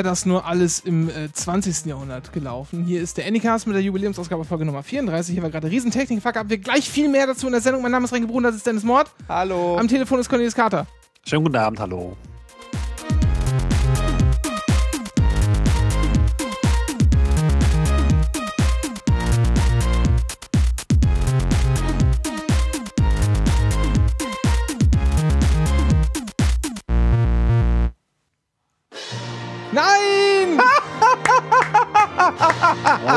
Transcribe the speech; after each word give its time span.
wäre 0.00 0.08
das 0.08 0.24
nur 0.24 0.46
alles 0.46 0.80
im 0.80 1.10
äh, 1.10 1.30
20. 1.30 1.84
Jahrhundert 1.84 2.32
gelaufen? 2.32 2.84
Hier 2.84 3.02
ist 3.02 3.18
der 3.18 3.26
Anycast 3.26 3.66
mit 3.66 3.76
der 3.76 3.82
Jubiläumsausgabe 3.82 4.46
Folge 4.46 4.64
Nummer 4.64 4.82
34. 4.82 5.34
Hier 5.34 5.42
war 5.42 5.50
gerade 5.50 5.70
Riesentechnik-Fuck 5.70 6.36
ab. 6.38 6.46
Wir 6.48 6.56
gleich 6.56 6.88
viel 6.88 7.10
mehr 7.10 7.26
dazu 7.26 7.46
in 7.46 7.52
der 7.52 7.60
Sendung. 7.60 7.82
Mein 7.82 7.92
Name 7.92 8.06
ist 8.06 8.12
Renke 8.12 8.26
Brun, 8.26 8.42
das 8.42 8.54
ist 8.56 8.66
Dennis 8.66 8.82
Mord. 8.82 9.10
Hallo. 9.28 9.76
Am 9.76 9.88
Telefon 9.88 10.18
ist 10.18 10.30
Cornelius 10.30 10.54
Carter. 10.54 10.86
Schönen 11.26 11.44
guten 11.44 11.56
Abend, 11.56 11.80
hallo. 11.80 12.16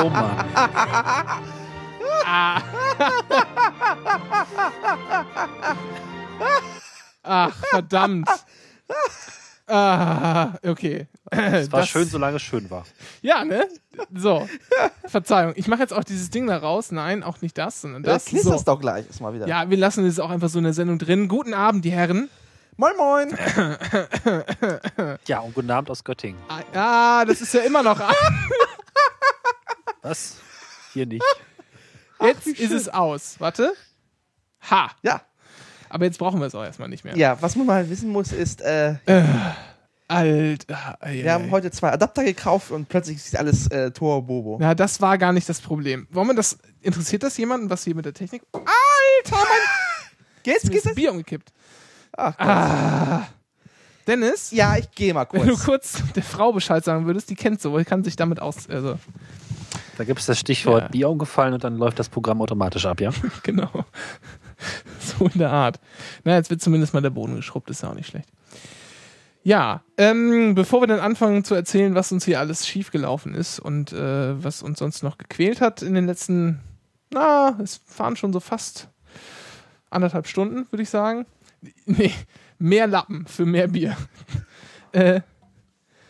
Oh 0.04 0.10
Mann. 0.10 0.36
Ach, 7.24 7.56
verdammt. 7.70 8.28
Ah, 9.68 10.54
okay. 10.66 11.08
Es 11.32 11.72
war 11.72 11.86
schön, 11.86 12.06
solange 12.08 12.36
es 12.36 12.42
schön 12.42 12.70
war. 12.70 12.84
Ja, 13.22 13.46
ne? 13.46 13.66
So. 14.14 14.48
Verzeihung. 15.06 15.54
Ich 15.56 15.68
mache 15.68 15.80
jetzt 15.80 15.94
auch 15.94 16.04
dieses 16.04 16.30
Ding 16.30 16.48
da 16.48 16.58
raus. 16.58 16.92
Nein, 16.92 17.24
auch 17.24 17.42
nicht 17.42 17.58
das, 17.58 17.82
sondern 17.82 18.04
Das 18.04 18.26
das. 18.26 18.32
knisterst 18.32 18.66
So. 18.66 18.74
doch 18.74 18.80
gleich. 18.82 19.10
Ist 19.10 19.22
mal 19.22 19.34
wieder. 19.34 19.48
Ja, 19.48 19.70
wir 19.70 19.78
lassen 19.78 20.06
es 20.06 20.20
auch 20.20 20.30
einfach 20.30 20.50
so 20.50 20.58
in 20.58 20.66
der 20.66 20.74
Sendung 20.74 21.00
drin. 21.00 21.28
Guten 21.30 21.54
Abend, 21.54 21.86
die 21.86 21.92
Herren. 21.92 22.30
Moin, 22.76 22.94
moin. 22.98 23.38
Ja, 25.28 25.40
und 25.40 25.54
guten 25.56 25.72
Abend 25.72 25.90
aus 25.90 26.04
Göttingen. 26.04 26.40
Ah, 26.50 26.60
ah, 26.74 27.26
das 27.26 27.40
ist 27.42 27.54
ja 27.54 27.62
immer 27.62 27.84
noch. 27.84 28.00
Was? 30.02 30.38
Hier 30.94 31.06
nicht. 31.06 31.24
Jetzt 32.22 32.46
wie 32.46 32.52
ist 32.52 32.72
es 32.72 32.90
aus. 32.90 33.36
Warte. 33.40 33.74
Ha. 34.70 34.92
Ja. 35.02 35.22
Aber 35.90 36.06
jetzt 36.06 36.18
brauchen 36.18 36.40
wir 36.40 36.48
es 36.48 36.56
auch 36.56 36.64
erstmal 36.64 36.90
nicht 36.90 37.04
mehr. 37.04 37.16
Ja, 37.18 37.42
was 37.42 37.56
man 37.56 37.66
mal 37.68 37.90
wissen 37.90 38.10
muss, 38.10 38.32
ist, 38.32 38.62
äh, 38.62 38.96
Alter. 40.08 40.98
Ey, 41.02 41.24
wir 41.24 41.34
haben 41.34 41.52
heute 41.52 41.72
zwei 41.72 41.92
Adapter 41.92 42.24
gekauft 42.24 42.72
und 42.72 42.90
plötzlich 42.90 43.18
ist 43.18 43.38
alles 43.38 43.68
äh, 43.68 43.92
Tor-Bobo. 43.92 44.58
Na, 44.60 44.76
das 44.76 45.02
war 45.02 45.18
gar 45.18 45.34
nicht 45.34 45.48
das 45.50 45.62
Problem. 45.62 46.08
Wollen 46.12 46.28
wir 46.28 46.36
das. 46.36 46.58
Interessiert 46.82 47.24
das 47.24 47.38
jemanden, 47.38 47.70
was 47.70 47.84
hier 47.84 47.96
mit 47.96 48.06
der 48.06 48.14
Technik. 48.14 48.44
Alter, 48.54 49.38
Mann! 49.38 49.46
Geht's, 50.44 50.70
geht's? 50.70 50.84
das 50.84 50.96
Bier 50.96 51.12
umgekippt. 51.12 51.52
Ach, 52.18 52.38
Gott. 52.38 52.48
Ah. 52.48 53.28
Dennis, 54.06 54.52
Ja, 54.52 54.76
ich 54.76 54.92
gehe 54.92 55.14
mal 55.14 55.26
wenn 55.32 55.48
du 55.48 55.54
kurz. 55.56 55.94
kurz 55.94 56.14
der 56.14 56.24
Frau 56.24 56.52
Bescheid 56.52 56.84
sagen 56.84 57.06
würdest, 57.06 57.30
die 57.30 57.36
kennt 57.36 57.62
so, 57.62 57.82
kann 57.86 58.04
sich 58.04 58.18
damit 58.18 58.42
aus. 58.42 58.70
Also, 58.70 59.00
Da 59.98 60.04
gibt 60.04 60.20
es 60.20 60.26
das 60.26 60.40
Stichwort 60.40 60.82
Ja. 60.84 60.88
Bier 60.90 61.10
umgefallen 61.10 61.54
und 61.54 61.64
dann 61.64 61.78
läuft 61.78 62.00
das 62.00 62.10
Programm 62.10 62.42
automatisch 62.42 62.86
ab, 62.86 63.00
ja? 63.02 63.12
genau. 63.44 63.70
so 65.00 65.26
in 65.28 65.40
der 65.40 65.52
Art. 65.52 65.80
Na, 66.24 66.36
jetzt 66.36 66.50
wird 66.50 66.62
zumindest 66.62 66.94
mal 66.94 67.02
der 67.02 67.10
Boden 67.12 67.36
geschrubbt, 67.36 67.70
ist 67.70 67.84
ja 67.84 67.90
auch 67.90 67.96
nicht 67.96 68.08
schlecht. 68.08 68.30
Ja, 69.44 69.84
ähm, 69.98 70.56
bevor 70.56 70.82
wir 70.82 70.88
dann 70.88 71.02
anfangen 71.02 71.44
zu 71.44 71.54
erzählen, 71.54 71.96
was 71.96 72.12
uns 72.14 72.24
hier 72.26 72.40
alles 72.40 72.66
schiefgelaufen 72.66 73.36
ist 73.36 73.60
und 73.60 73.92
äh, 73.92 74.42
was 74.42 74.64
uns 74.64 74.80
sonst 74.80 75.04
noch 75.04 75.18
gequält 75.18 75.60
hat 75.60 75.82
in 75.82 75.94
den 75.96 76.06
letzten, 76.06 76.62
na, 77.12 77.58
es 77.62 77.82
fahren 77.86 78.16
schon 78.16 78.32
so 78.32 78.40
fast 78.40 78.88
anderthalb 79.90 80.28
Stunden, 80.28 80.66
würde 80.72 80.84
ich 80.84 80.90
sagen. 80.90 81.26
Nee, 81.86 82.12
mehr 82.58 82.88
Lappen 82.88 83.26
für 83.26 83.46
mehr 83.46 83.68
Bier. 83.70 83.96
äh, 84.92 85.22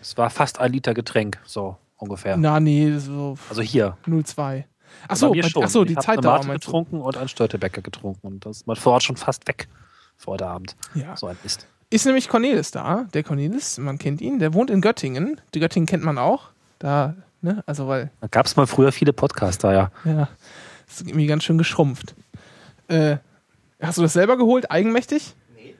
Es 0.01 0.17
war 0.17 0.29
fast 0.31 0.59
ein 0.59 0.71
Liter 0.71 0.93
Getränk, 0.95 1.39
so 1.45 1.77
ungefähr. 2.03 2.37
na, 2.37 2.59
nee, 2.59 2.97
so 2.97 3.37
Also 3.49 3.61
hier. 3.61 3.97
0,2. 4.05 4.63
Ach 5.03 5.07
Bei 5.09 5.15
so, 5.15 5.31
mir 5.31 5.43
schon. 5.43 5.63
ach 5.63 5.69
so, 5.69 5.83
die 5.85 5.93
ich 5.93 5.97
hab 5.97 6.03
Zeitdauer 6.05 6.33
Mate 6.35 6.47
meinst 6.47 6.63
du? 6.65 6.67
getrunken 6.67 7.01
und 7.01 7.17
einen 7.17 7.27
Störtebecker 7.29 7.81
getrunken. 7.81 8.27
Und 8.27 8.45
das 8.45 8.57
ist 8.57 8.67
man 8.67 8.75
vor 8.75 8.93
Ort 8.93 9.03
schon 9.03 9.17
fast 9.17 9.47
weg 9.47 9.67
für 10.17 10.27
heute 10.31 10.45
Abend. 10.47 10.75
Ja. 10.93 11.15
So 11.17 11.27
ein 11.27 11.37
Mist. 11.43 11.67
Ist 11.89 12.05
nämlich 12.05 12.29
Cornelis 12.29 12.71
da. 12.71 13.05
Der 13.13 13.23
Cornelis, 13.23 13.77
man 13.79 13.97
kennt 13.97 14.21
ihn, 14.21 14.39
der 14.39 14.53
wohnt 14.53 14.69
in 14.69 14.81
Göttingen. 14.81 15.41
Die 15.53 15.59
Göttingen 15.59 15.87
kennt 15.87 16.03
man 16.03 16.17
auch. 16.17 16.49
Da, 16.79 17.15
ne, 17.41 17.63
also 17.65 17.87
weil, 17.87 18.11
Da 18.21 18.27
gab 18.27 18.45
es 18.45 18.55
mal 18.55 18.67
früher 18.67 18.91
viele 18.91 19.13
Podcaster, 19.13 19.71
ja. 19.73 19.91
ja, 20.05 20.27
ist 20.87 21.01
irgendwie 21.01 21.27
ganz 21.27 21.43
schön 21.43 21.57
geschrumpft. 21.57 22.13
Äh, 22.87 23.17
hast 23.81 23.97
du 23.97 24.01
das 24.01 24.13
selber 24.13 24.37
geholt, 24.37 24.69
eigenmächtig? 24.71 25.33
Nee, 25.55 25.75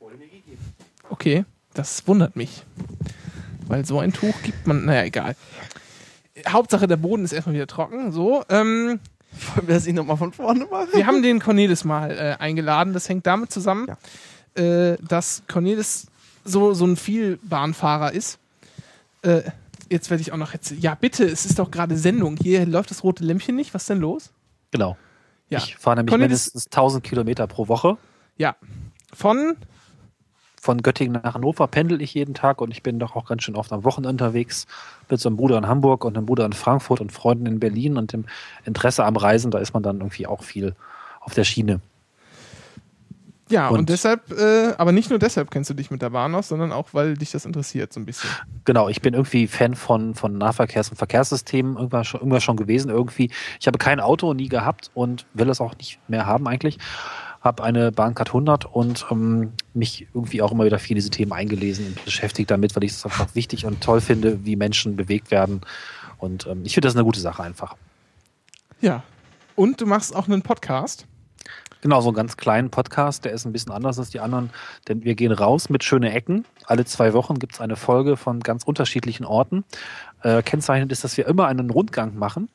wurde 0.00 0.16
mir 0.16 0.26
gegeben. 0.28 0.58
Okay, 1.08 1.44
das 1.72 2.06
wundert 2.08 2.36
mich. 2.36 2.64
Weil 3.66 3.84
so 3.84 3.98
ein 4.00 4.12
Tuch 4.12 4.34
gibt 4.42 4.66
man, 4.66 4.84
naja, 4.84 5.04
egal. 5.04 5.36
Hauptsache, 6.48 6.86
der 6.86 6.96
Boden 6.96 7.24
ist 7.24 7.32
erstmal 7.32 7.54
wieder 7.54 7.66
trocken. 7.66 8.12
So, 8.12 8.44
ähm, 8.48 9.00
Wollen 9.56 9.66
wir 9.68 9.74
das 9.74 9.84
nicht 9.86 9.94
nochmal 9.94 10.16
von 10.16 10.32
vorne 10.32 10.66
machen? 10.70 10.88
wir 10.92 11.06
haben 11.06 11.22
den 11.22 11.40
Cornelis 11.40 11.84
mal 11.84 12.10
äh, 12.10 12.36
eingeladen. 12.42 12.92
Das 12.92 13.08
hängt 13.08 13.26
damit 13.26 13.50
zusammen, 13.52 13.86
äh, 14.54 14.96
dass 15.00 15.42
Cornelis 15.48 16.06
so, 16.44 16.74
so 16.74 16.86
ein 16.86 16.96
Vielbahnfahrer 16.96 18.12
ist. 18.12 18.38
Äh, 19.22 19.42
jetzt 19.90 20.10
werde 20.10 20.20
ich 20.20 20.32
auch 20.32 20.36
noch 20.36 20.52
jetzt. 20.52 20.72
Ja, 20.72 20.94
bitte, 20.94 21.24
es 21.24 21.46
ist 21.46 21.58
doch 21.58 21.70
gerade 21.70 21.96
Sendung. 21.96 22.36
Hier 22.36 22.66
läuft 22.66 22.90
das 22.90 23.02
rote 23.04 23.24
Lämpchen 23.24 23.56
nicht. 23.56 23.72
Was 23.74 23.82
ist 23.84 23.90
denn 23.90 24.00
los? 24.00 24.30
Genau. 24.72 24.96
Ja, 25.48 25.58
Ich 25.58 25.76
fahre 25.76 25.96
nämlich 25.96 26.12
Cornelis- 26.12 26.20
mindestens 26.20 26.66
1000 26.66 27.04
Kilometer 27.04 27.46
pro 27.46 27.68
Woche. 27.68 27.96
ja. 28.36 28.56
Von, 29.12 29.54
Von 30.64 30.80
Göttingen 30.80 31.20
nach 31.22 31.34
Hannover 31.34 31.66
pendel 31.66 32.00
ich 32.00 32.14
jeden 32.14 32.32
Tag 32.32 32.62
und 32.62 32.70
ich 32.70 32.82
bin 32.82 32.98
doch 32.98 33.14
auch 33.16 33.26
ganz 33.26 33.42
schön 33.42 33.54
oft 33.54 33.70
am 33.70 33.84
Wochenende 33.84 34.24
unterwegs 34.24 34.66
mit 35.10 35.20
so 35.20 35.28
einem 35.28 35.36
Bruder 35.36 35.58
in 35.58 35.66
Hamburg 35.68 36.06
und 36.06 36.16
einem 36.16 36.24
Bruder 36.24 36.46
in 36.46 36.54
Frankfurt 36.54 37.02
und 37.02 37.12
Freunden 37.12 37.44
in 37.44 37.60
Berlin 37.60 37.98
und 37.98 38.14
dem 38.14 38.24
Interesse 38.64 39.04
am 39.04 39.16
Reisen, 39.16 39.50
da 39.50 39.58
ist 39.58 39.74
man 39.74 39.82
dann 39.82 39.98
irgendwie 39.98 40.26
auch 40.26 40.42
viel 40.42 40.74
auf 41.20 41.34
der 41.34 41.44
Schiene. 41.44 41.80
ja, 43.50 43.68
und, 43.68 43.80
Und- 43.80 43.88
deshalb, 43.90 44.32
äh, 44.32 44.72
aber 44.78 44.92
nicht 44.92 45.10
nur 45.10 45.18
deshalb 45.18 45.50
kennst 45.50 45.68
du 45.68 45.74
dich 45.74 45.90
mit 45.90 46.00
der 46.00 46.08
Bahn 46.08 46.34
aus, 46.34 46.48
sondern 46.48 46.72
auch, 46.72 46.88
weil 46.92 47.12
dich 47.14 47.30
das 47.32 47.44
interessiert, 47.44 47.92
so 47.92 48.00
ein 48.00 48.06
bisschen. 48.06 48.30
Genau, 48.64 48.88
ich 48.88 49.02
bin 49.02 49.12
irgendwie 49.12 49.46
Fan 49.46 49.74
von, 49.74 50.14
von 50.14 50.38
Nahverkehrs- 50.38 50.88
und 50.88 50.96
Verkehrssystemen 50.96 51.76
irgendwann 51.76 52.04
schon, 52.04 52.20
irgendwann 52.20 52.40
schon 52.40 52.56
gewesen. 52.56 52.88
Irgendwie, 52.90 53.30
ich 53.60 53.66
habe 53.66 53.76
kein 53.76 54.00
Auto 54.00 54.32
nie 54.32 54.48
gehabt 54.48 54.90
und 54.94 55.26
will 55.34 55.50
es 55.50 55.60
auch 55.60 55.76
nicht 55.76 55.98
mehr 56.08 56.24
haben 56.24 56.48
eigentlich. 56.48 56.78
Habe 57.44 57.62
eine 57.62 57.92
Bahncard 57.92 58.30
100 58.30 58.64
und 58.64 59.06
ähm, 59.10 59.52
mich 59.74 60.08
irgendwie 60.14 60.42
auch 60.42 60.50
immer 60.50 60.64
wieder 60.64 60.78
viel 60.78 60.96
in 60.96 61.00
diese 61.00 61.10
Themen 61.10 61.32
eingelesen 61.32 61.86
und 61.86 62.04
beschäftigt 62.04 62.50
damit, 62.50 62.74
weil 62.74 62.84
ich 62.84 62.92
es 62.92 63.04
einfach 63.04 63.34
wichtig 63.34 63.66
und 63.66 63.82
toll 63.82 64.00
finde, 64.00 64.44
wie 64.44 64.56
Menschen 64.56 64.96
bewegt 64.96 65.30
werden. 65.30 65.60
Und 66.18 66.46
ähm, 66.46 66.62
ich 66.64 66.74
finde 66.74 66.88
das 66.88 66.96
eine 66.96 67.04
gute 67.04 67.20
Sache 67.20 67.42
einfach. 67.42 67.76
Ja. 68.80 69.02
Und 69.56 69.80
du 69.80 69.86
machst 69.86 70.16
auch 70.16 70.26
einen 70.26 70.42
Podcast. 70.42 71.06
Genau, 71.84 72.00
so 72.00 72.08
einen 72.08 72.16
ganz 72.16 72.38
kleinen 72.38 72.70
Podcast, 72.70 73.26
der 73.26 73.32
ist 73.32 73.44
ein 73.44 73.52
bisschen 73.52 73.70
anders 73.70 73.98
als 73.98 74.08
die 74.08 74.18
anderen, 74.18 74.48
denn 74.88 75.04
wir 75.04 75.14
gehen 75.14 75.32
raus 75.32 75.68
mit 75.68 75.84
schöne 75.84 76.12
Ecken. 76.14 76.46
Alle 76.64 76.86
zwei 76.86 77.12
Wochen 77.12 77.38
gibt 77.38 77.52
es 77.52 77.60
eine 77.60 77.76
Folge 77.76 78.16
von 78.16 78.40
ganz 78.40 78.64
unterschiedlichen 78.64 79.26
Orten. 79.26 79.64
Äh, 80.22 80.42
kennzeichnend 80.42 80.92
ist, 80.92 81.04
dass 81.04 81.18
wir 81.18 81.26
immer 81.26 81.46
einen 81.46 81.68
Rundgang 81.68 82.16
machen. 82.16 82.48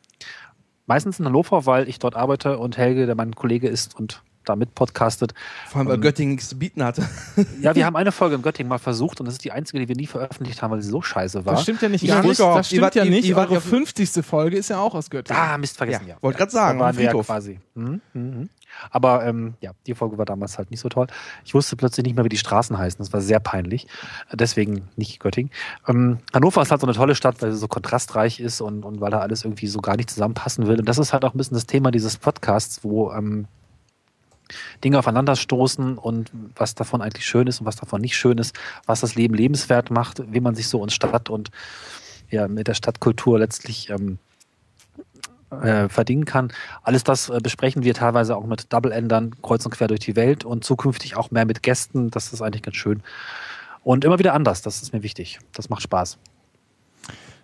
Meistens 0.88 1.19
in 1.19 1.25
Hannover, 1.25 1.68
weil 1.68 1.88
ich 1.88 2.00
dort 2.00 2.15
arbeite 2.15 2.57
und 2.57 2.77
Helge, 2.77 3.06
der 3.06 3.13
mein 3.13 3.35
Kollege 3.35 3.68
ist 3.68 3.95
und 3.95 4.24
da 4.45 4.56
mit 4.56 4.74
podcastet. 4.75 5.33
Vor 5.68 5.80
allem, 5.80 5.88
weil 5.88 5.95
Ähm, 5.95 6.01
Göttingen 6.01 6.36
nichts 6.36 6.50
zu 6.50 6.57
bieten 6.57 6.83
hatte. 6.83 7.07
Ja, 7.62 7.75
wir 7.75 7.86
haben 7.86 7.95
eine 7.97 8.12
Folge 8.12 8.36
in 8.36 8.41
Göttingen 8.41 8.69
mal 8.69 8.77
versucht 8.80 9.19
und 9.19 9.25
das 9.25 9.36
ist 9.36 9.44
die 9.44 9.51
einzige, 9.51 9.80
die 9.80 9.88
wir 9.88 9.95
nie 9.95 10.07
veröffentlicht 10.07 10.62
haben, 10.62 10.71
weil 10.71 10.81
sie 10.81 10.89
so 10.89 11.01
scheiße 11.01 11.45
war. 11.45 11.53
Das 11.53 11.63
stimmt 11.63 11.81
ja 11.81 11.89
nicht 11.89 12.03
Ich 12.03 12.09
gar 12.09 12.21
nicht. 12.24 12.39
Das 12.39 12.68
stimmt 12.68 12.81
wart- 12.83 12.95
ja 12.95 13.06
nicht. 13.06 13.25
ihr 13.27 13.38
Eure 13.38 13.56
ja- 13.56 13.59
50. 13.59 14.24
Folge 14.25 14.57
ist 14.57 14.69
ja 14.69 14.80
auch 14.80 14.95
aus 14.95 15.09
Göttingen. 15.09 15.41
Ah, 15.41 15.57
Mist, 15.57 15.77
vergessen, 15.77 16.07
ja. 16.07 16.15
wollte 16.21 16.38
gerade 16.39 16.51
sagen, 16.51 16.80
Da 16.80 16.86
am 16.86 16.88
waren 16.89 16.97
wir 16.97 17.03
ja 17.06 17.09
Friedhof. 17.12 17.25
quasi. 17.27 17.59
Mhm, 17.75 18.01
mhm, 18.13 18.21
mhm. 18.21 18.50
Aber 18.91 19.25
ähm, 19.25 19.56
ja, 19.62 19.71
die 19.88 19.95
Folge 19.95 20.18
war 20.18 20.25
damals 20.25 20.57
halt 20.57 20.69
nicht 20.71 20.80
so 20.80 20.89
toll. 20.89 21.07
Ich 21.44 21.53
wusste 21.56 21.75
plötzlich 21.75 22.06
nicht 22.06 22.15
mehr, 22.15 22.24
wie 22.24 22.30
die 22.30 22.38
Straßen 22.38 22.77
heißen. 22.77 23.00
Das 23.00 23.12
war 23.12 23.19
sehr 23.19 23.39
peinlich. 23.39 23.88
Deswegen 24.31 24.88
nicht 24.95 25.19
Göttingen. 25.19 25.51
Ähm, 25.88 26.19
Hannover 26.33 26.62
ist 26.62 26.71
halt 26.71 26.80
so 26.81 26.88
eine 26.88 26.95
tolle 26.95 27.15
Stadt, 27.15 27.42
weil 27.42 27.51
sie 27.51 27.57
so 27.57 27.68
kontrastreich 27.68 28.39
ist 28.39 28.62
und, 28.62 28.85
und 28.85 29.01
weil 29.01 29.09
da 29.12 29.19
alles 29.19 29.44
irgendwie 29.44 29.68
so 29.68 29.80
gar 29.81 29.97
nicht 29.97 30.09
zusammenpassen 30.12 30.68
will. 30.68 30.80
Und 30.80 30.85
das 30.88 30.97
ist 31.00 31.13
halt 31.13 31.25
auch 31.25 31.33
ein 31.33 31.38
bisschen 31.38 31.56
das 31.56 31.65
Thema 31.65 31.92
dieses 31.92 32.18
Podcasts, 32.18 32.83
wo 32.83 33.12
ähm, 33.12 33.47
Dinge 34.84 35.00
aufeinanderstoßen 35.00 35.98
und 35.98 36.31
was 36.56 36.75
davon 36.75 37.01
eigentlich 37.01 37.25
schön 37.25 37.48
ist 37.48 37.60
und 37.60 37.66
was 37.66 37.75
davon 37.75 38.01
nicht 38.01 38.18
schön 38.18 38.38
ist, 38.38 38.57
was 38.86 39.01
das 39.01 39.16
Leben 39.16 39.36
lebenswert 39.36 39.92
macht, 39.92 40.22
wie 40.31 40.40
man 40.40 40.56
sich 40.56 40.68
so 40.68 40.84
in 40.84 40.90
Stadt 40.90 41.30
und 41.30 41.51
ja, 42.30 42.48
mit 42.48 42.68
der 42.68 42.74
Stadtkultur 42.74 43.40
letztlich 43.40 43.90
ähm, 43.90 44.19
äh, 45.50 45.90
verdienen 45.90 46.25
kann. 46.25 46.51
Alles 46.84 47.04
das 47.04 47.30
äh, 47.30 47.40
besprechen 47.42 47.84
wir 47.84 47.94
teilweise 47.94 48.36
auch 48.36 48.46
mit 48.46 48.72
Double-Endern 48.72 49.42
kreuz 49.42 49.66
und 49.66 49.72
quer 49.72 49.88
durch 49.88 50.01
die 50.01 50.16
Welt 50.16 50.46
und 50.46 50.63
zukünftig 50.63 51.18
auch 51.18 51.31
mehr 51.31 51.45
mit 51.45 51.63
Gästen. 51.63 52.12
Das 52.12 52.34
ist 52.34 52.42
eigentlich 52.42 52.63
ganz 52.63 52.78
schön. 52.78 53.02
Und 53.84 54.06
immer 54.06 54.19
wieder 54.19 54.34
anders, 54.34 54.62
das 54.62 54.81
ist 54.81 54.94
mir 54.94 55.04
wichtig. 55.04 55.40
Das 55.54 55.69
macht 55.69 55.81
Spaß. 55.81 56.18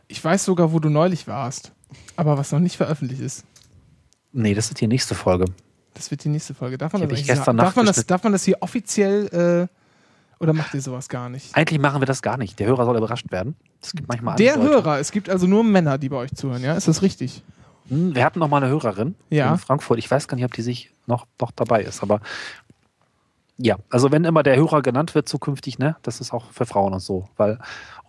Ich 0.07 0.23
weiß 0.23 0.45
sogar, 0.45 0.71
wo 0.71 0.79
du 0.79 0.89
neulich 0.89 1.27
warst. 1.27 1.71
Aber 2.15 2.37
was 2.37 2.51
noch 2.51 2.59
nicht 2.59 2.77
veröffentlicht 2.77 3.21
ist. 3.21 3.45
Nee, 4.31 4.53
das 4.53 4.67
ist 4.67 4.81
die 4.81 4.87
nächste 4.87 5.15
Folge. 5.15 5.45
Das 5.95 6.11
wird 6.11 6.23
die 6.23 6.29
nächste 6.29 6.53
Folge. 6.53 6.77
Darf 6.77 6.93
man, 6.93 7.07
das, 7.07 7.19
ich 7.19 7.25
gestern 7.25 7.57
darf 7.57 7.75
man, 7.75 7.85
das, 7.87 8.05
darf 8.05 8.21
man 8.23 8.33
das 8.33 8.43
hier 8.43 8.57
offiziell. 8.61 9.67
Äh, 9.69 10.43
Oder 10.43 10.53
macht 10.53 10.73
ihr 10.73 10.81
sowas 10.81 11.09
gar 11.09 11.29
nicht? 11.29 11.55
Eigentlich 11.55 11.79
machen 11.79 12.01
wir 12.01 12.05
das 12.05 12.21
gar 12.21 12.37
nicht. 12.37 12.59
Der 12.59 12.67
Hörer 12.67 12.85
soll 12.85 12.97
überrascht 12.97 13.31
werden. 13.31 13.55
Es 13.81 13.93
gibt 13.93 14.07
manchmal 14.07 14.35
Der 14.35 14.53
andere 14.55 14.73
Leute. 14.73 14.83
Hörer, 14.85 14.99
es 14.99 15.11
gibt 15.11 15.29
also 15.29 15.47
nur 15.47 15.63
Männer, 15.63 15.97
die 15.97 16.09
bei 16.09 16.17
euch 16.17 16.33
zuhören, 16.35 16.61
ja? 16.61 16.73
Ist 16.75 16.87
das 16.87 17.01
richtig? 17.01 17.43
Hm, 17.87 18.13
Wir 18.13 18.25
hatten 18.25 18.39
noch 18.39 18.49
mal 18.49 18.57
eine 18.57 18.67
Hörerin 18.67 19.15
Ja. 19.29 19.53
in 19.53 19.57
Frankfurt. 19.57 19.97
Ich 19.99 20.11
weiß 20.11 20.27
gar 20.27 20.35
nicht, 20.35 20.45
ob 20.45 20.53
die 20.53 20.61
sich 20.63 20.91
noch, 21.07 21.25
noch 21.39 21.51
dabei 21.51 21.83
ist, 21.83 22.03
aber 22.03 22.19
ja, 23.57 23.77
also 23.89 24.11
wenn 24.11 24.25
immer 24.25 24.43
der 24.43 24.57
Hörer 24.57 24.81
genannt 24.81 25.15
wird 25.15 25.29
zukünftig, 25.29 25.79
ne, 25.79 25.95
das 26.01 26.19
ist 26.19 26.33
auch 26.33 26.51
für 26.51 26.65
Frauen 26.65 26.93
und 26.93 26.99
so, 26.99 27.29
weil 27.37 27.57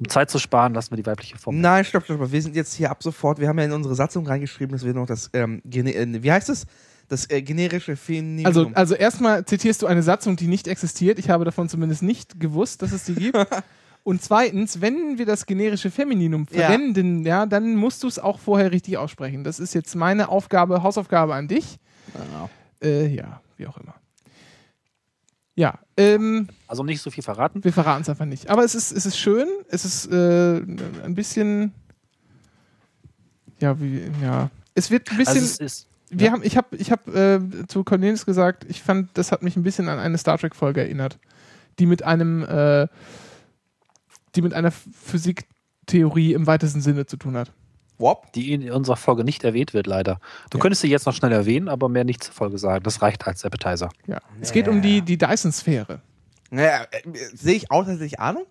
um 0.00 0.08
Zeit 0.08 0.28
zu 0.28 0.40
sparen, 0.40 0.74
lassen 0.74 0.90
wir 0.90 0.96
die 0.96 1.06
weibliche 1.06 1.38
Form. 1.38 1.60
Nein, 1.60 1.84
stopp, 1.84 2.02
stopp, 2.04 2.16
stopp. 2.16 2.32
Wir 2.32 2.42
sind 2.42 2.56
jetzt 2.56 2.74
hier 2.74 2.90
ab 2.90 3.00
sofort. 3.02 3.38
Wir 3.38 3.46
haben 3.48 3.58
ja 3.58 3.64
in 3.66 3.72
unsere 3.72 3.94
Satzung 3.94 4.26
reingeschrieben, 4.26 4.72
dass 4.72 4.84
wir 4.84 4.92
noch 4.92 5.06
das, 5.06 5.30
ähm, 5.34 5.62
äh, 5.70 6.22
wie 6.22 6.32
heißt 6.32 6.48
es? 6.48 6.66
Das 7.08 7.30
äh, 7.30 7.40
generische 7.42 7.96
Femininum. 7.96 8.46
Also, 8.46 8.70
also 8.74 8.94
erstmal 8.94 9.44
zitierst 9.44 9.82
du 9.82 9.86
eine 9.86 10.02
Satzung, 10.02 10.36
die 10.36 10.48
nicht 10.48 10.66
existiert. 10.66 11.18
Ich 11.18 11.30
habe 11.30 11.44
davon 11.44 11.68
zumindest 11.68 12.02
nicht 12.02 12.40
gewusst, 12.40 12.82
dass 12.82 12.92
es 12.92 13.04
die 13.04 13.14
gibt. 13.14 13.36
Und 14.02 14.22
zweitens, 14.22 14.80
wenn 14.80 15.18
wir 15.18 15.26
das 15.26 15.46
generische 15.46 15.90
Femininum 15.90 16.46
Ja. 16.50 16.66
verwenden, 16.68 17.24
ja, 17.26 17.44
dann 17.46 17.74
musst 17.76 18.02
du 18.04 18.08
es 18.08 18.18
auch 18.20 18.38
vorher 18.38 18.70
richtig 18.72 18.98
aussprechen. 18.98 19.42
Das 19.44 19.58
ist 19.58 19.74
jetzt 19.74 19.94
meine 19.96 20.28
Aufgabe, 20.28 20.82
Hausaufgabe 20.84 21.34
an 21.34 21.48
dich. 21.48 21.78
Ja. 22.14 22.48
Äh, 22.88 23.06
ja, 23.08 23.40
wie 23.56 23.66
auch 23.66 23.76
immer. 23.78 23.94
Ja, 25.56 25.78
ähm, 25.96 26.48
Also 26.68 26.82
nicht 26.84 27.00
so 27.00 27.10
viel 27.10 27.24
verraten. 27.24 27.64
wir 27.64 27.72
verraten 27.72 28.02
es 28.02 28.08
einfach 28.08 28.26
nicht. 28.26 28.48
Aber 28.50 28.62
es 28.62 28.74
ist, 28.74 28.92
es 28.92 29.06
ist 29.06 29.16
schön. 29.18 29.48
Es 29.68 29.84
ist 29.84 30.06
äh, 30.12 30.56
ein 30.58 31.14
bisschen. 31.14 31.72
Ja, 33.58 33.80
wie, 33.80 34.02
ja. 34.22 34.50
Es 34.74 34.90
wird 34.90 35.10
ein 35.10 35.16
bisschen. 35.16 35.34
Also 35.36 35.46
es 35.46 35.58
ist 35.58 35.86
Wir 36.10 36.26
Ja. 36.26 36.32
haben, 36.32 36.42
ich 36.44 36.56
habe 36.56 36.76
ich 36.76 36.90
hab, 36.92 37.08
äh, 37.08 37.40
zu 37.68 37.82
Cornelius 37.84 38.24
gesagt, 38.26 38.64
ich 38.68 38.82
fand, 38.82 39.10
das 39.14 39.32
hat 39.32 39.42
mich 39.42 39.56
ein 39.56 39.62
bisschen 39.62 39.88
an 39.88 39.98
eine 39.98 40.18
Star 40.18 40.38
Trek-Folge 40.38 40.80
erinnert, 40.80 41.18
die 41.78 41.86
mit 41.86 42.02
einem, 42.04 42.42
äh, 42.44 42.86
die 44.34 44.42
mit 44.42 44.54
einer 44.54 44.70
Physiktheorie 44.70 46.32
im 46.34 46.46
weitesten 46.46 46.80
Sinne 46.80 47.06
zu 47.06 47.16
tun 47.16 47.36
hat. 47.36 47.52
Wop. 47.98 48.30
die 48.34 48.52
in 48.52 48.70
unserer 48.70 48.96
Folge 48.98 49.24
nicht 49.24 49.42
erwähnt 49.42 49.72
wird, 49.72 49.86
leider. 49.86 50.20
Du 50.50 50.58
Ja. 50.58 50.62
könntest 50.62 50.82
sie 50.82 50.88
jetzt 50.90 51.06
noch 51.06 51.14
schnell 51.14 51.32
erwähnen, 51.32 51.70
aber 51.70 51.88
mehr 51.88 52.04
nicht 52.04 52.22
zur 52.24 52.34
Folge 52.34 52.58
sagen. 52.58 52.82
Das 52.84 53.00
reicht 53.00 53.26
als 53.26 53.42
Appetizer. 53.42 53.88
Ja. 54.06 54.18
Es 54.38 54.52
geht 54.52 54.68
um 54.68 54.82
die, 54.82 55.00
die 55.00 55.16
Dyson-Sphäre. 55.16 56.02
Naja, 56.50 56.82
äh, 56.90 57.00
sehe 57.34 57.54
ich 57.54 57.70
aus, 57.70 57.86
dass 57.86 57.98
ich 58.02 58.20
Ahnung? 58.20 58.44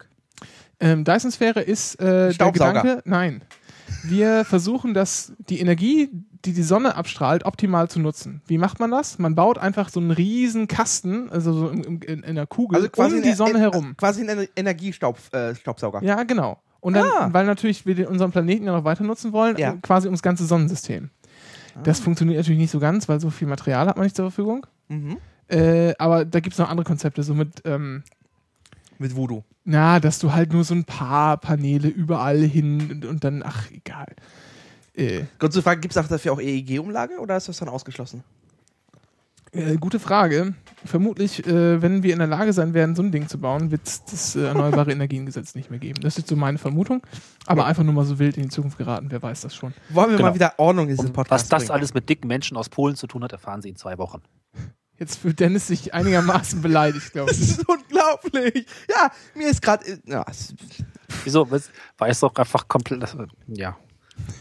Ähm, 0.80 1.04
Dyson-Sphäre 1.04 1.62
ist 1.62 1.94
äh, 2.02 2.34
der. 2.34 2.52
Gedanke, 2.52 3.04
nein. 3.06 3.44
Wir 4.04 4.46
versuchen, 4.46 4.94
das, 4.94 5.34
die 5.50 5.60
Energie, 5.60 6.10
die 6.46 6.54
die 6.54 6.64
Sonne 6.64 6.96
abstrahlt, 6.96 7.46
optimal 7.46 7.90
zu 7.90 8.00
nutzen. 8.00 8.42
Wie 8.48 8.58
macht 8.58 8.80
man 8.80 8.92
das? 8.92 9.18
Man 9.20 9.36
baut 9.36 9.58
einfach 9.58 9.90
so 9.90 10.00
einen 10.00 10.12
riesen 10.12 10.68
Kasten, 10.68 11.30
also 11.32 11.54
so 11.54 11.70
in, 11.70 11.84
in, 11.84 12.02
in 12.02 12.24
einer 12.24 12.46
Kugel, 12.46 12.90
um 12.96 13.22
die 13.24 13.34
Sonne 13.34 13.58
äh, 13.58 13.62
herum. 13.62 13.96
Quasi 13.98 14.28
ein 14.30 14.48
Energiestaubsauger. 14.56 16.02
Äh. 16.02 16.06
Ja, 16.06 16.24
genau. 16.24 16.60
Und 16.82 16.94
dann, 16.94 17.08
Ah. 17.18 17.30
weil 17.32 17.46
natürlich 17.48 17.86
wir 17.86 18.10
unseren 18.10 18.32
Planeten 18.32 18.66
ja 18.66 18.74
noch 18.74 18.84
weiter 18.84 19.04
nutzen 19.04 19.32
wollen, 19.34 19.58
Ja. 19.58 19.74
äh, 19.74 19.78
quasi 19.82 20.08
ums 20.08 20.22
ganze 20.22 20.46
Sonnensystem. 20.46 21.10
Das 21.84 22.00
funktioniert 22.00 22.38
natürlich 22.38 22.60
nicht 22.60 22.72
so 22.72 22.80
ganz, 22.80 23.10
weil 23.10 23.20
so 23.20 23.30
viel 23.30 23.48
Material 23.50 23.88
hat 23.88 23.98
man 23.98 24.06
nicht 24.06 24.16
zur 24.16 24.26
Verfügung. 24.32 24.66
Mhm. 24.88 25.18
Äh, 25.50 25.94
aber 26.00 26.24
da 26.24 26.40
gibt 26.40 26.54
es 26.54 26.60
noch 26.60 26.70
andere 26.70 26.86
Konzepte, 26.86 27.22
so 27.22 27.34
mit, 27.34 27.62
ähm, 27.66 28.04
Mit 29.00 29.16
Voodoo. 29.16 29.44
na, 29.64 30.00
dass 30.00 30.20
du 30.20 30.32
halt 30.34 30.54
nur 30.54 30.64
so 30.64 30.74
ein 30.76 30.86
paar 30.86 31.38
Paneele 31.38 31.88
überall 31.88 32.40
hin 32.42 32.92
und, 32.92 33.06
und 33.06 33.24
dann, 33.24 33.44
ach, 33.44 33.70
egal. 33.72 34.08
Äh, 34.94 35.24
Kurze 35.40 35.62
Frage, 35.62 35.82
gibt 35.82 35.96
es 35.96 36.08
dafür 36.08 36.32
auch 36.34 36.40
EEG-Umlage 36.42 37.20
oder 37.20 37.36
ist 37.36 37.50
das 37.50 37.58
dann 37.58 37.68
ausgeschlossen? 37.70 38.24
äh, 39.52 39.78
gute 39.78 40.00
Frage. 40.00 40.54
Vermutlich, 40.84 41.46
äh, 41.48 41.82
wenn 41.82 42.04
wir 42.04 42.12
in 42.14 42.20
der 42.20 42.28
Lage 42.28 42.52
sein 42.54 42.74
werden, 42.74 42.96
so 42.96 43.02
ein 43.02 43.12
Ding 43.12 43.28
zu 43.30 43.38
bauen, 43.40 43.72
wird 43.72 43.82
es 43.88 44.04
das 44.06 44.36
äh, 44.36 44.48
Erneuerbare 44.48 44.92
Energiengesetz 44.94 45.56
nicht 45.56 45.70
mehr 45.72 45.80
geben. 45.80 46.02
Das 46.02 46.18
ist 46.18 46.28
so 46.28 46.36
meine 46.36 46.58
Vermutung. 46.58 47.02
Aber 47.46 47.66
einfach 47.66 47.84
nur 47.84 47.94
mal 47.94 48.06
so 48.06 48.20
wild 48.20 48.36
in 48.38 48.44
die 48.44 48.50
Zukunft 48.50 48.78
geraten, 48.78 49.08
wer 49.10 49.22
weiß 49.22 49.42
das 49.42 49.56
schon. 49.56 49.74
Wollen 49.90 50.10
wir 50.12 50.18
Genau. 50.18 50.30
mal 50.30 50.36
wieder 50.36 50.54
Ordnung 50.58 50.86
in 50.86 50.92
diesen 50.96 51.08
Und 51.08 51.14
Podcast 51.14 51.46
was 51.46 51.50
das 51.50 51.64
bringen? 51.64 51.72
alles 51.72 51.94
mit 51.94 52.10
dicken 52.10 52.28
Menschen 52.28 52.58
aus 52.58 52.68
Polen 52.70 52.96
zu 52.98 53.08
tun 53.08 53.24
hat, 53.24 53.32
erfahren 53.32 53.62
Sie 53.62 53.70
in 53.70 53.76
zwei 53.78 53.98
Wochen. 53.98 54.22
Jetzt 54.98 55.18
fühlt 55.20 55.40
Dennis 55.40 55.68
sich 55.68 55.94
einigermaßen 55.94 56.62
beleidigt, 56.62 57.12
glaube 57.12 57.30
Das 57.32 57.40
ich. 57.42 57.50
ist 57.52 57.68
unglaublich. 57.68 58.66
Ja, 58.90 59.12
mir 59.36 59.50
ist 59.50 59.62
gerade. 59.62 60.00
Ja, 60.06 60.26
es- 60.30 60.54
Wieso? 61.24 61.50
War 61.50 62.08
es 62.08 62.20
doch 62.20 62.34
einfach 62.36 62.68
komplett. 62.68 63.04
Das, 63.04 63.16
ja. 63.48 63.78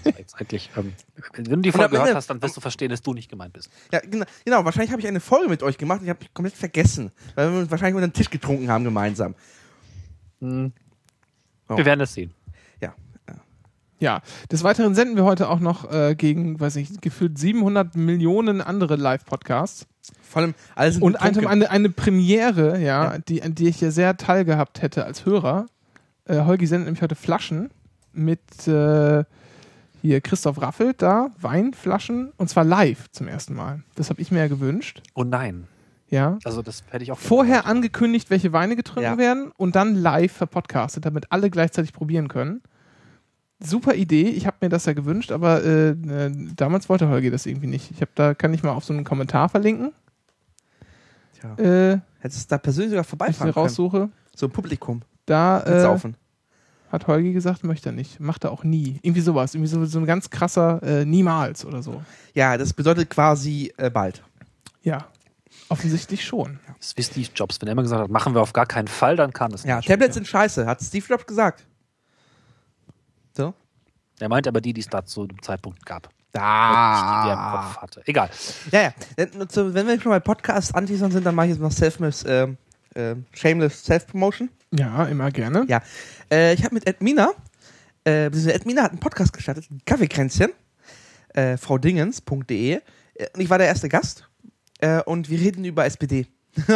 Das 0.05 0.13
war 0.15 0.21
Jetzt 0.21 0.35
eigentlich, 0.37 0.71
ähm, 0.77 0.93
wenn 1.35 1.45
du 1.45 1.57
die 1.57 1.73
Folge 1.73 1.91
gehört 1.91 2.07
Ende- 2.07 2.17
hast, 2.17 2.31
dann 2.31 2.41
wirst 2.41 2.57
du 2.57 2.61
verstehen, 2.61 2.91
dass 2.91 3.03
du 3.03 3.13
nicht 3.13 3.29
gemeint 3.29 3.53
bist. 3.53 3.71
ja 3.93 3.99
genau, 3.99 4.25
genau, 4.45 4.65
wahrscheinlich 4.65 4.93
habe 4.93 5.01
ich 5.03 5.09
eine 5.09 5.19
Folge 5.19 5.49
mit 5.49 5.65
euch 5.65 5.77
gemacht 5.79 5.99
und 5.99 6.05
ich 6.07 6.11
habe 6.11 6.21
mich 6.21 6.33
komplett 6.33 6.55
vergessen. 6.57 7.11
Weil 7.35 7.53
wir 7.53 7.59
uns 7.59 7.71
wahrscheinlich 7.73 7.97
unter 7.97 8.07
den 8.07 8.13
Tisch 8.13 8.31
getrunken 8.31 8.71
haben 8.71 8.85
gemeinsam. 8.85 9.35
Hm. 10.41 10.73
Oh. 11.69 11.77
Wir 11.77 11.85
werden 11.85 12.01
es 12.03 12.15
sehen. 12.15 12.33
Ja. 14.05 14.21
Des 14.53 14.63
Weiteren 14.63 14.95
senden 14.95 15.17
wir 15.17 15.25
heute 15.25 15.49
auch 15.49 15.61
noch 15.61 15.91
äh, 15.91 16.15
gegen, 16.15 16.61
weiß 16.61 16.77
ich, 16.77 17.01
gefühlt 17.01 17.39
700 17.39 17.97
Millionen 17.97 18.61
andere 18.61 18.97
Live-Podcasts. 18.97 19.87
Vor 20.23 20.43
allem 20.43 20.55
alles 20.75 20.99
Und 20.99 21.17
eine, 21.23 21.49
eine, 21.49 21.71
eine 21.71 21.89
Premiere, 21.89 22.79
ja, 22.79 23.15
Ja. 23.15 23.19
Die, 23.19 23.43
an 23.43 23.55
die 23.55 23.67
ich 23.67 23.81
ja 23.81 23.91
sehr 23.91 24.19
teilgehabt 24.19 24.83
hätte 24.83 25.07
als 25.07 25.25
Hörer. 25.25 25.67
Äh, 26.27 26.43
Holgi 26.43 26.67
sendet 26.67 26.85
nämlich 26.87 27.01
heute 27.03 27.15
Flaschen 27.15 27.71
mit 28.13 28.69
äh, 28.69 29.25
hier 30.03 30.21
Christoph 30.21 30.61
Raffelt 30.61 31.01
da, 31.01 31.29
Weinflaschen, 31.41 32.33
und 32.37 32.51
zwar 32.51 32.65
live 32.65 33.11
zum 33.11 33.27
ersten 33.27 33.55
Mal. 33.55 33.83
Das 33.95 34.11
habe 34.11 34.21
ich 34.21 34.31
mir 34.31 34.41
ja 34.41 34.49
gewünscht. 34.49 35.01
Oh 35.15 35.25
nein. 35.25 35.67
Ja. 36.11 36.39
Also, 36.45 36.61
das 36.61 36.85
hätte 36.91 37.03
ich 37.05 37.11
auch. 37.11 37.19
Vorher 37.19 37.65
angekündigt, 37.65 38.29
welche 38.29 38.53
Weine 38.53 38.77
getrunken 38.77 39.13
Ja. 39.13 39.19
werden 39.19 39.51
und 39.57 39.75
dann 39.75 39.95
live 39.97 40.33
verpodcastet, 40.33 41.07
damit 41.07 41.33
alle 41.33 41.49
gleichzeitig 41.49 41.95
probieren 41.95 42.29
können. 42.29 42.61
Super 43.65 43.95
Idee, 43.95 44.29
ich 44.29 44.47
habe 44.47 44.57
mir 44.61 44.69
das 44.69 44.85
ja 44.87 44.93
gewünscht, 44.93 45.33
aber 45.33 45.65
äh, 45.65 45.91
äh, 45.91 46.33
damals 46.57 46.89
wollte 46.89 47.09
Holgi 47.09 47.31
das 47.31 47.47
irgendwie 47.47 47.67
nicht. 47.67 47.91
Ich 47.91 48.01
habe 48.01 48.11
da 48.15 48.35
kann 48.35 48.53
ich 48.55 48.63
mal 48.63 48.73
auf 48.73 48.85
so 48.85 48.93
einen 48.93 49.05
Kommentar 49.05 49.49
verlinken, 49.49 49.93
Tja. 51.41 51.55
äh, 51.59 52.01
Hättest 52.21 52.51
du 52.51 52.55
da 52.55 52.59
persönlich 52.59 52.91
sogar 52.91 53.03
wenn 53.03 53.05
ich 53.05 53.09
vorbeifahren 53.09 53.49
sie 53.51 53.55
können. 53.55 53.65
raussuche. 53.67 54.09
So 54.35 54.47
ein 54.47 54.51
Publikum. 54.53 55.03
Da 55.27 55.63
äh, 55.63 55.81
Saufen. 55.83 56.17
hat 56.91 57.07
Holgi 57.07 57.33
gesagt, 57.33 57.65
möchte 57.65 57.91
er 57.91 57.93
nicht. 57.93 58.19
Macht 58.21 58.45
er 58.45 58.51
auch 58.53 58.65
nie. 58.65 58.99
Irgendwie 59.03 59.21
sowas, 59.21 59.55
irgendwie 59.55 59.71
so, 59.71 59.85
so 59.85 59.99
ein 59.99 60.07
ganz 60.07 60.31
krasser 60.31 60.83
äh, 60.83 61.05
Niemals 61.05 61.65
oder 61.65 61.83
so. 61.83 62.03
Ja, 62.35 62.57
das 62.57 62.73
bedeutet 62.73 63.11
quasi 63.11 63.73
äh, 63.77 63.91
bald. 63.91 64.23
Ja, 64.83 65.07
offensichtlich 65.69 66.25
schon. 66.25 66.59
Das 66.79 66.89
ist 66.89 66.97
wie 66.99 67.03
Steve 67.03 67.29
Jobs. 67.35 67.61
Wenn 67.61 67.69
er 67.69 67.73
immer 67.73 67.83
gesagt 67.83 68.03
hat, 68.03 68.11
machen 68.11 68.35
wir 68.35 68.43
auf 68.43 68.53
gar 68.53 68.67
keinen 68.67 68.89
Fall, 68.89 69.17
dann 69.17 69.33
kam 69.33 69.53
es 69.53 69.65
Ja, 69.65 69.77
nicht. 69.77 69.89
Tablets 69.89 70.15
sind 70.15 70.27
scheiße, 70.27 70.67
hat 70.67 70.83
Steve 70.83 71.05
Jobs 71.09 71.27
gesagt. 71.27 71.65
Er 74.25 74.29
meint 74.31 74.49
aber 74.49 74.61
die, 74.63 74.73
die 74.73 74.81
es 74.81 74.89
da 74.89 75.05
zu 75.05 75.27
dem 75.27 75.41
Zeitpunkt 75.43 75.85
gab. 75.85 76.09
Die 76.35 76.39
er 76.39 77.33
im 77.33 77.39
Ah. 77.39 77.63
Kopf 77.67 77.77
hatte. 77.83 78.03
Egal. 78.07 78.31
Ja, 78.73 78.83
ja. 78.83 78.93
Wenn 79.17 79.87
wir 79.87 80.01
schon 80.01 80.11
bei 80.11 80.19
Podcasts 80.21 80.73
anteasern 80.75 81.13
sind, 81.13 81.25
dann 81.27 81.35
mache 81.35 81.47
ich 81.47 81.53
jetzt 81.53 81.61
noch 81.61 81.71
Self 81.71 82.01
äh, 82.01 82.47
Shameless 83.33 83.85
Self-Promotion. 83.85 84.49
Ja, 84.73 85.05
immer 85.05 85.31
gerne. 85.31 85.65
Ja. 85.69 85.83
Äh, 86.31 86.55
ich 86.55 86.65
habe 86.65 86.75
mit 86.75 86.87
Edmina, 86.87 87.33
äh, 88.05 88.31
beziehungsweise 88.31 88.55
Edmina 88.55 88.83
hat 88.85 88.91
einen 88.93 89.01
Podcast 89.01 89.33
gestartet, 89.33 89.71
ein 89.71 89.81
Kaffeekränzchen, 89.85 90.51
äh, 91.35 91.57
fraudingens.de. 91.57 92.73
Äh, 92.73 92.81
und 93.35 93.41
ich 93.41 93.51
war 93.51 93.59
der 93.59 93.67
erste 93.69 93.89
Gast. 93.89 94.29
Äh, 94.79 95.03
und 95.03 95.29
wir 95.29 95.39
reden 95.39 95.65
über 95.65 95.85
SPD. 95.85 96.27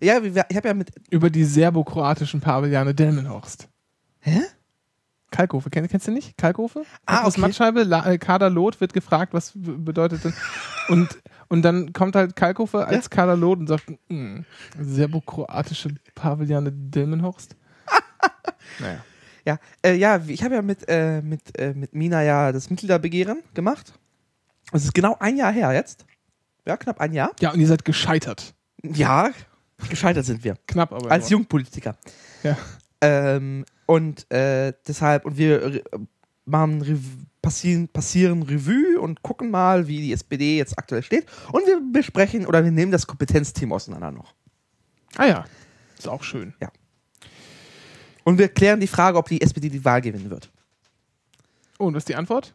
ja, 0.00 0.22
wir- 0.22 0.46
ich 0.48 0.56
habe 0.56 0.68
ja 0.68 0.74
mit. 0.74 0.92
Über 1.10 1.30
die 1.30 1.44
serbokroatischen 1.44 2.40
Pavillane 2.40 2.94
Delmenhorst. 2.94 3.68
Hä? 4.20 4.40
Kalkofe, 5.32 5.70
kennst, 5.70 5.90
kennst 5.90 6.06
du 6.06 6.12
nicht? 6.12 6.36
Kalkofe? 6.36 6.84
Ah, 7.06 7.22
Aus 7.24 7.32
okay. 7.34 7.40
Mattscheibe, 7.40 7.82
La, 7.82 8.06
äh, 8.08 8.18
Kader 8.18 8.50
Lot 8.50 8.80
wird 8.80 8.92
gefragt, 8.92 9.34
was 9.34 9.52
bedeutet 9.56 10.24
das? 10.24 10.32
Und, 10.88 11.18
und 11.48 11.62
dann 11.62 11.92
kommt 11.92 12.14
halt 12.14 12.36
Kalkofe 12.36 12.86
als 12.86 13.10
Kader 13.10 13.36
Lot 13.36 13.58
und 13.58 13.66
sagt, 13.66 13.84
"Mm, 14.08 14.40
serbokroatische 14.78 15.94
Pavillane 16.14 16.70
Delmenhorst. 16.70 17.56
naja. 18.78 19.04
Ja, 19.44 19.58
äh, 19.84 19.94
ja, 19.94 20.20
ich 20.24 20.44
habe 20.44 20.54
ja 20.54 20.62
mit, 20.62 20.88
äh, 20.88 21.20
mit, 21.20 21.58
äh, 21.58 21.74
mit 21.74 21.94
Mina 21.94 22.22
ja 22.22 22.52
das 22.52 22.70
Mitgliederbegehren 22.70 23.42
gemacht. 23.54 23.92
Es 24.72 24.84
ist 24.84 24.94
genau 24.94 25.16
ein 25.18 25.36
Jahr 25.36 25.52
her 25.52 25.72
jetzt. 25.72 26.06
Ja, 26.64 26.76
knapp 26.76 27.00
ein 27.00 27.12
Jahr. 27.12 27.32
Ja, 27.40 27.52
und 27.52 27.58
ihr 27.58 27.66
seid 27.66 27.84
gescheitert. 27.84 28.54
Ja, 28.84 29.30
gescheitert 29.88 30.26
sind 30.26 30.44
wir. 30.44 30.56
Knapp 30.68 30.92
aber. 30.92 31.10
Als. 31.10 31.28
Jungpolitiker. 31.28 31.96
Ja. 32.44 32.56
Ähm, 33.00 33.64
und 33.92 34.30
äh, 34.32 34.72
deshalb, 34.88 35.26
und 35.26 35.36
wir 35.36 35.82
machen 36.46 36.80
Rev 36.80 37.02
passieren, 37.42 37.88
passieren 37.88 38.42
Revue 38.42 38.98
und 38.98 39.22
gucken 39.22 39.50
mal, 39.50 39.86
wie 39.86 40.00
die 40.00 40.14
SPD 40.14 40.56
jetzt 40.56 40.78
aktuell 40.78 41.02
steht. 41.02 41.26
Und 41.52 41.66
wir 41.66 41.78
besprechen 41.92 42.46
oder 42.46 42.64
wir 42.64 42.70
nehmen 42.70 42.90
das 42.90 43.06
Kompetenzteam 43.06 43.70
auseinander 43.70 44.10
noch. 44.10 44.32
Ah 45.18 45.26
ja, 45.26 45.44
ist 45.98 46.08
auch 46.08 46.22
schön. 46.22 46.54
Und 48.24 48.38
wir 48.38 48.48
klären 48.48 48.80
die 48.80 48.86
Frage, 48.86 49.18
ob 49.18 49.28
die 49.28 49.42
SPD 49.42 49.68
die 49.68 49.84
Wahl 49.84 50.00
gewinnen 50.00 50.30
wird. 50.30 50.50
Oh, 51.78 51.84
und 51.84 51.94
was 51.94 52.02
ist 52.02 52.08
die 52.08 52.16
Antwort? 52.16 52.54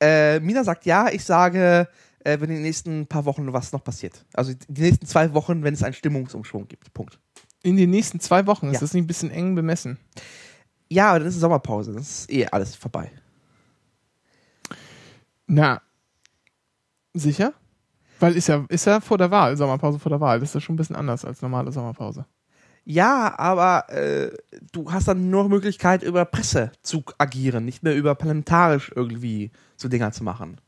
Äh, 0.00 0.40
Mina 0.40 0.64
sagt 0.64 0.86
ja, 0.86 1.10
ich 1.10 1.22
sage, 1.22 1.86
äh, 2.20 2.40
wenn 2.40 2.48
in 2.48 2.56
den 2.56 2.62
nächsten 2.62 3.06
paar 3.06 3.26
Wochen 3.26 3.52
was 3.52 3.72
noch 3.72 3.84
passiert. 3.84 4.24
Also 4.32 4.54
die 4.68 4.82
nächsten 4.82 5.04
zwei 5.04 5.34
Wochen, 5.34 5.64
wenn 5.64 5.74
es 5.74 5.82
einen 5.82 5.92
Stimmungsumschwung 5.92 6.66
gibt. 6.66 6.94
Punkt. 6.94 7.18
In 7.62 7.76
den 7.76 7.90
nächsten 7.90 8.20
zwei 8.20 8.46
Wochen 8.46 8.66
ist 8.68 8.74
Ja. 8.74 8.80
das 8.80 8.94
nicht 8.94 9.04
ein 9.04 9.06
bisschen 9.06 9.30
eng 9.30 9.54
bemessen. 9.54 9.98
Ja, 10.88 11.10
aber 11.10 11.20
dann 11.20 11.28
ist 11.28 11.38
Sommerpause. 11.38 11.92
Das 11.92 12.08
ist 12.20 12.30
eh 12.32 12.46
alles 12.46 12.74
vorbei. 12.74 13.10
Na, 15.46 15.80
sicher? 17.14 17.52
Weil 18.18 18.36
ist 18.36 18.48
ja, 18.48 18.64
ist 18.68 18.84
ja 18.86 19.00
vor 19.00 19.18
der 19.18 19.30
Wahl, 19.30 19.56
Sommerpause 19.56 19.98
vor 19.98 20.10
der 20.10 20.20
Wahl. 20.20 20.40
Das 20.40 20.50
ist 20.50 20.54
ja 20.54 20.60
schon 20.60 20.74
ein 20.74 20.76
bisschen 20.76 20.96
anders 20.96 21.24
als 21.24 21.42
normale 21.42 21.72
Sommerpause. 21.72 22.26
Ja, 22.84 23.38
aber 23.38 23.88
äh, 23.90 24.30
du 24.72 24.90
hast 24.90 25.06
dann 25.08 25.30
nur 25.30 25.48
Möglichkeit, 25.48 26.02
über 26.02 26.24
Presse 26.24 26.72
zu 26.82 27.04
agieren, 27.18 27.64
nicht 27.64 27.82
mehr 27.82 27.94
über 27.94 28.14
parlamentarisch 28.14 28.90
irgendwie 28.94 29.50
so 29.76 29.88
Dinger 29.88 30.12
zu 30.12 30.24
machen. 30.24 30.60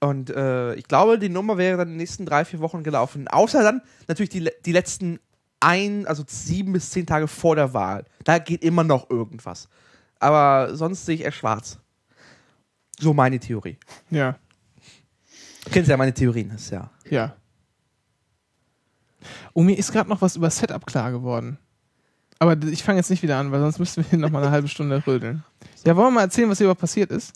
Und 0.00 0.30
äh, 0.30 0.74
ich 0.74 0.84
glaube, 0.84 1.18
die 1.18 1.28
Nummer 1.28 1.56
wäre 1.58 1.76
dann 1.76 1.88
in 1.88 1.94
den 1.94 1.98
nächsten 1.98 2.24
drei, 2.24 2.44
vier 2.44 2.60
Wochen 2.60 2.82
gelaufen. 2.84 3.26
Außer 3.28 3.62
dann 3.62 3.82
natürlich 4.06 4.30
die, 4.30 4.48
die 4.64 4.72
letzten 4.72 5.18
ein, 5.60 6.06
also 6.06 6.24
sieben 6.26 6.72
bis 6.72 6.90
zehn 6.90 7.06
Tage 7.06 7.26
vor 7.26 7.56
der 7.56 7.74
Wahl. 7.74 8.04
Da 8.24 8.38
geht 8.38 8.62
immer 8.62 8.84
noch 8.84 9.10
irgendwas. 9.10 9.68
Aber 10.20 10.74
sonst 10.76 11.04
sehe 11.04 11.16
ich 11.16 11.22
eher 11.22 11.32
schwarz. 11.32 11.78
So 13.00 13.12
meine 13.12 13.40
Theorie. 13.40 13.78
Ja, 14.10 14.36
Du 15.68 15.74
kennst 15.74 15.90
ja 15.90 15.98
meine 15.98 16.14
Theorien, 16.14 16.50
ist 16.52 16.70
ja. 16.70 16.90
ja. 17.10 17.36
Oh, 19.52 19.62
mir 19.62 19.76
ist 19.76 19.92
gerade 19.92 20.08
noch 20.08 20.22
was 20.22 20.36
über 20.36 20.48
Setup 20.48 20.86
klar 20.86 21.10
geworden. 21.10 21.58
Aber 22.38 22.56
ich 22.68 22.82
fange 22.82 22.98
jetzt 22.98 23.10
nicht 23.10 23.22
wieder 23.22 23.36
an, 23.36 23.52
weil 23.52 23.60
sonst 23.60 23.78
müssten 23.78 24.02
wir 24.02 24.08
hier 24.08 24.18
noch 24.18 24.30
mal 24.30 24.42
eine 24.42 24.50
halbe 24.50 24.68
Stunde 24.68 25.06
rödeln. 25.06 25.44
Ja, 25.84 25.94
wollen 25.94 26.06
wir 26.06 26.12
mal 26.12 26.20
erzählen, 26.22 26.48
was 26.48 26.56
hier 26.56 26.64
überhaupt 26.64 26.80
passiert 26.80 27.10
ist? 27.10 27.34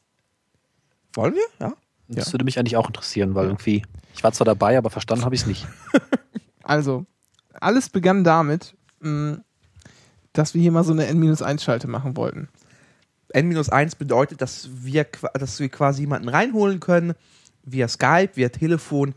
Wollen 1.12 1.34
wir? 1.34 1.44
Ja. 1.60 1.74
Das 2.14 2.26
Ja. 2.26 2.32
würde 2.34 2.44
mich 2.44 2.58
eigentlich 2.58 2.76
auch 2.76 2.86
interessieren, 2.86 3.34
weil 3.34 3.46
irgendwie, 3.46 3.82
ich 4.14 4.22
war 4.22 4.32
zwar 4.32 4.44
dabei, 4.44 4.76
aber 4.78 4.90
verstanden 4.90 5.24
habe 5.24 5.34
ich 5.34 5.42
es 5.42 5.46
nicht. 5.46 5.66
Also, 6.64 7.06
alles 7.54 7.88
begann 7.90 8.22
damit, 8.22 8.76
mh, 9.00 9.38
dass 10.32 10.54
wir 10.54 10.62
hier 10.62 10.70
mal 10.70 10.84
so 10.84 10.92
eine 10.92 11.06
N-1-Schalte 11.08 11.88
machen 11.88 12.16
wollten. 12.16 12.48
N-1 13.34 13.98
bedeutet, 13.98 14.40
dass 14.40 14.68
wir, 14.72 15.04
dass 15.34 15.58
wir 15.58 15.68
quasi 15.68 16.02
jemanden 16.02 16.28
reinholen 16.28 16.78
können, 16.78 17.14
via 17.64 17.88
Skype, 17.88 18.30
via 18.36 18.48
Telefon, 18.48 19.14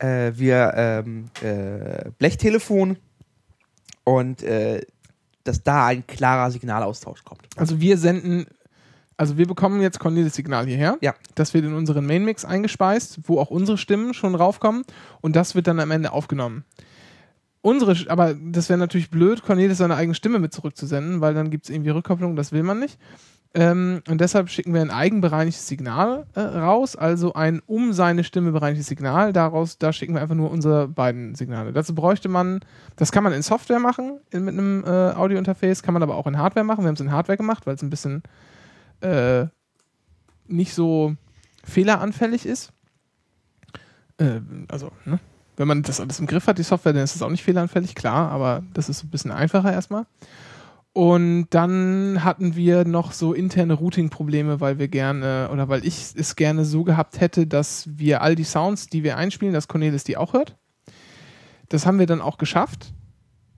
äh, 0.00 0.32
via 0.34 0.98
ähm, 0.98 1.30
äh, 1.42 2.10
Blechtelefon 2.18 2.98
und 4.04 4.42
äh, 4.42 4.82
dass 5.44 5.62
da 5.62 5.86
ein 5.86 6.06
klarer 6.06 6.50
Signalaustausch 6.50 7.24
kommt. 7.24 7.42
Also 7.56 7.80
wir 7.80 7.96
senden, 7.96 8.46
also 9.20 9.36
wir 9.36 9.46
bekommen 9.46 9.82
jetzt 9.82 10.00
Cornelis 10.00 10.34
Signal 10.34 10.64
hierher. 10.64 10.96
Ja. 11.02 11.14
Das 11.34 11.52
wird 11.52 11.66
in 11.66 11.74
unseren 11.74 12.06
Mainmix 12.06 12.46
eingespeist, 12.46 13.18
wo 13.24 13.38
auch 13.38 13.50
unsere 13.50 13.76
Stimmen 13.76 14.14
schon 14.14 14.34
raufkommen 14.34 14.82
und 15.20 15.36
das 15.36 15.54
wird 15.54 15.66
dann 15.66 15.78
am 15.78 15.90
Ende 15.90 16.12
aufgenommen. 16.12 16.64
Unsere, 17.60 17.94
aber 18.10 18.32
das 18.32 18.70
wäre 18.70 18.78
natürlich 18.78 19.10
blöd, 19.10 19.42
Cornelis 19.42 19.76
seine 19.76 19.96
eigene 19.96 20.14
Stimme 20.14 20.38
mit 20.38 20.54
zurückzusenden, 20.54 21.20
weil 21.20 21.34
dann 21.34 21.50
gibt 21.50 21.64
es 21.66 21.70
irgendwie 21.70 21.90
Rückkopplung, 21.90 22.34
das 22.34 22.52
will 22.52 22.62
man 22.62 22.80
nicht. 22.80 22.98
Ähm, 23.52 24.00
und 24.08 24.22
deshalb 24.22 24.48
schicken 24.48 24.72
wir 24.72 24.80
ein 24.80 24.90
eigenbereinigtes 24.90 25.68
Signal 25.68 26.24
äh, 26.34 26.40
raus, 26.40 26.96
also 26.96 27.34
ein 27.34 27.60
um 27.66 27.92
seine 27.92 28.24
Stimme 28.24 28.52
bereinigtes 28.52 28.86
Signal. 28.86 29.34
Daraus, 29.34 29.76
da 29.76 29.92
schicken 29.92 30.14
wir 30.14 30.22
einfach 30.22 30.34
nur 30.34 30.50
unsere 30.50 30.88
beiden 30.88 31.34
Signale. 31.34 31.74
Dazu 31.74 31.94
bräuchte 31.94 32.30
man, 32.30 32.60
das 32.96 33.12
kann 33.12 33.22
man 33.22 33.34
in 33.34 33.42
Software 33.42 33.80
machen, 33.80 34.18
in, 34.30 34.46
mit 34.46 34.54
einem 34.54 34.82
äh, 34.86 34.88
Audio-Interface, 34.88 35.82
kann 35.82 35.92
man 35.92 36.02
aber 36.02 36.14
auch 36.14 36.26
in 36.26 36.38
Hardware 36.38 36.64
machen. 36.64 36.84
Wir 36.84 36.88
haben 36.88 36.94
es 36.94 37.02
in 37.02 37.12
Hardware 37.12 37.36
gemacht, 37.36 37.66
weil 37.66 37.74
es 37.74 37.82
ein 37.82 37.90
bisschen 37.90 38.22
äh, 39.00 39.46
nicht 40.46 40.74
so 40.74 41.14
fehleranfällig 41.64 42.46
ist. 42.46 42.72
Äh, 44.18 44.40
also, 44.68 44.92
ne? 45.04 45.18
wenn 45.56 45.68
man 45.68 45.82
das 45.82 46.00
alles 46.00 46.18
im 46.20 46.26
Griff 46.26 46.46
hat, 46.46 46.58
die 46.58 46.62
Software, 46.62 46.94
dann 46.94 47.04
ist 47.04 47.16
es 47.16 47.22
auch 47.22 47.28
nicht 47.28 47.44
fehleranfällig, 47.44 47.94
klar, 47.94 48.30
aber 48.30 48.62
das 48.72 48.88
ist 48.88 49.04
ein 49.04 49.10
bisschen 49.10 49.30
einfacher 49.30 49.72
erstmal. 49.72 50.06
Und 50.92 51.48
dann 51.50 52.24
hatten 52.24 52.56
wir 52.56 52.84
noch 52.84 53.12
so 53.12 53.32
interne 53.32 53.74
Routing-Probleme, 53.74 54.60
weil 54.60 54.78
wir 54.78 54.88
gerne 54.88 55.50
oder 55.52 55.68
weil 55.68 55.84
ich 55.84 56.14
es 56.16 56.34
gerne 56.34 56.64
so 56.64 56.82
gehabt 56.82 57.20
hätte, 57.20 57.46
dass 57.46 57.88
wir 57.92 58.22
all 58.22 58.34
die 58.34 58.44
Sounds, 58.44 58.86
die 58.86 59.04
wir 59.04 59.16
einspielen, 59.16 59.54
dass 59.54 59.68
Cornelis 59.68 60.02
die 60.02 60.16
auch 60.16 60.32
hört. 60.32 60.56
Das 61.68 61.86
haben 61.86 61.98
wir 61.98 62.06
dann 62.06 62.20
auch 62.20 62.38
geschafft. 62.38 62.92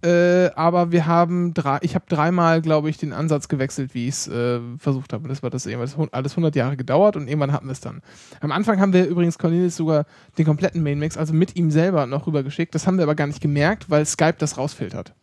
Äh, 0.04 0.50
aber 0.56 0.90
wir 0.90 1.06
haben 1.06 1.54
drei, 1.54 1.78
ich 1.82 1.94
habe 1.94 2.04
dreimal, 2.08 2.60
glaube 2.60 2.90
ich, 2.90 2.98
den 2.98 3.12
Ansatz 3.12 3.48
gewechselt, 3.48 3.94
wie 3.94 4.08
ich 4.08 4.14
es 4.14 4.28
äh, 4.28 4.60
versucht 4.78 5.12
habe. 5.12 5.24
Und 5.24 5.28
das 5.28 5.42
war 5.42 5.50
das 5.50 5.64
irgendwas, 5.66 5.96
alles 6.12 6.32
100 6.32 6.56
Jahre 6.56 6.76
gedauert 6.76 7.16
und 7.16 7.28
irgendwann 7.28 7.52
hatten 7.52 7.66
wir 7.66 7.72
es 7.72 7.80
dann. 7.80 8.02
Am 8.40 8.50
Anfang 8.50 8.80
haben 8.80 8.92
wir 8.92 9.06
übrigens 9.06 9.38
Cornelis 9.38 9.76
sogar 9.76 10.06
den 10.38 10.44
kompletten 10.44 10.82
Mainmix, 10.82 11.16
also 11.16 11.32
mit 11.32 11.54
ihm 11.54 11.70
selber 11.70 12.06
noch 12.06 12.26
rübergeschickt. 12.26 12.74
Das 12.74 12.86
haben 12.86 12.96
wir 12.96 13.04
aber 13.04 13.14
gar 13.14 13.28
nicht 13.28 13.40
gemerkt, 13.40 13.90
weil 13.90 14.04
Skype 14.04 14.34
das 14.38 14.58
rausfiltert. 14.58 15.14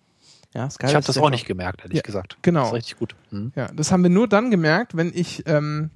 Ja, 0.53 0.69
Skype 0.69 0.89
ich 0.89 0.95
habe 0.95 1.05
das 1.05 1.17
auch 1.17 1.23
toll. 1.23 1.31
nicht 1.31 1.45
gemerkt, 1.45 1.81
ehrlich 1.81 1.97
Ja, 1.97 2.01
gesagt. 2.01 2.37
genau. 2.41 2.61
Das 2.61 2.69
ist 2.69 2.75
richtig 2.75 2.97
gut. 2.97 3.15
Hm. 3.31 3.51
Ja, 3.55 3.67
das 3.73 3.91
haben 3.91 4.01
wir 4.03 4.09
nur 4.09 4.27
dann 4.27 4.49
gemerkt, 4.49 4.95
wenn 4.95 5.11
ich 5.13 5.43
ähm, 5.45 5.91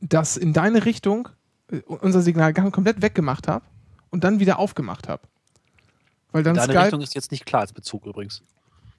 das 0.00 0.36
in 0.36 0.52
deine 0.52 0.84
Richtung, 0.84 1.28
äh, 1.70 1.78
unser 1.86 2.22
Signal 2.22 2.52
komplett 2.52 3.02
weggemacht 3.02 3.48
habe 3.48 3.64
und 4.10 4.24
dann 4.24 4.40
wieder 4.40 4.58
aufgemacht 4.58 5.08
habe. 5.08 5.22
Weil 6.32 6.42
dann 6.42 6.54
Deine 6.54 6.72
Skype. 6.72 6.84
Richtung 6.84 7.00
ist 7.00 7.14
jetzt 7.14 7.30
nicht 7.30 7.46
klar 7.46 7.62
als 7.62 7.72
Bezug 7.72 8.06
übrigens. 8.06 8.42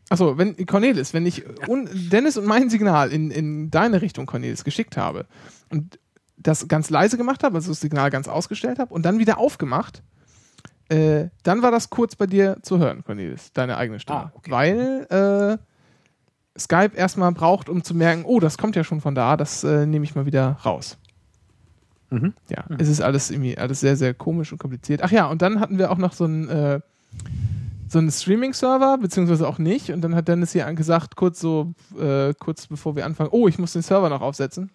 Achso, 0.10 0.38
wenn 0.38 0.66
Cornelis, 0.66 1.14
wenn 1.14 1.26
ich 1.26 1.44
un, 1.68 1.90
Dennis 1.92 2.38
und 2.38 2.46
mein 2.46 2.70
Signal 2.70 3.12
in, 3.12 3.32
in 3.32 3.72
deine 3.72 4.02
Richtung, 4.02 4.26
Cornelis, 4.26 4.64
geschickt 4.64 4.98
habe 4.98 5.26
und 5.70 6.00
das 6.38 6.68
ganz 6.68 6.90
leise 6.90 7.18
gemacht 7.18 7.44
habe, 7.44 7.56
also 7.56 7.72
das 7.72 7.80
Signal 7.80 8.10
ganz 8.10 8.28
ausgestellt 8.28 8.80
habe 8.80 8.94
und 8.94 9.04
dann 9.04 9.20
wieder 9.20 9.38
aufgemacht, 9.38 10.04
äh, 10.90 11.30
dann 11.44 11.62
war 11.62 11.72
das 11.72 11.90
kurz 11.90 12.16
bei 12.16 12.28
dir 12.28 12.58
zu 12.62 12.80
hören, 12.80 13.04
Cornelis, 13.04 13.54
deine 13.54 13.78
eigene 13.78 14.00
Stimme. 14.00 14.20
Ah, 14.20 14.32
okay. 14.36 14.52
Weil 14.52 15.08
äh, 15.10 16.60
Skype 16.60 16.96
erstmal 16.96 17.32
braucht, 17.32 17.70
um 17.70 17.84
zu 17.84 17.96
merken, 17.96 18.26
oh, 18.26 18.40
das 18.40 18.58
kommt 18.58 18.76
ja 18.76 18.84
schon 18.84 19.02
von 19.02 19.16
da, 19.16 19.38
das 19.38 19.64
äh, 19.64 19.86
nehme 19.86 20.06
ich 20.06 20.16
mal 20.16 20.26
wieder 20.26 20.58
raus. 20.66 20.98
Mhm. 22.10 22.34
Ja, 22.50 22.66
es 22.78 22.90
ist 22.90 23.02
alles 23.02 23.32
irgendwie 23.32 23.58
alles 23.58 23.80
sehr, 23.80 23.96
sehr 23.96 24.14
komisch 24.14 24.52
und 24.52 24.60
kompliziert. 24.60 25.02
Ach 25.02 25.12
ja, 25.12 25.26
und 25.26 25.42
dann 25.42 25.60
hatten 25.60 25.80
wir 25.80 25.90
auch 25.90 25.98
noch 25.98 26.14
so 26.14 26.26
einen, 26.26 26.48
äh, 26.48 26.80
so 27.94 28.00
einen 28.00 28.12
Streaming-Server, 28.12 28.98
beziehungsweise 28.98 29.48
auch 29.48 29.60
nicht. 29.60 29.92
Und 29.92 30.02
dann 30.02 30.16
hat 30.16 30.28
Dennis 30.28 30.52
hier 30.52 30.72
gesagt, 30.74 31.16
kurz 31.16 31.40
so, 31.40 31.74
äh, 31.98 32.34
kurz 32.34 32.68
bevor 32.68 32.96
wir 32.96 33.06
anfangen, 33.06 33.30
oh, 33.32 33.48
ich 33.48 33.60
muss 33.60 33.74
den 33.74 33.84
Server 33.84 34.10
noch 34.10 34.22
aufsetzen. 34.22 34.72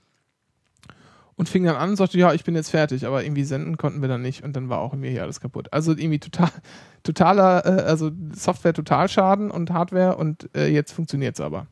Und 1.35 1.49
fing 1.49 1.65
dann 1.65 1.77
an 1.77 1.91
und 1.91 1.97
sagte, 1.97 2.19
ja, 2.19 2.33
ich 2.33 2.43
bin 2.43 2.57
jetzt 2.57 2.71
fertig, 2.71 3.07
aber 3.07 3.23
irgendwie 3.23 3.45
senden 3.45 3.77
konnten 3.77 4.01
wir 4.01 4.09
dann 4.09 4.23
nicht 4.23 4.43
und 4.43 4.57
dann 4.57 4.69
war 4.69 4.81
auch 4.81 4.93
irgendwie 4.93 5.11
hier 5.11 5.23
alles 5.23 5.41
kaputt. 5.41 5.73
Also 5.73 5.93
irgendwie 5.93 6.19
total, 6.19 6.51
totaler, 7.05 7.65
äh, 7.65 7.83
also 7.83 8.11
Software 8.33 8.73
Totalschaden 8.73 9.51
und 9.51 9.71
Hardware 9.71 10.17
und 10.17 10.51
äh, 10.57 10.67
jetzt 10.67 10.93
funktioniert 10.93 11.37
es 11.37 11.41
aber. 11.41 11.67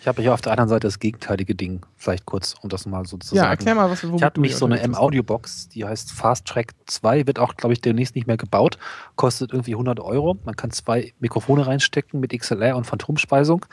Ich 0.00 0.08
habe 0.08 0.22
hier 0.22 0.34
auf 0.34 0.40
der 0.40 0.52
anderen 0.52 0.68
Seite 0.68 0.86
das 0.86 0.98
gegenteilige 0.98 1.54
Ding. 1.54 1.80
Vielleicht 1.96 2.26
kurz, 2.26 2.54
um 2.60 2.68
das 2.68 2.86
mal 2.86 3.06
so 3.06 3.16
zu 3.18 3.34
ja, 3.34 3.42
sagen. 3.42 3.50
erklär 3.50 3.74
mal, 3.74 3.90
was 3.90 4.02
Ich 4.02 4.22
habe 4.22 4.40
nämlich 4.40 4.56
so 4.56 4.66
eine 4.66 4.80
M-Audio-Box, 4.80 5.68
die 5.70 5.84
heißt 5.84 6.12
Fast 6.12 6.46
Track 6.46 6.74
2, 6.86 7.26
wird 7.26 7.38
auch, 7.38 7.54
glaube 7.54 7.72
ich, 7.72 7.80
demnächst 7.80 8.14
nicht 8.14 8.26
mehr 8.26 8.36
gebaut. 8.36 8.78
Kostet 9.16 9.52
irgendwie 9.52 9.72
100 9.72 10.00
Euro. 10.00 10.36
Man 10.44 10.56
kann 10.56 10.70
zwei 10.70 11.12
Mikrofone 11.20 11.66
reinstecken 11.66 12.20
mit 12.20 12.38
XLR 12.38 12.76
und 12.76 12.86
Phantomspeisung. 12.86 13.66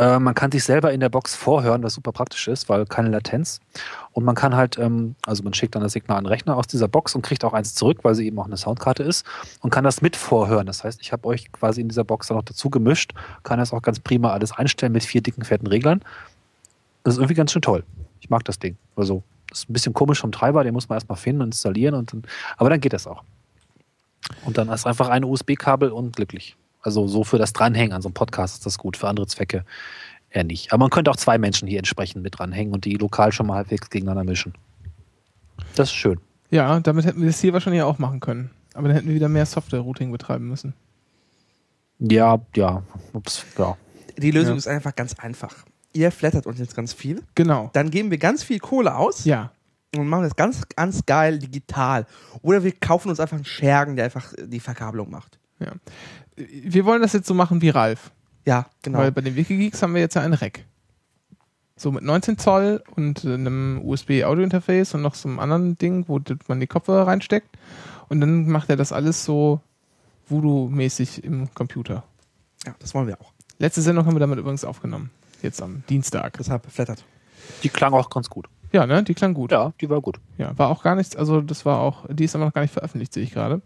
Äh, 0.00 0.18
man 0.18 0.34
kann 0.34 0.50
sich 0.50 0.64
selber 0.64 0.92
in 0.92 1.00
der 1.00 1.10
Box 1.10 1.34
vorhören, 1.34 1.82
was 1.82 1.92
super 1.92 2.10
praktisch 2.10 2.48
ist, 2.48 2.70
weil 2.70 2.86
keine 2.86 3.10
Latenz. 3.10 3.60
Und 4.12 4.24
man 4.24 4.34
kann 4.34 4.56
halt, 4.56 4.78
ähm, 4.78 5.14
also 5.26 5.42
man 5.42 5.52
schickt 5.52 5.74
dann 5.74 5.82
das 5.82 5.92
Signal 5.92 6.16
an 6.16 6.24
den 6.24 6.28
Rechner 6.28 6.56
aus 6.56 6.66
dieser 6.66 6.88
Box 6.88 7.14
und 7.14 7.20
kriegt 7.20 7.44
auch 7.44 7.52
eins 7.52 7.74
zurück, 7.74 7.98
weil 8.02 8.14
sie 8.14 8.26
eben 8.26 8.38
auch 8.38 8.46
eine 8.46 8.56
Soundkarte 8.56 9.02
ist 9.02 9.26
und 9.60 9.68
kann 9.68 9.84
das 9.84 10.00
mit 10.00 10.16
vorhören. 10.16 10.66
Das 10.66 10.84
heißt, 10.84 11.02
ich 11.02 11.12
habe 11.12 11.28
euch 11.28 11.52
quasi 11.52 11.82
in 11.82 11.88
dieser 11.90 12.04
Box 12.04 12.28
dann 12.28 12.38
noch 12.38 12.44
dazu 12.44 12.70
gemischt, 12.70 13.12
kann 13.42 13.58
das 13.58 13.74
auch 13.74 13.82
ganz 13.82 14.00
prima 14.00 14.30
alles 14.32 14.52
einstellen 14.52 14.92
mit 14.92 15.04
vier 15.04 15.20
dicken, 15.20 15.44
fetten 15.44 15.66
Reglern. 15.66 16.00
Das 17.04 17.14
ist 17.14 17.18
irgendwie 17.18 17.34
ganz 17.34 17.52
schön 17.52 17.62
toll. 17.62 17.84
Ich 18.20 18.30
mag 18.30 18.42
das 18.44 18.58
Ding. 18.58 18.78
Also, 18.96 19.22
das 19.50 19.60
ist 19.60 19.70
ein 19.70 19.74
bisschen 19.74 19.92
komisch 19.92 20.20
vom 20.20 20.32
Treiber, 20.32 20.64
den 20.64 20.72
muss 20.72 20.88
man 20.88 20.96
erstmal 20.96 21.18
finden 21.18 21.42
und 21.42 21.48
installieren. 21.48 21.94
Und 21.94 22.14
dann, 22.14 22.22
aber 22.56 22.70
dann 22.70 22.80
geht 22.80 22.94
das 22.94 23.06
auch. 23.06 23.22
Und 24.46 24.56
dann 24.56 24.70
ist 24.70 24.86
einfach 24.86 25.10
ein 25.10 25.24
USB-Kabel 25.24 25.90
und 25.90 26.16
glücklich. 26.16 26.56
Also 26.82 27.06
so 27.06 27.24
für 27.24 27.38
das 27.38 27.52
Dranhängen 27.52 27.92
an 27.92 28.02
so 28.02 28.08
einem 28.08 28.14
Podcast 28.14 28.54
ist 28.54 28.66
das 28.66 28.78
gut, 28.78 28.96
für 28.96 29.08
andere 29.08 29.26
Zwecke 29.26 29.64
eher 30.30 30.44
nicht. 30.44 30.72
Aber 30.72 30.84
man 30.84 30.90
könnte 30.90 31.10
auch 31.10 31.16
zwei 31.16 31.38
Menschen 31.38 31.68
hier 31.68 31.78
entsprechend 31.78 32.22
mit 32.22 32.38
dranhängen 32.38 32.72
und 32.72 32.84
die 32.84 32.94
lokal 32.94 33.32
schon 33.32 33.46
mal 33.46 33.56
halbwegs 33.56 33.90
gegeneinander 33.90 34.24
mischen. 34.24 34.54
Das 35.74 35.88
ist 35.90 35.94
schön. 35.94 36.20
Ja, 36.50 36.80
damit 36.80 37.04
hätten 37.04 37.20
wir 37.20 37.26
das 37.28 37.40
hier 37.40 37.52
wahrscheinlich 37.52 37.82
auch 37.82 37.98
machen 37.98 38.20
können. 38.20 38.50
Aber 38.74 38.88
dann 38.88 38.96
hätten 38.96 39.08
wir 39.08 39.14
wieder 39.14 39.28
mehr 39.28 39.46
Software-Routing 39.46 40.10
betreiben 40.12 40.48
müssen. 40.48 40.74
Ja, 41.98 42.40
ja, 42.56 42.82
ups, 43.12 43.44
ja. 43.58 43.76
Die 44.16 44.30
Lösung 44.30 44.52
Ja. 44.54 44.58
ist 44.58 44.68
einfach 44.68 44.94
ganz 44.94 45.14
einfach. 45.18 45.54
Ihr 45.92 46.10
flattert 46.12 46.46
uns 46.46 46.58
jetzt 46.58 46.74
ganz 46.76 46.92
viel, 46.92 47.22
Genau. 47.34 47.70
dann 47.72 47.90
geben 47.90 48.10
wir 48.10 48.18
ganz 48.18 48.42
viel 48.42 48.58
Kohle 48.58 48.94
aus 48.96 49.24
Ja. 49.24 49.50
und 49.96 50.08
machen 50.08 50.22
das 50.22 50.36
ganz, 50.36 50.62
ganz 50.76 51.04
geil 51.04 51.38
digital. 51.40 52.06
Oder 52.42 52.62
wir 52.64 52.72
kaufen 52.72 53.08
uns 53.10 53.20
einfach 53.20 53.36
einen 53.36 53.44
Schergen, 53.44 53.96
der 53.96 54.04
einfach 54.06 54.32
die 54.38 54.60
Verkabelung 54.60 55.10
macht. 55.10 55.38
Wir 56.36 56.84
wollen 56.84 57.02
das 57.02 57.12
jetzt 57.12 57.26
so 57.26 57.34
machen 57.34 57.60
wie 57.62 57.68
Ralf. 57.68 58.10
Ja, 58.46 58.66
genau. 58.82 58.98
Weil 58.98 59.12
bei 59.12 59.20
den 59.20 59.36
Wikigeeks 59.36 59.82
haben 59.82 59.94
wir 59.94 60.00
jetzt 60.00 60.14
ja 60.14 60.22
ein 60.22 60.32
Rack. 60.32 60.64
So 61.76 61.92
mit 61.92 62.02
19 62.02 62.38
Zoll 62.38 62.82
und 62.96 63.24
einem 63.24 63.80
USB-Audio-Interface 63.82 64.94
und 64.94 65.02
noch 65.02 65.14
so 65.14 65.28
einem 65.28 65.38
anderen 65.38 65.78
Ding, 65.78 66.04
wo 66.08 66.20
man 66.48 66.60
die 66.60 66.66
Kopfhörer 66.66 67.06
reinsteckt. 67.06 67.56
Und 68.08 68.20
dann 68.20 68.48
macht 68.48 68.68
er 68.70 68.76
das 68.76 68.92
alles 68.92 69.24
so 69.24 69.60
Voodoo-mäßig 70.28 71.24
im 71.24 71.52
Computer. 71.54 72.02
Ja, 72.66 72.74
das 72.78 72.94
wollen 72.94 73.06
wir 73.06 73.20
auch. 73.20 73.32
Letzte 73.58 73.82
Sendung 73.82 74.06
haben 74.06 74.14
wir 74.14 74.20
damit 74.20 74.38
übrigens 74.38 74.64
aufgenommen. 74.64 75.10
Jetzt 75.42 75.62
am 75.62 75.82
Dienstag. 75.88 76.36
Deshalb 76.38 76.70
flattert. 76.70 77.04
Die 77.62 77.68
klang 77.68 77.92
auch 77.94 78.10
ganz 78.10 78.28
gut. 78.28 78.48
Ja, 78.72 78.86
ne? 78.86 79.02
Die 79.02 79.14
klang 79.14 79.34
gut. 79.34 79.50
Ja, 79.52 79.72
die 79.80 79.90
war 79.90 80.00
gut. 80.00 80.20
Ja, 80.38 80.56
war 80.58 80.68
auch 80.68 80.82
gar 80.82 80.94
nichts, 80.94 81.16
also 81.16 81.40
das 81.40 81.66
war 81.66 81.80
auch, 81.80 82.06
die 82.08 82.24
ist 82.24 82.34
aber 82.36 82.44
noch 82.44 82.52
gar 82.52 82.62
nicht 82.62 82.72
veröffentlicht, 82.72 83.12
sehe 83.12 83.24
ich 83.24 83.32
gerade. 83.32 83.62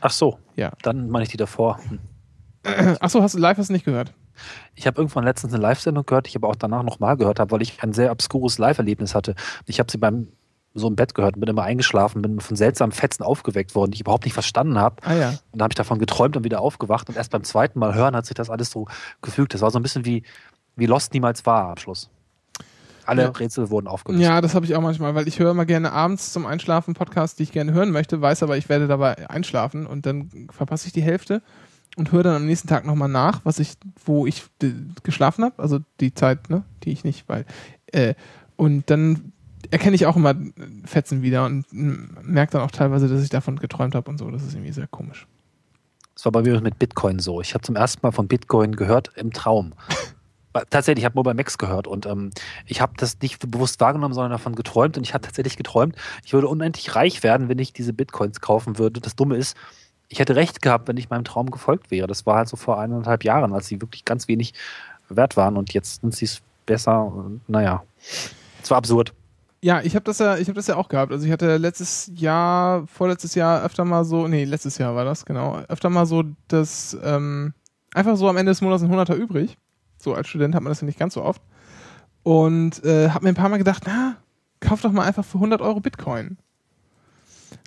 Ach 0.00 0.10
so. 0.10 0.38
Ja. 0.56 0.72
Dann 0.82 1.08
meine 1.08 1.24
ich 1.24 1.30
die 1.30 1.36
davor. 1.36 1.80
Hm. 2.66 2.96
Achso, 2.98 3.22
hast 3.22 3.36
du 3.36 3.38
live 3.38 3.58
hast 3.58 3.68
du 3.68 3.72
nicht 3.72 3.84
gehört? 3.84 4.12
Ich 4.74 4.88
habe 4.88 5.00
irgendwann 5.00 5.22
letztens 5.22 5.52
eine 5.54 5.62
Live-Sendung 5.62 6.04
gehört, 6.04 6.26
ich 6.26 6.34
aber 6.34 6.48
auch 6.48 6.56
danach 6.56 6.82
nochmal 6.82 7.16
gehört 7.16 7.38
habe, 7.38 7.52
weil 7.52 7.62
ich 7.62 7.80
ein 7.82 7.92
sehr 7.92 8.10
obskures 8.10 8.58
Live-Erlebnis 8.58 9.14
hatte. 9.14 9.36
Ich 9.66 9.78
habe 9.78 9.88
sie 9.88 9.98
beim 9.98 10.32
so 10.74 10.88
im 10.88 10.96
Bett 10.96 11.14
gehört, 11.14 11.40
bin 11.40 11.48
immer 11.48 11.62
eingeschlafen, 11.62 12.20
bin 12.20 12.38
von 12.38 12.54
seltsamen 12.54 12.92
Fetzen 12.92 13.22
aufgeweckt 13.22 13.74
worden, 13.74 13.92
die 13.92 13.96
ich 13.96 14.00
überhaupt 14.02 14.24
nicht 14.24 14.34
verstanden 14.34 14.78
habe. 14.78 14.96
Ah 15.04 15.14
ja. 15.14 15.28
Und 15.30 15.38
dann 15.54 15.62
habe 15.62 15.72
ich 15.72 15.76
davon 15.76 15.98
geträumt 15.98 16.36
und 16.36 16.44
wieder 16.44 16.60
aufgewacht. 16.60 17.08
Und 17.08 17.16
erst 17.16 17.30
beim 17.30 17.44
zweiten 17.44 17.78
Mal 17.78 17.94
hören 17.94 18.14
hat 18.14 18.26
sich 18.26 18.34
das 18.34 18.50
alles 18.50 18.70
so 18.70 18.86
gefügt. 19.22 19.54
Das 19.54 19.62
war 19.62 19.70
so 19.70 19.78
ein 19.78 19.82
bisschen 19.82 20.04
wie, 20.04 20.22
wie 20.76 20.86
Lost 20.86 21.14
niemals 21.14 21.46
war 21.46 21.70
am 21.70 21.78
Schluss. 21.78 22.10
Alle 23.06 23.22
Ja. 23.22 23.28
Rätsel 23.30 23.70
wurden 23.70 23.86
aufgelöst. 23.86 24.22
Ja, 24.22 24.40
das 24.40 24.54
habe 24.54 24.66
ich 24.66 24.74
auch 24.74 24.80
manchmal, 24.80 25.14
weil 25.14 25.28
ich 25.28 25.38
höre 25.38 25.50
immer 25.50 25.66
gerne 25.66 25.92
abends 25.92 26.32
zum 26.32 26.46
Einschlafen 26.46 26.94
Podcasts, 26.94 27.36
die 27.36 27.44
ich 27.44 27.52
gerne 27.52 27.72
hören 27.72 27.90
möchte, 27.90 28.20
weiß 28.20 28.42
aber, 28.42 28.56
ich 28.56 28.68
werde 28.68 28.86
dabei 28.86 29.28
einschlafen 29.30 29.86
und 29.86 30.06
dann 30.06 30.48
verpasse 30.50 30.86
ich 30.86 30.92
die 30.92 31.02
Hälfte 31.02 31.42
und 31.96 32.12
höre 32.12 32.22
dann 32.22 32.36
am 32.36 32.46
nächsten 32.46 32.68
Tag 32.68 32.84
nochmal 32.84 33.08
nach, 33.08 33.40
was 33.44 33.58
ich, 33.58 33.74
wo 34.04 34.26
ich 34.26 34.44
geschlafen 35.02 35.44
habe, 35.44 35.62
also 35.62 35.78
die 36.00 36.12
Zeit, 36.14 36.50
ne, 36.50 36.62
die 36.82 36.90
ich 36.90 37.04
nicht, 37.04 37.28
weil 37.28 37.46
äh, 37.92 38.14
und 38.56 38.90
dann 38.90 39.32
erkenne 39.70 39.96
ich 39.96 40.06
auch 40.06 40.16
immer 40.16 40.34
Fetzen 40.84 41.22
wieder 41.22 41.44
und 41.46 41.66
merke 41.72 42.52
dann 42.52 42.62
auch 42.62 42.70
teilweise, 42.70 43.08
dass 43.08 43.22
ich 43.22 43.30
davon 43.30 43.56
geträumt 43.56 43.94
habe 43.94 44.10
und 44.10 44.18
so. 44.18 44.30
Das 44.30 44.42
ist 44.42 44.54
irgendwie 44.54 44.72
sehr 44.72 44.86
komisch. 44.86 45.26
Das 46.14 46.24
war 46.24 46.32
bei 46.32 46.42
mir 46.42 46.60
mit 46.60 46.78
Bitcoin 46.78 47.18
so. 47.18 47.40
Ich 47.40 47.52
habe 47.54 47.62
zum 47.62 47.76
ersten 47.76 48.00
Mal 48.02 48.12
von 48.12 48.28
Bitcoin 48.28 48.76
gehört 48.76 49.10
im 49.16 49.32
Traum. 49.32 49.72
Tatsächlich, 50.70 51.02
ich 51.02 51.04
habe 51.04 51.22
bei 51.22 51.34
Max 51.34 51.58
gehört 51.58 51.86
und 51.86 52.06
ähm, 52.06 52.30
ich 52.66 52.80
habe 52.80 52.94
das 52.96 53.18
nicht 53.20 53.50
bewusst 53.50 53.80
wahrgenommen, 53.80 54.14
sondern 54.14 54.32
davon 54.32 54.54
geträumt 54.54 54.96
und 54.96 55.04
ich 55.04 55.14
habe 55.14 55.24
tatsächlich 55.24 55.56
geträumt, 55.56 55.96
ich 56.24 56.32
würde 56.32 56.48
unendlich 56.48 56.94
reich 56.94 57.22
werden, 57.22 57.48
wenn 57.48 57.58
ich 57.58 57.72
diese 57.72 57.92
Bitcoins 57.92 58.40
kaufen 58.40 58.78
würde. 58.78 59.00
Das 59.00 59.16
Dumme 59.16 59.36
ist, 59.36 59.56
ich 60.08 60.18
hätte 60.18 60.36
recht 60.36 60.62
gehabt, 60.62 60.88
wenn 60.88 60.96
ich 60.96 61.10
meinem 61.10 61.24
Traum 61.24 61.50
gefolgt 61.50 61.90
wäre. 61.90 62.06
Das 62.06 62.26
war 62.26 62.36
halt 62.36 62.48
so 62.48 62.56
vor 62.56 62.78
eineinhalb 62.78 63.24
Jahren, 63.24 63.52
als 63.52 63.66
sie 63.66 63.80
wirklich 63.80 64.04
ganz 64.04 64.28
wenig 64.28 64.54
wert 65.08 65.36
waren 65.36 65.56
und 65.56 65.72
jetzt 65.72 66.00
sind 66.00 66.14
sie 66.14 66.26
es 66.26 66.40
besser. 66.64 67.12
Naja, 67.46 67.82
es 68.62 68.70
war 68.70 68.78
absurd. 68.78 69.12
Ja, 69.62 69.80
ich 69.82 69.94
habe 69.94 70.04
das 70.04 70.18
ja, 70.18 70.36
ich 70.36 70.48
habe 70.48 70.54
das 70.54 70.66
ja 70.66 70.76
auch 70.76 70.88
gehabt. 70.88 71.12
Also 71.12 71.26
ich 71.26 71.32
hatte 71.32 71.56
letztes 71.56 72.10
Jahr, 72.14 72.86
vorletztes 72.86 73.34
Jahr 73.34 73.64
öfter 73.64 73.84
mal 73.84 74.04
so, 74.04 74.28
nee, 74.28 74.44
letztes 74.44 74.78
Jahr 74.78 74.94
war 74.94 75.04
das, 75.04 75.24
genau, 75.24 75.58
öfter 75.68 75.90
mal 75.90 76.06
so, 76.06 76.24
dass 76.48 76.96
ähm, 77.02 77.54
einfach 77.94 78.16
so 78.16 78.28
am 78.28 78.36
Ende 78.36 78.50
des 78.50 78.60
Monats 78.60 78.82
ein 78.82 78.90
Hunderter 78.90 79.16
übrig. 79.16 79.56
So 80.06 80.14
als 80.14 80.28
Student 80.28 80.54
hat 80.54 80.62
man 80.62 80.70
das 80.70 80.80
ja 80.82 80.86
nicht 80.86 81.00
ganz 81.00 81.14
so 81.14 81.22
oft. 81.24 81.42
Und 82.22 82.84
äh, 82.84 83.10
habe 83.10 83.24
mir 83.24 83.30
ein 83.30 83.34
paar 83.34 83.48
Mal 83.48 83.56
gedacht, 83.56 83.82
na, 83.86 84.16
kauf 84.60 84.80
doch 84.80 84.92
mal 84.92 85.04
einfach 85.04 85.24
für 85.24 85.38
100 85.38 85.60
Euro 85.60 85.80
Bitcoin. 85.80 86.38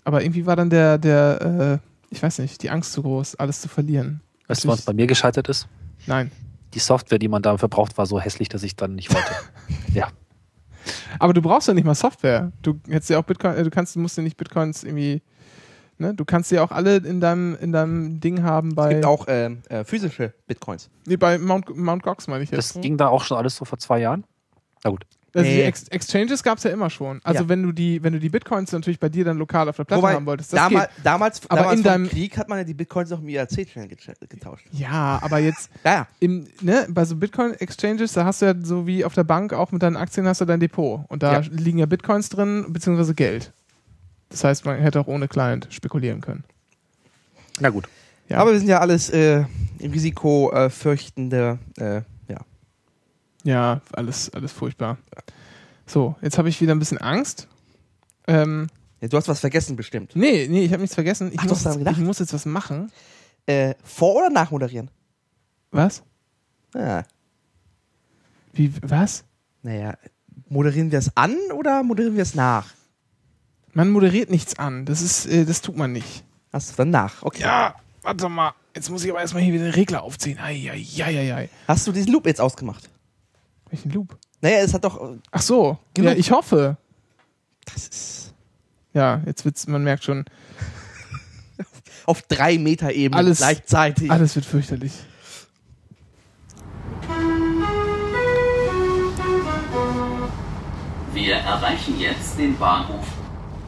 Aber 0.06 0.23
irgendwie 0.23 0.45
war 0.45 0.56
dann 0.56 0.69
der, 0.69 0.97
der, 0.97 1.82
äh, 1.82 2.13
ich 2.15 2.23
weiß 2.23 2.39
nicht, 2.39 2.63
die 2.63 2.69
Angst 2.69 2.93
zu 2.93 3.02
groß, 3.02 3.36
alles 3.36 3.60
zu 3.60 3.67
verlieren. 3.67 4.21
Weißt 4.47 4.63
du, 4.63 4.69
was 4.69 4.84
bei 4.84 4.93
mir 4.93 5.06
gescheitert 5.06 5.49
ist? 5.49 5.67
Nein. 6.08 6.32
Die 6.73 6.80
Software, 6.80 7.19
die 7.19 7.28
man 7.28 7.41
dafür 7.41 7.67
braucht, 7.67 7.97
war 7.97 8.06
so 8.06 8.21
hässlich, 8.21 8.47
dass 8.47 8.63
ich 8.63 8.78
dann 8.78 8.95
nicht 8.95 9.13
wollte. 9.13 9.32
ja. 9.93 10.08
Aber 11.19 11.34
du 11.34 11.41
brauchst 11.41 11.67
ja 11.67 11.73
nicht 11.73 11.84
mal 11.84 11.93
Software. 11.93 12.54
Du 12.62 12.80
hättest 12.88 13.10
ja 13.10 13.19
auch 13.19 13.25
Bitcoin, 13.25 13.56
äh, 13.56 13.63
du 13.65 13.69
kannst, 13.69 13.97
du 13.97 13.99
musst 13.99 14.15
ja 14.15 14.23
nicht 14.23 14.38
Bitcoins 14.38 14.86
irgendwie, 14.86 15.21
ne? 15.99 16.13
Du 16.13 16.25
kannst 16.25 16.51
ja 16.51 16.63
auch 16.63 16.71
alle 16.71 16.97
in 16.97 17.19
deinem, 17.21 17.55
in 17.62 17.71
deinem 17.71 18.19
Ding 18.19 18.43
haben 18.43 18.69
Es 18.69 18.75
bei, 18.75 18.93
gibt 18.95 19.05
auch 19.05 19.25
ähm, 19.27 19.59
äh, 19.69 19.83
physische 19.83 20.33
Bitcoins. 20.47 20.89
nee, 21.05 21.17
bei 21.17 21.38
Mount, 21.38 21.75
Mount 21.75 22.03
Gox 22.03 22.27
meine 22.27 22.43
ich 22.43 22.51
jetzt. 22.51 22.75
Das 22.75 22.81
ging 22.81 22.97
da 22.97 23.07
auch 23.07 23.23
schon 23.23 23.38
alles 23.38 23.55
so 23.55 23.65
vor 23.65 23.77
zwei 23.79 23.99
Jahren. 23.99 24.23
Na 24.83 24.91
gut. 24.91 25.05
also 25.35 25.47
die. 25.49 25.62
Ex 25.62 25.88
Exchanges 25.89 26.41
gab 26.41 26.57
es 26.57 26.63
ja 26.63 26.71
immer 26.71 26.89
schon. 26.89 27.19
Also 27.23 27.43
Ja. 27.43 27.49
wenn 27.49 27.62
du 27.63 27.71
die, 27.73 28.01
wenn 28.01 28.13
du 28.13 28.19
die 28.19 28.29
Bitcoins 28.29 28.71
natürlich 28.71 28.99
bei 28.99 29.09
dir 29.09 29.25
dann 29.25 29.38
lokal 29.38 29.67
auf 29.69 29.75
der 29.75 29.83
Platte 29.83 30.01
Wobei, 30.01 30.13
haben 30.13 30.25
wolltest, 30.25 30.53
das 30.53 30.59
damals, 30.59 30.88
geht. 30.95 31.05
damals, 31.05 31.41
Aber 31.49 31.62
damals 31.62 31.77
in 31.77 31.83
deinem- 31.83 32.07
Krieg 32.09 32.38
hat 32.38 32.47
man 32.49 32.57
ja 32.59 32.63
die 32.63 32.73
Bitcoins 32.73 33.09
noch 33.09 33.19
im 33.21 33.27
IRC-Channel 33.29 33.89
getauscht. 34.29 34.65
Ja, 34.71 35.19
aber 35.21 35.39
jetzt 35.39 35.69
Ja, 35.83 35.91
ja. 35.93 36.07
im, 36.19 36.47
ne, 36.62 36.88
bei 36.89 37.03
so 37.05 37.15
Bitcoin-Exchanges, 37.17 38.13
da 38.13 38.25
hast 38.25 38.41
du 38.41 38.45
ja 38.47 38.53
so 38.63 38.88
wie 38.88 39.03
auf 39.05 39.13
der 39.13 39.23
Bank 39.25 39.53
auch 39.53 39.71
mit 39.71 39.83
deinen 39.83 39.97
Aktien 39.97 40.25
hast 40.27 40.41
du 40.41 40.45
dein 40.45 40.59
Depot. 40.62 41.01
Und 41.09 41.21
da 41.23 41.41
Ja. 41.41 41.47
liegen 41.51 41.77
ja 41.79 41.85
Bitcoins 41.85 42.29
drin, 42.29 42.65
beziehungsweise 42.69 43.13
Geld. 43.13 43.51
Das 44.29 44.43
heißt, 44.43 44.65
man 44.65 44.79
hätte 44.79 44.99
auch 44.99 45.07
ohne 45.07 45.27
Client 45.27 45.67
spekulieren 45.71 46.21
können. 46.21 46.43
Na 47.59 47.69
gut. 47.69 47.87
Ja. 48.27 48.37
Aber 48.37 48.51
wir 48.51 48.59
sind 48.59 48.67
ja 48.69 48.79
alles 48.79 49.09
äh, 49.09 49.45
risikofürchtende, 49.81 51.57
äh, 51.77 52.01
ja. 52.31 52.39
Ja, 53.43 53.81
alles, 53.93 54.31
alles 54.33 54.51
furchtbar. 54.51 54.97
So, 55.87 56.15
jetzt 56.21 56.37
habe 56.37 56.49
ich 56.49 56.61
wieder 56.61 56.75
ein 56.75 56.79
bisschen 56.79 56.99
Angst. 56.99 57.47
Ähm, 58.27 58.67
ja. 59.01 59.07
Du 59.07 59.17
hast 59.17 59.27
was 59.27 59.39
vergessen 59.39 59.75
bestimmt. 59.75 60.15
nee, 60.15 60.47
nee, 60.47 60.63
ich 60.63 60.71
habe 60.71 60.81
nichts 60.81 60.93
vergessen. 60.93 61.31
Ich, 61.33 61.39
Ach, 61.39 61.45
muss, 61.45 61.63
jetzt, 61.63 61.77
gedacht? 61.79 61.97
ich 61.97 62.03
muss 62.03 62.19
jetzt 62.19 62.33
was 62.33 62.45
machen. 62.45 62.91
Äh, 63.47 63.73
vor- 63.83 64.15
oder 64.15 64.29
nachmoderieren? 64.29 64.91
Was? 65.71 66.03
Ja. 66.75 67.03
Wie, 68.53 68.71
was? 68.83 69.23
Naja, 69.63 69.95
moderieren 70.49 70.91
wir 70.91 70.99
es 70.99 71.15
an 71.17 71.35
oder 71.57 71.81
moderieren 71.81 72.15
wir 72.15 72.23
es 72.23 72.35
nach? 72.35 72.67
Man 73.79 73.91
moderiert 73.91 74.29
nichts 74.29 74.59
an. 74.59 74.83
Das 74.85 75.01
ist, 75.01 75.25
äh, 75.25 75.45
das 75.45 75.61
tut 75.61 75.77
man 75.77 75.93
nicht. 75.93 76.25
Hast 76.51 76.71
du 76.71 76.75
dann 76.75 76.89
nach? 76.89 77.23
Okay. 77.23 77.43
Ja, 77.43 77.75
warte 78.01 78.27
mal. 78.27 78.51
Jetzt 78.75 78.89
muss 78.89 79.05
ich 79.05 79.09
aber 79.09 79.21
erstmal 79.21 79.41
hier 79.41 79.53
wieder 79.53 79.63
den 79.63 79.73
Regler 79.73 80.03
aufziehen. 80.03 80.37
Eieieiei. 80.37 81.47
Hast 81.65 81.87
du 81.87 81.93
diesen 81.93 82.11
Loop 82.11 82.25
jetzt 82.25 82.41
ausgemacht? 82.41 82.89
Welchen 83.69 83.89
Loop? 83.91 84.17
Naja, 84.41 84.57
es 84.57 84.73
hat 84.73 84.83
doch. 84.83 85.01
äh, 85.01 85.15
Ach 85.31 85.41
so. 85.41 85.77
Genug. 85.93 86.11
Ja, 86.11 86.17
ich 86.17 86.29
hoffe. 86.29 86.75
Das 87.73 87.87
ist 87.87 88.33
Ja, 88.93 89.21
jetzt 89.25 89.45
wird's, 89.45 89.65
man 89.65 89.81
merkt 89.85 90.03
schon, 90.03 90.25
auf 92.05 92.21
drei 92.23 92.57
Meter 92.57 92.91
Ebene 92.91 93.17
Alles- 93.17 93.37
gleichzeitig. 93.37 94.11
alles 94.11 94.35
wird 94.35 94.45
fürchterlich. 94.45 94.91
Wir 101.13 101.35
erreichen 101.35 101.99
jetzt 101.99 102.37
den 102.37 102.57
Bahnhof 102.57 103.05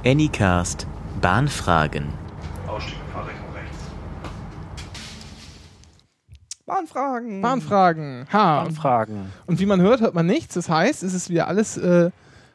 Anycast 0.03 0.87
Bahnfragen. 1.21 2.07
Ausstieg 2.65 2.95
Fahrtrichtung 3.13 3.53
rechts. 3.53 3.77
Bahnfragen. 6.65 7.41
Bahnfragen. 7.43 8.27
Ha. 8.33 8.63
Anfragen. 8.63 9.31
Und 9.45 9.59
wie 9.59 9.67
man 9.67 9.79
hört, 9.79 10.01
hört 10.01 10.15
man 10.15 10.25
nichts. 10.25 10.55
Das 10.55 10.69
heißt, 10.69 11.03
es 11.03 11.13
ist 11.13 11.29
wieder 11.29 11.47
alles 11.47 11.77
äh, 11.77 12.09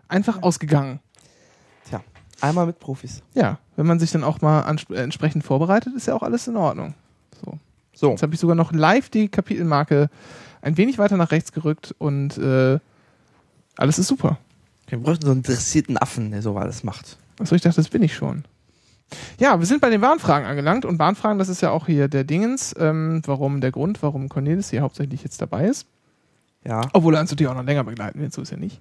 einfach 0.09 0.43
ausgegangen. 0.43 0.99
Tja, 1.89 2.03
einmal 2.41 2.67
mit 2.67 2.81
Profis. 2.81 3.23
Ja, 3.35 3.61
wenn 3.77 3.87
man 3.87 4.01
sich 4.01 4.11
dann 4.11 4.25
auch 4.25 4.41
mal 4.41 4.69
äh, 4.91 4.95
entsprechend 4.97 5.45
vorbereitet, 5.45 5.95
ist 5.95 6.09
ja 6.09 6.15
auch 6.15 6.25
alles 6.25 6.49
in 6.49 6.57
Ordnung. 6.57 6.95
So. 7.45 7.59
So. 7.95 8.11
Jetzt 8.11 8.25
habe 8.25 8.35
ich 8.35 8.41
sogar 8.41 8.57
noch 8.57 8.73
live 8.73 9.09
die 9.09 9.29
Kapitelmarke 9.29 10.11
ein 10.63 10.77
wenig 10.77 10.99
weiter 10.99 11.17
nach 11.17 11.31
rechts 11.31 11.53
gerückt 11.53 11.95
und 11.99 12.39
äh, 12.39 12.81
alles 13.77 14.01
ist 14.01 14.09
super. 14.09 14.39
Wir 14.89 14.99
bräuchten 14.99 15.27
so 15.27 15.33
einen 15.33 15.45
dressierten 15.45 15.97
Affen, 15.97 16.33
der 16.33 16.43
so 16.43 16.57
alles 16.57 16.83
macht. 16.83 17.19
Achso, 17.39 17.55
ich 17.55 17.63
dachte, 17.63 17.77
das 17.77 17.89
bin 17.89 18.03
ich 18.03 18.15
schon. 18.15 18.45
Ja, 19.39 19.59
wir 19.59 19.67
sind 19.67 19.81
bei 19.81 19.91
den 19.91 20.01
Bahnfragen 20.01 20.47
angelangt 20.49 20.85
und 20.85 20.99
Bahnfragen, 20.99 21.39
das 21.39 21.49
ist 21.49 21.61
ja 21.61 21.71
auch 21.71 21.87
hier 21.87 22.09
der 22.09 22.25
Dingens, 22.25 22.75
ähm, 22.79 23.23
warum 23.27 23.61
der 23.61 23.71
Grund, 23.71 24.03
warum 24.03 24.29
Cornelis 24.29 24.71
hier 24.71 24.81
hauptsächlich 24.83 25.23
jetzt 25.23 25.41
dabei 25.41 25.67
ist. 25.67 25.87
Ja. 26.65 26.81
Obwohl 26.93 27.15
er 27.15 27.21
uns 27.21 27.31
natürlich 27.31 27.49
auch 27.51 27.55
noch 27.55 27.63
länger 27.65 27.85
begleiten 27.85 28.19
wird, 28.21 28.33
so 28.33 28.43
ist 28.43 28.51
er 28.51 28.59
nicht. 28.59 28.81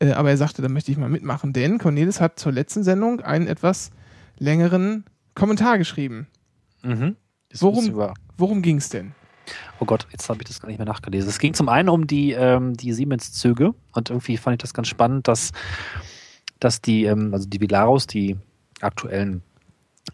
Äh, 0.00 0.12
aber 0.12 0.30
er 0.30 0.36
sagte, 0.36 0.62
da 0.62 0.68
möchte 0.68 0.90
ich 0.90 0.98
mal 0.98 1.08
mitmachen, 1.08 1.52
denn 1.52 1.78
Cornelis 1.78 2.20
hat 2.20 2.40
zur 2.40 2.50
letzten 2.52 2.82
Sendung 2.82 3.20
einen 3.20 3.46
etwas 3.46 3.90
längeren 4.38 5.04
Kommentar 5.34 5.78
geschrieben. 5.78 6.26
Mhm. 6.82 7.14
Das 7.50 7.62
Worum- 7.62 8.12
Worum 8.36 8.62
ging's 8.62 8.88
denn? 8.88 9.12
Oh 9.78 9.84
Gott, 9.84 10.08
jetzt 10.10 10.28
habe 10.28 10.40
ich 10.42 10.48
das 10.48 10.60
gar 10.60 10.68
nicht 10.68 10.78
mehr 10.78 10.86
nachgelesen. 10.86 11.28
Es 11.30 11.38
ging 11.38 11.54
zum 11.54 11.68
einen 11.68 11.88
um 11.88 12.08
die, 12.08 12.32
ähm, 12.32 12.76
die 12.76 12.92
Siemens-Züge 12.92 13.74
und 13.92 14.10
irgendwie 14.10 14.36
fand 14.36 14.54
ich 14.54 14.60
das 14.62 14.74
ganz 14.74 14.88
spannend, 14.88 15.28
dass, 15.28 15.52
dass 16.60 16.80
die, 16.80 17.04
ähm, 17.04 17.32
also 17.32 17.48
die 17.48 17.60
Vilaros, 17.60 18.06
die 18.06 18.36
aktuellen 18.80 19.42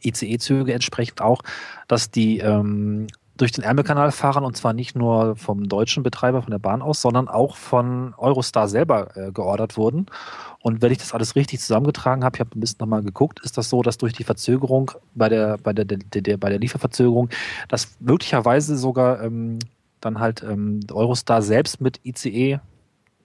ICE-Züge 0.03 0.73
entsprechend 0.73 1.21
auch, 1.21 1.43
dass 1.89 2.11
die 2.11 2.39
ähm, 2.39 3.07
durch 3.37 3.53
den 3.53 3.65
Ärmelkanal 3.65 4.13
fahren 4.13 4.45
und 4.45 4.57
zwar 4.57 4.73
nicht 4.73 4.95
nur 4.95 5.37
vom 5.37 5.69
deutschen 5.69 6.03
Betreiber 6.03 6.43
von 6.43 6.51
der 6.51 6.59
Bahn 6.59 6.83
aus, 6.83 7.01
sondern 7.01 7.29
auch 7.29 7.57
von 7.57 8.15
Eurostar 8.17 8.69
selber 8.69 9.17
äh, 9.17 9.33
geordert 9.33 9.77
wurden. 9.77 10.07
Und 10.61 10.83
wenn 10.83 10.93
ich 10.93 10.99
das 10.99 11.13
alles 11.13 11.35
richtig 11.35 11.61
zusammengetragen 11.61 12.25
habe, 12.25 12.37
ich 12.37 12.41
habe 12.41 12.57
ein 12.57 12.61
bisschen 12.61 12.79
nochmal 12.81 13.03
geguckt, 13.03 13.41
ist 13.43 13.59
das 13.59 13.69
so, 13.69 13.83
dass 13.83 13.99
durch 13.99 14.13
die 14.13 14.25
Verzögerung 14.25 14.93
bei 15.15 15.29
der, 15.29 15.59
bei 15.59 15.73
der, 15.73 15.85
der, 15.85 15.99
der, 15.99 16.37
bei 16.37 16.51
der 16.51 16.59
Lieferverzögerung, 16.59 17.31
dass 17.69 17.97
möglicherweise 18.01 18.77
sogar 18.77 19.23
ähm, 19.23 19.59
dann 20.01 20.21
halt 20.21 20.43
ähm, 20.43 20.81
Eurostar 20.93 21.43
selbst 21.43 21.81
mit 21.81 22.01
ICE 22.05 22.61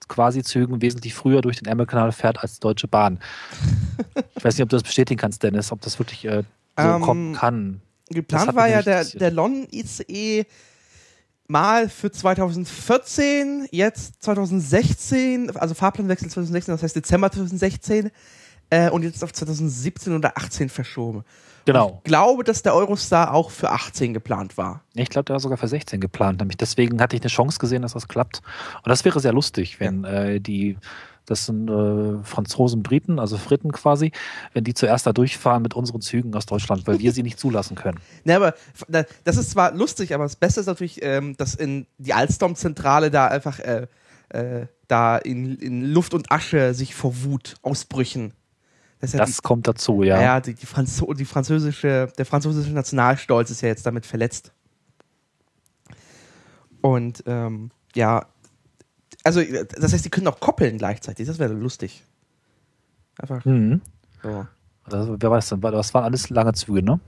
quasi 0.06 0.42
Zügen 0.42 0.80
wesentlich 0.80 1.14
früher 1.14 1.40
durch 1.40 1.58
den 1.58 1.66
Ärmelkanal 1.66 2.12
fährt 2.12 2.38
als 2.38 2.54
die 2.54 2.60
Deutsche 2.60 2.88
Bahn. 2.88 3.18
ich 4.36 4.44
weiß 4.44 4.54
nicht, 4.54 4.62
ob 4.62 4.68
du 4.68 4.76
das 4.76 4.82
bestätigen 4.82 5.18
kannst, 5.18 5.42
Dennis, 5.42 5.72
ob 5.72 5.80
das 5.80 5.98
wirklich 5.98 6.24
äh, 6.24 6.44
so 6.76 6.82
Ähm, 6.82 7.00
kommen 7.00 7.34
kann. 7.34 7.80
geplant 8.08 8.54
war 8.54 8.68
ja 8.68 8.82
der, 8.82 9.04
der 9.04 9.30
London 9.30 9.66
ICE 9.72 10.46
mal 11.48 11.88
für 11.88 12.12
2014, 12.12 13.68
jetzt 13.72 14.22
2016, 14.22 15.56
also 15.56 15.74
Fahrplanwechsel 15.74 16.28
2016, 16.28 16.74
das 16.74 16.82
heißt 16.82 16.96
Dezember 16.96 17.30
2016 17.32 18.10
äh, 18.70 18.90
und 18.90 19.02
jetzt 19.02 19.24
auf 19.24 19.32
2017 19.32 20.14
oder 20.14 20.36
18 20.36 20.68
verschoben. 20.68 21.24
Genau. 21.68 22.00
Ich 22.02 22.08
glaube, 22.08 22.44
dass 22.44 22.62
der 22.62 22.74
Eurostar 22.74 23.34
auch 23.34 23.50
für 23.50 23.70
18 23.70 24.14
geplant 24.14 24.56
war. 24.56 24.80
Ich 24.94 25.10
glaube, 25.10 25.26
der 25.26 25.34
war 25.34 25.40
sogar 25.40 25.58
für 25.58 25.68
16 25.68 26.00
geplant. 26.00 26.38
Nämlich 26.40 26.56
deswegen 26.56 26.98
hatte 26.98 27.14
ich 27.14 27.20
eine 27.20 27.28
Chance 27.28 27.58
gesehen, 27.58 27.82
dass 27.82 27.92
das 27.92 28.08
klappt. 28.08 28.40
Und 28.76 28.88
das 28.88 29.04
wäre 29.04 29.20
sehr 29.20 29.34
lustig, 29.34 29.78
wenn 29.78 30.02
äh, 30.04 30.40
die, 30.40 30.78
das 31.26 31.44
sind 31.44 31.68
äh, 31.68 32.24
Franzosen, 32.24 32.82
Briten, 32.82 33.18
also 33.18 33.36
Fritten 33.36 33.70
quasi, 33.70 34.12
wenn 34.54 34.64
die 34.64 34.72
zuerst 34.72 35.06
da 35.06 35.12
durchfahren 35.12 35.62
mit 35.62 35.74
unseren 35.74 36.00
Zügen 36.00 36.34
aus 36.34 36.46
Deutschland, 36.46 36.86
weil 36.86 37.00
wir 37.00 37.12
sie 37.12 37.22
nicht 37.22 37.38
zulassen 37.38 37.74
können. 37.74 38.00
Ne, 38.24 38.36
aber 38.36 38.54
das 38.88 39.36
ist 39.36 39.50
zwar 39.50 39.74
lustig, 39.74 40.14
aber 40.14 40.24
das 40.24 40.36
Beste 40.36 40.60
ist 40.60 40.66
natürlich, 40.68 41.02
ähm, 41.02 41.36
dass 41.36 41.54
in 41.54 41.86
die 41.98 42.14
Alstom-Zentrale 42.14 43.10
da 43.10 43.26
einfach 43.26 43.58
äh, 43.58 43.88
äh, 44.30 44.68
da 44.86 45.18
in, 45.18 45.56
in 45.56 45.84
Luft 45.84 46.14
und 46.14 46.32
Asche 46.32 46.72
sich 46.72 46.94
vor 46.94 47.24
Wut 47.24 47.56
ausbrüchen. 47.60 48.32
Das 49.00 49.12
ja 49.12 49.18
Das 49.20 49.42
kommt 49.42 49.68
dazu, 49.68 50.02
die, 50.02 50.08
ja. 50.08 50.20
ja, 50.20 50.40
die, 50.40 50.54
die, 50.54 50.66
Franzo 50.66 51.12
die 51.14 51.24
französische, 51.24 52.08
der 52.18 52.26
französische 52.26 52.72
Nationalstolz 52.72 53.50
ist 53.50 53.60
ja 53.60 53.68
jetzt 53.68 53.86
damit 53.86 54.06
verletzt. 54.06 54.52
Und 56.80 57.22
ähm, 57.26 57.70
ja, 57.94 58.26
also 59.24 59.40
das 59.80 59.92
heißt, 59.92 60.04
die 60.04 60.10
können 60.10 60.28
auch 60.28 60.40
koppeln 60.40 60.78
gleichzeitig. 60.78 61.26
Das 61.26 61.38
wäre 61.38 61.52
lustig. 61.52 62.04
Einfach 63.18 63.44
Mhm. 63.44 63.80
so. 64.22 64.46
Also, 64.84 65.16
wer 65.20 65.30
weiß 65.30 65.48
denn, 65.50 65.60
das 65.60 65.92
waren 65.92 66.04
alles 66.04 66.30
lange 66.30 66.52
Züge, 66.54 66.82
ne? 66.82 66.98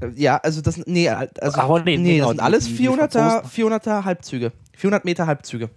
Äh, 0.00 0.08
Ja, 0.14 0.38
also 0.38 0.60
das, 0.62 0.78
nee, 0.86 1.08
also, 1.10 1.60
Aber 1.60 1.82
nee, 1.82 1.96
nee, 1.98 2.16
genau, 2.18 2.26
das 2.26 2.28
sind 2.30 2.38
die- 2.38 2.42
alles 2.42 2.64
die- 2.64 2.70
die 2.70 2.76
400er, 2.78 3.30
Franzosen- 3.42 3.50
400er 3.50 4.04
Halbzüge. 4.04 4.52
400 4.76 5.04
Meter 5.04 5.26
Halbzüge. 5.26 5.70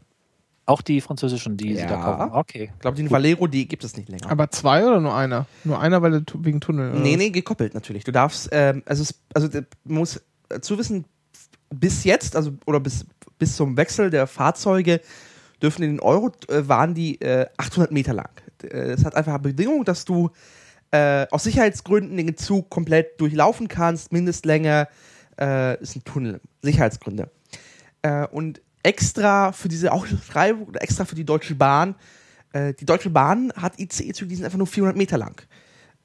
Auch 0.70 0.82
die 0.82 1.02
französischen, 1.02 1.58
die 1.58 1.76
sie 1.76 1.82
da 1.84 1.90
Ja. 1.90 2.02
kaufen. 2.04 2.34
Okay. 2.34 2.70
Ich 2.76 2.80
glaube, 2.80 2.98
den 2.98 3.10
Valero, 3.10 3.48
die 3.48 3.68
gibt 3.68 3.84
es 3.84 3.98
nicht 3.98 4.08
länger. 4.10 4.30
Aber 4.30 4.52
zwei 4.52 4.86
oder 4.86 5.00
nur 5.00 5.16
einer? 5.16 5.48
Nur 5.64 5.80
einer, 5.80 6.02
weil 6.02 6.24
wegen 6.40 6.62
Tunnel. 6.62 6.92
oder 6.92 7.00
nee, 7.00 7.14
was? 7.14 7.18
nee, 7.18 7.30
gekoppelt 7.32 7.74
natürlich. 7.74 8.04
Du 8.04 8.12
darfst, 8.12 8.50
ähm, 8.52 8.84
also, 8.86 9.02
es, 9.02 9.16
also 9.34 9.48
äh, 9.48 9.64
man 9.86 10.00
muss 10.00 10.22
dazu 10.48 10.78
wissen, 10.78 11.06
bis 11.72 12.04
jetzt, 12.04 12.36
also 12.36 12.52
oder 12.66 12.80
bis, 12.80 13.06
bis 13.40 13.56
zum 13.56 13.78
Wechsel 13.78 14.10
der 14.12 14.28
Fahrzeuge, 14.28 15.02
dürfen 15.62 15.84
in 15.84 15.90
den 15.94 16.00
Euro, 16.00 16.32
äh, 16.50 16.68
waren 16.68 16.94
die 16.94 17.20
äh, 17.22 17.48
800 17.58 17.92
Meter 17.92 18.14
lang. 18.14 18.30
Äh, 18.64 18.68
Es 18.92 19.04
hat 19.06 19.16
einfach 19.16 19.34
eine 19.34 19.40
Bedingung, 19.40 19.86
dass 19.86 20.06
du 20.06 20.30
äh, 20.92 21.26
aus 21.32 21.44
Sicherheitsgründen 21.46 22.16
den 22.18 22.38
Zug 22.38 22.70
komplett 22.70 23.20
durchlaufen 23.20 23.68
kannst, 23.68 24.12
Mindestlänge 24.12 24.88
äh, 25.40 25.82
ist 25.82 25.96
ein 25.96 26.04
Tunnel, 26.04 26.42
Sicherheitsgründe. 26.62 27.30
Äh, 28.04 28.28
und 28.28 28.62
extra 28.84 29.52
für 29.52 29.68
diese 29.68 29.92
Ausschreibung 29.92 30.74
extra 30.76 31.06
für 31.06 31.15
die 31.15 31.26
Deutsche 31.26 31.56
Bahn, 31.56 31.96
äh, 32.54 32.74
die 32.74 32.86
Deutsche 32.86 33.10
Bahn 33.10 33.52
hat 33.56 33.80
ICE-Züge, 33.80 34.30
die 34.30 34.36
sind 34.36 34.46
einfach 34.46 34.58
nur 34.58 34.68
400 34.68 34.98
Meter 34.98 35.18
lang. 35.18 35.42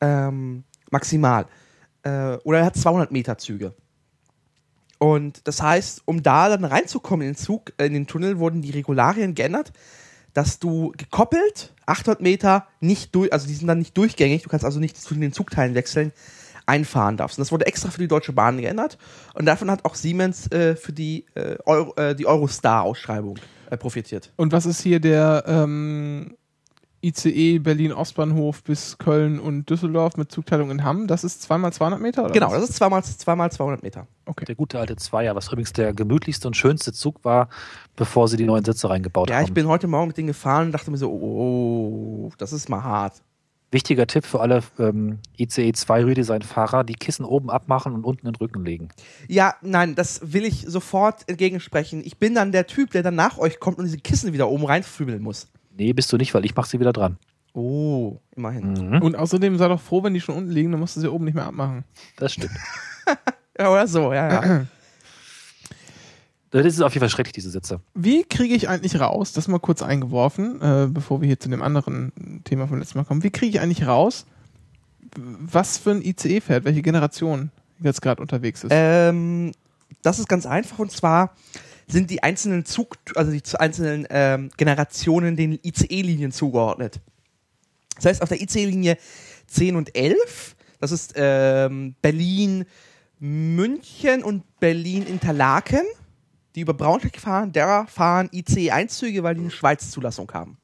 Ähm, 0.01 0.65
maximal. 0.91 1.47
Äh, 2.03 2.37
oder 2.45 2.59
er 2.59 2.67
hat 2.67 2.77
200 2.77 3.11
Meter 3.13 3.39
Züge. 3.39 3.75
Und 4.99 5.47
das 5.47 5.63
heißt, 5.63 6.03
um 6.05 6.23
da 6.23 6.49
dann 6.49 6.65
reinzukommen 6.65 7.27
in 7.27 7.33
den 7.33 7.39
Zug, 7.39 7.73
äh, 7.79 7.87
in 7.87 7.95
den 7.95 8.07
Tunnel, 8.07 8.39
wurden 8.39 8.63
die 8.63 8.71
Regularien 8.71 9.35
geändert, 9.35 9.73
dass 10.33 10.59
du 10.59 10.93
gekoppelt 10.97 11.73
800 11.87 12.21
Meter 12.21 12.67
nicht 12.81 13.15
durch, 13.15 13.33
also 13.33 13.47
die 13.47 13.55
sind 13.55 13.69
dann 13.69 13.79
nicht 13.79 13.97
durchgängig, 13.97 14.43
du 14.43 14.49
kannst 14.49 14.65
also 14.65 14.81
nicht 14.81 14.97
zwischen 14.97 15.21
den 15.21 15.33
Zugteilen 15.33 15.75
wechseln, 15.75 16.13
einfahren 16.67 17.17
darfst. 17.17 17.39
Und 17.39 17.43
das 17.43 17.53
wurde 17.53 17.67
extra 17.67 17.91
für 17.91 17.99
die 18.01 18.09
Deutsche 18.09 18.33
Bahn 18.33 18.59
geändert. 18.59 18.99
Und 19.35 19.45
davon 19.47 19.71
hat 19.71 19.85
auch 19.85 19.95
Siemens 19.95 20.51
äh, 20.53 20.77
für 20.77 20.93
die, 20.93 21.27
äh, 21.35 21.57
Euro, 21.67 21.95
äh, 21.97 22.15
die 22.15 22.27
Eurostar-Ausschreibung 22.27 23.39
äh, 23.71 23.77
profitiert. 23.77 24.33
Und 24.37 24.53
was 24.53 24.67
ist 24.67 24.81
hier 24.81 25.01
der 25.01 25.45
ähm, 25.47 26.37
ICE 27.03 27.59
Berlin 27.59 27.93
Ostbahnhof 27.93 28.63
bis 28.65 28.97
Köln 28.97 29.39
und 29.39 29.69
Düsseldorf 29.69 30.17
mit 30.17 30.33
Zugteilung 30.33 30.71
in 30.71 30.85
Hamm? 30.85 31.07
Das 31.07 31.23
ist 31.23 31.43
zweimal 31.43 31.71
200 31.71 32.01
Meter? 32.01 32.25
Oder 32.25 32.33
Genau, 32.33 32.47
was? 32.51 32.61
das 32.63 32.71
ist 32.71 32.77
zweimal, 32.77 33.05
zweimal 33.05 33.53
200 33.53 33.83
Meter. 33.83 34.07
Okay. 34.25 34.47
Der 34.47 34.55
gute 34.55 34.79
alte 34.79 34.97
Zweier, 34.97 35.37
was 35.37 35.49
übrigens 35.49 35.75
der 35.75 35.93
gemütlichste 35.93 36.49
und 36.49 36.57
schönste 36.57 36.95
Zug 36.95 37.23
war, 37.25 37.51
bevor 37.95 38.27
sie 38.29 38.39
die 38.39 38.47
neuen 38.47 38.65
Sitze 38.65 38.89
reingebaut 38.89 39.29
Ja, 39.29 39.37
haben. 39.37 39.45
ich 39.45 39.53
bin 39.53 39.69
heute 39.69 39.87
Morgen 39.87 40.09
mit 40.09 40.17
denen 40.17 40.29
gefahren 40.29 40.67
und 40.67 40.73
dachte 40.73 40.91
mir 40.91 40.97
so, 40.97 41.11
oh, 41.11 42.33
das 42.39 42.55
ist 42.55 42.71
mal 42.71 42.83
hart. 42.83 43.21
Wichtiger 43.75 44.07
Tipp 44.07 44.25
für 44.25 44.41
alle 44.41 44.63
ähm, 44.79 45.19
ICE 45.39 45.73
2 45.73 46.05
Redesign-Fahrer, 46.05 46.85
die 46.85 46.95
Kissen 46.95 47.27
oben 47.27 47.51
abmachen 47.51 47.93
und 47.93 48.05
unten 48.05 48.27
in 48.27 48.33
den 48.33 48.37
Rücken 48.39 48.65
legen. 48.65 48.89
Ja, 49.29 49.55
nein, 49.61 49.95
das 49.95 50.33
will 50.33 50.45
ich 50.45 50.65
sofort 50.67 51.29
entgegensprechen. 51.29 52.01
Ich 52.05 52.17
bin 52.17 52.35
dann 52.35 52.53
der 52.53 52.67
Typ, 52.67 52.93
der 52.93 53.03
dann 53.03 53.17
nach 53.17 53.37
euch 53.37 53.61
kommt 53.61 53.77
und 53.79 53.85
diese 53.85 53.99
Kissen 53.99 54.33
wieder 54.33 54.49
oben 54.49 54.65
reinfrümeln 54.65 55.21
muss. 55.23 55.49
Nee, 55.77 55.93
bist 55.93 56.11
du 56.13 56.17
nicht, 56.17 56.33
weil 56.33 56.45
ich 56.47 56.55
mache 56.57 56.71
sie 56.71 56.81
wieder 56.81 56.93
dran. 56.95 57.19
Oh, 57.53 58.17
immerhin. 58.35 58.73
Mhm, 58.73 59.03
Und 59.03 59.17
außerdem 59.17 59.59
sei 59.59 59.69
doch 59.69 59.81
froh, 59.81 60.03
wenn 60.03 60.15
die 60.15 60.21
schon 60.21 60.37
unten 60.37 60.51
liegen, 60.51 60.71
dann 60.73 60.81
musst 60.81 60.97
du 60.97 61.01
sie 61.01 61.09
oben 61.11 61.25
nicht 61.27 61.35
mehr 61.35 61.47
abmachen. 61.47 61.85
das 62.17 62.33
stimmt. 62.33 62.53
Ja, 63.57 63.71
oder 63.71 63.87
so, 63.87 64.13
ja, 64.13 64.43
ja. 64.43 64.67
Das 66.63 66.65
ist 66.67 66.81
auf 66.83 66.95
jeden 66.95 67.01
Fall 67.01 67.11
schrecklich, 67.11 67.33
diese 67.33 67.51
Sitze. 67.51 67.81
Wie 67.95 68.23
kriege 68.23 68.55
ich 68.55 68.69
eigentlich 68.69 69.01
raus, 69.01 69.33
das 69.33 69.49
mal 69.49 69.59
kurz 69.59 69.83
eingeworfen, 69.83 70.63
äh, 70.63 70.87
bevor 70.89 71.21
wir 71.21 71.27
hier 71.27 71.41
zu 71.41 71.49
dem 71.49 71.63
anderen 71.63 72.13
Thema 72.45 72.69
vom 72.69 72.79
letzten 72.79 72.97
Mal 72.99 73.05
kommen, 73.05 73.25
wie 73.25 73.31
kriege 73.31 73.57
ich 73.57 73.61
eigentlich 73.61 73.89
raus, 73.89 74.25
was 75.17 75.79
für 75.79 75.91
ein 75.91 76.01
ICE 76.01 76.41
fährt, 76.41 76.65
welche 76.65 76.81
Generation 76.83 77.51
jetzt 77.81 78.03
gerade 78.03 78.23
unterwegs 78.23 78.63
ist? 78.63 78.71
ähm, 78.73 79.51
das 80.03 80.21
ist 80.21 80.29
ganz 80.29 80.47
einfach 80.47 80.79
und 80.79 80.93
zwar 80.93 81.35
sind 81.89 82.09
die 82.11 82.23
einzelnen 82.23 82.65
Zug, 82.65 82.99
also 83.17 83.33
die 83.33 83.43
einzelnen 83.59 84.07
ähm, 84.11 84.51
Generationen 84.57 85.35
den 85.35 85.59
ICE-Linien 85.61 86.31
zugeordnet. 86.31 87.01
Das 87.97 88.05
heißt, 88.05 88.23
auf 88.23 88.29
der 88.29 88.41
ICE-Linie 88.41 88.97
10 89.49 89.75
und 89.75 89.97
11, 89.97 90.55
das 90.79 90.93
ist 90.93 91.15
ähm, 91.17 91.97
Berlin, 92.01 92.65
München 93.19 94.23
und 94.23 94.45
Berlin 94.61 95.05
Interlaken, 95.05 95.83
die 96.55 96.61
über 96.61 96.75
Braunschweig 96.75 97.19
fahren, 97.19 97.53
derer 97.53 97.87
fahren 97.87 98.29
ICE-Einzüge, 98.33 99.23
weil 99.23 99.35
die 99.35 99.43
eine 99.43 99.51
Schweiz-Zulassung 99.51 100.31
haben. 100.33 100.59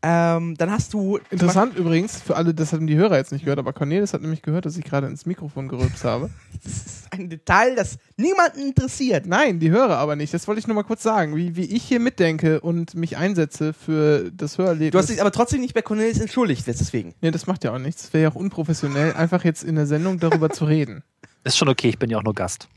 Ähm, 0.00 0.54
dann 0.56 0.70
hast 0.70 0.94
du 0.94 1.18
Interessant 1.28 1.76
übrigens, 1.76 2.22
für 2.22 2.36
alle, 2.36 2.54
das 2.54 2.72
haben 2.72 2.86
die 2.86 2.94
Hörer 2.94 3.16
jetzt 3.16 3.32
nicht 3.32 3.42
gehört, 3.42 3.58
aber 3.58 3.72
Cornelis 3.72 4.12
hat 4.12 4.22
nämlich 4.22 4.42
gehört, 4.42 4.64
dass 4.64 4.76
ich 4.76 4.84
gerade 4.84 5.08
ins 5.08 5.26
Mikrofon 5.26 5.66
gerülpst 5.66 6.04
habe. 6.04 6.30
ein 7.10 7.28
Detail, 7.28 7.74
das 7.74 7.98
niemanden 8.16 8.60
interessiert. 8.60 9.26
Nein, 9.26 9.58
die 9.58 9.70
Hörer 9.70 9.98
aber 9.98 10.14
nicht. 10.14 10.32
Das 10.32 10.46
wollte 10.46 10.60
ich 10.60 10.68
nur 10.68 10.76
mal 10.76 10.84
kurz 10.84 11.02
sagen, 11.02 11.34
wie, 11.34 11.56
wie 11.56 11.64
ich 11.64 11.82
hier 11.82 11.98
mitdenke 11.98 12.60
und 12.60 12.94
mich 12.94 13.16
einsetze 13.16 13.72
für 13.72 14.30
das 14.30 14.58
Hörerlebnis. 14.58 14.92
Du 14.92 14.98
hast 14.98 15.10
dich 15.10 15.20
aber 15.20 15.32
trotzdem 15.32 15.62
nicht 15.62 15.74
bei 15.74 15.82
Cornelis 15.82 16.20
entschuldigt, 16.20 16.64
deswegen. 16.68 17.14
Nee, 17.20 17.32
das 17.32 17.48
macht 17.48 17.64
ja 17.64 17.74
auch 17.74 17.78
nichts. 17.78 18.02
Das 18.02 18.12
wäre 18.12 18.22
ja 18.22 18.30
auch 18.30 18.36
unprofessionell, 18.36 19.14
einfach 19.14 19.42
jetzt 19.42 19.64
in 19.64 19.74
der 19.74 19.86
Sendung 19.86 20.20
darüber 20.20 20.50
zu 20.50 20.64
reden. 20.64 21.02
Ist 21.42 21.58
schon 21.58 21.68
okay, 21.68 21.88
ich 21.88 21.98
bin 21.98 22.08
ja 22.08 22.18
auch 22.18 22.24
nur 22.24 22.34
Gast. 22.34 22.68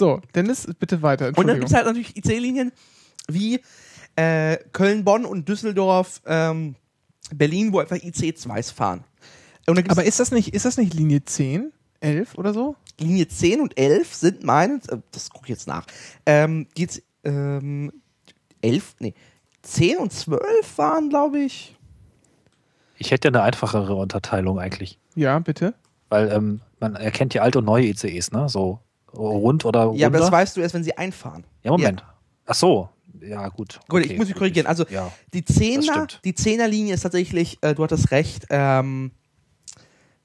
So, 0.00 0.22
Dennis, 0.34 0.66
bitte 0.78 1.02
weiter. 1.02 1.30
Und 1.36 1.46
dann 1.46 1.56
gibt 1.56 1.68
es 1.68 1.74
halt 1.74 1.84
natürlich 1.84 2.16
IC-Linien 2.16 2.72
wie 3.28 3.60
äh, 4.16 4.56
Köln, 4.72 5.04
Bonn 5.04 5.26
und 5.26 5.46
Düsseldorf, 5.46 6.22
ähm, 6.24 6.74
Berlin, 7.34 7.70
wo 7.74 7.80
einfach 7.80 7.96
IC2s 7.96 8.72
fahren. 8.72 9.04
Aber 9.66 10.02
ist 10.02 10.18
das 10.18 10.30
nicht, 10.30 10.54
ist 10.54 10.64
das 10.64 10.78
nicht 10.78 10.94
Linie 10.94 11.22
10, 11.26 11.70
11 12.00 12.38
oder 12.38 12.54
so? 12.54 12.76
Linie 12.98 13.28
10 13.28 13.60
und 13.60 13.76
11 13.76 14.14
sind 14.14 14.42
meines, 14.42 14.88
äh, 14.88 15.00
das 15.12 15.28
gucke 15.28 15.44
ich 15.44 15.50
jetzt 15.50 15.68
nach, 15.68 15.84
ähm, 16.24 16.66
geht's, 16.74 17.02
ähm, 17.24 17.92
11, 18.62 18.94
nee, 19.00 19.14
10 19.60 19.98
und 19.98 20.14
12 20.14 20.40
waren, 20.78 21.10
glaube 21.10 21.40
ich. 21.40 21.76
Ich 22.96 23.10
hätte 23.10 23.28
ja 23.28 23.34
eine 23.34 23.42
einfachere 23.42 23.96
Unterteilung 23.96 24.58
eigentlich. 24.58 24.98
Ja, 25.14 25.38
bitte. 25.40 25.74
Weil 26.08 26.32
ähm, 26.32 26.62
man 26.78 26.96
erkennt 26.96 27.34
ja 27.34 27.42
alte 27.42 27.58
und 27.58 27.66
neue 27.66 27.84
ICEs, 27.84 28.32
ne? 28.32 28.48
So 28.48 28.80
rund 29.16 29.64
oder 29.64 29.92
Ja, 29.94 30.06
aber 30.08 30.18
das 30.18 30.26
runter. 30.26 30.36
weißt 30.38 30.56
du 30.56 30.60
erst, 30.60 30.74
wenn 30.74 30.84
sie 30.84 30.96
einfahren. 30.96 31.44
Ja, 31.62 31.70
Moment. 31.72 32.04
Ach 32.46 32.54
so. 32.54 32.88
Ja, 33.20 33.48
gut. 33.48 33.80
Gut, 33.88 34.02
Okay, 34.02 34.12
ich 34.12 34.18
muss 34.18 34.28
mich 34.28 34.36
korrigieren. 34.36 34.66
Also 34.66 34.86
Ja. 34.88 35.10
die 35.34 35.44
Zehner, 35.44 36.06
die 36.24 36.34
Zehnerlinie 36.34 36.94
ist 36.94 37.02
tatsächlich, 37.02 37.58
äh, 37.60 37.74
du 37.74 37.82
hattest 37.82 38.10
recht, 38.12 38.46
ähm, 38.50 39.10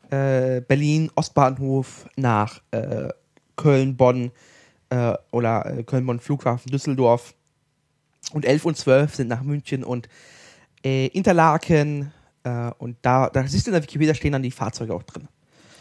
äh, 0.09 0.61
Berlin, 0.61 1.11
Ostbahnhof 1.15 2.05
nach 2.15 2.61
äh, 2.71 3.09
Köln, 3.55 3.97
Bonn 3.97 4.31
äh, 4.89 5.13
oder 5.31 5.65
äh, 5.65 5.83
Köln, 5.83 6.05
Bonn, 6.05 6.19
Flughafen, 6.19 6.71
Düsseldorf. 6.71 7.33
Und 8.33 8.45
11 8.45 8.65
und 8.65 8.77
12 8.77 9.15
sind 9.15 9.27
nach 9.27 9.41
München 9.43 9.83
und 9.83 10.07
äh, 10.83 11.07
Interlaken. 11.07 12.11
Und 12.77 12.97
da, 13.01 13.27
da 13.31 13.47
siehst 13.47 13.65
du 13.65 13.71
in 13.71 13.73
der 13.73 13.81
Wikipedia 13.81 14.13
stehen 14.13 14.31
dann 14.33 14.43
die 14.43 14.51
Fahrzeuge 14.51 14.93
auch 14.93 15.01
drin. 15.01 15.27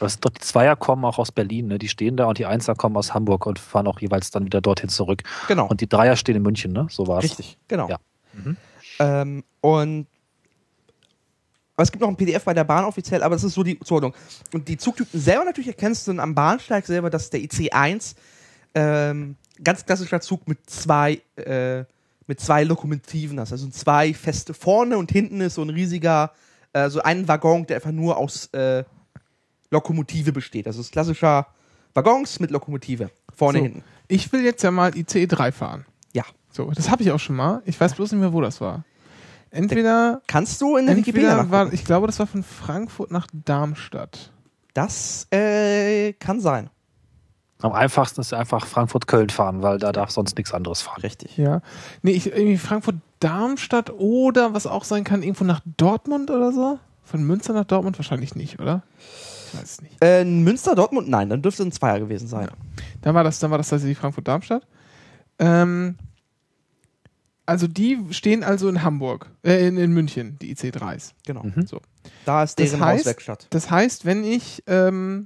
Aber 0.04 0.08
es 0.08 0.12
sind 0.12 0.26
doch 0.26 0.30
die 0.32 0.42
Zweier 0.42 0.76
kommen 0.76 1.02
auch 1.06 1.18
aus 1.18 1.32
Berlin, 1.32 1.68
ne? 1.68 1.78
Die 1.78 1.88
stehen 1.88 2.18
da 2.18 2.26
und 2.26 2.36
die 2.36 2.44
Einser 2.44 2.74
kommen 2.74 2.94
aus 2.98 3.14
Hamburg 3.14 3.46
und 3.46 3.58
fahren 3.58 3.86
auch 3.86 4.00
jeweils 4.00 4.30
dann 4.30 4.44
wieder 4.44 4.60
dorthin 4.60 4.90
zurück. 4.90 5.22
Genau. 5.48 5.66
Und 5.66 5.80
die 5.80 5.88
Dreier 5.88 6.14
stehen 6.16 6.36
in 6.36 6.42
München, 6.42 6.72
ne? 6.72 6.86
So 6.90 7.06
war's. 7.06 7.24
Richtig, 7.24 7.56
genau. 7.68 7.88
Ja. 7.88 7.96
Mhm. 8.34 8.56
Ähm, 8.98 9.44
und 9.62 10.06
Aber 11.74 11.84
es 11.84 11.90
gibt 11.90 12.02
noch 12.02 12.08
ein 12.08 12.16
PDF 12.16 12.44
bei 12.44 12.52
der 12.52 12.64
Bahn 12.64 12.84
offiziell, 12.84 13.22
aber 13.22 13.34
das 13.34 13.44
ist 13.44 13.54
so 13.54 13.62
die 13.62 13.80
Zuordnung. 13.80 14.14
Und 14.52 14.68
die 14.68 14.76
Zugtypen 14.76 15.18
selber 15.18 15.46
natürlich 15.46 15.68
erkennst 15.68 16.06
du 16.06 16.12
dann 16.12 16.20
am 16.20 16.34
Bahnsteig 16.34 16.84
selber, 16.84 17.08
dass 17.08 17.30
der 17.30 17.40
IC1 17.40 18.14
ähm, 18.74 19.36
ganz 19.62 19.86
klassischer 19.86 20.20
Zug 20.20 20.46
mit 20.46 20.68
zwei, 20.68 21.22
äh, 21.36 21.84
mit 22.26 22.40
zwei 22.40 22.64
Lokomotiven 22.64 23.40
hast. 23.40 23.52
Also 23.52 23.68
zwei 23.70 24.12
feste 24.12 24.52
vorne 24.52 24.98
und 24.98 25.10
hinten 25.10 25.40
ist 25.40 25.54
so 25.54 25.62
ein 25.62 25.70
riesiger, 25.70 26.32
äh, 26.74 26.90
so 26.90 27.00
ein 27.00 27.26
Waggon, 27.26 27.66
der 27.66 27.76
einfach 27.76 27.90
nur 27.90 28.18
aus 28.18 28.52
äh, 28.52 28.84
Lokomotive 29.70 30.32
besteht. 30.32 30.66
Also 30.66 30.80
es 30.80 30.86
ist 30.86 30.92
klassischer 30.92 31.46
Waggons 31.94 32.40
mit 32.40 32.50
Lokomotive. 32.50 33.10
Vorne, 33.34 33.58
So. 33.58 33.64
hinten. 33.64 33.84
Ich 34.08 34.32
will 34.32 34.44
jetzt 34.44 34.62
ja 34.62 34.70
mal 34.70 34.96
ICE 34.96 35.26
3 35.26 35.52
fahren. 35.52 35.86
Ja. 36.12 36.24
So, 36.50 36.70
das 36.70 36.90
habe 36.90 37.02
ich 37.02 37.10
auch 37.10 37.18
schon 37.18 37.36
mal. 37.36 37.62
Ich 37.64 37.80
weiß 37.80 37.94
bloß 37.94 38.12
nicht 38.12 38.20
mehr, 38.20 38.32
wo 38.32 38.40
das 38.40 38.60
war. 38.60 38.84
Entweder, 39.50 40.20
Kannst 40.26 40.60
du 40.60 40.76
in 40.76 40.86
der 40.86 40.96
Wikipedia 40.96 41.30
entweder 41.38 41.50
war, 41.50 41.72
ich 41.72 41.84
glaube, 41.84 42.06
das 42.08 42.18
war 42.18 42.26
von 42.26 42.42
Frankfurt 42.42 43.10
nach 43.12 43.26
Darmstadt. 43.32 44.32
Das 44.72 45.28
äh, 45.32 46.12
kann 46.14 46.40
sein. 46.40 46.70
Am 47.62 47.72
einfachsten 47.72 48.20
ist 48.20 48.34
einfach 48.34 48.66
Frankfurt-Köln 48.66 49.30
fahren, 49.30 49.62
weil 49.62 49.78
da 49.78 49.92
darf 49.92 50.10
sonst 50.10 50.36
nichts 50.36 50.52
anderes 50.52 50.82
fahren. 50.82 51.00
Richtig. 51.02 51.36
Ja. 51.36 51.62
Nee, 52.02 52.10
ich, 52.10 52.26
irgendwie 52.26 52.58
Frankfurt-Darmstadt 52.58 53.90
oder 53.90 54.54
was 54.54 54.66
auch 54.66 54.84
sein 54.84 55.04
kann, 55.04 55.22
irgendwo 55.22 55.44
nach 55.44 55.60
Dortmund 55.76 56.30
oder 56.30 56.52
so? 56.52 56.78
Von 57.04 57.22
Münster 57.24 57.52
nach 57.52 57.64
Dortmund 57.64 57.98
wahrscheinlich 57.98 58.34
nicht, 58.34 58.60
oder? 58.60 58.82
Ich 59.54 59.60
weiß 59.60 59.70
es 59.72 59.80
nicht. 59.82 59.96
Äh, 60.02 60.24
Münster, 60.24 60.74
Dortmund, 60.74 61.08
nein, 61.08 61.28
dann 61.28 61.42
dürfte 61.42 61.62
es 61.62 61.68
ein 61.68 61.72
Zweier 61.72 61.98
gewesen 62.00 62.28
sein. 62.28 62.48
Dann 63.02 63.14
war 63.14 63.24
das, 63.24 63.38
dann 63.38 63.50
war 63.50 63.58
das 63.58 63.68
tatsächlich 63.68 63.98
Frankfurt-Darmstadt. 63.98 64.66
Ähm, 65.38 65.96
also 67.46 67.66
die 67.66 67.98
stehen 68.10 68.42
also 68.42 68.68
in 68.68 68.82
Hamburg, 68.82 69.30
äh, 69.42 69.66
in, 69.66 69.76
in 69.76 69.92
München, 69.92 70.38
die 70.40 70.54
IC3s. 70.54 71.12
Genau. 71.26 71.42
Mhm. 71.42 71.66
So. 71.66 71.80
Da 72.24 72.42
ist 72.42 72.58
Das 72.58 72.70
deren 72.70 72.82
heißt- 72.82 72.98
Hauswerkstatt. 73.00 73.46
Das 73.50 73.70
heißt, 73.70 74.04
wenn 74.06 74.24
ich 74.24 74.62
ähm, 74.66 75.24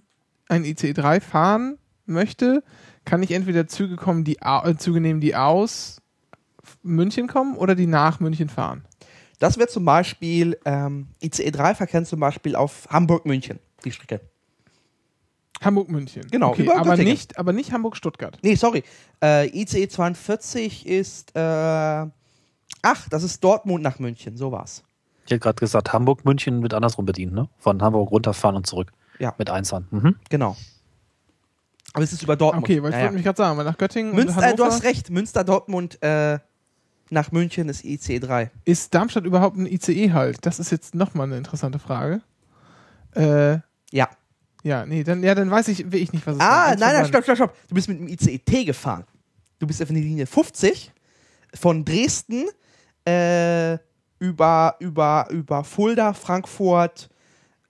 ein 0.49 0.65
IC3 0.65 1.21
fahren 1.21 1.79
möchte, 2.07 2.65
kann 3.05 3.23
ich 3.23 3.31
entweder 3.31 3.69
Züge 3.69 3.97
kommen, 3.97 4.25
die 4.25 4.39
äh, 4.41 4.75
Züge 4.77 5.01
nehmen, 5.01 5.21
die 5.21 5.37
aus 5.37 6.01
München 6.83 7.29
kommen 7.29 7.57
oder 7.57 7.75
die 7.75 7.87
nach 7.87 8.19
München 8.21 8.49
fahren. 8.49 8.85
Das 9.39 9.57
wäre 9.57 9.69
zum 9.69 9.85
Beispiel 9.85 10.59
ähm, 10.65 11.07
ICE 11.23 11.51
3 11.53 11.75
verkehren 11.77 12.05
zum 12.05 12.19
Beispiel 12.19 12.57
auf 12.57 12.89
Hamburg-München, 12.91 13.61
die 13.85 13.93
Strecke. 13.93 14.21
Hamburg-München. 15.61 16.23
Genau, 16.31 16.51
okay, 16.51 16.63
über 16.65 16.77
aber 16.77 16.91
Göttingen. 16.91 17.13
nicht, 17.13 17.39
aber 17.39 17.53
nicht 17.53 17.73
Hamburg-Stuttgart. 17.73 18.39
Nee, 18.43 18.55
sorry. 18.55 18.85
Äh, 19.23 19.49
ICE 19.61 19.89
42 19.89 20.87
ist. 20.87 21.35
Äh, 21.35 21.41
ach, 21.41 22.11
das 23.11 23.23
ist 23.25 23.43
Dortmund 23.43 23.83
nach 23.83 23.99
München, 23.99 24.37
so 24.37 24.53
war's. 24.53 24.85
Ich 25.25 25.33
hätte 25.33 25.41
gerade 25.41 25.59
gesagt, 25.59 25.93
Hamburg, 25.93 26.25
München 26.25 26.63
wird 26.63 26.75
andersrum 26.75 27.07
bedient, 27.07 27.33
ne? 27.33 27.49
Von 27.59 27.83
Hamburg 27.83 28.11
runterfahren 28.13 28.57
und 28.57 28.67
zurück. 28.67 28.93
Ja. 29.19 29.35
Mit 29.37 29.51
Einsern. 29.51 29.89
Mhm. 29.91 30.17
Genau. 30.31 30.57
Aber 31.93 32.05
es 32.05 32.13
ist 32.13 32.23
über 32.23 32.37
Dortmund. 32.37 32.65
Okay, 32.65 32.81
weil 32.83 32.91
ich 32.91 32.95
Ja, 32.97 33.01
wollte 33.03 33.13
ja. 33.13 33.17
mich 33.17 33.25
gerade 33.25 33.37
sagen, 33.37 33.59
weil 33.59 33.65
nach 33.65 33.77
Göttingen 33.79 34.11
und 34.13 34.17
Münster, 34.17 34.53
äh, 34.53 34.55
du 34.55 34.65
hast 34.65 34.85
recht. 34.85 35.11
Münster, 35.11 35.43
Dortmund 35.43 36.01
äh, 36.03 36.39
nach 37.11 37.33
München 37.33 37.69
ist 37.69 37.85
ICE 37.85 38.21
3. 38.21 38.51
ist 38.65 38.95
Darmstadt 38.95 39.25
überhaupt 39.25 39.57
ein 39.57 39.67
ICE 39.67 40.13
halt? 40.13 40.47
Das 40.47 40.61
ist 40.61 40.71
jetzt 40.71 40.95
nochmal 40.95 41.27
eine 41.27 41.37
interessante 41.37 41.79
Frage. 41.81 42.21
Äh, 43.13 43.59
Ja. 43.93 44.09
ja, 44.63 44.85
nee, 44.87 45.05
dann, 45.05 45.23
ja, 45.23 45.35
dann 45.35 45.51
weiß 45.51 45.69
ich, 45.69 45.91
will 45.91 46.03
ich 46.03 46.13
nicht, 46.13 46.27
was 46.27 46.35
es 46.35 46.41
war. 46.41 46.69
Ah, 46.69 46.77
nein, 46.79 46.95
nein, 46.95 47.07
stopp, 47.07 47.25
stopp, 47.25 47.37
stopp. 47.37 47.57
Du 47.69 47.75
bist 47.75 47.89
mit 47.89 47.99
dem 47.99 48.09
ICE 48.09 48.39
T 48.39 48.65
gefahren. 48.65 49.05
Du 49.59 49.67
bist 49.67 49.83
auf 49.83 49.89
die 49.89 49.95
Linie 49.95 50.27
50 50.27 50.93
von 51.55 51.85
Dresden 51.85 52.47
äh, 53.05 53.79
über, 54.19 54.77
über, 54.81 55.27
über 55.31 55.65
Fulda, 55.65 56.13
Frankfurt, 56.13 57.09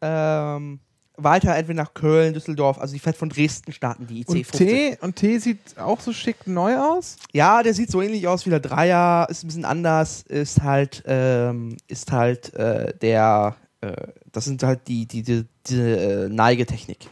ähm, 0.00 0.80
weiter 1.16 1.54
entweder 1.56 1.82
nach 1.82 1.94
Köln, 1.94 2.32
Düsseldorf. 2.32 2.78
Also 2.78 2.94
die 2.94 3.00
fährt 3.00 3.16
von 3.16 3.28
Dresden 3.28 3.72
starten, 3.72 4.06
die 4.06 4.20
ICE 4.20 4.28
Und 4.28 4.46
50. 4.46 4.68
T, 4.68 4.98
und 5.00 5.16
T 5.16 5.38
sieht 5.38 5.78
auch 5.78 6.00
so 6.00 6.12
schick 6.12 6.46
neu 6.46 6.78
aus? 6.78 7.16
Ja, 7.32 7.62
der 7.62 7.74
sieht 7.74 7.90
so 7.90 8.00
ähnlich 8.00 8.26
aus 8.28 8.46
wie 8.46 8.50
der 8.50 8.60
Dreier, 8.60 9.26
ist 9.28 9.44
ein 9.44 9.48
bisschen 9.48 9.64
anders, 9.64 10.22
ist 10.22 10.62
halt, 10.62 11.02
ähm, 11.06 11.76
ist 11.88 12.12
halt 12.12 12.54
äh, 12.54 12.96
der, 12.98 13.56
äh, 13.80 13.92
das 14.38 14.44
sind 14.44 14.62
halt 14.62 14.86
die, 14.86 15.06
die, 15.06 15.22
die, 15.24 15.44
diese 15.66 16.26
äh, 16.26 16.28
Neigetechnik. 16.28 17.10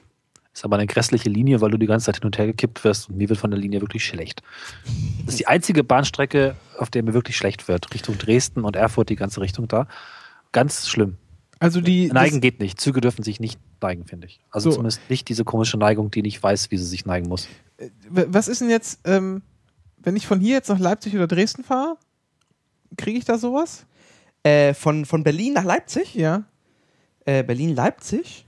Ist 0.55 0.65
aber 0.65 0.77
eine 0.77 0.87
grässliche 0.87 1.29
Linie, 1.29 1.61
weil 1.61 1.73
du 1.73 1.77
die 1.77 1.87
ganze 1.87 2.07
Zeit 2.07 2.19
hin 2.19 2.25
und 2.25 2.39
her 2.39 2.47
gekippt 2.47 2.85
wirst 2.85 3.11
und 3.11 3.19
mir 3.19 3.29
wird 3.29 3.39
von 3.41 3.51
der 3.51 3.59
Linie 3.59 3.81
wirklich 3.81 4.05
schlecht. 4.05 4.43
Das 5.25 5.35
ist 5.35 5.41
die 5.41 5.49
einzige 5.49 5.83
Bahnstrecke, 5.83 6.55
auf 6.79 6.89
der 6.89 7.03
mir 7.03 7.15
wirklich 7.15 7.37
schlecht 7.37 7.67
wird. 7.67 7.93
Richtung 7.93 8.17
Dresden 8.17 8.65
und 8.65 8.77
Erfurt, 8.77 9.09
die 9.09 9.17
ganze 9.17 9.41
Richtung 9.41 9.67
da. 9.67 9.89
Ganz 10.53 10.87
schlimm. 10.89 11.17
Also 11.59 11.81
die. 11.81 12.07
Neigen 12.07 12.41
geht 12.41 12.61
nicht. 12.61 12.81
Züge 12.81 13.01
dürfen 13.01 13.25
sich 13.25 13.41
nicht 13.41 13.59
neigen, 13.83 14.07
finde 14.07 14.29
ich. 14.29 14.41
Also 14.51 14.71
So. 14.71 14.77
zumindest 14.77 15.01
nicht 15.11 15.29
diese 15.29 15.43
komische 15.45 15.79
Neigung, 15.79 16.13
die 16.13 16.23
nicht 16.23 16.41
weiß, 16.41 16.71
wie 16.71 16.79
sie 16.79 16.87
sich 16.87 17.07
neigen 17.07 17.29
muss. 17.29 17.49
Das, 18.09 18.27
was 18.29 18.49
ist 18.49 18.61
denn 18.61 18.71
jetzt, 18.71 19.01
ähm, 19.05 19.43
wenn 19.99 20.15
ich 20.15 20.29
von 20.29 20.39
hier 20.39 20.55
jetzt 20.55 20.69
nach 20.69 20.79
Leipzig 20.79 21.15
oder 21.17 21.27
Dresden 21.27 21.65
fahre? 21.65 21.97
Kriege 22.97 23.19
ich 23.19 23.25
da 23.25 23.37
sowas? 23.37 23.85
Äh, 24.43 24.75
von, 24.75 25.05
von 25.05 25.25
Berlin 25.25 25.55
nach 25.55 25.65
Leipzig? 25.65 26.15
Ja. 26.15 26.45
Äh, 27.27 27.43
Berlin-Leipzig? 27.43 28.47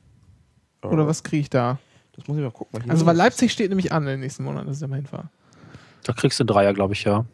Oder 0.83 1.07
was 1.07 1.23
kriege 1.23 1.41
ich 1.43 1.51
da? 1.51 1.79
Das 2.17 2.27
muss 2.27 2.37
ich 2.39 2.43
mal 2.43 2.51
gucken. 2.51 2.81
hier 2.83 2.91
Also, 2.91 3.05
weil 3.07 3.15
ist- 3.15 3.19
Leipzig 3.19 3.53
steht 3.53 3.69
nämlich 3.69 3.93
an 3.93 4.05
in 4.05 4.09
den 4.09 4.21
nächsten 4.21 4.45
Monaten, 4.45 4.67
dass 4.69 4.77
ich 4.77 4.81
da 4.81 4.87
mal 4.89 4.97
hinfahre. 4.97 5.29
Da 6.05 6.13
kriegst 6.15 6.39
du 6.41 6.43
einen 6.45 6.49
Dreier, 6.49 6.73
glaube 6.73 6.95
ich, 6.95 7.05
ja. 7.05 7.27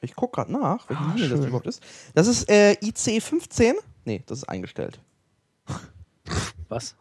Ich 0.00 0.14
gucke 0.16 0.36
gerade 0.36 0.52
nach, 0.52 0.88
welche 0.88 1.02
Ah, 1.02 1.12
Linie 1.14 1.28
das 1.30 1.44
überhaupt 1.46 1.66
ist. 1.66 1.82
Das 2.14 2.26
ist 2.26 2.48
äh, 2.50 2.72
IC 2.82 3.20
15. 3.22 3.74
Nee, 4.04 4.22
das 4.26 4.38
ist 4.38 4.44
eingestellt. 4.48 5.00
Was? 6.68 6.94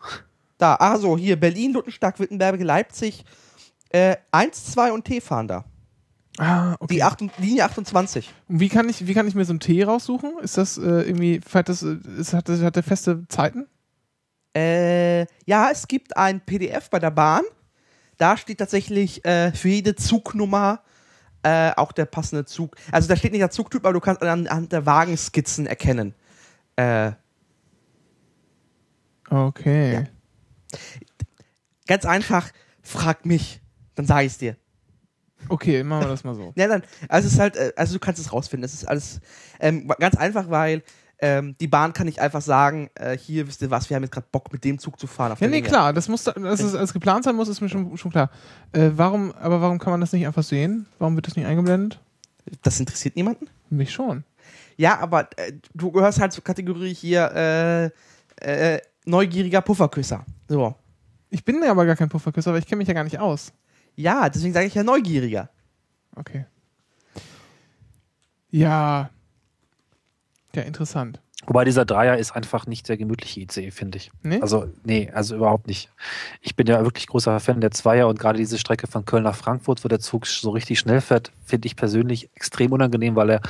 Da, 0.57 0.75
also 0.75 1.17
hier 1.17 1.39
Berlin, 1.39 1.73
Luttenstadt, 1.73 2.19
Wittenberg, 2.19 2.61
Leipzig. 2.61 3.25
Äh, 3.89 4.17
1, 4.31 4.71
2 4.71 4.91
und 4.91 5.05
T 5.05 5.21
fahren 5.21 5.47
da. 5.47 5.65
Ah, 6.39 6.75
okay. 6.79 6.95
Die 6.95 7.03
acht, 7.03 7.21
Linie 7.37 7.65
28. 7.65 8.33
Und 8.47 8.59
wie 8.59 8.69
kann 8.69 8.89
ich, 8.89 9.05
wie 9.05 9.13
kann 9.13 9.27
ich 9.27 9.35
mir 9.35 9.45
so 9.45 9.53
ein 9.53 9.59
T 9.59 9.83
raussuchen? 9.83 10.31
Ist 10.41 10.57
das 10.57 10.77
äh, 10.79 10.81
irgendwie, 11.03 11.39
das, 11.51 11.83
äh, 11.83 11.97
ist, 12.17 12.33
hat, 12.33 12.49
das, 12.49 12.61
hat 12.61 12.75
der 12.75 12.81
feste 12.83 13.27
Zeiten? 13.27 13.67
Äh, 14.55 15.21
ja, 15.45 15.69
es 15.71 15.87
gibt 15.87 16.15
ein 16.15 16.41
PDF 16.41 16.89
bei 16.89 16.99
der 16.99 17.11
Bahn. 17.11 17.43
Da 18.17 18.37
steht 18.37 18.59
tatsächlich 18.59 19.25
äh, 19.25 19.51
für 19.51 19.69
jede 19.69 19.95
Zugnummer 19.95 20.81
äh, 21.41 21.71
auch 21.75 21.91
der 21.91 22.05
passende 22.05 22.45
Zug. 22.45 22.75
Also 22.91 23.07
da 23.07 23.15
steht 23.15 23.31
nicht 23.31 23.41
der 23.41 23.49
Zugtyp, 23.49 23.83
aber 23.83 23.93
du 23.93 23.99
kannst 23.99 24.21
an- 24.21 24.47
anhand 24.47 24.71
der 24.71 24.85
Wagenskizzen 24.85 25.65
erkennen. 25.67 26.13
Äh, 26.75 27.11
Okay. 29.29 29.93
Ja. 29.93 30.79
ganz 31.87 32.05
einfach, 32.05 32.51
frag 32.81 33.25
mich, 33.25 33.61
dann 33.95 34.05
sage 34.05 34.25
ich 34.27 34.33
es 34.33 34.37
dir. 34.37 34.57
Okay, 35.49 35.83
machen 35.83 36.03
wir 36.03 36.07
das 36.09 36.23
mal 36.23 36.35
so. 36.35 36.53
Ja, 36.55 36.67
dann, 36.67 36.83
also 37.09 37.27
es 37.27 37.33
ist 37.33 37.39
halt, 37.39 37.55
äh, 37.55 37.73
also 37.75 37.93
du 37.95 37.99
kannst 37.99 38.21
es 38.21 38.31
rausfinden. 38.31 38.63
Es 38.65 38.73
ist 38.73 38.85
alles 38.85 39.19
ähm, 39.59 39.87
ganz 39.99 40.15
einfach, 40.15 40.49
weil 40.49 40.83
ähm, 41.19 41.55
die 41.61 41.67
Bahn 41.67 41.93
kann 41.93 42.05
nicht 42.05 42.19
einfach 42.19 42.41
sagen, 42.41 42.89
äh, 42.95 43.17
hier 43.17 43.47
wisst 43.47 43.61
ihr 43.61 43.71
was, 43.71 43.89
wir 43.89 43.95
haben 43.95 44.03
jetzt 44.03 44.11
gerade 44.11 44.27
Bock 44.31 44.51
mit 44.51 44.63
dem 44.63 44.77
Zug 44.79 44.99
zu 44.99 45.07
fahren. 45.07 45.31
Auf 45.31 45.39
Ja, 45.41 45.47
nee, 45.47 45.57
Linie. 45.57 45.69
klar, 45.69 45.93
das 45.93 46.09
muss, 46.09 46.23
da- 46.23 46.33
dass 46.33 46.59
es 46.61 46.75
als 46.75 46.91
geplant 46.93 47.23
sein 47.23 47.35
muss, 47.35 47.47
ist 47.47 47.61
mir 47.61 47.69
schon, 47.69 47.95
schon 47.97 48.11
klar. 48.11 48.29
Äh, 48.73 48.91
warum, 48.95 49.31
aber 49.33 49.61
warum 49.61 49.79
kann 49.79 49.91
man 49.91 50.01
das 50.01 50.11
nicht 50.11 50.25
einfach 50.27 50.43
sehen? 50.43 50.85
Warum 50.99 51.15
wird 51.15 51.27
das 51.27 51.35
nicht 51.35 51.45
eingeblendet? 51.45 51.99
Das 52.61 52.79
interessiert 52.79 53.15
niemanden. 53.15 53.47
Mich 53.69 53.91
schon. 53.93 54.23
Ja, 54.75 54.99
aber 54.99 55.29
äh, 55.37 55.53
du 55.73 55.91
gehörst 55.91 56.19
halt 56.19 56.33
zur 56.33 56.43
Kategorie 56.43 56.93
hier 56.93 57.91
äh, 58.41 58.75
äh, 58.75 58.81
neugieriger 59.05 59.61
Pufferküsser. 59.61 60.25
So. 60.49 60.75
Ich 61.29 61.45
bin 61.45 61.63
ja 61.63 61.71
aber 61.71 61.85
gar 61.85 61.95
kein 61.95 62.09
Pufferküsser, 62.09 62.49
aber 62.49 62.57
ich 62.59 62.67
kenne 62.67 62.79
mich 62.79 62.87
ja 62.87 62.93
gar 62.93 63.03
nicht 63.05 63.19
aus. 63.19 63.53
Ja, 63.95 64.29
deswegen 64.29 64.53
sage 64.53 64.65
ich 64.67 64.73
ja 64.75 64.83
neugieriger. 64.83 65.49
Okay. 66.15 66.45
Ja. 68.51 69.09
Ja, 70.55 70.61
interessant. 70.63 71.19
Wobei 71.45 71.65
dieser 71.65 71.85
Dreier 71.85 72.17
ist 72.17 72.31
einfach 72.35 72.65
nicht 72.67 72.87
der 72.89 72.97
gemütliche 72.97 73.41
ICE, 73.41 73.71
finde 73.71 73.97
ich. 73.97 74.11
Nee? 74.21 74.39
Also, 74.41 74.67
nee, 74.83 75.11
also 75.13 75.35
überhaupt 75.35 75.67
nicht. 75.67 75.89
Ich 76.41 76.55
bin 76.55 76.67
ja 76.67 76.83
wirklich 76.83 77.07
großer 77.07 77.39
Fan 77.39 77.61
der 77.61 77.71
Zweier 77.71 78.07
und 78.07 78.19
gerade 78.19 78.37
diese 78.37 78.57
Strecke 78.57 78.87
von 78.87 79.05
Köln 79.05 79.23
nach 79.23 79.35
Frankfurt, 79.35 79.83
wo 79.83 79.87
der 79.89 79.99
Zug 79.99 80.25
so 80.25 80.51
richtig 80.51 80.79
schnell 80.79 81.01
fährt, 81.01 81.31
finde 81.45 81.65
ich 81.67 81.75
persönlich 81.75 82.29
extrem 82.35 82.71
unangenehm, 82.71 83.15
weil 83.15 83.29
er 83.29 83.41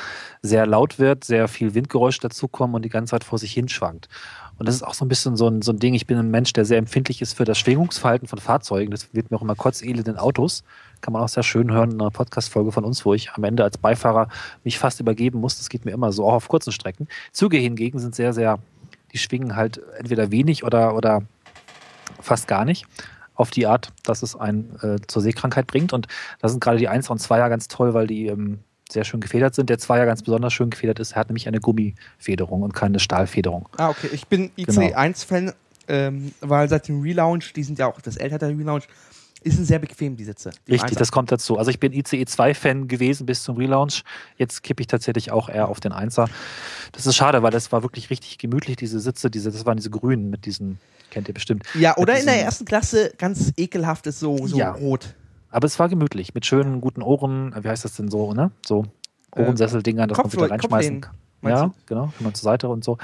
sehr 0.42 0.66
laut 0.66 1.00
wird, 1.00 1.24
sehr 1.24 1.48
viel 1.48 1.74
Windgeräusch 1.74 2.20
dazukommt 2.20 2.74
und 2.76 2.84
die 2.84 2.90
ganze 2.90 3.12
Zeit 3.12 3.24
vor 3.24 3.38
sich 3.38 3.54
hinschwankt. 3.54 4.10
Und 4.58 4.68
das 4.68 4.76
ist 4.76 4.84
auch 4.84 4.94
so 4.94 5.04
ein 5.04 5.08
bisschen 5.08 5.36
so 5.36 5.48
ein, 5.48 5.62
so 5.62 5.72
ein 5.72 5.80
Ding. 5.80 5.94
Ich 5.94 6.06
bin 6.06 6.18
ein 6.18 6.30
Mensch, 6.30 6.54
der 6.54 6.66
sehr 6.66 6.78
empfindlich 6.78 7.22
ist 7.22 7.34
für 7.34 7.44
das 7.44 7.58
Schwingungsverhalten 7.58 8.28
von 8.28 8.40
Fahrzeugen. 8.40 8.92
Das 8.92 9.14
wird 9.14 9.32
mir 9.32 9.38
auch 9.38 9.42
immer 9.42 9.56
kotzelend 9.56 10.08
in 10.08 10.18
Autos. 10.18 10.64
Kann 11.02 11.14
man 11.14 11.24
auch 11.24 11.28
sehr 11.28 11.44
schön 11.44 11.72
hören 11.72 11.92
in 11.92 12.02
einer 12.02 12.12
Podcast-Folge 12.12 12.72
von 12.72 12.86
uns, 12.86 13.04
wo 13.04 13.14
ich 13.14 13.32
am 13.32 13.44
Ende 13.44 13.64
als 13.64 13.78
Beifahrer 13.78 14.30
mich 14.64 14.78
fast 14.78 15.00
übergeben 15.00 15.40
muss. 15.40 15.58
Das 15.58 15.70
geht 15.70 15.86
mir 15.86 15.92
immer 15.92 16.12
so, 16.12 16.26
auch 16.26 16.34
auf 16.34 16.48
kurzen 16.48 16.72
Strecken. 16.72 17.08
Züge 17.32 17.58
hingegen 17.84 18.00
sind 18.00 18.16
sehr, 18.16 18.34
sehr, 18.34 18.60
die 19.12 19.18
schwingen 19.18 19.56
halt 19.56 19.82
entweder 19.98 20.32
wenig 20.32 20.64
oder, 20.64 20.96
oder 20.96 21.24
fast 22.22 22.48
gar 22.48 22.64
nicht 22.66 22.86
auf 23.36 23.50
die 23.50 23.68
Art, 23.68 23.92
dass 24.04 24.24
es 24.24 24.36
einen 24.36 24.78
äh, 24.82 24.98
zur 25.08 25.22
Seekrankheit 25.22 25.68
bringt. 25.68 25.92
Und 25.92 26.08
da 26.40 26.48
sind 26.48 26.62
gerade 26.64 26.78
die 26.78 26.88
1 26.88 27.10
und 27.10 27.20
2er 27.20 27.50
ganz 27.50 27.68
toll, 27.68 27.94
weil 27.94 28.08
die 28.08 28.28
ähm, 28.28 28.60
sehr 28.90 29.04
schön 29.04 29.20
gefedert 29.20 29.56
sind. 29.56 29.70
Der 29.70 29.80
Zweier 29.80 30.06
ganz 30.06 30.22
besonders 30.22 30.54
schön 30.54 30.70
gefedert 30.70 31.00
ist. 31.00 31.14
Er 31.14 31.22
hat 31.22 31.30
nämlich 31.30 31.48
eine 31.48 31.60
Gummifederung 31.60 32.62
und 32.62 32.74
keine 32.74 33.00
Stahlfederung. 33.00 33.68
Ah, 33.78 33.90
okay. 33.90 34.10
Ich 34.14 34.28
bin 34.28 34.52
IC1-Fan, 34.58 35.52
ähm, 35.88 36.32
weil 36.42 36.70
seit 36.70 36.88
dem 36.88 37.02
Relaunch, 37.02 37.54
die 37.54 37.64
sind 37.64 37.80
ja 37.80 37.88
auch 37.88 38.00
das 38.00 38.18
ältere 38.18 38.48
Relaunch, 38.48 38.88
ist 39.44 39.60
ein 39.60 39.66
sehr 39.66 39.80
bequem, 39.80 40.16
die 40.16 40.24
Sitze. 40.24 40.52
Die 40.68 40.72
Richtig, 40.74 40.98
das 40.98 41.12
kommt 41.12 41.32
dazu. 41.32 41.58
Also 41.58 41.70
ich 41.72 41.80
bin 41.80 41.94
ICE 41.94 42.24
2-Fan 42.24 42.88
gewesen 42.88 43.26
bis 43.26 43.44
zum 43.44 43.58
Relaunch. 43.58 44.04
Jetzt 44.38 44.64
kippe 44.64 44.82
ich 44.82 44.88
tatsächlich 44.88 45.32
auch 45.32 45.50
eher 45.50 45.68
auf 45.68 45.80
den 45.80 45.92
Einser. 45.92 46.28
Das 46.92 47.06
ist 47.06 47.16
schade, 47.16 47.44
weil 47.44 47.52
das 47.52 47.72
war 47.72 47.84
wirklich 47.84 48.10
richtig 48.10 48.38
gemütlich, 48.38 48.76
diese 48.78 49.00
Sitze, 49.00 49.30
diese, 49.30 49.52
das 49.52 49.66
waren 49.66 49.78
diese 49.78 49.90
grünen 49.90 50.30
mit 50.30 50.46
diesen, 50.46 50.80
kennt 51.12 51.28
ihr 51.28 51.34
bestimmt. 51.34 51.66
Ja, 51.76 51.96
oder 51.98 52.20
in 52.20 52.26
der 52.26 52.42
ersten 52.42 52.66
Klasse 52.66 53.12
ganz 53.18 53.54
ekelhaftes, 53.58 54.20
so, 54.20 54.48
so 54.48 54.58
Ja. 54.58 54.72
rot. 54.72 55.16
Aber 55.50 55.66
es 55.68 55.78
war 55.78 55.88
gemütlich, 55.90 56.34
mit 56.34 56.46
schönen, 56.46 56.82
guten 56.82 57.02
Ohren, 57.04 57.54
wie 57.62 57.68
heißt 57.70 57.86
das 57.86 57.96
denn 57.96 58.10
so, 58.10 58.34
ne? 58.34 58.52
So 58.66 58.86
Ohrensesseldingern, 59.36 60.10
dass 60.10 60.18
man 60.18 60.26
Kopflehnen- 60.26 60.46
wieder 60.46 60.52
reinschmeißen 60.54 61.02
kann. 61.02 61.16
Ja, 61.44 61.66
du? 61.66 61.74
genau, 61.86 62.06
kann 62.06 62.24
man 62.24 62.34
zur 62.34 62.44
Seite 62.44 62.70
und 62.70 62.84
so. 62.84 62.98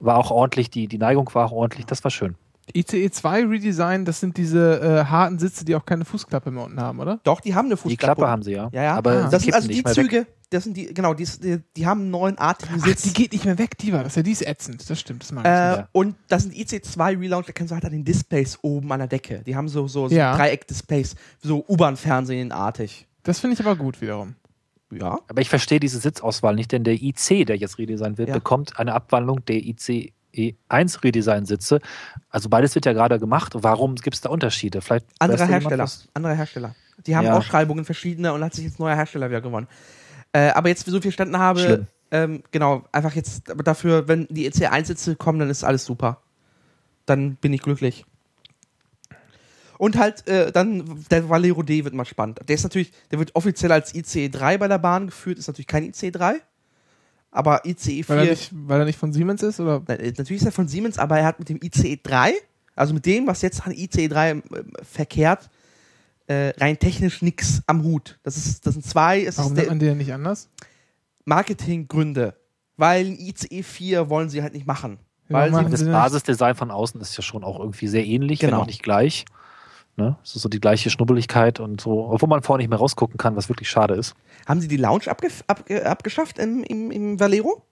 War 0.00 0.18
auch 0.18 0.30
ordentlich, 0.30 0.68
die, 0.70 0.88
die 0.88 0.98
Neigung 0.98 1.30
war 1.34 1.46
auch 1.46 1.52
ordentlich, 1.52 1.86
das 1.86 2.04
war 2.04 2.10
schön. 2.10 2.34
ICE 2.74 3.10
2 3.10 3.46
Redesign, 3.46 4.04
das 4.04 4.20
sind 4.20 4.36
diese 4.36 4.80
äh, 4.80 5.04
harten 5.04 5.38
Sitze, 5.38 5.64
die 5.64 5.74
auch 5.76 5.86
keine 5.86 6.04
Fußklappe 6.04 6.50
mehr 6.50 6.64
unten 6.64 6.80
haben, 6.80 6.98
oder? 7.00 7.20
Doch, 7.22 7.40
die 7.40 7.54
haben 7.54 7.66
eine 7.66 7.76
Die 7.76 7.80
Fußklappe. 7.80 8.16
Klappe 8.20 8.28
haben 8.30 8.42
sie 8.42 8.52
ja. 8.52 8.68
Ja, 8.72 8.82
ja. 8.82 8.94
Aber 8.96 9.24
Ah. 9.26 9.28
das 9.28 9.42
sind 9.44 9.54
also 9.54 9.68
die 9.68 9.84
weg. 9.84 9.88
Züge, 9.94 10.26
das 10.50 10.64
sind 10.64 10.76
die, 10.76 10.92
genau, 10.92 11.14
die, 11.14 11.24
die, 11.42 11.58
die 11.76 11.86
haben 11.86 12.02
einen 12.02 12.10
neuen 12.10 12.38
artigen 12.38 12.74
Ach, 12.80 12.84
Sitz. 12.86 13.02
die 13.02 13.12
geht 13.12 13.32
nicht 13.32 13.44
mehr 13.44 13.58
weg, 13.58 13.78
die 13.78 13.92
war 13.92 14.02
das. 14.04 14.14
Ja, 14.16 14.22
die 14.22 14.32
ist 14.32 14.46
ätzend. 14.46 14.88
Das 14.90 14.98
stimmt, 14.98 15.22
das 15.22 15.32
mag 15.32 15.44
ich 15.44 15.50
Äh, 15.50 15.76
nicht. 15.78 15.88
Und 15.92 16.16
das 16.28 16.42
sind 16.42 16.54
IC2 16.54 17.20
Relaunch, 17.20 17.46
da 17.46 17.52
kennst 17.52 17.70
du 17.70 17.74
halt 17.74 17.84
an 17.84 17.92
den 17.92 18.04
Displays 18.04 18.58
oben 18.62 18.90
an 18.92 18.98
der 18.98 19.08
Decke. 19.08 19.42
Die 19.46 19.54
haben 19.56 19.68
so, 19.68 19.86
so, 19.88 20.08
so 20.08 20.14
Ja. 20.14 20.36
Dreieck-Displays, 20.36 21.14
so 21.40 21.64
U-Bahn-Fernsehen-artig. 21.68 23.06
Das 23.22 23.40
finde 23.40 23.54
ich 23.54 23.60
aber 23.60 23.76
gut 23.76 24.00
wiederum. 24.00 24.34
Ja. 24.92 25.18
Aber 25.28 25.40
ich 25.40 25.48
verstehe 25.48 25.80
diese 25.80 25.98
Sitzauswahl 25.98 26.54
nicht, 26.54 26.70
denn 26.72 26.84
der 26.84 26.94
IC, 26.94 27.44
der 27.44 27.56
jetzt 27.56 27.78
Redesign 27.78 28.18
wird, 28.18 28.28
Ja. 28.28 28.34
bekommt 28.34 28.78
eine 28.78 28.94
Abwandlung 28.94 29.44
der 29.44 29.56
ICE 30.36 30.56
1 30.68 31.02
Redesign-Sitze. 31.02 31.80
Also 32.30 32.48
beides 32.48 32.74
wird 32.74 32.86
ja 32.86 32.92
gerade 32.92 33.18
gemacht. 33.18 33.52
Warum 33.56 33.94
gibt 33.96 34.14
es 34.14 34.20
da 34.20 34.30
Unterschiede? 34.30 34.80
Vielleicht 34.80 35.06
jemand 35.20 35.62
Hersteller. 35.62 35.84
was? 35.84 36.08
Anderer 36.14 36.34
Hersteller. 36.34 36.74
Die 37.06 37.16
haben 37.16 37.26
Ja. 37.26 37.36
Ausschreibungen 37.36 37.84
verschiedene 37.84 38.32
und 38.32 38.42
hat 38.42 38.54
sich 38.54 38.64
jetzt 38.64 38.78
neuer 38.78 38.96
Hersteller 38.96 39.28
wieder 39.28 39.40
gewonnen. 39.40 39.68
Äh, 40.32 40.50
aber 40.50 40.68
jetzt, 40.68 40.86
wie 40.86 40.90
so 40.90 40.96
viel 41.00 41.10
verstanden 41.12 41.38
habe, 41.38 41.86
ähm, 42.10 42.42
genau, 42.50 42.84
einfach 42.92 43.14
jetzt, 43.14 43.44
dafür, 43.64 44.08
wenn 44.08 44.26
die 44.30 44.50
EC1-Sitze 44.50 45.16
kommen, 45.16 45.38
dann 45.38 45.50
ist 45.50 45.64
alles 45.64 45.84
super. 45.84 46.20
Dann 47.06 47.36
bin 47.36 47.52
ich 47.52 47.62
glücklich. 47.62 48.04
Und 49.78 49.98
halt, 49.98 50.26
äh, 50.26 50.52
dann, 50.52 51.04
der 51.10 51.28
Valero 51.28 51.62
D 51.62 51.84
wird 51.84 51.94
mal 51.94 52.04
spannend. 52.06 52.40
Der 52.48 52.54
ist 52.54 52.62
natürlich, 52.62 52.92
der 53.10 53.18
wird 53.18 53.34
offiziell 53.34 53.72
als 53.72 53.94
ICE3 53.94 54.58
bei 54.58 54.68
der 54.68 54.78
Bahn 54.78 55.06
geführt, 55.06 55.38
ist 55.38 55.48
natürlich 55.48 55.66
kein 55.66 55.84
ICE3. 55.84 56.36
Aber 57.30 57.64
ICE4. 57.64 58.08
Weil 58.08 58.18
er, 58.18 58.24
nicht, 58.30 58.50
weil 58.54 58.80
er 58.80 58.84
nicht 58.86 58.98
von 58.98 59.12
Siemens 59.12 59.42
ist, 59.42 59.60
oder? 59.60 59.82
Äh, 59.88 60.12
natürlich 60.16 60.42
ist 60.42 60.46
er 60.46 60.52
von 60.52 60.68
Siemens, 60.68 60.98
aber 60.98 61.18
er 61.18 61.26
hat 61.26 61.38
mit 61.38 61.48
dem 61.48 61.58
ICE3, 61.58 62.32
also 62.74 62.94
mit 62.94 63.04
dem, 63.06 63.26
was 63.26 63.42
jetzt 63.42 63.66
an 63.66 63.72
ICE3 63.72 64.30
äh, 64.30 64.42
verkehrt, 64.82 65.50
äh, 66.28 66.52
rein 66.58 66.78
technisch 66.78 67.22
nichts 67.22 67.62
am 67.66 67.82
Hut. 67.84 68.18
Das, 68.22 68.36
ist, 68.36 68.66
das 68.66 68.74
sind 68.74 68.84
zwei 68.84 69.22
es 69.24 69.38
Warum 69.38 69.52
ist 69.52 69.56
nennt 69.58 69.68
man 69.68 69.78
den 69.78 69.98
nicht 69.98 70.12
anders? 70.12 70.48
Marketinggründe. 71.24 72.34
Weil 72.76 73.06
ein 73.06 73.16
ICE4 73.16 74.08
wollen 74.08 74.28
sie 74.28 74.42
halt 74.42 74.54
nicht 74.54 74.66
machen. 74.66 74.98
Ja, 75.28 75.50
Weil 75.50 75.54
sie, 75.54 75.70
Das? 75.70 75.84
Basisdesign 75.84 76.54
von 76.54 76.70
außen 76.70 77.00
ist 77.00 77.16
ja 77.16 77.22
schon 77.22 77.42
auch 77.42 77.58
irgendwie 77.58 77.88
sehr 77.88 78.04
ähnlich, 78.04 78.40
Genau. 78.40 78.52
wenn 78.52 78.60
auch 78.62 78.66
nicht 78.66 78.82
gleich. 78.82 79.24
Ne? 79.96 80.16
Es 80.22 80.36
ist 80.36 80.42
so 80.42 80.48
die 80.50 80.60
gleiche 80.60 80.90
Schnubbeligkeit 80.90 81.58
und 81.58 81.80
so, 81.80 82.10
obwohl 82.10 82.28
man 82.28 82.42
vorher 82.42 82.58
nicht 82.62 82.68
mehr 82.68 82.78
rausgucken 82.78 83.16
kann, 83.16 83.34
was 83.34 83.48
wirklich 83.48 83.70
schade 83.70 83.94
ist. 83.94 84.14
haben 84.46 84.60
sie 84.60 84.68
die 84.68 84.76
Lounge 84.76 85.04
abge 85.08 85.28
ab 85.46 85.64
abgeschafft 85.84 86.38
im, 86.38 86.62
im, 86.64 86.90
im 86.90 87.18
Valero? 87.18 87.62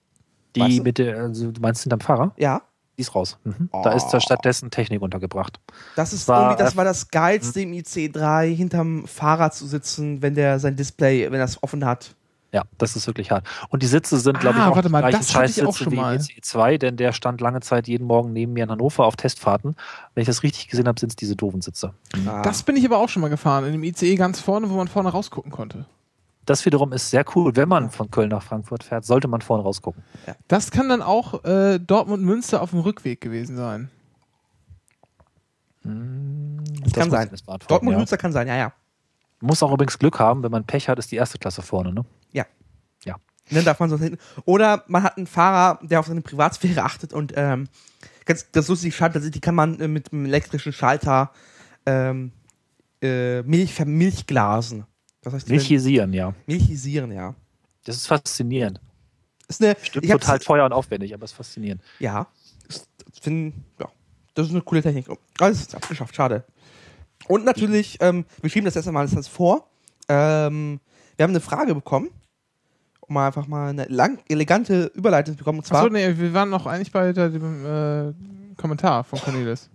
Die 0.55 0.61
Weißt 0.61 0.79
du? 0.79 0.83
mit 0.83 0.97
der, 0.97 1.17
also 1.17 1.51
du 1.51 1.61
meinst 1.61 1.83
hinterm 1.83 1.99
Fahrer? 1.99 2.33
Ja. 2.37 2.61
Die 2.97 3.01
ist 3.01 3.13
raus. 3.13 3.37
Mhm. 3.43 3.69
Da 3.83 3.91
ist 3.91 4.07
da 4.07 4.19
stattdessen 4.21 4.71
Technik 4.71 5.01
untergebracht. 5.01 5.59
Das 5.97 6.13
ist 6.13 6.27
War- 6.29 6.51
irgendwie, 6.51 6.63
das 6.63 6.75
war 6.77 6.85
das 6.85 7.09
Geilste 7.11 7.61
im 7.61 7.73
ICE3, 7.73 8.55
hinterm 8.55 9.05
Fahrrad 9.05 9.53
zu 9.53 9.67
sitzen, 9.67 10.21
wenn 10.21 10.33
der 10.33 10.59
sein 10.59 10.75
Display, 10.77 11.29
wenn 11.29 11.39
er 11.39 11.45
es 11.45 11.61
offen 11.61 11.85
hat. 11.85 12.15
Ja, 12.55 12.63
das 12.77 12.95
ist 12.95 13.05
wirklich 13.05 13.31
hart. 13.31 13.45
Und 13.67 13.83
die 13.83 13.87
Sitze 13.87 14.17
sind, 14.17 14.39
glaube 14.39 14.57
ich, 14.57 14.63
Ah, 14.63 14.69
auch 14.69 14.75
warte 14.77 14.87
die 14.87 14.91
mal, 14.93 15.01
gleichen 15.01 15.17
das 15.17 15.35
hatte 15.35 15.51
ich 15.51 15.61
auch 15.61 15.75
Scheißsitze 15.75 15.83
schon 15.83 15.91
wie 15.91 15.97
mal. 15.97 16.15
ECE2, 16.15 16.77
denn 16.77 16.95
der 16.95 17.11
stand 17.11 17.41
lange 17.41 17.59
Zeit 17.59 17.89
jeden 17.89 18.07
Morgen 18.07 18.31
neben 18.31 18.53
mir 18.53 18.63
in 18.63 18.71
Hannover 18.71 19.05
auf 19.05 19.17
Testfahrten. 19.17 19.75
Wenn 20.13 20.21
ich 20.21 20.27
das 20.27 20.41
richtig 20.41 20.69
gesehen 20.69 20.87
habe, 20.87 20.97
sind 20.97 21.09
es 21.09 21.17
diese 21.17 21.35
doofen 21.35 21.61
Sitze. 21.61 21.93
Ah. 22.25 22.41
Das 22.43 22.63
bin 22.63 22.77
ich 22.77 22.85
aber 22.85 22.97
auch 22.99 23.09
schon 23.09 23.21
mal 23.21 23.27
gefahren, 23.27 23.65
in 23.65 23.73
dem 23.73 23.83
ICE 23.83 24.15
ganz 24.15 24.39
vorne, 24.39 24.69
wo 24.69 24.75
man 24.77 24.87
vorne 24.87 25.09
rausgucken 25.09 25.51
konnte. 25.51 25.85
Das 26.45 26.65
wiederum 26.65 26.93
ist 26.93 27.09
sehr 27.09 27.25
cool. 27.35 27.57
Wenn 27.57 27.67
man 27.67 27.89
von 27.89 28.09
Köln 28.09 28.29
nach 28.29 28.43
Frankfurt 28.43 28.85
fährt, 28.85 29.03
sollte 29.03 29.27
man 29.27 29.41
vorne 29.41 29.63
rausgucken. 29.63 30.01
Das 30.47 30.71
kann 30.71 30.87
dann 30.87 31.01
auch 31.01 31.43
äh, 31.43 31.77
Dortmund-Münster 31.79 32.61
auf 32.61 32.69
dem 32.69 32.79
Rückweg 32.79 33.19
gewesen 33.19 33.57
sein. 33.57 33.89
Das 35.83 35.91
Das 36.83 36.93
kann 36.93 37.11
sein. 37.11 37.27
eine 37.27 37.37
Smartphone, 37.37 37.67
Dortmund 37.67 37.91
ja. 37.93 37.97
Münster 37.97 38.17
kann 38.17 38.31
sein, 38.31 38.47
ja, 38.47 38.55
ja. 38.55 38.73
Muss 39.41 39.61
auch 39.63 39.71
übrigens 39.71 39.99
Glück 39.99 40.19
haben, 40.19 40.43
wenn 40.43 40.51
man 40.51 40.63
Pech 40.63 40.89
hat, 40.89 40.99
ist 40.99 41.11
die 41.11 41.17
erste 41.17 41.37
Klasse 41.37 41.61
vorne. 41.61 41.93
Ne? 41.93 42.05
Ja. 42.31 42.45
Ja. 43.03 43.15
Dann 43.51 43.65
darf 43.65 43.79
man 43.79 43.89
so 43.89 43.99
hinten. 43.99 44.17
Oder 44.45 44.83
man 44.87 45.03
hat 45.03 45.17
einen 45.17 45.27
Fahrer, 45.27 45.79
der 45.83 45.99
auf 45.99 46.07
seine 46.07 46.21
Privatsphäre 46.21 46.83
achtet 46.83 47.13
und 47.13 47.33
ähm, 47.35 47.67
ganz, 48.25 48.49
das 48.51 48.67
lustige 48.67 48.93
Schalter, 48.93 49.19
die 49.19 49.39
kann 49.39 49.55
man 49.55 49.79
äh, 49.79 49.87
mit 49.87 50.11
einem 50.11 50.25
elektrischen 50.25 50.73
Schalter 50.73 51.31
ähm, 51.85 52.31
äh, 53.01 53.43
Milch 53.43 53.73
vermilchglasen. 53.73 54.85
Das 55.21 55.33
heißt, 55.33 55.49
Milchisieren, 55.49 56.13
ja. 56.13 56.33
milchisieren, 56.45 57.11
ja. 57.11 57.33
Das 57.83 57.95
ist 57.95 58.07
faszinierend. 58.07 58.79
Ist 59.47 59.63
eine, 59.63 59.75
Stimmt 59.81 60.09
total 60.09 60.39
teuer 60.39 60.65
und 60.65 60.73
aufwendig, 60.73 61.13
aber 61.13 61.25
es 61.25 61.31
ist 61.31 61.37
faszinierend. 61.37 61.81
Ja. 61.99 62.27
Ist, 62.67 62.87
find, 63.21 63.53
ja. 63.79 63.89
Das 64.33 64.47
ist 64.47 64.51
eine 64.51 64.61
coole 64.61 64.81
Technik. 64.81 65.09
Oh, 65.09 65.17
Alles 65.39 65.61
ist 65.61 65.75
abgeschafft, 65.75 66.15
schade. 66.15 66.43
Und 67.27 67.45
natürlich, 67.45 67.97
ähm, 68.01 68.25
wir 68.41 68.49
schieben 68.49 68.65
das 68.65 68.75
erst 68.75 68.87
einmal 68.87 69.07
alles 69.07 69.27
vor. 69.27 69.67
Ähm, 70.07 70.79
wir 71.17 71.23
haben 71.23 71.31
eine 71.31 71.41
Frage 71.41 71.73
bekommen, 71.73 72.09
um 73.01 73.17
einfach 73.17 73.47
mal 73.47 73.69
eine 73.69 73.85
lang, 73.85 74.19
elegante 74.27 74.91
Überleitung 74.95 75.33
zu 75.33 75.39
bekommen. 75.39 75.59
Und 75.59 75.65
zwar, 75.65 75.81
Achso, 75.81 75.91
nee, 75.91 76.17
wir 76.17 76.33
waren 76.33 76.49
noch 76.49 76.65
eigentlich 76.65 76.91
bei 76.91 77.11
dem 77.13 77.65
äh, 77.65 78.13
Kommentar 78.55 79.03
von 79.03 79.19
Cornelis. 79.19 79.69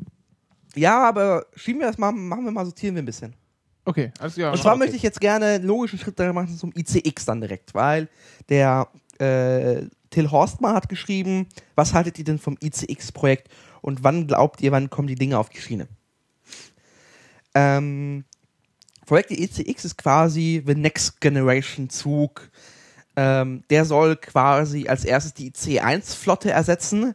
ja, 0.75 1.09
aber 1.09 1.47
schieben 1.55 1.81
wir 1.81 1.89
das 1.89 1.99
mal, 1.99 2.13
machen 2.13 2.45
wir 2.45 2.53
mal, 2.53 2.65
sortieren 2.65 2.95
wir 2.95 3.03
ein 3.03 3.07
bisschen. 3.07 3.35
Okay, 3.85 4.13
alles 4.19 4.35
klar. 4.35 4.53
Und 4.53 4.59
zwar 4.59 4.73
okay. 4.73 4.81
möchte 4.81 4.97
ich 4.97 5.03
jetzt 5.03 5.21
gerne 5.21 5.47
einen 5.47 5.65
logischen 5.65 5.99
Schritt 5.99 6.19
da 6.19 6.33
machen 6.33 6.57
zum 6.57 6.73
ICX 6.77 7.25
dann 7.25 7.41
direkt, 7.41 7.75
weil 7.75 8.09
der 8.49 8.89
äh, 9.19 9.87
Till 10.11 10.31
Horstmann 10.31 10.75
hat 10.75 10.89
geschrieben, 10.89 11.47
was 11.75 11.95
haltet 11.95 12.19
ihr 12.19 12.25
denn 12.25 12.39
vom 12.39 12.57
ICX-Projekt 12.63 13.49
und 13.81 14.05
wann 14.05 14.27
glaubt 14.27 14.61
ihr, 14.61 14.73
wann 14.73 14.91
kommen 14.91 15.09
die 15.09 15.15
Dinge 15.15 15.39
auf 15.39 15.49
die 15.49 15.61
Schiene? 15.61 15.89
Ähm, 17.55 18.25
Projekt 19.07 19.31
ICX 19.33 19.85
ist 19.85 19.99
quasi 19.99 20.63
the 20.67 20.75
next 20.75 21.21
generation 21.21 21.91
Zug. 21.91 22.51
Ähm, 23.17 23.65
der 23.71 23.85
soll 23.85 24.17
quasi 24.17 24.87
als 24.89 25.05
erstes 25.05 25.35
die 25.35 25.51
IC1-Flotte 25.51 26.51
ersetzen, 26.51 27.15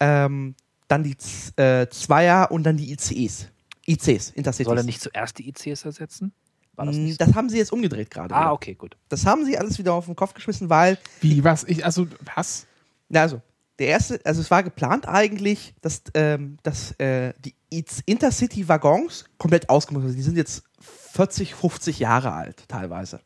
ähm, 0.00 0.54
dann 0.86 1.02
die 1.02 1.16
Z- 1.16 1.58
äh, 1.58 1.88
Zweier 1.90 2.50
und 2.52 2.62
dann 2.62 2.76
die 2.76 2.92
ICEs. 2.92 3.48
ICs, 3.86 4.30
Intercities. 4.30 4.66
Soll 4.66 4.78
er 4.78 4.84
nicht 4.84 5.00
zuerst 5.00 5.38
die 5.38 5.48
ICs 5.48 5.84
ersetzen? 5.84 6.32
War 6.76 6.86
das 6.86 6.96
so? 6.96 7.14
Das 7.18 7.34
haben 7.34 7.48
sie 7.48 7.58
jetzt 7.58 7.72
umgedreht 7.72 8.10
gerade. 8.10 8.34
Ah, 8.34 8.42
wieder. 8.42 8.52
okay, 8.52 8.74
gut. 8.74 8.96
Das 9.08 9.26
haben 9.26 9.44
sie 9.44 9.58
alles 9.58 9.78
wieder 9.78 9.92
auf 9.92 10.06
den 10.06 10.16
Kopf 10.16 10.34
geschmissen, 10.34 10.70
weil, 10.70 10.98
Wie, 11.20 11.42
was? 11.44 11.64
Ich, 11.64 11.84
also, 11.84 12.06
was? 12.34 12.66
na 13.08 13.22
also, 13.22 13.42
der 13.78 13.88
erste, 13.88 14.20
also 14.24 14.40
es 14.40 14.50
war 14.50 14.62
geplant 14.62 15.06
eigentlich, 15.08 15.74
dass, 15.80 16.02
ähm, 16.14 16.58
dass 16.62 16.92
äh, 17.00 17.34
die 17.44 17.54
Intercity-Waggons 18.06 19.24
komplett 19.38 19.68
ausgemustert 19.68 20.12
sind. 20.12 20.18
Die 20.18 20.24
sind 20.24 20.36
jetzt 20.36 20.64
40, 21.12 21.54
50 21.54 21.98
Jahre 21.98 22.32
alt, 22.32 22.64
teilweise. 22.68 23.20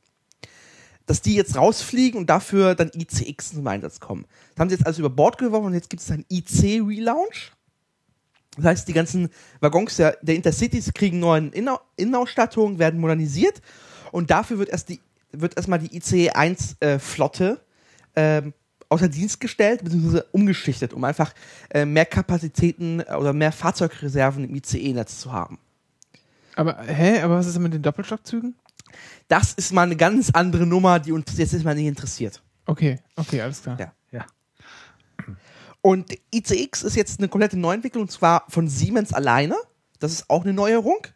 Dass 1.07 1.23
die 1.23 1.35
jetzt 1.35 1.57
rausfliegen 1.57 2.21
und 2.21 2.29
dafür 2.29 2.75
dann 2.75 2.91
ICX 2.95 3.55
zum 3.55 3.67
Einsatz 3.67 3.99
kommen. 3.99 4.27
Das 4.51 4.61
haben 4.61 4.69
sie 4.69 4.77
jetzt 4.77 4.87
also 4.87 5.01
über 5.01 5.11
Bord 5.11 5.39
geworfen 5.39 5.67
und 5.67 5.75
jetzt 5.75 5.91
gibt 5.91 6.03
es 6.03 6.11
einen 6.11 6.27
IC-Relaunch. 6.31 7.53
Das 8.57 8.65
heißt, 8.65 8.89
die 8.89 8.93
ganzen 8.93 9.31
Waggons 9.61 9.97
der, 9.97 10.19
der 10.21 10.35
Intercities 10.35 10.93
kriegen 10.93 11.21
neuen 11.21 11.53
Inau 11.53 11.81
Innenausstattung, 11.97 12.79
werden 12.79 13.01
modernisiert 13.01 13.63
und 14.11 14.31
dafür 14.31 14.59
wird 14.59 14.69
erst 14.69 14.89
die 14.89 15.01
wird 15.33 15.57
erstmal 15.57 15.79
die 15.79 15.97
ICE-1-Flotte 15.97 17.61
ähm, 18.17 18.55
außer 18.89 19.09
Dienst 19.09 19.41
gestellt 19.41 19.85
bzw. 19.85 20.23
umgeschichtet, 20.33 20.93
um 20.93 21.05
einfach 21.05 21.33
äh, 21.71 21.85
mehr 21.85 22.07
Kapazitäten 22.07 23.01
äh, 23.01 23.15
oder 23.15 23.33
mehr 23.33 23.53
Fahrzeugreserven 23.53 24.45
im 24.45 24.55
ICE-Netz 24.55 25.21
zu 25.21 25.33
haben. 25.33 25.59
Aber, 26.57 26.83
hä? 26.83 27.21
Aber 27.21 27.37
was 27.37 27.47
ist 27.47 27.55
denn 27.55 27.63
mit 27.63 27.75
den 27.75 27.83
Doppelstockzügen? 27.83 28.57
Das 29.29 29.53
ist 29.53 29.73
mal 29.73 29.83
eine 29.83 29.97
ganz 29.97 30.31
andere 30.31 30.67
Nummer, 30.67 30.99
die 30.99 31.13
uns 31.13 31.37
jetzt 31.37 31.65
mal 31.65 31.75
nicht 31.75 31.87
interessiert. 31.87 32.43
Okay, 32.67 32.99
okay, 33.17 33.41
alles 33.43 33.63
klar. 33.63 33.79
Ja. 33.79 33.93
Ja. 34.11 34.27
Und 35.83 36.13
ICX 36.35 36.83
ist 36.83 36.97
jetzt 36.97 37.21
eine 37.21 37.29
komplette 37.29 37.59
Neuentwicklung, 37.59 38.03
und 38.03 38.11
zwar 38.11 38.45
von 38.49 38.69
Siemens 38.69 39.13
alleine. 39.13 39.55
Das 40.01 40.13
ist 40.13 40.29
auch 40.29 40.45
eine 40.45 40.53
Neuerung. 40.53 41.07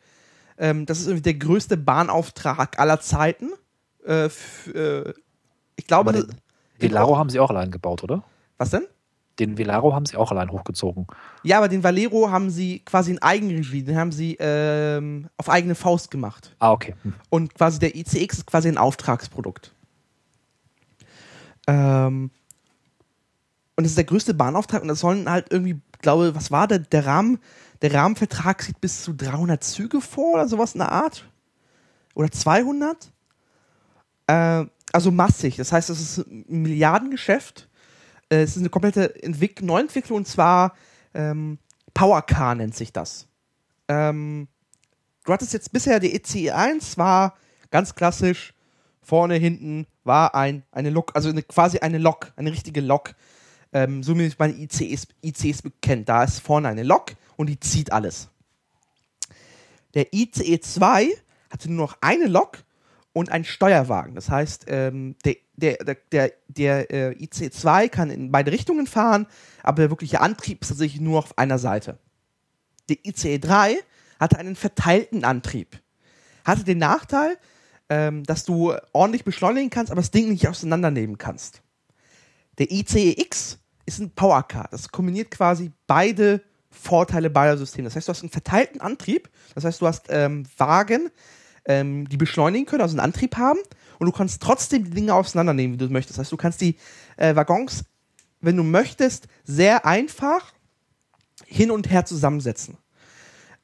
Ähm, 0.58 0.86
das 0.86 1.00
ist 1.00 1.06
irgendwie 1.06 1.22
der 1.22 1.34
größte 1.34 1.76
Bahnauftrag 1.76 2.78
aller 2.78 3.00
Zeiten. 3.00 3.50
Äh, 4.06 4.26
äh, 4.26 5.12
Ich 5.76 5.86
glaube, 5.86 6.10
Aber 6.10 6.22
den 6.22 6.36
Velaro 6.82 7.16
haben 7.16 7.30
sie 7.30 7.40
auch 7.40 7.50
allein 7.50 7.70
gebaut, 7.70 8.02
oder? 8.04 8.22
was 8.62 8.70
denn? 8.70 8.86
Den 9.38 9.56
Velaro 9.56 9.94
haben 9.94 10.06
sie 10.06 10.16
auch 10.16 10.30
allein 10.30 10.50
hochgezogen. 10.50 11.06
Ja, 11.42 11.58
aber 11.58 11.68
den 11.68 11.82
Valero 11.82 12.30
haben 12.30 12.50
sie 12.50 12.80
quasi 12.80 13.12
in 13.12 13.22
Eigenregie, 13.22 13.82
den 13.82 13.96
haben 13.96 14.12
sie 14.12 14.36
ähm, 14.38 15.28
auf 15.38 15.48
eigene 15.48 15.74
Faust 15.74 16.10
gemacht. 16.10 16.54
Ah, 16.58 16.72
okay. 16.72 16.94
Hm. 17.02 17.14
Und 17.30 17.54
quasi 17.54 17.78
der 17.78 17.96
ICX 17.96 18.38
ist 18.38 18.46
quasi 18.46 18.68
ein 18.68 18.78
Auftragsprodukt. 18.78 19.74
Ähm, 21.66 22.30
und 23.76 23.84
das 23.84 23.92
ist 23.92 23.96
der 23.96 24.04
größte 24.04 24.34
Bahnauftrag 24.34 24.82
und 24.82 24.88
das 24.88 25.00
sollen 25.00 25.30
halt 25.30 25.46
irgendwie, 25.50 25.80
glaube, 26.02 26.34
was 26.34 26.50
war 26.50 26.68
der, 26.68 26.80
der 26.80 27.06
Rahmen, 27.06 27.38
der 27.80 27.94
Rahmenvertrag 27.94 28.62
sieht 28.62 28.80
bis 28.80 29.02
zu 29.02 29.14
300 29.14 29.64
Züge 29.64 30.00
vor 30.00 30.34
oder 30.34 30.46
sowas 30.46 30.74
in 30.74 30.80
der 30.80 30.92
Art. 30.92 31.24
Oder 32.14 32.30
200. 32.30 33.10
Äh, 34.26 34.66
also 34.92 35.10
massig. 35.10 35.56
Das 35.56 35.72
heißt, 35.72 35.90
es 35.90 36.00
ist 36.00 36.26
ein 36.26 36.62
Milliardengeschäft. 36.62 37.68
Äh, 38.28 38.42
es 38.42 38.52
ist 38.52 38.58
eine 38.58 38.70
komplette 38.70 39.22
Entwick 39.22 39.62
Neuentwicklung 39.62 40.18
und 40.18 40.28
zwar 40.28 40.74
ähm, 41.14 41.58
PowerCar 41.94 42.54
nennt 42.54 42.74
sich 42.74 42.92
das. 42.92 43.26
Ähm, 43.88 44.48
du 45.24 45.32
hattest 45.32 45.52
jetzt 45.52 45.72
bisher 45.72 46.00
die 46.00 46.14
ECE 46.14 46.52
1, 46.52 46.98
war 46.98 47.36
ganz 47.70 47.94
klassisch, 47.94 48.54
vorne, 49.02 49.34
hinten 49.34 49.86
war 50.04 50.34
ein, 50.34 50.62
eine 50.72 50.90
Lok, 50.90 51.12
also 51.14 51.28
eine, 51.28 51.42
quasi 51.42 51.78
eine 51.78 51.98
Lok, 51.98 52.32
eine 52.36 52.52
richtige 52.52 52.80
Lok. 52.80 53.14
Ähm, 53.74 54.02
so 54.02 54.18
wie 54.18 54.30
man 54.38 54.58
ICEs, 54.58 55.08
ICEs 55.24 55.62
kennt. 55.80 56.08
Da 56.08 56.24
ist 56.24 56.40
vorne 56.40 56.68
eine 56.68 56.82
Lok 56.82 57.12
und 57.36 57.48
die 57.48 57.58
zieht 57.58 57.90
alles. 57.90 58.28
Der 59.94 60.12
ICE 60.12 60.60
2 60.60 61.08
hatte 61.50 61.72
nur 61.72 61.86
noch 61.86 61.96
eine 62.02 62.26
Lok 62.26 62.58
und 63.12 63.30
einen 63.30 63.44
Steuerwagen. 63.44 64.14
Das 64.14 64.30
heißt, 64.30 64.64
ähm, 64.68 65.16
der, 65.24 65.36
der, 65.56 65.96
der, 66.12 66.32
der, 66.48 66.90
äh, 66.90 67.22
ICE 67.22 67.50
2 67.50 67.88
kann 67.88 68.10
in 68.10 68.32
beide 68.32 68.52
Richtungen 68.52 68.86
fahren, 68.86 69.26
aber 69.62 69.82
der 69.82 69.90
wirkliche 69.90 70.20
Antrieb 70.20 70.62
ist 70.62 70.68
tatsächlich 70.68 71.00
nur 71.00 71.18
auf 71.18 71.38
einer 71.38 71.58
Seite. 71.58 71.98
Der 72.88 72.96
ICE 73.04 73.38
3 73.38 73.76
hatte 74.18 74.38
einen 74.38 74.56
verteilten 74.56 75.24
Antrieb. 75.24 75.80
Hatte 76.44 76.64
den 76.64 76.78
Nachteil, 76.78 77.36
ähm, 77.88 78.24
dass 78.24 78.44
du 78.44 78.74
ordentlich 78.92 79.24
beschleunigen 79.24 79.70
kannst, 79.70 79.92
aber 79.92 80.00
das 80.00 80.10
Ding 80.10 80.30
nicht 80.30 80.48
auseinandernehmen 80.48 81.18
kannst. 81.18 81.62
Der 82.58 82.70
ICE 82.70 83.20
X 83.20 83.58
ist 83.86 83.98
ein 83.98 84.10
Powercar. 84.10 84.68
Das 84.70 84.90
kombiniert 84.90 85.30
quasi 85.30 85.72
beide 85.86 86.42
Vorteile 86.70 87.30
beider 87.30 87.58
Systeme. 87.58 87.84
Das 87.84 87.96
heißt, 87.96 88.08
du 88.08 88.10
hast 88.10 88.22
einen 88.22 88.30
verteilten 88.30 88.80
Antrieb. 88.80 89.28
Das 89.54 89.64
heißt, 89.64 89.80
du 89.80 89.86
hast 89.86 90.06
ähm, 90.08 90.46
Wagen, 90.56 91.10
ähm, 91.64 92.08
die 92.08 92.16
beschleunigen 92.16 92.66
können, 92.66 92.82
also 92.82 92.94
einen 92.94 93.04
Antrieb 93.04 93.36
haben. 93.36 93.58
Und 93.98 94.06
du 94.06 94.12
kannst 94.12 94.42
trotzdem 94.42 94.84
die 94.84 94.90
Dinge 94.90 95.14
auseinandernehmen, 95.14 95.74
wie 95.74 95.84
du 95.84 95.92
möchtest. 95.92 96.18
Das 96.18 96.24
heißt, 96.24 96.32
du 96.32 96.36
kannst 96.36 96.60
die 96.60 96.76
äh, 97.16 97.36
Waggons, 97.36 97.84
wenn 98.40 98.56
du 98.56 98.64
möchtest, 98.64 99.28
sehr 99.44 99.86
einfach 99.86 100.52
hin 101.46 101.70
und 101.70 101.90
her 101.90 102.04
zusammensetzen. 102.04 102.78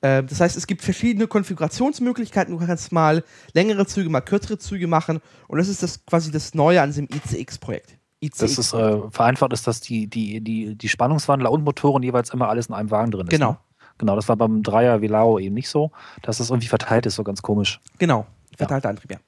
Äh, 0.00 0.22
das 0.22 0.40
heißt, 0.40 0.56
es 0.56 0.66
gibt 0.66 0.82
verschiedene 0.82 1.26
Konfigurationsmöglichkeiten. 1.26 2.56
Du 2.56 2.64
kannst 2.64 2.92
mal 2.92 3.24
längere 3.52 3.86
Züge, 3.86 4.08
mal 4.10 4.20
kürzere 4.20 4.58
Züge 4.58 4.86
machen. 4.86 5.20
Und 5.48 5.58
das 5.58 5.68
ist 5.68 5.82
das 5.82 6.04
quasi 6.06 6.30
das 6.30 6.54
Neue 6.54 6.80
an 6.82 6.90
diesem 6.90 7.08
ICX-Projekt. 7.12 7.98
ICX 8.20 8.38
Das 8.38 8.58
ist 8.58 8.72
äh, 8.72 9.10
vereinfacht 9.10 9.52
ist, 9.52 9.66
dass 9.66 9.80
die, 9.80 10.08
die, 10.08 10.40
die, 10.40 10.76
die 10.76 10.88
Spannungswandler 10.88 11.50
und 11.50 11.64
Motoren 11.64 12.02
jeweils 12.02 12.30
immer 12.30 12.48
alles 12.48 12.66
in 12.66 12.74
einem 12.74 12.90
Wagen 12.90 13.10
drin 13.10 13.26
ist. 13.26 13.30
Genau. 13.30 13.52
Ne? 13.52 13.58
Genau, 13.98 14.16
das 14.16 14.28
war 14.28 14.36
beim 14.36 14.62
Dreier 14.62 15.00
Velaro 15.02 15.38
eben 15.38 15.54
nicht 15.54 15.68
so, 15.68 15.90
dass 16.22 16.38
das 16.38 16.50
irgendwie 16.50 16.68
verteilt 16.68 17.06
ist, 17.06 17.16
so 17.16 17.24
ganz 17.24 17.42
komisch. 17.42 17.80
Genau, 17.98 18.26
verteilter 18.56 18.88
Antrieb, 18.88 19.10
ja. 19.12 19.18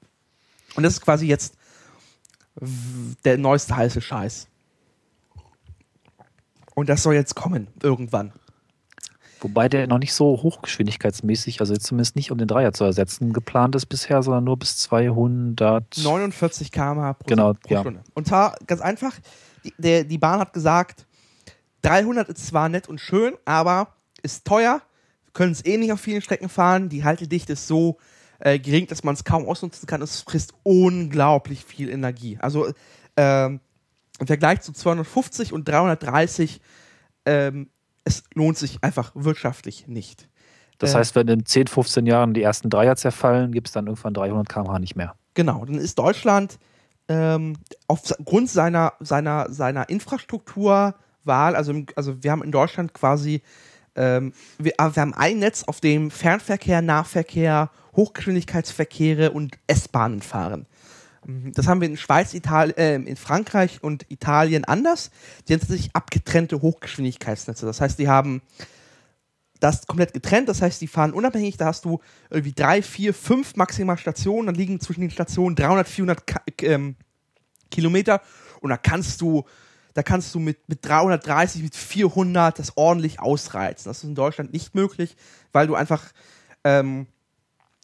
Und 0.75 0.83
das 0.83 0.93
ist 0.93 1.01
quasi 1.01 1.27
jetzt 1.27 1.55
der 3.25 3.37
neueste 3.37 3.75
heiße 3.75 4.01
Scheiß. 4.01 4.47
Und 6.75 6.89
das 6.89 7.03
soll 7.03 7.15
jetzt 7.15 7.35
kommen, 7.35 7.67
irgendwann. 7.81 8.31
Wobei 9.41 9.67
der 9.67 9.87
noch 9.87 9.97
nicht 9.97 10.13
so 10.13 10.41
hochgeschwindigkeitsmäßig, 10.43 11.59
also 11.59 11.73
jetzt 11.73 11.87
zumindest 11.87 12.15
nicht 12.15 12.31
um 12.31 12.37
den 12.37 12.47
Dreier 12.47 12.73
zu 12.73 12.83
ersetzen, 12.83 13.33
geplant 13.33 13.75
ist 13.75 13.87
bisher, 13.87 14.21
sondern 14.21 14.43
nur 14.43 14.57
bis 14.57 14.77
200. 14.77 15.97
49 15.97 16.71
km/h 16.71 17.13
pro, 17.13 17.27
Genau, 17.27 17.53
pro 17.53 17.73
ja. 17.73 17.79
Stunde. 17.81 18.03
Und 18.13 18.27
zwar 18.27 18.55
ganz 18.67 18.81
einfach, 18.81 19.13
die, 19.63 19.73
der, 19.79 20.03
die 20.03 20.19
Bahn 20.19 20.39
hat 20.39 20.53
gesagt, 20.53 21.07
300 21.81 22.29
ist 22.29 22.45
zwar 22.47 22.69
nett 22.69 22.87
und 22.87 23.01
schön, 23.01 23.33
aber 23.43 23.87
ist 24.23 24.45
teuer, 24.45 24.81
wir 25.25 25.33
können 25.33 25.51
es 25.51 25.65
eh 25.65 25.77
nicht 25.77 25.91
auf 25.91 25.99
vielen 26.01 26.21
Strecken 26.21 26.49
fahren, 26.49 26.89
die 26.89 27.03
Haltedichte 27.03 27.53
ist 27.53 27.67
so 27.67 27.97
äh, 28.39 28.59
gering, 28.59 28.87
dass 28.87 29.03
man 29.03 29.15
es 29.15 29.23
kaum 29.23 29.47
ausnutzen 29.47 29.87
kann, 29.87 30.01
es 30.01 30.21
frisst 30.21 30.53
unglaublich 30.63 31.63
viel 31.63 31.89
Energie. 31.89 32.37
Also 32.41 32.71
ähm, 33.17 33.59
im 34.19 34.27
Vergleich 34.27 34.61
zu 34.61 34.71
250 34.73 35.53
und 35.53 35.67
330, 35.67 36.61
ähm, 37.25 37.69
es 38.03 38.23
lohnt 38.33 38.57
sich 38.57 38.83
einfach 38.83 39.11
wirtschaftlich 39.15 39.87
nicht. 39.87 40.27
Das 40.79 40.93
Äh, 40.93 40.97
heißt, 40.97 41.15
wenn 41.15 41.27
in 41.27 41.45
10, 41.45 41.67
15 41.67 42.05
Jahren 42.05 42.33
die 42.33 42.41
ersten 42.41 42.69
Dreier 42.69 42.95
zerfallen, 42.95 43.51
gibt 43.51 43.67
es 43.67 43.73
dann 43.73 43.87
irgendwann 43.87 44.13
300 44.13 44.49
km/h 44.49 44.79
nicht 44.79 44.95
mehr. 44.95 45.15
Genau, 45.33 45.63
dann 45.65 45.75
ist 45.75 45.97
Deutschland 45.99 46.57
ähm, 47.07 47.57
aufgrund 47.87 48.49
seiner, 48.49 48.93
seiner, 48.99 49.51
seiner 49.51 49.89
Infrastrukturwahl, 49.89 50.95
also, 51.55 51.73
also 51.95 52.23
wir 52.23 52.31
haben 52.31 52.43
in 52.43 52.51
Deutschland 52.51 52.93
quasi, 52.93 53.41
ähm, 53.95 54.33
wir, 54.57 54.73
ah, 54.77 54.95
wir 54.95 55.01
haben 55.01 55.13
ein 55.13 55.39
Netz, 55.39 55.63
auf 55.63 55.81
dem 55.81 56.11
Fernverkehr, 56.11 56.81
Nahverkehr, 56.81 57.71
Hochgeschwindigkeitsverkehre 57.95 59.31
und 59.31 59.57
S-Bahnen 59.67 60.21
fahren. 60.21 60.65
Mhm, 61.25 61.51
Das 61.53 61.67
haben 61.67 61.81
wir 61.81 61.87
in 61.87 61.97
Schweiz, 61.97 62.33
Italien, 62.33 62.77
äh, 62.77 62.95
in 62.95 63.15
Frankreich 63.17 63.83
und 63.83 64.05
Italien 64.09 64.65
anders. 64.65 65.11
Die 65.47 65.53
haben 65.53 65.59
tatsächlich 65.59 65.91
abgetrennte 65.93 66.61
Hochgeschwindigkeitsnetze. 66.61 67.65
Das 67.65 67.81
heißt, 67.81 67.99
die 67.99 68.07
haben 68.07 68.41
das 69.59 69.85
komplett 69.87 70.13
getrennt. 70.13 70.49
Das 70.49 70.61
heißt, 70.61 70.81
die 70.81 70.87
fahren 70.87 71.13
unabhängig. 71.13 71.57
Da 71.57 71.65
hast 71.67 71.85
du 71.85 71.99
irgendwie 72.29 72.53
drei, 72.53 72.81
vier, 72.81 73.13
fünf 73.13 73.55
maximal 73.55 73.97
Stationen. 73.97 74.47
Dann 74.47 74.55
liegen 74.55 74.79
zwischen 74.79 75.01
den 75.01 75.11
Stationen 75.11 75.55
300, 75.55 75.87
400 75.87 76.27
Ka 76.27 76.41
ähm, 76.63 76.95
Kilometer. 77.69 78.21
Und 78.59 78.69
da 78.69 78.77
kannst 78.77 79.21
du, 79.21 79.45
da 79.93 80.03
kannst 80.03 80.33
du 80.35 80.39
mit, 80.39 80.67
mit 80.69 80.85
330, 80.85 81.63
mit 81.63 81.75
400 81.75 82.57
das 82.57 82.77
ordentlich 82.77 83.19
ausreizen. 83.19 83.89
Das 83.89 83.99
ist 83.99 84.03
in 84.05 84.15
Deutschland 84.15 84.53
nicht 84.53 84.73
möglich, 84.75 85.15
weil 85.51 85.67
du 85.67 85.75
einfach, 85.75 86.11
ähm, 86.63 87.07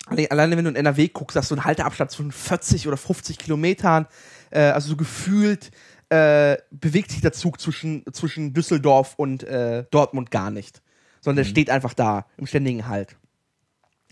alle- 0.05 0.31
alleine 0.31 0.55
wenn 0.57 0.63
du 0.65 0.69
in 0.69 0.75
NRW 0.77 1.09
guckst, 1.09 1.35
hast 1.35 1.51
du 1.51 1.55
einen 1.55 1.65
Halteabstand 1.65 2.13
von 2.13 2.31
40 2.31 2.87
oder 2.87 2.97
50 2.97 3.37
Kilometern. 3.37 4.07
Äh, 4.51 4.61
also 4.61 4.89
so 4.89 4.95
gefühlt 4.95 5.71
äh, 6.09 6.55
bewegt 6.71 7.11
sich 7.11 7.19
der 7.19 7.33
Zug 7.33 7.59
zwischen, 7.59 8.05
zwischen 8.13 8.53
Düsseldorf 8.53 9.15
und 9.17 9.43
äh, 9.43 9.83
Dortmund 9.91 10.31
gar 10.31 10.51
nicht. 10.51 10.81
Sondern 11.19 11.43
der 11.43 11.49
steht 11.49 11.69
einfach 11.69 11.93
da 11.93 12.25
im 12.37 12.47
ständigen 12.47 12.87
Halt. 12.87 13.17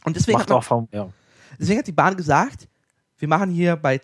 Und 0.04 0.18
deswegen 0.18 0.38
hat 0.38 0.41
Macht 0.41 0.50
man, 0.50 0.58
auch 0.58 0.64
vom, 0.64 0.89
ja. 0.91 1.10
Deswegen 1.58 1.80
hat 1.80 1.88
die 1.88 1.93
Bahn 1.93 2.18
gesagt, 2.18 2.68
wir 3.18 3.30
machen 3.30 3.50
hier 3.50 3.78
bei 3.78 3.98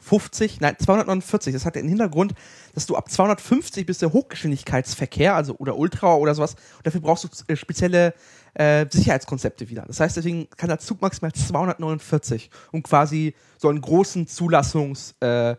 250, 0.00 0.60
nein, 0.60 0.76
249. 0.78 1.52
Das 1.52 1.64
hat 1.64 1.76
den 1.76 1.88
Hintergrund, 1.88 2.34
dass 2.74 2.86
du 2.86 2.96
ab 2.96 3.10
250 3.10 3.86
bist 3.86 4.02
der 4.02 4.12
Hochgeschwindigkeitsverkehr, 4.12 5.34
also 5.34 5.54
oder 5.56 5.76
Ultra 5.76 6.14
oder 6.14 6.34
sowas. 6.34 6.54
Und 6.78 6.86
dafür 6.86 7.00
brauchst 7.00 7.24
du 7.24 7.28
äh, 7.52 7.56
spezielle 7.56 8.14
äh, 8.54 8.86
Sicherheitskonzepte 8.90 9.68
wieder. 9.70 9.84
Das 9.86 10.00
heißt, 10.00 10.16
deswegen 10.16 10.48
kann 10.56 10.68
der 10.68 10.78
Zug 10.78 11.00
maximal 11.02 11.32
249, 11.32 12.50
um 12.72 12.82
quasi 12.82 13.34
so 13.58 13.68
einen 13.68 13.80
großen 13.80 14.26
Zulassungs 14.26 15.14
äh, 15.20 15.54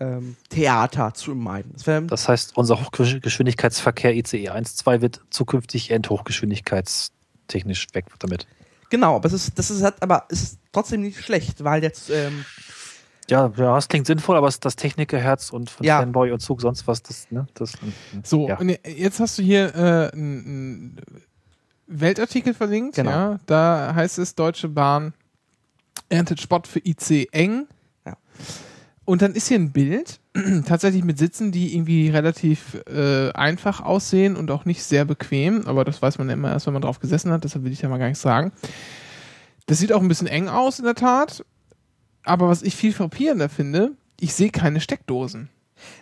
ähm, 0.00 0.36
Theater 0.48 1.12
zu 1.14 1.34
meiden. 1.34 1.72
Das 1.74 1.84
Das 2.08 2.28
heißt, 2.28 2.56
unser 2.56 2.80
Hochgeschwindigkeitsverkehr 2.80 4.14
ICE 4.14 4.50
1.2 4.50 5.00
wird 5.00 5.20
zukünftig 5.30 5.90
endhochgeschwindigkeitstechnisch 5.90 7.88
weg 7.92 8.06
damit. 8.18 8.46
genau, 8.90 9.16
aber 9.16 9.26
es 9.26 9.32
ist, 9.32 9.58
das 9.58 9.70
ist 9.70 9.82
aber 10.00 10.26
es 10.30 10.42
ist 10.42 10.58
trotzdem 10.72 11.00
nicht 11.02 11.20
schlecht, 11.20 11.64
weil 11.64 11.82
jetzt 11.82 12.10
ähm, 12.10 12.44
Ja, 13.30 13.48
das 13.48 13.88
klingt 13.88 14.06
sinnvoll, 14.06 14.36
aber 14.36 14.48
es- 14.48 14.60
das 14.60 14.76
Technikerherz 14.76 15.50
und 15.50 15.68
von 15.70 15.84
Ja. 15.86 15.98
Fanboy 16.00 16.32
und 16.32 16.40
Zug 16.40 16.60
sonst 16.62 16.86
was, 16.86 17.02
das, 17.02 17.30
ne, 17.30 17.46
das. 17.54 17.72
So, 18.22 18.48
ja. 18.48 18.58
und 18.58 18.70
jetzt 18.86 19.20
hast 19.20 19.38
du 19.38 19.42
hier 19.42 19.74
äh, 19.74 20.10
einen 20.12 21.00
Weltartikel 21.86 22.54
verlinkt. 22.54 22.96
Genau. 22.96 23.10
Ja, 23.10 23.40
da 23.46 23.92
heißt 23.94 24.18
es, 24.18 24.34
Deutsche 24.34 24.68
Bahn 24.68 25.12
erntet 26.08 26.40
Spott 26.40 26.66
für 26.66 26.80
IC 26.84 27.28
eng. 27.32 27.66
Ja. 28.06 28.16
Und 29.04 29.22
dann 29.22 29.34
ist 29.34 29.48
hier 29.48 29.58
ein 29.58 29.72
Bild, 29.72 30.20
tatsächlich 30.66 31.04
mit 31.04 31.18
Sitzen, 31.18 31.50
die 31.52 31.74
irgendwie 31.74 32.08
relativ 32.10 32.78
äh, 32.88 33.30
einfach 33.32 33.80
aussehen 33.80 34.36
und 34.36 34.50
auch 34.50 34.64
nicht 34.64 34.82
sehr 34.84 35.04
bequem. 35.04 35.66
Aber 35.66 35.84
das 35.84 36.00
weiß 36.00 36.18
man 36.18 36.28
ja 36.28 36.34
immer 36.34 36.50
erst, 36.52 36.66
wenn 36.66 36.72
man 36.74 36.82
drauf 36.82 37.00
gesessen 37.00 37.30
hat. 37.32 37.44
Deshalb 37.44 37.64
will 37.64 37.72
ich 37.72 37.82
ja 37.82 37.88
mal 37.88 37.98
gar 37.98 38.08
nicht 38.08 38.18
sagen. 38.20 38.52
Das 39.66 39.78
sieht 39.78 39.92
auch 39.92 40.00
ein 40.00 40.08
bisschen 40.08 40.26
eng 40.28 40.48
aus, 40.48 40.78
in 40.78 40.84
der 40.86 40.94
Tat. 40.94 41.44
Aber 42.24 42.48
was 42.48 42.62
ich 42.62 42.74
viel 42.76 42.92
frappierender 42.92 43.48
finde, 43.48 43.92
ich 44.20 44.34
sehe 44.34 44.50
keine 44.50 44.80
Steckdosen. 44.80 45.48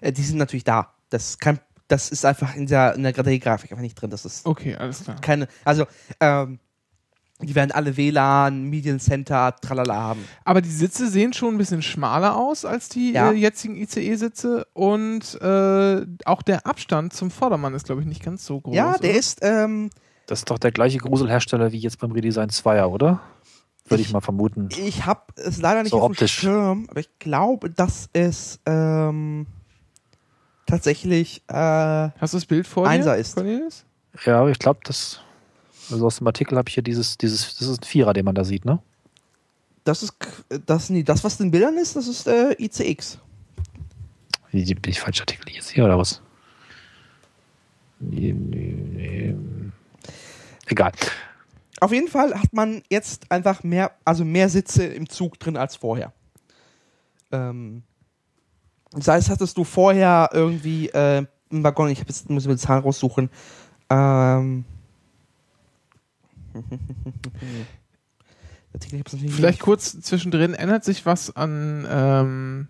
äh, 0.01 0.13
die 0.13 0.23
sind 0.23 0.39
natürlich 0.39 0.65
da. 0.65 0.93
Das 1.11 1.31
ist, 1.31 1.41
kein, 1.41 1.61
das 1.89 2.09
ist 2.11 2.25
einfach 2.25 2.55
in 2.57 2.67
der, 2.67 2.95
in 2.95 3.03
der 3.03 3.15
3D-Grafik 3.15 3.71
einfach 3.71 3.83
nicht 3.83 3.95
drin. 4.01 4.11
Das 4.11 4.25
ist 4.25 4.45
Okay, 4.47 4.75
alles 4.75 5.05
klar. 5.05 5.21
keine, 5.21 5.47
also, 5.65 5.85
ähm, 6.21 6.59
Die 7.43 7.55
werden 7.55 7.71
alle 7.71 7.99
WLAN, 7.99 8.65
Mediencenter, 8.71 9.55
tralala 9.61 9.95
haben. 9.95 10.25
Aber 10.47 10.63
die 10.63 10.71
Sitze 10.71 11.07
sehen 11.11 11.35
schon 11.35 11.55
ein 11.55 11.59
bisschen 11.59 11.83
schmaler 11.83 12.35
aus 12.35 12.65
als 12.65 12.89
die 12.89 13.13
Ja. 13.13 13.31
äh, 13.31 13.35
jetzigen 13.35 13.77
ICE-Sitze 13.77 14.67
und 14.73 15.39
äh, 15.43 16.07
auch 16.25 16.41
der 16.41 16.67
Abstand 16.67 17.13
zum 17.13 17.31
Vordermann 17.31 17.75
ist, 17.75 17.85
glaube 17.85 18.01
ich, 18.01 18.07
nicht 18.07 18.23
ganz 18.25 18.47
so 18.47 18.63
groß. 18.63 18.75
ja, 18.75 18.97
der 18.97 19.11
oder? 19.11 19.19
ist, 19.19 19.41
ähm, 19.43 19.91
Das 20.27 20.39
ist 20.41 20.51
doch 20.51 20.59
der 20.59 20.73
gleiche 20.73 20.97
Gruselhersteller 20.97 21.73
wie 21.73 21.79
jetzt 21.79 21.99
beim 22.01 22.11
Redesign 22.13 22.49
2er, 22.49 22.87
oder? 22.87 23.21
Würde 23.89 24.03
ich 24.03 24.13
mal 24.13 24.21
vermuten. 24.21 24.69
ich 24.77 25.07
habe 25.07 25.23
es 25.37 25.59
leider 25.59 25.83
nicht 25.83 25.91
So 25.93 25.99
auf 25.99 26.11
optisch. 26.11 26.41
dem 26.41 26.49
Schirm, 26.51 26.87
aber 26.91 27.01
ich 27.01 27.09
glaube, 27.19 27.71
dass 27.71 28.09
es 28.13 28.59
ähm, 28.67 29.47
tatsächlich 30.67 31.43
äh, 31.49 31.53
Hast 31.55 32.33
du 32.35 32.37
das 32.39 32.47
Bild 32.47 32.67
vor 32.67 32.89
Einser 32.89 33.15
dir, 33.15 33.21
ist. 33.21 33.35
Cornelius? 33.35 33.85
Ja, 34.25 34.47
ich 34.49 34.59
glaube, 34.59 34.81
das. 34.85 35.21
Also 35.91 36.05
aus 36.07 36.17
dem 36.19 36.27
Artikel 36.27 36.59
habe 36.59 36.69
ich 36.69 36.75
hier 36.75 36.83
dieses, 36.83 37.17
dieses, 37.17 37.57
das 37.59 37.69
ist 37.69 37.83
ein 37.83 37.85
Vierer, 37.87 38.13
den 38.13 38.25
man 38.25 38.35
da 38.35 38.43
sieht, 38.45 38.65
ne? 38.65 38.81
das 39.85 40.03
ist 40.03 40.15
das, 40.67 40.91
nee, 40.91 41.05
das, 41.05 41.23
was 41.23 41.39
in 41.39 41.47
den 41.47 41.51
Bildern 41.53 41.79
ist, 41.79 41.95
das 41.95 42.09
ist 42.09 42.27
äh, 42.27 42.57
ICX. 42.59 43.19
Wie, 44.51 44.65
Bin 44.75 44.91
ich 44.91 44.99
falsch 44.99 45.21
Artikel 45.21 45.49
jetzt 45.55 45.71
hier 45.71 45.85
oder 45.85 45.97
was? 45.97 46.21
Nee, 48.01 48.33
nee, 48.33 48.75
nee. 48.75 49.37
Egal. 50.67 50.91
Auf 51.81 51.93
jeden 51.93 52.09
Fall 52.09 52.35
hat 52.35 52.53
man 52.53 52.83
jetzt 52.91 53.31
einfach 53.31 53.63
mehr, 53.63 53.93
also 54.05 54.25
mehr 54.25 54.49
Sitze 54.49 54.85
im 54.85 55.09
Zug 55.09 55.39
drin 55.39 55.57
als 55.57 55.77
vorher. 55.77 56.13
Ähm, 57.33 57.83
das 58.93 59.09
heißt, 59.09 59.31
hattest 59.31 59.59
du 59.59 59.65
vorher 59.65 60.31
irgendwie 60.33 60.89
äh, 60.89 61.25
im 61.51 61.65
Waggon, 61.65 61.91
ich 61.91 61.99
jetzt, 61.99 62.31
muss 62.31 62.47
mir 62.47 62.55
die 62.55 62.61
Zahlen 62.61 62.83
raussuchen, 62.83 63.31
ähm, 63.91 64.65
Vielleicht 69.29 69.61
kurz 69.61 70.01
zwischendrin, 70.01 70.55
ändert 70.55 70.85
sich 70.85 71.07
was 71.07 71.35
an, 71.35 71.87
ähm, 71.91 72.69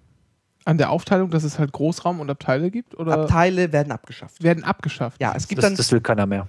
an 0.64 0.78
der 0.78 0.90
Aufteilung, 0.90 1.30
dass 1.30 1.42
es 1.42 1.58
halt 1.58 1.72
Großraum 1.72 2.20
und 2.20 2.30
Abteile 2.30 2.70
gibt? 2.70 2.96
Oder 2.96 3.14
Abteile 3.14 3.72
werden 3.72 3.90
abgeschafft. 3.92 4.42
werden 4.42 4.62
abgeschafft? 4.62 5.20
Ja, 5.20 5.34
es 5.34 5.48
gibt 5.48 5.58
Das, 5.58 5.70
dann, 5.70 5.76
das 5.76 5.90
will 5.90 6.00
keiner 6.00 6.26
mehr. 6.26 6.48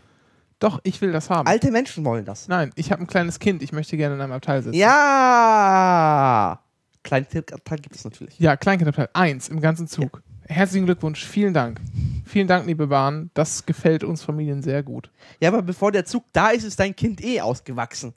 Doch, 0.60 0.80
ich 0.84 1.02
will 1.02 1.12
das 1.12 1.30
haben. 1.30 1.48
alte 1.48 1.72
Menschen 1.72 2.04
wollen 2.04 2.26
das. 2.26 2.48
Nein, 2.48 2.72
ich 2.76 2.92
habe 2.92 3.04
ein 3.04 3.08
kleines 3.08 3.40
Kind, 3.40 3.62
ich 3.62 3.72
möchte 3.74 3.96
gerne 3.98 4.16
in 4.16 4.22
einem 4.22 4.34
Abteil 4.34 4.64
sitzen. 4.64 4.76
Ja! 4.78 6.60
Kleinabteil 7.04 7.80
gibt 7.80 7.96
es 7.96 8.04
natürlich. 8.04 8.38
Ja, 8.40 8.58
Kleinkindabteil. 8.58 9.10
Eins 9.14 9.48
im 9.50 9.62
ganzen 9.62 9.88
Zug. 9.88 10.22
Herzlichen 10.48 10.86
Glückwunsch, 10.86 11.24
vielen 11.26 11.54
Dank. 11.54 11.80
Vielen 12.26 12.48
Dank, 12.48 12.66
liebe 12.68 12.88
Bahn. 12.88 13.30
Das 13.34 13.66
gefällt 13.66 14.04
uns 14.04 14.24
Familien 14.24 14.62
sehr 14.62 14.82
gut. 14.84 15.12
Ja, 15.40 15.50
aber 15.50 15.62
bevor 15.62 15.92
der 15.92 16.06
Zug 16.06 16.24
da 16.34 16.50
ist, 16.50 16.64
ist 16.64 16.80
dein 16.80 16.96
Kind 16.96 17.24
eh 17.24 17.40
ausgewachsen. 17.42 18.14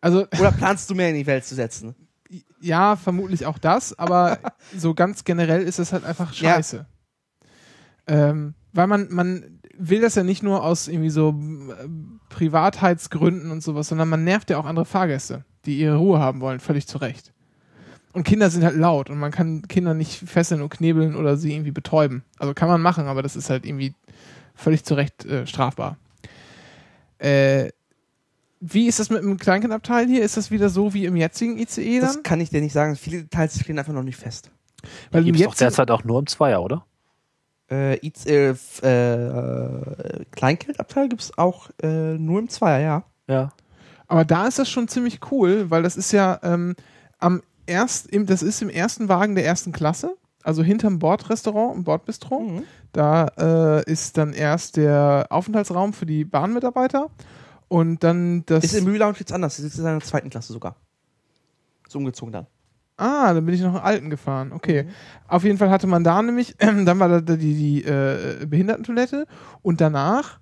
Also, 0.00 0.26
Oder 0.40 0.52
planst 0.52 0.88
du 0.88 0.94
mehr 0.94 1.10
in 1.10 1.16
die 1.16 1.26
Welt 1.26 1.44
zu 1.44 1.54
setzen? 1.54 1.94
ja, 2.62 2.94
vermutlich 2.94 3.44
auch 3.46 3.58
das, 3.58 3.98
aber 3.98 4.38
so 4.76 4.94
ganz 4.94 5.24
generell 5.24 5.62
ist 5.62 5.78
es 5.78 5.92
halt 5.92 6.04
einfach 6.04 6.32
Ja. 6.34 6.54
scheiße. 6.54 6.86
Ähm, 8.06 8.54
weil 8.72 8.86
man, 8.86 9.08
man 9.10 9.59
will 9.80 10.00
das 10.00 10.14
ja 10.14 10.22
nicht 10.22 10.42
nur 10.42 10.62
aus 10.62 10.88
irgendwie 10.88 11.10
so 11.10 11.30
äh, 11.30 11.88
Privatheitsgründen 12.28 13.50
und 13.50 13.62
sowas, 13.62 13.88
sondern 13.88 14.08
man 14.08 14.24
nervt 14.24 14.50
ja 14.50 14.58
auch 14.58 14.66
andere 14.66 14.84
Fahrgäste, 14.84 15.44
die 15.64 15.78
ihre 15.78 15.96
Ruhe 15.96 16.18
haben 16.18 16.40
wollen, 16.40 16.60
völlig 16.60 16.86
zu 16.86 16.98
Recht. 16.98 17.32
Und 18.12 18.24
Kinder 18.24 18.50
sind 18.50 18.64
halt 18.64 18.76
laut 18.76 19.08
und 19.08 19.18
man 19.18 19.30
kann 19.30 19.62
Kinder 19.68 19.94
nicht 19.94 20.28
fesseln 20.28 20.62
und 20.62 20.68
knebeln 20.68 21.14
oder 21.16 21.36
sie 21.36 21.52
irgendwie 21.52 21.70
betäuben. 21.70 22.24
Also 22.38 22.54
kann 22.54 22.68
man 22.68 22.82
machen, 22.82 23.06
aber 23.06 23.22
das 23.22 23.36
ist 23.36 23.50
halt 23.50 23.64
irgendwie 23.64 23.94
völlig 24.54 24.84
zu 24.84 24.94
Recht 24.94 25.24
äh, 25.24 25.46
strafbar. 25.46 25.96
Äh, 27.18 27.70
wie 28.60 28.88
ist 28.88 28.98
das 28.98 29.08
mit 29.08 29.22
dem 29.22 29.38
Kleinkindabteil 29.38 30.06
hier? 30.06 30.22
Ist 30.22 30.36
das 30.36 30.50
wieder 30.50 30.68
so 30.68 30.92
wie 30.92 31.06
im 31.06 31.16
jetzigen 31.16 31.56
ICE 31.56 32.00
dann? 32.00 32.08
Das 32.08 32.22
kann 32.22 32.40
ich 32.40 32.50
dir 32.50 32.60
nicht 32.60 32.74
sagen. 32.74 32.96
Viele 32.96 33.22
Details 33.22 33.58
stehen 33.58 33.78
einfach 33.78 33.92
noch 33.92 34.02
nicht 34.02 34.16
fest. 34.16 34.50
Weil 35.10 35.24
Gibt 35.24 35.38
es 35.38 35.46
doch 35.46 35.54
derzeit 35.54 35.90
auch 35.90 36.04
nur 36.04 36.18
im 36.18 36.26
Zweier, 36.26 36.62
oder? 36.62 36.84
Äh, 37.70 38.04
IC, 38.04 38.26
äh, 38.26 38.50
äh, 38.50 40.24
Kleinkindabteil 40.32 41.08
gibt 41.08 41.22
es 41.22 41.38
auch 41.38 41.70
äh, 41.82 42.18
nur 42.18 42.40
im 42.40 42.48
Zweier, 42.48 42.80
ja. 42.80 43.04
Ja. 43.28 43.52
aber 44.08 44.24
da 44.24 44.48
ist 44.48 44.58
das 44.58 44.68
schon 44.68 44.88
ziemlich 44.88 45.20
cool, 45.30 45.70
weil 45.70 45.84
das 45.84 45.96
ist 45.96 46.10
ja 46.10 46.40
ähm, 46.42 46.74
am 47.20 47.42
erst, 47.66 48.08
im, 48.08 48.26
das 48.26 48.42
ist 48.42 48.60
im 48.60 48.68
ersten 48.68 49.08
Wagen 49.08 49.36
der 49.36 49.46
ersten 49.46 49.72
Klasse, 49.72 50.16
also 50.42 50.62
hinterm 50.62 50.98
Bordrestaurant, 50.98 51.76
im 51.76 51.84
Bordbistro. 51.84 52.40
Mhm. 52.40 52.64
Da 52.92 53.28
äh, 53.38 53.90
ist 53.90 54.18
dann 54.18 54.32
erst 54.32 54.76
der 54.76 55.26
Aufenthaltsraum 55.30 55.92
für 55.92 56.06
die 56.06 56.24
Bahnmitarbeiter 56.24 57.08
und 57.68 58.02
dann 58.02 58.44
das. 58.46 58.64
Ist 58.64 58.74
im 58.74 58.84
Mühlounge 58.84 59.18
jetzt 59.18 59.32
anders. 59.32 59.56
Sie 59.56 59.62
sitzt 59.62 59.78
in 59.78 59.84
der 59.84 60.00
zweiten 60.00 60.28
Klasse 60.28 60.52
sogar. 60.52 60.74
Ist 61.86 61.94
umgezogen 61.94 62.32
dann. 62.32 62.46
Ah, 63.00 63.32
dann 63.32 63.46
bin 63.46 63.54
ich 63.54 63.62
noch 63.62 63.74
einen 63.74 63.82
alten 63.82 64.10
gefahren. 64.10 64.52
Okay. 64.52 64.86
Auf 65.26 65.44
jeden 65.44 65.56
Fall 65.56 65.70
hatte 65.70 65.86
man 65.86 66.04
da 66.04 66.20
nämlich, 66.20 66.54
dann 66.58 66.98
war 66.98 67.08
da 67.08 67.20
die, 67.20 67.54
die 67.54 67.84
äh, 67.84 68.44
Behindertentoilette 68.46 69.26
und 69.62 69.80
danach 69.80 70.38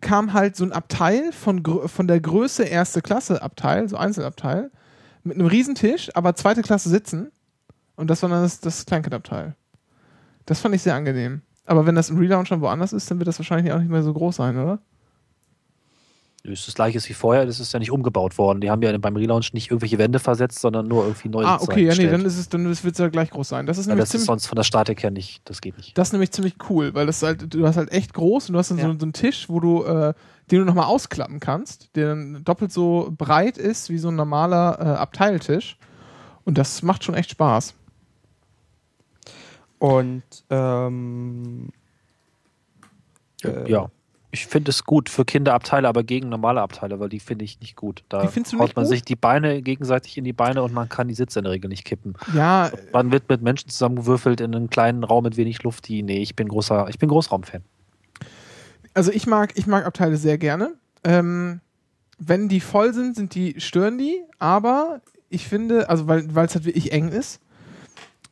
kam 0.00 0.32
halt 0.32 0.56
so 0.56 0.64
ein 0.64 0.72
Abteil 0.72 1.32
von, 1.32 1.62
von 1.86 2.08
der 2.08 2.20
Größe 2.20 2.64
erste 2.64 3.02
Klasse 3.02 3.40
Abteil, 3.40 3.88
so 3.88 3.96
Einzelabteil, 3.96 4.72
mit 5.22 5.38
einem 5.38 5.46
Riesentisch, 5.46 6.10
aber 6.14 6.34
zweite 6.34 6.62
Klasse 6.62 6.88
sitzen. 6.88 7.30
Und 7.94 8.10
das 8.10 8.22
war 8.22 8.28
dann 8.28 8.42
das, 8.42 8.58
das 8.60 8.84
Kleinkindabteil. 8.84 9.54
Das 10.46 10.60
fand 10.60 10.74
ich 10.74 10.82
sehr 10.82 10.96
angenehm. 10.96 11.42
Aber 11.66 11.86
wenn 11.86 11.94
das 11.94 12.10
im 12.10 12.18
Relaunch 12.18 12.48
schon 12.48 12.60
woanders 12.60 12.92
ist, 12.92 13.10
dann 13.10 13.18
wird 13.18 13.28
das 13.28 13.38
wahrscheinlich 13.38 13.72
auch 13.72 13.78
nicht 13.78 13.90
mehr 13.90 14.02
so 14.02 14.12
groß 14.12 14.36
sein, 14.36 14.58
oder? 14.58 14.80
Das 16.46 16.60
ist 16.60 16.68
das 16.68 16.74
gleiche 16.74 17.00
wie 17.08 17.14
vorher, 17.14 17.46
das 17.46 17.58
ist 17.58 17.72
ja 17.72 17.78
nicht 17.78 17.90
umgebaut 17.90 18.36
worden. 18.36 18.60
Die 18.60 18.70
haben 18.70 18.82
ja 18.82 18.96
beim 18.98 19.16
Relaunch 19.16 19.54
nicht 19.54 19.70
irgendwelche 19.70 19.96
Wände 19.96 20.18
versetzt, 20.18 20.60
sondern 20.60 20.86
nur 20.86 21.04
irgendwie 21.04 21.30
neue 21.30 21.46
Ah, 21.46 21.58
okay, 21.58 21.86
ja, 21.86 21.94
nee, 21.94 22.06
dann 22.06 22.22
ist 22.26 22.36
es, 22.36 22.50
dann 22.50 22.66
wird 22.66 22.76
es 22.84 22.98
ja 22.98 23.08
gleich 23.08 23.30
groß 23.30 23.48
sein. 23.48 23.64
Das 23.64 23.78
ist 23.78 23.86
nämlich 23.86 24.02
das 24.02 24.08
ist 24.08 24.10
ziemlich 24.12 24.26
sonst 24.26 24.46
von 24.48 24.56
der 24.56 24.62
Statik 24.64 25.02
her 25.02 25.10
nicht, 25.10 25.40
das 25.46 25.62
geht 25.62 25.78
nicht. 25.78 25.96
Das 25.96 26.08
ist 26.08 26.12
nämlich 26.12 26.32
ziemlich 26.32 26.56
cool, 26.68 26.94
weil 26.94 27.06
das 27.06 27.22
halt, 27.22 27.54
du 27.54 27.66
hast 27.66 27.78
halt 27.78 27.90
echt 27.92 28.12
groß 28.12 28.50
und 28.50 28.52
du 28.52 28.58
hast 28.58 28.70
dann 28.70 28.76
Ja. 28.76 28.84
so, 28.88 28.98
so 28.98 29.06
einen 29.06 29.14
Tisch, 29.14 29.48
wo 29.48 29.58
du, 29.58 29.84
äh, 29.84 30.12
den 30.50 30.58
du 30.58 30.64
nochmal 30.66 30.84
ausklappen 30.84 31.40
kannst, 31.40 31.96
der 31.96 32.08
dann 32.10 32.44
doppelt 32.44 32.70
so 32.72 33.10
breit 33.16 33.56
ist 33.56 33.88
wie 33.88 33.96
so 33.96 34.08
ein 34.08 34.16
normaler 34.16 34.78
äh, 34.78 34.84
Abteiltisch. 34.98 35.78
Und 36.44 36.58
das 36.58 36.82
macht 36.82 37.04
schon 37.04 37.14
echt 37.14 37.30
Spaß. 37.30 37.72
Und 39.78 40.22
ähm, 40.50 41.70
Äh, 43.42 43.70
ja. 43.70 43.90
Ich 44.34 44.48
finde 44.48 44.70
es 44.70 44.84
gut 44.84 45.08
für 45.08 45.24
Kinderabteile, 45.24 45.86
aber 45.86 46.02
gegen 46.02 46.28
normale 46.28 46.60
Abteile, 46.60 46.98
weil 46.98 47.08
die 47.08 47.20
finde 47.20 47.44
ich 47.44 47.60
nicht 47.60 47.76
gut. 47.76 48.02
Da 48.08 48.24
haut 48.24 48.74
man 48.74 48.84
gut? 48.84 48.86
sich 48.86 49.04
die 49.04 49.14
Beine 49.14 49.62
gegenseitig 49.62 50.18
in 50.18 50.24
die 50.24 50.32
Beine 50.32 50.64
und 50.64 50.72
man 50.72 50.88
kann 50.88 51.06
die 51.06 51.14
Sitze 51.14 51.38
in 51.38 51.44
der 51.44 51.52
Regel 51.52 51.68
nicht 51.68 51.84
kippen. 51.84 52.14
Ja, 52.34 52.72
Man 52.92 53.12
wird 53.12 53.28
mit 53.28 53.42
Menschen 53.42 53.68
zusammengewürfelt 53.68 54.40
in 54.40 54.52
einem 54.52 54.70
kleinen 54.70 55.04
Raum 55.04 55.22
mit 55.22 55.36
wenig 55.36 55.62
Luft, 55.62 55.86
die, 55.86 56.02
nee, 56.02 56.20
ich 56.20 56.34
bin 56.34 56.48
großer, 56.48 56.88
ich 56.88 56.98
bin 56.98 57.08
Großraumfan. 57.10 57.62
also 58.92 59.12
ich 59.12 59.28
mag, 59.28 59.52
ich 59.54 59.68
mag 59.68 59.86
Abteile 59.86 60.16
sehr 60.16 60.36
gerne. 60.36 60.72
Ähm, 61.04 61.60
wenn 62.18 62.48
die 62.48 62.60
voll 62.60 62.92
sind, 62.92 63.14
sind 63.14 63.36
die, 63.36 63.60
stören 63.60 63.98
die, 63.98 64.20
aber 64.40 65.00
ich 65.28 65.46
finde, 65.46 65.88
also 65.88 66.08
weil 66.08 66.26
es 66.44 66.56
halt 66.56 66.64
wirklich 66.64 66.90
eng 66.90 67.08
ist, 67.08 67.40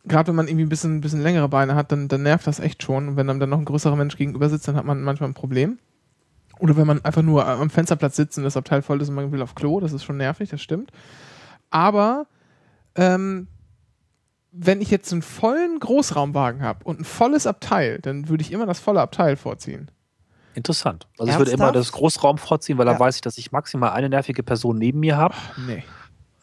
gerade 0.04 0.28
wenn 0.28 0.34
man 0.34 0.48
irgendwie 0.48 0.64
ein 0.64 0.68
bisschen, 0.68 1.00
bisschen 1.00 1.22
längere 1.22 1.48
Beine 1.48 1.76
hat, 1.76 1.92
dann, 1.92 2.08
dann 2.08 2.22
nervt 2.24 2.46
das 2.46 2.58
echt 2.58 2.82
schon. 2.82 3.08
Und 3.08 3.16
wenn 3.16 3.30
einem 3.30 3.40
dann 3.40 3.50
noch 3.50 3.58
ein 3.58 3.64
größerer 3.64 3.96
Mensch 3.96 4.16
gegenüber 4.16 4.48
sitzt, 4.48 4.66
dann 4.66 4.76
hat 4.76 4.84
man 4.84 5.02
manchmal 5.02 5.30
ein 5.30 5.34
Problem. 5.34 5.78
Oder 6.62 6.76
wenn 6.76 6.86
man 6.86 7.04
einfach 7.04 7.22
nur 7.22 7.44
am 7.44 7.70
Fensterplatz 7.70 8.14
sitzt 8.14 8.38
und 8.38 8.44
das 8.44 8.56
Abteil 8.56 8.82
voll 8.82 9.02
ist 9.02 9.08
und 9.08 9.16
man 9.16 9.32
will 9.32 9.42
auf 9.42 9.56
Klo, 9.56 9.80
das 9.80 9.92
ist 9.92 10.04
schon 10.04 10.16
nervig, 10.16 10.48
das 10.48 10.62
stimmt. 10.62 10.92
Aber 11.70 12.26
ähm, 12.94 13.48
wenn 14.52 14.80
ich 14.80 14.88
jetzt 14.90 15.10
einen 15.12 15.22
vollen 15.22 15.80
Großraumwagen 15.80 16.62
habe 16.62 16.84
und 16.84 17.00
ein 17.00 17.04
volles 17.04 17.48
Abteil, 17.48 17.98
dann 18.00 18.28
würde 18.28 18.42
ich 18.42 18.52
immer 18.52 18.64
das 18.66 18.78
volle 18.78 19.00
Abteil 19.00 19.34
vorziehen. 19.36 19.90
Interessant. 20.54 21.08
Also 21.18 21.32
ich 21.32 21.38
würde 21.38 21.50
immer 21.50 21.64
Ernsthaft? 21.64 21.86
das 21.88 21.92
Großraum 21.92 22.38
vorziehen, 22.38 22.78
weil 22.78 22.86
Ja. 22.86 22.92
da 22.92 23.00
weiß 23.00 23.16
ich, 23.16 23.22
dass 23.22 23.38
ich 23.38 23.50
maximal 23.50 23.90
eine 23.90 24.08
nervige 24.08 24.44
Person 24.44 24.78
neben 24.78 25.00
mir 25.00 25.16
habe. 25.16 25.34
Nee. 25.66 25.82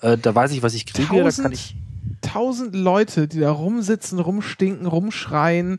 Äh, 0.01 0.17
da 0.17 0.35
weiß 0.35 0.51
ich, 0.51 0.61
was 0.63 0.73
ich 0.73 0.85
kriege. 0.85 1.07
Da 1.15 1.23
Tausend, 1.23 1.43
kann 1.45 1.51
ich, 1.53 1.75
tausend 2.21 2.75
Leute, 2.75 3.29
die 3.29 3.39
da 3.39 3.51
rumsitzen, 3.51 4.19
rumstinken, 4.19 4.85
rumschreien, 4.85 5.77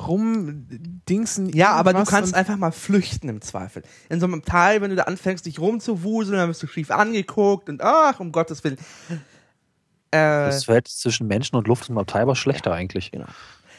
rumdingsen. 0.00 1.48
ja, 1.50 1.72
aber 1.72 1.92
du 1.92 2.04
kannst 2.04 2.34
einfach 2.34 2.56
mal 2.56 2.72
flüchten 2.72 3.28
im 3.28 3.40
Zweifel. 3.40 3.82
In 4.08 4.20
so 4.20 4.26
einem 4.26 4.42
Teil, 4.44 4.80
wenn 4.80 4.90
du 4.90 4.96
da 4.96 5.04
anfängst, 5.04 5.46
dich 5.46 5.58
rumzuwuseln, 5.58 6.36
dann 6.38 6.48
wirst 6.48 6.62
du 6.62 6.66
schief 6.66 6.90
angeguckt 6.90 7.68
und 7.68 7.82
ach, 7.82 8.20
um 8.20 8.32
Gottes 8.32 8.62
Willen. 8.64 8.78
Äh, 10.10 10.46
das 10.46 10.64
Verhältnis 10.64 10.98
zwischen 10.98 11.26
Menschen 11.26 11.56
und 11.56 11.66
Luft 11.68 11.82
ist 11.84 11.88
im 11.90 11.98
Abteil 11.98 12.22
aber 12.22 12.36
schlechter 12.36 12.72
eigentlich. 12.72 13.10
Genau. 13.12 13.26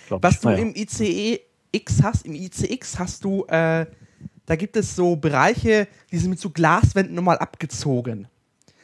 Glaub 0.08 0.24
Was 0.24 0.36
ich. 0.36 0.40
du 0.42 0.50
Naja. 0.50 0.62
im 0.64 0.76
ICE 0.76 1.40
X 1.72 2.04
hast, 2.04 2.26
im 2.26 2.36
ICX 2.36 3.00
hast 3.00 3.24
du, 3.24 3.46
äh, 3.46 3.86
da 4.46 4.56
gibt 4.56 4.76
es 4.76 4.96
so 4.96 5.16
Bereiche, 5.16 5.88
die 6.12 6.18
sind 6.18 6.30
mit 6.30 6.40
so 6.40 6.50
Glaswänden 6.50 7.16
nochmal 7.16 7.38
abgezogen. 7.40 8.28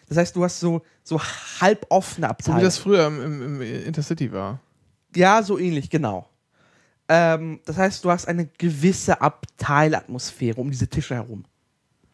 Das 0.07 0.17
heißt, 0.17 0.36
du 0.36 0.43
hast 0.43 0.59
so, 0.59 0.82
so 1.03 1.21
halb 1.61 1.86
offene 1.89 2.25
so 2.27 2.32
Abteile. 2.32 2.57
wie 2.59 2.63
das 2.63 2.77
früher 2.80 3.05
im, 3.07 3.21
im, 3.21 3.61
im 3.61 3.86
Intercity 3.86 4.32
war. 4.32 4.59
ja, 5.15 5.43
so 5.43 5.59
ähnlich, 5.59 5.89
genau. 5.91 6.27
Ähm, 7.10 7.60
das 7.66 7.78
heißt, 7.78 8.05
du 8.05 8.12
hast 8.12 8.28
eine 8.28 8.45
gewisse 8.45 9.20
Abteilatmosphäre 9.20 10.62
um 10.62 10.70
diese 10.70 10.88
Tische 10.88 11.16
herum. 11.16 11.43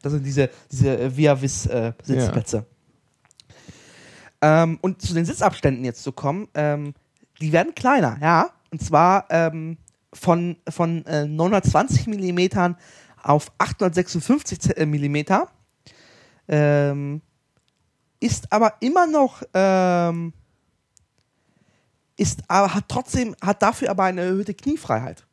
Das 0.02 0.14
sind 0.14 0.24
diese, 0.26 0.50
diese 0.72 0.98
äh, 0.98 1.16
Via-Vis 1.18 1.66
äh, 1.66 1.92
Sitzplätze. 2.04 2.66
Ähm, 4.42 4.78
und 4.82 5.02
zu 5.02 5.14
den 5.14 5.26
Sitzabständen 5.26 5.84
jetzt 5.86 6.04
zu 6.04 6.12
kommen, 6.12 6.48
ähm, 6.54 6.94
die 7.42 7.52
werden 7.52 7.76
kleiner, 7.76 8.18
ja. 8.22 8.50
Und 8.72 8.82
zwar 8.82 9.26
ähm, 9.30 9.78
von, 10.14 10.58
von 10.70 11.06
äh, 11.06 11.26
920 11.26 12.08
Millimetern 12.08 12.78
auf 13.22 13.52
856 13.58 14.60
Z- 14.60 14.78
äh, 14.78 14.86
Millimeter. 14.86 15.50
Ähm, 16.48 17.22
ist 18.20 18.52
aber 18.52 18.76
immer 18.80 19.08
noch 19.08 19.42
ähm, 19.54 20.34
ist 22.18 22.44
aber 22.48 22.74
hat 22.74 22.86
trotzdem 22.88 23.36
hat 23.42 23.62
dafür 23.62 23.90
aber 23.90 24.04
eine 24.04 24.22
erhöhte 24.22 24.54
Kniefreiheit. 24.54 25.26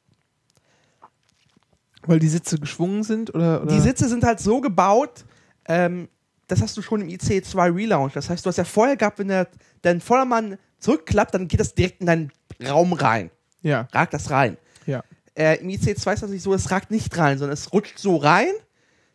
Weil 2.04 2.18
die 2.18 2.28
Sitze 2.28 2.58
geschwungen 2.58 3.04
sind 3.04 3.34
oder, 3.34 3.62
oder? 3.62 3.72
Die 3.74 3.80
Sitze 3.80 4.08
sind 4.08 4.24
halt 4.24 4.40
so 4.40 4.60
gebaut, 4.60 5.24
ähm, 5.66 6.08
das 6.48 6.60
hast 6.60 6.76
du 6.76 6.82
schon 6.82 7.00
im 7.00 7.08
IC2 7.08 7.74
Relaunch. 7.74 8.12
Das 8.12 8.28
heißt, 8.28 8.44
du 8.44 8.48
hast 8.48 8.56
ja 8.56 8.64
vorher 8.64 8.96
gehabt, 8.96 9.18
wenn 9.18 9.28
der, 9.28 9.48
dein 9.82 10.00
Vordermann 10.00 10.58
zurückklappt, 10.78 11.34
dann 11.34 11.48
geht 11.48 11.60
das 11.60 11.74
direkt 11.74 12.00
in 12.00 12.06
deinen 12.06 12.32
Raum 12.68 12.92
rein. 12.92 13.30
Ja, 13.62 13.86
Ragt 13.92 14.12
das 14.14 14.30
rein. 14.30 14.56
ja. 14.86 15.02
Äh, 15.34 15.60
Im 15.60 15.68
IC2 15.68 16.12
ist 16.12 16.22
das 16.22 16.30
nicht 16.30 16.42
so, 16.42 16.52
es 16.52 16.70
ragt 16.70 16.90
nicht 16.90 17.16
rein, 17.16 17.38
sondern 17.38 17.54
es 17.54 17.72
rutscht 17.72 17.98
so 17.98 18.16
rein, 18.16 18.52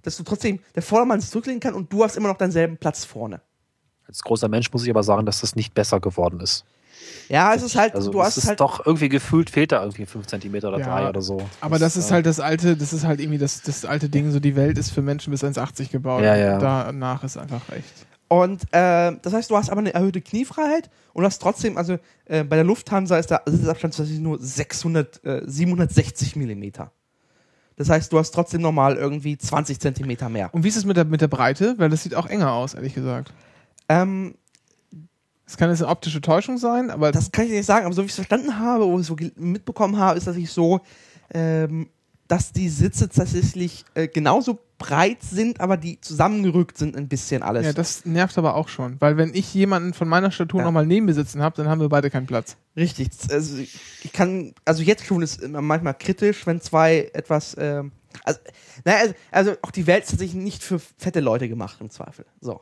dass 0.01 0.17
du 0.17 0.23
trotzdem 0.23 0.59
der 0.73 0.81
Vordermann 0.81 1.21
zurücklegen 1.21 1.59
kann 1.59 1.75
und 1.75 1.93
du 1.93 2.03
hast 2.03 2.15
immer 2.17 2.29
noch 2.29 2.37
denselben 2.37 2.77
Platz 2.77 3.05
vorne. 3.05 3.41
Als 4.07 4.23
großer 4.23 4.47
Mensch 4.47 4.71
muss 4.71 4.83
ich 4.83 4.89
aber 4.89 5.03
sagen, 5.03 5.25
dass 5.27 5.41
das 5.41 5.55
nicht 5.55 5.75
besser 5.75 5.99
geworden 5.99 6.39
ist. 6.39 6.65
Ja, 7.29 7.53
es 7.53 7.63
ist 7.63 7.75
halt, 7.75 7.95
Also 7.95 8.11
du 8.11 8.19
es 8.19 8.27
hast 8.27 8.37
ist 8.37 8.47
halt 8.47 8.59
doch 8.59 8.85
irgendwie 8.85 9.09
gefühlt 9.09 9.49
fehlt 9.49 9.71
da 9.71 9.81
irgendwie 9.81 10.05
5 10.05 10.27
cm 10.27 10.55
oder 10.55 10.79
Ja, 10.79 10.85
3 10.85 11.09
oder 11.09 11.21
so. 11.21 11.41
Aber 11.61 11.79
das 11.79 11.97
ist 11.97 12.09
äh, 12.09 12.13
halt 12.13 12.25
das 12.25 12.39
alte, 12.39 12.77
das 12.77 12.93
ist 12.93 13.05
halt 13.05 13.19
irgendwie 13.19 13.37
das, 13.37 13.61
das 13.61 13.85
alte 13.85 14.09
Ding, 14.09 14.31
so 14.31 14.39
die 14.39 14.55
Welt 14.55 14.77
ist 14.77 14.91
für 14.91 15.01
Menschen 15.01 15.31
bis 15.31 15.43
1,80 15.43 15.91
gebaut. 15.91 16.23
Ja, 16.23 16.35
ja. 16.35 16.57
Danach 16.57 17.23
ist 17.23 17.37
einfach 17.37 17.61
echt. 17.71 18.07
Und 18.29 18.63
äh, 18.73 19.13
das 19.21 19.33
heißt, 19.33 19.49
du 19.49 19.55
hast 19.57 19.69
aber 19.69 19.79
eine 19.79 19.93
erhöhte 19.93 20.21
Kniefreiheit 20.21 20.89
und 21.13 21.23
hast 21.23 21.41
trotzdem, 21.41 21.77
also 21.77 21.97
äh, 22.25 22.43
bei 22.43 22.57
der 22.57 22.65
Lufthansa 22.65 23.17
ist 23.17 23.31
der 23.31 23.41
Sitzabstand 23.45 23.95
tatsächlich 23.95 24.19
nur 24.19 24.37
600, 24.39 25.25
äh, 25.25 25.41
760 25.45 26.35
Millimeter. 26.35 26.91
Das 27.77 27.89
heißt, 27.89 28.11
du 28.11 28.17
hast 28.17 28.31
trotzdem 28.31 28.61
nochmal 28.61 28.95
irgendwie 28.97 29.37
20 29.37 29.79
Zentimeter 29.79 30.29
mehr. 30.29 30.53
Und 30.53 30.63
wie 30.63 30.67
ist 30.67 30.77
es 30.77 30.85
mit 30.85 30.97
der, 30.97 31.05
mit 31.05 31.21
der 31.21 31.27
Breite? 31.27 31.75
Weil 31.77 31.89
das 31.89 32.03
sieht 32.03 32.15
auch 32.15 32.25
enger 32.25 32.51
aus, 32.51 32.73
ehrlich 32.73 32.95
gesagt. 32.95 33.31
Ähm, 33.87 34.35
Es 35.47 35.55
kann 35.57 35.69
jetzt 35.69 35.81
eine 35.81 35.89
optische 35.89 36.19
Täuschung 36.21 36.57
sein, 36.57 36.91
aber 36.91 37.11
das 37.13 37.31
kann 37.31 37.45
ich 37.45 37.51
nicht 37.51 37.65
sagen, 37.65 37.85
aber 37.85 37.95
so 37.95 38.01
wie 38.01 38.07
ich 38.07 38.11
es 38.11 38.15
verstanden 38.15 38.59
habe 38.59 38.85
oder 38.85 39.01
so 39.03 39.15
mitbekommen 39.37 39.97
habe, 39.97 40.17
ist 40.17 40.25
tatsächlich 40.25 40.51
so, 40.51 40.81
ähm, 41.33 41.89
dass 42.27 42.51
die 42.51 42.67
Sitze 42.67 43.07
tatsächlich 43.07 43.85
äh, 43.93 44.09
genauso 44.09 44.59
breit 44.77 45.23
sind, 45.23 45.61
aber 45.61 45.77
die 45.77 45.99
zusammengerückt 46.01 46.77
sind 46.77 46.97
ein 46.97 47.07
bisschen 47.07 47.41
alles. 47.41 47.65
ja, 47.65 47.71
das 47.73 48.05
nervt 48.05 48.37
aber 48.37 48.55
auch 48.55 48.67
schon. 48.67 48.97
Weil 48.99 49.15
wenn 49.15 49.33
ich 49.33 49.53
jemanden 49.53 49.93
von 49.93 50.09
meiner 50.09 50.31
Statur 50.31 50.59
Ja. 50.59 50.65
nochmal 50.65 50.85
neben 50.85 51.05
mir 51.05 51.13
sitzen 51.13 51.41
habe, 51.41 51.55
dann 51.55 51.69
haben 51.69 51.79
wir 51.79 51.87
beide 51.89 52.09
keinen 52.09 52.27
Platz. 52.27 52.57
Richtig. 52.75 53.09
Also 53.31 53.57
ich 53.57 54.11
kann, 54.13 54.53
also 54.65 54.83
jetzt 54.83 55.05
schon 55.05 55.21
ist 55.21 55.41
manchmal 55.47 55.93
kritisch, 55.93 56.45
wenn 56.45 56.59
zwei 56.59 57.09
etwas, 57.13 57.55
ähm, 57.57 57.93
also, 58.25 58.39
naja, 58.83 58.99
also, 58.99 59.13
also 59.31 59.51
auch 59.61 59.71
die 59.71 59.87
Welt 59.87 60.03
ist 60.03 60.09
tatsächlich 60.11 60.41
nicht 60.43 60.61
für 60.61 60.79
fette 60.79 61.21
Leute 61.21 61.47
gemacht 61.47 61.77
im 61.79 61.89
Zweifel. 61.89 62.25
So. 62.41 62.59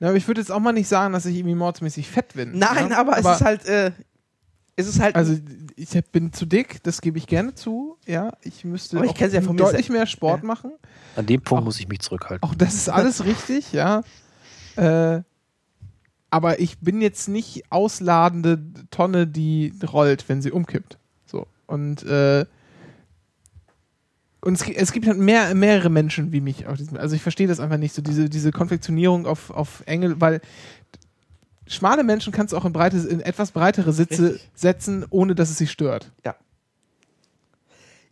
Ja, 0.00 0.08
aber 0.08 0.16
ich 0.16 0.26
würde 0.26 0.40
jetzt 0.40 0.50
auch 0.50 0.60
mal 0.60 0.72
nicht 0.72 0.88
sagen, 0.88 1.12
dass 1.12 1.26
ich 1.26 1.36
irgendwie 1.36 1.54
mordsmäßig 1.54 2.08
fett 2.08 2.32
bin. 2.34 2.58
Nein, 2.58 2.90
ja? 2.90 2.98
aber, 2.98 3.18
es 3.18 3.26
ist 3.26 3.42
halt, 3.44 3.66
äh, 3.66 3.92
es 4.76 4.86
ist 4.88 4.98
halt, 4.98 5.14
Also 5.14 5.36
ich 5.76 5.90
bin 6.10 6.32
zu 6.32 6.46
dick, 6.46 6.82
das 6.82 7.00
gebe 7.02 7.18
ich 7.18 7.26
gerne 7.26 7.54
zu. 7.54 7.98
Ja, 8.06 8.32
ich 8.42 8.64
müsste 8.64 8.96
Aber 8.96 9.04
ich 9.06 9.12
auch 9.12 9.18
ja 9.20 9.42
von 9.42 9.56
mir 9.56 9.62
deutlich 9.62 9.90
mehr 9.90 10.06
Sport 10.06 10.40
Ja. 10.40 10.46
machen. 10.46 10.72
An 11.16 11.26
dem 11.26 11.42
Punkt 11.42 11.60
Auch- 11.62 11.64
muss 11.66 11.78
ich 11.80 11.88
mich 11.88 12.00
zurückhalten. 12.00 12.42
Auch 12.48 12.54
das 12.54 12.74
ist 12.74 12.88
alles 12.88 13.24
richtig, 13.26 13.72
ja. 13.72 14.02
Äh, 14.76 15.20
aber 16.30 16.60
ich 16.60 16.78
bin 16.78 17.02
jetzt 17.02 17.28
nicht 17.28 17.64
ausladende 17.70 18.58
Tonne, 18.90 19.26
die 19.26 19.74
rollt, 19.92 20.28
wenn 20.28 20.40
sie 20.40 20.52
umkippt. 20.52 20.96
So. 21.26 21.46
Und, 21.66 22.04
äh, 22.04 22.46
und 24.42 24.54
es, 24.54 24.68
es 24.68 24.92
gibt 24.92 25.06
halt 25.06 25.18
mehr, 25.18 25.54
mehrere 25.54 25.90
Menschen 25.90 26.32
wie 26.32 26.40
mich 26.40 26.66
auf 26.66 26.76
diesem. 26.76 26.96
Also 26.96 27.14
ich 27.14 27.22
verstehe 27.22 27.46
das 27.46 27.60
einfach 27.60 27.76
nicht, 27.76 27.94
so 27.94 28.02
diese, 28.02 28.28
diese 28.28 28.52
Konfektionierung 28.52 29.26
auf, 29.26 29.50
auf 29.50 29.82
enge, 29.86 30.20
weil 30.20 30.40
schmale 31.66 32.04
Menschen 32.04 32.32
kannst 32.32 32.52
du 32.52 32.56
auch 32.56 32.64
in, 32.64 32.72
breite, 32.72 32.96
in 32.96 33.20
etwas 33.20 33.52
breitere 33.52 33.92
Sitze 33.92 34.34
Richtig. 34.34 34.50
setzen, 34.54 35.06
ohne 35.10 35.34
dass 35.34 35.50
es 35.50 35.58
sie 35.58 35.66
stört. 35.66 36.10
ja, 36.24 36.34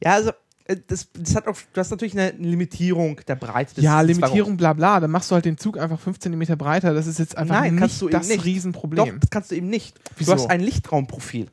also, 0.03 0.33
äh, 0.65 0.77
das, 0.87 1.09
das 1.13 1.35
hat 1.35 1.49
auch, 1.49 1.57
du 1.73 1.81
hast 1.81 1.91
natürlich 1.91 2.13
eine 2.13 2.31
Limitierung 2.33 3.21
der 3.27 3.35
Breite 3.35 3.75
des 3.75 3.83
ja, 3.83 4.01
Limitierung, 4.03 4.57
bla 4.57 4.75
bla, 4.75 5.01
dann 5.01 5.11
machst 5.11 5.31
du 5.31 5.35
halt 5.35 5.47
den 5.47 5.57
Zug 5.57 5.79
einfach 5.79 5.99
5 5.99 6.19
cm 6.21 6.59
breiter. 6.59 6.95
Das 6.95 7.07
ist 7.07 7.19
jetzt 7.19 7.37
einfach 7.37 7.61
Nein, 7.61 7.75
nicht 7.75 7.81
kannst 7.81 8.03
du 8.03 8.09
das 8.09 8.29
nicht. 8.29 8.45
Riesenproblem. 8.45 9.07
Doch, 9.07 9.19
das 9.19 9.31
kannst 9.31 9.51
du 9.51 9.57
eben 9.57 9.69
nicht. 9.69 9.99
Wieso? 10.17 10.35
Du 10.35 10.39
hast 10.39 10.51
ein 10.51 10.61
Lichtraumprofil. 10.61 11.49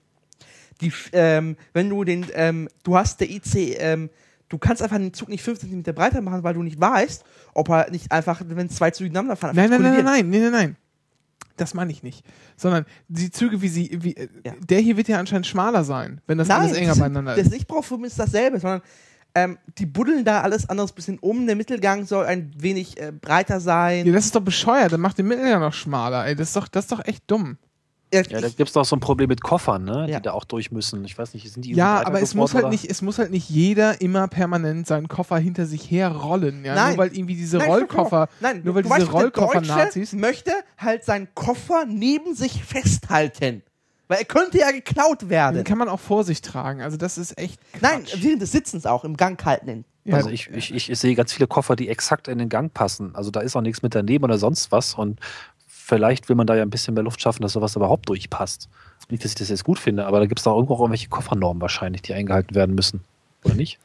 Die, 0.82 0.91
ähm, 1.13 1.55
wenn 1.71 1.89
du 1.89 2.03
den, 2.03 2.26
ähm, 2.34 2.67
du 2.84 2.97
hast 2.97 3.21
der 3.21 3.30
IC, 3.30 3.78
ähm, 3.80 4.09
du 4.49 4.57
kannst 4.57 4.81
einfach 4.81 4.97
den 4.97 5.13
Zug 5.13 5.29
nicht 5.29 5.43
5 5.43 5.59
cm 5.59 5.83
breiter 5.95 6.21
machen, 6.21 6.43
weil 6.43 6.53
du 6.53 6.63
nicht 6.63 6.79
weißt, 6.79 7.23
ob 7.53 7.69
er 7.69 7.89
nicht 7.91 8.11
einfach, 8.11 8.41
wenn 8.45 8.69
zwei 8.69 8.91
Züge 8.91 9.09
ineinander 9.09 9.35
fahren, 9.35 9.55
Nein, 9.55 9.69
nein, 9.69 9.81
nein, 9.81 9.91
kollidieren. 9.93 10.05
nein, 10.05 10.29
nein, 10.29 10.41
nein, 10.41 10.51
nein. 10.51 10.75
Das 11.57 11.73
meine 11.73 11.91
ich 11.91 12.03
nicht. 12.03 12.25
Sondern 12.57 12.85
die 13.07 13.31
Züge, 13.31 13.61
wie 13.61 13.69
sie, 13.69 13.97
wie, 14.03 14.15
äh, 14.15 14.27
Ja. 14.45 14.53
der 14.67 14.79
hier 14.81 14.97
wird 14.97 15.07
ja 15.07 15.19
anscheinend 15.19 15.47
schmaler 15.47 15.83
sein, 15.85 16.19
wenn 16.27 16.37
das 16.37 16.49
alles 16.49 16.73
enger 16.73 16.89
das 16.89 16.99
beieinander 16.99 17.35
Das 17.35 17.45
ist. 17.47 17.53
Lichtprofil 17.53 18.03
ist 18.05 18.19
dasselbe, 18.19 18.59
sondern 18.59 18.81
ähm, 19.37 19.57
die 19.77 19.85
buddeln 19.85 20.23
da 20.25 20.41
alles 20.41 20.69
anderes 20.69 20.91
bisschen 20.91 21.17
um. 21.19 21.45
Der 21.47 21.55
Mittelgang 21.55 22.05
soll 22.05 22.25
ein 22.25 22.51
wenig 22.57 22.99
äh, 23.01 23.11
breiter 23.13 23.59
sein. 23.61 24.05
Ja, 24.05 24.13
das 24.13 24.25
ist 24.25 24.35
doch 24.35 24.41
bescheuert, 24.41 24.91
dann 24.93 25.01
macht 25.01 25.17
den 25.17 25.27
Mittel 25.27 25.47
ja 25.47 25.59
noch 25.59 25.73
schmaler, 25.73 26.25
ey. 26.25 26.35
Das 26.35 26.49
ist 26.49 26.55
doch, 26.57 26.67
das 26.67 26.85
ist 26.85 26.91
doch 26.91 27.05
echt 27.05 27.23
dumm. 27.27 27.57
Ja, 28.16 28.22
Ja, 28.30 28.41
da 28.41 28.47
gibt 28.49 28.68
es 28.70 28.74
doch 28.74 28.86
so 28.86 28.95
ein 28.95 28.99
Problem 28.99 29.30
mit 29.30 29.41
Koffern, 29.41 29.84
ne? 29.84 30.07
Ja. 30.09 30.18
die 30.20 30.24
da 30.24 30.32
auch 30.32 30.43
durch 30.45 30.72
müssen. 30.72 31.03
Ich 31.05 31.18
weiß 31.18 31.34
nicht, 31.34 31.51
sind 31.51 31.66
die 31.66 31.74
Ja, 31.74 32.05
aber 32.05 32.22
es 32.22 32.34
muss 32.34 32.53
halt 32.53 32.66
oder? 32.66 32.72
nicht, 32.72 32.89
es 32.89 33.01
muss 33.01 33.18
halt 33.20 33.32
nicht 33.32 33.49
jeder 33.49 34.01
immer 34.01 34.28
permanent 34.28 34.88
seinen 34.88 35.07
Koffer 35.07 35.38
hinter 35.38 35.66
sich 35.66 35.89
herrollen, 35.91 36.63
ja. 36.66 36.76
Nein. 36.76 36.89
Nur 36.95 36.97
weil 36.99 37.16
irgendwie 37.16 37.36
diese 37.36 37.57
Nein, 37.57 37.70
Rollkoffer. 37.70 38.30
Nein, 38.39 38.61
nur 38.63 38.76
weil 38.76 38.84
du 38.84 38.89
diese 38.89 39.01
weißt, 39.03 39.13
Rollkoffer-Nazis. 39.13 40.13
möchte 40.13 40.51
halt 40.78 41.03
seinen 41.03 41.28
Koffer 41.36 41.86
neben 41.88 42.36
sich 42.36 42.63
festhalten. 42.63 43.61
Weil 44.07 44.20
er 44.20 44.26
könnte 44.26 44.59
ja 44.59 44.70
geklaut 44.72 45.30
werden. 45.30 45.55
Den 45.55 45.63
kann 45.63 45.80
man 45.80 45.89
auch 45.89 45.99
vor 45.99 46.24
sich 46.24 46.41
tragen. 46.41 46.82
Also 46.82 46.95
das 46.95 47.18
ist 47.18 47.38
echt. 47.39 47.59
Quatsch. 47.74 47.82
Nein, 47.82 48.03
während 48.18 48.41
des 48.41 48.51
Sitzens 48.51 48.86
auch, 48.86 49.03
im 49.03 49.18
Gang 49.18 49.43
halten. 49.43 49.84
Ja, 50.03 50.18
Also 50.18 50.30
ich, 50.30 50.47
ich, 50.51 50.72
ich, 50.72 50.91
ich 50.91 50.99
sehe 50.99 51.16
ganz 51.16 51.34
viele 51.34 51.47
Koffer, 51.47 51.76
die 51.76 51.89
exakt 51.89 52.28
in 52.28 52.38
den 52.38 52.47
Gang 52.49 52.72
passen. 52.72 53.16
Also 53.16 53.32
da 53.32 53.39
ist 53.39 53.55
auch 53.55 53.61
nichts 53.61 53.82
mit 53.82 53.95
daneben 53.95 54.24
oder 54.24 54.38
sonst 54.38 54.72
was. 54.72 54.93
Und 54.93 55.20
vielleicht 55.86 56.29
will 56.29 56.36
man 56.36 56.47
da 56.47 56.55
ja 56.55 56.63
ein 56.63 56.69
bisschen 56.69 56.93
mehr 56.95 57.03
Luft 57.03 57.21
schaffen, 57.21 57.41
dass 57.43 57.53
sowas 57.53 57.75
überhaupt 57.75 58.09
durchpasst. 58.09 58.69
Nicht, 59.09 59.23
dass 59.23 59.31
ich 59.31 59.36
das 59.36 59.49
jetzt 59.49 59.63
gut 59.63 59.77
finde, 59.77 60.05
aber 60.07 60.19
da 60.19 60.25
gibt 60.25 60.39
es 60.39 60.43
da 60.43 60.51
irgendwo 60.51 60.73
auch 60.73 60.79
irgendwelche 60.79 61.09
Koffernormen 61.09 61.61
wahrscheinlich, 61.61 62.01
die 62.01 62.13
eingehalten 62.13 62.55
werden 62.55 62.73
müssen. 62.73 63.01
Oder 63.43 63.53
nicht? 63.53 63.77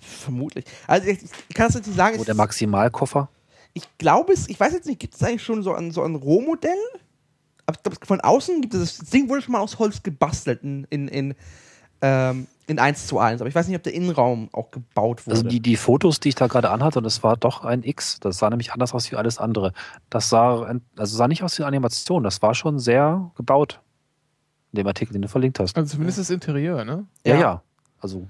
Vermutlich. 0.00 0.64
Also 0.86 1.08
ich, 1.08 1.18
ich 1.22 1.54
kann 1.54 1.70
jetzt 1.70 1.86
nicht 1.86 1.96
sagen. 1.96 2.16
Wo 2.16 2.22
Ich, 2.22 2.26
der 2.26 2.34
Maximalkoffer? 2.34 3.28
ich 3.74 3.84
glaube 3.98 4.32
es, 4.32 4.48
ich 4.48 4.58
weiß 4.58 4.72
jetzt 4.72 4.86
nicht, 4.86 5.00
gibt 5.00 5.14
es 5.14 5.22
eigentlich 5.22 5.42
schon 5.42 5.62
so 5.62 5.74
ein, 5.74 5.90
so 5.90 6.02
ein 6.02 6.14
Rohmodell? 6.14 6.78
Aber 7.66 7.76
ich 7.76 7.82
glaube, 7.82 8.06
von 8.06 8.20
außen 8.20 8.62
gibt 8.62 8.72
es, 8.72 8.98
das 8.98 9.10
Ding 9.10 9.28
wurde 9.28 9.42
schon 9.42 9.52
mal 9.52 9.60
aus 9.60 9.78
Holz 9.78 10.02
gebastelt 10.02 10.62
in, 10.62 10.86
in, 10.90 11.08
in, 11.08 11.34
ähm, 12.00 12.46
in 12.66 12.78
1 12.78 13.06
zu 13.06 13.18
1. 13.18 13.40
Aber 13.40 13.48
ich 13.48 13.54
weiß 13.54 13.68
nicht, 13.68 13.76
ob 13.76 13.82
der 13.82 13.94
Innenraum 13.94 14.48
auch 14.52 14.70
gebaut 14.70 15.26
wurde. 15.26 15.36
Also 15.36 15.48
die, 15.48 15.60
die 15.60 15.76
Fotos, 15.76 16.20
die 16.20 16.30
ich 16.30 16.34
da 16.34 16.46
gerade 16.46 16.70
anhatte, 16.70 16.98
und 16.98 17.04
es 17.04 17.22
war 17.22 17.36
doch 17.36 17.64
ein 17.64 17.82
X, 17.82 18.20
das 18.20 18.38
sah 18.38 18.50
nämlich 18.50 18.72
anders 18.72 18.94
aus 18.94 19.10
wie 19.10 19.16
alles 19.16 19.38
andere. 19.38 19.72
Das 20.10 20.28
sah, 20.28 20.78
also 20.96 21.16
sah 21.16 21.28
nicht 21.28 21.42
aus 21.42 21.58
wie 21.58 21.62
eine 21.62 21.68
Animation, 21.68 22.22
das 22.22 22.42
war 22.42 22.54
schon 22.54 22.78
sehr 22.78 23.30
gebaut. 23.36 23.80
In 24.72 24.78
dem 24.78 24.86
Artikel, 24.86 25.12
den 25.12 25.22
du 25.22 25.28
verlinkt 25.28 25.60
hast. 25.60 25.76
Also 25.76 25.92
zumindest 25.92 26.18
das 26.18 26.30
Interieur, 26.30 26.84
ne? 26.84 27.06
Ja, 27.24 27.34
Ja. 27.34 27.40
ja. 27.40 27.62
Also, 28.00 28.26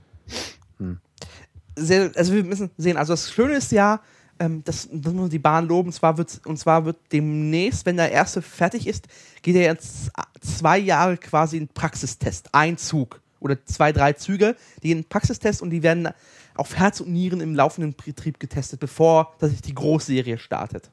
sehr, 1.76 2.12
also 2.14 2.32
wir 2.32 2.44
müssen 2.44 2.70
sehen, 2.76 2.96
also 2.96 3.12
das 3.12 3.32
Schöne 3.32 3.54
ist 3.54 3.72
ja, 3.72 4.00
ähm, 4.38 4.62
das, 4.64 4.88
das 4.90 5.12
muss 5.12 5.22
man 5.22 5.30
die 5.30 5.38
Bahn 5.38 5.66
loben, 5.66 5.88
und 5.88 5.92
zwar, 5.92 6.16
wird, 6.18 6.40
und 6.44 6.58
zwar 6.58 6.84
wird 6.84 6.96
demnächst, 7.12 7.86
wenn 7.86 7.96
der 7.96 8.10
erste 8.10 8.42
fertig 8.42 8.86
ist, 8.86 9.06
geht 9.42 9.56
er 9.56 9.62
jetzt 9.62 10.10
zwei 10.40 10.78
Jahre 10.78 11.16
quasi 11.16 11.56
in 11.56 11.68
Praxistest. 11.68 12.48
Ein 12.52 12.76
Zug 12.76 13.20
oder 13.44 13.64
zwei, 13.66 13.92
drei 13.92 14.14
Züge, 14.14 14.56
die 14.82 14.90
in 14.90 15.04
Praxistest 15.04 15.60
und 15.60 15.70
die 15.70 15.82
werden 15.82 16.08
auf 16.54 16.76
Herz 16.76 17.00
und 17.00 17.12
Nieren 17.12 17.40
im 17.40 17.54
laufenden 17.54 17.94
Betrieb 17.94 18.40
getestet, 18.40 18.80
bevor 18.80 19.34
dass 19.38 19.60
die 19.60 19.74
Großserie 19.74 20.38
startet. 20.38 20.90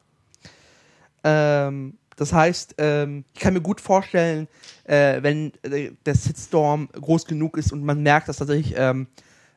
Ähm, 1.23 1.97
das 2.17 2.33
heißt, 2.33 2.75
ähm, 2.77 3.23
ich 3.33 3.39
kann 3.39 3.53
mir 3.53 3.61
gut 3.61 3.79
vorstellen, 3.79 4.47
äh, 4.83 5.23
wenn 5.23 5.53
äh, 5.63 5.91
der 6.05 6.15
Sitstorm 6.15 6.89
groß 6.91 7.25
genug 7.25 7.57
ist 7.57 7.71
und 7.71 7.83
man 7.83 8.03
merkt, 8.03 8.27
dass 8.27 8.37
tatsächlich 8.37 8.75
ähm, 8.77 9.07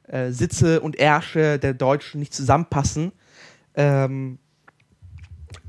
äh, 0.07 0.31
Sitze 0.31 0.81
und 0.81 0.97
Ärsche 0.97 1.59
der 1.59 1.75
Deutschen 1.75 2.21
nicht 2.21 2.33
zusammenpassen, 2.33 3.13
ähm, 3.75 4.39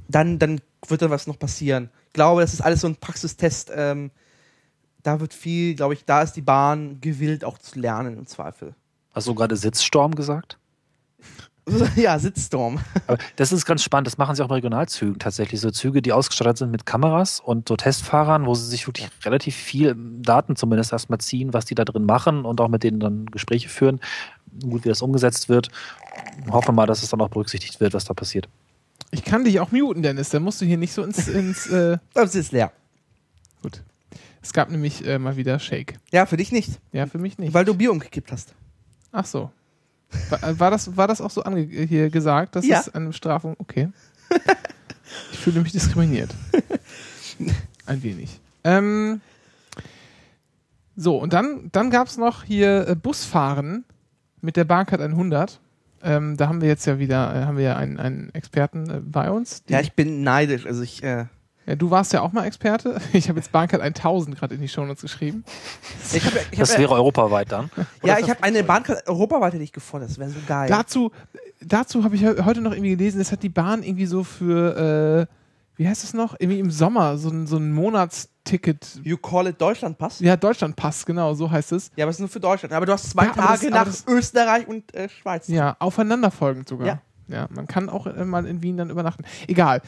dann, 0.08 0.38
dann 0.38 0.62
wird 0.88 1.02
da 1.02 1.10
was 1.10 1.26
noch 1.26 1.40
passieren. 1.40 1.90
Ich 2.08 2.14
glaube, 2.14 2.42
das 2.42 2.54
ist 2.54 2.62
alles 2.62 2.82
so 2.82 2.88
ein 2.88 2.96
Praxistest. 2.96 3.72
Ähm, 3.74 4.12
da 5.06 5.20
wird 5.20 5.34
viel, 5.34 5.76
glaube 5.76 5.94
ich, 5.94 6.06
da 6.06 6.22
ist 6.22 6.34
die 6.34 6.42
Bahn 6.42 7.00
gewillt 7.02 7.46
auch 7.46 7.58
zu 7.58 7.80
lernen 7.80 8.18
im 8.18 8.26
Zweifel. 8.26 8.74
hast 9.14 9.28
du 9.28 9.36
gerade 9.36 9.56
Sitzstorm 9.56 10.16
gesagt? 10.16 10.58
Ja, 11.96 12.20
Sitzstorm. 12.20 12.80
Aber 13.08 13.18
das 13.38 13.52
ist 13.52 13.66
ganz 13.66 13.84
spannend. 13.84 14.06
Das 14.06 14.20
machen 14.20 14.36
sie 14.36 14.44
auch 14.44 14.48
bei 14.48 14.56
Regionalzügen 14.56 15.18
tatsächlich. 15.18 15.60
So 15.60 15.72
Züge, 15.72 16.04
die 16.04 16.14
ausgestattet 16.14 16.60
sind 16.60 16.70
mit 16.70 16.86
Kameras 16.86 17.40
und 17.40 17.68
so 17.68 17.76
Testfahrern, 17.76 18.46
wo 18.46 18.54
sie 18.54 18.68
sich 18.68 18.88
wirklich 18.88 19.10
relativ 19.24 19.56
viel 19.56 19.96
Daten 19.98 20.56
zumindest 20.56 20.92
erstmal 20.94 21.20
ziehen, 21.20 21.54
was 21.54 21.66
die 21.66 21.74
da 21.74 21.84
drin 21.84 22.06
machen 22.06 22.46
und 22.46 22.62
auch 22.62 22.68
mit 22.68 22.84
denen 22.84 23.00
dann 23.00 23.26
Gespräche 23.28 23.70
führen. 23.70 24.00
Gut, 24.62 24.86
wie 24.86 24.90
das 24.90 25.02
umgesetzt 25.02 25.50
wird. 25.50 25.70
Hoffen 26.52 26.68
wir 26.70 26.74
mal, 26.74 26.86
dass 26.86 27.02
es 27.02 27.10
dann 27.10 27.22
auch 27.22 27.30
berücksichtigt 27.30 27.80
wird, 27.80 27.96
was 27.96 28.06
da 28.06 28.14
passiert. 28.14 28.48
Ich 29.12 29.24
kann 29.24 29.44
dich 29.44 29.60
auch 29.60 29.72
muten, 29.72 30.04
Dennis. 30.04 30.30
Da 30.30 30.40
musst 30.40 30.62
du 30.62 30.66
hier 30.66 30.78
nicht 30.78 30.94
so 30.94 31.04
ins. 31.04 31.28
ins 31.28 31.68
äh, 31.68 31.98
Das 32.14 32.36
ist 32.36 32.52
leer. 32.52 32.72
Es 34.46 34.54
gab 34.54 34.70
nämlich 34.70 35.04
äh, 35.08 35.18
mal 35.18 35.38
wieder 35.38 35.58
Shake. 35.58 35.96
Ja, 36.12 36.28
für 36.28 36.38
dich 36.38 36.52
nicht. 36.52 36.80
Ja, 36.92 37.08
für 37.08 37.18
mich 37.18 37.40
nicht. 37.40 37.56
Weil 37.56 37.66
du 37.66 37.74
Bier 37.74 37.92
umgekippt 37.92 38.32
hast. 38.32 38.54
Ach 39.12 39.26
so. 39.26 39.52
War, 40.30 40.44
äh, 40.44 40.60
war, 40.60 40.70
das, 40.70 40.96
war 40.96 41.08
das 41.08 41.20
auch 41.20 41.32
so 41.32 41.42
ange 41.44 41.62
hier 41.64 42.12
gesagt? 42.12 42.56
Das 42.56 42.64
Ja. 42.64 42.80
ist 42.80 42.94
eine 42.94 43.08
Bestrafung? 43.08 43.56
Okay. 43.58 43.90
Ich 45.32 45.40
fühle 45.40 45.62
mich 45.62 45.72
diskriminiert. 45.72 46.34
Ein 47.86 48.04
wenig. 48.04 48.40
Ähm, 48.64 49.22
so, 50.96 51.18
und 51.18 51.32
dann, 51.34 51.70
dann 51.72 51.90
gab 51.92 52.08
es 52.08 52.18
noch 52.18 52.44
hier 52.44 52.88
äh, 52.88 52.96
Busfahren 52.96 53.86
mit 54.42 54.58
der 54.58 54.64
Bahncard 54.66 55.02
100. 55.02 55.60
Ähm, 56.04 56.38
da 56.38 56.48
haben 56.48 56.60
wir 56.62 56.68
jetzt 56.68 56.86
ja 56.86 56.98
wieder, 57.00 57.34
äh, 57.36 57.46
haben 57.46 57.58
wir 57.58 57.64
ja 57.66 57.76
einen, 57.78 58.00
einen 58.00 58.34
Experten 58.34 58.90
äh, 58.90 59.00
bei 59.00 59.30
uns. 59.32 59.64
Ja, 59.70 59.80
ich 59.80 59.94
bin 59.94 60.24
neidisch. 60.24 60.66
Also 60.66 60.82
ich, 60.82 61.02
äh, 61.04 61.26
ja, 61.66 61.76
du 61.76 61.90
warst 61.90 62.14
ja 62.14 62.22
auch 62.22 62.32
mal 62.32 62.46
Experte. 62.46 63.00
Ich 63.14 63.28
habe 63.30 63.40
jetzt 63.40 63.52
Bahncard 63.52 63.82
1000 63.82 64.38
gerade 64.38 64.56
in 64.56 64.62
die 64.62 64.68
Shownotes 64.68 65.02
geschrieben. 65.02 65.44
ich 66.14 66.26
habe 66.26 66.40
ich 66.52 66.60
Das 66.60 66.72
hab, 66.74 66.80
wäre 66.80 66.94
europaweit 66.94 67.52
dann. 67.52 67.70
ja, 68.04 68.20
ich 68.20 68.30
habe 68.30 68.44
eine 68.44 68.64
Bahnkarte 68.64 69.08
europaweit 69.08 69.54
hätte 69.54 69.64
ich 69.64 69.74
gefordert. 69.74 70.10
Das 70.10 70.18
wäre 70.20 70.30
so 70.30 70.40
geil. 70.48 70.68
Dazu, 70.70 71.12
dazu 71.62 72.04
habe 72.04 72.16
ich 72.16 72.22
he- 72.22 72.44
heute 72.44 72.62
noch 72.62 72.72
irgendwie 72.72 72.92
gelesen, 72.92 73.20
das 73.20 73.32
hat 73.32 73.42
die 73.44 73.50
Bahn 73.50 73.84
irgendwie 73.84 74.06
so 74.06 74.24
für, 74.24 75.28
äh, 75.30 75.34
wie 75.78 75.88
heißt 75.88 76.04
es 76.04 76.14
noch? 76.14 76.36
Irgendwie 76.40 76.60
im 76.60 76.72
Sommer, 76.72 77.18
so 77.18 77.30
ein, 77.30 77.48
so 77.48 77.58
ein 77.58 77.72
Monatsticket. 77.74 79.00
You 79.04 79.18
call 79.18 79.48
it 79.48 79.60
Deutschlandpass? 79.60 80.20
Ja, 80.20 80.38
Deutschlandpass, 80.38 81.06
genau, 81.06 81.34
so 81.34 81.50
heißt 81.52 81.72
es. 81.74 81.92
Ja, 81.96 82.06
aber 82.06 82.12
es 82.12 82.18
ist 82.18 82.20
nur 82.22 82.30
für 82.30 82.40
Deutschland. 82.40 82.74
Aber 82.74 82.86
du 82.86 82.94
hast 82.94 83.10
zwei 83.10 83.26
Ja, 83.26 83.34
das- 83.36 83.46
Tage 83.60 83.70
nach 83.72 83.86
das- 83.86 84.06
Österreich 84.08 84.68
und 84.68 84.94
äh, 84.94 85.10
Schweiz. 85.10 85.48
Ja, 85.48 85.76
aufeinanderfolgend 85.80 86.70
sogar. 86.70 86.88
Ja. 86.88 87.02
Ja, 87.28 87.48
man 87.50 87.66
kann 87.66 87.90
auch 87.90 88.06
äh, 88.06 88.24
mal 88.24 88.46
in 88.46 88.62
Wien 88.62 88.78
dann 88.78 88.92
übernachten. 88.92 89.24
Egal. 89.48 89.82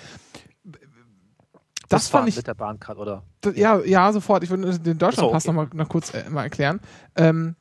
Das 1.89 2.03
Busfahren 2.03 2.23
fand 2.23 2.29
ich, 2.29 2.35
mit 2.37 2.47
der 2.47 2.53
Bahncard 2.53 2.97
oder 2.97 3.23
das, 3.41 3.55
ja, 3.55 3.79
ja, 3.79 4.11
sofort. 4.11 4.43
Ich 4.43 4.49
würde 4.49 4.77
den 4.79 4.97
Deutschlandpass 4.97 5.43
so, 5.43 5.51
noch, 5.53 5.67
mal, 5.67 5.69
noch 5.75 5.89
kurz 5.89 6.13
äh, 6.13 6.29
mal 6.29 6.43
erklären. 6.43 6.79
Ähm, 7.15 7.55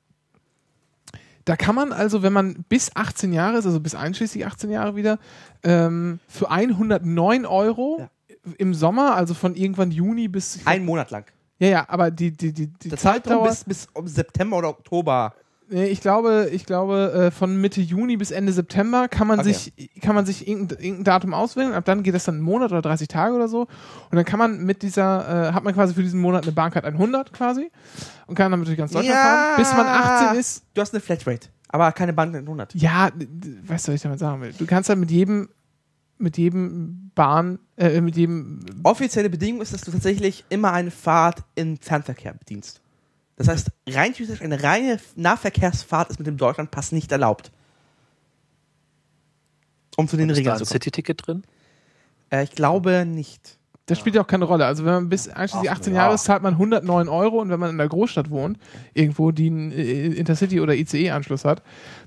da 1.45 1.55
kann 1.57 1.77
man 1.77 1.93
also, 1.93 2.22
wenn 2.22 2.33
man 2.33 2.64
bis 2.68 2.91
18 2.97 3.33
Jahre 3.33 3.59
ist, 3.59 3.66
also 3.66 3.79
bis 3.79 3.95
einschließlich 3.95 4.45
18 4.47 4.70
Jahre 4.70 4.97
wieder, 4.97 5.18
ähm, 5.62 6.18
für 6.27 6.51
109 6.51 7.47
Euro 7.47 7.99
Ja. 8.01 8.09
im 8.59 8.74
Sommer, 8.74 9.14
also 9.14 9.33
von 9.35 9.55
irgendwann 9.55 9.93
Juni 9.93 10.27
bis. 10.29 10.59
Ein 10.64 10.85
Monat 10.85 11.11
lang. 11.12 11.24
ja, 11.61 11.68
ja, 11.68 11.85
aber 11.89 12.11
die, 12.11 12.33
die, 12.33 12.53
die, 12.53 12.66
die 12.66 12.89
Der 12.89 12.99
Zeitraum 12.99 13.45
Zeitdauer. 13.45 13.49
bis, 13.49 13.64
bis 13.64 13.89
um 13.95 14.09
September 14.09 14.57
oder 14.59 14.70
Oktober. 14.70 15.35
Nee, 15.69 15.87
ich 15.87 16.01
glaube, 16.01 16.49
ich 16.53 16.64
glaube, 16.64 17.12
äh, 17.12 17.31
von 17.33 17.61
Mitte 17.61 17.81
Juni 17.81 18.17
bis 18.17 18.31
Ende 18.31 18.53
September 18.53 19.09
kann 19.09 19.27
man 19.27 19.41
Okay. 19.41 19.53
sich, 19.53 20.01
kann 20.01 20.14
man 20.14 20.25
sich 20.25 20.47
irgendein, 20.47 20.79
irgendein 20.79 21.05
Datum 21.05 21.35
auswählen. 21.35 21.73
Ab 21.73 21.85
dann 21.85 22.05
geht 22.05 22.14
das 22.14 22.25
dann 22.25 22.37
einen 22.37 22.45
Monat 22.45 22.71
oder 22.71 22.83
30 22.83 23.09
Tage 23.09 23.35
oder 23.35 23.49
so. 23.49 23.62
Und 23.62 23.69
dann 24.17 24.25
kann 24.25 24.39
man 24.39 24.64
mit 24.64 24.83
dieser, 24.83 25.49
äh, 25.49 25.53
hat 25.53 25.64
man 25.64 25.75
quasi 25.75 25.95
für 25.95 26.03
diesen 26.05 26.21
Monat 26.21 26.43
eine 26.43 26.53
Bahncard 26.53 26.85
100 26.85 27.33
quasi 27.33 27.71
und 28.29 28.37
kann 28.37 28.51
dann 28.53 28.61
natürlich 28.61 28.79
ganz 28.79 28.93
Deutschland 28.93 29.19
Ja. 29.21 29.23
fahren, 29.23 29.57
bis 29.57 29.75
man 29.75 29.89
18 29.89 30.35
ist. 30.39 30.62
Du 30.75 30.81
hast 30.81 30.95
eine 30.95 31.01
Flatrate, 31.01 31.49
aber 31.69 31.91
keine 31.93 32.12
Bahn 32.12 32.33
100. 32.35 32.73
Ja, 32.77 33.11
weißt 33.67 33.89
du, 33.89 33.93
was 33.93 33.97
ich 33.97 34.03
damit 34.03 34.21
sagen 34.21 34.41
will? 34.43 34.53
Du 34.57 34.67
kannst 34.67 34.89
dann 34.89 35.01
mit 35.01 35.11
jedem, 35.11 35.49
mit 36.19 36.39
jedem 36.39 37.11
Bahn, 37.17 37.59
äh, 37.77 38.01
mit 38.01 38.17
jedem, 38.17 38.61
Offizielle 38.85 39.31
Bedingung 39.31 39.62
ist, 39.62 39.73
dass 39.75 39.81
du 39.81 39.91
tatsächlich 39.91 40.45
immer 40.49 40.73
eine 40.73 40.93
Fahrt 40.93 41.43
im 41.57 41.77
Fernverkehr 41.77 42.35
bedienst. 42.35 42.81
Das 43.37 43.49
heißt, 43.49 43.70
rein 43.89 44.14
theoretisch 44.14 44.43
eine 44.43 44.62
reine 44.62 44.99
Nahverkehrsfahrt 45.14 46.11
ist 46.11 46.18
mit 46.18 46.26
dem 46.26 46.39
Deutschlandpass 46.39 46.93
nicht 46.93 47.12
erlaubt. 47.12 47.53
Um 49.97 50.09
zu 50.09 50.16
den 50.16 50.30
ist 50.30 50.37
da 50.37 50.39
Regeln 50.39 50.53
ein 50.55 50.59
zu 50.59 50.64
kommen. 50.64 50.72
City-Ticket 50.72 51.26
drin? 51.26 51.43
Äh, 52.30 52.45
ich 52.45 52.53
glaube 52.53 53.05
nicht. 53.07 53.59
das 53.87 53.99
spielt 53.99 54.14
ja 54.16 54.22
auch 54.22 54.26
keine 54.26 54.47
Rolle. 54.47 54.66
Also 54.66 54.84
wenn 54.84 54.93
man 54.95 55.09
bis 55.09 55.28
einschließlich 55.28 55.70
Ach, 55.70 55.76
18 55.76 55.95
ja. 55.95 56.03
Jahre 56.03 56.14
ist, 56.14 56.24
zahlt 56.24 56.43
man 56.43 56.55
109 56.55 57.09
Euro 57.09 57.41
und 57.41 57.51
wenn 57.51 57.61
man 57.61 57.70
in 57.70 57.78
der 57.78 57.89
Großstadt 57.89 58.30
wohnt, 58.30 58.59
irgendwo, 58.95 59.30
die 59.30 59.47
einen 59.47 59.70
äh, 59.70 60.07
Intercity 60.09 60.61
oder 60.61 60.74
ICE-Anschluss 60.74 61.45
hat, 61.45 61.62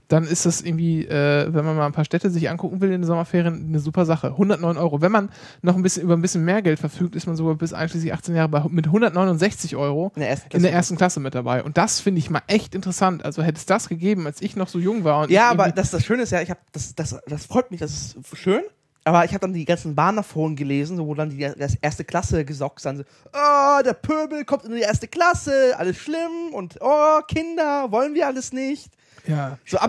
dann 0.10 0.26
ist 0.26 0.48
das 0.48 0.62
irgendwie, 0.62 1.06
äh, 1.06 1.54
wenn 1.54 1.64
man 1.64 1.78
mal 1.78 1.86
ein 1.86 1.92
paar 1.92 2.04
Städte 2.04 2.32
sich 2.32 2.50
angucken 2.50 2.82
will 2.82 2.92
in 2.92 3.02
den 3.02 3.08
Sommerferien, 3.08 3.68
eine 3.68 3.80
super 3.80 4.06
Sache. 4.06 4.32
109 4.32 4.76
Euro. 4.78 5.02
Wenn 5.02 5.12
man 5.12 5.30
noch 5.62 5.76
ein 5.76 5.84
bisschen 5.84 6.02
über 6.04 6.16
ein 6.16 6.22
bisschen 6.22 6.44
mehr 6.44 6.64
Geld 6.64 6.80
verfügt, 6.80 7.16
ist 7.16 7.28
man 7.28 7.36
sogar 7.36 7.54
bis 7.56 7.74
einschließlich 7.74 8.12
18 8.12 8.36
Jahre 8.36 8.50
bei, 8.50 8.64
mit 8.70 8.88
169 8.88 9.76
Euro 9.76 10.12
In 10.16 10.22
der 10.22 10.30
ersten 10.32 10.58
in 10.58 10.64
der 10.64 10.74
ersten 10.74 10.98
Klasse 10.98 11.20
mit 11.20 11.36
dabei. 11.36 11.64
Und 11.64 11.78
das 11.78 12.00
finde 12.00 12.20
ich 12.20 12.32
mal 12.32 12.42
echt 12.48 12.74
interessant. 12.74 13.24
Also 13.24 13.44
hätte 13.44 13.60
es 13.60 13.68
das 13.68 13.88
gegeben, 13.88 14.26
als 14.26 14.42
ich 14.42 14.56
noch 14.56 14.68
so 14.68 14.80
jung 14.80 15.04
war. 15.04 15.22
Und 15.22 15.30
Ja, 15.30 15.52
aber 15.52 15.72
das, 15.72 15.92
das 15.92 16.04
Schöne 16.04 16.24
ist 16.24 16.32
ja, 16.32 16.42
ich 16.42 16.50
habe 16.50 16.60
das, 16.72 16.96
das, 16.96 17.16
das 17.28 17.46
freut 17.46 17.70
mich, 17.70 17.80
das 17.80 18.16
ist 18.16 18.38
schön. 18.38 18.64
Aber 19.04 19.26
ich 19.26 19.32
habe 19.32 19.40
dann 19.40 19.54
die 19.54 19.66
ganzen 19.66 19.96
Bahnerforen 19.96 20.56
gelesen, 20.56 21.00
wo 21.00 21.14
dann 21.14 21.30
die 21.30 21.40
das 21.40 21.76
erste 21.76 22.04
Klasse 22.04 22.46
gesockt 22.46 22.82
sind. 22.82 22.98
So, 22.98 23.04
oh, 23.34 23.82
der 23.84 23.94
Pöbel 23.94 24.44
kommt 24.44 24.66
in 24.66 24.74
die 24.74 24.82
erste 24.82 25.08
Klasse, 25.08 25.76
alles 25.78 25.98
schlimm 25.98 26.54
und 26.54 26.78
oh, 26.82 27.20
Kinder, 27.28 27.92
wollen 27.92 28.14
wir 28.14 28.28
alles 28.28 28.54
nicht. 28.54 28.92
Ja. 29.30 29.58
So 29.66 29.80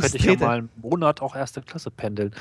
Könnte 0.00 0.16
ich 0.16 0.24
ja 0.24 0.36
mal 0.36 0.58
einen 0.58 0.70
Monat 0.76 1.22
auch 1.22 1.36
erste 1.36 1.62
Klasse 1.62 1.90
pendeln. 1.90 2.34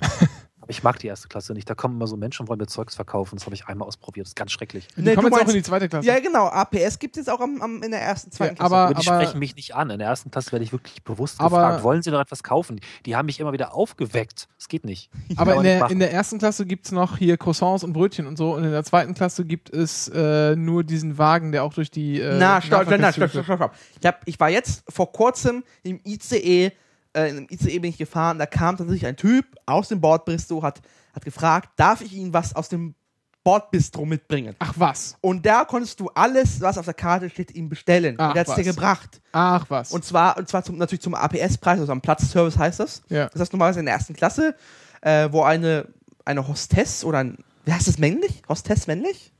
Aber 0.66 0.70
ich 0.70 0.82
mag 0.82 0.98
die 0.98 1.06
erste 1.06 1.28
Klasse 1.28 1.52
nicht. 1.52 1.70
Da 1.70 1.76
kommen 1.76 1.94
immer 1.94 2.08
so 2.08 2.16
Menschen 2.16 2.42
und 2.42 2.48
wollen 2.48 2.58
mir 2.58 2.66
Zeugs 2.66 2.96
verkaufen. 2.96 3.36
Das 3.36 3.44
habe 3.46 3.54
ich 3.54 3.66
einmal 3.68 3.86
ausprobiert. 3.86 4.26
Das 4.26 4.30
ist 4.30 4.34
ganz 4.36 4.50
schrecklich. 4.50 4.88
Die 4.96 5.02
Nee, 5.02 5.14
kommen 5.14 5.30
du 5.30 5.36
jetzt 5.36 5.44
auch 5.46 5.48
in 5.50 5.54
die 5.54 5.62
zweite 5.62 5.88
Klasse. 5.88 6.08
Ja, 6.08 6.18
genau. 6.18 6.48
APS 6.48 6.98
gibt 6.98 7.16
es 7.16 7.26
jetzt 7.26 7.32
auch 7.32 7.38
am, 7.40 7.62
am, 7.62 7.82
in 7.84 7.92
der 7.92 8.00
ersten, 8.02 8.32
zweiten 8.32 8.54
Ja, 8.56 8.56
Klasse. 8.56 8.74
aber- 8.74 8.84
Aber 8.86 8.94
die 8.94 9.02
sprechen 9.06 9.38
mich 9.38 9.54
nicht 9.54 9.76
an. 9.76 9.90
In 9.90 10.00
der 10.00 10.08
ersten 10.08 10.32
Klasse 10.32 10.50
werde 10.50 10.64
ich 10.64 10.72
wirklich 10.72 11.04
bewusst 11.04 11.40
Aber- 11.40 11.56
gefragt, 11.58 11.84
wollen 11.84 12.02
Sie 12.02 12.10
noch 12.10 12.20
etwas 12.20 12.42
kaufen? 12.42 12.80
Die 13.06 13.14
haben 13.14 13.26
mich 13.26 13.38
immer 13.38 13.52
wieder 13.52 13.74
aufgeweckt. 13.74 14.48
Das 14.58 14.66
geht 14.66 14.84
nicht. 14.84 15.08
Aber 15.36 15.54
in 15.54 15.62
der, 15.62 15.88
in 15.90 16.00
der 16.00 16.12
ersten 16.12 16.38
Klasse 16.38 16.66
gibt 16.66 16.86
es 16.86 16.92
noch 16.92 17.16
hier 17.16 17.36
Croissants 17.36 17.84
und 17.84 17.92
Brötchen 17.92 18.26
und 18.26 18.36
so. 18.36 18.54
Und 18.54 18.64
in 18.64 18.72
der 18.72 18.82
zweiten 18.82 19.14
Klasse 19.14 19.44
gibt 19.44 19.70
es 19.70 20.08
äh, 20.08 20.56
nur 20.56 20.82
diesen 20.82 21.16
Wagen, 21.18 21.52
der 21.52 21.62
auch 21.62 21.74
durch 21.74 21.92
die. 21.92 22.20
Äh, 22.20 22.38
Na, 22.40 22.60
stopp, 22.60 22.86
na, 22.88 23.12
stopp, 23.12 23.30
stopp, 23.30 23.44
stopp. 23.44 23.74
Ich, 24.00 24.06
hab, 24.06 24.20
ich 24.26 24.40
war 24.40 24.50
jetzt 24.50 24.82
vor 24.88 25.12
kurzem 25.12 25.62
im 25.84 26.00
ICE, 26.04 26.72
äh, 27.16 27.30
im 27.30 27.46
ICE 27.50 27.78
bin 27.78 27.90
ich 27.90 27.98
gefahren, 27.98 28.38
da 28.38 28.46
kam 28.46 28.76
tatsächlich 28.76 29.06
ein 29.06 29.16
Typ 29.16 29.46
aus 29.64 29.88
dem 29.88 30.00
Bordbistro, 30.00 30.62
hat, 30.62 30.82
hat 31.14 31.24
gefragt, 31.24 31.70
darf 31.76 32.00
ich 32.02 32.12
Ihnen 32.12 32.32
was 32.32 32.54
aus 32.54 32.68
dem 32.68 32.94
Bordbistro 33.42 34.04
mitbringen? 34.04 34.56
Ach 34.58 34.74
was. 34.76 35.16
Und 35.20 35.46
da 35.46 35.64
konntest 35.64 36.00
du 36.00 36.08
alles, 36.08 36.60
was 36.60 36.78
auf 36.78 36.84
der 36.84 36.94
Karte 36.94 37.30
steht, 37.30 37.54
ihm 37.54 37.68
bestellen. 37.68 38.16
Ach, 38.18 38.28
und 38.28 38.34
der 38.34 38.40
hat 38.40 38.48
es 38.48 38.54
dir 38.56 38.64
gebracht. 38.64 39.20
Ach 39.32 39.64
was. 39.68 39.92
Und 39.92 40.04
zwar, 40.04 40.36
und 40.36 40.48
zwar 40.48 40.64
zum, 40.64 40.78
natürlich 40.78 41.02
zum 41.02 41.14
APS-Preis, 41.14 41.78
also 41.78 41.92
am 41.92 42.00
Platzservice 42.00 42.58
heißt 42.58 42.80
das. 42.80 43.02
ja. 43.08 43.28
Das 43.28 43.40
heißt 43.40 43.52
normalerweise 43.52 43.80
in 43.80 43.86
der 43.86 43.94
ersten 43.94 44.14
Klasse, 44.14 44.56
äh, 45.00 45.28
wo 45.30 45.42
eine, 45.42 45.86
eine 46.24 46.46
Hostess 46.46 47.04
oder 47.04 47.18
ein, 47.18 47.38
wie 47.64 47.72
heißt 47.72 47.86
das 47.86 47.98
männlich? 47.98 48.42
Hostess 48.48 48.88
männlich? 48.88 49.32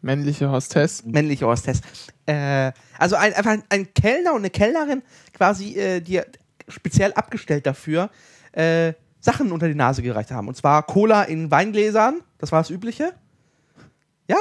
Männliche 0.00 0.50
Hostess. 0.50 1.04
männliche 1.04 1.46
Hostess. 1.46 1.80
Äh, 2.26 2.72
also 2.98 3.16
ein, 3.16 3.32
einfach 3.32 3.50
ein, 3.50 3.64
ein 3.68 3.92
Kellner 3.94 4.32
und 4.34 4.42
eine 4.42 4.50
Kellnerin 4.50 5.02
quasi, 5.32 5.74
äh, 5.76 6.00
die 6.00 6.20
speziell 6.68 7.12
abgestellt 7.12 7.66
dafür 7.66 8.10
äh, 8.52 8.94
Sachen 9.20 9.52
unter 9.52 9.68
die 9.68 9.74
Nase 9.74 10.02
gereicht 10.02 10.30
haben. 10.30 10.48
Und 10.48 10.56
zwar 10.56 10.82
Cola 10.82 11.22
in 11.24 11.50
Weingläsern, 11.50 12.20
das 12.38 12.52
war 12.52 12.60
das 12.60 12.70
Übliche. 12.70 13.14
Ja. 14.28 14.38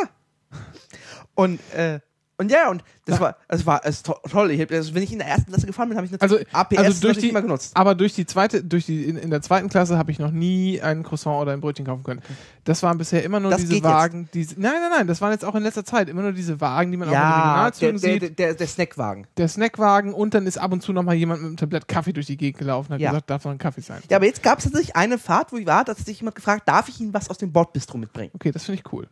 Und, 1.36 1.60
äh, 1.74 2.00
und 2.44 2.52
ja, 2.52 2.70
und 2.70 2.84
das 3.06 3.20
war, 3.20 3.36
es 3.48 3.66
war 3.66 3.82
es 3.84 4.04
to 4.04 4.16
toll. 4.30 4.52
Ich 4.52 4.62
hab, 4.62 4.72
also, 4.72 4.94
wenn 4.96 5.04
ich 5.04 5.12
in 5.12 5.20
der 5.20 5.28
ersten 5.28 5.52
Klasse 5.52 5.66
gefahren 5.68 5.90
bin, 5.90 5.98
habe 5.98 6.06
ich 6.08 6.14
Also, 6.22 6.36
natürlich 6.36 6.54
APS 6.56 6.78
also 6.78 7.02
durch 7.02 7.18
die, 7.18 7.30
immer 7.30 7.42
genutzt. 7.42 7.72
aber 7.76 7.96
durch 7.96 8.14
die 8.14 8.26
zweite, 8.26 8.64
durch 8.64 8.86
die, 8.86 9.04
in, 9.06 9.18
in 9.18 9.30
der 9.30 9.42
zweiten 9.42 9.68
Klasse 9.70 9.98
habe 9.98 10.12
ich 10.12 10.20
noch 10.20 10.32
nie 10.32 10.80
einen 10.82 11.04
Croissant 11.04 11.42
oder 11.42 11.52
ein 11.54 11.60
Brötchen 11.62 11.86
kaufen 11.86 12.04
können. 12.04 12.22
Das 12.64 12.82
waren 12.84 12.98
bisher 12.98 13.24
immer 13.24 13.40
nur 13.42 13.52
Das 13.52 13.62
diese. 13.66 13.84
Wagen, 13.84 14.30
diese, 14.34 14.60
nein, 14.60 14.74
nein, 14.80 14.92
nein, 14.98 15.08
das 15.08 15.20
waren 15.20 15.32
jetzt 15.32 15.44
auch 15.44 15.56
in 15.56 15.64
letzter 15.64 15.84
Zeit 15.84 16.08
immer 16.08 16.22
nur 16.22 16.32
diese 16.32 16.62
Wagen, 16.62 16.92
die 16.92 16.98
man 16.98 17.10
auch 17.10 17.12
in 17.14 17.18
Ja, 17.20 17.30
der, 17.30 17.38
Regionalzügen 17.38 18.00
der, 18.02 18.12
sieht. 18.14 18.22
der, 18.22 18.30
der, 18.30 18.54
der 18.56 18.68
Snackwagen. 18.68 19.28
der 19.38 19.48
Snackwagen 19.50 20.14
und 20.14 20.34
dann 20.34 20.48
ist 20.48 20.58
ab 20.58 20.72
und 20.72 20.82
zu 20.82 20.94
noch 20.94 21.04
mal 21.04 21.16
jemand 21.16 21.42
mit 21.42 21.48
einem 21.48 21.58
Tablett 21.58 21.88
Kaffee 21.88 22.14
durch 22.14 22.28
die 22.28 22.38
Gegend 22.38 22.60
gelaufen 22.60 22.88
und 22.92 22.94
hat 22.96 23.02
Ja. 23.02 23.10
gesagt, 23.12 23.30
darf 23.30 23.44
noch 23.46 23.52
ein 23.52 23.58
Kaffee 23.58 23.82
sein. 23.82 24.02
Ja, 24.10 24.18
aber 24.18 24.26
jetzt 24.26 24.42
gab 24.44 24.60
es 24.60 24.64
tatsächlich 24.66 24.96
eine 24.96 25.18
Fahrt, 25.18 25.52
wo 25.52 25.58
ich 25.58 25.66
war, 25.68 25.84
dass 25.84 25.98
sich 26.00 26.20
jemand 26.20 26.36
gefragt, 26.36 26.68
darf 26.68 26.88
ich 26.88 27.00
Ihnen 27.02 27.14
was 27.14 27.30
aus 27.30 27.38
dem 27.38 27.52
Bordbistro 27.52 27.98
mitbringen? 27.98 28.32
Okay, 28.36 28.52
das 28.52 28.64
finde 28.66 28.82
ich 28.86 28.94
cool. 28.94 29.08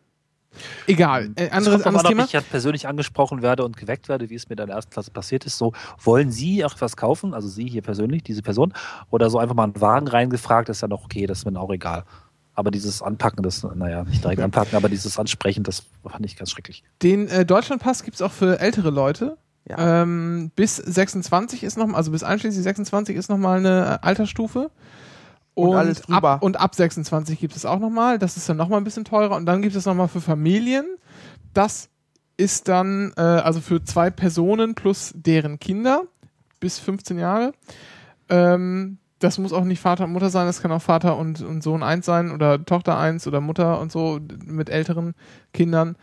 Egal. 0.87 1.31
Äh, 1.35 1.45
Es 1.45 1.51
anderes 1.51 1.83
kommt 1.83 1.87
anderes 1.87 2.07
Thema. 2.07 2.23
ob 2.23 2.27
ich 2.27 2.33
ja 2.33 2.41
persönlich 2.41 2.87
angesprochen 2.87 3.41
werde 3.41 3.63
und 3.63 3.77
geweckt 3.77 4.09
werde, 4.09 4.29
wie 4.29 4.35
es 4.35 4.49
mir 4.49 4.53
in 4.57 4.67
der 4.67 4.75
ersten 4.75 4.91
Klasse 4.91 5.11
passiert 5.11 5.45
ist. 5.45 5.57
So, 5.57 5.73
wollen 6.03 6.31
Sie 6.31 6.63
auch 6.65 6.75
was 6.79 6.97
kaufen? 6.97 7.33
Also 7.33 7.47
Sie 7.47 7.67
hier 7.67 7.81
persönlich, 7.81 8.23
diese 8.23 8.41
Person? 8.41 8.73
Oder 9.09 9.29
so 9.29 9.39
einfach 9.39 9.55
mal 9.55 9.63
einen 9.65 9.79
Wagen 9.81 10.07
reingefragt, 10.07 10.69
ist 10.69 10.81
ja 10.81 10.87
noch 10.87 11.05
okay, 11.05 11.25
das 11.25 11.39
ist 11.39 11.45
mir 11.45 11.59
auch 11.59 11.71
egal. 11.71 12.03
Aber 12.53 12.69
dieses 12.69 13.01
Anpacken, 13.01 13.43
das, 13.43 13.63
naja, 13.63 14.03
nicht 14.03 14.23
direkt 14.23 14.41
anpacken, 14.41 14.75
aber 14.75 14.89
dieses 14.89 15.17
Ansprechen, 15.17 15.63
das 15.63 15.83
fand 16.05 16.25
ich 16.25 16.35
ganz 16.35 16.51
schrecklich. 16.51 16.83
Den 17.01 17.27
äh, 17.29 17.45
Deutschlandpass 17.45 18.03
gibt 18.03 18.15
es 18.15 18.21
auch 18.21 18.31
für 18.31 18.59
ältere 18.59 18.89
Leute. 18.89 19.37
Ja. 19.69 20.01
Ähm, 20.01 20.51
bis 20.55 20.75
26 20.75 21.63
ist 21.63 21.77
noch, 21.77 21.93
also 21.93 22.11
bis 22.11 22.23
einschließlich 22.23 22.63
26 22.63 23.15
ist 23.15 23.29
nochmal 23.29 23.59
eine 23.59 23.99
äh, 24.01 24.05
Altersstufe. 24.05 24.69
Und 25.53 25.75
alles 25.75 26.01
drüber. 26.01 26.31
Ab, 26.31 26.43
und 26.43 26.59
ab 26.59 26.75
26 26.75 27.39
gibt 27.39 27.55
es 27.55 27.65
auch 27.65 27.79
nochmal. 27.79 28.19
Das 28.19 28.37
ist 28.37 28.47
dann 28.47 28.57
nochmal 28.57 28.79
ein 28.79 28.83
bisschen 28.83 29.05
teurer. 29.05 29.35
Und 29.35 29.45
dann 29.45 29.61
gibt 29.61 29.75
es 29.75 29.85
nochmal 29.85 30.07
für 30.07 30.21
Familien. 30.21 30.85
Das 31.53 31.89
ist 32.37 32.67
dann, 32.67 33.13
äh, 33.17 33.21
also 33.21 33.59
für 33.59 33.83
zwei 33.83 34.09
Personen 34.09 34.75
plus 34.75 35.13
deren 35.15 35.59
Kinder 35.59 36.03
bis 36.59 36.79
15 36.79 37.19
Jahre. 37.19 37.53
Ähm, 38.29 38.97
das 39.19 39.37
muss 39.37 39.53
auch 39.53 39.63
nicht 39.63 39.79
Vater 39.79 40.05
und 40.05 40.13
Mutter 40.13 40.29
sein, 40.31 40.47
das 40.47 40.61
kann 40.61 40.71
auch 40.71 40.81
Vater 40.81 41.17
und, 41.17 41.41
und 41.41 41.61
Sohn 41.61 41.83
eins 41.83 42.07
sein 42.07 42.31
oder 42.31 42.63
Tochter 42.65 42.97
eins 42.97 43.27
oder 43.27 43.39
Mutter 43.39 43.79
und 43.79 43.91
so 43.91 44.19
mit 44.45 44.69
älteren 44.69 45.13
Kindern. 45.53 45.95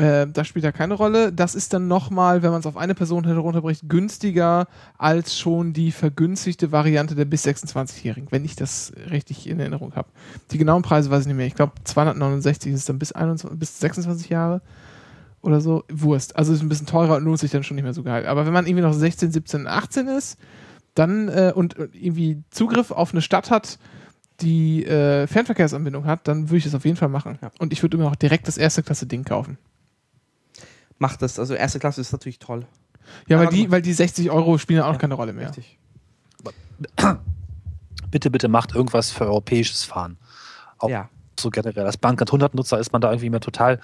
Äh, 0.00 0.26
das 0.28 0.48
spielt 0.48 0.64
ja 0.64 0.72
keine 0.72 0.94
Rolle. 0.94 1.32
Das 1.32 1.54
ist 1.54 1.74
dann 1.74 1.86
nochmal, 1.86 2.42
wenn 2.42 2.50
man 2.50 2.60
es 2.60 2.66
auf 2.66 2.76
eine 2.76 2.94
Person 2.94 3.26
herunterbricht, 3.26 3.88
günstiger 3.88 4.66
als 4.96 5.38
schon 5.38 5.74
die 5.74 5.92
vergünstigte 5.92 6.72
Variante 6.72 7.14
der 7.14 7.26
bis 7.26 7.46
26-Jährigen, 7.46 8.28
wenn 8.30 8.44
ich 8.44 8.56
das 8.56 8.92
richtig 9.10 9.46
in 9.46 9.60
Erinnerung 9.60 9.94
habe. 9.94 10.08
Die 10.52 10.58
genauen 10.58 10.82
Preise 10.82 11.10
weiß 11.10 11.22
ich 11.22 11.26
nicht 11.26 11.36
mehr. 11.36 11.46
Ich 11.46 11.54
glaube, 11.54 11.72
269 11.84 12.72
ist 12.72 12.88
dann 12.88 12.98
bis, 12.98 13.12
21, 13.12 13.58
bis 13.58 13.78
26 13.80 14.30
Jahre 14.30 14.62
oder 15.42 15.60
so. 15.60 15.84
Wurst. 15.90 16.34
Also 16.36 16.54
ist 16.54 16.62
ein 16.62 16.70
bisschen 16.70 16.86
teurer 16.86 17.16
und 17.16 17.24
lohnt 17.24 17.38
sich 17.38 17.50
dann 17.50 17.62
schon 17.62 17.74
nicht 17.74 17.84
mehr 17.84 17.94
so 17.94 18.02
geil. 18.02 18.26
Aber 18.26 18.46
wenn 18.46 18.54
man 18.54 18.66
irgendwie 18.66 18.82
noch 18.82 18.94
16, 18.94 19.32
17, 19.32 19.66
18 19.66 20.08
ist, 20.08 20.38
dann 20.94 21.28
äh, 21.28 21.52
und 21.54 21.78
äh, 21.78 21.88
irgendwie 21.92 22.42
Zugriff 22.50 22.90
auf 22.90 23.12
eine 23.12 23.20
Stadt 23.20 23.50
hat, 23.50 23.78
die 24.40 24.86
äh, 24.86 25.26
Fernverkehrsanbindung 25.26 26.06
hat, 26.06 26.26
dann 26.26 26.48
würde 26.48 26.56
ich 26.56 26.64
das 26.64 26.74
auf 26.74 26.86
jeden 26.86 26.96
Fall 26.96 27.10
machen. 27.10 27.38
Ja. 27.42 27.50
Und 27.58 27.74
ich 27.74 27.82
würde 27.82 27.98
immer 27.98 28.08
auch 28.08 28.16
direkt 28.16 28.48
das 28.48 28.56
erste 28.56 28.82
Klasse 28.82 29.06
Ding 29.06 29.24
kaufen. 29.24 29.58
Macht 31.00 31.20
das. 31.22 31.38
Also 31.40 31.54
erste 31.54 31.80
Klasse 31.80 32.00
ist 32.00 32.12
natürlich 32.12 32.38
toll. 32.38 32.66
Ja, 33.26 33.38
weil 33.38 33.46
Aber 33.48 33.56
die, 33.56 33.70
weil 33.72 33.82
die 33.82 33.92
60 33.92 34.30
Euro 34.30 34.56
spielen 34.58 34.82
auch 34.82 34.92
Ja, 34.92 34.98
keine 34.98 35.14
Rolle 35.14 35.32
mehr. 35.32 35.48
Richtig. 35.48 35.78
Bitte, 38.10 38.30
bitte 38.30 38.48
macht 38.48 38.74
irgendwas 38.74 39.10
für 39.10 39.24
europäisches 39.24 39.84
Fahren. 39.84 40.18
Auch 40.78 40.88
Ja. 40.88 41.08
so 41.38 41.50
generell. 41.50 41.86
Als 41.86 41.96
Bahncard 41.96 42.28
100 42.30 42.54
Nutzer 42.54 42.78
ist 42.78 42.92
man 42.92 43.00
da 43.00 43.10
irgendwie 43.10 43.30
mehr 43.30 43.40
total. 43.40 43.80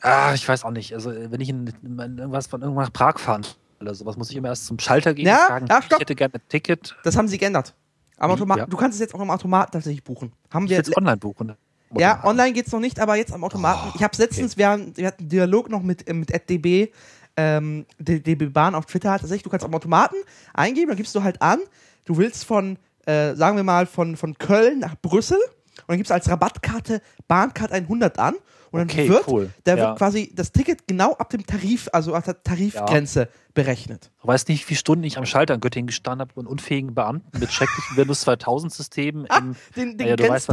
Ah, 0.00 0.32
ich 0.34 0.46
weiß 0.48 0.64
auch 0.64 0.70
nicht. 0.70 0.94
Also, 0.94 1.10
wenn 1.12 1.40
ich 1.40 1.48
in, 1.48 1.66
in 1.82 1.98
irgendwas 2.18 2.46
von 2.46 2.62
irgendwann 2.62 2.84
nach 2.84 2.92
Prag 2.92 3.18
fahren 3.18 3.46
oder 3.80 3.94
sowas, 3.94 4.16
muss 4.16 4.30
ich 4.30 4.36
immer 4.36 4.48
erst 4.48 4.66
zum 4.66 4.78
Schalter 4.78 5.14
gehen 5.14 5.26
Ja, 5.26 5.42
und 5.42 5.48
sagen, 5.48 5.66
ja, 5.68 5.80
ich 5.90 5.98
hätte 5.98 6.14
gerne 6.14 6.34
ein 6.34 6.40
Ticket. 6.48 6.94
Das 7.04 7.16
haben 7.16 7.28
sie 7.28 7.38
geändert. 7.38 7.74
Wie? 8.16 8.22
Automat 8.22 8.58
Ja. 8.58 8.66
Du 8.66 8.76
kannst 8.76 8.94
es 8.96 9.00
jetzt 9.00 9.14
auch 9.14 9.20
am 9.20 9.30
Automaten 9.30 9.72
tatsächlich 9.72 10.04
buchen. 10.04 10.32
Haben 10.52 10.64
Ich 10.64 10.70
wir 10.70 10.76
jetzt 10.76 10.96
online 10.96 11.16
buchen. 11.16 11.54
Ja, 11.94 12.24
online 12.24 12.52
geht's 12.52 12.72
noch 12.72 12.80
nicht, 12.80 12.98
aber 13.00 13.16
jetzt 13.16 13.32
am 13.32 13.44
Automaten. 13.44 13.88
Oh, 13.88 13.92
ich 13.96 14.02
habe 14.02 14.16
letztens, 14.18 14.56
wir, 14.56 14.68
haben, 14.68 14.96
wir 14.96 15.06
hatten 15.06 15.20
einen 15.22 15.28
Dialog 15.28 15.70
noch 15.70 15.82
mit, 15.82 16.08
äh, 16.08 16.12
mit 16.14 16.30
@db, 16.50 16.92
ähm, 17.36 17.86
DB 17.98 18.46
Bahn 18.46 18.74
auf 18.74 18.86
Twitter 18.86 19.12
hat 19.12 19.20
tatsächlich, 19.20 19.44
du 19.44 19.50
kannst 19.50 19.64
am 19.64 19.74
Automaten 19.74 20.16
eingeben, 20.54 20.88
dann 20.88 20.96
gibst 20.96 21.14
du 21.14 21.22
halt 21.22 21.40
an, 21.42 21.60
du 22.04 22.16
willst 22.16 22.44
von, 22.44 22.78
äh, 23.06 23.34
sagen 23.34 23.56
wir 23.56 23.64
mal, 23.64 23.86
von, 23.86 24.16
von 24.16 24.36
Köln 24.38 24.78
nach 24.80 24.96
Brüssel 25.00 25.36
und 25.38 25.88
dann 25.88 25.96
gibst 25.98 26.10
du 26.10 26.14
als 26.14 26.28
Rabattkarte 26.28 27.02
Bahncard 27.28 27.70
100 27.72 28.18
an 28.18 28.34
und 28.70 28.80
dann 28.80 28.88
Okay, 28.90 29.08
wird, 29.08 29.28
cool. 29.28 29.50
da 29.64 29.76
Ja. 29.76 29.88
wird 29.88 29.98
quasi 29.98 30.32
das 30.34 30.50
Ticket 30.50 30.88
genau 30.88 31.12
ab 31.12 31.30
dem 31.30 31.46
Tarif, 31.46 31.88
also 31.92 32.14
ab 32.14 32.24
der 32.24 32.42
Tarifgrenze 32.42 33.28
berechnet. 33.54 34.10
Du 34.22 34.28
weißt 34.28 34.48
nicht, 34.48 34.62
wie 34.62 34.68
viele 34.68 34.78
Stunden 34.78 35.04
ich 35.04 35.18
am 35.18 35.26
Schalter 35.26 35.54
in 35.54 35.60
Göttingen 35.60 35.86
gestanden 35.86 36.26
habe 36.26 36.32
und 36.40 36.46
unfähigen 36.46 36.94
Beamten 36.94 37.38
mit 37.38 37.52
schrecklichen 37.52 37.96
Windows 37.96 38.22
2000 38.22 38.72
Systemen 38.72 39.26
Ah, 39.28 39.42
den 39.76 39.96
den 39.98 40.08
ja, 40.08 40.16
du 40.16 40.26
weißt, 40.28 40.48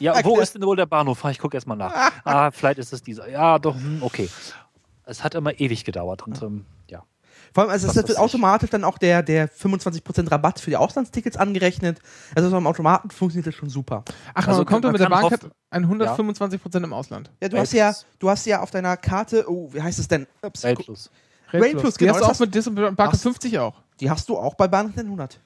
Ja, 0.00 0.24
wo 0.24 0.38
ist 0.40 0.54
denn 0.54 0.62
wohl 0.62 0.76
der 0.76 0.86
Bahnhof? 0.86 1.24
Ich 1.26 1.38
gucke 1.38 1.56
erstmal 1.56 1.76
nach. 1.76 1.94
Ah, 2.24 2.50
vielleicht 2.50 2.78
ist 2.78 2.92
es 2.92 3.02
dieser. 3.02 3.28
Ja, 3.28 3.58
doch, 3.58 3.74
hm, 3.76 3.98
okay. 4.02 4.28
Es 5.04 5.22
hat 5.24 5.34
immer 5.34 5.58
ewig 5.58 5.84
gedauert 5.84 6.26
und 6.26 6.40
ähm, 6.42 6.64
ja. 6.88 7.02
Vor 7.52 7.64
allem, 7.64 7.70
also 7.72 7.88
es 7.88 7.96
wird 7.96 8.10
ich. 8.10 8.18
automatisch 8.18 8.70
dann 8.70 8.84
auch 8.84 8.96
der, 8.98 9.22
der 9.24 9.50
25% 9.50 10.30
Rabatt 10.30 10.60
für 10.60 10.70
die 10.70 10.76
Auslandstickets 10.76 11.36
angerechnet. 11.36 11.98
Also 12.34 12.48
so 12.48 12.56
am 12.56 12.66
Automaten 12.66 13.10
funktioniert 13.10 13.46
das 13.48 13.54
schon 13.56 13.68
super. 13.68 14.04
Ach, 14.34 14.46
Also 14.46 14.60
man 14.60 14.66
kommt 14.66 14.84
man 14.84 14.92
mit 14.92 15.00
der 15.00 15.08
Bahncard 15.08 15.42
hoffen- 15.42 15.52
125 15.70 16.62
Prozent 16.62 16.84
im 16.84 16.92
Ausland. 16.92 17.30
Ja, 17.42 17.48
du 17.48 17.56
Rail 17.56 17.62
hast 17.62 17.72
ja, 17.72 17.88
Plus. 17.90 18.06
du 18.20 18.30
hast 18.30 18.46
ja 18.46 18.60
auf 18.60 18.70
deiner 18.70 18.96
Karte, 18.96 19.44
oh, 19.50 19.68
wie 19.72 19.82
heißt 19.82 19.98
es 19.98 20.06
denn? 20.06 20.26
Ups. 20.42 20.64
Rail 20.64 20.76
Plus, 20.76 21.94
Die 21.94 22.04
genau, 22.04 22.14
hast 22.14 22.20
du 22.20 22.20
das 22.20 22.22
auch 22.22 22.30
hast- 22.30 22.40
mit 22.70 22.74
Bahncard 22.96 23.12
hast- 23.14 23.22
50 23.22 23.58
auch. 23.58 23.74
Die 23.98 24.08
hast 24.08 24.28
du 24.28 24.38
auch 24.38 24.54
bei 24.54 24.68
Bahn 24.68 24.92
100. 24.96 25.40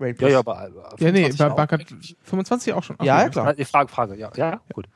Rail 0.00 0.08
Ja, 0.10 0.14
Plus. 0.14 0.30
ja, 0.32 0.38
aber. 0.40 0.64
äh, 0.98 1.04
Ja, 1.04 1.12
nee, 1.12 1.30
25 1.30 1.38
bei 1.38 1.50
auch 1.50 1.56
Bahncard 1.56 1.80
eigentlich. 1.82 2.16
25 2.22 2.72
auch 2.74 2.82
schon. 2.82 2.96
Ach 2.98 3.04
Ja, 3.04 3.22
ja, 3.22 3.28
klar. 3.28 3.54
Frage, 3.64 3.88
Frage, 3.88 4.16
ja, 4.16 4.30
ja, 4.36 4.60
gut. 4.72 4.86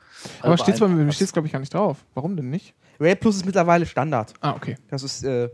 Aber 0.40 0.52
Also 0.52 0.64
steht's 0.64 0.80
bei 0.80 0.88
mir, 0.88 1.12
steht's 1.12 1.32
glaube 1.32 1.46
ich 1.46 1.52
gar 1.52 1.60
nicht 1.60 1.72
drauf. 1.72 1.98
Warum 2.14 2.36
denn 2.36 2.50
nicht? 2.50 2.74
Rail 3.00 3.16
Plus 3.16 3.36
ist 3.36 3.46
mittlerweile 3.46 3.86
Standard. 3.86 4.34
Ah, 4.40 4.52
okay. 4.56 4.76
Das 4.90 5.02
ist 5.04 5.22
äh, 5.24 5.48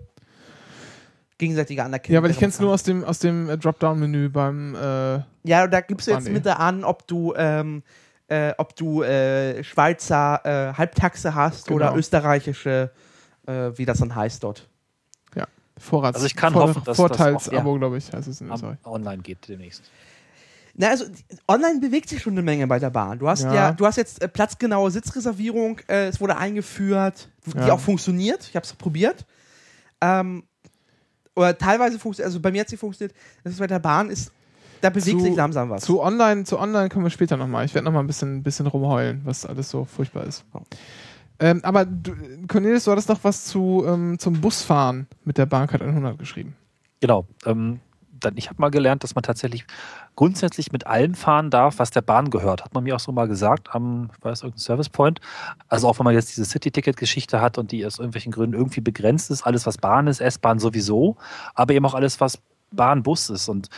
gegenseitige 1.38 1.82
Anerkennung. 1.84 2.14
Ja, 2.14 2.22
weil 2.22 2.30
ich 2.30 2.38
kenn's 2.38 2.60
nur 2.60 2.72
aus 2.72 2.82
dem, 2.82 3.04
aus 3.04 3.18
dem 3.18 3.50
äh, 3.50 3.58
Dropdown-Menü 3.58 4.28
beim, 4.30 4.74
äh, 4.74 5.20
Ja, 5.44 5.66
da 5.66 5.80
gibst 5.80 6.06
du 6.06 6.12
jetzt 6.12 6.28
mit 6.30 6.46
an, 6.46 6.84
ob 6.84 7.06
du, 7.06 7.34
ähm, 7.36 7.82
äh, 8.28 8.52
ob 8.56 8.74
du 8.76 9.02
äh, 9.02 9.62
Schweizer 9.62 10.40
äh, 10.44 10.72
Halbtaxe 10.74 11.34
hast 11.34 11.66
Genau. 11.66 11.76
oder 11.76 11.96
österreichische, 11.96 12.90
äh, 13.46 13.70
wie 13.74 13.84
das 13.84 13.98
dann 13.98 14.14
heißt 14.14 14.42
dort. 14.42 14.68
Vorrats. 15.78 16.16
Also 16.16 16.26
ich 16.26 16.36
kann 16.36 16.52
Vor 16.52 16.62
hoffen, 16.62 16.74
dass 16.76 16.84
das 16.84 16.96
Vorteilsabo, 16.96 17.72
auch- 17.74 17.78
glaube 17.78 17.98
ich, 17.98 18.12
heißt 18.12 18.28
es 18.28 18.40
in 18.40 18.50
Österreich. 18.50 18.78
online 18.84 19.22
geht 19.22 19.48
demnächst. 19.48 19.82
Na, 20.76 20.88
also 20.88 21.04
online 21.48 21.78
bewegt 21.80 22.08
sich 22.08 22.20
schon 22.22 22.32
eine 22.34 22.42
Menge 22.42 22.66
bei 22.66 22.78
der 22.80 22.90
Bahn. 22.90 23.18
Du 23.18 23.28
hast 23.28 23.42
ja, 23.44 23.54
Ja. 23.54 23.72
du 23.72 23.86
hast 23.86 23.96
jetzt 23.96 24.20
äh, 24.22 24.28
platzgenaue 24.28 24.90
Sitzreservierung, 24.90 25.78
äh, 25.88 26.06
es 26.08 26.20
wurde 26.20 26.36
eingeführt, 26.36 27.28
die 27.46 27.58
Ja. 27.58 27.72
auch 27.74 27.80
funktioniert. 27.80 28.46
Ich 28.48 28.56
habe 28.56 28.64
es 28.66 28.72
probiert. 28.72 29.24
Ähm, 30.00 30.42
oder 31.36 31.56
teilweise 31.56 31.98
funktioniert, 31.98 32.26
also 32.26 32.40
bei 32.40 32.50
mir 32.52 32.60
hat 32.62 32.68
sie 32.68 32.76
funktioniert. 32.76 33.16
Das 33.44 33.52
ist 33.52 33.58
bei 33.58 33.66
der 33.66 33.78
Bahn 33.78 34.10
ist, 34.10 34.32
da 34.80 34.90
bewegt 34.90 35.18
Zu- 35.18 35.24
sich 35.24 35.34
langsam 35.36 35.70
was. 35.70 35.82
Zu 35.84 36.00
online, 36.00 36.44
zu 36.44 36.58
online 36.58 36.88
kommen 36.88 37.04
wir 37.04 37.10
später 37.10 37.36
nochmal. 37.36 37.64
Ich 37.64 37.74
werde 37.74 37.84
nochmal 37.84 38.02
ein 38.02 38.06
bisschen, 38.08 38.42
bisschen 38.42 38.66
rumheulen, 38.66 39.20
was 39.24 39.46
alles 39.46 39.70
so 39.70 39.84
furchtbar 39.84 40.24
ist. 40.24 40.44
Oh. 40.52 40.60
Ähm, 41.44 41.60
aber 41.62 41.84
du, 41.84 42.12
Cornelis, 42.48 42.84
du 42.84 42.90
hattest 42.90 43.10
noch 43.10 43.22
was 43.22 43.44
zu, 43.44 43.84
ähm, 43.86 44.18
zum 44.18 44.40
Busfahren 44.40 45.06
mit 45.24 45.36
der 45.36 45.44
Bahncard 45.44 45.82
100 45.82 46.18
geschrieben. 46.18 46.56
Genau. 47.00 47.26
Ähm, 47.44 47.80
dann, 48.12 48.38
ich 48.38 48.48
habe 48.48 48.62
mal 48.62 48.70
gelernt, 48.70 49.04
dass 49.04 49.14
man 49.14 49.24
tatsächlich 49.24 49.66
grundsätzlich 50.16 50.72
mit 50.72 50.86
allem 50.86 51.12
fahren 51.14 51.50
darf, 51.50 51.80
was 51.80 51.90
der 51.90 52.00
Bahn 52.00 52.30
gehört. 52.30 52.64
Hat 52.64 52.72
man 52.72 52.84
mir 52.84 52.96
auch 52.96 53.00
so 53.00 53.12
mal 53.12 53.28
gesagt 53.28 53.74
am, 53.74 54.10
ich 54.16 54.24
weiß, 54.24 54.40
irgendein 54.40 54.60
Service 54.60 54.88
Point. 54.88 55.20
Also 55.68 55.86
auch 55.86 55.98
wenn 55.98 56.04
man 56.04 56.14
jetzt 56.14 56.30
diese 56.30 56.46
City-Ticket-Geschichte 56.46 57.42
hat 57.42 57.58
und 57.58 57.72
die 57.72 57.84
aus 57.84 57.98
irgendwelchen 57.98 58.32
Gründen 58.32 58.56
irgendwie 58.56 58.80
begrenzt 58.80 59.30
ist, 59.30 59.42
alles 59.42 59.66
was 59.66 59.76
Bahn 59.76 60.06
ist, 60.06 60.22
S-Bahn 60.22 60.58
sowieso, 60.58 61.18
aber 61.54 61.74
eben 61.74 61.84
auch 61.84 61.94
alles, 61.94 62.22
was 62.22 62.38
Bahn, 62.72 63.02
Bus 63.02 63.28
ist. 63.28 63.50
Und 63.50 63.68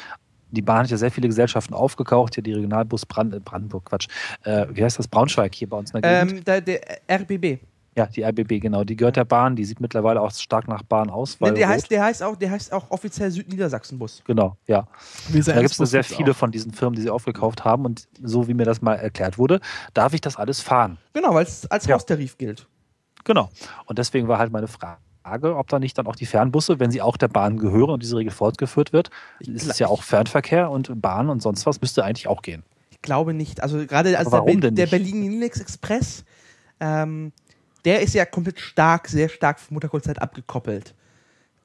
die 0.50 0.62
Bahn 0.62 0.84
hat 0.84 0.90
ja 0.90 0.96
sehr 0.96 1.10
viele 1.10 1.28
Gesellschaften 1.28 1.74
aufgekauft, 1.74 2.34
hier 2.34 2.42
die 2.44 2.52
Regionalbus 2.52 3.06
Brand, 3.06 3.34
äh, 3.34 3.40
Brandenburg, 3.40 3.86
Quatsch. 3.86 4.08
Äh, 4.44 4.66
wie 4.70 4.82
heißt 4.84 4.98
das? 4.98 5.08
Braunschweig 5.08 5.54
hier 5.54 5.68
bei 5.68 5.76
uns 5.76 5.90
in 5.92 6.00
der 6.02 6.24
Gegend. 6.26 6.38
ähm, 6.40 6.44
der, 6.44 6.60
der 6.60 6.80
RBB. 7.20 7.60
Ja, 7.98 8.04
die 8.06 8.22
RBB, 8.22 8.60
genau. 8.60 8.84
Die 8.84 8.94
gehört 8.94 9.16
der 9.16 9.24
Bahn. 9.24 9.56
Die 9.56 9.64
sieht 9.64 9.80
mittlerweile 9.80 10.20
auch 10.20 10.30
stark 10.30 10.68
nach 10.68 10.82
Bahn 10.82 11.08
aus. 11.08 11.40
Nee, 11.40 11.46
Weil 11.46 11.54
der, 11.54 11.66
rot. 11.66 11.74
heißt, 11.76 11.90
der, 11.90 12.04
heißt 12.04 12.22
auch, 12.22 12.36
der 12.36 12.50
heißt 12.50 12.70
auch 12.70 12.90
offiziell 12.90 13.30
Südniedersachsen-Bus. 13.30 14.22
Genau, 14.26 14.58
ja. 14.66 14.86
Da 15.28 15.32
gibt 15.62 15.80
es 15.80 15.90
sehr 15.90 16.04
viele 16.04 16.32
auch. 16.32 16.36
von 16.36 16.50
diesen 16.50 16.72
Firmen, 16.72 16.94
die 16.96 17.00
sie 17.00 17.08
aufgekauft 17.08 17.64
haben. 17.64 17.86
Und 17.86 18.06
so 18.22 18.48
wie 18.48 18.54
mir 18.54 18.64
das 18.66 18.82
mal 18.82 18.96
erklärt 18.96 19.38
wurde, 19.38 19.60
darf 19.94 20.12
ich 20.12 20.20
das 20.20 20.36
alles 20.36 20.60
fahren. 20.60 20.98
Genau, 21.14 21.34
weil 21.34 21.44
es 21.44 21.70
als 21.70 21.86
Ja. 21.86 21.94
Haustarif 21.94 22.36
gilt. 22.36 22.66
Genau. 23.24 23.48
Und 23.86 23.98
deswegen 23.98 24.28
war 24.28 24.38
halt 24.38 24.52
meine 24.52 24.68
Frage, 24.68 24.98
ob 25.28 25.68
da 25.68 25.78
nicht 25.78 25.98
dann 25.98 26.06
auch 26.06 26.16
die 26.16 26.26
Fernbusse, 26.26 26.78
wenn 26.80 26.90
sie 26.90 27.02
auch 27.02 27.16
der 27.16 27.28
Bahn 27.28 27.58
gehören 27.58 27.90
und 27.90 28.02
diese 28.02 28.16
Regel 28.16 28.32
fortgeführt 28.32 28.92
wird, 28.92 29.10
ist 29.40 29.66
es 29.66 29.78
ja 29.78 29.88
auch 29.88 30.02
Fernverkehr 30.02 30.70
und 30.70 31.00
Bahn 31.00 31.28
und 31.30 31.42
sonst 31.42 31.66
was, 31.66 31.80
müsste 31.80 32.04
eigentlich 32.04 32.28
auch 32.28 32.42
gehen. 32.42 32.62
Ich 32.90 33.02
glaube 33.02 33.34
nicht. 33.34 33.62
Also 33.62 33.86
gerade 33.86 34.16
also 34.18 34.30
der, 34.30 34.40
Be- 34.40 34.60
der 34.60 34.70
nicht? 34.72 34.90
Berlin 34.90 35.22
Linux 35.30 35.60
Express, 35.60 36.24
ähm, 36.80 37.32
der 37.84 38.02
ist 38.02 38.14
ja 38.14 38.24
komplett 38.24 38.58
stark, 38.58 39.08
sehr 39.08 39.28
stark 39.28 39.60
von 39.60 39.74
Mutterkurzzeit 39.74 40.20
abgekoppelt. 40.20 40.94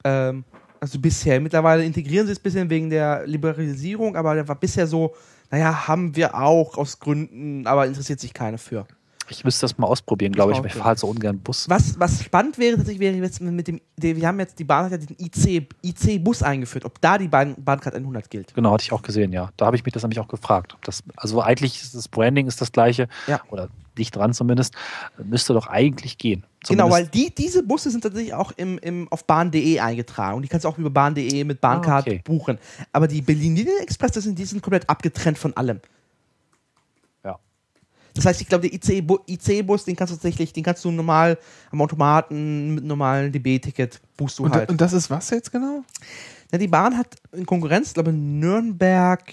Ähm, 0.04 0.44
also 0.80 0.98
bisher. 0.98 1.40
Mittlerweile 1.40 1.84
integrieren 1.84 2.26
sie 2.26 2.32
es 2.32 2.38
ein 2.38 2.42
bisschen 2.42 2.70
wegen 2.70 2.90
der 2.90 3.26
Liberalisierung, 3.26 4.16
aber 4.16 4.34
der 4.34 4.48
war 4.48 4.56
bisher 4.56 4.86
so, 4.86 5.14
naja, 5.50 5.86
haben 5.86 6.16
wir 6.16 6.34
auch 6.34 6.76
aus 6.76 6.98
Gründen, 6.98 7.66
aber 7.66 7.86
interessiert 7.86 8.18
sich 8.20 8.34
keiner 8.34 8.58
für. 8.58 8.86
Ich 9.38 9.44
müsste 9.44 9.62
das 9.62 9.78
mal 9.78 9.86
ausprobieren, 9.86 10.32
glaube 10.32 10.52
ich. 10.52 10.58
weil 10.58 10.66
Ich 10.66 10.72
okay. 10.72 10.78
fahre 10.78 10.88
halt 10.90 10.98
so 10.98 11.08
ungern 11.08 11.38
Bus. 11.38 11.68
Was, 11.68 11.98
was 11.98 12.22
spannend 12.22 12.58
wäre, 12.58 12.76
tatsächlich 12.76 13.00
wäre 13.00 13.14
jetzt 13.16 13.40
mit 13.40 13.66
dem, 13.68 13.80
wir 13.96 14.26
haben 14.28 14.38
jetzt 14.40 14.58
die 14.58 14.64
Bahn 14.64 14.84
hat 14.84 14.92
ja 14.92 14.98
den 14.98 15.16
IC, 15.18 15.66
IC-Bus 15.82 16.42
eingeführt, 16.42 16.84
ob 16.84 17.00
da 17.00 17.18
die 17.18 17.28
Bahn, 17.28 17.54
Bahncard 17.58 17.94
100 17.94 18.30
gilt. 18.30 18.54
Genau, 18.54 18.72
hatte 18.72 18.82
ich 18.84 18.92
auch 18.92 19.02
gesehen, 19.02 19.32
ja. 19.32 19.50
Da 19.56 19.66
habe 19.66 19.76
ich 19.76 19.84
mich 19.84 19.92
das 19.94 20.02
nämlich 20.02 20.20
auch 20.20 20.28
gefragt. 20.28 20.74
Ob 20.74 20.84
das, 20.84 21.02
also 21.16 21.40
eigentlich 21.42 21.80
ist 21.82 21.94
das 21.94 22.08
Branding 22.08 22.46
ist 22.46 22.60
das 22.60 22.72
gleiche, 22.72 23.08
Ja. 23.26 23.40
oder 23.50 23.68
dicht 23.98 24.16
dran 24.16 24.32
zumindest, 24.32 24.74
müsste 25.22 25.52
doch 25.52 25.66
eigentlich 25.66 26.16
gehen. 26.16 26.44
Genau, 26.66 26.84
weil 26.90 27.06
Zumindest- 27.10 27.14
die, 27.38 27.42
diese 27.44 27.62
Busse 27.62 27.90
sind 27.90 28.00
tatsächlich 28.02 28.32
auch 28.32 28.52
im, 28.56 28.78
im, 28.78 29.06
auf 29.10 29.24
bahn.de 29.26 29.80
eingetragen 29.80 30.36
und 30.36 30.42
die 30.42 30.48
kannst 30.48 30.64
du 30.64 30.68
auch 30.68 30.78
über 30.78 30.88
bahn.de 30.90 31.44
mit 31.44 31.60
Bahncard 31.60 32.06
Ah, 32.06 32.10
okay. 32.10 32.20
buchen. 32.24 32.58
Aber 32.92 33.06
die 33.08 33.20
Berlin 33.20 33.56
Linien 33.56 33.78
Express, 33.82 34.12
das 34.12 34.24
sind, 34.24 34.38
die 34.38 34.44
sind 34.44 34.62
komplett 34.62 34.88
abgetrennt 34.88 35.36
von 35.38 35.54
allem. 35.56 35.80
Das 38.14 38.26
heißt, 38.26 38.40
ich 38.40 38.48
glaube, 38.48 38.68
der 38.68 38.74
ICE-Bus, 38.74 39.20
ICE 39.28 39.62
den 39.86 39.96
kannst 39.96 40.12
du 40.12 40.16
tatsächlich, 40.16 40.52
den 40.52 40.62
kannst 40.62 40.84
du 40.84 40.90
normal 40.90 41.38
am 41.70 41.80
Automaten 41.80 42.74
mit 42.74 42.80
einem 42.80 42.88
normalen 42.88 43.32
DB-Ticket 43.32 44.00
buchst 44.16 44.38
du 44.38 44.44
Und, 44.44 44.54
halt. 44.54 44.70
und 44.70 44.80
das 44.80 44.92
ist 44.92 45.10
was 45.10 45.30
jetzt 45.30 45.50
genau? 45.50 45.82
Ja, 46.50 46.58
die 46.58 46.68
Bahn 46.68 46.98
hat 46.98 47.16
in 47.32 47.46
Konkurrenz, 47.46 47.94
glaube 47.94 48.12
Nürnberg. 48.12 49.32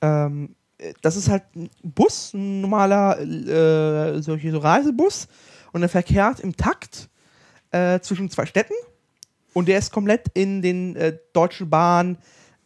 Ähm, 0.00 0.54
äh, 0.78 0.92
das 1.02 1.16
ist 1.16 1.28
halt 1.28 1.44
ein 1.56 1.70
Bus, 1.82 2.32
ein 2.34 2.60
normaler 2.60 3.18
äh, 3.20 4.22
solche 4.22 4.50
so 4.50 4.58
Reisebus 4.58 5.28
und 5.72 5.80
der 5.80 5.90
verkehrt 5.90 6.40
im 6.40 6.56
Takt 6.56 7.08
äh, 7.72 8.00
zwischen 8.00 8.30
zwei 8.30 8.46
Städten 8.46 8.74
und 9.52 9.68
der 9.68 9.78
ist 9.78 9.92
komplett 9.92 10.28
in 10.34 10.62
den 10.62 10.96
äh, 10.96 11.18
Deutsche 11.32 11.66
Bahn, 11.66 12.18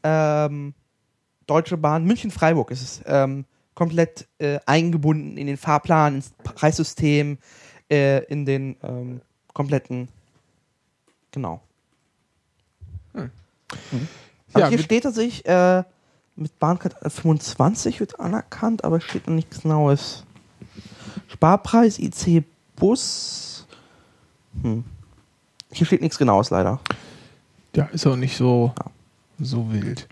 ähm, 0.02 0.74
Deutsche 1.46 1.76
Bahn 1.76 2.04
München-Freiburg 2.04 2.70
ist 2.70 2.82
es 2.82 3.02
ähm, 3.06 3.44
komplett 3.74 4.26
äh, 4.38 4.58
eingebunden 4.66 5.36
in 5.36 5.46
den 5.46 5.56
Fahrplan, 5.56 6.16
ins 6.16 6.32
Preissystem, 6.42 7.38
äh, 7.90 8.24
in 8.24 8.46
den 8.46 8.76
ähm, 8.82 9.20
kompletten, 9.52 10.08
genau. 11.32 11.60
Aber 14.54 14.64
Ja, 14.64 14.68
hier 14.68 14.78
steht 14.78 15.02
tatsächlich, 15.02 15.44
äh, 15.46 15.82
mit 16.36 16.58
Bahncard 16.58 16.96
25 17.12 18.00
wird 18.00 18.18
anerkannt, 18.18 18.84
aber 18.84 19.00
steht 19.00 19.26
noch 19.26 19.34
nichts 19.34 19.60
Genaues. 19.60 20.24
Sparpreis, 21.28 21.98
IC 21.98 22.44
Bus. 22.76 23.66
Hm. 24.62 24.84
Hier 25.72 25.86
steht 25.86 26.02
nichts 26.02 26.18
Genaues 26.18 26.50
leider. 26.50 26.80
Ja, 27.74 27.84
ist 27.86 28.06
auch 28.06 28.16
nicht 28.16 28.36
so, 28.36 28.72
so 29.38 29.72
wild. 29.72 30.08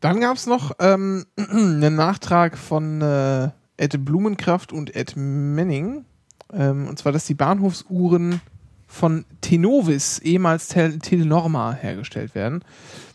Dann 0.00 0.20
gab 0.20 0.36
es 0.36 0.46
noch 0.46 0.72
ähm, 0.78 1.26
einen 1.36 1.94
Nachtrag 1.94 2.56
von 2.56 3.00
äh, 3.02 3.50
Ed 3.76 4.04
Blumenkraft 4.04 4.72
und 4.72 4.94
Ed 4.94 5.14
Menning. 5.16 6.04
Ähm, 6.52 6.88
und 6.88 6.98
zwar, 6.98 7.12
dass 7.12 7.26
die 7.26 7.34
Bahnhofsuhren 7.34 8.40
von 8.86 9.24
Tenovis, 9.40 10.18
ehemals 10.18 10.68
Tel 10.68 10.98
Telenorma, 10.98 11.72
hergestellt 11.72 12.34
werden. 12.34 12.64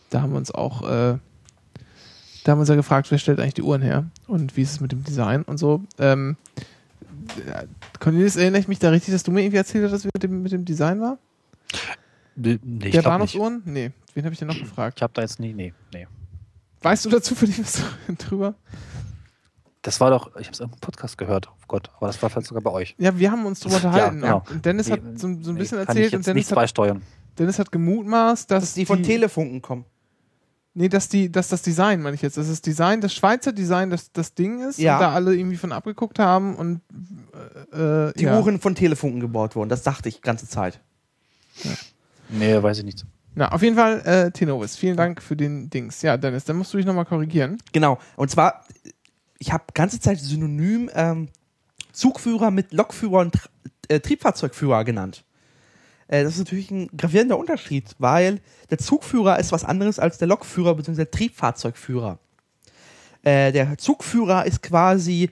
Da 0.10 0.22
haben 0.22 0.32
wir 0.32 0.38
uns 0.38 0.52
auch, 0.52 0.84
äh, 0.84 1.18
da 2.44 2.52
haben 2.52 2.58
wir 2.58 2.62
uns 2.62 2.70
ja 2.70 2.76
gefragt, 2.76 3.12
wer 3.12 3.18
stellt 3.18 3.40
eigentlich 3.40 3.56
die 3.56 3.64
Uhren 3.64 3.82
her 3.82 4.06
und 4.28 4.56
wie 4.56 4.62
ist 4.62 4.72
es 4.72 4.80
mit 4.80 4.92
dem 4.92 5.04
Design 5.04 5.42
und 5.44 5.58
so. 5.58 5.82
Ähm, 6.00 6.38
ja, 7.46 7.64
Cornelis, 8.00 8.36
erinnere 8.38 8.62
ich 8.62 8.68
mich 8.68 8.80
da 8.80 8.90
richtig, 8.90 9.14
dass 9.14 9.24
du 9.24 9.32
mir 9.32 9.42
irgendwie 9.42 9.58
erzählt 9.58 9.84
hast, 9.84 9.92
dass 9.92 10.06
mit 10.06 10.24
dem, 10.24 10.44
mit 10.44 10.52
dem 10.52 10.64
Design 10.64 11.02
war? 11.02 11.18
Nee, 12.36 12.60
nee, 12.64 12.86
ich 12.86 12.92
Der 12.92 13.02
glaub 13.02 13.20
nicht. 13.22 13.34
Bahnhofsuhren? 13.34 13.62
Nee. 13.66 13.92
Wen 14.14 14.24
habe 14.24 14.34
ich 14.34 14.40
denn 14.40 14.48
noch 14.48 14.60
gefragt? 14.60 15.00
Ich 15.00 15.04
habe 15.04 15.14
da 15.14 15.22
jetzt 15.24 15.40
nie, 15.40 15.54
nee, 15.54 15.74
nee. 15.94 16.08
Weißt 16.86 17.04
du 17.04 17.10
da 17.10 17.20
zufällig 17.20 17.60
was 17.60 17.82
drüber? 18.20 18.54
Das 19.82 20.00
war 20.00 20.12
doch, 20.12 20.36
ich 20.36 20.46
habe 20.46 20.54
es 20.54 20.60
im 20.60 20.70
Podcast 20.70 21.18
gehört, 21.18 21.48
oh 21.50 21.64
Gott, 21.68 21.90
aber 21.98 22.06
das 22.08 22.22
war 22.22 22.30
vielleicht 22.30 22.46
sogar 22.48 22.62
bei 22.62 22.70
euch. 22.70 22.96
Ja, 23.00 23.18
wir 23.18 23.32
haben 23.32 23.44
uns 23.48 23.60
drüber 23.60 23.78
unterhalten. 23.78 24.22
genau. 24.22 24.44
Und 24.52 24.64
Dennis 24.64 24.86
Nee, 24.88 24.94
hat 24.94 25.02
so, 25.16 25.20
so 25.20 25.28
ein 25.28 25.40
Nee, 25.56 25.60
bisschen 25.62 25.78
kann 25.80 25.88
erzählt 25.88 26.06
ich 26.06 26.12
jetzt 26.12 26.20
und 26.20 26.28
Dennis 26.28 26.36
nichts 26.42 26.52
hat, 26.52 26.56
beisteuern. 26.58 27.02
Dennis 27.40 27.58
hat 27.58 27.72
gemutmaßt, 27.72 28.52
dass 28.52 28.64
Dass 28.66 28.74
die 28.76 28.86
von 28.86 29.02
Telefunken 29.02 29.64
kommen. 29.64 29.86
Nee, 30.76 30.90
dass 30.90 31.10
die, 31.10 31.32
dass 31.32 31.48
das 31.48 31.64
Design, 31.64 32.04
meine 32.04 32.14
ich 32.16 32.22
jetzt, 32.22 32.38
dass 32.38 32.50
das 32.50 32.62
Design, 32.62 33.02
das 33.02 33.16
Schweizer 33.16 33.52
Design, 33.52 33.90
das 33.90 34.12
das 34.12 34.36
Ding 34.36 34.62
ist 34.68 34.78
Ja. 34.78 34.96
und 34.98 35.02
da 35.02 35.12
alle 35.14 35.34
irgendwie 35.36 35.58
von 35.58 35.72
abgeguckt 35.72 36.20
haben 36.20 36.56
und 36.56 36.82
äh, 37.74 38.10
äh, 38.10 38.14
Die 38.14 38.26
ja. 38.26 38.40
Uhren 38.40 38.60
von 38.60 38.76
Telefunken 38.76 39.20
gebaut 39.22 39.56
wurden. 39.56 39.70
Das 39.70 39.82
dachte 39.82 40.08
ich 40.10 40.18
die 40.18 40.22
ganze 40.22 40.48
Zeit. 40.48 40.80
Nee, 42.30 42.62
weiß 42.62 42.78
ich 42.80 42.84
nicht. 42.86 43.06
Na, 43.36 43.52
auf 43.52 43.62
jeden 43.62 43.76
Fall, 43.76 44.00
äh, 44.06 44.32
Tenovis, 44.32 44.78
vielen 44.78 44.96
Dank 44.96 45.22
für 45.22 45.36
den 45.36 45.70
Dings. 45.70 46.02
Ja, 46.02 46.16
Dennis, 46.16 46.46
dann 46.46 46.56
musst 46.56 46.74
du 46.74 46.78
dich 46.78 46.86
nochmal 46.86 47.06
korrigieren. 47.06 47.58
Genau. 47.74 48.00
Und 48.16 48.32
zwar, 48.32 48.66
ich 49.40 49.52
habe 49.52 49.66
ganze 49.74 50.00
Zeit 50.00 50.20
synonym 50.20 50.90
ähm, 50.94 51.28
Zugführer 51.92 52.50
mit 52.50 52.72
Lokführer 52.72 53.20
und 53.20 53.36
äh, 53.90 54.00
Triebfahrzeugführer 54.00 54.86
genannt. 54.86 55.26
Äh, 56.08 56.24
das 56.24 56.34
ist 56.34 56.40
natürlich 56.40 56.72
ein 56.72 56.88
gravierender 56.96 57.38
Unterschied, 57.38 57.94
weil 58.00 58.40
der 58.70 58.78
Zugführer 58.78 59.38
ist 59.38 59.52
was 59.52 59.66
anderes 59.66 60.00
als 60.00 60.18
der 60.18 60.30
Lokführer 60.30 60.74
bzw. 60.76 60.96
der 60.96 61.12
Triebfahrzeugführer. 61.12 62.20
Äh, 63.24 63.52
der 63.52 63.78
Zugführer 63.78 64.46
ist 64.46 64.62
quasi 64.64 65.30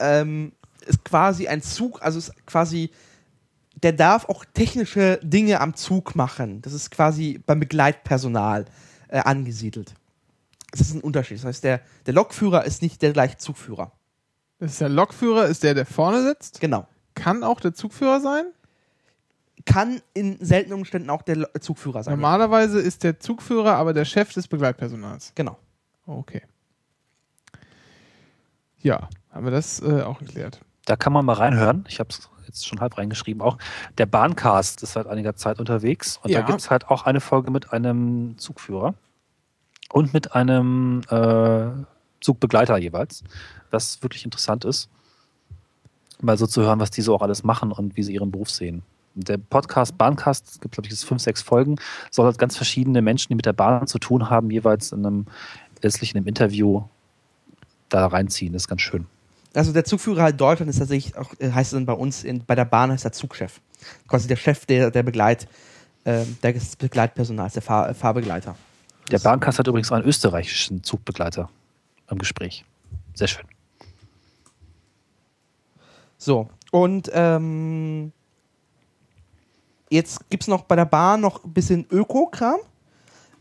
ähm, 0.00 0.52
ist 0.86 1.04
quasi 1.04 1.46
ein 1.46 1.62
Zug, 1.62 2.02
also 2.02 2.18
ist 2.18 2.32
quasi 2.46 2.90
der 3.82 3.92
darf 3.92 4.28
auch 4.28 4.44
technische 4.44 5.20
Dinge 5.22 5.60
am 5.60 5.74
Zug 5.74 6.16
machen. 6.16 6.62
Das 6.62 6.72
ist 6.72 6.90
quasi 6.90 7.40
beim 7.44 7.60
Begleitpersonal 7.60 8.64
äh, 9.08 9.20
angesiedelt. 9.20 9.94
Das 10.70 10.80
ist 10.80 10.94
ein 10.94 11.00
Unterschied. 11.00 11.38
Das 11.38 11.44
heißt, 11.44 11.64
der, 11.64 11.80
der 12.06 12.14
Lokführer 12.14 12.64
ist 12.64 12.82
nicht 12.82 13.00
der 13.02 13.12
gleiche 13.12 13.38
Zugführer. 13.38 13.92
Das 14.58 14.72
ist 14.72 14.80
der 14.80 14.88
Lokführer, 14.88 15.46
ist 15.46 15.62
der, 15.62 15.74
der 15.74 15.86
vorne 15.86 16.22
sitzt. 16.22 16.60
Genau. 16.60 16.86
Kann 17.14 17.42
auch 17.42 17.60
der 17.60 17.74
Zugführer 17.74 18.20
sein. 18.20 18.44
Kann 19.64 20.00
in 20.14 20.44
seltenen 20.44 20.78
Umständen 20.78 21.10
auch 21.10 21.22
der 21.22 21.48
Zugführer 21.60 22.02
sein. 22.02 22.14
Normalerweise 22.14 22.80
ist 22.80 23.04
der 23.04 23.20
Zugführer 23.20 23.76
aber 23.76 23.92
der 23.92 24.04
Chef 24.04 24.32
des 24.32 24.48
Begleitpersonals. 24.48 25.32
Genau. 25.34 25.58
Okay. 26.06 26.42
Ja, 28.80 29.08
haben 29.30 29.44
wir 29.44 29.50
das 29.50 29.80
äh, 29.80 30.02
auch 30.02 30.18
geklärt. 30.18 30.60
Da 30.84 30.96
kann 30.96 31.12
man 31.12 31.24
mal 31.24 31.34
reinhören. 31.34 31.84
Ich 31.88 32.00
habe 32.00 32.10
es 32.10 32.28
jetzt 32.48 32.66
schon 32.66 32.80
halb 32.80 32.98
reingeschrieben 32.98 33.40
auch. 33.42 33.58
Der 33.98 34.06
Bahncast 34.06 34.82
ist 34.82 34.92
seit 34.94 35.06
einiger 35.06 35.36
Zeit 35.36 35.60
unterwegs 35.60 36.18
und 36.22 36.30
Ja. 36.30 36.40
da 36.40 36.46
gibt 36.46 36.60
es 36.60 36.70
halt 36.70 36.88
auch 36.88 37.04
eine 37.06 37.20
Folge 37.20 37.50
mit 37.50 37.72
einem 37.72 38.36
Zugführer 38.38 38.94
und 39.90 40.12
mit 40.12 40.34
einem 40.34 41.02
äh, 41.08 41.66
Zugbegleiter 42.20 42.76
jeweils, 42.78 43.22
was 43.70 44.02
wirklich 44.02 44.24
interessant 44.24 44.64
ist, 44.64 44.88
mal 46.20 46.36
so 46.36 46.46
zu 46.46 46.62
hören, 46.62 46.80
was 46.80 46.90
die 46.90 47.02
so 47.02 47.14
auch 47.14 47.22
alles 47.22 47.44
machen 47.44 47.70
und 47.70 47.96
wie 47.96 48.02
sie 48.02 48.14
ihren 48.14 48.30
Beruf 48.30 48.50
sehen. 48.50 48.82
Der 49.14 49.38
Podcast 49.38 49.96
Bahncast, 49.98 50.48
es 50.48 50.60
gibt 50.60 50.74
glaube 50.74 50.86
ich 50.86 50.92
jetzt 50.92 51.04
fünf, 51.04 51.22
sechs 51.22 51.42
Folgen, 51.42 51.76
soll 52.10 52.26
halt 52.26 52.38
ganz 52.38 52.56
verschiedene 52.56 53.02
Menschen, 53.02 53.28
die 53.28 53.34
mit 53.34 53.46
der 53.46 53.52
Bahn 53.52 53.86
zu 53.86 53.98
tun 53.98 54.30
haben, 54.30 54.50
jeweils 54.50 54.92
in 54.92 55.04
einem 55.06 55.26
letztlich 55.82 56.12
in 56.12 56.18
einem 56.18 56.26
Interview 56.26 56.82
da 57.88 58.06
reinziehen. 58.06 58.52
Das 58.52 58.62
ist 58.62 58.68
ganz 58.68 58.82
schön. 58.82 59.06
Also 59.54 59.72
der 59.72 59.84
Zugführer 59.84 60.28
in 60.28 60.36
Deutschland 60.36 60.70
ist 60.70 60.78
tatsächlich 60.78 61.16
auch, 61.16 61.32
äh, 61.38 61.50
heißt 61.50 61.72
es 61.72 61.76
dann 61.76 61.86
bei 61.86 61.92
uns 61.92 62.24
in, 62.24 62.44
bei 62.44 62.54
der 62.54 62.64
Bahn 62.64 62.90
heißt 62.90 63.04
der 63.04 63.12
Zugchef. 63.12 63.60
Quasi 64.06 64.28
der 64.28 64.36
Chef 64.36 64.66
der, 64.66 64.90
der 64.90 65.02
Begleit, 65.02 65.48
ähm, 66.04 66.36
der 66.42 66.52
des 66.52 66.76
Begleitpersonals, 66.76 67.54
der 67.54 67.62
Fahr, 67.62 67.88
äh, 67.88 67.94
Fahrbegleiter. 67.94 68.56
Der 69.10 69.18
Bahncast 69.18 69.58
hat 69.58 69.66
übrigens 69.66 69.90
einen 69.90 70.04
österreichischen 70.04 70.82
Zugbegleiter 70.82 71.48
im 72.10 72.18
Gespräch. 72.18 72.64
Sehr 73.14 73.28
schön. 73.28 73.46
So, 76.18 76.50
und 76.72 77.10
ähm, 77.14 78.12
jetzt 79.88 80.28
gibt 80.28 80.42
es 80.42 80.48
noch 80.48 80.62
bei 80.62 80.76
der 80.76 80.84
Bahn 80.84 81.20
noch 81.20 81.44
ein 81.44 81.52
bisschen 81.52 81.86
Öko-Kram. 81.90 82.58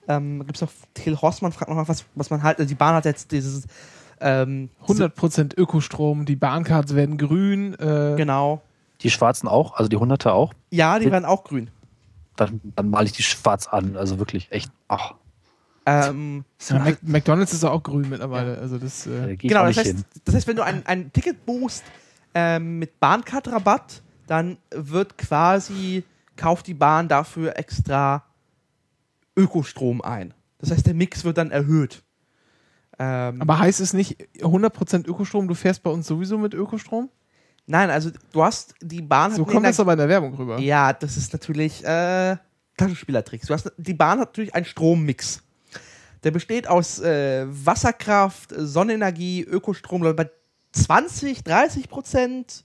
Ähm, 0.07 0.45
gibt 0.45 0.55
es 0.55 0.61
noch, 0.61 0.71
Till 0.93 1.17
Horstmann 1.17 1.51
fragt 1.51 1.69
noch 1.69 1.75
mal, 1.75 1.87
was, 1.87 2.05
was 2.15 2.29
man 2.29 2.43
halt, 2.43 2.59
also 2.59 2.69
die 2.69 2.75
Bahn 2.75 2.95
hat 2.95 3.05
jetzt 3.05 3.31
dieses, 3.31 3.65
ähm, 4.21 4.69
100% 4.85 5.57
Ökostrom, 5.57 6.25
die 6.25 6.35
Bahncards 6.35 6.95
werden 6.95 7.17
grün. 7.17 7.73
Äh, 7.75 8.15
genau. 8.17 8.61
Die 9.01 9.09
Schwarzen 9.11 9.47
auch, 9.47 9.75
also 9.75 9.89
die 9.89 9.97
Hunderter 9.97 10.33
auch. 10.33 10.53
Ja, 10.71 10.97
die 10.99 11.11
werden 11.11 11.25
auch 11.25 11.43
grün. 11.43 11.69
Dann, 12.35 12.61
dann 12.75 12.89
male 12.89 13.05
ich 13.05 13.11
die 13.13 13.23
schwarz 13.23 13.67
an. 13.67 13.95
Also 13.95 14.19
wirklich 14.19 14.51
echt. 14.51 14.71
Ach, 14.87 15.13
Ähm, 15.85 16.45
Ja, 16.67 16.79
Mac 16.79 16.97
McDonalds 17.01 17.53
ist 17.53 17.63
auch 17.63 17.81
grün 17.83 18.09
mittlerweile. 18.09 18.57
Also 18.57 18.77
das, 18.77 19.07
äh, 19.07 19.29
äh, 19.29 19.33
ich 19.33 19.39
genau, 19.39 19.65
das 19.65 19.77
heißt, 19.77 19.95
das 20.25 20.35
heißt, 20.35 20.47
wenn 20.47 20.55
du 20.55 20.63
ein, 20.63 20.85
ein 20.85 21.11
Ticket 21.13 21.45
buchst 21.45 21.83
ähm, 22.33 22.79
mit 22.79 22.99
Bahncard-Rabatt, 22.99 24.01
dann 24.27 24.57
wird 24.71 25.17
quasi, 25.17 26.03
kauft 26.35 26.67
die 26.67 26.73
Bahn 26.73 27.07
dafür 27.07 27.57
extra 27.57 28.23
Ökostrom 29.35 30.01
ein. 30.01 30.33
Das 30.59 30.71
heißt, 30.71 30.85
der 30.87 30.93
Mix 30.93 31.23
wird 31.23 31.37
dann 31.37 31.51
erhöht. 31.51 32.03
Ähm, 32.99 33.41
aber 33.41 33.59
heißt 33.59 33.79
es 33.79 33.93
nicht 33.93 34.17
100% 34.39 35.07
Ökostrom, 35.07 35.47
du 35.47 35.53
fährst 35.53 35.83
bei 35.83 35.91
uns 35.91 36.07
sowieso 36.07 36.37
mit 36.37 36.53
Ökostrom? 36.53 37.09
nein, 37.67 37.89
also 37.91 38.09
du 38.31 38.43
hast 38.43 38.73
die 38.81 39.01
Bahn 39.01 39.35
So 39.35 39.45
kommt 39.45 39.65
das 39.65 39.79
aber 39.79 39.93
in 39.93 39.99
der 39.99 40.09
Werbung 40.09 40.33
rüber. 40.33 40.57
Ja, 40.59 40.93
das 40.93 41.17
ist 41.17 41.31
natürlich 41.33 41.83
äh, 41.83 42.37
Taschenspielertricks. 42.77 43.47
Du 43.47 43.53
hast, 43.53 43.71
die 43.77 43.93
Bahn 43.93 44.19
hat 44.19 44.29
natürlich 44.29 44.55
einen 44.55 44.65
Strommix. 44.65 45.43
Der 46.23 46.31
besteht 46.31 46.67
aus 46.67 46.99
äh, 46.99 47.45
Wasserkraft, 47.47 48.53
Sonnenenergie, 48.57 49.43
Ökostrom, 49.43 50.05
ich, 50.05 50.15
bei 50.15 50.29
20, 50.71 51.43
30 51.43 51.89
Prozent. 51.89 52.63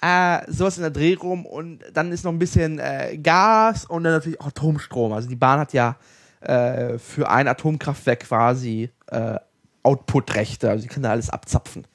Äh, 0.00 0.40
sowas 0.50 0.76
in 0.76 0.82
der 0.82 0.90
Dreh 0.90 1.14
rum 1.14 1.46
und 1.46 1.80
dann 1.92 2.12
ist 2.12 2.24
noch 2.24 2.32
ein 2.32 2.38
bisschen 2.38 2.78
äh, 2.78 3.16
Gas 3.16 3.86
und 3.86 4.04
dann 4.04 4.12
natürlich 4.12 4.40
auch 4.40 4.48
Atomstrom. 4.48 5.12
Also 5.12 5.28
die 5.28 5.36
Bahn 5.36 5.60
hat 5.60 5.72
ja 5.72 5.96
äh, 6.40 6.98
für 6.98 7.30
ein 7.30 7.48
Atomkraftwerk 7.48 8.20
quasi 8.20 8.90
äh, 9.14 9.38
Output-Rechte, 9.82 10.70
also 10.70 10.82
sie 10.82 10.88
kann 10.88 11.02
da 11.02 11.10
alles 11.10 11.30
abzapfen. 11.30 11.86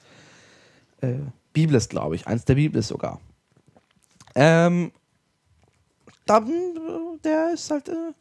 Äh, 1.01 1.15
Biblis, 1.53 1.89
glaube 1.89 2.15
ich, 2.15 2.27
eins 2.27 2.45
der 2.45 2.55
Biblis 2.55 2.87
sogar. 2.87 3.19
Ähm, 4.35 4.91
dann, 6.25 6.47
äh, 6.47 7.19
der 7.23 7.53
ist 7.53 7.71
halt, 7.71 7.89
äh, 7.89 8.13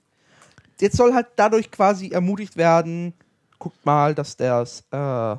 jetzt 0.80 0.96
soll 0.96 1.12
halt 1.12 1.28
dadurch 1.36 1.70
quasi 1.70 2.08
ermutigt 2.08 2.56
werden, 2.56 3.12
guckt 3.58 3.84
mal, 3.84 4.14
dass 4.14 4.36
das, 4.36 4.84
äh, 4.90 5.36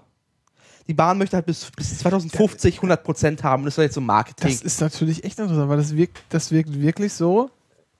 die 0.87 0.93
Bahn 0.93 1.17
möchte 1.17 1.37
halt 1.37 1.45
bis, 1.45 1.69
bis 1.71 1.99
2050 1.99 2.77
100 2.77 3.03
Prozent 3.03 3.43
haben 3.43 3.61
und 3.61 3.65
das 3.65 3.75
soll 3.75 3.85
jetzt 3.85 3.95
so 3.95 4.01
Marketing. 4.01 4.49
Das 4.49 4.61
ist 4.61 4.81
natürlich 4.81 5.23
echt 5.23 5.37
interessant, 5.39 5.69
weil 5.69 5.77
das 5.77 5.95
wirkt, 5.95 6.19
das 6.29 6.51
wirkt 6.51 6.79
wirklich 6.79 7.13
so 7.13 7.49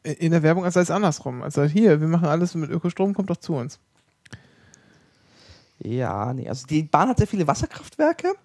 in 0.03 0.32
der 0.32 0.43
Werbung, 0.43 0.64
als 0.66 0.76
sei 0.76 0.82
es 0.82 0.91
andersrum. 0.91 1.43
Also 1.43 1.64
hier, 1.66 1.99
wir 1.99 2.07
machen 2.07 2.28
alles 2.28 2.55
mit 2.55 2.70
Ökostrom, 2.70 3.14
kommt 3.14 3.30
doch 3.30 3.38
zu 3.38 3.55
uns. 3.55 3.80
Ja, 5.84 6.34
nee, 6.34 6.48
also 6.48 6.68
die 6.68 6.84
Bahn 6.84 7.10
hat 7.10 7.18
sehr 7.18 7.28
viele 7.28 7.48
Wasserkraftwerke. 7.48 8.36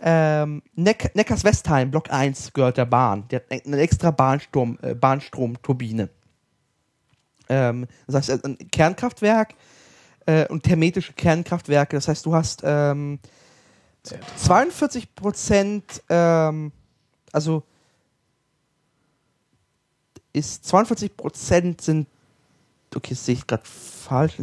Ähm, 0.00 0.62
Neck 0.76 1.12
Neckars-Westheim, 1.14 1.90
Block 1.90 2.10
1, 2.10 2.52
gehört 2.52 2.76
der 2.76 2.86
Bahn. 2.86 3.26
Der 3.28 3.40
hat 3.40 3.66
eine 3.66 3.78
extra 3.78 4.12
Bahnsturm, 4.12 4.78
äh, 4.82 4.94
Bahnstromturbine. 4.94 6.08
Ähm, 7.48 7.86
das 8.06 8.28
heißt, 8.28 8.44
ein 8.44 8.58
Kernkraftwerk 8.70 9.54
äh, 10.26 10.46
und 10.46 10.62
thermetische 10.62 11.14
Kernkraftwerke. 11.14 11.96
Das 11.96 12.06
heißt, 12.06 12.24
du 12.26 12.34
hast 12.34 12.62
ähm, 12.64 13.18
42 14.36 15.14
Prozent, 15.14 16.02
ähm, 16.08 16.70
also 17.32 17.64
ist 20.32 20.64
42 20.66 21.16
Prozent 21.16 21.80
sind, 21.80 22.06
okay, 22.94 23.10
das 23.10 23.26
sehe 23.26 23.34
ich 23.34 23.46
gerade 23.46 23.64
falsch, 23.64 24.34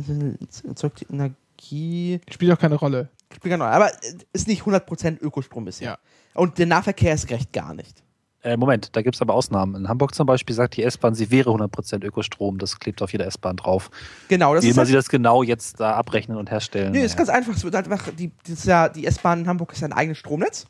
erzeugte 0.67 1.05
Energie. 1.09 1.35
Spielt 1.69 2.51
auch 2.51 2.59
keine 2.59 2.75
Rolle. 2.75 3.09
Spielt 3.33 3.51
keine 3.51 3.63
Rolle, 3.63 3.75
aber 3.75 3.93
äh, 3.93 4.13
ist 4.33 4.47
nicht 4.47 4.63
100% 4.63 5.19
Ökostrom 5.21 5.65
bisher. 5.65 5.91
Ja. 5.91 5.97
Und 6.33 6.57
der 6.57 6.65
Nahverkehr 6.65 7.13
ist 7.13 7.29
recht 7.29 7.53
gar 7.53 7.73
nicht. 7.73 8.03
Äh, 8.41 8.57
Moment, 8.57 8.95
da 8.95 9.01
gibt 9.01 9.15
es 9.15 9.21
aber 9.23 9.33
Ausnahmen. 9.33 9.73
In 9.75 9.89
Hamburg 9.89 10.13
zum 10.13 10.27
Beispiel 10.27 10.55
sagt 10.55 10.77
die 10.77 10.83
S-Bahn, 10.83 11.15
sie 11.15 11.31
wäre 11.31 11.49
100% 11.49 12.03
Ökostrom. 12.05 12.59
Das 12.59 12.79
klebt 12.79 13.01
auf 13.01 13.11
jeder 13.11 13.25
S-Bahn 13.25 13.55
drauf. 13.55 13.89
Genau, 14.27 14.53
das 14.53 14.63
Wie 14.63 14.67
ist 14.67 14.75
immer 14.75 14.81
halt, 14.81 14.87
sie 14.89 14.93
das 14.93 15.09
genau 15.09 15.41
jetzt 15.41 15.79
da 15.79 15.93
abrechnen 15.95 16.37
und 16.37 16.51
herstellen. 16.51 16.91
nee, 16.91 16.99
ist 17.03 17.13
naja. 17.17 17.25
ganz 17.25 17.29
einfach. 17.29 17.55
Es 17.55 17.63
wird 17.63 17.73
halt 17.73 17.89
einfach, 17.91 18.11
die, 18.13 18.31
ist 18.47 18.65
ja, 18.65 18.87
die 18.89 19.07
S-Bahn 19.07 19.39
in 19.41 19.47
Hamburg 19.47 19.73
ist 19.73 19.81
ja 19.81 19.87
ein 19.87 19.93
eigenes 19.93 20.19
Stromnetz. 20.19 20.67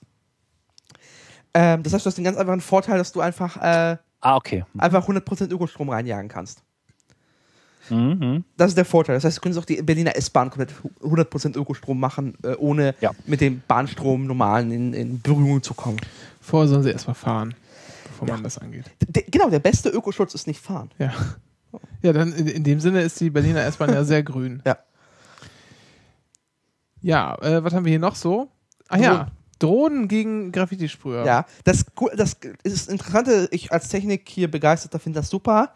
Ähm, 1.53 1.83
das 1.83 1.93
heißt, 1.93 2.05
du 2.05 2.07
hast 2.07 2.15
den 2.17 2.23
ganz 2.23 2.37
einfachen 2.37 2.61
Vorteil, 2.61 2.97
dass 2.97 3.11
du 3.11 3.19
einfach, 3.21 3.57
äh, 3.57 3.97
Ah, 4.21 4.35
okay. 4.37 4.63
einfach 4.77 5.07
100% 5.07 5.51
Ökostrom 5.51 5.89
reinjagen 5.89 6.29
kannst. 6.29 6.63
Mhm. 7.89 8.43
Das 8.57 8.69
ist 8.69 8.77
der 8.77 8.85
Vorteil. 8.85 9.15
Das 9.15 9.23
heißt, 9.23 9.37
du 9.37 9.41
könntest 9.41 9.61
auch 9.61 9.65
die 9.65 9.81
Berliner 9.81 10.15
S-Bahn 10.15 10.49
komplett 10.49 10.73
100% 11.01 11.57
Ökostrom 11.57 11.99
machen, 11.99 12.35
äh, 12.43 12.55
ohne 12.55 12.95
Ja. 13.01 13.11
mit 13.25 13.41
dem 13.41 13.61
Bahnstrom 13.67 14.25
normalen 14.27 14.71
in, 14.71 14.93
in 14.93 15.21
Berührung 15.21 15.61
zu 15.63 15.73
kommen. 15.73 15.97
Vorher 16.41 16.67
sollen 16.67 16.83
sie 16.83 16.91
erstmal 16.91 17.15
fahren, 17.15 17.53
bevor 18.07 18.27
man 18.27 18.43
das 18.43 18.57
angeht. 18.57 18.85
D 19.07 19.25
genau, 19.29 19.49
der 19.49 19.59
beste 19.59 19.89
Ökoschutz 19.89 20.33
ist 20.35 20.47
nicht 20.47 20.59
fahren. 20.61 20.89
Ja. 20.97 21.13
Ja, 22.01 22.13
dann 22.13 22.31
in, 22.33 22.47
in 22.47 22.63
dem 22.63 22.79
Sinne 22.79 23.01
ist 23.01 23.19
die 23.19 23.29
Berliner 23.29 23.63
S-Bahn 23.65 23.91
ja 23.93 24.03
sehr 24.03 24.23
grün. 24.23 24.61
Ja. 24.65 24.77
Ja, 27.01 27.35
äh, 27.41 27.63
was 27.63 27.73
haben 27.73 27.85
wir 27.85 27.89
hier 27.91 27.99
noch 27.99 28.15
so? 28.15 28.49
Ah 28.87 28.97
ja, 28.97 29.27
Drohnen 29.59 30.07
gegen 30.07 30.51
Graffiti-Sprüher. 30.51 31.25
Ja, 31.25 31.45
das, 31.63 31.85
das 32.15 32.33
ist 32.63 32.87
das 32.87 32.87
Interessante. 32.87 33.47
Ich 33.51 33.71
als 33.71 33.89
Technik 33.89 34.27
hier 34.27 34.49
begeisterter 34.49 34.99
finde 34.99 35.19
das 35.19 35.29
super. 35.29 35.71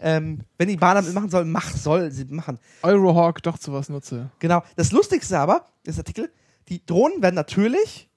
Ähm, 0.00 0.40
wenn 0.58 0.68
die 0.68 0.76
Bahn 0.76 0.96
damit 0.96 1.12
machen 1.14 1.30
soll, 1.30 1.44
mach, 1.44 1.70
soll 1.70 2.10
sie 2.10 2.26
machen. 2.26 2.58
Eurohawk 2.82 3.42
doch 3.42 3.58
zu 3.58 3.72
was 3.72 3.88
nutze. 3.88 4.30
Genau. 4.38 4.62
Das 4.76 4.92
Lustigste 4.92 5.38
aber, 5.38 5.66
das 5.84 5.98
Artikel, 5.98 6.30
die 6.68 6.84
Drohnen 6.84 7.22
werden 7.22 7.34
natürlich 7.34 8.08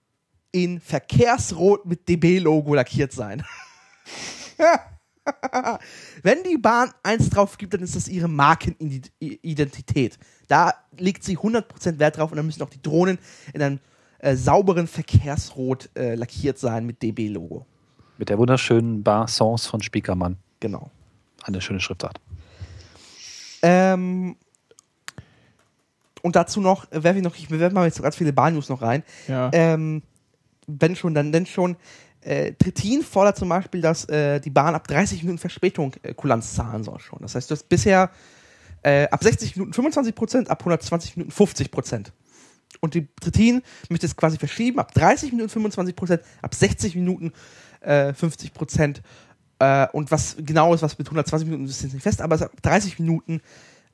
in 0.51 0.79
Verkehrsrot 0.79 1.85
mit 1.85 2.09
DB-Logo 2.09 2.73
lackiert 2.73 3.11
sein. 3.11 3.43
Wenn 6.23 6.43
die 6.43 6.57
Bahn 6.57 6.91
eins 7.03 7.29
drauf 7.29 7.57
gibt, 7.57 7.73
dann 7.73 7.81
ist 7.81 7.95
das 7.95 8.07
ihre 8.07 8.27
Markenidentität. 8.27 10.17
Da 10.47 10.73
legt 10.97 11.23
sie 11.23 11.37
100% 11.37 11.99
Wert 11.99 12.17
drauf 12.17 12.31
und 12.31 12.37
dann 12.37 12.47
müssen 12.47 12.63
auch 12.63 12.69
die 12.69 12.81
Drohnen 12.81 13.19
in 13.53 13.61
einem 13.61 13.79
äh, 14.17 14.35
sauberen 14.35 14.87
Verkehrsrot 14.87 15.89
äh, 15.95 16.15
lackiert 16.15 16.57
sein 16.57 16.85
mit 16.85 17.01
DB-Logo. 17.03 17.65
Mit 18.17 18.29
der 18.29 18.37
wunderschönen 18.37 19.03
Bar 19.03 19.27
Sans 19.27 19.67
von 19.67 19.81
Spiekermann. 19.81 20.37
Genau. 20.59 20.91
Eine 21.43 21.61
schöne 21.61 21.79
Schriftart. 21.79 22.19
Ähm, 23.61 24.35
und 26.21 26.35
dazu 26.35 26.61
noch, 26.61 26.87
werfe 26.91 27.17
ich 27.17 27.23
noch, 27.23 27.35
ich 27.35 27.47
bewerbe 27.47 27.75
mal 27.75 27.85
jetzt 27.85 28.01
ganz 28.01 28.15
viele 28.15 28.33
Bahn-News 28.33 28.69
noch 28.69 28.81
rein. 28.81 29.03
Ja. 29.27 29.49
Ähm, 29.53 30.03
wenn 30.67 30.95
schon, 30.95 31.13
dann 31.13 31.31
denn 31.31 31.45
schon. 31.45 31.77
Äh, 32.21 32.53
Trittin 32.53 33.01
fordert 33.01 33.37
zum 33.37 33.47
Beispiel, 33.47 33.81
dass 33.81 34.05
äh, 34.09 34.41
die 34.41 34.49
Bahn 34.49 34.75
ab 34.75 34.87
30 34.87 35.23
Minuten 35.23 35.39
Verspätung 35.39 35.93
äh, 36.03 36.13
Kulanz 36.13 36.53
zahlen 36.53 36.83
soll 36.83 36.99
schon. 36.99 37.19
Das 37.21 37.35
heißt, 37.35 37.49
du 37.49 37.55
hast 37.55 37.69
bisher 37.69 38.11
äh, 38.83 39.07
ab 39.09 39.23
60 39.23 39.55
Minuten 39.55 39.73
25 39.73 40.15
Prozent, 40.15 40.49
ab 40.49 40.59
120 40.59 41.15
Minuten 41.15 41.31
50 41.31 41.71
Prozent. 41.71 42.11
Und 42.81 42.93
die 42.93 43.07
Trittin 43.19 43.61
möchte 43.89 44.05
es 44.05 44.15
quasi 44.15 44.37
verschieben, 44.37 44.79
ab 44.79 44.93
30 44.93 45.31
Minuten 45.31 45.49
25 45.49 45.95
Prozent, 45.95 46.21
ab 46.41 46.53
60 46.53 46.95
Minuten 46.95 47.31
äh, 47.81 48.13
50 48.13 48.53
Prozent. 48.53 49.01
Äh, 49.59 49.87
und 49.91 50.09
was 50.11 50.37
genau 50.39 50.73
ist, 50.73 50.81
was 50.81 50.97
mit 50.97 51.07
120 51.07 51.47
Minuten 51.47 51.65
ist 51.69 51.81
jetzt 51.83 51.93
nicht 51.93 52.03
fest, 52.03 52.21
aber 52.21 52.35
ab 52.41 52.51
30 52.61 52.97
Minuten 52.99 53.41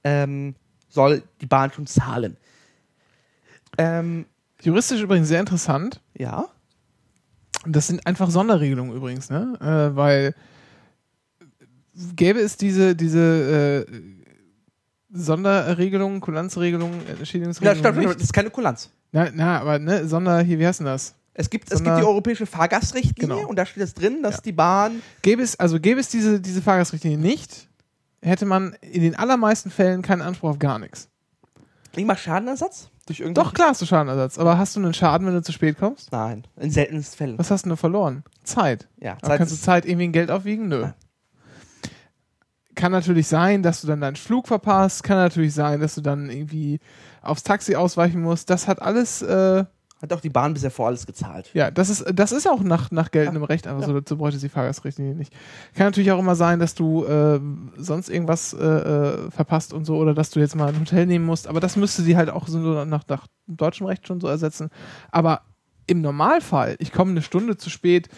ähm, 0.04 0.56
soll 0.90 1.24
die 1.42 1.48
Bahn 1.48 1.72
schon 1.72 1.88
zahlen. 1.88 2.38
Ähm, 3.78 4.26
Juristisch 4.62 5.02
übrigens 5.02 5.28
sehr 5.28 5.40
interessant. 5.40 6.02
ja. 6.14 6.46
Das 7.68 7.88
sind 7.88 8.06
einfach 8.06 8.30
Sonderregelungen 8.30 8.96
übrigens, 8.96 9.32
ne? 9.32 9.58
Äh, 9.60 9.96
weil 9.96 10.36
gäbe 12.16 12.40
es 12.40 12.58
diese, 12.58 12.96
diese 12.96 13.86
äh, 13.90 13.92
Sonderregelungen, 15.12 16.20
Kulanzregelungen, 16.22 17.02
Ja, 17.08 17.14
Entschädigungsregelungen 17.16 17.80
stopp, 17.80 17.94
stopp, 17.96 18.06
nicht? 18.06 18.16
das 18.18 18.24
ist 18.26 18.34
keine 18.34 18.52
Kulanz. 18.52 18.92
Na, 19.12 19.30
na, 19.34 19.62
aber 19.62 19.80
ne, 19.80 20.08
Sonder, 20.08 20.42
hier, 20.42 20.60
wie 20.60 20.68
heißt 20.68 20.82
denn 20.82 20.86
das? 20.86 21.16
Es 21.38 21.50
gibt, 21.50 21.70
es 21.72 21.84
gibt 21.84 21.98
die 21.98 22.04
europäische 22.04 22.46
Fahrgastrichtlinie 22.46 23.36
Genau. 23.36 23.50
und 23.50 23.58
da 23.58 23.66
steht 23.66 23.84
es 23.84 23.94
drin, 23.94 24.24
dass 24.24 24.38
Ja. 24.38 24.42
die 24.42 24.52
Bahn. 24.54 25.02
Gäbe 25.22 25.44
es, 25.44 25.60
also 25.60 25.80
gäbe 25.80 26.00
es 26.00 26.08
diese, 26.10 26.40
diese 26.40 26.62
Fahrgastrichtlinie 26.62 27.18
nicht, 27.18 27.68
hätte 28.22 28.46
man 28.46 28.74
in 28.82 29.02
den 29.02 29.16
allermeisten 29.16 29.70
Fällen 29.70 30.02
keinen 30.02 30.22
Anspruch 30.22 30.52
auf 30.52 30.60
gar 30.60 30.80
nichts. 30.80 31.10
Nicht 31.96 32.06
mal 32.08 32.18
Schadenersatz? 32.18 32.90
Durch 33.06 33.22
Doch, 33.34 33.54
klar 33.54 33.70
hast 33.70 33.82
du 33.82 33.86
Schadenersatz, 33.86 34.40
aber 34.40 34.58
hast 34.58 34.76
du 34.76 34.80
einen 34.80 34.94
Schaden, 34.94 35.28
wenn 35.28 35.34
du 35.36 35.42
zu 35.44 35.52
spät 35.52 35.78
kommst? 35.78 36.12
Nein, 36.12 36.48
in 36.60 36.72
seltensten 36.72 37.18
Fällen. 37.18 37.38
Was 37.38 37.52
hast 37.52 37.66
du 37.66 37.70
denn 37.70 37.78
verloren? 37.78 38.24
Zeit. 38.44 38.88
Ja, 39.00 39.18
Zeit 39.22 39.38
kannst 39.38 39.54
du 39.54 39.58
Zeit 39.60 39.86
irgendwie 39.86 40.06
in 40.06 40.12
Geld 40.14 40.32
aufwiegen? 40.32 40.70
Nö. 40.70 40.82
Nein. 40.82 40.94
Kann 42.76 42.92
natürlich 42.92 43.28
sein, 43.28 43.64
dass 43.64 43.82
du 43.82 43.88
dann 43.88 44.02
deinen 44.02 44.16
Flug 44.18 44.48
verpasst. 44.48 45.04
Kann 45.04 45.18
natürlich 45.18 45.54
sein, 45.54 45.80
dass 45.80 45.96
du 45.96 46.02
dann 46.02 46.30
irgendwie 46.30 46.80
aufs 47.22 47.44
Taxi 47.44 47.76
ausweichen 47.76 48.22
musst. 48.22 48.50
Das 48.50 48.68
hat 48.68 48.82
alles, 48.82 49.22
äh, 49.22 49.64
Hat 50.06 50.14
auch 50.18 50.22
die 50.22 50.30
Bahn 50.30 50.54
bisher 50.54 50.72
vor 50.72 50.88
alles 50.88 51.06
gezahlt. 51.06 51.50
ja, 51.54 51.72
das 51.72 51.90
ist, 51.90 52.06
das 52.14 52.32
ist 52.32 52.48
auch 52.48 52.62
nach, 52.62 52.92
nach 52.92 53.12
geltendem 53.12 53.44
Recht 53.44 53.68
einfach 53.68 53.84
so. 53.84 53.94
Dazu 53.94 54.18
bräuchte 54.18 54.40
die 54.40 54.50
Fahrgastrichtlinie 54.50 55.16
nicht. 55.16 55.34
Kann 55.74 55.88
natürlich 55.88 56.12
auch 56.12 56.20
immer 56.20 56.36
sein, 56.36 56.60
dass 56.60 56.76
du 56.76 57.06
äh, 57.06 57.40
sonst 57.78 58.10
irgendwas 58.10 58.54
äh, 58.54 58.66
äh, 58.66 59.32
verpasst 59.32 59.74
und 59.74 59.86
so 59.86 59.98
oder 59.98 60.14
dass 60.14 60.30
du 60.30 60.40
jetzt 60.40 60.56
mal 60.56 60.70
ein 60.70 60.80
Hotel 60.80 61.06
nehmen 61.06 61.26
musst. 61.26 61.48
Aber 61.48 61.60
das 61.60 61.76
müsste 61.76 62.04
die 62.04 62.16
halt 62.16 62.30
auch 62.30 62.48
so 62.48 62.60
nach, 62.60 63.08
nach 63.08 63.28
deutschem 63.48 63.88
Recht 63.88 64.08
schon 64.08 64.20
so 64.20 64.28
ersetzen. 64.28 64.70
Aber 65.12 65.42
im 65.88 66.02
Normalfall, 66.02 66.76
ich 66.80 66.92
komme 66.92 67.12
eine 67.12 67.22
Stunde 67.22 67.58
zu 67.58 67.70
spät 67.70 68.10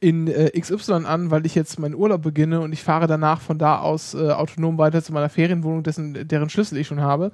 in 0.00 0.28
äh, 0.28 0.50
XY 0.58 1.04
an, 1.04 1.30
weil 1.30 1.44
ich 1.44 1.54
jetzt 1.54 1.78
meinen 1.78 1.94
Urlaub 1.94 2.22
beginne 2.22 2.60
und 2.60 2.72
ich 2.72 2.82
fahre 2.82 3.06
danach 3.06 3.40
von 3.40 3.58
da 3.58 3.78
aus 3.78 4.14
äh, 4.14 4.30
autonom 4.30 4.78
weiter 4.78 5.02
zu 5.02 5.12
meiner 5.12 5.28
Ferienwohnung, 5.28 5.82
dessen, 5.82 6.26
deren 6.26 6.48
Schlüssel 6.48 6.78
ich 6.78 6.86
schon 6.86 7.00
habe. 7.00 7.32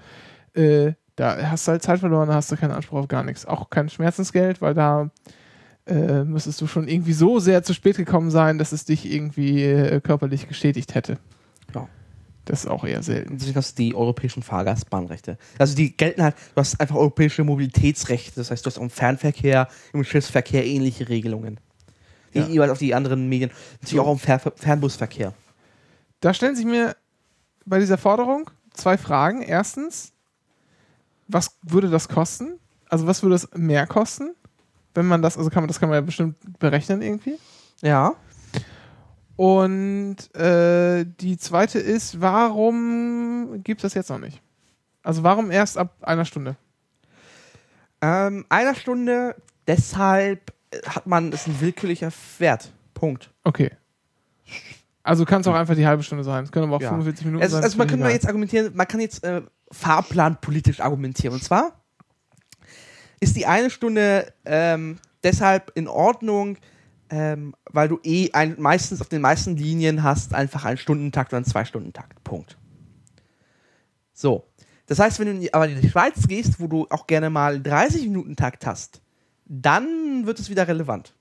Äh, 0.55 0.93
da 1.17 1.51
hast 1.51 1.67
du 1.67 1.73
halt 1.73 1.83
Zeit 1.83 2.01
verloren, 2.01 2.29
da 2.29 2.35
hast 2.35 2.51
du 2.51 2.57
keinen 2.57 2.73
Anspruch 2.73 2.99
auf 2.99 3.09
gar 3.09 3.23
nichts. 3.23 3.47
Auch 3.47 3.71
kein 3.71 3.89
Schmerzensgeld, 3.89 4.61
weil 4.61 4.75
da 4.75 5.11
äh, 5.87 6.25
müsstest 6.25 6.61
du 6.61 6.67
schon 6.67 6.89
irgendwie 6.89 7.13
so 7.13 7.39
sehr 7.39 7.63
zu 7.63 7.75
spät 7.75 7.97
gekommen 7.97 8.31
sein, 8.31 8.59
dass 8.59 8.73
es 8.73 8.85
dich 8.85 9.11
irgendwie 9.11 9.63
äh, 9.63 10.01
körperlich 10.01 10.49
geschädigt 10.49 10.95
hätte. 10.95 11.19
Ja. 11.75 11.89
Das 12.47 12.65
ist 12.65 12.71
auch 12.71 12.85
eher 12.85 13.03
selten. 13.03 13.39
Deswegen 13.39 13.57
hast 13.57 13.79
du 13.79 13.83
die 13.83 13.95
europäischen 13.95 14.43
Fahrgastbahnrechte. 14.43 15.39
Also 15.59 15.75
die 15.75 15.97
gelten 15.97 16.23
halt, 16.23 16.35
du 16.55 16.61
hast 16.61 16.79
einfach 16.81 16.97
europäische 16.97 17.45
Mobilitätsrechte. 17.45 18.33
Das 18.37 18.51
heißt, 18.51 18.65
du 18.65 18.71
hast 18.71 18.79
auch 18.79 18.83
im 18.83 18.91
Fernverkehr, 18.91 19.69
im 19.93 20.05
Schiffsverkehr 20.05 20.67
ähnliche 20.67 21.09
Regelungen. 21.09 21.59
Die 22.35 22.41
Ja. 22.41 22.47
jeweils 22.47 22.73
auf 22.73 22.79
die 22.79 22.95
anderen 22.95 23.29
Medien. 23.29 23.51
Natürlich 23.81 24.01
auch 24.01 24.11
im 24.13 24.19
Fer 24.19 24.41
Fernbusverkehr. 24.41 25.33
Da 26.21 26.35
stellen 26.35 26.57
sich 26.57 26.65
mir 26.67 26.97
bei 27.67 27.79
dieser 27.79 27.99
Forderung 27.99 28.51
zwei 28.73 28.99
Fragen. 28.99 29.43
Erstens, 29.43 30.13
was 31.29 31.59
würde 31.63 31.91
das 31.91 32.09
kosten? 32.09 32.59
Also 32.89 33.07
was 33.07 33.23
würde 33.23 33.35
es 33.37 33.49
mehr 33.55 33.87
kosten, 33.87 34.35
wenn 34.95 35.07
man 35.07 35.23
das, 35.23 35.37
also 35.37 35.51
kann 35.51 35.63
man, 35.63 35.69
das 35.69 35.81
kann 35.81 35.89
man 35.89 35.97
ja 35.97 36.01
bestimmt 36.03 36.37
berechnen 36.59 37.03
irgendwie. 37.03 37.39
Ja. 37.83 38.15
Und 39.37 40.35
äh, 40.37 41.05
die 41.05 41.37
zweite 41.39 41.79
ist, 41.81 42.21
warum 42.21 43.63
gibt 43.65 43.81
es 43.81 43.83
das 43.83 43.95
jetzt 43.95 44.11
noch 44.11 44.21
nicht? 44.21 44.41
Also 45.03 45.23
warum 45.23 45.51
erst 45.51 45.77
ab 45.77 45.97
einer 46.03 46.25
Stunde? 46.25 46.57
Ähm, 48.01 48.45
einer 48.49 48.75
Stunde, 48.75 49.35
deshalb 49.67 50.53
hat 50.87 51.07
man, 51.07 51.33
ist 51.33 51.47
ein 51.47 51.61
willkürlicher 51.61 52.13
Wert. 52.39 52.73
Punkt. 52.95 53.31
Okay. 53.45 53.71
Also 55.05 55.25
kann 55.25 55.43
es 55.43 55.47
auch 55.47 55.55
einfach 55.55 55.75
die 55.77 55.87
halbe 55.87 56.03
Stunde 56.03 56.25
sein. 56.25 56.45
Es 56.45 56.51
können 56.51 56.67
aber 56.67 56.77
auch 56.77 56.81
Ja. 56.81 56.89
45 56.89 57.27
Minuten 57.27 57.45
Es, 57.45 57.53
sein. 57.53 57.63
also 57.63 57.77
man 57.79 57.87
kann 57.87 58.01
jetzt 58.11 58.27
argumentieren, 58.27 58.75
man 58.75 58.89
kann 58.89 59.01
jetzt 59.01 59.23
äh, 59.23 59.43
fahrplanpolitisch 59.71 60.81
argumentieren. 60.81 61.35
Und 61.35 61.45
zwar 61.45 61.85
ist 63.21 63.37
die 63.37 63.47
eine 63.47 63.71
Stunde 63.71 64.33
ähm, 64.45 64.99
deshalb 65.23 65.73
in 65.75 65.89
Ordnung, 65.89 66.57
ähm, 67.11 67.55
weil 67.71 67.89
du 67.89 68.01
eh 68.03 68.31
ein, 68.33 68.57
meistens 68.59 69.01
auf 69.03 69.09
den 69.09 69.21
meisten 69.21 69.57
Linien 69.57 70.03
hast 70.03 70.35
einfach 70.35 70.65
einen 70.65 70.79
Stundentakt 70.79 71.33
oder 71.33 71.37
einen 71.39 71.47
Zwei-Stunden-Takt. 71.47 72.25
Punkt. 72.25 72.57
So. 74.15 74.47
Das 74.87 74.99
heißt, 74.99 75.19
wenn 75.19 75.27
du 75.27 75.33
in 75.33 75.41
die, 75.41 75.55
aber 75.55 75.69
in 75.69 75.81
die 75.81 75.89
Schweiz 75.89 76.27
gehst, 76.29 76.61
wo 76.61 76.67
du 76.67 76.87
auch 76.91 77.07
gerne 77.07 77.31
mal 77.31 77.57
30-Minuten-Takt 77.57 78.67
hast, 78.67 79.01
dann 79.45 80.25
wird 80.27 80.39
es 80.39 80.49
wieder 80.51 80.67
relevant. 80.67 81.15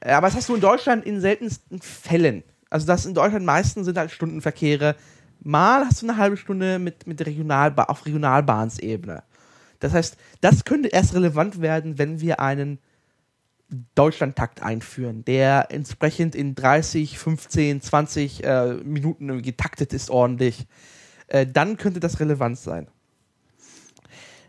Äh, 0.00 0.12
Aber 0.12 0.26
das 0.28 0.36
hast 0.36 0.48
du 0.48 0.54
in 0.56 0.60
Deutschland 0.60 1.04
in 1.04 1.20
seltensten 1.20 1.80
Fällen. 1.80 2.42
Also 2.70 2.86
das 2.86 3.06
in 3.06 3.14
Deutschland 3.14 3.44
meistens 3.44 3.86
sind 3.86 3.98
halt 3.98 4.10
Stundenverkehre. 4.10 4.96
Mal 5.40 5.86
hast 5.86 6.02
du 6.02 6.06
eine 6.06 6.16
halbe 6.16 6.36
Stunde 6.36 6.78
mit, 6.78 7.06
mit 7.06 7.24
Regionalba 7.24 7.84
auf 7.84 8.04
Regionalbahnsebene. 8.06 9.22
Das 9.80 9.92
heißt, 9.92 10.16
das 10.40 10.64
könnte 10.64 10.88
erst 10.88 11.14
relevant 11.14 11.60
werden, 11.60 11.98
wenn 11.98 12.20
wir 12.20 12.40
einen 12.40 12.78
Deutschlandtakt 13.94 14.62
einführen, 14.62 15.24
der 15.24 15.68
entsprechend 15.70 16.34
in 16.34 16.54
30, 16.54 17.18
15, 17.18 17.82
20 17.82 18.44
äh, 18.44 18.74
Minuten 18.82 19.42
getaktet 19.42 19.92
ist 19.92 20.10
ordentlich. 20.10 20.66
Äh, 21.28 21.46
dann 21.46 21.76
könnte 21.76 22.00
das 22.00 22.18
relevant 22.18 22.58
sein. 22.58 22.88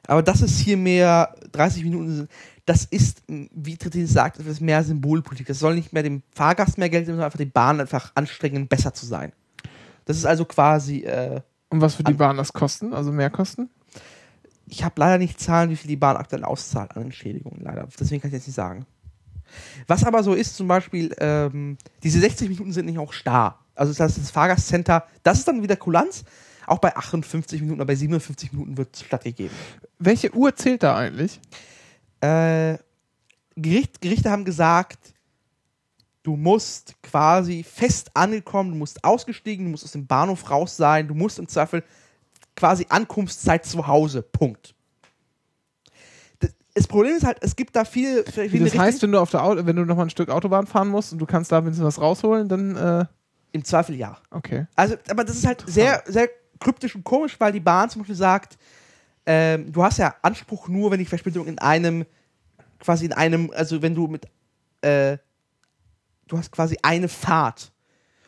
Aber 0.08 0.24
das 0.24 0.42
ist 0.42 0.60
hier 0.60 0.78
mehr 0.78 1.36
30 1.52 1.84
Minuten. 1.84 2.30
Das 2.70 2.86
ist, 2.86 3.24
wie 3.28 3.78
Trittin 3.78 4.06
sagt, 4.06 4.40
etwas 4.40 4.60
mehr 4.60 4.84
Symbolpolitik. 4.84 5.48
Das 5.48 5.60
soll 5.60 5.76
nicht 5.76 5.92
mehr 5.92 6.04
dem 6.04 6.22
Fahrgast 6.32 6.78
mehr 6.78 6.90
Geld 6.90 7.06
geben, 7.06 7.16
sondern 7.16 7.26
einfach 7.26 7.40
die 7.40 7.46
Bahn 7.46 7.80
einfach 7.80 8.12
anstrengen, 8.16 8.68
besser 8.68 8.94
zu 8.94 9.06
sein. 9.06 9.32
Das 10.06 10.18
ist 10.18 10.26
also 10.26 10.46
quasi, 10.46 11.00
äh, 11.00 11.42
Und 11.70 11.82
was 11.82 11.98
wird 11.98 12.08
die 12.08 12.14
Bahn 12.14 12.38
das 12.38 12.54
kosten? 12.54 12.94
Also 12.94 13.12
mehr 13.12 13.30
kosten? 13.30 13.70
ich 14.70 14.84
habe 14.84 14.96
leider 14.98 15.18
nicht 15.18 15.40
Zahlen, 15.40 15.70
wie 15.70 15.76
viel 15.76 15.90
die 15.90 15.96
Bahn 15.96 16.16
aktuell 16.16 16.44
auszahlt 16.44 16.96
an 16.96 17.04
Entschädigungen, 17.04 17.62
leider. 17.62 17.88
Deswegen 18.00 18.22
kann 18.22 18.30
ich 18.30 18.36
jetzt 18.36 18.48
nicht 18.48 18.56
sagen. 18.56 18.86
Was 19.88 20.04
aber 20.04 20.22
so 20.24 20.34
ist, 20.34 20.56
zum 20.56 20.68
Beispiel, 20.68 21.14
ähm, 21.20 21.78
diese 22.04 22.20
60 22.20 22.50
Minuten 22.50 22.72
sind 22.72 22.86
nicht 22.86 23.00
auch 23.00 23.14
starr. 23.14 23.60
Also 23.74 23.92
das, 23.92 24.00
heißt, 24.00 24.18
das 24.20 24.32
Fahrgastcenter, 24.32 25.06
das 25.24 25.40
ist 25.40 25.48
dann 25.48 25.64
wieder 25.64 25.76
Kulanz. 25.76 26.24
Auch 26.68 26.78
bei 26.78 26.96
58 26.96 27.62
Minuten 27.62 27.80
oder 27.80 27.88
bei 27.88 27.96
57 27.96 28.54
Minuten 28.54 28.78
wird 28.78 28.94
es 28.94 29.02
stattgegeben. 29.02 29.56
Welche 29.98 30.36
Uhr 30.36 30.56
zählt 30.56 30.84
da 30.84 30.96
eigentlich? 30.96 31.40
Äh, 32.22 32.78
Gericht, 33.56 34.02
Gerichte 34.02 34.30
haben 34.30 34.46
gesagt, 34.46 35.14
du 36.24 36.36
musst 36.36 36.96
quasi 37.02 37.64
fest 37.64 38.12
angekommen, 38.14 38.72
du 38.72 38.78
musst 38.78 39.04
ausgestiegen, 39.04 39.66
du 39.66 39.72
musst 39.72 39.84
aus 39.84 39.92
dem 39.92 40.08
Bahnhof 40.08 40.50
raus 40.50 40.78
sein, 40.78 41.08
du 41.08 41.14
musst 41.14 41.40
im 41.40 41.48
Zweifel 41.48 41.84
quasi 42.56 42.86
Ankunftszeit 42.90 43.66
zu 43.66 43.88
Hause. 43.88 44.22
Punkt. 44.22 44.76
Das, 46.74 46.88
Problem 46.88 47.16
ist 47.16 47.26
halt, 47.26 47.38
es 47.42 47.56
gibt 47.56 47.76
da 47.76 47.84
viel. 47.84 48.24
Wie 48.36 48.50
viele 48.50 48.66
das 48.66 48.78
heißt, 48.78 49.02
wenn 49.02 49.12
du 49.12 49.20
auf 49.20 49.32
der 49.32 49.44
Auto, 49.44 49.66
wenn 49.66 49.76
du 49.76 49.86
noch 49.86 49.96
mal 49.96 50.04
ein 50.04 50.10
Stück 50.10 50.30
Autobahn 50.30 50.68
fahren 50.68 50.88
musst 50.88 51.12
und 51.12 51.20
du 51.20 51.26
kannst 51.26 51.52
da 51.52 51.58
ein 51.58 51.66
bisschen 51.66 51.84
was 51.84 52.00
rausholen, 52.00 52.48
dann 52.48 52.76
äh, 52.76 53.06
im 53.52 53.64
Zweifel 53.64 53.96
ja. 53.96 54.18
okay. 54.32 54.68
Also, 54.76 54.96
aber 55.10 55.24
das 55.24 55.36
ist 55.36 55.48
halt 55.48 55.64
sehr, 55.68 56.04
sehr 56.06 56.30
kryptisch 56.60 56.96
und 56.96 57.04
komisch, 57.04 57.40
weil 57.40 57.52
die 57.52 57.60
Bahn 57.60 57.90
zum 57.90 58.02
Beispiel 58.02 58.16
sagt, 58.16 58.58
ähm, 59.30 59.72
du 59.72 59.84
hast 59.84 60.00
ja 60.00 60.16
Anspruch 60.24 60.68
nur, 60.70 60.90
wenn 60.90 60.98
die 60.98 61.06
Verspätung 61.06 61.46
in 61.46 61.60
einem, 61.60 62.04
quasi 62.80 63.06
in 63.06 63.14
einem, 63.14 63.52
also 63.56 63.80
wenn 63.80 63.94
du 63.94 64.08
mit, 64.08 64.26
äh, 64.82 65.20
du 66.28 66.36
hast 66.36 66.52
quasi 66.52 66.80
eine 66.82 67.08
Fahrt. 67.08 67.72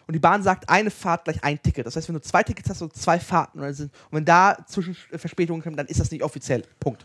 Und 0.05 0.13
die 0.13 0.19
Bahn 0.19 0.43
sagt, 0.43 0.69
eine 0.69 0.91
Fahrt 0.91 1.23
gleich 1.23 1.43
ein 1.43 1.59
Ticket. 1.59 1.87
Das 1.87 1.95
heißt, 1.95 2.07
wenn 2.07 2.13
du 2.13 2.21
zwei 2.21 2.43
Tickets 2.43 2.69
hast, 2.69 2.81
du 2.81 2.87
zwei 2.87 3.19
Fahrten. 3.19 3.59
Und 3.61 3.73
sind- 3.73 3.91
und 4.11 4.17
wenn 4.17 4.25
da 4.25 4.55
zwischen 4.67 4.93
Verspätungen 4.93 5.63
kommt, 5.63 5.79
dann 5.79 5.87
ist 5.87 5.99
das 5.99 6.11
nicht 6.11 6.21
offiziell. 6.21 6.65
Punkt. 6.79 7.03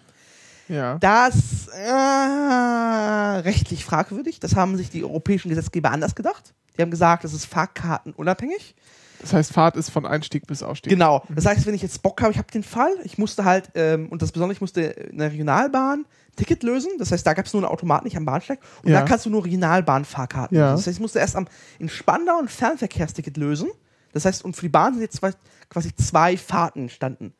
Ja. 0.69 0.99
Das 0.99 1.69
äh, 1.69 3.39
rechtlich 3.41 3.83
fragwürdig. 3.83 4.41
Das 4.41 4.57
haben 4.57 4.77
sich 4.77 4.91
die 4.91 5.05
europäischen 5.05 5.49
Gesetzgeber 5.49 5.91
anders 5.91 6.15
gedacht. 6.15 6.53
Die 6.77 6.83
haben 6.83 6.91
gesagt, 6.91 7.25
das 7.25 7.33
ist 7.33 7.47
fahrkartenunabhängig. 7.47 8.75
Das 9.21 9.33
heißt, 9.33 9.53
Fahrt 9.53 9.77
ist 9.77 9.91
von 9.91 10.07
Einstieg 10.07 10.47
bis 10.47 10.63
Ausstieg. 10.63 10.91
Genau. 10.91 11.23
Das 11.29 11.47
heißt, 11.47 11.67
wenn 11.67 11.75
ich 11.75 11.83
jetzt 11.83 12.03
Bock 12.03 12.21
habe, 12.23 12.33
ich 12.33 12.39
habe 12.39 12.51
den 12.51 12.63
Fall, 12.63 12.91
ich 13.05 13.19
musste 13.19 13.45
halt, 13.45 13.71
ähm, 13.75 14.09
und 14.09 14.23
das 14.23 14.33
Besondere, 14.33 14.55
ich 14.55 14.61
musste 14.61 14.81
in 14.83 15.19
der 15.19 15.31
Regionalbahn 15.33 16.05
Ticket 16.37 16.63
lösen. 16.63 16.91
Das 16.99 17.13
heißt, 17.13 17.27
da 17.27 17.33
gab 17.33 17.47
es 17.47 17.53
nur 17.55 17.63
einen 17.63 17.73
Automat, 17.73 18.05
nicht 18.05 18.17
am 18.17 18.25
Bahnsteig. 18.27 18.59
Und 18.83 18.91
Ja. 18.93 19.01
da 19.01 19.07
kannst 19.07 19.25
du 19.27 19.31
nur 19.31 19.45
Regionalbahnfahrkarten 19.45 20.57
Ja. 20.57 20.65
lösen. 20.73 20.77
Das 20.77 20.87
heißt, 20.87 20.97
ich 20.99 21.01
musste 21.01 21.19
erst 21.19 21.37
am, 21.37 21.47
in 21.79 21.89
Spandau 21.89 22.39
ein 22.39 22.49
Fernverkehrsticket 22.49 23.37
lösen. 23.37 23.69
Das 24.13 24.25
heißt, 24.25 24.45
und 24.45 24.55
für 24.57 24.63
die 24.63 24.69
Bahn 24.71 24.93
sind 24.95 25.03
jetzt 25.03 25.17
zwei, 25.17 25.33
quasi 25.71 25.95
zwei 25.95 26.37
Fahrten 26.37 26.83
entstanden. 26.83 27.33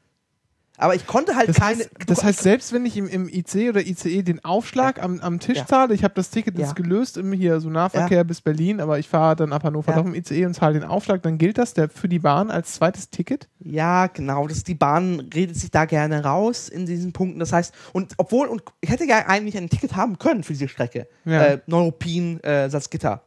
Aber 0.79 0.95
ich 0.95 1.07
konnte 1.07 1.37
halt 1.37 1.49
Das 1.49 1.57
keine. 1.57 1.79
heißt, 1.79 1.91
das 2.07 2.23
heißt, 2.25 2.41
selbst 2.43 2.73
wenn 2.73 2.85
ich 2.85 2.97
im, 2.97 3.09
im 3.09 3.29
IC 3.29 3.71
oder 3.71 3.81
ICE 3.81 4.23
den 4.23 4.45
Aufschlag 4.45 5.03
am, 5.03 5.21
am 5.21 5.41
Tisch 5.41 5.59
Ja. 5.59 5.67
zahle, 5.67 5.95
ich 5.95 6.05
habe 6.05 6.13
das 6.15 6.31
Ticket 6.31 6.59
Ja. 6.59 6.65
jetzt 6.67 6.77
gelöst 6.77 7.17
im 7.17 7.33
hier 7.33 7.61
so 7.61 7.71
Nahverkehr 7.71 8.25
bis 8.25 8.41
Berlin, 8.43 8.81
aber 8.81 8.99
ich 8.99 9.09
fahre 9.09 9.37
dann 9.37 9.53
ab 9.53 9.65
Hannover 9.65 9.93
Ja. 9.93 9.99
noch 9.99 10.05
im 10.07 10.15
ICE 10.15 10.45
und 10.47 10.55
zahle 10.55 10.75
den 10.75 10.85
Aufschlag, 10.85 11.23
dann 11.23 11.39
gilt 11.39 11.57
das 11.59 11.73
der 11.73 11.89
für 11.89 12.09
die 12.09 12.19
Bahn 12.19 12.51
als 12.51 12.75
zweites 12.75 13.09
Ticket. 13.11 13.49
Ja, 13.61 14.07
genau. 14.09 14.47
Das, 14.47 14.65
die 14.65 14.75
Bahn 14.75 15.21
redet 15.35 15.57
sich 15.57 15.71
da 15.71 15.87
gerne 15.87 16.23
raus 16.25 16.69
in 16.69 16.85
diesen 16.87 17.13
Punkten. 17.13 17.39
Das 17.41 17.53
heißt, 17.53 17.75
und 17.93 18.13
obwohl, 18.19 18.47
und 18.49 18.63
ich 18.81 18.91
hätte 18.91 19.05
ja 19.07 19.27
eigentlich 19.27 19.57
ein 19.57 19.69
Ticket 19.71 19.97
haben 19.97 20.19
können 20.19 20.43
für 20.43 20.53
diese 20.53 20.69
Strecke. 20.69 21.09
Ja. 21.25 21.43
Äh, 21.45 21.61
Neuruppin, 21.67 22.43
äh, 22.45 22.69
Salzgitter. 22.69 23.23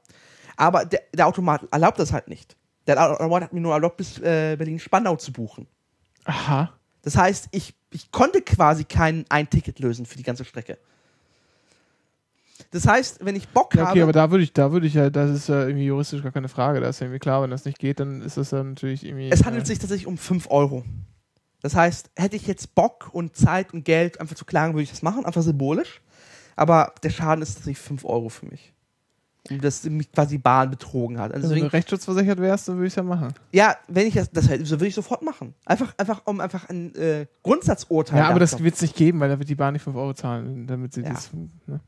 Aber 0.55 0.85
der, 0.85 1.01
der 1.15 1.25
Automat 1.27 1.61
erlaubt 1.71 1.99
das 1.99 2.13
halt 2.13 2.27
nicht. 2.27 2.55
Der 2.85 3.01
Automat 3.11 3.43
hat 3.43 3.53
mir 3.53 3.61
nur 3.61 3.73
erlaubt, 3.73 3.97
bis 3.97 4.19
äh, 4.19 4.55
Berlin-Spandau 4.57 5.15
zu 5.15 5.31
buchen. 5.31 5.67
Aha. 6.25 6.73
Das 7.09 7.17
heißt, 7.17 7.47
ich, 7.49 7.73
ich 7.89 8.11
konnte 8.11 8.43
quasi 8.43 8.83
kein 8.83 9.25
ein 9.29 9.49
Ticket 9.49 9.79
lösen 9.79 10.05
für 10.05 10.15
die 10.15 10.21
ganze 10.21 10.45
Strecke. 10.45 10.77
Das 12.69 12.87
heißt, 12.87 13.25
wenn 13.25 13.35
ich 13.35 13.47
Bock 13.49 13.73
Ja, 13.73 13.89
okay, 13.89 14.03
aber 14.03 14.09
habe. 14.09 14.11
da 14.11 14.29
würde 14.29 14.43
ich, 14.43 14.53
da 14.53 14.71
würde 14.71 14.85
ich 14.85 14.93
ja, 14.93 15.09
das 15.09 15.31
ist 15.31 15.49
ja 15.49 15.65
irgendwie 15.65 15.85
juristisch 15.85 16.21
gar 16.21 16.31
keine 16.31 16.49
Frage. 16.49 16.79
Da 16.79 16.89
ist 16.89 16.99
ja 16.99 17.07
irgendwie 17.07 17.17
klar, 17.17 17.41
wenn 17.41 17.49
das 17.49 17.65
nicht 17.65 17.79
geht, 17.79 17.99
dann 17.99 18.21
ist 18.21 18.37
das 18.37 18.51
ja 18.51 18.63
natürlich 18.63 19.03
irgendwie. 19.03 19.31
Es 19.31 19.43
handelt 19.43 19.63
äh, 19.63 19.67
sich 19.67 19.79
tatsächlich 19.79 20.05
um 20.05 20.19
5 20.19 20.51
Euro. 20.51 20.85
Das 21.63 21.73
heißt, 21.73 22.11
hätte 22.15 22.35
ich 22.35 22.45
jetzt 22.45 22.75
Bock 22.75 23.09
und 23.11 23.35
Zeit 23.35 23.73
und 23.73 23.85
Geld 23.85 24.21
einfach 24.21 24.35
zu 24.35 24.45
klagen, 24.45 24.75
würde 24.75 24.83
ich 24.83 24.91
das 24.91 25.01
machen, 25.01 25.25
einfach 25.25 25.41
symbolisch. 25.41 25.99
Aber 26.55 26.93
der 27.01 27.09
Schaden 27.09 27.41
ist 27.41 27.55
tatsächlich 27.55 27.79
5 27.79 28.05
Euro 28.05 28.29
für 28.29 28.45
mich. 28.45 28.71
Dass 29.57 29.83
mich 29.85 30.11
quasi 30.11 30.35
die 30.35 30.41
Bahn 30.41 30.69
betrogen 30.69 31.19
hat. 31.19 31.33
Also 31.33 31.49
Wenn 31.49 31.61
du 31.61 31.73
rechtsschutzversichert 31.73 32.39
wärst, 32.39 32.67
dann 32.67 32.75
würde 32.75 32.87
ich 32.87 32.91
es 32.93 32.95
ja 32.97 33.03
machen. 33.03 33.33
ja, 33.51 33.75
wenn 33.87 34.05
ich 34.07 34.13
das, 34.13 34.29
das 34.31 34.47
hätte, 34.47 34.63
so 34.65 34.75
würde 34.75 34.87
ich 34.87 34.95
sofort 34.95 35.23
machen. 35.23 35.55
Einfach, 35.65 35.93
einfach 35.97 36.21
um 36.25 36.39
einfach 36.39 36.69
ein 36.69 36.93
äh, 36.95 37.25
Grundsatzurteil. 37.41 38.19
Ja, 38.19 38.29
aber 38.29 38.39
das 38.39 38.61
wird 38.61 38.75
es 38.75 38.81
nicht 38.81 38.95
geben, 38.95 39.19
weil 39.19 39.29
da 39.29 39.39
wird 39.39 39.49
die 39.49 39.55
Bahn 39.55 39.73
nicht 39.73 39.83
5 39.83 39.95
Euro 39.95 40.13
zahlen, 40.13 40.67
damit 40.67 40.93
sie 40.93 41.01
Ja. 41.01 41.09
das. 41.09 41.31
Ne? 41.65 41.79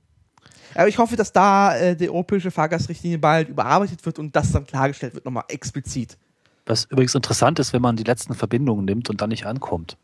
Aber 0.73 0.87
ich 0.87 0.97
hoffe, 0.97 1.15
dass 1.15 1.31
da 1.33 1.75
äh, 1.77 1.95
die 1.95 2.09
europäische 2.09 2.49
Fahrgastrichtlinie 2.49 3.19
bald 3.19 3.49
überarbeitet 3.49 4.05
wird 4.05 4.17
und 4.19 4.35
das 4.35 4.51
dann 4.51 4.65
klargestellt 4.65 5.13
wird, 5.13 5.25
nochmal 5.25 5.43
explizit. 5.49 6.17
Was 6.65 6.85
übrigens 6.85 7.13
interessant 7.15 7.59
ist, 7.59 7.73
wenn 7.73 7.81
man 7.81 7.95
die 7.97 8.03
letzten 8.03 8.33
Verbindungen 8.35 8.85
nimmt 8.85 9.09
und 9.09 9.19
dann 9.21 9.29
nicht 9.29 9.45
ankommt. 9.45 9.97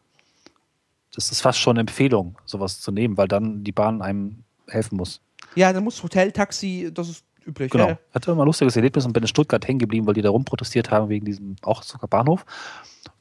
Das 1.15 1.31
ist 1.31 1.41
fast 1.41 1.59
schon 1.59 1.71
eine 1.77 1.81
Empfehlung, 1.81 2.37
sowas 2.45 2.81
zu 2.81 2.91
nehmen, 2.91 3.17
weil 3.17 3.27
dann 3.27 3.63
die 3.63 3.71
Bahn 3.71 4.01
einem 4.01 4.43
helfen 4.67 4.97
muss. 4.97 5.21
Ja, 5.55 5.71
dann 5.73 5.83
muss 5.83 6.03
Hotel, 6.03 6.31
Taxi, 6.31 6.91
das 6.93 7.09
ist 7.09 7.23
üblich. 7.47 7.71
Genau. 7.71 7.87
Ja, 7.89 7.97
Ich 8.09 8.15
hatte 8.15 8.31
immer 8.31 8.43
ein 8.43 8.47
lustiges 8.47 8.75
Erlebnis 8.75 9.05
und 9.05 9.13
bin 9.13 9.23
in 9.23 9.27
Stuttgart 9.27 9.65
hängen 9.67 9.79
geblieben, 9.79 10.05
weil 10.07 10.13
die 10.13 10.21
da 10.21 10.29
rumprotestiert 10.29 10.91
haben 10.91 11.09
wegen 11.09 11.25
diesem 11.25 11.55
auch 11.63 11.83
sogar 11.83 12.07
Bahnhof. 12.07 12.45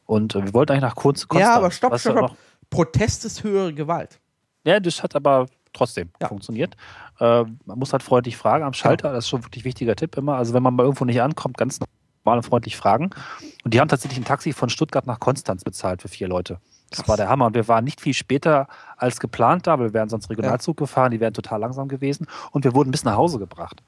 Und 0.04 0.34
äh, 0.34 0.44
wir 0.44 0.52
wollten 0.54 0.72
eigentlich 0.72 0.82
nach 0.82 0.94
Kunst. 0.96 1.26
ja 1.34 1.54
aber 1.54 1.70
stopp, 1.70 1.98
stopp, 1.98 2.14
ja 2.16 2.26
stopp. 2.28 2.36
Protest 2.70 3.24
ist 3.24 3.42
höhere 3.44 3.72
Gewalt. 3.72 4.20
Ja, 4.64 4.80
das 4.80 5.02
hat 5.02 5.14
aber 5.16 5.46
trotzdem 5.72 6.10
Ja. 6.20 6.28
funktioniert. 6.28 6.74
Äh, 7.20 7.44
man 7.64 7.78
muss 7.78 7.92
halt 7.92 8.02
freundlich 8.02 8.36
fragen 8.36 8.64
am 8.64 8.72
Schalter. 8.72 9.12
Das 9.12 9.24
ist 9.24 9.28
schon 9.30 9.44
wirklich 9.44 9.62
ein 9.62 9.66
wichtiger 9.66 9.94
Tipp 9.96 10.16
immer. 10.16 10.36
Also 10.36 10.52
wenn 10.54 10.62
man 10.62 10.74
mal 10.74 10.82
irgendwo 10.84 11.04
nicht 11.04 11.20
ankommt, 11.22 11.56
ganz 11.56 11.78
normal 12.24 12.38
und 12.38 12.42
freundlich 12.44 12.76
fragen. 12.76 13.10
Und 13.64 13.74
die 13.74 13.80
haben 13.80 13.88
tatsächlich 13.88 14.18
ein 14.18 14.24
Taxi 14.24 14.52
von 14.52 14.68
Stuttgart 14.68 15.06
nach 15.06 15.20
Konstanz 15.20 15.62
bezahlt 15.64 16.02
für 16.02 16.08
vier 16.08 16.28
Leute. 16.28 16.58
Das 16.90 17.00
Krass. 17.00 17.08
war 17.08 17.16
der 17.16 17.28
Hammer. 17.28 17.46
Und 17.46 17.54
wir 17.54 17.66
waren 17.68 17.84
nicht 17.84 18.00
viel 18.00 18.14
später 18.14 18.68
als 18.96 19.18
geplant 19.20 19.66
da. 19.66 19.78
Wir 19.78 19.92
wären 19.92 20.08
sonst 20.08 20.30
Regionalzug 20.30 20.76
gefahren. 20.76 21.10
Die 21.10 21.20
wären 21.20 21.34
total 21.34 21.60
langsam 21.60 21.88
gewesen. 21.88 22.26
Und 22.52 22.64
wir 22.64 22.74
wurden 22.74 22.90
bis 22.90 23.04
nach 23.04 23.16
Hause 23.16 23.38
gebracht. 23.38 23.82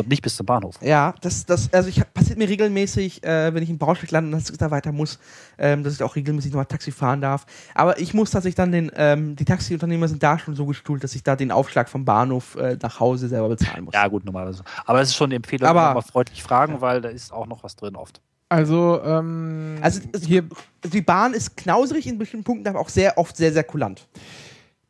Und 0.00 0.08
nicht 0.08 0.22
bis 0.22 0.36
zum 0.36 0.46
Bahnhof. 0.46 0.76
Ja, 0.82 1.14
das, 1.20 1.46
das, 1.46 1.72
also 1.72 1.88
ich 1.88 2.02
passiert 2.14 2.38
mir 2.38 2.48
regelmäßig, 2.48 3.22
äh, 3.22 3.54
wenn 3.54 3.62
ich 3.62 3.70
in 3.70 3.78
Braunschweig 3.78 4.10
lande 4.10 4.36
und 4.36 4.60
da 4.62 4.70
weiter 4.70 4.92
muss, 4.92 5.18
ähm, 5.58 5.82
dass 5.84 5.94
ich 5.94 6.02
auch 6.02 6.16
regelmäßig 6.16 6.52
nochmal 6.52 6.66
Taxi 6.66 6.90
fahren 6.90 7.20
darf. 7.20 7.44
Aber 7.74 7.98
ich 7.98 8.14
muss 8.14 8.30
tatsächlich 8.30 8.54
dann 8.56 8.72
den, 8.72 8.90
ähm, 8.96 9.36
die 9.36 9.44
Taxiunternehmer 9.44 10.08
sind 10.08 10.22
da 10.22 10.38
schon 10.38 10.54
so 10.54 10.66
gestuhlt, 10.66 11.04
dass 11.04 11.14
ich 11.14 11.22
da 11.22 11.36
den 11.36 11.52
Aufschlag 11.52 11.88
vom 11.88 12.04
Bahnhof 12.04 12.56
äh, 12.56 12.76
nach 12.82 12.98
Hause 13.00 13.28
selber 13.28 13.48
bezahlen 13.50 13.84
muss. 13.84 13.94
Ja, 13.94 14.08
gut, 14.08 14.24
normalerweise. 14.24 14.62
Aber 14.86 15.00
es 15.00 15.10
ist 15.10 15.16
schon 15.16 15.30
die 15.30 15.36
Empfehlung, 15.36 15.68
Aber- 15.68 15.94
mal 15.94 16.00
freundlich 16.02 16.42
fragen, 16.42 16.80
weil 16.80 17.00
da 17.00 17.08
ist 17.10 17.32
auch 17.32 17.46
noch 17.46 17.62
was 17.62 17.76
drin 17.76 17.94
oft. 17.96 18.20
Also, 18.48 19.00
ähm, 19.04 19.76
Also 19.80 20.00
es, 20.12 20.24
hier, 20.24 20.42
die 20.84 21.02
Bahn 21.02 21.34
ist 21.34 21.56
knauserig 21.56 22.06
in 22.08 22.18
bestimmten 22.18 22.42
Punkten, 22.44 22.66
aber 22.68 22.80
auch 22.80 22.88
sehr 22.88 23.16
oft 23.16 23.36
sehr, 23.36 23.52
sehr 23.52 23.62
kulant. 23.64 24.08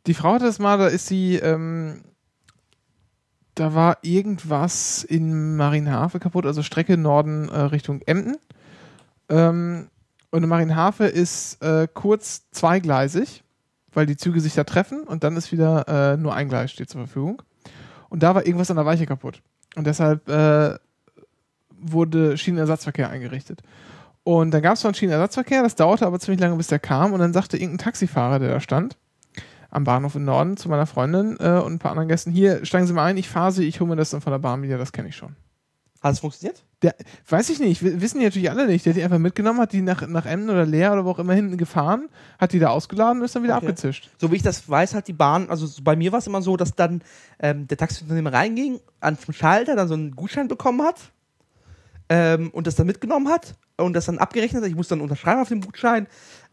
die 0.07 0.15
Frau 0.15 0.33
hatte 0.33 0.47
das 0.47 0.59
mal, 0.59 0.79
da 0.79 0.87
ist 0.87 1.07
sie, 1.09 1.37
ähm, 1.37 2.01
da 3.61 3.75
war 3.75 3.99
irgendwas 4.03 5.05
in 5.05 5.57
Marienhafe 5.57 6.19
kaputt, 6.19 6.47
also 6.47 6.63
Strecke 6.63 6.97
Norden 6.97 7.49
äh, 7.49 7.59
Richtung 7.61 8.01
Emden. 8.03 8.37
Ähm, 9.29 9.89
und 10.31 10.47
Marienhafe 10.47 11.05
ist 11.05 11.63
äh, 11.63 11.87
kurz 11.93 12.51
zweigleisig. 12.53 13.43
weil 13.93 14.07
die 14.07 14.17
Züge 14.17 14.41
sich 14.41 14.55
da 14.55 14.65
treffen 14.65 15.03
und 15.03 15.25
dann 15.25 15.37
ist 15.37 15.53
wieder 15.53 16.13
äh, 16.13 16.17
nur 16.17 16.35
ein 16.35 16.49
Gleis 16.49 16.71
steht 16.71 16.91
zur 16.91 17.01
Verfügung. 17.03 17.43
Und 18.09 18.23
da 18.23 18.35
war 18.35 18.47
irgendwas 18.47 18.71
an 18.71 18.77
der 18.77 18.87
Weiche 18.87 19.07
kaputt. 19.07 19.43
Und 19.77 19.87
deshalb 19.87 20.29
äh, 20.29 20.77
wurde 21.71 22.37
Schienenersatzverkehr 22.37 23.11
eingerichtet. 23.11 23.63
Und 24.23 24.53
dann 24.53 24.63
gab 24.63 24.75
es 24.75 24.81
zwar 24.81 24.91
einen 24.91 24.95
Schienenersatzverkehr, 24.95 25.63
das 25.63 25.77
dauerte 25.77 26.07
aber 26.07 26.21
ziemlich 26.21 26.41
lange, 26.41 26.57
bis 26.57 26.69
der 26.69 26.79
kam. 26.79 27.13
Und 27.13 27.21
dann 27.21 27.33
sagte 27.33 27.57
irgendein 27.57 27.85
Taxifahrer, 27.85 28.39
der 28.39 28.51
da 28.51 28.61
stand, 28.61 28.97
am 29.71 29.85
Bahnhof 29.85 30.15
im 30.15 30.25
Norden 30.25 30.57
zu 30.57 30.69
meiner 30.69 30.87
Freundin 30.87 31.37
äh, 31.41 31.61
und 31.61 31.75
ein 31.75 31.79
paar 31.79 31.93
anderen 31.93 32.09
Gästen, 32.09 32.31
hier, 32.33 32.65
steigen 32.65 32.87
Sie 32.87 32.93
mal 32.93 33.05
ein, 33.05 33.17
ich 33.17 33.29
fahre 33.29 33.53
Sie, 33.53 33.65
ich 33.65 33.81
hole 33.81 33.91
mir 33.91 33.97
das 33.97 34.11
dann 34.11 34.21
von 34.21 34.33
der 34.33 34.39
Bahn 34.39 34.63
wieder, 34.63 34.79
das 34.79 34.93
kenne 34.93 35.09
ich 35.09 35.17
schon. 35.17 35.37
Hat 36.03 36.15
es 36.15 36.21
funktioniert? 36.21 36.65
Der, 36.81 36.95
weiß 37.29 37.51
ich 37.51 37.61
nicht, 37.61 37.83
wissen 37.83 38.21
die 38.21 38.25
natürlich 38.25 38.49
alle 38.51 38.67
nicht. 38.67 38.87
Der 38.87 38.95
hat 38.95 38.97
die 38.97 39.05
einfach 39.05 39.19
mitgenommen, 39.19 39.61
hat 39.61 39.75
die 39.75 39.83
nach, 39.83 40.07
nach 40.09 40.25
Emden 40.25 40.49
oder 40.49 40.65
Leer 40.65 40.95
oder 40.95 41.05
wo 41.05 41.11
auch 41.11 41.19
immer 41.19 41.35
hinten 41.35 41.59
gefahren, 41.59 42.09
hat 42.39 42.55
die 42.55 42.59
da 42.59 42.69
ausgeladen 42.71 43.19
und 43.19 43.25
ist 43.27 43.37
dann 43.37 43.43
wieder 43.43 43.57
Okay. 43.59 43.67
abgezischt. 43.67 44.09
So 44.19 44.33
wie 44.33 44.37
ich 44.37 44.43
das 44.43 44.67
weiß, 44.67 44.95
hat 44.95 45.09
die 45.09 45.13
Bahn, 45.13 45.51
also 45.51 45.67
so 45.67 45.83
bei 45.83 45.97
mir 45.97 46.11
war 46.11 46.21
es 46.21 46.27
immer 46.27 46.41
so, 46.41 46.57
dass 46.57 46.75
dann 46.75 47.03
ähm, 47.39 47.69
der 47.69 47.77
Taxiunternehmer 47.77 48.33
reinging, 48.33 48.81
an 49.01 49.19
den 49.27 49.35
Schalter 49.35 49.77
dann 49.77 49.89
so 49.89 49.95
einen 49.95 50.17
Gutschein 50.17 50.49
bekommen 50.49 50.81
hat 50.83 51.13
ähm, 52.09 52.49
und 52.51 52.67
das 52.67 52.77
dann 52.77 52.87
mitgenommen 52.87 53.29
hat 53.29 53.57
und 53.77 53.93
das 53.93 54.07
dann 54.07 54.17
abgerechnet 54.17 54.63
hat. 54.63 54.71
Ich 54.71 54.77
musste 54.77 54.95
dann 54.95 55.03
unterschreiben 55.03 55.43
auf 55.43 55.49
dem 55.49 55.61
Gutschein 55.61 56.07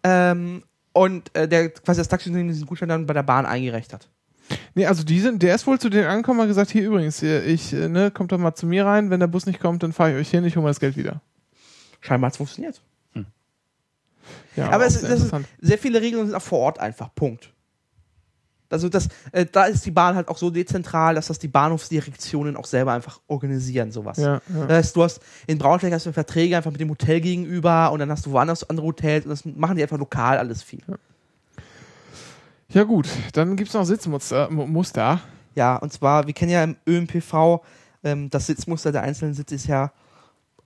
ähm, 0.03 0.63
und 0.97 1.35
äh, 1.35 1.47
der 1.47 1.69
quasi 1.69 1.99
das 1.99 2.07
Taxiunternehmen 2.07 2.51
diesen 2.53 2.67
Gutschein 2.67 2.89
dann 2.89 3.05
bei 3.05 3.13
der 3.13 3.23
Bahn 3.23 3.45
eingereicht 3.45 3.93
hat. 3.93 4.09
Nee, 4.75 4.85
also 4.85 5.03
die 5.03 5.19
sind, 5.19 5.43
der 5.43 5.55
ist 5.55 5.67
wohl 5.67 5.77
zu 5.79 5.89
denen 5.89 6.07
angekommen 6.07 6.39
und 6.39 6.47
gesagt, 6.47 6.71
hier 6.71 6.85
übrigens, 6.87 7.19
hier, 7.19 7.43
ich, 7.45 7.73
äh, 7.73 7.89
ne, 7.89 8.11
kommt 8.11 8.31
doch 8.31 8.37
mal 8.37 8.55
zu 8.55 8.65
mir 8.65 8.85
rein, 8.85 9.09
wenn 9.09 9.19
der 9.19 9.27
Bus 9.27 9.45
nicht 9.45 9.59
kommt, 9.59 9.83
dann 9.83 9.91
fahre 9.93 10.11
ich 10.13 10.17
euch 10.17 10.29
hin, 10.29 10.45
ich 10.45 10.55
hole 10.55 10.63
mir 10.63 10.69
das 10.69 10.79
Geld 10.79 10.95
wieder. 10.95 11.21
Scheinbar 12.01 12.27
hat 12.27 12.33
es 12.33 12.37
funktioniert. 12.37 12.81
Ja, 14.55 14.69
Aber 14.69 14.83
auch 14.83 14.87
es, 14.87 15.01
ist- 15.03 15.33
sehr 15.61 15.77
viele 15.77 16.01
Regeln 16.01 16.25
sind 16.25 16.35
auch 16.35 16.41
vor 16.41 16.59
Ort 16.59 16.79
einfach. 16.79 17.13
Punkt. 17.13 17.51
Also 18.69 18.89
das, 18.89 19.07
äh, 19.31 19.45
da 19.45 19.65
ist 19.65 19.85
die 19.85 19.91
Bahn 19.91 20.15
halt 20.15 20.27
auch 20.27 20.37
so 20.37 20.49
dezentral, 20.49 21.15
dass 21.15 21.27
das 21.27 21.39
die 21.39 21.47
Bahnhofsdirektionen 21.47 22.57
auch 22.57 22.65
selber 22.65 22.91
einfach 22.93 23.19
organisieren, 23.27 23.91
sowas. 23.91 24.17
Ja, 24.17 24.41
ja. 24.53 24.65
Das 24.67 24.77
heißt, 24.77 24.95
du 24.95 25.03
hast 25.03 25.21
in 25.47 25.57
Braunschweig 25.57 25.93
hast 25.93 26.05
du 26.05 26.11
Verträge 26.13 26.57
einfach 26.57 26.71
mit 26.71 26.81
dem 26.81 26.89
Hotel 26.89 27.21
gegenüber 27.21 27.91
und 27.91 27.99
dann 27.99 28.11
hast 28.11 28.25
du 28.25 28.31
woanders 28.31 28.69
andere 28.69 28.85
Hotels 28.87 29.25
und 29.25 29.29
das 29.31 29.45
machen 29.45 29.77
die 29.77 29.83
einfach 29.83 29.97
lokal 29.97 30.37
alles 30.37 30.63
viel. 30.63 30.81
ja 32.69 32.83
gut, 32.83 33.07
dann 33.33 33.55
gibt's 33.55 33.73
noch 33.73 33.85
Sitzmuster. 33.85 34.49
Mu- 34.49 34.67
Muster. 34.67 35.21
Ja, 35.55 35.77
und 35.77 35.91
zwar, 35.93 36.27
wir 36.27 36.33
kennen 36.33 36.51
ja 36.51 36.63
im 36.63 36.75
ÖMPV, 36.85 37.61
ähm, 38.03 38.29
das 38.29 38.45
Sitzmuster 38.47 38.91
der 38.91 39.01
einzelnen 39.01 39.33
Sitze 39.33 39.55
ist 39.55 39.67
ja 39.67 39.91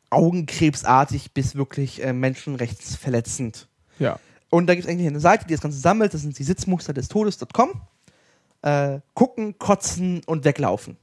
augenkrebsartig 0.10 1.32
bis 1.34 1.56
wirklich 1.56 2.04
äh, 2.04 2.12
menschenrechtsverletzend. 2.14 3.68
Ja. 4.00 4.20
Und 4.52 4.68
da 4.68 4.76
gibt 4.76 4.86
es 4.86 4.92
eigentlich 4.92 5.08
eine 5.08 5.20
Seite, 5.20 5.48
die 5.48 5.54
das 5.54 5.62
Ganze 5.62 5.80
sammelt, 5.80 6.14
das 6.14 6.22
sind 6.22 6.38
die 6.38 6.44
Sitzmuster 6.44 6.94
des 6.94 7.08
Todes.com. 7.08 7.82
Äh, 8.62 9.00
gucken, 9.16 9.58
kotzen 9.58 10.22
und 10.28 10.46
weglaufen. 10.46 10.98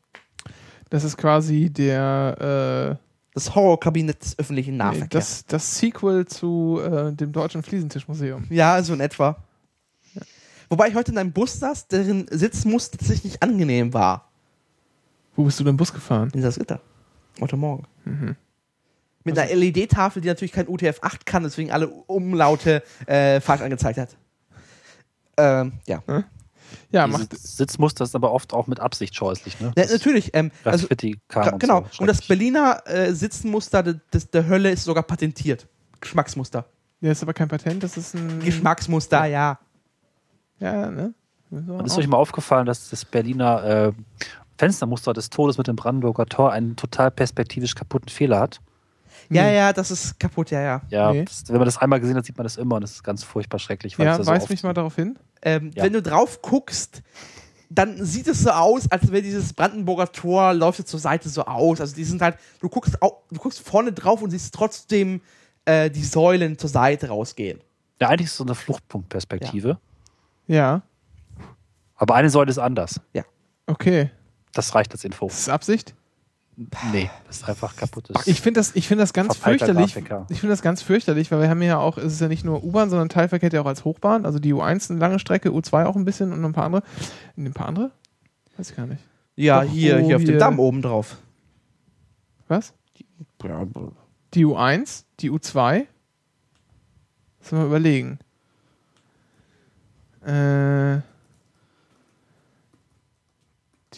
Das 0.91 1.03
ist 1.03 1.17
quasi 1.17 1.69
der, 1.71 2.99
Das 3.35 3.55
Horrorkabinett 3.55 4.23
des 4.23 4.39
öffentlichen 4.39 4.75
äh, 4.75 4.79
Nahverkehrs. 4.79 5.09
das, 5.11 5.47
das 5.47 5.79
Sequel 5.79 6.27
zu 6.27 6.81
äh, 6.83 7.13
dem 7.13 7.33
Deutschen 7.33 7.63
Fliesentischmuseum. 7.63 8.47
Ja, 8.51 8.81
so 8.83 8.95
in 8.95 9.01
etwa. 9.01 9.37
Wobei 10.71 10.89
ich 10.89 10.95
heute 10.95 11.13
in 11.13 11.19
einem 11.19 11.33
Bus 11.33 11.59
saß, 11.59 11.89
deren 11.89 12.27
Sitzmuster 12.31 12.99
tatsächlich 12.99 13.43
angenehm 13.43 13.95
war. 13.95 14.31
Wo 15.37 15.45
bist 15.45 15.59
du 15.59 15.65
denn 15.65 15.77
Bus 15.77 15.93
gefahren? 15.93 16.31
In 16.35 16.43
das 16.43 16.59
Gitter. 16.59 16.81
Heute 17.41 17.57
Morgen. 17.57 17.85
Mhm. 18.05 18.37
Mit 19.29 19.39
einer 19.39 19.55
LED-Tafel, 19.55 20.23
die 20.23 20.29
natürlich 20.29 20.53
kein 20.53 20.67
UTF-8 20.67 21.21
kann, 21.25 21.43
deswegen 21.43 21.71
alle 21.71 21.89
Umlaute 21.89 22.83
äh, 23.07 23.41
falsch 23.41 23.63
angezeigt 23.63 23.99
hat. 23.99 24.17
Ähm, 25.37 25.73
ja. 25.87 26.03
Ja, 26.91 27.07
Diese 27.07 27.19
macht, 27.19 27.39
Sitzmuster 27.39 28.05
ist 28.05 28.15
aber 28.15 28.33
oft 28.33 28.53
auch 28.53 28.67
mit 28.67 28.81
Absicht 28.81 29.15
scheußlich. 29.15 29.61
Ne? 29.61 29.73
ja 29.77 29.87
natürlich. 29.87 30.31
Ähm, 30.35 30.51
also, 30.65 30.87
kam 30.89 31.17
Ka- 31.29 31.51
und 31.51 31.59
genau. 31.59 31.87
So. 31.91 32.01
Und 32.01 32.07
das. 32.07 32.27
Berliner 32.27 32.83
äh, 32.87 33.13
Sitzmuster 33.13 33.83
de, 33.83 33.97
des, 34.13 34.31
der 34.31 34.47
Hölle 34.47 34.71
ist 34.71 34.85
sogar 34.85 35.03
patentiert. 35.03 35.67
Geschmacksmuster. 36.01 36.67
ja, 37.01 37.13
ist 37.13 37.23
aber 37.23 37.35
kein 37.35 37.49
Patent, 37.49 37.83
das 37.83 37.97
ist 37.97 38.15
ein. 38.15 38.41
Geschmacksmuster, 38.41 39.25
ja. 39.27 39.59
Ja, 40.61 40.91
ne? 40.91 41.15
Und 41.51 41.87
ist 41.87 41.97
euch 41.97 42.09
mal 42.09 42.19
aufgefallen, 42.19 42.67
dass 42.67 42.91
das 42.91 43.05
Berliner 43.05 43.65
äh, 43.65 43.93
Fenstermuster 44.59 45.13
des 45.13 45.31
Todes 45.31 45.57
mit 45.57 45.67
dem 45.67 45.77
Brandenburger 45.77 46.27
Tor 46.27 46.53
einen 46.53 46.77
total 46.77 47.11
perspektivisch 47.11 47.75
kaputten 47.75 48.09
Fehler 48.09 48.41
hat? 48.41 48.61
Ja, 49.31 49.43
Nee. 49.45 49.57
ja, 49.57 49.73
das 49.73 49.91
ist 49.91 50.19
kaputt, 50.19 50.51
ja, 50.51 50.61
ja. 50.61 50.83
Ja, 50.89 51.13
Nee. 51.13 51.25
das, 51.25 51.49
wenn 51.49 51.57
man 51.57 51.67
das 51.67 51.77
einmal 51.79 52.01
gesehen 52.01 52.17
hat, 52.17 52.25
sieht 52.25 52.37
man 52.37 52.45
das 52.45 52.57
immer 52.57 52.77
und 52.77 52.83
das 52.83 52.93
ist 52.93 53.03
ganz 53.05 53.23
furchtbar 53.25 53.59
schrecklich. 53.59 53.99
weil 53.99 54.07
ja, 54.07 54.13
es 54.17 54.25
so 54.25 54.33
weist 54.33 54.49
mich 54.49 54.63
mal 54.63 54.73
darauf 54.73 54.95
hin. 54.97 55.19
Ähm, 55.43 55.71
Ja. 55.75 55.85
Wenn 55.85 55.93
du 55.93 56.03
drauf 56.03 56.41
guckst, 56.43 57.03
dann 57.71 58.03
sieht 58.05 58.27
es 58.29 58.43
so 58.43 58.51
aus, 58.51 58.91
als 58.91 59.11
wäre 59.13 59.21
dieses 59.23 59.53
Brandenburger 59.53 60.11
Tor 60.11 60.55
läuft 60.55 60.79
jetzt 60.79 60.91
zur 60.91 61.01
Seite 61.01 61.29
so 61.29 61.45
aus. 61.45 61.81
Also 61.81 61.95
die 61.95 62.05
sind 62.05 62.23
halt, 62.23 62.37
du 62.61 62.69
guckst, 62.71 63.01
au, 63.03 63.23
du 63.31 63.39
guckst 63.39 63.61
vorne 63.61 63.93
drauf 63.93 64.23
und 64.23 64.31
siehst 64.31 64.55
trotzdem 64.55 65.21
äh, 65.67 65.91
die 65.91 66.03
Säulen 66.05 66.57
zur 66.57 66.71
Seite 66.71 67.09
rausgehen. 67.09 67.61
Ja, 68.01 68.09
eigentlich 68.09 68.27
ist 68.27 68.33
es 68.33 68.37
so 68.39 68.45
eine 68.45 68.55
Fluchtpunktperspektive. 68.55 69.79
Ja, 70.47 70.81
Aber 71.97 72.15
eine 72.15 72.31
Säule 72.31 72.51
ist 72.51 72.59
anders. 72.59 73.01
okay. 73.67 74.11
Das 74.55 74.75
reicht 74.75 74.93
als 74.93 75.05
Info. 75.05 75.27
Das 75.27 75.41
ist 75.41 75.49
Absicht. 75.51 75.95
Nee, 76.93 77.09
das 77.29 77.37
ist 77.37 77.49
einfach 77.49 77.77
kaputt. 77.77 78.07
Das 78.09 78.27
Ich 78.27 78.41
finde 78.41 78.59
das, 78.59 78.75
ich 78.75 78.89
finde 78.89 79.03
das 79.03 79.13
ganz 79.13 79.37
fürchterlich. 79.37 79.95
Grafiker. 79.95 80.27
Ich 80.29 80.41
finde 80.41 80.53
das 80.53 80.61
ganz 80.61 80.83
fürchterlich, 80.83 81.31
weil 81.31 81.41
wir 81.41 81.49
haben 81.49 81.63
ja 81.63 81.79
auch, 81.79 81.99
es 81.99 82.13
ist 82.15 82.21
ja 82.21 82.27
nicht 82.27 82.45
nur 82.45 82.65
U-Bahn, 82.65 82.91
sondern 82.91 83.09
Teilverkehr 83.09 83.51
ja 83.53 83.61
auch 83.61 83.67
als 83.67 83.85
Hochbahn. 83.85 84.27
Also 84.27 84.41
die 84.41 84.53
U1 84.53 84.91
eine 84.91 84.99
lange 84.99 85.21
Strecke, 85.21 85.51
U2 85.51 85.85
auch 85.85 85.95
ein 85.95 86.05
bisschen 86.05 86.33
und 86.33 86.41
noch 86.41 86.49
ein 86.49 86.55
paar 86.55 86.65
andere. 86.65 86.83
Ein 87.37 87.53
paar 87.53 87.69
andere? 87.69 87.93
Weiß 88.57 88.71
ich 88.71 88.77
gar 88.77 88.87
nicht. 88.87 89.01
Ja, 89.37 89.63
Doch, 89.63 89.71
hier, 89.71 90.01
oh, 90.03 90.07
hier 90.07 90.17
auf 90.17 90.25
dem 90.25 90.39
Damm 90.41 90.59
oben 90.59 90.83
drauf. 90.83 91.19
Was? 92.49 92.75
Die 94.35 94.45
U1, 94.45 95.05
die 95.21 95.31
U2. 95.31 95.87
Lass 97.41 97.53
mal 97.53 97.67
überlegen. 97.67 98.19
Äh. 100.27 101.03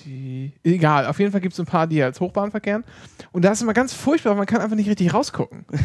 Die. 0.05 0.52
Egal, 0.62 1.06
auf 1.06 1.18
jeden 1.18 1.32
Fall 1.32 1.40
gibt 1.40 1.55
es 1.55 1.60
ein 1.60 1.66
paar, 1.66 1.86
die 1.86 2.02
als 2.02 2.20
Hochbahn 2.20 2.51
verkehren. 2.51 2.85
Und 3.32 3.44
da 3.44 3.52
ist 3.52 3.62
immer 3.62 3.72
ganz 3.74 3.93
furchtbar, 3.93 4.35
man 4.35 4.47
kann 4.47 4.60
einfach 4.60 4.77
nicht 4.77 4.89
richtig 4.89 5.12
rausgucken. 5.14 5.64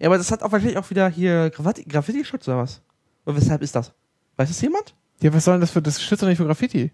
Ja, 0.00 0.08
aber 0.08 0.18
das 0.18 0.32
hat 0.32 0.42
auch 0.42 0.50
wahrscheinlich 0.50 0.76
auch 0.78 0.90
wieder 0.90 1.08
hier 1.08 1.50
Graffiti- 1.50 1.84
Graffiti-Schutz 1.84 2.48
oder 2.48 2.58
was? 2.58 2.82
Oder 3.26 3.36
weshalb 3.36 3.62
ist 3.62 3.76
das? 3.76 3.92
Weiß 4.36 4.48
das 4.48 4.60
jemand? 4.60 4.96
Ja, 5.22 5.32
was 5.32 5.44
soll 5.44 5.54
denn 5.54 5.60
das 5.60 5.70
für. 5.70 5.80
Das 5.82 6.02
schützt 6.02 6.20
doch 6.20 6.26
nicht 6.26 6.38
für 6.38 6.46
Graffiti. 6.46 6.90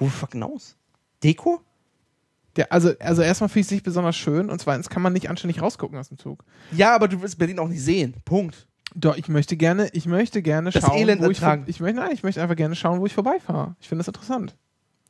Who 0.00 0.08
fucking 0.08 0.40
knows? 0.40 0.76
Deko? 1.22 1.60
Der, 2.56 2.72
also, 2.72 2.92
also 2.98 3.22
erstmal 3.22 3.48
finde 3.48 3.60
ich 3.60 3.66
es 3.66 3.70
nicht 3.70 3.84
besonders 3.84 4.16
schön 4.16 4.50
und 4.50 4.60
zweitens 4.60 4.90
kann 4.90 5.02
man 5.02 5.12
nicht 5.12 5.30
anständig 5.30 5.62
rausgucken 5.62 5.96
aus 5.98 6.08
dem 6.08 6.18
Zug. 6.18 6.44
Ja, 6.72 6.94
aber 6.96 7.06
du 7.06 7.22
willst 7.22 7.38
Berlin 7.38 7.60
auch 7.60 7.68
nicht 7.68 7.82
sehen. 7.82 8.14
Punkt. 8.24 8.66
Doch, 8.94 9.16
ich 9.16 9.28
möchte 9.28 9.56
gerne, 9.56 9.88
ich 9.92 10.06
möchte 10.06 10.42
gerne 10.42 10.70
Das 10.70 10.82
schauen, 10.84 10.98
Elend 10.98 11.22
wo 11.22 11.30
ich, 11.30 11.40
ich 11.66 11.80
möchte, 11.80 11.96
nein, 12.00 12.10
ich 12.12 12.22
möchte 12.22 12.42
einfach 12.42 12.56
gerne 12.56 12.74
schauen, 12.74 13.00
wo 13.00 13.06
ich 13.06 13.14
vorbeifahre. 13.14 13.76
Ich 13.80 13.88
finde 13.88 14.00
das 14.00 14.08
interessant. 14.08 14.56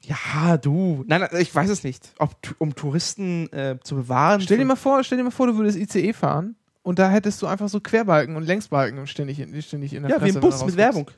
Ja, 0.04 0.56
du. 0.56 1.04
Nein, 1.06 1.28
ich 1.38 1.54
weiß 1.54 1.70
es 1.70 1.84
nicht. 1.84 2.12
Ob, 2.18 2.34
um 2.58 2.74
Touristen 2.74 3.52
äh, 3.52 3.78
zu 3.82 3.94
bewahren. 3.96 4.40
Stell 4.40 4.58
dir 4.58 4.64
mal 4.64 4.76
vor, 4.76 5.04
stell 5.04 5.18
dir 5.18 5.24
mal 5.24 5.30
vor, 5.30 5.46
du 5.46 5.56
würdest 5.56 5.78
ICE 5.78 6.12
fahren 6.12 6.56
und 6.82 6.98
da 6.98 7.08
hättest 7.10 7.40
du 7.42 7.46
einfach 7.46 7.68
so 7.68 7.80
Querbalken 7.80 8.36
und 8.36 8.42
Längsbalken 8.44 9.06
ständig 9.06 9.38
in, 9.38 9.60
ständig 9.62 9.94
in 9.94 10.02
der 10.02 10.10
Ja, 10.10 10.16
wie 10.16 10.32
Fresse, 10.32 10.38
im 10.38 10.42
wenn 10.42 10.50
Bus 10.50 10.64
mit. 10.64 10.76
Werbung. 10.76 11.10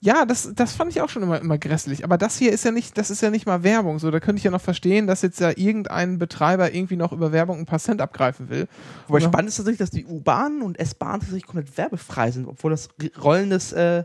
Ja, 0.00 0.26
das, 0.26 0.52
das 0.54 0.74
fand 0.74 0.90
ich 0.90 1.00
auch 1.00 1.08
schon 1.08 1.22
immer, 1.22 1.40
immer 1.40 1.56
grässlich. 1.58 2.04
Aber 2.04 2.18
das 2.18 2.36
hier 2.36 2.52
ist 2.52 2.64
ja 2.64 2.70
nicht, 2.70 2.98
das 2.98 3.10
ist 3.10 3.22
ja 3.22 3.30
nicht 3.30 3.46
mal 3.46 3.62
Werbung. 3.62 3.98
So, 3.98 4.10
da 4.10 4.20
könnte 4.20 4.38
ich 4.38 4.44
ja 4.44 4.50
noch 4.50 4.60
verstehen, 4.60 5.06
dass 5.06 5.22
jetzt 5.22 5.40
ja 5.40 5.50
irgendein 5.56 6.18
Betreiber 6.18 6.74
irgendwie 6.74 6.96
noch 6.96 7.12
über 7.12 7.32
Werbung 7.32 7.58
ein 7.60 7.66
paar 7.66 7.78
Cent 7.78 8.02
abgreifen 8.02 8.50
will. 8.50 8.68
Wobei 9.08 9.20
spannend 9.20 9.48
ist 9.48 9.56
tatsächlich, 9.56 9.78
dass 9.78 9.90
die 9.90 10.04
U-Bahn 10.04 10.60
und 10.60 10.78
S-Bahn 10.78 11.20
tatsächlich 11.20 11.46
komplett 11.46 11.76
werbefrei 11.78 12.30
sind, 12.30 12.46
obwohl 12.46 12.72
das 12.72 12.88
rollendes. 13.22 13.72
Äh, 13.72 14.04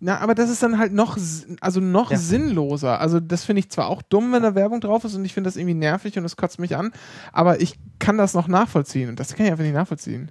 Na, 0.00 0.18
aber 0.20 0.34
das 0.34 0.50
ist 0.50 0.62
dann 0.62 0.78
halt 0.78 0.92
noch, 0.92 1.16
also 1.60 1.80
noch 1.80 2.10
Ja. 2.10 2.16
sinnloser. 2.18 3.00
Also 3.00 3.20
das 3.20 3.44
finde 3.44 3.60
ich 3.60 3.70
zwar 3.70 3.86
auch 3.88 4.02
dumm, 4.02 4.32
wenn 4.32 4.42
da 4.42 4.54
Werbung 4.54 4.80
drauf 4.80 5.04
ist 5.04 5.14
und 5.14 5.24
ich 5.24 5.34
finde 5.34 5.48
das 5.48 5.56
irgendwie 5.56 5.74
nervig 5.74 6.18
und 6.18 6.24
es 6.24 6.36
kotzt 6.36 6.58
mich 6.58 6.76
an, 6.76 6.92
aber 7.32 7.60
ich 7.60 7.78
kann 7.98 8.18
das 8.18 8.34
noch 8.34 8.48
nachvollziehen 8.48 9.08
und 9.08 9.18
das 9.20 9.34
kann 9.34 9.46
ich 9.46 9.52
einfach 9.52 9.64
nicht 9.64 9.74
nachvollziehen. 9.74 10.30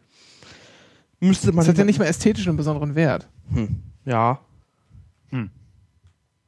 müsste 1.19 1.47
man. 1.47 1.57
Das 1.57 1.67
hat 1.69 1.77
ja 1.77 1.83
nicht 1.85 1.99
mal 1.99 2.05
ästhetisch 2.05 2.47
einen 2.47 2.57
besonderen 2.57 2.95
Wert. 2.95 3.27
Hm. 3.51 3.81
Ja. 4.05 4.39
Hm. 5.29 5.49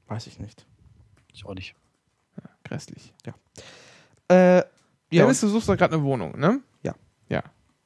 Weiß 0.07 0.27
ich 0.27 0.39
nicht. 0.39 0.65
Ich 1.33 1.45
auch 1.45 1.53
nicht. 1.55 1.75
Grässlich. 2.63 3.13
Äh, 4.29 4.57
Ja, 4.57 4.63
ja. 5.09 5.21
Dennis, 5.23 5.39
du 5.41 5.47
suchst 5.47 5.69
da 5.69 5.75
gerade 5.75 5.95
eine 5.95 6.03
Wohnung, 6.03 6.37
ne? 6.37 6.59
Ja. 6.83 6.93
Ja. 7.29 7.41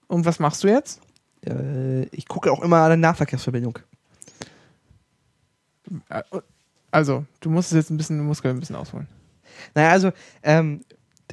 Und 0.07 0.25
was 0.25 0.39
machst 0.39 0.63
du 0.63 0.67
jetzt? 0.67 0.99
äh, 1.45 2.03
ich 2.07 2.27
gucke 2.27 2.51
auch 2.51 2.61
immer 2.61 2.77
an 2.81 2.89
der 2.89 2.97
Nahverkehrsverbindung. 2.97 3.79
Äh, 6.09 6.23
Also, 6.91 7.25
du 7.39 7.49
musst 7.49 7.71
es 7.71 7.75
jetzt 7.75 7.89
ein 7.89 7.97
bisschen, 7.97 8.17
du 8.17 8.23
musst 8.23 8.45
ein 8.45 8.59
bisschen 8.59 8.75
ausholen. 8.75 9.07
Naja, 9.73 9.91
also, 9.91 10.11
ähm, 10.43 10.81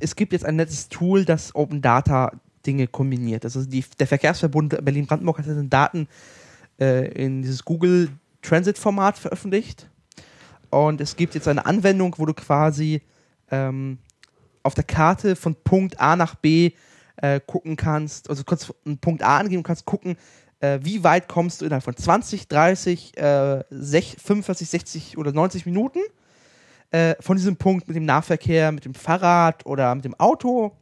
es 0.00 0.14
gibt 0.14 0.32
jetzt 0.32 0.44
ein 0.44 0.56
nettes 0.56 0.88
Tool, 0.88 1.24
das 1.24 1.54
Open 1.54 1.82
Data 1.82 2.32
Dinge 2.66 2.86
kombiniert. 2.86 3.44
Also 3.44 3.64
die, 3.64 3.84
der 3.98 4.06
Verkehrsverbund 4.06 4.84
Berlin-Brandenburg 4.84 5.38
hat 5.38 5.46
seine 5.46 5.64
Daten 5.64 6.08
äh, 6.78 7.08
in 7.12 7.42
dieses 7.42 7.64
Google 7.64 8.10
Transit-Format 8.42 9.18
veröffentlicht. 9.18 9.88
Und 10.70 11.00
es 11.00 11.16
gibt 11.16 11.34
jetzt 11.34 11.48
eine 11.48 11.64
Anwendung, 11.64 12.14
wo 12.18 12.26
du 12.26 12.34
quasi 12.34 13.02
ähm, 13.50 13.98
auf 14.62 14.74
der 14.74 14.84
Karte 14.84 15.34
von 15.34 15.54
Punkt 15.54 15.98
A 15.98 16.14
nach 16.14 16.34
B 16.34 16.72
äh, 17.16 17.40
gucken 17.44 17.76
kannst, 17.76 18.28
also 18.28 18.44
kurz 18.44 18.72
einen 18.84 18.98
Punkt 18.98 19.22
A 19.22 19.38
angeben 19.38 19.62
kannst 19.62 19.86
gucken, 19.86 20.16
äh, 20.60 20.78
wie 20.82 21.04
weit 21.04 21.28
kommst 21.28 21.60
du 21.60 21.64
innerhalb 21.64 21.84
von 21.84 21.96
20, 21.96 22.48
30, 22.48 23.16
äh, 23.16 23.64
6, 23.70 24.22
45, 24.22 24.68
60 24.68 25.18
oder 25.18 25.32
90 25.32 25.66
Minuten 25.66 26.00
äh, 26.90 27.14
von 27.20 27.36
diesem 27.36 27.56
Punkt 27.56 27.88
mit 27.88 27.96
dem 27.96 28.04
Nahverkehr, 28.04 28.72
mit 28.72 28.84
dem 28.84 28.94
Fahrrad 28.94 29.66
oder 29.66 29.94
mit 29.94 30.04
dem 30.04 30.14
Auto. 30.18 30.72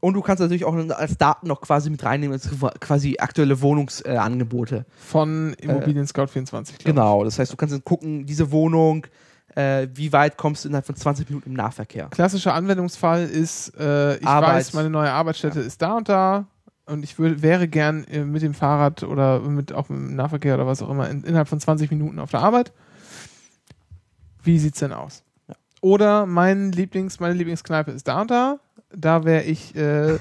Und 0.00 0.14
du 0.14 0.20
kannst 0.20 0.40
natürlich 0.40 0.64
auch 0.64 0.74
als 0.74 1.16
Daten 1.16 1.46
noch 1.46 1.60
quasi 1.60 1.88
mit 1.88 2.02
reinnehmen, 2.02 2.32
als 2.32 2.50
quasi 2.80 3.18
aktuelle 3.20 3.60
Wohnungsangebote. 3.60 4.84
Von 4.96 5.54
Immobilien 5.60 6.08
Scout 6.08 6.26
24. 6.26 6.78
glaub 6.78 6.86
Genau, 6.94 7.24
das 7.24 7.38
heißt, 7.38 7.52
du 7.52 7.56
kannst 7.56 7.72
dann 7.72 7.84
gucken, 7.84 8.26
diese 8.26 8.50
Wohnung, 8.50 9.06
äh, 9.54 9.86
wie 9.94 10.12
weit 10.12 10.36
kommst 10.36 10.64
du 10.64 10.70
innerhalb 10.70 10.86
von 10.86 10.96
20 10.96 11.28
Minuten 11.30 11.50
im 11.50 11.54
Nahverkehr. 11.54 12.08
Klassischer 12.08 12.52
Anwendungsfall 12.52 13.26
ist, 13.26 13.78
äh, 13.78 14.16
ich 14.16 14.26
Arbeit. 14.26 14.56
weiß, 14.56 14.72
meine 14.72 14.90
neue 14.90 15.12
Arbeitsstätte 15.12 15.60
ist 15.60 15.80
da 15.80 15.96
und 15.96 16.08
da 16.08 16.46
und 16.92 17.02
ich 17.02 17.18
würd, 17.18 17.42
wäre 17.42 17.66
gern 17.66 18.04
äh, 18.04 18.24
mit 18.24 18.42
dem 18.42 18.54
Fahrrad 18.54 19.02
oder 19.02 19.40
mit 19.40 19.72
auch 19.72 19.88
mit 19.88 19.98
dem 19.98 20.16
Nahverkehr 20.16 20.54
oder 20.54 20.66
was 20.66 20.82
auch 20.82 20.90
immer 20.90 21.08
in, 21.08 21.24
innerhalb 21.24 21.48
von 21.48 21.58
20 21.58 21.90
Minuten 21.90 22.18
auf 22.18 22.30
der 22.30 22.40
Arbeit. 22.40 22.72
Wie 24.42 24.58
sieht's 24.58 24.80
denn 24.80 24.92
aus? 24.92 25.22
Oder 25.80 26.26
mein 26.26 26.70
Lieblings, 26.70 27.18
meine 27.18 27.34
Lieblingskneipe 27.34 27.90
ist 27.90 28.06
da 28.06 28.20
und 28.20 28.30
da. 28.30 28.58
Da 28.94 29.24
wäre 29.24 29.42
ich 29.42 29.74
äh, 29.74 30.18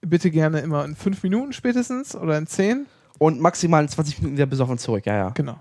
bitte 0.00 0.30
gerne 0.30 0.60
immer 0.60 0.84
in 0.84 0.94
fünf 0.94 1.22
Minuten 1.22 1.52
spätestens 1.52 2.14
oder 2.14 2.38
in 2.38 2.46
zehn. 2.46 2.86
Und 3.18 3.40
maximal 3.40 3.82
in 3.82 3.88
20 3.88 4.18
Minuten 4.18 4.36
wieder 4.36 4.46
besoffen 4.46 4.78
zurück, 4.78 5.06
ja, 5.06 5.16
ja. 5.16 5.28
Genau. 5.30 5.58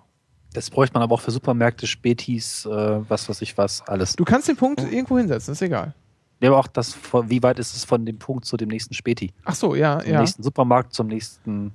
Das 0.53 0.69
bräuchte 0.69 0.93
man 0.93 1.03
aber 1.03 1.15
auch 1.15 1.21
für 1.21 1.31
Supermärkte, 1.31 1.87
Spätis, 1.87 2.65
äh, 2.65 2.69
was 3.09 3.27
weiß 3.27 3.41
ich 3.41 3.57
was, 3.57 3.81
alles. 3.87 4.15
Du 4.15 4.23
kannst 4.23 4.47
den 4.47 4.55
Punkt 4.55 4.81
irgendwo 4.81 5.17
hinsetzen, 5.17 5.53
ist 5.53 5.61
egal. 5.61 5.93
Ja, 6.41 6.49
aber 6.49 6.59
auch 6.59 6.67
das, 6.67 6.97
wie 7.27 7.41
weit 7.41 7.59
ist 7.59 7.75
es 7.75 7.85
von 7.85 8.05
dem 8.05 8.17
Punkt 8.17 8.45
zu 8.45 8.57
dem 8.57 8.69
nächsten 8.69 8.93
Späti? 8.93 9.33
Ach 9.45 9.55
so, 9.55 9.75
ja, 9.75 9.99
Zum 9.99 10.11
ja. 10.11 10.19
nächsten 10.19 10.43
Supermarkt, 10.43 10.93
zum 10.93 11.07
nächsten, 11.07 11.71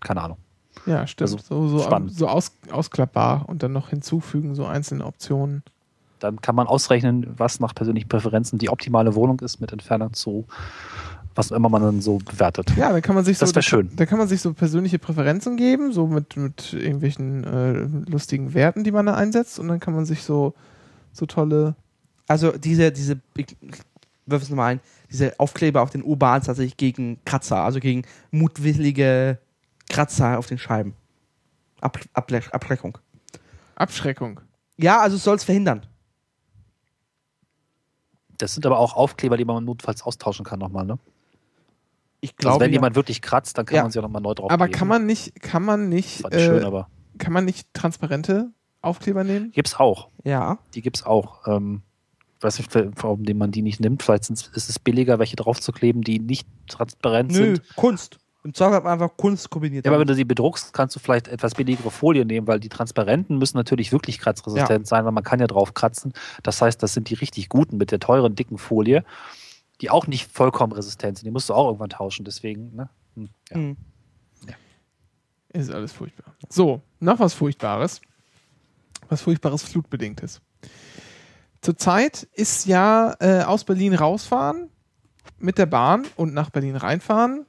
keine 0.00 0.22
Ahnung. 0.22 0.38
Ja, 0.86 1.06
stimmt. 1.06 1.32
Also, 1.32 1.68
so 1.68 1.78
so, 1.78 1.84
spannend. 1.84 2.14
so 2.14 2.28
aus, 2.28 2.52
ausklappbar 2.70 3.48
und 3.48 3.62
dann 3.62 3.72
noch 3.72 3.90
hinzufügen, 3.90 4.54
so 4.54 4.64
einzelne 4.66 5.04
Optionen. 5.04 5.62
Dann 6.20 6.40
kann 6.40 6.54
man 6.54 6.66
ausrechnen, 6.66 7.34
was 7.36 7.60
nach 7.60 7.74
persönlichen 7.74 8.08
Präferenzen 8.08 8.58
die 8.58 8.70
optimale 8.70 9.14
Wohnung 9.14 9.40
ist 9.40 9.60
mit 9.60 9.72
Entfernung 9.72 10.14
zu 10.14 10.46
was 11.38 11.52
immer 11.52 11.68
man 11.68 11.80
dann 11.80 12.00
so 12.00 12.18
bewertet. 12.18 12.72
Ja, 12.76 12.90
dann 12.90 13.00
kann 13.00 13.14
man 13.14 13.24
sich 13.24 13.38
Das 13.38 13.50
so, 13.50 13.54
wär 13.54 13.62
schön. 13.62 13.90
Da 13.94 14.06
kann 14.06 14.18
man 14.18 14.26
sich 14.26 14.40
so 14.40 14.52
persönliche 14.52 14.98
Präferenzen 14.98 15.56
geben, 15.56 15.92
so 15.92 16.08
mit, 16.08 16.36
mit 16.36 16.72
irgendwelchen 16.72 17.44
äh, 17.44 18.10
lustigen 18.10 18.54
Werten, 18.54 18.82
die 18.82 18.90
man 18.90 19.06
da 19.06 19.14
einsetzt 19.14 19.60
und 19.60 19.68
dann 19.68 19.78
kann 19.78 19.94
man 19.94 20.04
sich 20.04 20.24
so, 20.24 20.52
so 21.12 21.26
tolle. 21.26 21.76
Also 22.26 22.50
diese, 22.50 22.90
diese, 22.90 23.20
ich 23.36 23.56
wirf 24.30 24.42
es 24.42 24.48
nochmal 24.50 24.72
ein, 24.74 24.80
diese 25.10 25.38
Aufkleber 25.40 25.82
auf 25.82 25.90
den 25.90 26.02
U-Bahns 26.04 26.46
tatsächlich 26.46 26.76
gegen 26.76 27.18
Kratzer, 27.24 27.58
also 27.64 27.80
gegen 27.80 28.02
mutwillige 28.30 29.38
Kratzer 29.88 30.38
auf 30.38 30.46
den 30.46 30.58
Scheiben. 30.58 30.94
Ab, 31.80 31.98
Ablech- 32.14 32.50
Abschreckung. 32.50 32.98
Abschreckung. 33.76 34.40
Ja, 34.76 35.00
also 35.00 35.16
es 35.16 35.24
soll 35.24 35.36
es 35.36 35.44
verhindern. 35.44 35.86
Das 38.38 38.54
sind 38.54 38.64
aber 38.66 38.78
auch 38.78 38.94
Aufkleber, 38.94 39.36
die 39.36 39.44
man 39.44 39.64
notfalls 39.64 40.02
austauschen 40.02 40.44
kann 40.44 40.58
nochmal, 40.58 40.84
ne? 40.84 40.98
Ich 42.20 42.30
Also 42.30 42.36
glaube, 42.38 42.64
wenn 42.64 42.70
ja. 42.70 42.76
jemand 42.76 42.96
wirklich 42.96 43.22
kratzt, 43.22 43.58
dann 43.58 43.66
kann 43.66 43.76
Ja. 43.76 43.82
man 43.82 43.92
sie 43.92 43.98
auch 43.98 44.02
nochmal 44.02 44.22
neu 44.22 44.34
drauf 44.34 44.50
Aber 44.50 44.68
kann 44.68 44.88
man 44.88 45.06
nicht, 45.06 45.40
kann 45.40 45.64
man 45.64 45.88
nicht, 45.88 46.22
Fand 46.22 46.34
ich 46.34 46.42
schön, 46.44 46.62
äh, 46.62 46.66
aber 46.66 46.88
kann 47.18 47.32
man 47.32 47.44
nicht 47.44 47.72
transparente 47.74 48.50
Aufkleber 48.82 49.24
nehmen? 49.24 49.50
gibt's 49.52 49.76
auch. 49.78 50.08
ja. 50.24 50.58
Die 50.74 50.82
gibt's 50.82 51.04
auch. 51.04 51.46
Ähm, 51.46 51.82
weiß 52.40 52.58
nicht, 52.58 52.74
warum 52.74 53.24
man 53.34 53.50
die 53.50 53.62
nicht 53.62 53.80
nimmt. 53.80 54.02
Vielleicht 54.02 54.30
ist 54.30 54.56
es 54.56 54.78
billiger, 54.78 55.18
welche 55.18 55.36
draufzukleben, 55.36 56.02
die 56.02 56.18
nicht 56.18 56.46
transparent 56.68 57.32
Nö, 57.32 57.56
sind. 57.56 57.76
Kunst. 57.76 58.18
Im 58.44 58.54
Zweifel 58.54 58.76
hat 58.76 58.84
man 58.84 58.92
einfach 58.94 59.16
Kunst 59.16 59.50
kombiniert. 59.50 59.84
Ja, 59.84 59.90
aber 59.90 60.00
wenn 60.00 60.06
du 60.06 60.14
sie 60.14 60.24
bedruckst, 60.24 60.72
kannst 60.72 60.94
du 60.94 61.00
vielleicht 61.00 61.28
etwas 61.28 61.54
billigere 61.54 61.90
Folie 61.90 62.24
nehmen, 62.24 62.46
weil 62.46 62.60
die 62.60 62.68
transparenten 62.68 63.36
müssen 63.36 63.56
natürlich 63.56 63.90
wirklich 63.92 64.18
kratzresistent 64.18 64.86
sein, 64.86 65.04
weil 65.04 65.12
man 65.12 65.24
kann 65.24 65.40
ja 65.40 65.46
drauf 65.46 65.74
kratzen. 65.74 66.12
Das 66.44 66.62
heißt, 66.62 66.82
das 66.82 66.94
sind 66.94 67.10
die 67.10 67.14
richtig 67.14 67.48
guten 67.48 67.76
mit 67.76 67.90
der 67.90 67.98
teuren, 67.98 68.36
dicken 68.36 68.56
Folie, 68.56 69.04
die 69.80 69.90
auch 69.90 70.06
nicht 70.06 70.30
vollkommen 70.30 70.72
resistent 70.72 71.18
sind. 71.18 71.26
Die 71.26 71.30
musst 71.32 71.48
du 71.48 71.54
auch 71.54 71.66
irgendwann 71.66 71.90
tauschen. 71.90 72.24
Deswegen, 72.24 72.74
ne? 72.76 72.88
Hm, 73.16 73.28
ja. 73.50 73.56
Hm. 73.56 73.76
Ist 75.52 75.70
alles 75.70 75.92
furchtbar. 75.92 76.34
So, 76.48 76.82
noch 77.00 77.18
was 77.18 77.34
Furchtbares. 77.34 78.00
Was 79.08 79.22
Furchtbares 79.22 79.62
Flutbedingtes. 79.62 80.40
Zurzeit 81.60 82.28
ist 82.34 82.66
ja 82.66 83.14
äh, 83.20 83.42
aus 83.42 83.64
Berlin 83.64 83.94
rausfahren 83.94 84.70
mit 85.38 85.58
der 85.58 85.66
Bahn 85.66 86.06
und 86.16 86.34
nach 86.34 86.50
Berlin 86.50 86.76
reinfahren 86.76 87.46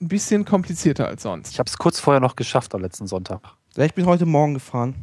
ein 0.00 0.08
bisschen 0.08 0.44
komplizierter 0.44 1.06
als 1.06 1.22
sonst. 1.22 1.52
Ich 1.52 1.58
habe 1.58 1.68
es 1.68 1.78
kurz 1.78 1.98
vorher 1.98 2.20
noch 2.20 2.36
geschafft 2.36 2.74
am 2.74 2.82
letzten 2.82 3.06
Sonntag. 3.06 3.40
Ja, 3.76 3.84
ich 3.84 3.94
bin 3.94 4.06
heute 4.06 4.26
Morgen 4.26 4.54
gefahren. 4.54 4.94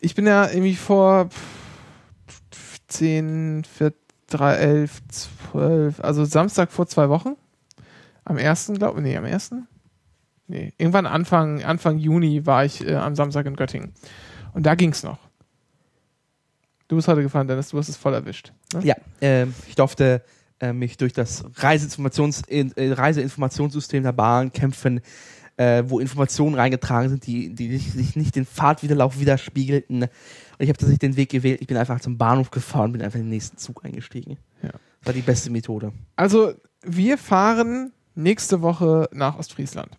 Ich 0.00 0.14
bin 0.14 0.26
ja 0.26 0.48
irgendwie 0.48 0.76
vor 0.76 1.28
pff, 1.28 2.78
10, 2.88 3.64
4, 3.64 3.92
3, 4.28 4.54
11, 4.54 5.00
12, 5.08 6.00
also 6.00 6.24
Samstag 6.24 6.70
vor 6.70 6.86
zwei 6.86 7.08
Wochen. 7.08 7.36
Am 8.24 8.36
1. 8.36 8.72
glaube 8.74 9.00
ich, 9.00 9.04
nee, 9.04 9.16
am 9.16 9.24
1. 9.24 9.54
Nee, 10.46 10.72
irgendwann 10.78 11.06
Anfang, 11.06 11.62
Anfang 11.62 11.98
Juni 11.98 12.46
war 12.46 12.64
ich 12.64 12.86
äh, 12.86 12.94
am 12.94 13.14
Samstag 13.14 13.46
in 13.46 13.56
Göttingen. 13.56 13.92
Und 14.54 14.64
da 14.64 14.74
ging's 14.74 15.02
noch. 15.02 15.18
Du 16.88 16.96
bist 16.96 17.06
heute 17.08 17.22
gefahren, 17.22 17.46
Dennis, 17.46 17.68
du 17.68 17.78
hast 17.78 17.88
es 17.88 17.96
voll 17.96 18.14
erwischt. 18.14 18.52
Ne? 18.72 18.80
Ja, 18.84 18.94
ähm, 19.20 19.54
ich 19.68 19.74
durfte 19.74 20.22
äh, 20.60 20.72
mich 20.72 20.96
durch 20.96 21.12
das 21.12 21.44
Reiseinformations 21.56 22.42
in, 22.48 22.72
äh, 22.76 22.92
Reiseinformationssystem 22.92 24.02
der 24.02 24.12
Bahn 24.12 24.52
kämpfen, 24.52 25.00
äh, 25.58 25.82
wo 25.86 26.00
Informationen 26.00 26.54
reingetragen 26.54 27.10
sind, 27.10 27.26
die, 27.26 27.54
die 27.54 27.76
sich- 27.76 27.92
sich 27.92 28.16
nicht 28.16 28.34
den 28.36 28.46
Fahrtwiderlauf 28.46 29.20
widerspiegelten. 29.20 30.02
Und 30.04 30.10
ich 30.58 30.68
habe 30.68 30.78
tatsächlich 30.78 30.98
den 31.00 31.16
Weg 31.16 31.30
gewählt. 31.30 31.60
Ich 31.60 31.66
bin 31.66 31.76
einfach 31.76 32.00
zum 32.00 32.16
Bahnhof 32.16 32.50
gefahren 32.50 32.86
und 32.86 32.92
bin 32.92 33.02
einfach 33.02 33.18
in 33.18 33.26
den 33.26 33.30
nächsten 33.30 33.58
Zug 33.58 33.84
eingestiegen. 33.84 34.38
Ja. 34.62 34.70
Das 34.70 34.80
war 35.06 35.12
die 35.12 35.20
beste 35.22 35.50
Methode. 35.50 35.92
Also, 36.16 36.54
wir 36.82 37.18
fahren 37.18 37.92
nächste 38.14 38.62
Woche 38.62 39.08
nach 39.12 39.38
Ostfriesland. 39.38 39.90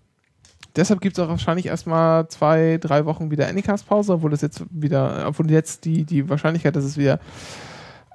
Deshalb 0.76 1.02
gibt 1.02 1.18
es 1.18 1.24
auch 1.24 1.30
wahrscheinlich 1.30 1.66
erstmal 1.66 2.28
zwei, 2.28 2.78
drei 2.80 3.06
Wochen 3.06 3.32
wieder 3.32 3.48
Anycast-Pause, 3.48 4.14
obwohl 4.14 4.32
das 4.32 4.41
jetzt 4.41 4.64
wieder, 4.70 5.26
obwohl 5.28 5.50
jetzt 5.50 5.86
die, 5.86 6.04
die 6.04 6.30
Wahrscheinlichkeit, 6.30 6.76
dass 6.76 6.84
es 6.84 6.98
wieder 6.98 7.20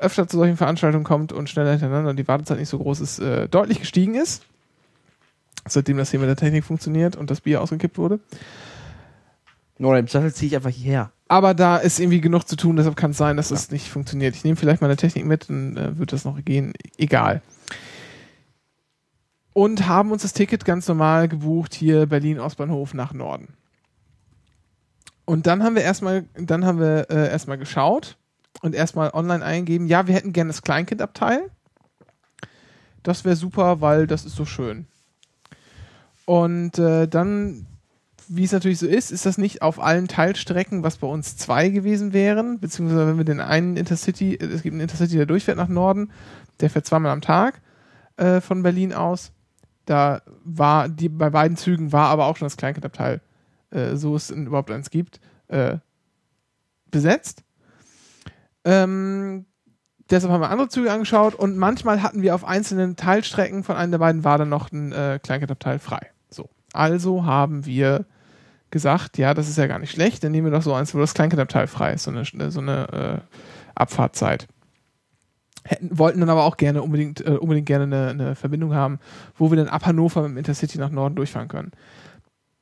öfter 0.01 0.28
zu 0.28 0.36
solchen 0.36 0.56
Veranstaltungen 0.56 1.05
kommt 1.05 1.32
und 1.32 1.48
schneller 1.48 1.72
hintereinander 1.72 2.10
und 2.10 2.16
die 2.16 2.28
Wartezeit 2.28 2.59
nicht 2.59 2.68
so 2.68 2.78
groß 2.78 3.01
ist, 3.01 3.18
äh, 3.18 3.48
deutlich 3.48 3.81
gestiegen 3.81 4.14
ist. 4.14 4.44
Seitdem 5.66 5.97
das 5.97 6.10
hier 6.10 6.20
mit 6.20 6.28
der 6.28 6.36
Technik 6.36 6.64
funktioniert 6.64 7.16
und 7.16 7.31
das 7.31 7.40
Bier 7.40 7.62
ausgekippt 7.62 7.98
wurde. 7.98 8.20
Nur 9.78 9.97
im 9.97 10.06
Zweifel 10.06 10.32
ziehe 10.32 10.48
ich 10.48 10.56
einfach 10.56 10.70
hierher. 10.70 11.10
Aber 11.26 11.55
da 11.55 11.78
ist 11.78 11.98
irgendwie 11.98 12.20
genug 12.20 12.47
zu 12.47 12.56
tun, 12.56 12.76
deshalb 12.76 12.97
kann 12.97 13.12
es 13.12 13.16
sein, 13.16 13.36
dass 13.36 13.51
es 13.51 13.70
nicht 13.70 13.89
funktioniert. 13.89 14.36
Ich 14.36 14.44
nehme 14.44 14.56
vielleicht 14.56 14.82
meine 14.82 14.97
Technik 14.97 15.24
mit, 15.24 15.48
dann 15.48 15.76
äh, 15.76 15.98
wird 15.98 16.12
das 16.12 16.24
noch 16.24 16.43
gehen. 16.44 16.74
Egal. 16.98 17.43
Und 19.55 19.89
haben 19.89 20.12
uns 20.12 20.22
das 20.22 20.35
Ticket 20.35 20.66
ganz 20.66 20.86
normal 20.89 21.28
gebucht, 21.28 21.74
hier 21.74 22.06
Berlin 22.06 22.39
Ostbahnhof 22.39 22.93
nach 22.93 23.14
Norden. 23.14 23.55
Und 25.24 25.47
dann 25.47 25.62
haben 25.62 25.74
wir 25.74 25.82
erstmal, 25.82 26.26
dann 26.35 26.66
haben 26.66 26.81
wir 26.81 27.09
äh, 27.09 27.31
erstmal 27.31 27.56
geschaut 27.56 28.18
und 28.60 28.74
erstmal 28.74 29.10
online 29.14 29.44
eingeben, 29.44 29.86
ja, 29.86 30.06
wir 30.06 30.14
hätten 30.14 30.32
gerne 30.32 30.48
das 30.48 30.62
Kleinkindabteil. 30.62 31.51
Das 33.02 33.24
wäre 33.24 33.36
super, 33.36 33.81
weil 33.81 34.06
das 34.06 34.26
ist 34.26 34.36
so 34.36 34.44
schön. 34.44 34.86
Und 36.26 36.78
äh, 36.78 37.06
dann 37.06 37.66
wie 38.28 38.44
es 38.44 38.52
natürlich 38.52 38.78
so 38.78 38.86
ist, 38.86 39.10
ist 39.10 39.26
das 39.26 39.39
nicht 39.39 39.62
auf 39.62 39.81
allen 39.81 40.09
Teilstrecken, 40.09 40.82
was 40.82 40.98
bei 40.98 41.06
uns 41.06 41.36
zwei 41.36 41.68
gewesen 41.68 42.12
wären, 42.12 42.59
beziehungsweise 42.59 43.06
wenn 43.06 43.18
wir 43.18 43.24
den 43.24 43.40
einen 43.40 43.76
Intercity, 43.76 44.36
es 44.36 44.62
gibt 44.62 44.72
einen 44.72 44.81
Intercity, 44.81 45.16
der 45.16 45.26
durchfährt 45.26 45.56
nach 45.56 45.68
Norden, 45.68 46.10
der 46.60 46.70
fährt 46.70 46.86
zweimal 46.86 47.12
am 47.12 47.20
Tag 47.20 47.60
äh, 48.16 48.40
von 48.40 48.62
Berlin 48.62 48.93
aus. 48.93 49.32
Da 49.85 50.23
war 50.44 50.89
die 50.89 51.09
bei 51.09 51.31
beiden 51.31 51.56
Zügen 51.56 51.93
war 51.93 52.09
aber 52.09 52.27
auch 52.27 52.36
schon 52.36 52.47
das 52.47 52.56
Kleinkindabteil, 52.56 53.20
äh, 53.70 53.97
so 53.97 54.16
es 54.16 54.31
überhaupt 54.31 54.70
eins 54.70 54.90
gibt, 54.90 55.20
äh, 55.48 55.78
besetzt. 56.90 57.44
Ähm, 58.65 59.47
deshalb 60.11 60.32
haben 60.32 60.40
wir 60.40 60.51
andere 60.51 60.69
Züge 60.69 60.93
angeschaut 60.93 61.35
und 61.35 61.56
manchmal 61.56 62.02
hatten 62.02 62.23
wir 62.23 62.35
auf 62.35 62.44
einzelnen 62.44 62.97
Teilstrecken 62.97 63.62
von 63.62 63.77
einem 63.77 63.93
der 63.93 63.98
beiden 63.98 64.24
war 64.24 64.39
dann 64.39 64.48
noch 64.48 64.73
ein 64.73 64.93
äh, 64.93 65.19
Kleinkindabteil 65.23 65.78
frei. 65.78 66.11
So. 66.31 66.48
Also 66.73 67.24
haben 67.24 67.66
wir 67.66 68.06
gesagt, 68.70 69.19
ja, 69.19 69.35
das 69.35 69.48
ist 69.48 69.59
ja 69.59 69.66
gar 69.66 69.78
nicht 69.78 69.93
schlecht, 69.93 70.24
dann 70.24 70.32
nehmen 70.32 70.47
wir 70.51 70.56
doch 70.56 70.62
so 70.62 70.74
eins, 70.74 70.94
wo 70.94 70.98
das 70.98 71.15
Kleinkindabteil 71.15 71.66
frei 71.66 71.93
ist, 71.93 72.05
so 72.05 72.11
eine, 72.11 72.51
so 72.51 72.61
eine 72.61 73.23
äh, 73.28 73.36
Abfahrtzeit. 73.74 74.48
Hätten, 75.66 75.98
wollten 75.98 76.20
dann 76.20 76.28
aber 76.28 76.44
auch 76.44 76.58
gerne 76.58 76.82
unbedingt, 76.82 77.26
äh, 77.26 77.30
unbedingt 77.30 77.66
gerne 77.66 77.84
eine, 77.84 78.08
eine 78.08 78.34
Verbindung 78.34 78.74
haben, 78.74 78.98
wo 79.36 79.50
wir 79.50 79.56
dann 79.56 79.68
ab 79.68 79.86
Hannover 79.86 80.22
mit 80.22 80.32
dem 80.32 80.36
Intercity 80.38 80.78
nach 80.78 80.90
Norden 80.90 81.16
durchfahren 81.16 81.48
können. 81.48 81.72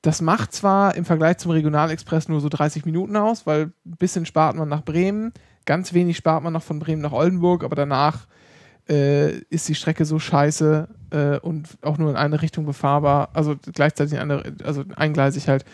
Das 0.02 0.20
macht 0.20 0.52
zwar 0.52 0.94
im 0.94 1.04
Vergleich 1.04 1.38
zum 1.38 1.52
Regionalexpress 1.52 2.28
nur 2.28 2.40
so 2.40 2.48
30 2.48 2.84
Minuten 2.84 3.16
aus, 3.16 3.46
weil 3.46 3.72
ein 3.84 3.96
bisschen 3.98 4.26
spart 4.26 4.56
man 4.56 4.68
nach 4.68 4.82
Bremen, 4.82 5.32
ganz 5.64 5.92
wenig 5.94 6.16
spart 6.16 6.42
man 6.42 6.52
noch 6.52 6.62
von 6.62 6.78
Bremen 6.78 7.02
nach 7.02 7.12
Oldenburg, 7.12 7.64
aber 7.64 7.76
danach 7.76 8.26
äh, 8.88 9.38
ist 9.48 9.68
die 9.68 9.74
Strecke 9.74 10.04
so 10.04 10.18
scheiße 10.18 10.88
äh, 11.10 11.38
und 11.38 11.78
auch 11.82 11.98
nur 11.98 12.10
in 12.10 12.16
eine 12.16 12.42
Richtung 12.42 12.66
befahrbar, 12.66 13.30
also 13.32 13.56
gleichzeitig 13.72 14.14
in 14.14 14.18
eine, 14.18 14.42
also 14.64 14.84
eingleisig 14.96 15.48
halt, 15.48 15.64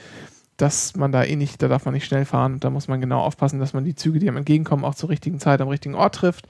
dass 0.59 0.97
man 0.97 1.13
da 1.13 1.25
eh 1.25 1.37
nicht, 1.37 1.63
da 1.63 1.69
darf 1.69 1.85
man 1.85 1.95
nicht 1.95 2.05
schnell 2.05 2.25
fahren 2.25 2.55
und 2.55 2.65
da 2.65 2.71
muss 2.71 2.89
man 2.89 3.01
genau 3.01 3.21
aufpassen, 3.21 3.61
dass 3.61 3.73
man 3.73 3.85
die 3.85 3.95
Züge, 3.95 4.19
die 4.19 4.29
einem 4.29 4.39
entgegenkommen, 4.39 4.85
auch 4.85 4.95
zur 4.95 5.09
richtigen 5.09 5.39
Zeit 5.39 5.61
am 5.61 5.69
richtigen 5.69 5.95
Ort 5.95 6.17
trifft. 6.17 6.49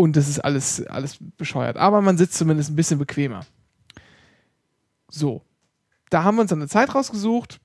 Und 0.00 0.16
das 0.16 0.28
ist 0.28 0.38
alles, 0.38 0.86
alles 0.86 1.18
bescheuert. 1.36 1.76
Aber 1.76 2.00
man 2.00 2.16
sitzt 2.16 2.38
zumindest 2.38 2.70
ein 2.70 2.76
bisschen 2.76 2.98
bequemer. 2.98 3.40
So. 5.10 5.42
Da 6.08 6.24
haben 6.24 6.36
wir 6.36 6.42
uns 6.42 6.48
dann 6.48 6.60
eine 6.60 6.68
Zeit 6.68 6.94
rausgesucht 6.94 7.60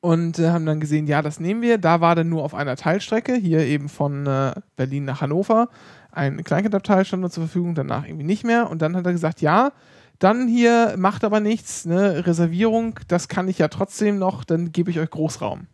und 0.00 0.40
äh, 0.40 0.50
haben 0.50 0.66
dann 0.66 0.80
gesehen, 0.80 1.06
ja, 1.06 1.22
das 1.22 1.38
nehmen 1.38 1.62
wir. 1.62 1.78
Da 1.78 2.00
war 2.00 2.16
dann 2.16 2.28
nur 2.28 2.42
auf 2.42 2.52
einer 2.52 2.74
Teilstrecke, 2.74 3.36
hier 3.36 3.60
eben 3.60 3.88
von 3.88 4.26
äh, 4.26 4.54
Berlin 4.74 5.04
nach 5.04 5.20
Hannover, 5.20 5.68
ein 6.10 6.42
Kleinkindabteil 6.42 7.04
stand 7.04 7.22
noch 7.22 7.30
zur 7.30 7.44
Verfügung, 7.44 7.76
danach 7.76 8.04
irgendwie 8.04 8.26
nicht 8.26 8.44
mehr. 8.44 8.68
Und 8.68 8.82
dann 8.82 8.96
hat 8.96 9.06
er 9.06 9.12
gesagt, 9.12 9.40
ja, 9.40 9.70
dann 10.18 10.48
hier 10.48 10.96
macht 10.98 11.22
aber 11.22 11.38
nichts, 11.38 11.86
ne, 11.86 12.26
Reservierung, 12.26 12.98
das 13.06 13.28
kann 13.28 13.48
ich 13.48 13.58
ja 13.58 13.68
trotzdem 13.68 14.18
noch, 14.18 14.42
dann 14.42 14.72
gebe 14.72 14.90
ich 14.90 14.98
euch 14.98 15.10
Großraum. 15.10 15.68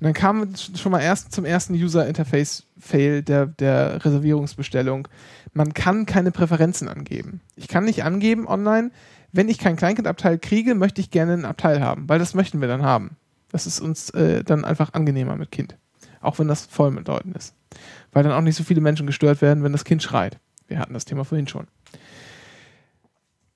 Und 0.00 0.04
dann 0.04 0.12
kam 0.12 0.54
schon 0.56 0.92
mal 0.92 1.00
erst 1.00 1.32
zum 1.32 1.44
ersten 1.44 1.74
User-Interface-Fail 1.74 3.22
der, 3.22 3.46
der 3.46 4.04
Reservierungsbestellung. 4.04 5.08
Man 5.52 5.74
kann 5.74 6.06
keine 6.06 6.30
Präferenzen 6.30 6.88
angeben. 6.88 7.40
Ich 7.56 7.66
kann 7.66 7.84
nicht 7.84 8.04
angeben 8.04 8.46
online, 8.46 8.92
wenn 9.32 9.48
ich 9.48 9.58
kein 9.58 9.76
Kleinkindabteil 9.76 10.38
kriege, 10.38 10.74
möchte 10.74 11.00
ich 11.00 11.10
gerne 11.10 11.34
ein 11.34 11.44
Abteil 11.44 11.82
haben, 11.82 12.08
weil 12.08 12.18
das 12.18 12.34
möchten 12.34 12.60
wir 12.60 12.68
dann 12.68 12.82
haben. 12.82 13.16
Das 13.50 13.66
ist 13.66 13.80
uns 13.80 14.10
äh, 14.10 14.44
dann 14.44 14.64
einfach 14.64 14.94
angenehmer 14.94 15.36
mit 15.36 15.50
Kind. 15.50 15.76
Auch 16.20 16.38
wenn 16.38 16.48
das 16.48 16.66
voll 16.66 16.90
mit 16.90 17.08
Leuten 17.08 17.32
ist. 17.32 17.54
Weil 18.12 18.22
dann 18.22 18.32
auch 18.32 18.40
nicht 18.40 18.56
so 18.56 18.64
viele 18.64 18.80
Menschen 18.80 19.06
gestört 19.06 19.42
werden, 19.42 19.62
wenn 19.64 19.72
das 19.72 19.84
Kind 19.84 20.02
schreit. 20.02 20.38
Wir 20.66 20.78
hatten 20.78 20.94
das 20.94 21.04
Thema 21.04 21.24
vorhin 21.24 21.48
schon. 21.48 21.66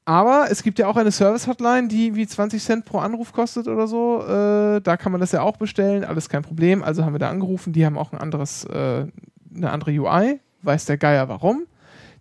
Aber 0.05 0.47
es 0.51 0.63
gibt 0.65 0.81
ja 0.81 0.89
auch 0.89 0.97
eine 0.97 1.13
Service-Hotline, 1.13 1.87
die 1.87 2.17
wie 2.17 2.27
20 2.27 2.63
Cent 2.63 2.85
pro 2.85 2.99
Anruf 2.99 3.33
kostet 3.33 3.69
oder 3.69 3.87
so. 3.87 4.23
Äh, 4.23 4.81
da 4.81 4.97
kann 4.97 5.13
man 5.13 5.21
das 5.21 5.31
ja 5.31 5.43
auch 5.43 5.57
bestellen, 5.57 6.05
alles 6.05 6.29
kein 6.29 6.43
Problem. 6.43 6.83
Also 6.83 7.05
haben 7.05 7.15
wir 7.15 7.21
da 7.21 7.31
angerufen, 7.31 7.73
die 7.73 7.87
haben 7.87 7.97
auch 7.97 8.13
ein 8.13 8.19
anderes, 8.19 8.65
äh, 8.65 9.07
eine 9.55 9.71
andere 9.71 9.93
UI, 9.93 10.41
weiß 10.63 10.87
der 10.87 10.99
Geier 10.99 11.29
warum. 11.29 11.67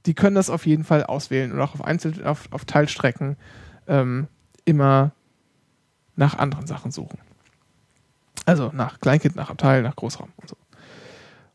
Die 0.05 0.13
können 0.13 0.35
das 0.35 0.49
auf 0.49 0.65
jeden 0.67 0.83
Fall 0.83 1.03
auswählen 1.03 1.51
und 1.51 1.59
auch 1.59 1.73
auf 1.73 1.83
Einzel 1.83 2.25
auf, 2.25 2.47
auf 2.51 2.65
Teilstrecken 2.65 3.35
ähm, 3.87 4.27
immer 4.65 5.11
nach 6.15 6.37
anderen 6.37 6.67
Sachen 6.67 6.91
suchen. 6.91 7.19
Also 8.45 8.71
nach 8.73 8.99
Kleinkind, 8.99 9.35
nach 9.35 9.49
Abteil, 9.49 9.81
nach 9.81 9.95
Großraum 9.95 10.29
und 10.37 10.49
so. 10.49 10.55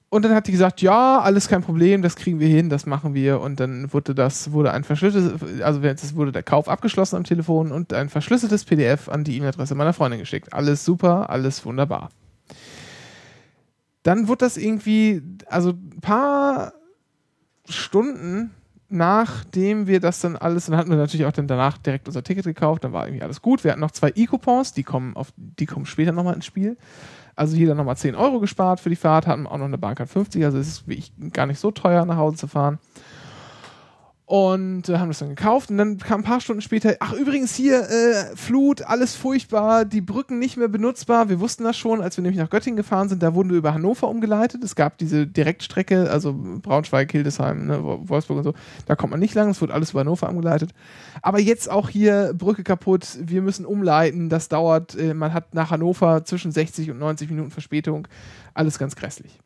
Und 0.08 0.24
dann 0.24 0.34
hat 0.34 0.46
die 0.46 0.52
gesagt, 0.52 0.82
ja, 0.82 1.18
alles 1.20 1.48
kein 1.48 1.62
Problem, 1.62 2.00
das 2.00 2.14
kriegen 2.14 2.38
wir 2.38 2.48
hin, 2.48 2.70
das 2.70 2.86
machen 2.86 3.14
wir. 3.14 3.40
Und 3.40 3.58
dann 3.58 3.92
wurde 3.92 4.14
das, 4.14 4.52
wurde 4.52 4.72
ein 4.72 4.84
verschlüsseltes, 4.84 5.62
also 5.62 5.80
es 5.80 6.14
wurde 6.14 6.30
der 6.32 6.44
Kauf 6.44 6.68
abgeschlossen 6.68 7.16
am 7.16 7.24
Telefon 7.24 7.72
und 7.72 7.92
ein 7.92 8.08
verschlüsseltes 8.08 8.64
PDF 8.64 9.08
an 9.08 9.24
die 9.24 9.36
E-Mail-Adresse 9.36 9.74
meiner 9.74 9.92
Freundin 9.92 10.20
geschickt. 10.20 10.52
Alles 10.52 10.84
super, 10.84 11.28
alles 11.28 11.64
wunderbar. 11.66 12.10
Dann 14.04 14.28
wurde 14.28 14.44
das 14.44 14.56
irgendwie, 14.56 15.22
also 15.48 15.70
ein 15.70 16.00
paar 16.00 16.72
Stunden 17.68 18.52
nachdem 18.88 19.86
wir 19.86 20.00
das 20.00 20.20
dann 20.20 20.36
alles, 20.36 20.66
dann 20.66 20.76
hatten 20.76 20.90
wir 20.90 20.96
natürlich 20.96 21.26
auch 21.26 21.32
dann 21.32 21.48
danach 21.48 21.78
direkt 21.78 22.06
unser 22.06 22.22
Ticket 22.22 22.44
gekauft, 22.44 22.84
dann 22.84 22.92
war 22.92 23.06
irgendwie 23.06 23.22
alles 23.22 23.42
gut. 23.42 23.64
Wir 23.64 23.72
hatten 23.72 23.80
noch 23.80 23.90
zwei 23.90 24.12
E-Coupons, 24.14 24.72
die 24.72 24.84
kommen 24.84 25.16
auf, 25.16 25.32
die 25.36 25.66
kommen 25.66 25.86
später 25.86 26.12
nochmal 26.12 26.34
ins 26.34 26.46
Spiel. 26.46 26.76
Also 27.36 27.56
jeder 27.56 27.74
nochmal 27.74 27.96
10 27.96 28.14
Euro 28.14 28.40
gespart 28.40 28.80
für 28.80 28.88
die 28.88 28.96
Fahrt, 28.96 29.26
hatten 29.26 29.46
auch 29.46 29.58
noch 29.58 29.66
eine 29.66 29.78
Bahncard 29.78 30.08
50, 30.08 30.44
also 30.44 30.58
es 30.58 30.68
ist 30.68 30.84
gar 31.32 31.46
nicht 31.46 31.60
so 31.60 31.70
teuer 31.70 32.04
nach 32.06 32.16
Hause 32.16 32.36
zu 32.38 32.48
fahren 32.48 32.78
und 34.26 34.88
äh, 34.88 34.98
haben 34.98 35.08
das 35.08 35.20
dann 35.20 35.28
gekauft 35.28 35.70
und 35.70 35.78
dann 35.78 35.98
kam 35.98 36.20
ein 36.20 36.24
paar 36.24 36.40
Stunden 36.40 36.60
später, 36.60 36.96
ach 36.98 37.12
übrigens 37.12 37.54
hier 37.54 37.88
äh, 37.88 38.36
Flut, 38.36 38.82
alles 38.82 39.14
furchtbar, 39.14 39.84
die 39.84 40.00
Brücken 40.00 40.40
nicht 40.40 40.56
mehr 40.56 40.66
benutzbar. 40.66 41.28
Wir 41.28 41.38
wussten 41.38 41.62
das 41.62 41.76
schon, 41.76 42.02
als 42.02 42.16
wir 42.16 42.22
nämlich 42.22 42.40
nach 42.40 42.50
Göttingen 42.50 42.76
gefahren 42.76 43.08
sind, 43.08 43.22
da 43.22 43.34
wurden 43.34 43.50
wir 43.50 43.56
über 43.56 43.72
Hannover 43.72 44.08
umgeleitet. 44.08 44.64
Es 44.64 44.74
gab 44.74 44.98
diese 44.98 45.28
Direktstrecke, 45.28 46.10
also 46.10 46.34
Braunschweig, 46.36 47.12
Hildesheim, 47.12 47.66
ne, 47.68 47.80
Wolfsburg 47.82 48.38
und 48.38 48.44
so. 48.44 48.54
Da 48.86 48.96
kommt 48.96 49.12
man 49.12 49.20
nicht 49.20 49.34
lang, 49.34 49.48
es 49.48 49.62
wurde 49.62 49.72
alles 49.72 49.92
über 49.92 50.00
Hannover 50.00 50.28
umgeleitet. 50.28 50.72
Aber 51.22 51.38
jetzt 51.38 51.70
auch 51.70 51.88
hier 51.88 52.34
Brücke 52.36 52.64
kaputt, 52.64 53.06
wir 53.20 53.42
müssen 53.42 53.64
umleiten, 53.64 54.28
das 54.28 54.48
dauert, 54.48 54.96
äh, 54.96 55.14
man 55.14 55.32
hat 55.32 55.54
nach 55.54 55.70
Hannover 55.70 56.24
zwischen 56.24 56.50
60 56.50 56.90
und 56.90 56.98
90 56.98 57.30
Minuten 57.30 57.52
Verspätung. 57.52 58.08
Alles 58.54 58.76
ganz 58.80 58.96
grässlich. 58.96 59.38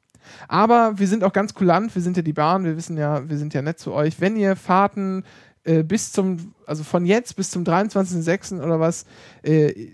Aber 0.48 0.98
wir 0.98 1.06
sind 1.06 1.24
auch 1.24 1.32
ganz 1.32 1.54
kulant, 1.54 1.94
wir 1.94 2.02
sind 2.02 2.16
ja 2.16 2.22
die 2.22 2.32
Bahn, 2.32 2.64
wir 2.64 2.76
wissen 2.76 2.96
ja, 2.96 3.28
wir 3.28 3.38
sind 3.38 3.54
ja 3.54 3.62
nett 3.62 3.78
zu 3.78 3.92
euch. 3.92 4.20
Wenn 4.20 4.36
ihr 4.36 4.56
Fahrten 4.56 5.24
äh, 5.64 5.82
bis 5.82 6.12
zum, 6.12 6.54
also 6.66 6.84
von 6.84 7.04
jetzt 7.04 7.36
bis 7.36 7.50
zum 7.50 7.64
23.06. 7.64 8.62
oder 8.62 8.80
was, 8.80 9.04
äh, 9.42 9.92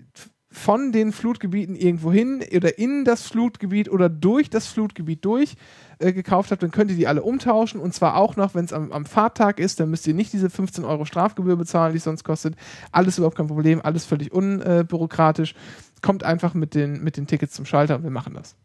von 0.56 0.90
den 0.90 1.12
Flutgebieten 1.12 1.76
irgendwo 1.76 2.10
hin 2.10 2.42
oder 2.54 2.78
in 2.78 3.04
das 3.04 3.22
Flutgebiet 3.22 3.90
oder 3.90 4.08
durch 4.08 4.48
das 4.48 4.66
Flutgebiet 4.66 5.22
durch 5.24 5.54
äh, 5.98 6.14
gekauft 6.14 6.50
habt, 6.50 6.62
dann 6.62 6.70
könnt 6.70 6.90
ihr 6.90 6.96
die 6.96 7.06
alle 7.06 7.22
umtauschen 7.22 7.78
und 7.78 7.92
zwar 7.92 8.16
auch 8.16 8.36
noch, 8.36 8.54
wenn 8.54 8.64
es 8.64 8.72
am, 8.72 8.90
am 8.90 9.04
Fahrtag 9.04 9.60
ist, 9.60 9.80
dann 9.80 9.90
müsst 9.90 10.06
ihr 10.06 10.14
nicht 10.14 10.32
diese 10.32 10.48
15 10.48 10.84
Euro 10.84 11.04
Strafgebühr 11.04 11.56
bezahlen, 11.56 11.92
die 11.92 11.98
es 11.98 12.04
sonst 12.04 12.24
kostet. 12.24 12.54
Alles 12.90 13.18
überhaupt 13.18 13.36
kein 13.36 13.48
Problem, 13.48 13.82
alles 13.82 14.06
völlig 14.06 14.32
unbürokratisch. 14.32 15.54
Kommt 16.00 16.24
einfach 16.24 16.54
mit 16.54 16.74
den, 16.74 17.04
mit 17.04 17.18
den 17.18 17.26
Tickets 17.26 17.52
zum 17.52 17.66
Schalter 17.66 17.96
und 17.96 18.02
wir 18.02 18.10
machen 18.10 18.32
das. 18.32 18.56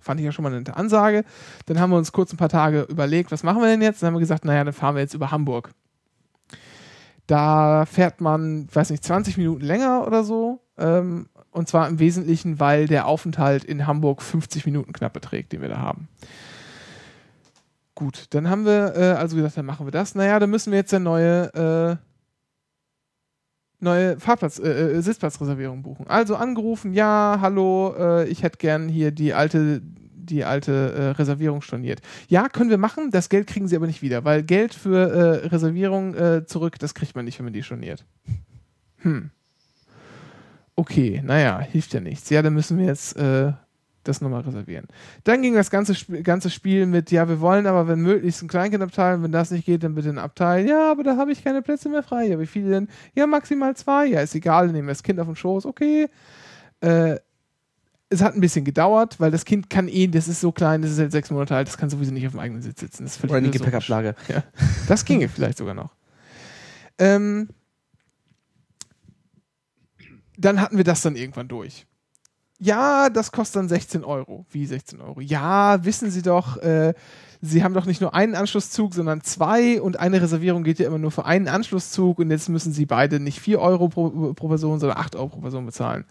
Fand 0.00 0.20
ich 0.20 0.26
ja 0.26 0.32
schon 0.32 0.42
mal 0.42 0.52
eine 0.52 0.76
Ansage. 0.76 1.24
Dann 1.66 1.80
haben 1.80 1.90
wir 1.90 1.96
uns 1.96 2.12
kurz 2.12 2.32
ein 2.32 2.36
paar 2.36 2.48
Tage 2.48 2.82
überlegt, 2.82 3.30
was 3.32 3.42
machen 3.42 3.60
wir 3.60 3.68
denn 3.68 3.82
jetzt? 3.82 4.02
Dann 4.02 4.08
haben 4.08 4.14
wir 4.14 4.20
gesagt, 4.20 4.44
naja, 4.44 4.64
dann 4.64 4.74
fahren 4.74 4.94
wir 4.94 5.02
jetzt 5.02 5.14
über 5.14 5.30
Hamburg. 5.30 5.70
Da 7.26 7.84
fährt 7.84 8.20
man, 8.20 8.68
weiß 8.72 8.90
nicht, 8.90 9.04
20 9.04 9.36
Minuten 9.36 9.60
länger 9.60 10.06
oder 10.06 10.24
so. 10.24 10.60
Ähm, 10.78 11.28
und 11.50 11.68
zwar 11.68 11.88
im 11.88 11.98
Wesentlichen, 11.98 12.60
weil 12.60 12.86
der 12.86 13.06
Aufenthalt 13.06 13.64
in 13.64 13.86
Hamburg 13.86 14.22
50 14.22 14.64
Minuten 14.64 14.92
knapp 14.92 15.12
beträgt, 15.12 15.52
den 15.52 15.60
wir 15.60 15.68
da 15.68 15.78
haben. 15.78 16.08
Gut, 17.94 18.26
dann 18.30 18.48
haben 18.48 18.64
wir 18.64 18.94
äh, 18.96 19.18
also 19.18 19.36
gesagt, 19.36 19.56
dann 19.56 19.66
machen 19.66 19.86
wir 19.86 19.90
das. 19.90 20.14
Naja, 20.14 20.38
dann 20.38 20.50
müssen 20.50 20.70
wir 20.70 20.78
jetzt 20.78 20.94
eine 20.94 21.04
neue, 21.04 21.52
äh, 21.52 21.96
neue 23.80 24.18
Fahrplatz, 24.18 24.58
äh, 24.58 24.68
äh, 24.68 25.00
Sitzplatzreservierung 25.00 25.82
buchen. 25.82 26.06
Also 26.08 26.36
angerufen, 26.36 26.92
ja, 26.92 27.38
hallo, 27.40 27.94
äh, 27.98 28.28
ich 28.28 28.42
hätte 28.42 28.58
gern 28.58 28.88
hier 28.88 29.10
die 29.10 29.34
alte, 29.34 29.80
die 29.82 30.44
alte 30.44 30.72
äh, 30.72 31.02
Reservierung 31.10 31.62
storniert. 31.62 32.00
Ja, 32.28 32.48
können 32.48 32.70
wir 32.70 32.78
machen, 32.78 33.10
das 33.10 33.28
Geld 33.28 33.46
kriegen 33.46 33.68
sie 33.68 33.76
aber 33.76 33.86
nicht 33.86 34.02
wieder, 34.02 34.24
weil 34.24 34.42
Geld 34.42 34.74
für 34.74 35.10
äh, 35.10 35.46
Reservierung 35.46 36.14
äh, 36.14 36.46
zurück, 36.46 36.78
das 36.78 36.94
kriegt 36.94 37.14
man 37.14 37.24
nicht, 37.24 37.38
wenn 37.38 37.44
man 37.44 37.52
die 37.52 37.62
storniert. 37.62 38.04
Hm. 38.98 39.30
Okay, 40.74 41.22
naja, 41.24 41.60
hilft 41.60 41.92
ja 41.94 42.00
nichts. 42.00 42.30
Ja, 42.30 42.40
dann 42.42 42.54
müssen 42.54 42.78
wir 42.78 42.86
jetzt 42.86 43.16
äh, 43.16 43.52
das 44.08 44.20
nochmal 44.20 44.40
reservieren. 44.40 44.86
Dann 45.24 45.42
ging 45.42 45.54
das 45.54 45.70
ganze, 45.70 45.92
Sp 45.94 46.22
ganze 46.22 46.50
Spiel 46.50 46.86
mit, 46.86 47.10
ja, 47.10 47.28
wir 47.28 47.40
wollen 47.40 47.66
aber, 47.66 47.86
wenn 47.88 48.00
möglichst 48.00 48.42
ein 48.42 48.48
Kleinkindabteil, 48.48 49.16
und 49.16 49.22
wenn 49.22 49.32
das 49.32 49.50
nicht 49.50 49.66
geht, 49.66 49.84
dann 49.84 49.94
bitte 49.94 50.08
ein 50.08 50.18
Abteil. 50.18 50.68
Ja, 50.68 50.90
aber 50.90 51.02
da 51.02 51.16
habe 51.16 51.32
ich 51.32 51.44
keine 51.44 51.62
Plätze 51.62 51.88
mehr 51.88 52.02
frei. 52.02 52.26
Ja, 52.26 52.40
wie 52.40 52.46
viele 52.46 52.70
denn? 52.70 52.88
Ja, 53.14 53.26
maximal 53.26 53.76
zwei. 53.76 54.06
Ja, 54.06 54.20
ist 54.20 54.34
egal, 54.34 54.68
nehmen 54.68 54.88
wir 54.88 54.92
das 54.92 55.02
Kind 55.02 55.20
auf 55.20 55.26
den 55.26 55.36
Schoß. 55.36 55.66
Okay. 55.66 56.08
Äh, 56.80 57.16
es 58.10 58.22
hat 58.22 58.34
ein 58.34 58.40
bisschen 58.40 58.64
gedauert, 58.64 59.20
weil 59.20 59.30
das 59.30 59.44
Kind 59.44 59.68
kann 59.68 59.88
eh, 59.88 60.06
das 60.06 60.28
ist 60.28 60.40
so 60.40 60.50
klein, 60.50 60.82
das 60.82 60.92
ist 60.92 60.98
halt 60.98 61.12
sechs 61.12 61.30
Monate 61.30 61.54
alt, 61.54 61.68
das 61.68 61.76
kann 61.76 61.90
sowieso 61.90 62.12
nicht 62.12 62.26
auf 62.26 62.32
dem 62.32 62.40
eigenen 62.40 62.62
Sitz 62.62 62.80
sitzen. 62.80 63.04
Das 63.04 63.12
ist 63.12 63.18
völlig 63.18 63.32
Oder 63.32 63.38
eine. 63.38 63.50
Gepäckablage. 63.50 64.14
Ja, 64.28 64.42
das 64.86 65.04
ginge 65.04 65.28
vielleicht 65.28 65.58
sogar 65.58 65.74
noch. 65.74 65.94
Ähm, 66.98 67.48
dann 70.36 70.60
hatten 70.60 70.76
wir 70.76 70.84
das 70.84 71.02
dann 71.02 71.16
irgendwann 71.16 71.48
durch. 71.48 71.86
Ja, 72.58 73.08
das 73.08 73.30
kostet 73.30 73.56
dann 73.56 73.68
16 73.68 74.04
Euro. 74.04 74.44
Wie 74.50 74.66
16 74.66 75.00
Euro? 75.00 75.20
Ja, 75.20 75.84
wissen 75.84 76.10
Sie 76.10 76.22
doch, 76.22 76.56
äh, 76.58 76.92
Sie 77.40 77.62
haben 77.62 77.74
doch 77.74 77.86
nicht 77.86 78.00
nur 78.00 78.14
einen 78.14 78.34
Anschlusszug, 78.34 78.94
sondern 78.94 79.22
zwei 79.22 79.80
und 79.80 80.00
eine 80.00 80.20
Reservierung 80.20 80.64
geht 80.64 80.80
ja 80.80 80.88
immer 80.88 80.98
nur 80.98 81.12
für 81.12 81.24
einen 81.24 81.46
Anschlusszug 81.46 82.18
und 82.18 82.32
jetzt 82.32 82.48
müssen 82.48 82.72
Sie 82.72 82.84
beide 82.84 83.20
nicht 83.20 83.38
4 83.38 83.60
Euro 83.60 83.88
pro, 83.88 84.34
pro 84.34 84.48
Person, 84.48 84.80
sondern 84.80 84.98
8 84.98 85.14
Euro 85.14 85.28
pro 85.28 85.40
Person 85.40 85.66
bezahlen. 85.66 86.04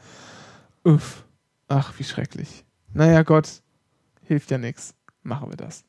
Uff. 0.85 1.25
Ach, 1.67 1.93
wie 1.97 2.05
schrecklich. 2.05 2.63
Naja, 2.93 3.23
Gott, 3.23 3.61
hilft 4.23 4.49
ja 4.51 4.57
nichts. 4.57 4.95
Machen 5.21 5.49
wir 5.49 5.57
das. 5.57 5.83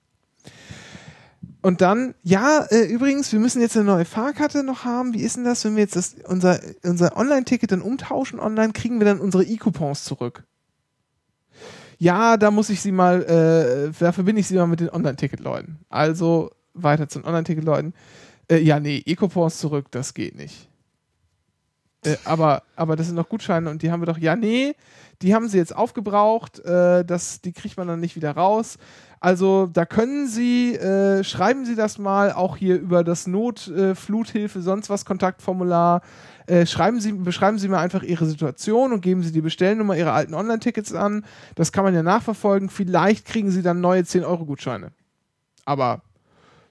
Und 1.61 1.81
dann, 1.81 2.15
ja, 2.23 2.67
äh, 2.71 2.85
übrigens, 2.85 3.33
wir 3.33 3.41
müssen 3.41 3.61
jetzt 3.61 3.77
eine 3.77 3.85
neue 3.85 4.05
Fahrkarte 4.05 4.63
noch 4.63 4.85
haben. 4.85 5.13
Wie 5.13 5.23
ist 5.23 5.37
denn 5.37 5.45
das, 5.45 5.65
wenn 5.65 5.75
wir 5.75 5.83
jetzt 5.83 5.97
das, 5.97 6.15
unser, 6.27 6.61
unser 6.85 7.17
Online-Ticket 7.17 7.73
dann 7.73 7.83
umtauschen 7.83 8.39
online, 8.39 8.73
kriegen 8.73 9.01
wir 9.01 9.07
dann 9.07 9.19
unsere 9.19 9.45
E-Coupons 9.45 10.05
zurück? 10.05 10.45
Ja, 11.99 12.37
da 12.37 12.53
muss 12.53 12.71
ich 12.71 12.81
sie 12.81 12.93
mal, 12.93 13.23
äh, 13.25 13.93
da 13.99 14.13
verbinde 14.13 14.41
ich 14.41 14.47
sie 14.47 14.55
mal 14.55 14.69
mit 14.69 14.79
den 14.79 14.91
Online-Ticket-Leuten. 14.91 15.79
Also 15.89 16.53
weiter 16.75 17.09
zu 17.09 17.19
den 17.19 17.27
Online-Ticket-Leuten. 17.27 17.93
Äh, 18.49 18.59
ja, 18.59 18.79
nee, 18.79 19.03
E-Coupons 19.05 19.59
zurück, 19.59 19.87
das 19.91 20.15
geht 20.15 20.37
nicht. 20.37 20.69
Äh, 22.05 22.17
aber, 22.25 22.63
aber 22.77 22.95
das 22.95 23.07
sind 23.07 23.17
noch 23.17 23.29
Gutscheine 23.29 23.69
und 23.69 23.83
die 23.83 23.91
haben 23.91 24.01
wir 24.01 24.07
doch, 24.07 24.19
ja, 24.19 24.37
nee, 24.37 24.75
die 25.23 25.35
haben 25.35 25.49
sie 25.49 25.59
jetzt 25.59 25.75
aufgebraucht, 25.75 26.61
äh, 26.61 27.05
das, 27.05 27.41
die 27.41 27.53
kriegt 27.53 27.77
man 27.77 27.89
dann 27.89 27.99
nicht 27.99 28.15
wieder 28.15 28.31
raus. 28.31 28.79
Also 29.21 29.67
da 29.67 29.85
können 29.85 30.29
Sie, 30.29 30.75
äh, 30.77 31.25
schreiben 31.25 31.65
Sie 31.65 31.75
das 31.75 31.99
mal 31.99 32.33
auch 32.33 32.57
hier 32.57 32.79
über 32.79 33.03
das 33.03 33.27
Notfluthilfe, 33.27 33.91
äh, 33.91 33.95
Fluthilfe, 33.95 34.63
sonst 34.63 34.91
was 34.91 35.05
Kontaktformular. 35.05 36.03
Äh, 36.47 36.67
schreiben 36.67 37.01
Sie, 37.01 37.13
beschreiben 37.13 37.59
Sie 37.59 37.69
mir 37.69 37.79
einfach 37.79 38.03
Ihre 38.03 38.27
Situation 38.27 38.93
und 38.93 39.01
geben 39.01 39.23
Sie 39.23 39.33
die 39.33 39.41
Bestellnummer 39.41 39.97
Ihrer 39.97 40.13
alten 40.13 40.35
Online-Tickets 40.35 40.95
an. 40.95 41.25
Das 41.57 41.73
kann 41.73 41.85
man 41.85 41.95
ja 41.95 42.03
nachverfolgen. 42.03 42.71
Vielleicht 42.71 43.27
kriegen 43.27 43.51
Sie 43.51 43.63
dann 43.63 43.81
neue 43.81 44.03
10-Euro-Gutscheine. 44.03 44.93
Aber 45.65 46.03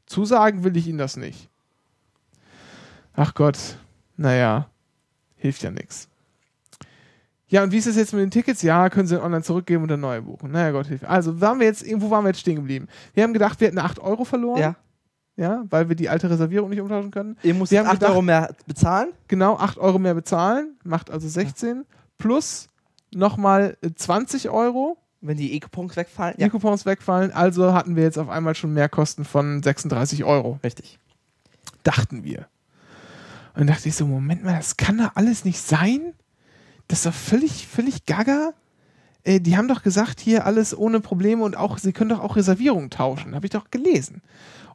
zusagen 0.06 0.64
will 0.64 0.78
ich 0.78 0.88
Ihnen 0.88 0.98
das 0.98 1.18
nicht. 1.18 1.50
Ach 3.14 3.34
Gott, 3.34 3.78
naja, 4.16 4.70
hilft 5.36 5.64
ja 5.64 5.72
nichts. 5.72 6.08
Ja, 7.50 7.64
und 7.64 7.72
wie 7.72 7.78
ist 7.78 7.88
es 7.88 7.96
jetzt 7.96 8.14
mit 8.14 8.22
den 8.22 8.32
Tickets? 8.32 8.62
Ja, 8.62 8.90
können 8.90 9.08
Sie 9.08 9.22
online 9.22 9.42
zurückgeben 9.44 9.84
und 9.84 9.90
dann 9.90 10.02
neue 10.02 10.22
buchen. 10.22 10.52
Naja, 10.52 10.72
Gott 10.72 10.88
hilf. 10.88 11.04
Also, 11.06 11.40
waren 11.40 11.60
wir 11.60 11.66
jetzt, 11.68 11.82
irgendwo 11.86 12.10
waren 12.10 12.24
wir 12.26 12.30
jetzt 12.30 12.42
stehen 12.42 12.58
geblieben. 12.58 12.88
Wir 13.14 13.24
haben 13.24 13.34
gedacht, 13.34 13.60
wir 13.62 13.68
hätten 13.68 13.80
8 13.80 14.00
Euro 14.00 14.26
verloren. 14.26 14.60
Ja. 14.60 14.76
Ja, 15.40 15.64
weil 15.70 15.88
wir 15.88 15.96
die 15.96 16.10
alte 16.10 16.30
Reservierung 16.30 16.70
nicht 16.72 16.82
umtauschen 16.82 17.12
können. 17.12 17.38
Ihr 17.44 17.54
müsst 17.54 17.72
Wir 17.72 17.80
haben 17.80 17.86
8 17.88 17.94
gedacht- 18.00 18.10
Euro 18.12 18.22
mehr 18.24 18.54
bezahlen. 18.66 19.10
Genau, 19.28 19.56
8 19.58 19.78
Euro 19.78 20.00
mehr 20.00 20.16
bezahlen, 20.16 20.76
macht 20.84 21.12
also 21.12 21.28
16. 21.30 21.86
Plus 22.18 22.70
nochmal 23.14 23.78
20 23.96 24.50
Euro, 24.50 24.98
Wenn 25.22 25.38
die 25.38 25.54
E-Coupons 25.54 25.96
wegfallen. 25.96 26.36
die 26.40 26.50
Coupons 26.50 26.86
wegfallen. 26.88 27.32
Also 27.32 27.72
hatten 27.74 27.96
wir 27.96 28.04
jetzt 28.04 28.18
auf 28.18 28.30
einmal 28.30 28.56
schon 28.56 28.74
Mehrkosten 28.74 29.26
von 29.26 29.62
36 29.64 30.24
Euro. 30.26 30.60
richtig. 30.64 31.00
dachten 31.84 32.24
wir. 32.24 32.48
Und 33.56 33.68
dachte 33.68 33.88
ich 33.90 33.96
so, 33.96 34.06
Moment 34.08 34.44
mal, 34.44 34.58
das 34.58 34.76
kann 34.76 34.98
doch 34.98 35.12
alles 35.16 35.46
nicht 35.46 35.62
sein. 35.62 36.14
Das 36.88 37.00
ist 37.00 37.06
doch 37.06 37.14
völlig, 37.14 37.68
völlig 37.68 38.06
gaga. 38.06 38.54
Äh, 39.24 39.40
die 39.40 39.58
haben 39.58 39.68
doch 39.68 39.84
gesagt, 39.84 40.20
hier 40.20 40.46
alles 40.46 40.78
ohne 40.78 41.02
Probleme 41.02 41.44
und 41.44 41.58
auch, 41.58 41.78
sie 41.78 41.92
können 41.92 42.10
doch 42.10 42.22
auch 42.22 42.36
Reservierungen 42.36 42.90
tauschen. 42.90 43.36
Habe 43.36 43.46
ich 43.46 43.52
doch 43.52 43.70
gelesen. 43.72 44.22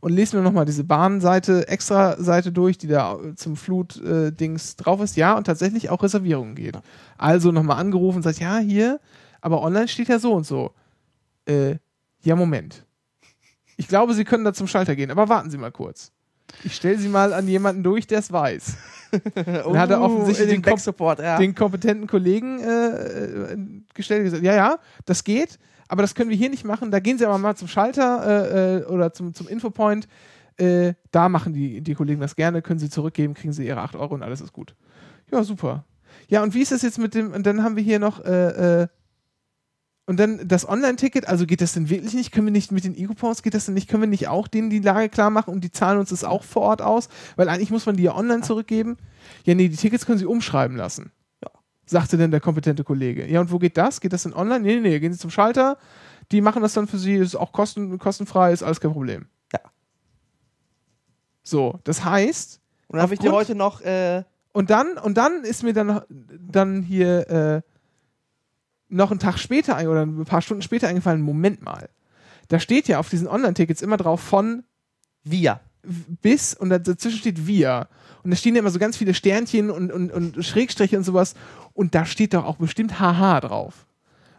Und 0.01 0.13
lesen 0.13 0.35
wir 0.35 0.43
nochmal 0.43 0.65
diese 0.65 0.85
Bahnseite, 0.85 1.69
extra 1.69 2.21
Seite 2.21 2.51
durch, 2.51 2.77
die 2.77 2.89
da 2.89 3.15
äh, 3.15 3.35
zum 3.37 3.57
Flut-Dings 3.57 4.77
drauf 4.77 5.01
ist. 5.01 5.17
Ja, 5.17 5.37
und 5.37 5.45
tatsächlich 5.45 5.91
auch 5.91 6.03
Reservierungen 6.03 6.55
geht. 6.55 6.77
Also 7.17 7.53
nochmal 7.53 7.79
angerufen 7.79 8.17
und 8.17 8.23
sagt, 8.25 8.41
ja, 8.41 8.59
hier, 8.59 9.01
aber 9.41 9.63
online 9.63 9.89
steht 9.89 10.09
ja 10.09 10.19
so 10.19 10.35
und 10.35 10.45
so. 10.45 10.73
Äh, 11.47 11.77
ja, 12.23 12.37
Moment. 12.37 12.85
Ich 13.77 13.89
glaube, 13.89 14.15
Sie 14.15 14.25
können 14.25 14.45
da 14.45 14.53
zum 14.53 14.67
Schalter 14.67 14.97
gehen, 14.97 15.11
aber 15.11 15.29
warten 15.29 15.51
Sie 15.51 15.59
mal 15.59 15.73
kurz. 15.73 16.13
Ich 16.63 16.75
stelle 16.75 16.99
Sie 16.99 17.09
mal 17.09 17.33
an 17.33 17.49
jemanden 17.49 17.83
durch, 17.83 18.07
der 18.07 18.19
es 18.19 18.33
weiß. 18.33 18.77
Dann 19.35 19.79
hat 19.79 19.91
er 19.91 20.01
offensichtlich 20.01 20.49
in 20.49 20.55
den 20.55 20.63
den 20.63 20.71
Backsupport, 20.71 21.19
ja. 21.21 21.39
Den 21.39 21.55
kompetenten 21.55 22.07
Kollegen 22.07 22.61
äh, 22.61 23.53
äh, 23.53 23.57
gestellt 23.95 24.21
und 24.21 24.25
gesagt, 24.25 24.43
ja, 24.43 24.55
ja, 24.55 24.79
das 25.05 25.25
geht, 25.25 25.59
aber 25.89 26.03
das 26.03 26.15
können 26.15 26.31
wir 26.31 26.37
hier 26.37 26.51
nicht 26.51 26.65
machen. 26.65 26.91
Da 26.91 27.01
gehen 27.01 27.19
Sie 27.19 27.27
aber 27.27 27.39
mal 27.39 27.55
zum 27.55 27.69
Schalter 27.69 28.25
äh, 28.27 28.79
äh, 28.79 28.85
oder 28.87 29.13
zum, 29.13 29.35
zum 29.35 29.49
Infopoint. 29.49 30.09
Äh, 30.57 30.95
da 31.11 31.29
machen 31.29 31.53
die, 31.53 31.81
die 31.81 31.95
Kollegen 31.95 32.21
das 32.21 32.37
gerne, 32.37 32.63
können 32.63 32.79
Sie 32.79 32.91
zurückgeben, 32.91 33.35
kriegen 33.35 33.53
Sie 33.53 33.67
Ihre 33.67 33.81
8 33.81 33.97
Euro 33.97 34.15
und 34.15 34.23
alles 34.23 34.41
ist 34.41 34.53
gut. 34.53 34.75
Ja, 35.31 35.45
super. 35.45 35.85
Ja, 36.29 36.43
und 36.43 36.55
wie 36.55 36.63
ist 36.63 36.73
das 36.73 36.83
jetzt 36.83 36.99
mit 36.99 37.15
dem, 37.15 37.33
und 37.33 37.47
dann 37.47 37.63
haben 37.63 37.77
wir 37.77 37.83
hier 37.83 37.99
noch, 37.99 38.25
äh, 38.25 38.87
und 40.13 40.21
dann 40.21 40.47
das 40.47 40.69
Online-Ticket, 40.69 41.27
also 41.27 41.47
geht 41.47 41.63
das 41.63 41.73
denn 41.73 41.89
wirklich 41.89 42.13
nicht? 42.13 42.33
Können 42.33 42.47
wir 42.47 42.53
nicht 42.53 42.71
mit 42.71 42.85
den 42.85 42.95
E-Coupons, 42.95 43.43
geht 43.43 43.55
das 43.55 43.65
denn 43.65 43.73
nicht? 43.73 43.89
Können 43.89 44.03
wir 44.03 44.09
nicht 44.11 44.29
auch 44.29 44.47
denen 44.47 44.69
die 44.69 44.81
Lage 44.81 45.09
klar 45.09 45.31
machen 45.31 45.55
und 45.55 45.65
die 45.65 45.73
zahlen 45.73 45.99
uns 45.99 46.11
das 46.11 46.23
auch 46.23 46.45
vor 46.45 46.61
Ort 46.61 46.83
aus? 46.83 47.09
Weil 47.37 47.49
eigentlich 47.49 47.71
muss 47.71 47.87
man 47.87 47.97
die 47.97 48.03
ja 48.03 48.15
online 48.15 48.43
zurückgeben. 48.43 48.99
Ja, 49.45 49.55
nee, 49.55 49.71
die 49.71 49.77
Tickets 49.77 50.05
können 50.05 50.19
sie 50.19 50.27
umschreiben 50.27 50.77
lassen. 50.77 51.13
Ja. 51.43 51.49
Sagte 51.87 52.19
dann 52.19 52.31
der 52.31 52.41
kompetente 52.41 52.85
Kollege. 52.85 53.27
Ja, 53.27 53.41
und 53.41 53.51
wo 53.51 53.59
geht 53.59 53.79
das? 53.79 54.03
Geht 54.03 54.13
das 54.13 54.25
denn 54.25 54.35
online? 54.35 54.61
Nee, 54.61 54.75
nee, 54.75 54.91
nee, 54.91 55.01
gehen 55.01 55.15
Sie 55.15 55.19
zum 55.19 55.31
Schalter. 55.31 55.79
Die 56.31 56.43
machen 56.43 56.61
das 56.61 56.75
dann 56.75 56.89
für 56.89 56.99
Sie, 56.99 57.15
ist 57.15 57.35
auch 57.35 57.53
kosten, 57.53 57.99
kostenfrei, 57.99 58.53
ist 58.53 58.63
alles 58.63 58.81
kein 58.81 58.93
Problem. 58.93 59.29
Ja. 59.51 59.61
So, 61.43 61.81
das 61.85 62.05
heißt, 62.05 62.61
Und 62.89 62.97
dann 62.97 63.03
habe 63.03 63.15
ich 63.15 63.21
dir 63.21 63.33
heute 63.33 63.55
noch, 63.55 63.81
äh, 63.81 64.25
und 64.53 64.69
dann, 64.69 64.99
und 64.99 65.17
dann 65.17 65.43
ist 65.45 65.63
mir 65.63 65.73
dann, 65.73 66.03
dann 66.11 66.83
hier 66.83 67.31
äh, 67.31 67.72
noch 68.93 69.11
einen 69.11 69.21
Tag 69.21 69.39
später 69.39 69.77
ein, 69.77 69.89
oder 69.89 70.05
ein 70.05 70.25
paar 70.25 70.43
Stunden 70.43 70.63
später 70.63 70.89
eingefallen, 70.89 71.23
Moment 71.23 71.63
mal. 71.63 71.89
Da 72.49 72.61
steht 72.61 72.89
ja 72.89 72.99
auf 72.99 73.09
diesen 73.09 73.29
Online-Tickets 73.29 73.83
immer 73.83 73.97
drauf 73.97 74.21
von 74.21 74.65
wir. 75.25 75.61
bis 75.83 76.55
und 76.55 76.71
dazwischen 76.71 77.19
steht 77.19 77.47
wir. 77.47 77.89
Und 78.23 78.31
da 78.31 78.37
stehen 78.37 78.55
ja 78.55 78.61
immer 78.61 78.71
so 78.71 78.79
ganz 78.79 78.97
viele 78.97 79.15
Sternchen 79.15 79.71
und, 79.71 79.91
und, 79.91 80.13
und 80.13 80.45
Schrägstriche 80.45 80.97
und 80.97 81.05
sowas. 81.05 81.35
Und 81.73 81.95
da 81.95 82.05
steht 82.05 82.35
doch 82.35 82.45
auch 82.45 82.57
bestimmt 82.57 83.01
HH 83.01 83.41
drauf. 83.41 83.87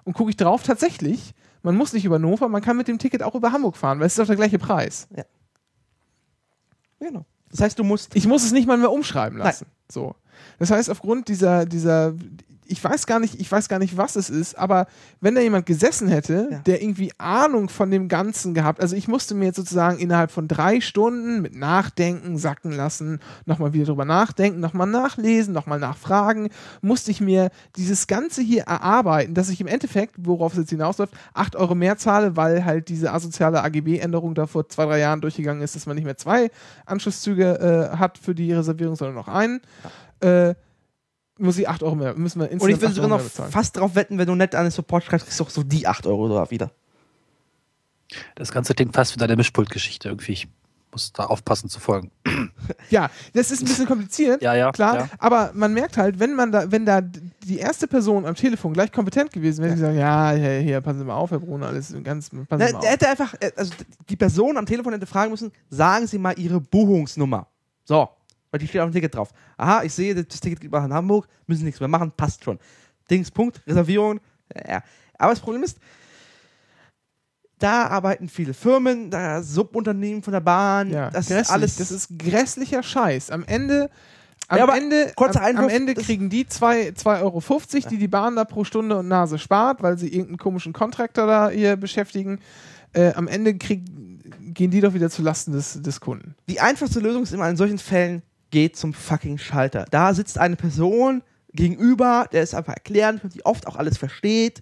Und 0.04 0.14
gucke 0.14 0.30
ich 0.30 0.38
drauf, 0.38 0.64
tatsächlich, 0.64 1.34
man 1.64 1.76
muss 1.76 1.94
nicht 1.94 2.06
über 2.06 2.16
Hannover, 2.16 2.48
man 2.50 2.62
kann 2.62 2.78
mit 2.78 2.88
dem 2.88 3.00
Ticket 3.00 3.24
auch 3.24 3.36
über 3.36 3.52
Hamburg 3.52 3.78
fahren, 3.78 4.00
weil 4.00 4.08
es 4.08 4.14
ist 4.14 4.20
doch 4.20 4.28
der 4.28 4.36
gleiche 4.36 4.60
Preis. 4.60 5.08
Genau. 7.00 7.26
Das 7.50 7.62
heißt, 7.62 7.80
du 7.80 7.84
musst. 7.84 8.16
Ich 8.16 8.28
muss 8.28 8.44
es 8.44 8.52
nicht 8.52 8.68
mal 8.68 8.78
mehr 8.78 8.92
umschreiben 8.92 9.38
lassen. 9.38 9.68
So. 9.90 10.16
Das 10.60 10.72
heißt, 10.72 10.90
aufgrund 10.90 11.28
dieser, 11.28 11.66
dieser, 11.66 12.14
ich 12.68 12.84
weiß 12.84 13.06
gar 13.08 13.20
nicht, 13.20 13.40
ich 13.40 13.52
weiß 13.52 13.70
gar 13.70 13.80
nicht, 13.80 13.98
was 13.98 14.16
es 14.16 14.30
ist, 14.30 14.58
aber 14.58 14.88
wenn 15.22 15.36
da 15.36 15.42
jemand 15.42 15.66
gesessen 15.66 16.08
hätte, 16.08 16.48
Ja. 16.52 16.58
der 16.60 16.82
irgendwie 16.82 17.12
Ahnung 17.18 17.70
von 17.70 17.92
dem 17.92 18.08
Ganzen 18.08 18.54
gehabt, 18.54 18.82
also 18.82 18.96
ich 18.96 19.08
musste 19.08 19.36
mir 19.36 19.46
jetzt 19.46 19.56
sozusagen 19.58 20.00
innerhalb 20.00 20.32
von 20.32 20.48
drei 20.48 20.82
Stunden 20.82 21.42
mit 21.42 21.56
Nachdenken 21.56 22.38
sacken 22.38 22.72
lassen, 22.72 23.20
nochmal 23.46 23.74
wieder 23.74 23.86
drüber 23.86 24.06
nachdenken, 24.06 24.60
nochmal 24.60 24.88
nachlesen, 24.88 25.54
nochmal 25.54 25.80
nachfragen, 25.80 26.50
musste 26.82 27.12
ich 27.12 27.22
mir 27.22 27.50
dieses 27.76 28.08
Ganze 28.08 28.42
hier 28.42 28.64
erarbeiten, 28.64 29.34
dass 29.34 29.50
ich 29.50 29.62
im 29.62 29.68
Endeffekt, 29.68 30.16
worauf 30.18 30.54
es 30.54 30.60
jetzt 30.60 30.70
hinausläuft, 30.70 31.14
8 31.34 31.56
Euro 31.56 31.76
mehr 31.76 31.98
zahle, 31.98 32.36
weil 32.36 32.66
halt 32.66 32.90
diese 32.90 33.12
asoziale 33.14 33.64
AGB-Änderung 33.64 34.36
da 34.36 34.48
vor 34.48 34.68
zwei, 34.70 34.86
drei 34.86 35.00
Jahren 35.00 35.22
durchgegangen 35.22 35.62
ist, 35.62 35.76
dass 35.76 35.86
man 35.86 35.96
nicht 35.96 36.06
mehr 36.06 36.18
zwei 36.18 36.50
Anschlusszüge 36.86 37.92
äh, 37.94 37.98
hat 37.98 38.18
für 38.18 38.36
die 38.36 38.52
Reservierung, 38.54 38.96
sondern 38.96 39.16
noch 39.16 39.28
einen. 39.28 39.62
Äh, 40.20 40.56
muss 41.38 41.58
ich 41.58 41.68
8 41.68 41.84
Euro 41.84 41.96
mehr, 41.96 42.14
müssen 42.16 42.40
wir 42.40 42.52
Und 42.52 42.58
ich 42.58 42.76
insgesamt 42.76 42.96
würde 42.98 43.16
8 43.16 43.24
sogar 43.32 43.46
noch 43.48 43.52
fast 43.52 43.78
drauf 43.78 43.96
wetten, 43.96 44.18
wenn 44.18 44.28
du 44.28 44.36
nett 44.36 44.56
an 44.56 44.66
den 44.66 44.72
Support 44.72 45.04
schreibst, 45.04 45.26
kriegst 45.26 45.40
du 45.40 45.44
auch 45.44 45.50
so 45.50 45.64
die 45.64 45.88
8 45.88 46.06
Euro 46.08 46.30
da 46.30 46.50
wieder. 46.52 46.72
Das 48.36 48.52
Ganze 48.52 48.74
klingt 48.76 48.94
fast 48.94 49.16
wie 49.16 49.20
deine 49.20 49.36
Mischpultgeschichte 49.36 50.10
irgendwie. 50.10 50.34
Ich 50.34 50.48
muss 50.92 51.12
da 51.12 51.26
aufpassen 51.26 51.70
zu 51.70 51.80
folgen. 51.80 52.12
Ja, 52.92 53.10
das 53.34 53.50
ist 53.50 53.62
ein 53.64 53.66
bisschen 53.66 53.88
kompliziert. 53.88 54.44
Ja, 54.44 54.54
ja, 54.54 54.72
Klar, 54.72 54.96
ja. 54.96 55.10
aber 55.18 55.50
man 55.56 55.74
merkt 55.74 55.98
halt, 55.98 56.20
wenn 56.20 56.36
man 56.36 56.52
da, 56.52 56.72
wenn 56.72 56.86
da 56.86 57.02
die 57.02 57.58
erste 57.58 57.88
Person 57.88 58.28
am 58.28 58.36
Telefon 58.36 58.74
gleich 58.74 58.92
kompetent 58.92 59.32
gewesen 59.32 59.64
wäre, 59.64 59.74
die 59.74 59.82
sagen, 59.82 59.98
ja, 59.98 60.32
hier, 60.34 60.60
hier, 60.60 60.82
passen 60.82 61.00
Sie 61.00 61.06
mal 61.06 61.16
auf, 61.16 61.32
Herr 61.32 61.40
Brunner, 61.40 61.68
alles 61.68 61.96
ganz, 62.04 62.30
passen 62.30 62.46
Sie 62.52 62.58
Der, 62.58 62.74
mal 62.74 62.80
auf. 62.80 62.86
hätte 62.86 63.10
einfach, 63.10 63.34
äh, 63.40 63.52
also 63.56 63.74
die 64.08 64.16
Person 64.16 64.56
am 64.58 64.68
Telefon 64.68 64.94
hätte 64.94 65.08
fragen 65.08 65.32
müssen, 65.32 65.52
sagen 65.72 66.06
Sie 66.06 66.20
mal 66.20 66.38
Ihre 66.38 66.62
Buchungsnummer. 66.62 67.48
So, 67.86 68.10
weil 68.54 68.60
die 68.60 68.68
steht 68.68 68.82
auf 68.82 68.90
dem 68.90 68.94
Ticket 68.94 69.16
drauf. 69.16 69.32
Aha, 69.58 69.82
ich 69.84 69.92
sehe, 69.92 70.14
das 70.14 70.40
Ticket 70.40 70.62
geht 70.62 70.72
nach 70.72 70.88
Hamburg, 70.88 71.28
müssen 71.48 71.66
nichts 71.66 71.80
mehr 71.80 71.90
machen, 71.90 72.14
passt 72.16 72.44
schon. 72.44 72.60
Dings, 73.10 73.32
Punkt, 73.32 73.64
Reservierung, 73.66 74.20
ja. 74.68 74.84
Aber 75.18 75.32
das 75.32 75.40
Problem 75.40 75.64
ist, 75.64 75.80
da 77.58 77.88
arbeiten 77.88 78.30
viele 78.30 78.54
Firmen, 78.54 79.10
da 79.10 79.42
Subunternehmen 79.42 80.22
von 80.22 80.34
der 80.34 80.42
Bahn, 80.42 80.92
Ja, 80.92 81.10
das 81.10 81.32
ist 81.32 81.50
alles, 81.50 81.78
das 81.78 81.90
ist 81.90 82.10
grässlicher 82.20 82.84
Scheiß. 82.84 83.32
Am 83.32 83.44
Ende, 83.44 83.90
am 84.50 84.60
Ja, 84.60 84.76
Ende, 84.76 85.12
kurzer 85.16 85.40
am, 85.40 85.46
am 85.48 85.56
Einwurf, 85.56 85.74
Ende 85.74 85.96
kriegen 85.96 86.30
die 86.30 86.46
2,50 86.46 87.22
Euro, 87.24 87.42
die 87.90 87.98
die 87.98 88.08
Bahn 88.08 88.36
da 88.36 88.46
pro 88.46 88.64
Stunde 88.66 89.00
und 89.00 89.08
Nase 89.08 89.40
spart, 89.40 89.82
weil 89.82 89.98
sie 89.98 90.10
irgendeinen 90.10 90.38
komischen 90.38 90.74
Contractor 90.74 91.26
da 91.26 91.50
hier 91.50 91.76
beschäftigen. 91.76 92.40
Äh, 92.92 93.14
am 93.14 93.28
Ende 93.28 93.58
krieg, 93.58 93.84
gehen 94.42 94.70
die 94.70 94.82
doch 94.82 94.94
wieder 94.94 95.10
zu 95.10 95.24
Lasten 95.24 95.54
des, 95.54 95.82
des 95.82 96.00
Kunden. 96.00 96.36
die 96.48 96.60
einfachste 96.60 97.00
Lösung 97.00 97.24
ist 97.24 97.34
immer 97.34 97.50
in 97.50 97.58
solchen 97.58 97.80
Fällen, 97.80 98.22
geht 98.54 98.78
zum 98.78 98.94
fucking 98.94 99.40
Schalter. 99.40 99.86
Da 99.90 100.14
sitzt 100.14 100.38
eine 100.38 100.56
Person 100.56 101.24
gegenüber, 101.54 102.30
der 102.32 102.44
ist 102.44 102.54
einfach 102.54 102.74
erklären, 102.74 103.20
die 103.34 103.44
oft 103.46 103.66
auch 103.66 103.76
alles 103.76 103.98
versteht. 103.98 104.62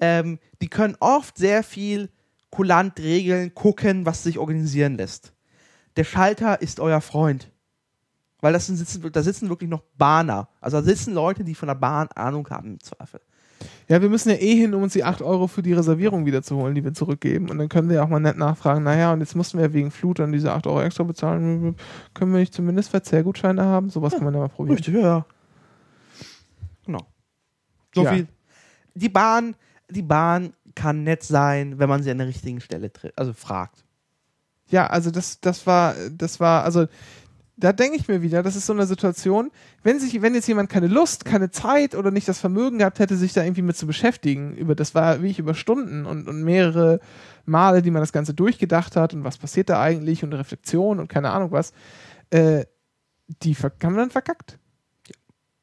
Ähm, 0.00 0.38
die 0.62 0.68
können 0.68 0.96
oft 1.00 1.36
sehr 1.36 1.62
viel 1.62 2.08
kulant 2.48 2.98
regeln, 2.98 3.54
gucken, 3.54 4.06
was 4.06 4.22
sich 4.22 4.38
organisieren 4.38 4.96
lässt. 4.96 5.34
Der 5.96 6.04
Schalter 6.04 6.62
ist 6.62 6.80
euer 6.80 7.02
Freund. 7.02 7.52
Weil 8.40 8.54
das 8.54 8.66
sind, 8.68 9.14
da 9.14 9.22
sitzen 9.22 9.50
wirklich 9.50 9.68
noch 9.68 9.82
Bahner. 9.98 10.48
Also 10.62 10.78
da 10.78 10.82
sitzen 10.82 11.12
Leute, 11.12 11.44
die 11.44 11.54
von 11.54 11.68
der 11.68 11.74
Bahn 11.74 12.08
Ahnung 12.14 12.48
haben 12.48 12.72
im 12.72 12.80
Zweifel. 12.80 13.20
Ja, 13.88 14.02
wir 14.02 14.08
müssen 14.08 14.30
ja 14.30 14.36
eh 14.36 14.56
hin, 14.56 14.74
um 14.74 14.82
uns 14.82 14.94
die 14.94 15.04
8 15.04 15.22
Euro 15.22 15.46
für 15.46 15.62
die 15.62 15.72
Reservierung 15.72 16.26
wiederzuholen, 16.26 16.74
die 16.74 16.82
wir 16.82 16.92
zurückgeben. 16.92 17.48
Und 17.50 17.58
dann 17.58 17.68
können 17.68 17.88
wir 17.88 17.96
ja 17.96 18.02
auch 18.04 18.08
mal 18.08 18.18
nett 18.18 18.36
nachfragen, 18.36 18.82
naja, 18.82 19.12
und 19.12 19.20
jetzt 19.20 19.36
mussten 19.36 19.58
wir 19.58 19.66
ja 19.66 19.72
wegen 19.72 19.92
Flut 19.92 20.18
dann 20.18 20.32
diese 20.32 20.52
8 20.52 20.66
Euro 20.66 20.82
extra 20.82 21.04
bezahlen. 21.04 21.76
Können 22.12 22.32
wir 22.32 22.40
nicht 22.40 22.52
zumindest 22.52 22.90
Verzehrgutscheine 22.90 23.64
haben? 23.64 23.88
Sowas 23.90 24.14
kann 24.14 24.24
man 24.24 24.34
ja 24.34 24.40
mal 24.40 24.48
probieren. 24.48 24.76
Richtig, 24.76 24.94
ja, 24.94 25.00
ja. 25.00 25.26
Genau. 26.84 27.06
So 27.94 28.02
Ja. 28.02 28.12
viel. 28.12 28.26
Die 28.94 29.08
Bahn, 29.08 29.54
die 29.88 30.02
Bahn 30.02 30.52
kann 30.74 31.04
nett 31.04 31.22
sein, 31.22 31.78
wenn 31.78 31.88
man 31.88 32.02
sie 32.02 32.10
an 32.10 32.18
der 32.18 32.26
richtigen 32.26 32.60
Stelle 32.60 32.92
trifft, 32.92 33.16
also 33.18 33.32
fragt. 33.32 33.84
Ja, 34.68 34.88
also 34.88 35.10
das, 35.12 35.40
das 35.40 35.66
war, 35.66 35.94
das 36.10 36.40
war, 36.40 36.64
also 36.64 36.86
da 37.56 37.72
denke 37.72 37.96
ich 37.96 38.06
mir 38.06 38.20
wieder, 38.20 38.42
das 38.42 38.54
ist 38.54 38.66
so 38.66 38.74
eine 38.74 38.86
Situation, 38.86 39.50
wenn 39.82 39.98
sich, 39.98 40.20
wenn 40.20 40.34
jetzt 40.34 40.46
jemand 40.46 40.68
keine 40.68 40.88
Lust, 40.88 41.24
keine 41.24 41.50
Zeit 41.50 41.94
oder 41.94 42.10
nicht 42.10 42.28
das 42.28 42.38
Vermögen 42.38 42.78
gehabt 42.78 42.98
hätte, 42.98 43.16
sich 43.16 43.32
da 43.32 43.42
irgendwie 43.42 43.62
mit 43.62 43.76
zu 43.76 43.86
beschäftigen, 43.86 44.54
über 44.56 44.74
das 44.74 44.94
war 44.94 45.22
wie 45.22 45.28
ich 45.28 45.38
über 45.38 45.54
Stunden 45.54 46.04
und, 46.04 46.28
und 46.28 46.42
mehrere 46.42 47.00
Male, 47.46 47.80
die 47.80 47.90
man 47.90 48.02
das 48.02 48.12
Ganze 48.12 48.34
durchgedacht 48.34 48.94
hat 48.94 49.14
und 49.14 49.24
was 49.24 49.38
passiert 49.38 49.70
da 49.70 49.80
eigentlich 49.80 50.22
und 50.22 50.34
Reflexion 50.34 51.00
und 51.00 51.08
keine 51.08 51.30
Ahnung 51.30 51.50
was, 51.50 51.72
äh, 52.30 52.66
die 53.42 53.54
haben 53.54 53.96
dann 53.96 54.10
verkackt. 54.10 54.58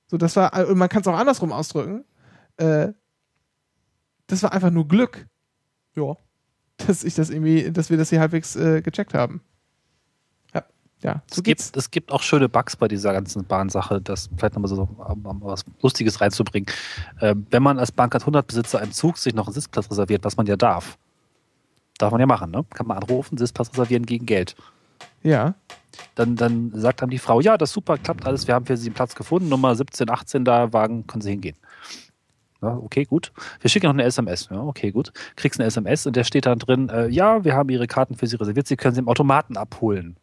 So, 0.08 0.18
das 0.18 0.36
war, 0.36 0.58
äh, 0.58 0.66
und 0.66 0.78
man 0.78 0.90
kann 0.90 1.02
es 1.02 1.08
auch 1.08 1.18
andersrum 1.18 1.52
ausdrücken. 1.52 2.06
Äh, 2.58 2.90
das 4.28 4.42
war 4.44 4.52
einfach 4.52 4.72
nur 4.72 4.88
Glück. 4.88 5.28
Ja. 5.96 6.18
Dass 6.78 7.04
ich 7.04 7.14
das 7.14 7.30
irgendwie, 7.30 7.72
dass 7.72 7.90
wir 7.92 7.98
das 7.98 8.10
hier 8.10 8.20
halbwegs 8.20 8.56
äh, 8.56 8.82
gecheckt 8.82 9.14
haben. 9.14 9.42
Ja. 11.04 11.22
So 11.30 11.40
Es 11.40 11.44
geht's. 11.44 11.66
gibt, 11.66 11.78
es 11.78 11.92
gibt 11.92 12.12
auch 12.12 12.22
schöne 12.22 12.48
Bugs 12.50 12.76
bei 12.76 12.88
dieser 12.88 13.14
ganzen 13.14 13.46
Bahnsache, 13.46 14.02
das 14.02 14.30
vielleicht 14.38 14.56
nochmal 14.56 14.70
so 14.70 14.84
um, 14.84 15.42
was 15.42 15.66
Lustiges 15.82 16.22
reinzubringen. 16.22 16.68
Ähm, 17.22 17.46
wenn 17.52 17.62
man 17.62 17.78
als 17.78 17.92
Bahncard 17.92 18.24
100 18.24 18.48
Besitzer 18.48 18.82
im 18.82 18.92
Zug 18.92 19.18
sich 19.18 19.34
noch 19.34 19.48
einen 19.48 19.54
Sitzplatz 19.54 19.92
reserviert, 19.92 20.24
was 20.24 20.38
man 20.38 20.46
ja 20.46 20.56
darf, 20.56 20.98
darf 21.98 22.12
man 22.12 22.22
ja 22.22 22.26
machen, 22.26 22.52
ne? 22.52 22.66
Kann 22.74 22.88
man 22.88 22.98
anrufen, 22.98 23.38
Sitzplatz 23.38 23.72
reservieren 23.74 24.06
gegen 24.06 24.26
Geld. 24.26 24.56
Ja. 25.24 25.56
Dann, 26.16 26.36
dann 26.36 26.72
sagt 26.74 27.02
dann 27.02 27.10
die 27.10 27.20
Frau, 27.20 27.42
ja, 27.42 27.58
das 27.58 27.70
ist 27.70 27.74
super, 27.74 27.98
klappt 27.98 28.26
alles, 28.26 28.48
wir 28.48 28.56
haben 28.56 28.66
für 28.66 28.78
Sie 28.78 28.88
einen 28.88 28.96
Platz 28.96 29.14
gefunden, 29.14 29.50
Nummer 29.50 29.76
17, 29.76 30.10
18, 30.10 30.46
da 30.46 30.74
Wagen, 30.74 31.06
können 31.06 31.22
Sie 31.22 31.32
hingehen. 31.32 31.56
Ja, 32.62 32.78
okay, 32.78 33.04
gut. 33.04 33.34
Wir 33.60 33.70
schicken 33.70 33.88
noch 33.88 33.94
eine 33.94 34.04
SMS. 34.04 34.48
Ja, 34.50 34.62
okay, 34.62 34.92
gut. 34.92 35.12
Kriegst 35.36 35.60
eine 35.60 35.68
SMS 35.68 36.08
und 36.08 36.16
der 36.16 36.24
steht 36.24 36.46
dann 36.46 36.60
drin, 36.60 36.88
äh, 36.88 37.10
ja, 37.10 37.44
wir 37.44 37.56
haben 37.56 37.70
Ihre 37.70 37.88
Karten 37.88 38.16
für 38.16 38.26
Sie 38.26 38.38
reserviert, 38.38 38.68
Sie 38.68 38.78
können 38.78 38.96
sie 38.96 39.02
im 39.02 39.10
Automaten 39.10 39.58
abholen. 39.58 40.16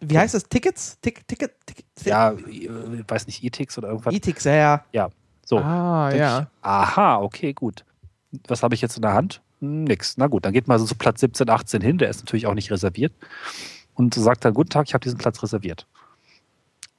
Wie 0.00 0.18
heißt 0.18 0.34
das? 0.34 0.44
Tickets? 0.44 0.98
Tick, 1.00 1.26
Ticket? 1.26 1.52
Ticket? 1.66 1.84
Ja, 2.04 2.34
ich 2.48 2.64
äh, 2.68 3.08
weiß 3.08 3.26
nicht, 3.26 3.42
E-Tix 3.42 3.78
oder 3.78 3.88
irgendwas. 3.88 4.14
E-Tix, 4.14 4.44
ja, 4.44 4.54
ja. 4.54 4.84
Ja, 4.92 5.10
so. 5.44 5.58
Ah, 5.58 6.08
Denk 6.10 6.20
ja. 6.20 6.40
Ich, 6.40 6.46
aha, 6.62 7.16
okay, 7.20 7.52
gut. 7.52 7.84
Was 8.48 8.62
habe 8.62 8.74
ich 8.74 8.80
jetzt 8.80 8.96
in 8.96 9.02
der 9.02 9.14
Hand? 9.14 9.42
Hm, 9.60 9.84
Nix. 9.84 10.16
Na 10.16 10.26
gut, 10.26 10.44
dann 10.44 10.52
geht 10.52 10.68
mal 10.68 10.78
so 10.78 10.84
zu 10.86 10.94
Platz 10.94 11.20
17, 11.20 11.48
18 11.48 11.80
hin. 11.82 11.98
Der 11.98 12.08
ist 12.10 12.20
natürlich 12.20 12.46
auch 12.46 12.54
nicht 12.54 12.70
reserviert. 12.70 13.12
Und 13.94 14.14
sagt 14.14 14.44
dann, 14.44 14.54
guten 14.54 14.70
Tag, 14.70 14.86
ich 14.88 14.94
habe 14.94 15.02
diesen 15.02 15.18
Platz 15.18 15.42
reserviert. 15.42 15.86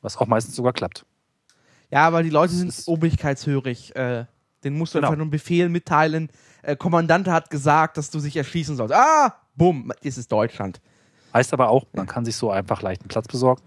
Was 0.01 0.17
auch 0.17 0.27
meistens 0.27 0.55
sogar 0.55 0.73
klappt. 0.73 1.05
Ja, 1.89 2.05
aber 2.07 2.23
die 2.23 2.29
Leute 2.29 2.53
sind 2.53 2.73
obrigkeitshörig. 2.87 3.95
Äh, 3.95 4.25
den 4.63 4.77
musst 4.77 4.93
du 4.93 4.97
Genau. 4.99 5.07
einfach 5.07 5.17
nur 5.17 5.23
einen 5.25 5.31
Befehl 5.31 5.69
mitteilen. 5.69 6.29
Äh, 6.61 6.75
Kommandant 6.75 7.27
hat 7.27 7.49
gesagt, 7.49 7.97
dass 7.97 8.09
du 8.09 8.19
sich 8.19 8.35
erschießen 8.35 8.75
sollst. 8.75 8.93
Ah, 8.93 9.35
bumm, 9.55 9.91
das 10.03 10.17
ist 10.17 10.31
Deutschland. 10.31 10.81
Heißt 11.33 11.53
aber 11.53 11.69
auch, 11.69 11.85
man 11.93 12.05
kann 12.07 12.25
sich 12.25 12.35
so 12.35 12.51
einfach 12.51 12.81
leicht 12.81 13.01
einen 13.01 13.07
Platz 13.09 13.27
besorgen. 13.27 13.61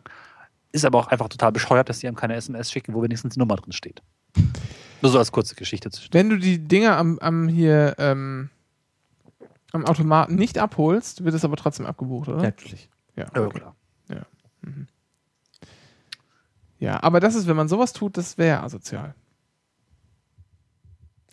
Ist 0.73 0.85
aber 0.85 0.99
auch 0.99 1.09
einfach 1.09 1.29
total 1.29 1.53
bescheuert, 1.53 1.89
dass 1.89 1.99
die 1.99 2.07
einem 2.07 2.17
keine 2.17 2.35
SMS 2.35 2.71
schicken, 2.71 2.95
wo 2.95 3.03
wenigstens 3.03 3.35
die 3.35 3.41
Nummer 3.41 3.57
drin 3.57 3.73
steht. 3.73 4.03
Nur 5.03 5.11
so 5.13 5.19
als 5.19 5.33
kurze 5.33 5.55
Geschichte 5.55 5.91
zu 5.91 6.03
Wenn 6.13 6.29
du 6.31 6.39
die 6.39 6.59
Dinger 6.59 6.97
am, 6.97 7.19
am 7.19 7.49
hier 7.49 7.95
ähm, 7.99 8.51
am 9.73 9.85
Automaten 9.85 10.37
nicht 10.37 10.59
abholst, 10.59 11.25
wird 11.25 11.35
es 11.35 11.45
aber 11.45 11.57
trotzdem 11.57 11.87
abgebucht, 11.87 12.29
oder? 12.29 12.43
Natürlich. 12.43 12.89
Ja, 13.17 13.27
Ja, 13.35 13.43
okay. 13.43 13.59
klar. 13.59 13.77
ja, 16.79 17.03
aber 17.03 17.21
das 17.21 17.35
ist, 17.35 17.47
wenn 17.47 17.57
man 17.57 17.69
sowas 17.69 17.93
tut, 17.93 18.17
das 18.17 18.37
wäre 18.37 18.63
asozial. 18.63 19.15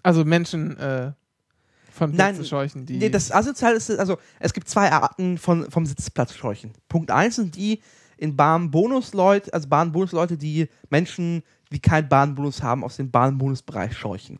Also 0.02 0.26
Menschen 0.26 0.78
äh, 0.78 1.12
von 1.94 2.12
Nein, 2.12 2.36
Platz 2.36 2.38
zu 2.38 2.46
scheuchen, 2.46 2.86
die. 2.86 2.98
Nee, 2.98 3.10
das 3.10 3.32
asozial 3.32 3.76
ist, 3.76 3.92
also 3.92 4.18
es 4.40 4.54
gibt 4.54 4.68
zwei 4.68 4.92
Arten 4.92 5.38
von, 5.38 5.70
vom 5.70 5.86
Sitzplatzscheuchen. 5.86 6.72
Punkt 6.90 7.12
eins 7.12 7.36
sind 7.36 7.56
die 7.56 7.82
in 8.18 8.36
Bahnbonusleute, 8.36 9.54
also 9.54 9.68
Bahnbonusleute, 9.70 10.38
die 10.38 10.70
Menschen, 10.90 11.44
die 11.72 11.80
keinen 11.80 12.10
Bahnbonus 12.10 12.64
haben, 12.64 12.84
aus 12.84 12.98
dem 12.98 13.12
Bahnbonusbereich 13.12 13.96
scheuchen. 13.96 14.40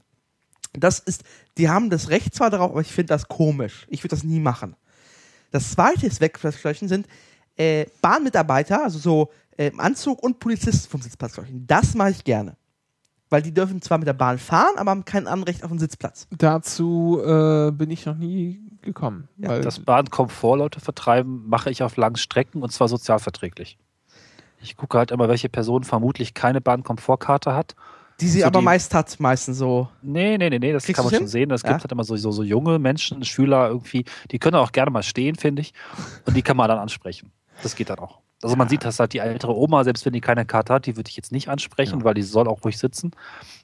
Das 0.74 1.00
ist, 1.00 1.24
die 1.58 1.70
haben 1.70 1.92
das 1.92 2.10
Recht 2.10 2.34
zwar 2.34 2.50
darauf, 2.50 2.72
aber 2.72 2.82
ich 2.82 2.92
finde 2.92 3.14
das 3.14 3.28
komisch. 3.28 3.86
Ich 3.90 4.04
würde 4.04 4.16
das 4.16 4.24
nie 4.24 4.40
machen. 4.40 4.76
Das 5.52 5.72
zweite 5.72 6.08
ist 6.08 6.20
Wegplatzscheuchen 6.20 6.88
sind 6.88 7.08
äh, 7.56 7.86
Bahnmitarbeiter, 8.02 8.84
also 8.84 8.98
so 8.98 9.32
äh, 9.58 9.68
im 9.68 9.80
Anzug 9.80 10.24
und 10.24 10.40
Polizisten 10.40 10.90
vom 10.90 11.02
Sitzplatzscheuchen. 11.02 11.68
Das 11.68 11.94
mache 11.94 12.12
ich 12.12 12.24
gerne. 12.24 12.58
Weil 13.34 13.42
die 13.42 13.52
dürfen 13.52 13.82
zwar 13.82 13.98
mit 13.98 14.08
der 14.08 14.14
Bahn 14.14 14.38
fahren, 14.38 14.76
aber 14.78 14.92
haben 14.92 15.06
kein 15.06 15.26
Anrecht 15.26 15.64
auf 15.64 15.72
einen 15.72 15.80
Sitzplatz. 15.80 16.28
Dazu 16.38 17.20
äh, 17.26 17.72
bin 17.72 17.90
ich 17.90 18.06
noch 18.06 18.16
nie 18.16 18.62
gekommen. 18.84 19.28
Ja, 19.40 19.50
weil 19.50 19.62
Das 19.62 19.80
Bahnkomfort 19.80 20.58
Leute 20.58 20.80
vertreiben, 20.80 21.50
mache 21.50 21.72
ich 21.72 21.82
auf 21.82 21.98
langen 21.98 22.18
Strecken 22.18 22.62
und 22.62 22.72
zwar 22.72 22.88
sozialverträglich. 22.88 23.80
Ich 24.62 24.78
gucke 24.78 25.00
halt 25.00 25.10
immer, 25.10 25.30
welche 25.30 25.50
Person 25.50 25.84
vermutlich 25.84 26.36
keine 26.36 26.62
Bahnkomfortkarte 26.62 27.56
hat. 27.56 27.76
Die 28.22 28.28
sie 28.28 28.42
So 28.42 28.46
aber 28.46 28.60
die- 28.60 28.66
meist 28.66 28.94
hat, 28.94 29.20
meistens 29.20 29.58
so. 29.58 29.90
Nee, 30.04 30.38
nee, 30.38 30.52
nee, 30.52 30.60
nee, 30.60 30.72
das 30.72 30.86
Kriegst 30.86 30.98
kann 30.98 31.06
man 31.06 31.10
du's 31.10 31.18
schon 31.18 31.24
hin? 31.26 31.48
sehen. 31.48 31.52
Es 31.52 31.64
Ja. 31.64 31.70
gibt 31.70 31.82
halt 31.82 31.92
immer 31.92 32.04
so, 32.04 32.16
so, 32.18 32.30
so 32.30 32.44
junge 32.44 32.78
Menschen, 32.78 33.24
Schüler 33.26 33.68
irgendwie, 33.68 34.06
die 34.30 34.38
können 34.38 34.58
auch 34.58 34.72
gerne 34.72 34.92
mal 34.92 35.02
stehen, 35.02 35.34
finde 35.38 35.64
ich. 35.64 35.74
Und 36.28 36.38
die 36.38 36.44
kann 36.44 36.56
man 36.56 36.70
dann 36.70 36.78
ansprechen. 36.78 37.32
Das 37.64 37.76
geht 37.76 37.90
dann 37.90 37.98
auch. 37.98 38.20
Also 38.44 38.56
man 38.56 38.70
sieht, 38.70 38.84
dass 38.86 39.00
halt 39.00 39.14
die 39.14 39.20
ältere 39.20 39.56
Oma, 39.56 39.84
selbst 39.84 40.06
wenn 40.06 40.14
die 40.14 40.22
keine 40.22 40.46
Karte 40.46 40.74
hat, 40.74 40.86
die 40.86 40.96
würde 40.96 41.10
ich 41.10 41.16
jetzt 41.16 41.32
nicht 41.32 41.50
ansprechen, 41.50 42.04
weil 42.04 42.14
die 42.14 42.22
soll 42.22 42.48
auch 42.48 42.64
ruhig 42.64 42.78
sitzen. 42.78 43.12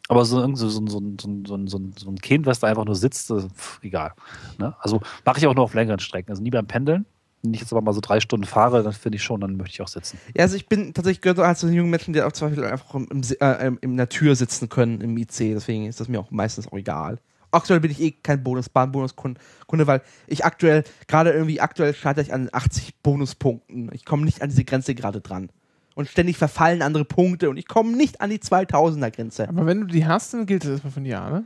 Aber 0.08 0.26
so, 0.26 0.42
so, 0.56 0.70
so, 0.70 0.88
so, 0.88 1.02
so, 1.20 1.68
so, 1.68 1.80
so, 1.96 2.10
ein 2.10 2.16
Kind, 2.18 2.46
was 2.46 2.60
da 2.60 2.68
einfach 2.68 2.86
nur 2.86 2.96
sitzt, 2.96 3.30
äh, 3.30 3.42
pff, 3.42 3.80
egal. 3.84 4.14
Ne? 4.58 4.76
Also 4.80 5.02
mache 5.26 5.40
ich 5.40 5.48
auch 5.48 5.54
nur 5.54 5.64
auf 5.64 5.74
längeren 5.74 6.00
Strecken. 6.00 6.32
Also 6.32 6.42
nie 6.42 6.50
beim 6.50 6.66
Pendeln. 6.66 7.06
Wenn 7.42 7.54
ich 7.54 7.62
jetzt 7.62 7.72
aber 7.72 7.82
mal 7.82 7.94
so 7.94 8.02
drei 8.02 8.20
Stunden 8.20 8.46
fahre, 8.46 8.84
dann 8.84 8.92
finde 8.92 9.16
ich 9.18 9.24
schon, 9.24 9.40
dann 9.40 9.56
möchte 9.56 9.74
ich 9.74 9.82
auch 9.82 9.88
sitzen. 9.88 10.20
Ja, 10.36 10.44
also 10.44 10.56
ich 10.56 10.68
bin 10.68 10.94
tatsächlich 10.94 11.22
gehört 11.22 11.38
halt 11.38 11.58
zu 11.58 11.68
den 11.68 11.76
jungen 11.76 11.90
Menschen, 11.90 12.14
die 12.14 12.22
auch 12.22 12.32
zum 12.32 12.50
Beispiel 12.50 12.66
einfach 12.66 12.96
im, 12.96 13.22
äh, 13.40 13.72
in 13.82 13.98
der 13.98 14.10
Tür 14.10 14.36
sitzen 14.36 14.68
können 14.68 15.00
im 15.00 15.18
IC. 15.18 15.54
Deswegen 15.54 15.86
ist 15.86 16.00
das 16.00 16.10
mir 16.10 16.20
auch 16.20 16.32
meistens 16.32 16.68
auch 16.68 16.78
egal. 16.78 17.20
Aktuell 17.52 17.80
bin 17.80 17.92
ich 17.92 18.00
eh 18.02 18.12
kein 18.12 18.44
Bonus, 18.44 18.70
Bahnbonuskunde, 18.70 19.40
Kunde, 19.68 19.88
weil 19.88 20.02
ich 20.28 20.46
aktuell, 20.46 20.84
gerade 21.08 21.32
irgendwie 21.32 21.60
aktuell 21.62 21.94
scheitere 21.94 22.24
ich 22.26 22.34
an 22.34 22.50
80 22.52 23.02
Bonuspunkten. 23.02 23.90
Ich 23.94 24.06
komme 24.06 24.26
nicht 24.26 24.42
an 24.42 24.50
diese 24.50 24.64
Grenze 24.64 24.94
gerade 24.96 25.22
dran. 25.22 25.50
Und 25.96 26.08
ständig 26.08 26.38
verfallen 26.38 26.82
andere 26.82 27.04
Punkte 27.06 27.50
und 27.50 27.58
ich 27.58 27.68
komme 27.68 27.92
nicht 27.98 28.22
an 28.22 28.30
die 28.30 28.38
2000er 28.40 29.12
Grenze. 29.12 29.50
aber 29.50 29.66
wenn 29.66 29.82
du 29.82 29.88
die 29.88 30.06
hast, 30.06 30.34
dann 30.34 30.46
gilt 30.46 30.64
das 30.64 30.72
erstmal 30.72 30.94
von 30.94 31.04
dir, 31.04 31.20
ne? 31.30 31.46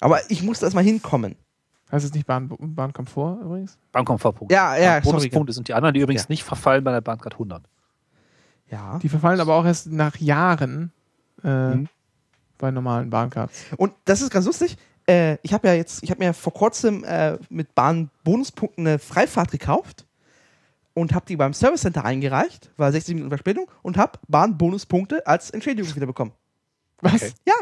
Aber 0.00 0.18
ich 0.30 0.42
muss 0.42 0.58
da 0.58 0.66
erstmal 0.66 0.84
hinkommen. 0.84 1.36
Heißt 1.92 2.04
es 2.04 2.12
nicht 2.12 2.26
Bahn, 2.26 2.48
Bahnkomfort 2.58 3.40
übrigens? 3.42 3.78
Bahnkomfortpunkt. 3.92 4.52
Ja, 4.52 4.76
ja, 4.76 5.00
sorry. 5.02 5.18
Bonuspunkte 5.18 5.52
sind 5.52 5.68
die 5.68 5.74
anderen, 5.74 5.94
die 5.94 6.00
übrigens 6.00 6.22
Ja. 6.24 6.26
nicht 6.30 6.42
verfallen 6.42 6.82
bei 6.82 6.90
der 6.92 7.00
Bahncard 7.00 7.34
100. 7.34 7.62
Ja. 8.70 8.98
Die 8.98 9.08
verfallen 9.08 9.38
aber 9.40 9.54
auch 9.54 9.64
erst 9.64 9.86
nach 9.92 10.16
Jahren 10.16 10.92
äh, 11.44 11.74
Mhm. 11.74 11.88
bei 12.58 12.70
normalen 12.70 13.10
Bahncards. 13.10 13.66
Und 13.76 13.92
das 14.04 14.20
ist 14.22 14.30
ganz 14.30 14.46
lustig. 14.46 14.76
Äh, 15.06 15.38
ich 15.42 15.52
habe 15.52 15.68
ja 15.68 15.74
jetzt, 15.74 16.02
ich 16.02 16.10
habe 16.10 16.24
mir 16.24 16.32
vor 16.32 16.52
kurzem 16.52 17.04
äh, 17.04 17.38
mit 17.50 17.74
Bahn-Bonuspunkten 17.74 18.86
eine 18.86 18.98
Freifahrt 18.98 19.50
gekauft 19.50 20.06
und 20.94 21.14
habe 21.14 21.26
die 21.26 21.36
beim 21.36 21.52
Service 21.52 21.82
Center 21.82 22.04
eingereicht, 22.04 22.70
war 22.76 22.90
60 22.90 23.14
Minuten 23.14 23.30
Verspätung 23.30 23.70
und 23.82 23.96
habe 23.96 24.18
Bahn-Bonuspunkte 24.28 25.26
als 25.26 25.50
Entschädigung 25.50 25.94
wieder 25.94 26.06
bekommen. 26.06 26.32
Was? 27.00 27.14
Okay. 27.14 27.32
Ja, 27.46 27.54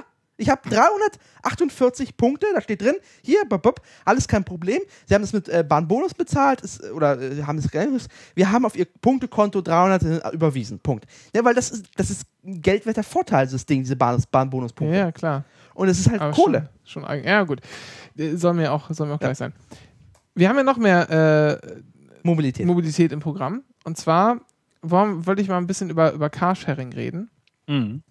ich 0.43 0.49
habe 0.49 0.69
348 0.69 2.17
Punkte, 2.17 2.47
da 2.55 2.61
steht 2.61 2.83
drin, 2.83 2.97
hier, 3.23 3.45
bop, 3.49 3.63
bop, 3.63 3.81
alles 4.05 4.27
kein 4.27 4.45
Problem. 4.45 4.81
Sie 5.07 5.15
haben 5.15 5.23
das 5.23 5.33
mit 5.33 5.49
äh, 5.49 5.65
Bahnbonus 5.67 6.15
bezahlt, 6.15 6.63
ist, 6.63 6.83
oder 6.91 7.21
äh, 7.21 7.43
haben 7.43 7.59
es 7.59 7.71
gerechnet. 7.71 8.09
Wir 8.35 8.51
haben 8.51 8.65
auf 8.65 8.75
ihr 8.75 8.87
Punktekonto 8.87 9.61
300 9.61 10.03
äh, 10.03 10.31
überwiesen. 10.33 10.81
Punkt. 10.81 11.07
Ja, 11.35 11.45
weil 11.45 11.55
das 11.55 11.71
ist, 11.71 11.87
das 11.97 12.11
ist 12.11 12.25
ein 12.45 12.61
geldwerter 12.61 13.05
Vorteil, 13.05 13.47
dieses 13.47 13.67
Ding, 13.67 13.81
diese 13.81 13.95
Bahn 13.95 14.23
Bahnbonuspunkte. 14.31 14.97
ja, 14.97 15.13
klar. 15.13 15.45
Und 15.75 15.89
es 15.89 15.99
ist 16.01 16.11
halt 16.11 16.21
Aber 16.21 16.33
Kohle. 16.33 16.69
Schon, 16.85 17.05
schon 17.05 17.25
ja, 17.25 17.43
gut. 17.45 17.61
Äh, 18.17 18.37
Soll 18.37 18.55
mir 18.55 18.73
auch, 18.73 18.91
soll 18.91 19.07
mir 19.07 19.15
auch 19.15 19.21
Ja. 19.21 19.29
gleich 19.29 19.39
sein. 19.39 19.53
Wir 20.35 20.49
haben 20.49 20.57
ja 20.57 20.63
noch 20.63 20.79
mehr 20.79 21.61
äh, 21.63 21.81
Mobilität. 22.23 22.67
Mobilität 22.67 23.13
im 23.13 23.21
Programm. 23.21 23.63
Und 23.85 23.97
zwar 23.97 24.41
wollen- 24.83 25.27
wollte 25.27 25.43
ich 25.43 25.49
mal 25.49 25.59
ein 25.59 25.67
bisschen 25.67 25.91
über, 25.91 26.13
über 26.13 26.31
Carsharing 26.31 26.93
reden. 26.93 27.31
Mhm. 27.67 28.03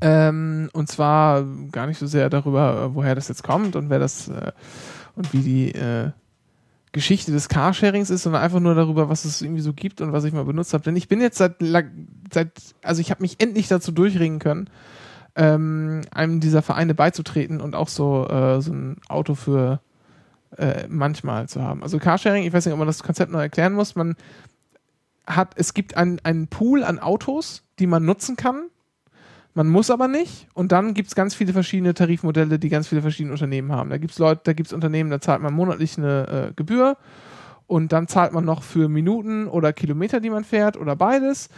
Ähm, 0.00 0.70
und 0.72 0.88
zwar 0.88 1.44
gar 1.72 1.86
nicht 1.86 1.98
so 1.98 2.06
sehr 2.06 2.30
darüber, 2.30 2.84
äh, 2.90 2.94
woher 2.94 3.14
das 3.14 3.28
jetzt 3.28 3.42
kommt 3.42 3.74
und 3.76 3.90
wer 3.90 3.98
das 3.98 4.28
äh, 4.28 4.52
und 5.16 5.32
wie 5.32 5.40
die 5.40 5.74
äh, 5.74 6.10
Geschichte 6.92 7.32
des 7.32 7.48
Carsharings 7.48 8.10
ist, 8.10 8.22
sondern 8.22 8.42
einfach 8.42 8.60
nur 8.60 8.74
darüber, 8.74 9.08
was 9.08 9.24
es 9.24 9.42
irgendwie 9.42 9.60
so 9.60 9.72
gibt 9.72 10.00
und 10.00 10.12
was 10.12 10.24
ich 10.24 10.32
mal 10.32 10.44
benutzt 10.44 10.72
habe. 10.72 10.84
Denn 10.84 10.96
ich 10.96 11.08
bin 11.08 11.20
jetzt 11.20 11.38
seit, 11.38 11.56
seit 12.32 12.50
also 12.82 13.00
ich 13.00 13.10
habe 13.10 13.22
mich 13.22 13.40
endlich 13.40 13.68
dazu 13.68 13.92
durchringen 13.92 14.38
können, 14.38 14.70
ähm, 15.38 16.02
einem 16.10 16.40
dieser 16.40 16.62
Vereine 16.62 16.94
beizutreten 16.94 17.60
und 17.60 17.76
auch 17.76 17.88
so, 17.88 18.26
äh, 18.28 18.60
so 18.60 18.72
ein 18.72 18.96
Auto 19.08 19.36
für 19.36 19.80
äh, 20.56 20.86
manchmal 20.88 21.48
zu 21.48 21.62
haben. 21.62 21.82
Also 21.82 21.98
Carsharing, 21.98 22.44
ich 22.44 22.52
weiß 22.52 22.66
nicht, 22.66 22.72
ob 22.72 22.78
man 22.78 22.88
das 22.88 23.04
Konzept 23.04 23.30
noch 23.30 23.38
erklären 23.38 23.72
muss, 23.72 23.94
man 23.94 24.16
hat, 25.26 25.52
es 25.56 25.74
gibt 25.74 25.96
einen, 25.96 26.18
einen 26.24 26.48
Pool 26.48 26.82
an 26.82 26.98
Autos, 26.98 27.62
die 27.78 27.86
man 27.86 28.04
nutzen 28.04 28.34
kann. 28.34 28.64
Man 29.54 29.68
muss 29.68 29.90
aber 29.90 30.08
nicht. 30.08 30.48
Und 30.54 30.72
dann 30.72 30.94
gibt 30.94 31.08
es 31.08 31.14
ganz 31.14 31.34
viele 31.34 31.52
verschiedene 31.52 31.94
Tarifmodelle, 31.94 32.58
die 32.58 32.68
ganz 32.68 32.88
viele 32.88 33.02
verschiedene 33.02 33.32
Unternehmen 33.32 33.70
haben. 33.70 33.90
Da 33.90 33.98
gibt 33.98 34.12
es 34.12 34.18
Leute, 34.18 34.40
da 34.44 34.52
gibt 34.52 34.68
es 34.68 34.72
Unternehmen, 34.72 35.10
da 35.10 35.20
zahlt 35.20 35.40
man 35.40 35.54
monatlich 35.54 35.98
eine 35.98 36.48
äh, 36.48 36.52
Gebühr 36.54 36.96
und 37.66 37.92
dann 37.92 38.08
zahlt 38.08 38.32
man 38.32 38.44
noch 38.44 38.62
für 38.62 38.88
Minuten 38.88 39.46
oder 39.46 39.72
Kilometer, 39.72 40.20
die 40.20 40.30
man 40.30 40.44
fährt 40.44 40.76
oder 40.76 40.96
beides. 40.96 41.48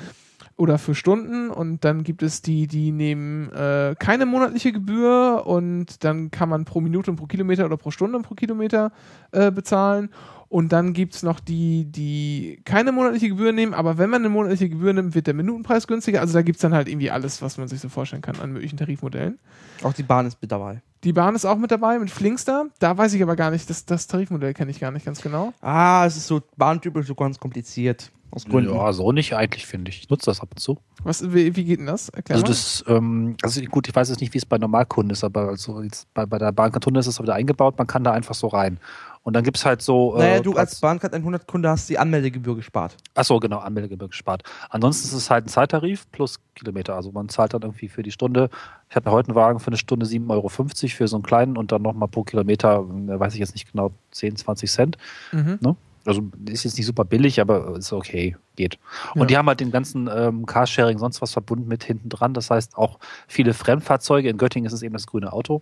Oder 0.60 0.76
für 0.76 0.94
Stunden 0.94 1.48
und 1.48 1.86
dann 1.86 2.04
gibt 2.04 2.22
es 2.22 2.42
die, 2.42 2.66
die 2.66 2.92
nehmen 2.92 3.50
äh, 3.50 3.94
keine 3.98 4.26
monatliche 4.26 4.72
Gebühr 4.72 5.44
und 5.46 6.04
dann 6.04 6.30
kann 6.30 6.50
man 6.50 6.66
pro 6.66 6.82
Minute 6.82 7.10
und 7.10 7.16
pro 7.16 7.24
Kilometer 7.24 7.64
oder 7.64 7.78
pro 7.78 7.90
Stunde 7.90 8.18
und 8.18 8.24
pro 8.24 8.34
Kilometer 8.34 8.92
äh, 9.32 9.50
bezahlen. 9.50 10.10
Und 10.50 10.72
dann 10.72 10.92
gibt 10.92 11.14
es 11.14 11.22
noch 11.22 11.40
die, 11.40 11.86
die 11.86 12.60
keine 12.66 12.92
monatliche 12.92 13.30
Gebühr 13.30 13.52
nehmen, 13.52 13.72
aber 13.72 13.96
wenn 13.96 14.10
man 14.10 14.20
eine 14.20 14.28
monatliche 14.28 14.68
Gebühr 14.68 14.92
nimmt, 14.92 15.14
wird 15.14 15.28
der 15.28 15.34
Minutenpreis 15.34 15.86
günstiger. 15.86 16.20
Also 16.20 16.34
da 16.34 16.42
gibt 16.42 16.56
es 16.56 16.60
dann 16.60 16.74
halt 16.74 16.88
irgendwie 16.88 17.10
alles, 17.10 17.40
was 17.40 17.56
man 17.56 17.66
sich 17.66 17.80
so 17.80 17.88
vorstellen 17.88 18.20
kann 18.20 18.38
an 18.38 18.52
möglichen 18.52 18.76
Tarifmodellen. 18.76 19.38
Auch 19.82 19.94
die 19.94 20.02
Bahn 20.02 20.26
ist 20.26 20.42
mit 20.42 20.52
dabei. 20.52 20.82
Die 21.04 21.14
Bahn 21.14 21.34
ist 21.36 21.46
auch 21.46 21.56
mit 21.56 21.70
dabei 21.70 21.98
mit 21.98 22.10
Flinkster. 22.10 22.66
Da 22.80 22.98
weiß 22.98 23.14
ich 23.14 23.22
aber 23.22 23.36
gar 23.36 23.50
nicht, 23.50 23.70
das, 23.70 23.86
das 23.86 24.08
Tarifmodell 24.08 24.52
kenne 24.52 24.70
ich 24.70 24.80
gar 24.80 24.90
nicht 24.90 25.06
ganz 25.06 25.22
genau. 25.22 25.54
Ah, 25.62 26.04
es 26.04 26.18
ist 26.18 26.26
so 26.26 26.42
bahntypisch, 26.58 27.06
so 27.06 27.14
ganz 27.14 27.40
kompliziert. 27.40 28.10
Aus 28.30 28.44
Gründen. 28.44 28.74
Ja, 28.74 28.92
so 28.92 29.12
nicht 29.12 29.34
eigentlich, 29.34 29.66
finde 29.66 29.90
ich. 29.90 30.02
Ich 30.02 30.10
nutze 30.10 30.26
das 30.26 30.40
ab 30.40 30.48
und 30.52 30.60
zu. 30.60 30.78
Was, 31.02 31.32
wie, 31.32 31.56
wie 31.56 31.64
geht 31.64 31.80
denn 31.80 31.86
das? 31.86 32.08
Erklär 32.10 32.36
Also 32.36 32.44
mal. 32.44 32.48
das, 32.48 32.84
ähm, 32.86 33.36
also 33.42 33.60
gut, 33.62 33.88
ich 33.88 33.94
weiß 33.94 34.08
jetzt 34.08 34.20
nicht, 34.20 34.34
wie 34.34 34.38
es 34.38 34.46
bei 34.46 34.58
Normalkunden 34.58 35.10
ist, 35.10 35.24
aber 35.24 35.48
also 35.48 35.82
jetzt 35.82 36.12
bei, 36.14 36.26
bei 36.26 36.38
der 36.38 36.52
Bahnkantonne 36.52 36.98
ist 36.98 37.06
es 37.06 37.20
wieder 37.20 37.34
eingebaut, 37.34 37.76
man 37.78 37.86
kann 37.86 38.04
da 38.04 38.12
einfach 38.12 38.34
so 38.34 38.48
rein. 38.48 38.78
Und 39.22 39.34
dann 39.34 39.44
gibt's 39.44 39.66
halt 39.66 39.82
so. 39.82 40.16
naja, 40.16 40.36
äh, 40.36 40.40
du 40.40 40.54
als 40.54 40.80
Bahncard 40.80 41.12
100 41.12 41.46
Kunde 41.46 41.68
hast 41.68 41.90
die 41.90 41.98
Anmeldegebühr 41.98 42.56
gespart. 42.56 42.96
Achso, 43.14 43.38
genau, 43.38 43.58
Anmeldegebühr 43.58 44.08
gespart. 44.08 44.44
Ansonsten 44.70 45.08
ist 45.08 45.12
es 45.12 45.30
halt 45.30 45.44
ein 45.44 45.48
Zeittarif 45.48 46.10
plus 46.10 46.40
Kilometer. 46.54 46.94
Also 46.94 47.12
man 47.12 47.28
zahlt 47.28 47.52
dann 47.52 47.62
irgendwie 47.62 47.88
für 47.88 48.02
die 48.02 48.12
Stunde. 48.12 48.48
Ich 48.88 48.96
habe 48.96 49.10
ja 49.10 49.12
heute 49.12 49.28
einen 49.28 49.34
Wagen 49.34 49.60
für 49.60 49.66
eine 49.66 49.76
Stunde 49.76 50.06
7,50 50.06 50.30
Euro 50.30 50.48
für 50.48 51.08
so 51.08 51.16
einen 51.16 51.22
kleinen 51.22 51.58
und 51.58 51.70
dann 51.70 51.82
nochmal 51.82 52.08
pro 52.08 52.22
Kilometer, 52.24 52.78
äh, 52.78 53.20
weiß 53.20 53.34
ich 53.34 53.40
jetzt 53.40 53.54
nicht 53.54 53.70
genau, 53.70 53.90
10, 54.12 54.36
20 54.36 54.70
Cent. 54.70 54.98
Mhm. 55.32 55.58
Ne? 55.60 55.76
Also 56.06 56.22
ist 56.46 56.64
jetzt 56.64 56.76
nicht 56.78 56.86
super 56.86 57.04
billig, 57.04 57.40
aber 57.40 57.76
ist 57.76 57.92
okay, 57.92 58.36
geht. 58.56 58.78
Und 59.14 59.20
Ja. 59.22 59.26
die 59.26 59.36
haben 59.36 59.48
halt 59.48 59.60
den 59.60 59.70
ganzen 59.70 60.08
ähm, 60.12 60.46
Carsharing 60.46 60.98
sonst 60.98 61.20
was 61.20 61.32
verbunden 61.32 61.68
mit 61.68 61.84
hinten 61.84 62.08
dran. 62.08 62.32
Das 62.34 62.50
heißt 62.50 62.76
auch 62.78 62.98
viele 63.28 63.52
Fremdfahrzeuge. 63.52 64.28
In 64.30 64.38
Göttingen 64.38 64.66
ist 64.66 64.72
es 64.72 64.82
eben 64.82 64.94
das 64.94 65.06
grüne 65.06 65.32
Auto, 65.32 65.60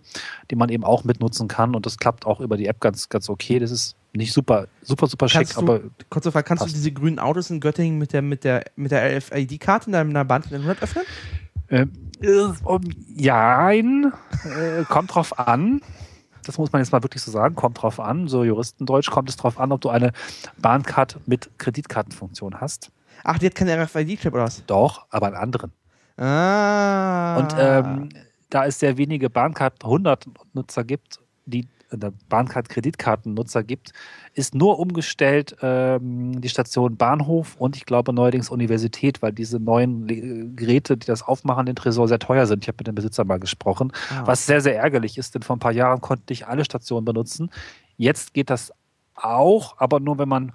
die 0.49 0.55
man 0.55 0.69
eben 0.69 0.83
auch 0.85 1.03
mitnutzen 1.03 1.47
kann. 1.49 1.75
Und 1.75 1.85
das 1.85 1.97
klappt 1.97 2.25
auch 2.25 2.39
über 2.39 2.55
die 2.55 2.67
App 2.67 2.79
ganz, 2.79 3.09
ganz 3.09 3.29
okay. 3.29 3.59
Das 3.59 3.69
ist 3.71 3.95
nicht 4.13 4.31
super, 4.33 4.67
super, 4.81 5.07
super 5.07 5.27
schick, 5.27 5.39
Kannst 5.39 5.57
du- 5.57 5.61
aber 5.61 5.81
Kurze 6.09 6.31
Frage, 6.31 6.45
kannst 6.45 6.63
Passt. 6.63 6.73
du 6.73 6.77
diese 6.77 6.91
grünen 6.93 7.19
Autos 7.19 7.49
in 7.49 7.59
Göttingen 7.59 7.97
mit 7.99 8.13
der, 8.13 8.21
mit 8.21 8.43
der, 8.43 8.63
mit 8.75 8.91
der 8.91 9.17
RFID-Karte 9.17 9.87
in 9.87 9.91
deiner 9.91 10.25
Bahncard 10.25 10.53
100 10.53 10.81
öffnen? 10.81 11.03
Ähm, 11.69 11.91
äh, 12.21 12.31
um, 12.63 12.81
jein, 13.15 14.11
äh, 14.45 14.83
kommt 14.85 15.13
drauf 15.13 15.37
an. 15.37 15.81
Das 16.45 16.57
muss 16.57 16.71
man 16.71 16.81
jetzt 16.81 16.91
mal 16.91 17.03
wirklich 17.03 17.21
so 17.21 17.31
sagen. 17.31 17.55
Kommt 17.55 17.81
drauf 17.81 17.99
an. 17.99 18.27
So 18.27 18.43
Juristendeutsch 18.43 19.09
kommt 19.09 19.29
es 19.29 19.37
drauf 19.37 19.59
an, 19.59 19.71
ob 19.71 19.81
du 19.81 19.89
eine 19.89 20.11
Bahncard 20.57 21.19
mit 21.25 21.49
Kreditkartenfunktion 21.57 22.59
hast. 22.61 22.91
Ach, 23.23 23.37
die 23.37 23.47
hat 23.47 23.55
keine 23.55 23.81
RFID-Chip 23.83 24.33
oder 24.33 24.43
was? 24.43 24.65
Doch, 24.65 25.05
aber 25.09 25.27
einen 25.27 25.35
anderen. 25.35 25.71
Ah. 26.17 27.37
Und 27.37 27.55
ähm, 27.57 28.09
da 28.49 28.65
es 28.65 28.79
sehr 28.79 28.97
wenige 28.97 29.29
Bahncard 29.29 29.83
100 29.83 30.25
Nutzer 30.53 30.83
gibt, 30.83 31.19
die 31.45 31.67
oder 31.91 32.11
Bahncard 32.29 32.69
Kreditkartennutzer 32.69 33.63
gibt, 33.63 33.93
ist 34.33 34.53
nur 34.55 34.79
umgestellt 34.79 35.55
ähm, 35.61 36.39
die 36.41 36.49
Station 36.49 36.97
Bahnhof 36.97 37.55
und 37.57 37.75
ich 37.75 37.85
glaube 37.85 38.13
neuerdings 38.13 38.49
Universität, 38.49 39.21
weil 39.21 39.33
diese 39.33 39.59
neuen 39.59 40.07
Le- 40.07 40.49
Geräte, 40.55 40.97
die 40.97 41.07
das 41.07 41.23
aufmachen, 41.23 41.65
den 41.65 41.75
Tresor 41.75 42.07
sehr 42.07 42.19
teuer 42.19 42.45
sind. 42.45 42.63
Ich 42.63 42.67
habe 42.67 42.77
mit 42.79 42.87
dem 42.87 42.95
Besitzer 42.95 43.23
mal 43.25 43.39
gesprochen, 43.39 43.91
Ah. 44.11 44.23
was 44.25 44.45
sehr, 44.45 44.61
sehr 44.61 44.77
ärgerlich 44.77 45.17
ist, 45.17 45.35
denn 45.35 45.41
vor 45.41 45.55
ein 45.55 45.59
paar 45.59 45.71
Jahren 45.71 46.01
konnte 46.01 46.31
ich 46.33 46.47
alle 46.47 46.63
Stationen 46.65 47.05
benutzen. 47.05 47.49
Jetzt 47.97 48.33
geht 48.33 48.49
das 48.49 48.71
auch, 49.15 49.75
aber 49.77 49.99
nur 49.99 50.17
wenn 50.19 50.29
man 50.29 50.51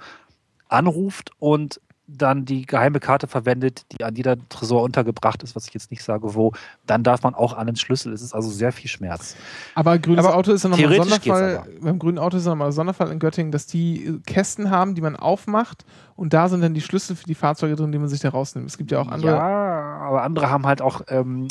anruft 0.69 1.31
und 1.39 1.81
dann 2.07 2.45
die 2.45 2.67
geheime 2.67 3.01
Karte 3.01 3.27
verwendet, 3.27 3.87
die 3.93 4.05
an 4.05 4.15
jeder 4.15 4.37
Tresor 4.51 4.83
untergebracht 4.83 5.43
ist, 5.43 5.57
was 5.57 5.67
ich 5.67 5.75
jetzt 5.75 5.91
nicht 5.91 6.03
sage, 6.03 6.35
wo, 6.35 6.53
dann 6.87 7.03
darf 7.03 7.23
man 7.23 7.35
auch 7.35 7.55
an 7.55 7.67
den 7.67 7.77
Schlüssel. 7.77 8.13
Es 8.13 8.21
ist 8.21 8.35
also 8.35 8.51
sehr 8.51 8.73
viel 8.73 8.91
Schmerz. 8.91 9.37
Aber 9.75 9.99
grünes 9.99 10.25
Aber 10.25 10.37
Auto 10.37 10.53
ist 10.53 10.65
ja 10.65 10.69
nochmal 10.71 10.93
ein 10.93 11.03
Sonderfall. 11.03 11.63
Beim 11.81 11.99
grünen 11.99 12.19
Auto 12.19 12.37
ist 12.37 12.45
ja 12.45 12.51
nochmal 12.51 12.69
ein 12.69 12.73
Sonderfall 12.73 13.11
in 13.11 13.19
Göttingen, 13.19 13.53
dass 13.53 13.67
die 13.67 14.21
Kästen 14.27 14.71
haben, 14.71 14.95
die 14.95 15.01
man 15.01 15.17
aufmacht 15.17 15.85
und 16.17 16.35
da 16.35 16.49
sind 16.49 16.61
dann 16.61 16.75
die 16.75 16.83
Schlüssel 16.83 17.17
für 17.17 17.25
die 17.25 17.35
Fahrzeuge 17.35 17.75
drin, 17.77 17.91
die 17.91 17.99
man 17.99 18.09
sich 18.09 18.21
da 18.21 18.29
rausnimmt. 18.29 18.69
Es 18.69 18.77
gibt 18.77 18.91
ja 18.91 19.01
auch 19.01 19.09
andere. 19.09 19.33
Ja, 19.33 19.97
aber 20.03 20.23
andere 20.23 20.51
haben 20.51 20.67
halt 20.67 20.83
auch 20.83 21.01
ähm, 21.09 21.49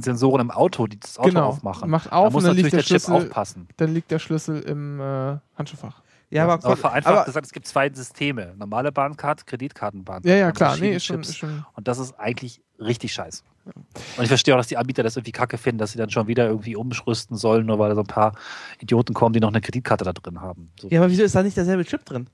Sensoren 0.00 0.40
im 0.40 0.50
Auto, 0.50 0.86
die 0.86 0.98
das 1.00 1.18
Auto 1.18 1.28
Genau. 1.30 1.46
aufmachen. 1.48 1.90
Macht 1.90 2.06
da 2.12 2.16
auf 2.16 2.32
muss 2.32 2.42
und 2.42 2.48
dann 2.48 2.56
natürlich 2.56 2.72
liegt 2.72 2.72
der 2.72 2.78
der 2.78 3.00
Chip 3.00 3.06
Schlüssel, 3.06 3.26
aufpassen. 3.28 3.68
dann 3.76 3.94
liegt 3.94 4.10
der 4.10 4.18
Schlüssel 4.18 4.60
im 4.62 5.00
äh, 5.00 5.36
Handschuhfach. 5.56 6.02
Ja, 6.30 6.44
aber, 6.44 6.54
Aber 6.64 6.76
vereinfacht 6.76 7.14
aber 7.14 7.24
gesagt, 7.24 7.46
es 7.46 7.52
gibt 7.52 7.66
zwei 7.66 7.90
Systeme. 7.90 8.54
Normale 8.56 8.90
Bahncard, 8.92 9.46
Kreditkartenbahncard. 9.46 10.26
Ja, 10.26 10.36
ja, 10.36 10.52
klar. 10.52 10.76
Nee, 10.76 10.94
ist 10.96 11.04
schon, 11.04 11.20
ist 11.20 11.36
schon. 11.36 11.64
Und 11.74 11.86
das 11.88 11.98
ist 11.98 12.18
eigentlich 12.18 12.60
richtig 12.78 13.12
scheiße. 13.12 13.42
Und 13.64 14.22
ich 14.22 14.28
verstehe 14.28 14.54
auch, 14.54 14.58
dass 14.58 14.66
die 14.66 14.76
Anbieter 14.76 15.02
das 15.02 15.16
irgendwie 15.16 15.32
kacke 15.32 15.56
finden, 15.56 15.78
dass 15.78 15.92
sie 15.92 15.98
dann 15.98 16.10
schon 16.10 16.26
wieder 16.26 16.46
irgendwie 16.46 16.76
umrüsten 16.76 17.36
sollen, 17.36 17.66
nur 17.66 17.78
weil 17.78 17.88
da 17.90 17.94
so 17.94 18.02
ein 18.02 18.06
paar 18.06 18.34
Idioten 18.80 19.14
kommen, 19.14 19.32
die 19.32 19.40
noch 19.40 19.48
eine 19.48 19.60
Kreditkarte 19.60 20.04
da 20.04 20.12
drin 20.12 20.40
haben. 20.40 20.70
So. 20.80 20.88
ja, 20.88 21.00
aber 21.00 21.10
wieso 21.10 21.22
ist 21.22 21.34
da 21.34 21.42
nicht 21.42 21.56
derselbe 21.56 21.84
Chip 21.84 22.04
drin? 22.04 22.28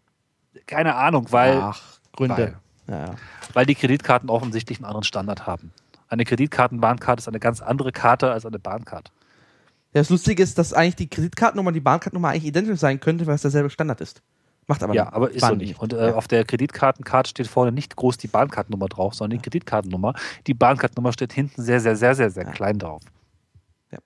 Keine 0.66 0.96
Ahnung, 0.96 1.26
weil, 1.30 1.58
Ach, 1.60 1.80
Gründe. 2.12 2.56
weil, 2.86 2.94
Ja, 2.96 3.06
ja. 3.06 3.14
weil 3.52 3.66
die 3.66 3.76
Kreditkarten 3.76 4.28
offensichtlich 4.28 4.78
einen 4.78 4.86
anderen 4.86 5.04
Standard 5.04 5.46
haben. 5.46 5.72
Eine 6.08 6.24
Kreditkartenbahncard 6.24 7.20
ist 7.20 7.28
eine 7.28 7.38
ganz 7.38 7.60
andere 7.60 7.92
Karte 7.92 8.32
als 8.32 8.44
eine 8.44 8.58
Bahncard. 8.58 9.12
Ja, 9.92 10.00
das 10.02 10.10
Lustige 10.10 10.42
ist, 10.42 10.56
dass 10.58 10.72
eigentlich 10.72 10.96
die 10.96 11.08
Kreditkartennummer 11.10 11.68
und 11.68 11.74
die 11.74 11.80
Bahncardnummer 11.80 12.28
eigentlich 12.28 12.46
identisch 12.46 12.78
sein 12.78 13.00
könnte, 13.00 13.26
weil 13.26 13.34
es 13.34 13.42
derselbe 13.42 13.70
Standard 13.70 14.00
ist. 14.00 14.22
Macht 14.68 14.84
aber 14.84 14.94
ja, 14.94 15.12
aber 15.12 15.30
ist 15.32 15.40
so 15.40 15.48
Bahn 15.48 15.58
nicht. 15.58 15.80
Und 15.80 15.92
äh, 15.92 16.08
Ja. 16.10 16.14
auf 16.14 16.28
der 16.28 16.44
Kreditkartenkarte 16.44 17.30
steht 17.30 17.48
vorne 17.48 17.72
nicht 17.72 17.96
groß 17.96 18.16
die 18.18 18.28
Bahncardnummer 18.28 18.86
drauf, 18.88 19.14
sondern 19.14 19.38
die 19.38 19.42
Kreditkartennummer. 19.42 20.14
Die 20.46 20.54
Bahncardnummer 20.54 21.12
steht 21.12 21.32
hinten 21.32 21.60
sehr, 21.62 21.80
sehr, 21.80 21.96
sehr, 21.96 22.14
sehr, 22.14 22.30
sehr 22.30 22.44
Ja. 22.44 22.50
klein 22.52 22.78
drauf. 22.78 23.02
Ja. 23.90 23.98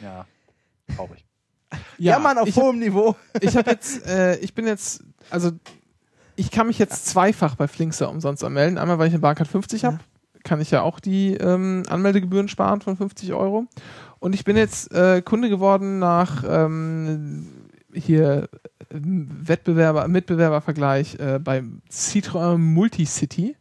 Ja, 0.00 0.26
traurig. 0.94 1.24
Ja, 1.98 2.18
Mann, 2.20 2.38
auf 2.38 2.46
ich 2.46 2.56
hab- 2.56 2.62
hohem 2.64 2.78
Niveau. 2.78 3.16
ich 3.40 3.56
habe 3.56 3.70
jetzt, 3.72 4.06
äh, 4.06 4.36
ich 4.36 4.54
bin 4.54 4.66
jetzt, 4.68 5.02
also 5.30 5.50
ich 6.36 6.50
kann 6.52 6.68
mich 6.68 6.78
jetzt 6.78 7.06
zweifach 7.06 7.56
bei 7.56 7.66
Flinkster 7.66 8.08
umsonst 8.08 8.44
anmelden. 8.44 8.78
Einmal, 8.78 8.98
weil 9.00 9.08
ich 9.08 9.14
eine 9.14 9.20
Bahncard 9.20 9.48
50 9.48 9.84
habe, 9.84 9.98
kann 10.44 10.60
ich 10.60 10.70
ja 10.70 10.82
auch 10.82 11.00
die 11.00 11.34
ähm, 11.34 11.82
Anmeldegebühren 11.88 12.46
sparen 12.48 12.80
von 12.82 12.96
50 12.96 13.32
Euro. 13.32 13.66
Und 14.22 14.36
ich 14.36 14.44
bin 14.44 14.56
jetzt 14.56 14.94
äh, 14.94 15.20
Kunde 15.20 15.48
geworden 15.48 15.98
nach 15.98 16.44
ähm, 16.46 17.48
hier 17.92 18.48
Wettbewerber, 18.88 20.06
Mitbewerbervergleich 20.06 21.18
äh, 21.18 21.40
beim 21.42 21.82
Citroën 21.90 22.56
Multicity. 22.56 23.56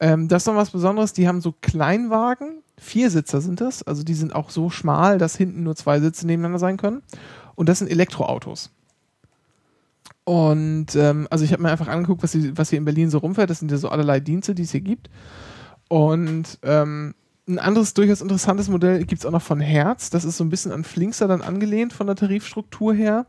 Ähm, 0.00 0.28
das 0.28 0.44
ist 0.44 0.46
noch 0.46 0.56
was 0.56 0.70
Besonderes. 0.70 1.12
Die 1.12 1.28
haben 1.28 1.42
so 1.42 1.52
Kleinwagen, 1.60 2.62
Viersitzer 2.78 3.42
sind 3.42 3.60
das. 3.60 3.82
Also 3.82 4.04
die 4.04 4.14
sind 4.14 4.34
auch 4.34 4.48
so 4.48 4.70
schmal, 4.70 5.18
dass 5.18 5.36
hinten 5.36 5.64
nur 5.64 5.76
zwei 5.76 6.00
Sitze 6.00 6.26
nebeneinander 6.26 6.58
sein 6.58 6.78
können. 6.78 7.02
Und 7.54 7.68
das 7.68 7.80
sind 7.80 7.90
Elektroautos. 7.90 8.70
Und 10.24 10.96
ähm, 10.96 11.28
also 11.28 11.44
ich 11.44 11.52
habe 11.52 11.62
mir 11.62 11.70
einfach 11.70 11.88
angeguckt, 11.88 12.22
was, 12.22 12.34
was 12.56 12.70
hier 12.70 12.78
in 12.78 12.86
Berlin 12.86 13.10
so 13.10 13.18
rumfährt. 13.18 13.50
Das 13.50 13.58
sind 13.58 13.70
ja 13.70 13.76
so 13.76 13.90
allerlei 13.90 14.18
Dienste, 14.18 14.54
die 14.54 14.62
es 14.62 14.70
hier 14.70 14.80
gibt. 14.80 15.10
Und 15.88 16.58
ähm, 16.62 17.12
ein 17.48 17.58
anderes 17.58 17.94
durchaus 17.94 18.20
interessantes 18.20 18.68
Modell 18.68 19.04
gibt 19.04 19.22
es 19.22 19.26
auch 19.26 19.32
noch 19.32 19.42
von 19.42 19.60
Herz. 19.60 20.10
Das 20.10 20.24
ist 20.24 20.36
so 20.36 20.44
ein 20.44 20.50
bisschen 20.50 20.72
an 20.72 20.84
Flinkster 20.84 21.26
dann 21.26 21.42
angelehnt 21.42 21.92
von 21.92 22.06
der 22.06 22.16
Tarifstruktur 22.16 22.94
her. 22.94 23.26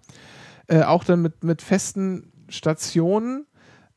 Äh, 0.67 0.83
auch 0.83 1.03
dann 1.03 1.21
mit, 1.21 1.43
mit 1.43 1.61
festen 1.61 2.31
Stationen. 2.47 3.45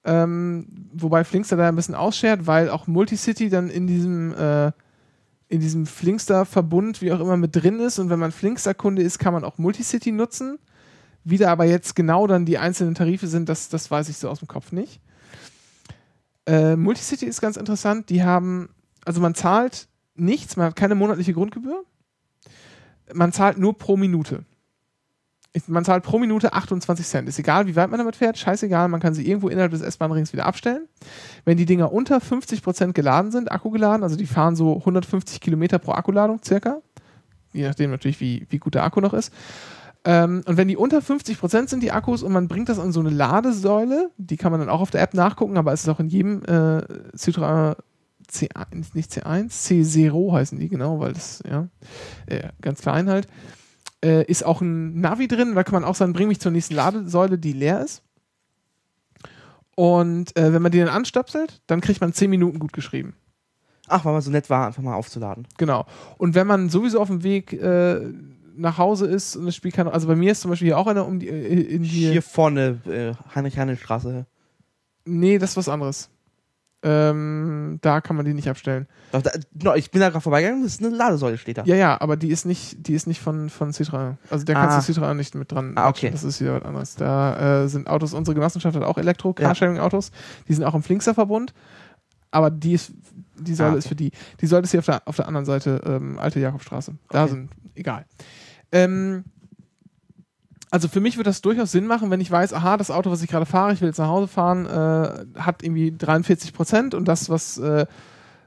Ähm, 0.04 0.68
wobei 0.92 1.24
Flinkster 1.24 1.56
da 1.56 1.68
ein 1.68 1.76
bisschen 1.76 1.94
ausschert, 1.94 2.46
weil 2.46 2.70
auch 2.70 2.86
Multicity 2.86 3.50
dann 3.50 3.68
in 3.68 3.86
diesem, 3.86 4.32
äh, 4.34 4.72
diesem 5.50 5.84
Flinkster-Verbund, 5.84 7.02
wie 7.02 7.12
auch 7.12 7.20
immer, 7.20 7.36
mit 7.36 7.54
drin 7.54 7.80
ist. 7.80 7.98
Und 7.98 8.08
wenn 8.08 8.18
man 8.18 8.32
Flinkster-Kunde 8.32 9.02
ist, 9.02 9.18
kann 9.18 9.34
man 9.34 9.44
auch 9.44 9.58
Multicity 9.58 10.12
nutzen. 10.12 10.58
Wie 11.24 11.38
da 11.38 11.50
aber 11.50 11.64
jetzt 11.64 11.96
genau 11.96 12.26
dann 12.26 12.46
die 12.46 12.56
einzelnen 12.56 12.94
Tarife 12.94 13.26
sind, 13.26 13.48
das, 13.48 13.68
das 13.68 13.90
weiß 13.90 14.08
ich 14.08 14.16
so 14.16 14.30
aus 14.30 14.38
dem 14.38 14.48
Kopf 14.48 14.72
nicht. 14.72 15.00
Äh, 16.46 16.76
Multicity 16.76 17.26
ist 17.26 17.40
ganz 17.40 17.56
interessant. 17.56 18.08
Die 18.08 18.22
haben, 18.22 18.68
also 19.04 19.20
man 19.20 19.34
zahlt 19.34 19.88
nichts, 20.16 20.56
man 20.56 20.66
hat 20.66 20.76
keine 20.76 20.94
monatliche 20.94 21.32
Grundgebühr. 21.32 21.84
Man 23.12 23.32
zahlt 23.32 23.58
nur 23.58 23.76
pro 23.76 23.96
Minute. 23.96 24.44
Man 25.68 25.84
zahlt 25.84 26.02
pro 26.02 26.18
Minute 26.18 26.52
28 26.52 27.06
Cent. 27.06 27.28
Ist 27.28 27.38
egal, 27.38 27.66
wie 27.66 27.76
weit 27.76 27.90
man 27.90 27.98
damit 27.98 28.16
fährt, 28.16 28.36
scheißegal, 28.36 28.88
man 28.88 29.00
kann 29.00 29.14
sie 29.14 29.26
irgendwo 29.26 29.48
innerhalb 29.48 29.70
des 29.70 29.80
S-Bahn-Rings 29.80 30.32
wieder 30.32 30.44
abstellen. 30.44 30.86
Wenn 31.44 31.56
die 31.56 31.64
Dinger 31.64 31.92
unter 31.92 32.18
50% 32.18 32.92
geladen 32.92 33.30
sind, 33.30 33.50
Akku 33.50 33.70
geladen, 33.70 34.02
also 34.02 34.16
die 34.16 34.26
fahren 34.26 34.56
so 34.56 34.76
150 34.76 35.40
Kilometer 35.40 35.78
pro 35.78 35.92
Akkuladung 35.92 36.40
circa, 36.44 36.82
je 37.52 37.66
nachdem 37.66 37.90
natürlich, 37.90 38.20
wie, 38.20 38.46
wie 38.50 38.58
gut 38.58 38.74
der 38.74 38.84
Akku 38.84 39.00
noch 39.00 39.14
ist. 39.14 39.32
Ähm, 40.04 40.42
und 40.46 40.56
wenn 40.56 40.68
die 40.68 40.76
unter 40.76 40.98
50% 40.98 41.68
sind, 41.68 41.82
die 41.82 41.90
Akkus, 41.90 42.22
und 42.22 42.32
man 42.32 42.48
bringt 42.48 42.68
das 42.68 42.78
an 42.78 42.92
so 42.92 43.00
eine 43.00 43.10
Ladesäule, 43.10 44.10
die 44.18 44.36
kann 44.36 44.52
man 44.52 44.60
dann 44.60 44.68
auch 44.68 44.80
auf 44.80 44.90
der 44.90 45.02
App 45.02 45.14
nachgucken, 45.14 45.56
aber 45.56 45.72
es 45.72 45.82
ist 45.82 45.88
auch 45.88 46.00
in 46.00 46.08
jedem 46.08 46.42
äh, 46.44 46.82
Citroën 47.16 47.76
C1, 48.36 48.88
nicht 48.94 49.12
C1, 49.12 49.50
C0 49.50 50.32
heißen 50.32 50.58
die 50.58 50.68
genau, 50.68 51.00
weil 51.00 51.12
das, 51.12 51.42
ja, 51.48 51.68
äh, 52.26 52.48
ganz 52.60 52.80
klein 52.80 53.08
halt. 53.08 53.28
Äh, 54.04 54.24
ist 54.24 54.44
auch 54.44 54.60
ein 54.60 55.00
Navi 55.00 55.26
drin, 55.26 55.54
da 55.54 55.64
kann 55.64 55.74
man 55.74 55.84
auch 55.84 55.94
sagen, 55.94 56.12
bring 56.12 56.28
mich 56.28 56.40
zur 56.40 56.52
nächsten 56.52 56.74
Ladesäule, 56.74 57.38
die 57.38 57.52
leer 57.52 57.82
ist. 57.82 58.02
Und 59.74 60.36
äh, 60.36 60.52
wenn 60.52 60.62
man 60.62 60.72
die 60.72 60.78
dann 60.78 60.88
anstöpselt, 60.88 61.60
dann 61.66 61.80
kriegt 61.80 62.00
man 62.00 62.12
10 62.12 62.30
Minuten 62.30 62.58
gut 62.58 62.72
geschrieben. 62.72 63.14
Ach, 63.88 64.04
weil 64.04 64.12
man 64.12 64.22
so 64.22 64.30
nett 64.30 64.50
war, 64.50 64.66
einfach 64.66 64.82
mal 64.82 64.94
aufzuladen. 64.94 65.46
Genau. 65.58 65.86
Und 66.18 66.34
wenn 66.34 66.46
man 66.46 66.70
sowieso 66.70 67.00
auf 67.00 67.08
dem 67.08 67.22
Weg 67.22 67.52
äh, 67.52 68.00
nach 68.56 68.78
Hause 68.78 69.06
ist 69.06 69.36
und 69.36 69.46
das 69.46 69.54
Spiel 69.54 69.70
kann, 69.70 69.86
also 69.86 70.08
bei 70.08 70.16
mir 70.16 70.32
ist 70.32 70.40
zum 70.40 70.50
Beispiel 70.50 70.68
hier 70.68 70.78
auch 70.78 70.86
einer 70.86 71.06
um 71.06 71.20
die, 71.20 71.28
äh, 71.28 71.60
in 71.60 71.82
die, 71.82 72.10
Hier 72.10 72.22
vorne, 72.22 72.80
äh, 72.86 73.12
Heinrich-Heine-Straße. 73.34 74.26
nee, 75.04 75.38
das 75.38 75.50
ist 75.50 75.56
was 75.56 75.68
anderes. 75.68 76.10
Ähm, 76.88 77.78
da 77.82 78.00
kann 78.00 78.14
man 78.14 78.24
die 78.24 78.32
nicht 78.32 78.48
abstellen. 78.48 78.86
Doch, 79.10 79.20
da, 79.20 79.30
no, 79.60 79.74
ich 79.74 79.90
bin 79.90 80.00
da 80.00 80.10
gerade 80.10 80.20
vorbeigegangen, 80.20 80.62
das 80.62 80.74
ist 80.74 80.84
eine 80.84 80.94
Ladesäule, 80.94 81.36
steht 81.36 81.58
da. 81.58 81.64
Ja, 81.64 81.74
ja, 81.74 82.00
aber 82.00 82.16
die 82.16 82.28
ist 82.28 82.44
nicht, 82.46 82.86
die 82.86 82.94
ist 82.94 83.08
nicht 83.08 83.20
von, 83.20 83.50
von 83.50 83.72
Citroën. 83.72 84.14
Also 84.30 84.44
der 84.44 84.56
Ah. 84.56 84.66
kannst 84.68 84.88
du 84.88 84.92
Citroën 84.92 85.14
nicht 85.14 85.34
mit 85.34 85.50
dran. 85.50 85.72
Ah, 85.74 85.88
okay. 85.88 86.10
Das 86.10 86.22
ist 86.22 86.40
wieder 86.40 86.54
was 86.54 86.62
anderes. 86.62 86.94
Da 86.94 87.64
äh, 87.64 87.68
sind 87.68 87.88
Autos, 87.88 88.14
unsere 88.14 88.36
Genossenschaft 88.36 88.76
hat 88.76 88.84
auch 88.84 88.96
Ja. 88.96 89.02
Elektro-Carsharing-Autos. 89.02 90.12
Die 90.46 90.54
sind 90.54 90.62
auch 90.64 90.74
im 90.76 90.82
Flinkster-Verbund. 90.84 91.52
Aber 92.30 92.50
die 92.50 92.74
ist, 92.74 92.92
die 93.38 93.54
Säule 93.54 93.68
Ah, 93.70 93.72
okay. 93.72 93.78
ist 93.78 93.88
für 93.88 93.94
die. 93.96 94.12
Die 94.40 94.46
Säule 94.46 94.62
ist 94.62 94.70
hier 94.70 94.80
auf 94.80 94.86
der, 94.86 95.02
auf 95.06 95.16
der 95.16 95.26
anderen 95.26 95.46
Seite, 95.46 95.80
ähm, 95.86 96.18
alte 96.18 96.38
Jakobstraße. 96.38 96.94
Da 97.10 97.22
Okay. 97.24 97.32
sind, 97.32 97.50
egal. 97.74 98.04
Ähm, 98.72 99.24
also 100.70 100.88
für 100.88 101.00
mich 101.00 101.16
würde 101.16 101.30
das 101.30 101.42
durchaus 101.42 101.72
Sinn 101.72 101.86
machen, 101.86 102.10
wenn 102.10 102.20
ich 102.20 102.30
weiß, 102.30 102.52
aha, 102.52 102.76
das 102.76 102.90
Auto, 102.90 103.10
was 103.10 103.22
ich 103.22 103.30
gerade 103.30 103.46
fahre, 103.46 103.72
ich 103.72 103.80
will 103.80 103.88
jetzt 103.88 103.98
nach 103.98 104.08
Hause 104.08 104.28
fahren, 104.28 104.66
äh, 104.66 105.40
hat 105.40 105.62
irgendwie 105.62 105.94
43 105.96 106.52
Prozent 106.52 106.94
und 106.94 107.06
das, 107.06 107.30
was 107.30 107.58
äh, 107.58 107.86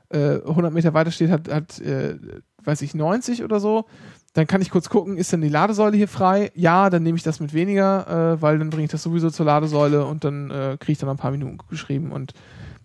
äh, 0.09 0.41
100 0.45 0.73
Meter 0.73 0.93
weiter 0.93 1.11
steht, 1.11 1.31
hat, 1.31 1.49
hat 1.49 1.79
äh, 1.79 2.17
weiß 2.63 2.81
ich, 2.81 2.93
90 2.93 3.43
oder 3.43 3.59
so. 3.59 3.85
Dann 4.33 4.45
kann 4.47 4.61
ich 4.61 4.69
kurz 4.69 4.89
gucken, 4.89 5.17
ist 5.17 5.33
denn 5.33 5.41
die 5.41 5.49
Ladesäule 5.49 5.97
hier 5.97 6.07
frei? 6.07 6.51
Ja, 6.53 6.89
dann 6.89 7.03
nehme 7.03 7.17
ich 7.17 7.23
das 7.23 7.39
mit 7.39 7.53
weniger, 7.53 8.35
äh, 8.35 8.41
weil 8.41 8.59
dann 8.59 8.69
bringe 8.69 8.85
ich 8.85 8.91
das 8.91 9.01
sowieso 9.01 9.29
zur 9.29 9.45
Ladesäule 9.45 10.05
und 10.05 10.23
dann 10.23 10.51
äh, 10.51 10.77
kriege 10.79 10.91
ich 10.93 10.97
dann 10.99 11.09
ein 11.09 11.17
paar 11.17 11.31
Minuten 11.31 11.57
geschrieben. 11.69 12.11
Und 12.11 12.33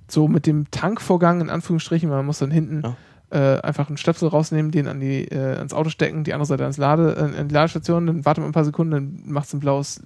so 0.08 0.26
mit 0.26 0.46
dem 0.46 0.70
Tankvorgang, 0.70 1.40
in 1.40 1.50
Anführungsstrichen, 1.50 2.08
man 2.08 2.24
muss 2.24 2.38
dann 2.38 2.50
hinten 2.50 2.82
Ja. 2.82 2.96
Äh, 3.30 3.60
einfach 3.60 3.88
einen 3.88 3.96
Stöpsel 3.96 4.28
rausnehmen, 4.28 4.70
den 4.70 4.86
an 4.86 5.00
die, 5.00 5.24
äh, 5.24 5.56
ans 5.56 5.72
Auto 5.72 5.90
stecken, 5.90 6.24
die 6.24 6.32
andere 6.32 6.46
Seite 6.46 6.62
ans 6.62 6.76
Lade, 6.76 7.14
äh, 7.16 7.40
an 7.40 7.48
die 7.48 7.54
Ladestation, 7.54 8.06
dann 8.06 8.24
wartet 8.24 8.42
man 8.42 8.50
ein 8.50 8.54
paar 8.54 8.64
Sekunden, 8.64 8.90
dann 8.92 9.22
macht 9.26 9.46
es 9.46 9.54
ein 9.54 9.60
blaues 9.60 10.02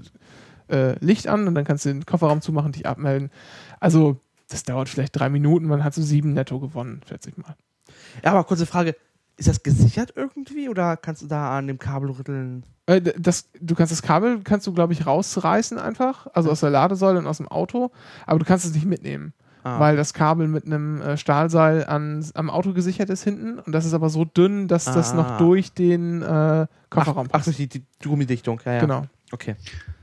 äh, 0.69 0.99
Licht 1.05 1.29
an 1.29 1.47
und 1.47 1.55
dann 1.55 1.65
kannst 1.65 1.85
du 1.85 1.91
den 1.91 2.07
Kofferraum 2.07 2.41
zumachen, 2.41 2.73
dich 2.73 2.87
abmelden. 2.87 3.31
Also, 3.81 4.21
das 4.49 4.63
dauert 4.63 4.89
vielleicht 4.89 5.19
drei 5.19 5.29
Minuten, 5.29 5.67
man 5.67 5.85
hat 5.85 5.95
so 5.95 6.03
sieben 6.03 6.33
netto 6.33 6.59
gewonnen, 6.59 7.01
schätze 7.09 7.31
ich 7.31 7.37
mal. 7.37 7.55
Ja, 8.25 8.33
aber 8.33 8.45
kurze 8.45 8.67
Frage. 8.67 8.97
Ist 9.37 9.47
das 9.47 9.63
gesichert 9.63 10.15
irgendwie 10.17 10.69
oder 10.69 10.97
kannst 10.97 11.23
du 11.23 11.27
da 11.29 11.57
an 11.57 11.69
dem 11.69 11.79
Kabel 11.79 12.11
rütteln? 12.11 12.65
Äh, 12.87 13.01
das, 13.01 13.51
du 13.61 13.77
kannst 13.77 13.93
das 13.93 14.03
Kabel, 14.03 14.41
kannst 14.43 14.67
du, 14.67 14.73
glaube 14.73 14.93
ich, 14.95 15.07
rausreißen 15.07 15.79
einfach, 15.79 16.27
also 16.35 16.51
aus 16.51 16.59
der 16.61 16.71
Ladesäule 16.71 17.21
und 17.21 17.27
aus 17.29 17.37
dem 17.37 17.47
Auto, 17.47 17.93
aber 18.27 18.41
du 18.41 18.45
kannst 18.45 18.65
es 18.65 18.75
nicht 18.75 18.87
mitnehmen, 18.87 19.35
Ah. 19.65 19.81
weil 19.81 19.97
das 19.97 20.15
Kabel 20.15 20.47
mit 20.49 20.67
einem 20.67 21.01
äh, 21.01 21.17
Stahlseil 21.17 21.85
an, 21.85 22.25
am 22.35 22.49
Auto 22.51 22.73
gesichert 22.73 23.11
ist 23.11 23.25
hinten 23.25 23.59
und 23.59 23.73
das 23.73 23.85
ist 23.85 23.95
aber 23.95 24.09
so 24.09 24.25
dünn, 24.25 24.69
dass 24.69 24.85
das 24.85 25.13
Ah. 25.13 25.17
noch 25.17 25.39
durch 25.39 25.73
den 25.73 26.23
äh, 26.23 26.67
Kofferraum 26.91 27.27
Ach, 27.33 27.41
ach 27.41 27.45
durch 27.45 27.57
die, 27.57 27.67
die 27.69 27.85
Gummidichtung, 28.03 28.61
ja, 28.65 28.75
ja. 28.75 28.81
Genau. 28.81 29.03
Okay. 29.33 29.57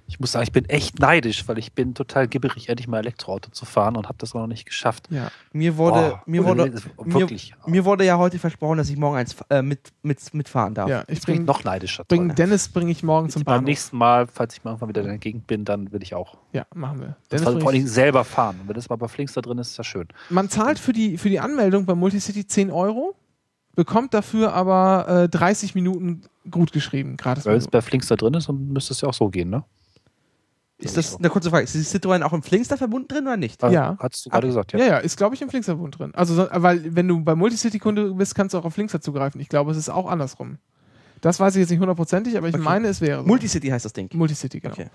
Ich 0.07 0.19
muss 0.19 0.31
sagen, 0.31 0.43
ich 0.43 0.51
bin 0.51 0.65
echt 0.65 0.99
neidisch, 0.99 1.47
weil 1.47 1.57
ich 1.57 1.73
bin 1.73 1.95
total 1.95 2.27
gibberig, 2.27 2.69
endlich 2.69 2.87
mal 2.87 2.99
Elektroauto 2.99 3.49
zu 3.51 3.65
fahren 3.65 3.95
und 3.97 4.05
habe 4.07 4.17
das 4.19 4.35
auch 4.35 4.39
noch 4.41 4.47
nicht 4.47 4.65
geschafft. 4.65 5.07
Ja. 5.09 5.31
Mir 5.51 5.77
wurde, 5.77 6.13
Oh, 6.15 6.19
mir 6.27 6.45
wurde, 6.45 6.71
wirklich. 6.97 7.55
mir, 7.65 7.71
mir 7.71 7.85
wurde 7.85 8.05
ja 8.05 8.17
heute 8.17 8.37
versprochen, 8.37 8.77
dass 8.77 8.89
ich 8.89 8.97
morgen 8.97 9.17
eins 9.17 9.35
äh, 9.49 9.63
mit, 9.63 9.91
mit, 10.03 10.33
mitfahren 10.35 10.75
darf. 10.75 10.89
Ja, 10.89 11.01
ich 11.07 11.15
Jetzt 11.15 11.25
bin 11.25 11.33
ich 11.33 11.39
bring, 11.39 11.45
noch 11.47 11.63
neidischer. 11.63 12.03
bring 12.03 12.27
Toll. 12.27 12.35
Dennis 12.35 12.69
bringe 12.69 12.91
ich 12.91 13.01
morgen 13.01 13.29
zum 13.29 13.43
Beim 13.43 13.55
Bahnhof. 13.55 13.65
nächsten 13.67 13.97
Mal, 13.97 14.27
falls 14.27 14.55
ich 14.55 14.63
mal 14.63 14.71
irgendwann 14.71 14.89
wieder 14.89 15.01
in 15.01 15.07
der 15.07 15.17
Gegend 15.17 15.47
bin, 15.47 15.65
dann 15.65 15.91
will 15.91 16.03
ich 16.03 16.13
auch. 16.13 16.37
Ja, 16.53 16.65
machen 16.75 16.99
wir. 16.99 17.15
Das 17.29 17.41
Dennis 17.41 17.43
vor 17.45 17.53
bring 17.55 17.67
allem 17.67 17.85
ich, 17.85 17.91
selber 17.91 18.23
fahren. 18.23 18.57
Und 18.61 18.67
wenn 18.67 18.75
das 18.75 18.87
mal 18.89 18.97
bei 18.97 19.07
Flinks 19.07 19.33
da 19.33 19.41
drin 19.41 19.57
ist, 19.57 19.69
ist 19.71 19.79
das 19.79 19.87
schön. 19.87 20.07
man 20.29 20.49
zahlt 20.49 20.77
für 20.77 20.93
die, 20.93 21.17
für 21.17 21.29
die 21.29 21.39
Anmeldung 21.39 21.85
bei 21.87 21.95
Multicity 21.95 22.45
10 22.45 22.69
Euro, 22.69 23.15
bekommt 23.75 24.13
dafür 24.13 24.53
aber 24.53 25.23
äh, 25.23 25.29
30 25.29 25.73
Minuten 25.73 26.21
gut 26.51 26.71
geschrieben, 26.71 27.17
gratis. 27.17 27.45
Weil 27.47 27.57
es 27.57 27.67
bei 27.67 27.81
Flinks 27.81 28.07
da 28.07 28.15
drin 28.15 28.35
ist, 28.35 28.47
dann 28.47 28.67
müsste 28.67 28.93
es 28.93 29.01
ja 29.01 29.09
auch 29.09 29.13
so 29.15 29.29
gehen, 29.29 29.49
ne? 29.49 29.63
Ist 30.77 30.97
das 30.97 31.15
eine 31.17 31.29
kurze 31.29 31.49
Frage? 31.49 31.63
Ist 31.63 31.73
die 31.73 31.79
Citroën 31.79 32.21
auch 32.23 32.33
im 32.33 32.43
Flinkster-Verbund 32.43 33.09
drin 33.11 33.23
oder 33.25 33.37
nicht? 33.37 33.63
Also, 33.63 33.73
Ja. 33.73 33.95
Hast 33.99 34.25
du 34.25 34.29
gerade 34.29 34.47
gesagt, 34.47 34.73
ja. 34.73 34.79
Ja, 34.79 34.85
ja, 34.85 34.97
ist, 34.97 35.15
glaube 35.15 35.33
ich, 35.35 35.41
im 35.41 35.49
Flinkster-Bund 35.49 35.97
drin. 35.97 36.13
Also, 36.15 36.33
so, 36.35 36.47
weil, 36.51 36.93
wenn 36.95 37.07
du 37.07 37.23
bei 37.23 37.33
Multicity-Kunde 37.33 38.13
bist, 38.13 38.35
kannst 38.35 38.53
du 38.53 38.57
auch 38.57 38.65
auf 38.65 38.73
Flinkster 38.73 38.99
zugreifen. 38.99 39.39
Ich 39.39 39.47
glaube, 39.47 39.71
es 39.71 39.77
ist 39.77 39.89
auch 39.89 40.09
andersrum. 40.09 40.57
Das 41.21 41.39
weiß 41.39 41.55
ich 41.55 41.61
jetzt 41.61 41.69
nicht 41.69 41.79
hundertprozentig, 41.79 42.37
aber 42.37 42.49
ich 42.49 42.55
Okay. 42.55 42.63
meine, 42.63 42.89
es 42.89 42.99
wäre 42.99 43.21
so. 43.21 43.27
Multicity 43.27 43.69
heißt 43.69 43.85
das 43.85 43.93
Ding. 43.93 44.09
Multicity, 44.13 44.59
genau. 44.59 44.73
Okay. 44.73 44.89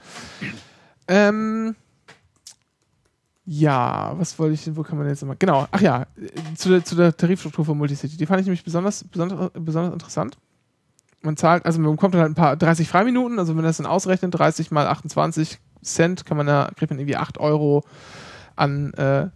Ähm, 1.08 1.74
ja, 3.46 4.12
was 4.16 4.38
wollte 4.38 4.54
ich, 4.54 4.76
wo 4.76 4.82
kann 4.82 4.98
man 4.98 5.08
jetzt 5.08 5.22
immer. 5.22 5.34
Genau, 5.36 5.66
ach 5.70 5.80
ja, 5.80 6.06
zu 6.56 6.68
der, 6.68 6.84
zu 6.84 6.94
der 6.94 7.16
Tarifstruktur 7.16 7.64
von 7.64 7.76
Multicity. 7.78 8.16
Die 8.16 8.26
fand 8.26 8.40
ich 8.40 8.46
nämlich 8.46 8.62
besonders, 8.62 9.02
besonders, 9.04 9.50
besonders 9.54 9.92
interessant. 9.94 10.36
Man 11.22 11.36
zahlt, 11.36 11.64
also 11.66 11.80
man 11.80 11.92
bekommt 11.92 12.14
dann 12.14 12.20
halt 12.20 12.30
ein 12.32 12.34
paar 12.36 12.56
30 12.56 12.88
Freiminuten, 12.88 13.38
also 13.38 13.50
wenn 13.50 13.56
man 13.56 13.64
das 13.64 13.78
dann 13.78 13.86
ausrechnet, 13.86 14.34
30 14.38 14.70
mal 14.70 14.86
28 14.86 15.58
Cent, 15.82 16.26
kann 16.26 16.36
man 16.36 16.46
da, 16.46 16.70
kriegt 16.76 16.90
man 16.90 16.98
irgendwie 16.98 17.16
8 17.16 17.38
Euro 17.38 17.84
an, 18.56 18.92
äh, 18.94 19.28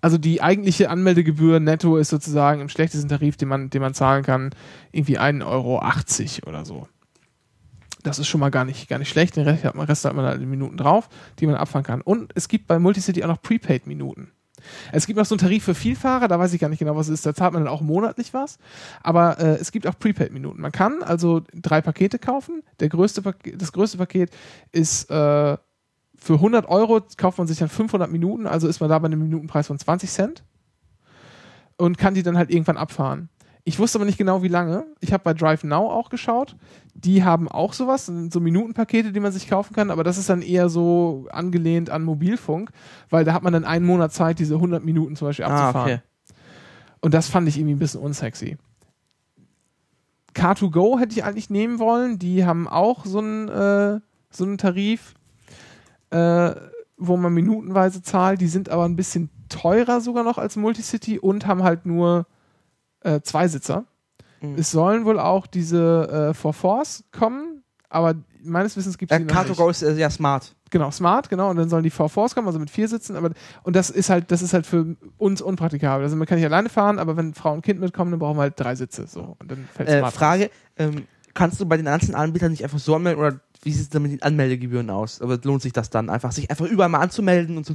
also 0.00 0.18
die 0.18 0.42
eigentliche 0.42 0.90
Anmeldegebühr 0.90 1.60
netto 1.60 1.96
ist 1.96 2.10
sozusagen 2.10 2.60
im 2.60 2.68
schlechtesten 2.68 3.08
Tarif, 3.08 3.36
den 3.36 3.48
man, 3.48 3.70
den 3.70 3.80
man 3.80 3.94
zahlen 3.94 4.22
kann, 4.22 4.50
irgendwie 4.92 5.18
1,80 5.18 5.46
Euro 5.46 5.80
oder 6.46 6.64
so. 6.64 6.88
Das 8.02 8.18
ist 8.18 8.28
schon 8.28 8.40
mal 8.40 8.50
gar 8.50 8.66
nicht, 8.66 8.86
gar 8.88 8.98
nicht 8.98 9.08
schlecht. 9.08 9.36
Den 9.36 9.44
Rest 9.44 9.64
hat 9.64 9.74
man, 9.74 9.86
Rest 9.86 10.04
hat 10.04 10.14
man 10.14 10.26
halt 10.26 10.42
in 10.42 10.50
Minuten 10.50 10.76
drauf, 10.76 11.08
die 11.38 11.46
man 11.46 11.54
abfahren 11.54 11.84
kann. 11.84 12.02
Und 12.02 12.32
es 12.34 12.48
gibt 12.48 12.66
bei 12.66 12.78
Multicity 12.78 13.24
auch 13.24 13.28
noch 13.28 13.40
Prepaid-Minuten. 13.40 14.30
Es 14.92 15.06
gibt 15.06 15.18
noch 15.18 15.24
so 15.24 15.34
einen 15.34 15.40
Tarif 15.40 15.64
für 15.64 15.74
Vielfahrer, 15.74 16.28
da 16.28 16.38
weiß 16.38 16.52
ich 16.52 16.60
gar 16.60 16.68
nicht 16.68 16.78
genau, 16.78 16.96
was 16.96 17.08
es 17.08 17.14
ist. 17.14 17.26
Da 17.26 17.34
zahlt 17.34 17.54
man 17.54 17.64
dann 17.64 17.72
auch 17.72 17.80
monatlich 17.80 18.34
was. 18.34 18.58
Aber 19.02 19.38
äh, 19.40 19.56
es 19.56 19.72
gibt 19.72 19.86
auch 19.86 19.98
Prepaid-Minuten. 19.98 20.60
Man 20.60 20.72
kann 20.72 21.02
also 21.02 21.42
drei 21.54 21.80
Pakete 21.80 22.18
kaufen. 22.18 22.62
Der 22.80 22.90
größte 22.90 23.22
Paket, 23.22 23.60
das 23.60 23.72
größte 23.72 23.96
Paket 23.96 24.30
ist 24.70 25.10
äh, 25.10 25.56
für 26.24 26.34
100 26.34 26.66
Euro 26.70 27.02
kauft 27.18 27.36
man 27.36 27.46
sich 27.46 27.58
dann 27.58 27.68
500 27.68 28.10
Minuten, 28.10 28.46
also 28.46 28.66
ist 28.66 28.80
man 28.80 28.88
da 28.88 28.98
bei 28.98 29.06
einem 29.06 29.20
Minutenpreis 29.22 29.66
von 29.66 29.78
20 29.78 30.10
Cent 30.10 30.42
und 31.76 31.98
kann 31.98 32.14
die 32.14 32.22
dann 32.22 32.38
halt 32.38 32.50
irgendwann 32.50 32.78
abfahren. 32.78 33.28
Ich 33.64 33.78
wusste 33.78 33.98
aber 33.98 34.06
nicht 34.06 34.16
genau, 34.16 34.42
wie 34.42 34.48
lange. 34.48 34.86
Ich 35.00 35.12
habe 35.12 35.22
bei 35.22 35.34
Drive 35.34 35.64
Now 35.64 35.90
auch 35.90 36.08
geschaut. 36.08 36.56
Die 36.94 37.24
haben 37.24 37.46
auch 37.48 37.74
sowas, 37.74 38.06
so 38.30 38.40
Minutenpakete, 38.40 39.12
die 39.12 39.20
man 39.20 39.32
sich 39.32 39.48
kaufen 39.48 39.74
kann, 39.74 39.90
aber 39.90 40.02
das 40.02 40.16
ist 40.16 40.30
dann 40.30 40.40
eher 40.40 40.70
so 40.70 41.26
angelehnt 41.30 41.90
an 41.90 42.04
Mobilfunk, 42.04 42.70
weil 43.10 43.24
da 43.26 43.34
hat 43.34 43.42
man 43.42 43.52
dann 43.52 43.64
einen 43.64 43.84
Monat 43.84 44.12
Zeit, 44.14 44.38
diese 44.38 44.54
100 44.54 44.82
Minuten 44.82 45.16
zum 45.16 45.28
Beispiel 45.28 45.44
Ah, 45.44 45.68
abzufahren. 45.68 45.92
okay. 45.92 46.02
Und 47.02 47.12
das 47.12 47.28
fand 47.28 47.48
ich 47.48 47.58
irgendwie 47.58 47.74
ein 47.74 47.78
bisschen 47.78 48.00
unsexy. 48.00 48.56
Car2Go 50.34 50.98
hätte 50.98 51.12
ich 51.12 51.24
eigentlich 51.24 51.50
nehmen 51.50 51.78
wollen. 51.78 52.18
Die 52.18 52.44
haben 52.46 52.66
auch 52.66 53.04
so 53.04 53.18
einen, 53.18 53.48
äh, 53.48 54.00
so 54.30 54.44
einen 54.44 54.58
Tarif, 54.58 55.14
äh, 56.14 56.54
wo 56.96 57.16
man 57.16 57.32
minutenweise 57.34 58.02
zahlt. 58.02 58.40
Die 58.40 58.46
sind 58.46 58.68
aber 58.68 58.84
ein 58.84 58.96
bisschen 58.96 59.30
teurer 59.48 60.00
sogar 60.00 60.24
noch 60.24 60.38
als 60.38 60.56
Multicity 60.56 61.18
und 61.18 61.46
haben 61.46 61.62
halt 61.62 61.86
nur 61.86 62.26
äh, 63.00 63.20
Zweisitzer. 63.20 63.84
Mhm. 64.40 64.54
Es 64.56 64.70
sollen 64.70 65.04
wohl 65.04 65.18
auch 65.18 65.46
diese 65.46 66.30
äh, 66.30 66.34
For 66.34 66.52
Force 66.52 67.04
kommen, 67.12 67.62
aber 67.88 68.14
meines 68.42 68.76
Wissens 68.76 68.98
gibt 68.98 69.10
es 69.10 69.18
die 69.18 69.24
noch. 69.24 69.34
Car2Go 69.34 69.70
ist 69.70 69.82
äh, 69.82 69.94
ja 69.94 70.10
smart. 70.10 70.54
Genau, 70.70 70.90
Smart, 70.90 71.28
genau, 71.30 71.50
und 71.50 71.56
dann 71.56 71.68
sollen 71.68 71.84
die 71.84 71.92
V4s 71.92 72.34
kommen, 72.34 72.48
also 72.48 72.58
mit 72.58 72.68
vier 72.68 72.88
Sitzen, 72.88 73.14
aber 73.14 73.30
und 73.62 73.76
das 73.76 73.90
ist 73.90 74.10
halt, 74.10 74.32
das 74.32 74.42
ist 74.42 74.54
halt 74.54 74.66
für 74.66 74.96
uns 75.18 75.40
unpraktikabel. 75.40 76.02
Also 76.02 76.16
man 76.16 76.26
kann 76.26 76.36
nicht 76.36 76.46
alleine 76.46 76.68
fahren, 76.68 76.98
aber 76.98 77.16
wenn 77.16 77.32
Frau 77.32 77.52
und 77.52 77.62
Kind 77.62 77.78
mitkommen, 77.78 78.10
dann 78.10 78.18
brauchen 78.18 78.38
wir 78.38 78.42
halt 78.42 78.58
drei 78.58 78.74
Sitze. 78.74 79.06
So. 79.06 79.36
Und 79.38 79.52
dann 79.52 79.68
fällt 79.72 79.88
Äh, 79.88 80.00
Smart 80.00 80.14
Frage, 80.14 80.50
ähm, 80.76 81.06
kannst 81.32 81.60
du 81.60 81.66
bei 81.66 81.76
den 81.76 81.86
einzelnen 81.86 82.16
Anbietern 82.16 82.50
nicht 82.50 82.64
einfach 82.64 82.80
so 82.80 82.96
anmelden 82.96 83.20
oder 83.20 83.40
wie 83.64 83.72
sieht 83.72 83.82
es 83.82 83.88
dann 83.88 84.02
mit 84.02 84.12
den 84.12 84.22
Anmeldegebühren 84.22 84.90
aus? 84.90 85.20
Aber 85.20 85.38
lohnt 85.42 85.62
sich 85.62 85.72
das 85.72 85.90
dann 85.90 86.10
einfach, 86.10 86.32
sich 86.32 86.50
einfach 86.50 86.66
überall 86.66 86.88
mal 86.88 87.00
anzumelden 87.00 87.56
und 87.56 87.66
so, 87.66 87.74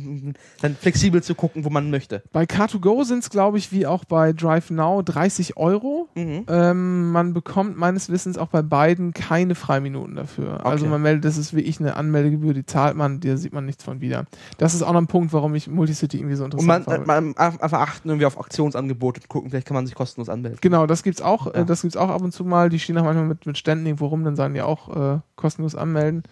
dann 0.61 0.75
flexibel 0.75 1.21
zu 1.23 1.35
gucken, 1.35 1.65
wo 1.65 1.69
man 1.69 1.89
möchte? 1.89 2.23
Bei 2.31 2.43
Car2Go 2.43 3.03
sind 3.05 3.19
es, 3.19 3.29
glaube 3.29 3.57
ich, 3.57 3.71
wie 3.71 3.85
auch 3.87 4.05
bei 4.05 4.33
Drive 4.33 4.69
Now 4.69 5.01
30 5.03 5.57
Euro. 5.57 6.09
Mhm. 6.15 6.45
Ähm, 6.47 7.11
man 7.11 7.33
bekommt 7.33 7.77
meines 7.77 8.09
Wissens 8.09 8.37
auch 8.37 8.47
bei 8.47 8.61
beiden 8.61 9.13
keine 9.13 9.55
Freiminuten 9.55 10.15
dafür. 10.15 10.65
Also 10.65 10.85
Okay. 10.85 10.91
man 10.91 11.01
meldet, 11.01 11.25
das 11.25 11.37
ist 11.37 11.55
wie 11.55 11.61
ich 11.61 11.79
eine 11.79 11.95
Anmeldegebühr, 11.95 12.53
die 12.53 12.65
zahlt 12.65 12.95
man, 12.95 13.19
da 13.19 13.35
sieht 13.37 13.53
man 13.53 13.65
nichts 13.65 13.83
von 13.83 14.01
wieder. 14.01 14.25
Das 14.57 14.73
ist 14.73 14.81
auch 14.83 14.93
noch 14.93 15.01
ein 15.01 15.07
Punkt, 15.07 15.33
warum 15.33 15.55
ich 15.55 15.67
Multicity 15.67 16.17
irgendwie 16.17 16.35
so 16.35 16.43
Und 16.45 16.53
interessant 16.53 16.87
man, 16.87 16.95
fand. 17.05 17.07
äh, 17.07 17.21
man 17.21 17.37
einfach 17.37 17.79
achten 17.79 18.09
irgendwie 18.09 18.25
auf 18.25 18.39
Aktionsangebote 18.39 19.21
und 19.21 19.27
gucken, 19.29 19.49
vielleicht 19.49 19.67
kann 19.67 19.75
man 19.75 19.85
sich 19.85 19.95
kostenlos 19.95 20.29
anmelden. 20.29 20.59
Genau, 20.61 20.85
das 20.85 21.03
gibt's 21.03 21.21
auch, 21.21 21.47
Ja. 21.47 21.61
äh, 21.61 21.65
das 21.65 21.81
gibt's 21.81 21.97
auch 21.97 22.09
ab 22.09 22.21
und 22.21 22.31
zu 22.31 22.43
mal. 22.45 22.69
Die 22.69 22.79
stehen 22.79 22.97
auch 22.97 23.03
manchmal 23.03 23.25
mit, 23.25 23.45
mit 23.45 23.57
Ständen 23.57 23.85
irgendwo 23.85 24.07
rum, 24.07 24.23
dann 24.23 24.35
sagen 24.35 24.53
die 24.53 24.61
auch 24.61 25.15
äh, 25.15 25.19
kostenlos 25.35 25.75
anmelden. 25.79 26.23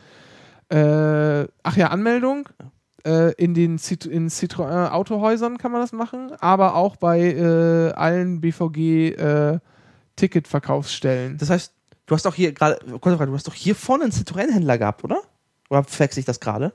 Äh, 0.69 1.47
ach 1.63 1.77
ja, 1.77 1.87
Anmeldung. 1.89 2.49
Äh, 3.05 3.31
in 3.41 3.53
den 3.53 3.77
Cit 3.79 4.05
in 4.05 4.27
Citroën 4.29 4.89
Autohäusern 4.89 5.57
kann 5.57 5.71
man 5.71 5.79
das 5.81 5.93
machen, 5.93 6.31
aber 6.39 6.75
auch 6.75 6.97
bei 6.97 7.21
äh, 7.21 7.91
allen 7.93 8.41
BVG 8.41 9.11
äh, 9.15 9.59
Ticketverkaufsstellen. 10.17 11.37
Das 11.37 11.49
heißt, 11.49 11.73
du 12.05 12.15
hast 12.15 12.25
doch 12.25 12.33
hier 12.35 12.51
gerade, 12.51 12.79
du 12.85 13.33
hast 13.33 13.47
doch 13.47 13.53
hier 13.53 13.75
vorne 13.75 14.03
einen 14.05 14.11
Citroën-Händler 14.13 14.77
gehabt, 14.77 15.03
oder? 15.03 15.21
Oder 15.69 15.83
verwechsel 15.83 16.19
ich 16.19 16.25
das 16.25 16.39
gerade? 16.39 16.73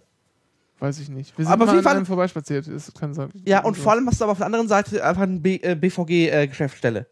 weiß 0.78 0.98
ich 0.98 1.08
nicht. 1.08 1.36
Wir 1.38 1.44
sind 1.44 1.52
Aber 1.52 1.64
auf 1.66 1.70
jeden 1.70 1.84
Fall- 1.84 2.04
vorbeispaziert. 2.04 2.66
Das 2.66 2.92
kann 2.94 3.14
sein. 3.14 3.28
Ja, 3.46 3.62
und 3.62 3.76
vor 3.76 3.92
allem 3.92 4.04
hast 4.08 4.18
du 4.20 4.24
aber 4.24 4.32
auf 4.32 4.38
der 4.38 4.46
anderen 4.46 4.66
Seite 4.66 5.04
einfach 5.04 5.22
eine 5.22 5.38
B- 5.38 5.60
äh, 5.62 5.76
BVG-Geschäftsstelle. 5.76 7.06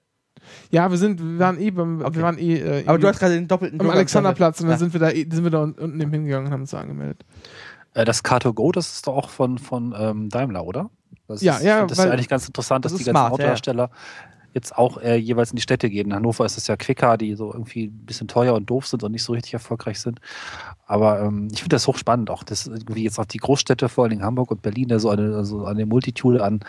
Ja, 0.71 0.91
wir 0.91 0.99
sind, 0.99 1.21
wir 1.23 1.39
waren 1.39 1.61
eh 1.61 1.71
beim, 1.71 2.01
Okay. 2.03 2.17
wir 2.17 2.23
waren 2.23 2.39
eh 2.39 2.55
äh, 2.59 2.87
aber 2.87 2.99
du 2.99 3.09
hast 3.09 3.19
gerade 3.21 3.35
den 3.35 3.49
doppelten 3.49 3.81
am 3.81 3.91
Alexanderplatz 3.91 4.61
und 4.61 4.67
dann 4.67 4.75
Ja. 4.75 4.79
sind 4.79 4.93
wir 4.93 5.01
da, 5.01 5.11
eh- 5.11 5.27
sind 5.31 5.45
wir 5.45 5.51
da 5.51 5.63
un- 5.63 5.73
unten 5.75 6.01
eben 6.01 6.11
hingegangen 6.13 6.47
und 6.47 6.53
haben 6.53 6.61
uns 6.63 6.71
da 6.71 6.81
angemeldet. 6.81 7.25
Äh, 7.95 8.05
das 8.05 8.25
Car2Go, 8.25 8.73
das 8.73 8.93
ist 8.95 9.07
doch 9.07 9.17
auch 9.17 9.31
von, 9.31 9.59
von 9.59 9.95
ähm, 9.99 10.29
Daimler, 10.29 10.65
oder? 10.65 10.91
Das 11.29 11.43
Ja, 11.43 11.57
ist, 11.57 11.65
ja, 11.65 11.87
Das 11.87 11.99
ist 11.99 12.05
eigentlich 12.07 12.29
ganz 12.29 12.47
interessant, 12.47 12.85
dass 12.85 12.93
das 12.93 12.99
die 13.01 13.05
ganzen 13.05 13.17
smart, 13.19 13.33
ja, 13.33 13.39
ja. 13.39 13.45
Autohersteller 13.45 13.91
jetzt 14.53 14.77
auch 14.77 15.01
äh, 15.01 15.15
jeweils 15.15 15.51
in 15.53 15.57
die 15.57 15.63
Städte 15.63 15.89
gehen. 15.89 16.09
In 16.09 16.15
Hannover 16.15 16.45
ist 16.45 16.59
es 16.59 16.67
ja 16.67 16.75
Quicker, 16.77 17.17
die 17.17 17.37
so 17.37 17.53
irgendwie 17.53 17.85
ein 17.85 18.05
bisschen 18.05 18.27
teuer 18.27 18.55
und 18.55 18.69
doof 18.69 18.85
sind 18.89 19.05
und 19.05 19.13
nicht 19.13 19.23
so 19.23 19.33
richtig 19.33 19.55
erfolgreich 19.55 20.01
sind. 20.01 20.21
Aber 20.87 21.21
ähm, 21.21 21.47
ich 21.53 21.61
finde 21.63 21.77
das 21.77 21.87
hochspannend, 21.87 22.31
auch 22.31 22.43
das 22.43 22.67
irgendwie 22.67 23.05
jetzt 23.05 23.21
auch 23.21 23.27
die 23.27 23.39
Großstädte, 23.39 23.89
vor 23.89 24.03
allen 24.05 24.11
Dingen 24.11 24.25
Hamburg 24.25 24.51
und 24.51 24.61
Berlin, 24.61 24.89
da 24.89 24.99
so 24.99 25.09
eine, 25.09 25.37
also 25.37 25.67
eine 25.67 25.87
Multitude 25.87 26.43
an 26.43 26.61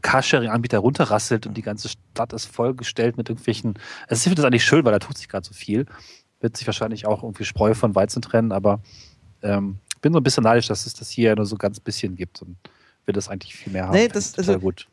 Carsharing-Anbieter 0.00 0.78
runterrasselt 0.78 1.46
und 1.46 1.54
die 1.56 1.62
ganze 1.62 1.88
Stadt 1.88 2.32
ist 2.32 2.46
vollgestellt 2.46 3.16
mit 3.16 3.28
irgendwelchen. 3.28 3.74
Also 4.08 4.20
ich 4.20 4.22
finde 4.22 4.36
das 4.36 4.44
eigentlich 4.44 4.64
schön, 4.64 4.84
weil 4.84 4.92
da 4.92 4.98
tut 4.98 5.18
sich 5.18 5.28
gerade 5.28 5.46
so 5.46 5.54
viel. 5.54 5.86
Wird 6.40 6.56
sich 6.56 6.66
wahrscheinlich 6.66 7.06
auch 7.06 7.22
irgendwie 7.22 7.44
Spreu 7.44 7.74
von 7.74 7.94
Weizen 7.94 8.22
trennen, 8.22 8.52
aber 8.52 8.80
ähm, 9.42 9.78
ich 9.94 10.00
bin 10.00 10.12
so 10.12 10.20
ein 10.20 10.22
bisschen 10.22 10.44
neidisch, 10.44 10.66
dass 10.68 10.86
es 10.86 10.94
das 10.94 11.10
hier 11.10 11.36
nur 11.36 11.46
so 11.46 11.56
ganz 11.56 11.78
bisschen 11.80 12.16
gibt 12.16 12.40
und 12.42 12.56
will 13.06 13.12
das 13.12 13.28
eigentlich 13.28 13.54
viel 13.54 13.72
mehr 13.72 13.86
haben. 13.86 13.92
Nee, 13.94 14.08
das- 14.08 14.36
also- 14.38 14.58
gut. 14.58 14.88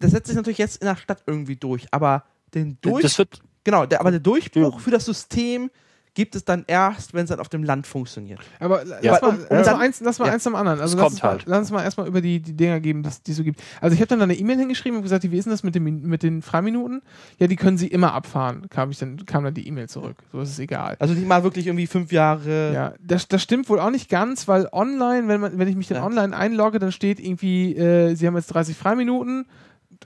Das 0.00 0.10
setzt 0.10 0.26
sich 0.26 0.36
natürlich 0.36 0.58
jetzt 0.58 0.82
in 0.82 0.86
der 0.86 0.96
Stadt 0.96 1.22
irgendwie 1.26 1.56
durch, 1.56 1.86
aber 1.90 2.24
den 2.52 2.76
Durch, 2.82 3.02
Das 3.02 3.16
wird, 3.16 3.40
genau, 3.62 3.86
der, 3.86 4.00
aber 4.00 4.10
der 4.10 4.20
Durchbruch 4.20 4.74
Ja. 4.74 4.78
für 4.78 4.90
das 4.90 5.06
System 5.06 5.70
gibt 6.14 6.36
es 6.36 6.44
dann 6.44 6.64
erst, 6.68 7.12
wenn 7.12 7.24
es 7.24 7.30
dann 7.30 7.40
auf 7.40 7.48
dem 7.48 7.64
Land 7.64 7.86
funktioniert. 7.86 8.38
Aber 8.60 8.84
Ja. 8.86 9.12
lass 9.12 9.22
mal, 9.22 9.28
Um- 9.30 9.34
um 9.36 9.44
lass 9.50 9.66
mal 9.66 9.78
eins, 9.80 10.00
lass 10.00 10.18
mal 10.20 10.26
Ja. 10.26 10.32
eins 10.32 10.42
zum 10.44 10.54
anderen. 10.54 10.80
Also 10.80 10.94
Es 10.96 10.96
lass, 10.96 11.02
kommt 11.02 11.12
uns 11.14 11.22
mal, 11.22 11.28
halt. 11.30 11.42
lass 11.46 11.58
uns 11.58 11.70
mal 11.72 11.82
erstmal 11.82 12.06
über 12.06 12.20
die, 12.20 12.40
die 12.40 12.52
Dinger 12.56 12.78
geben, 12.80 13.02
die 13.02 13.30
es 13.30 13.36
so 13.36 13.42
gibt. 13.42 13.60
Also 13.80 13.94
ich 13.94 14.00
habe 14.00 14.08
dann 14.08 14.22
eine 14.22 14.34
E-Mail 14.34 14.56
hingeschrieben 14.58 14.96
und 14.98 15.02
gesagt, 15.02 15.28
wie 15.30 15.36
ist 15.36 15.44
denn 15.44 15.50
das 15.50 15.62
mit, 15.64 15.74
dem, 15.74 16.02
mit 16.02 16.22
den 16.22 16.40
Freiminuten? 16.42 17.02
Ja, 17.38 17.46
die 17.48 17.56
können 17.56 17.76
sie 17.78 17.88
immer 17.88 18.12
abfahren, 18.14 18.68
kam, 18.70 18.90
ich 18.92 18.98
dann, 18.98 19.26
kam 19.26 19.42
dann 19.44 19.54
die 19.54 19.66
E-Mail 19.66 19.88
zurück. 19.88 20.16
So 20.32 20.40
ist 20.40 20.50
es 20.50 20.58
egal. 20.60 20.96
Also 21.00 21.14
nicht 21.14 21.26
mal 21.26 21.42
wirklich 21.42 21.66
irgendwie 21.66 21.86
fünf 21.88 22.12
Jahre. 22.12 22.72
Ja, 22.72 22.94
das, 23.02 23.26
das 23.28 23.42
stimmt 23.42 23.68
wohl 23.68 23.80
auch 23.80 23.90
nicht 23.90 24.08
ganz, 24.08 24.46
weil 24.46 24.68
online, 24.72 25.26
wenn, 25.28 25.40
man, 25.40 25.58
wenn 25.58 25.66
ich 25.68 25.74
mich 25.76 25.88
dann 25.88 25.98
Ja. 25.98 26.06
online 26.06 26.36
einlogge, 26.36 26.78
dann 26.78 26.92
steht 26.92 27.18
irgendwie, 27.18 27.74
äh, 27.76 28.14
sie 28.14 28.26
haben 28.26 28.36
jetzt 28.36 28.46
30 28.54 28.76
Freiminuten, 28.76 29.46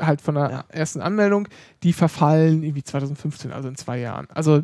halt 0.01 0.21
von 0.21 0.37
der 0.37 0.51
Ja. 0.51 0.65
ersten 0.69 1.01
Anmeldung, 1.01 1.49
die 1.83 1.93
verfallen 1.93 2.63
irgendwie 2.63 2.85
2015, 2.85 3.53
also 3.53 3.69
in 3.69 3.75
zwei 3.77 3.99
Jahren. 3.99 4.29
Also 4.33 4.63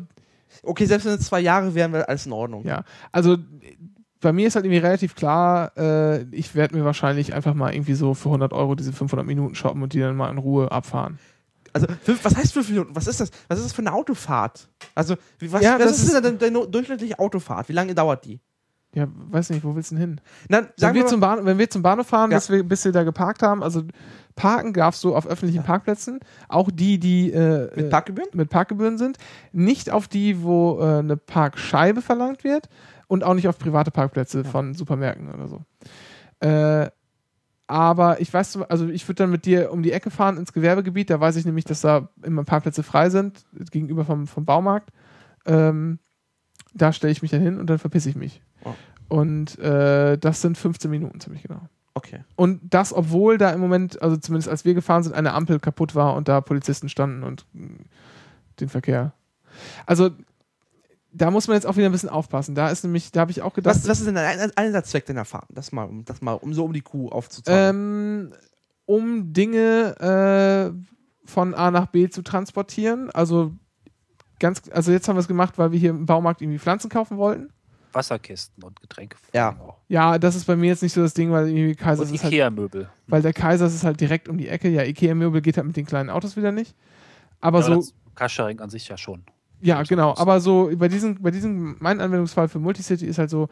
Okay, 0.62 0.86
selbst 0.86 1.05
wenn 1.06 1.12
es 1.14 1.26
zwei 1.26 1.40
Jahre 1.40 1.74
wären, 1.74 1.93
wäre 1.93 2.09
alles 2.09 2.26
in 2.26 2.32
Ordnung. 2.32 2.64
Ja, 2.64 2.85
also 3.12 3.36
bei 4.20 4.32
mir 4.32 4.47
ist 4.47 4.55
halt 4.56 4.64
irgendwie 4.64 4.78
relativ 4.78 5.14
klar, 5.14 5.72
äh, 5.76 6.22
ich 6.31 6.55
werde 6.55 6.76
mir 6.76 6.85
wahrscheinlich 6.85 7.35
einfach 7.35 7.52
mal 7.55 7.74
irgendwie 7.74 7.94
so 7.94 8.14
für 8.14 8.31
100 8.31 8.52
Euro 8.55 8.74
diese 8.74 8.93
500 8.93 9.26
Minuten 9.26 9.55
shoppen 9.55 9.82
und 9.82 9.93
die 9.93 10.01
dann 10.01 10.16
mal 10.16 10.31
in 10.31 10.39
Ruhe 10.39 10.72
abfahren. 10.72 11.18
Also, 11.74 11.86
fünf, 12.05 12.24
was 12.24 12.36
heißt 12.36 12.52
fünf 12.52 12.68
Minuten? 12.70 12.94
Was 12.94 13.09
ist 13.09 13.20
das? 13.20 13.31
Was 13.48 13.59
ist 13.59 13.64
das 13.66 13.72
für 13.72 13.82
eine 13.82 13.93
Autofahrt? 13.93 14.68
Also, 14.94 15.16
was, 15.40 15.60
Ja, 15.62 15.78
was 15.78 15.90
ist 16.01 16.05
ist- 16.14 16.24
denn 16.24 16.39
deine 16.39 16.66
durchschnittliche 16.68 17.18
Autofahrt? 17.18 17.68
Wie 17.68 17.72
lange 17.72 17.94
dauert 17.94 18.24
die? 18.24 18.40
Ja, 18.94 19.09
weiß 19.10 19.51
nicht, 19.51 19.64
wo 19.64 19.74
willst 19.74 19.90
du 19.90 19.97
denn 19.97 20.02
hin? 20.10 20.20
Na, 20.48 20.68
Wenn 20.78 20.94
wir, 20.94 21.02
wir 21.02 21.06
zum 21.09 21.18
mal, 21.18 21.35
Bahn, 21.36 21.44
wenn 21.47 21.59
wir 21.59 21.68
zum 21.68 21.82
Bahnhof 21.82 22.06
fahren, 22.06 22.31
Ja. 22.31 22.39
wir, 22.48 22.62
bis 22.62 22.85
wir 22.85 22.93
da 22.93 23.02
geparkt 23.02 23.43
haben, 23.43 23.60
also 23.64 23.82
parken 24.36 24.73
darfst 24.73 25.05
du 25.05 25.15
auf 25.15 25.27
öffentlichen 25.27 25.62
Parkplätzen, 25.62 26.20
auch 26.48 26.70
die, 26.73 26.98
die 26.98 27.31
äh, 27.32 27.70
mit 27.77 27.90
Parkgebühren? 27.90 28.31
mit 28.35 28.51
Parkgebühren 28.51 28.98
sind, 28.98 29.19
nicht 29.52 29.90
auf 29.90 30.09
die, 30.09 30.43
wo 30.43 30.81
äh, 30.81 30.98
eine 30.98 31.16
Parkscheibe 31.16 32.02
verlangt 32.02 32.44
wird 32.44 32.69
und 33.06 33.24
auch 33.24 33.35
nicht 33.35 33.48
auf 33.48 33.59
private 33.59 33.90
Parkplätze 33.90 34.44
von 34.44 34.74
Supermärkten 34.74 35.32
oder 35.32 35.48
so. 35.48 35.62
Äh, 36.40 36.90
aber 37.66 38.20
ich 38.20 38.32
weiß, 38.32 38.59
also 38.62 38.89
ich 38.89 39.09
würde 39.09 39.23
dann 39.23 39.31
mit 39.31 39.47
dir 39.47 39.73
um 39.73 39.82
die 39.82 39.93
Ecke 39.93 40.11
fahren 40.11 40.36
ins 40.36 40.52
Gewerbegebiet, 40.52 41.09
da 41.09 41.20
weiß 41.20 41.36
ich 41.36 41.47
nämlich, 41.47 41.65
dass 41.65 41.81
da 41.81 42.09
immer 42.23 42.44
Parkplätze 42.44 42.82
frei 42.82 43.09
sind, 43.09 43.44
gegenüber 43.70 44.05
vom, 44.05 44.27
vom 44.27 44.44
Baumarkt. 44.44 44.90
Ähm, 45.47 45.98
da 46.74 46.93
stelle 46.93 47.12
ich 47.12 47.23
mich 47.23 47.31
dann 47.31 47.40
hin 47.40 47.59
und 47.59 47.70
dann 47.70 47.78
verpisse 47.78 48.11
ich 48.11 48.16
mich. 48.16 48.43
Oh. 48.65 48.74
Und 49.09 49.59
äh, 49.59 50.19
das 50.19 50.43
sind 50.43 50.59
15 50.59 50.90
Minuten 50.90 51.20
ziemlich 51.20 51.43
genau. 51.44 51.69
Okay. 51.95 52.25
Und 52.37 52.61
das, 52.65 52.93
obwohl 52.93 53.39
da 53.39 53.51
im 53.51 53.61
Moment, 53.61 54.03
also 54.03 54.16
zumindest 54.16 54.49
als 54.49 54.65
wir 54.65 54.75
gefahren 54.75 55.03
sind, 55.05 55.15
eine 55.15 55.33
Ampel 55.33 55.61
kaputt 55.61 55.95
war 55.95 56.15
und 56.16 56.27
da 56.29 56.41
Polizisten 56.41 56.89
standen 56.89 57.23
und 57.23 57.47
mh, 57.53 57.69
den 58.61 58.69
Verkehr. 58.69 59.12
Also 59.87 60.11
da 61.12 61.31
muss 61.31 61.47
man 61.47 61.55
jetzt 61.55 61.66
auch 61.66 61.77
wieder 61.77 61.87
ein 61.87 61.93
bisschen 61.93 62.09
aufpassen. 62.09 62.57
Da 62.57 62.69
ist 62.71 62.83
nämlich, 62.83 63.12
da 63.12 63.21
habe 63.21 63.31
ich 63.31 63.41
auch 63.43 63.55
gedacht, 63.55 63.77
Was, 63.77 63.89
was 63.89 64.01
ist 64.01 64.07
denn 64.07 64.16
Ein- 64.16 64.51
Einsatzzweck 64.57 65.07
deiner 65.07 65.25
Fahrt? 65.25 65.47
Das 65.51 65.71
mal, 65.71 65.85
um, 65.85 66.05
das 66.05 66.21
mal, 66.21 66.33
um 66.33 66.53
so 66.53 66.65
um 66.65 66.73
die 66.73 66.81
Kuh 66.81 67.09
aufzuzeigen. 67.11 68.31
ähm, 68.33 68.33
um 68.87 69.33
Dinge 69.33 70.75
äh, 70.75 71.29
von 71.29 71.55
A 71.55 71.71
nach 71.71 71.87
B 71.87 72.09
zu 72.11 72.23
transportieren. 72.23 73.11
Also 73.12 73.53
ganz, 74.41 74.62
also 74.73 74.91
jetzt 74.91 75.07
haben 75.09 75.15
wir 75.15 75.21
es 75.21 75.29
gemacht, 75.29 75.57
weil 75.59 75.71
wir 75.71 75.79
hier 75.79 75.91
im 75.91 76.07
Baumarkt 76.07 76.43
irgendwie 76.43 76.59
Pflanzen 76.59 76.91
kaufen 76.91 77.16
wollten. 77.16 77.51
Wasserkisten 77.95 78.62
und 78.65 78.81
Getränke. 78.81 79.16
Ja. 79.33 79.57
auch. 79.61 79.77
Ja, 79.89 80.19
das 80.19 80.35
ist 80.37 80.47
bei 80.47 80.57
mir 80.57 80.69
jetzt 80.69 80.83
nicht 80.83 80.93
so 80.93 81.01
das 81.03 81.15
Ding, 81.15 81.31
weil 81.31 81.49
irgendwie 81.49 81.75
Kaisers 81.75 82.09
Und 82.09 82.15
ist 82.15 82.25
halt 82.25 82.33
Ikea-Möbel. 82.33 82.89
Weil 83.07 83.23
der 83.23 83.33
Kaisers 83.33 83.75
ist 83.75 83.85
halt 83.85 84.01
direkt 84.01 84.29
um 84.29 84.39
die 84.39 84.49
Ecke. 84.49 84.69
Ja, 84.69 84.83
Ikea-Möbel 84.83 85.41
geht 85.41 85.57
halt 85.57 85.66
mit 85.66 85.77
den 85.77 85.87
kleinen 85.87 86.11
Autos 86.11 86.37
wieder 86.37 86.53
nicht. 86.53 86.75
Aber 87.41 87.59
Aber 87.59 87.66
so, 87.66 87.75
das 87.77 87.95
Carsharing 88.15 88.61
an 88.61 88.71
sich 88.71 88.89
ja 88.89 88.97
schon. 88.97 89.23
ja, 89.61 89.83
genau. 89.83 90.11
aus. 90.12 90.19
Aber 90.19 90.41
so 90.41 90.71
bei 90.77 90.89
diesem, 90.89 91.21
bei 91.23 91.31
diesem, 91.31 91.77
mein 91.81 92.01
Anwendungsfall 92.01 92.49
für 92.49 92.59
Multicity 92.59 93.07
ist 93.07 93.19
halt 93.19 93.31
so 93.31 93.49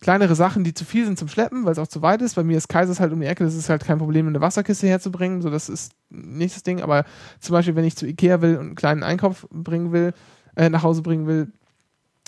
kleinere 0.00 0.34
Sachen, 0.36 0.62
die 0.62 0.74
zu 0.74 0.84
viel 0.84 1.04
sind 1.04 1.18
zum 1.18 1.26
Schleppen, 1.28 1.64
weil 1.64 1.72
es 1.72 1.78
auch 1.78 1.88
zu 1.88 2.02
weit 2.02 2.22
ist. 2.22 2.36
Bei 2.36 2.44
mir 2.44 2.56
ist 2.56 2.68
Kaisers 2.68 3.00
halt 3.00 3.12
um 3.12 3.20
die 3.20 3.26
Ecke. 3.26 3.44
Das 3.44 3.54
ist 3.54 3.68
halt 3.68 3.84
kein 3.84 3.98
Problem, 3.98 4.28
eine 4.28 4.40
Wasserkiste 4.40 4.86
herzubringen. 4.86 5.42
So, 5.42 5.50
das 5.50 5.68
ist 5.68 5.92
nicht 6.08 6.54
das 6.54 6.62
Ding. 6.62 6.82
Aber 6.82 7.04
zum 7.40 7.52
Beispiel, 7.54 7.74
wenn 7.74 7.84
ich 7.84 7.96
zu 7.96 8.06
Ikea 8.06 8.40
will 8.40 8.56
und 8.56 8.66
einen 8.66 8.74
kleinen 8.76 9.02
Einkauf 9.02 9.46
bringen 9.50 9.90
will, 9.92 10.12
äh, 10.56 10.68
nach 10.70 10.82
Hause 10.84 11.02
bringen 11.02 11.26
will, 11.26 11.52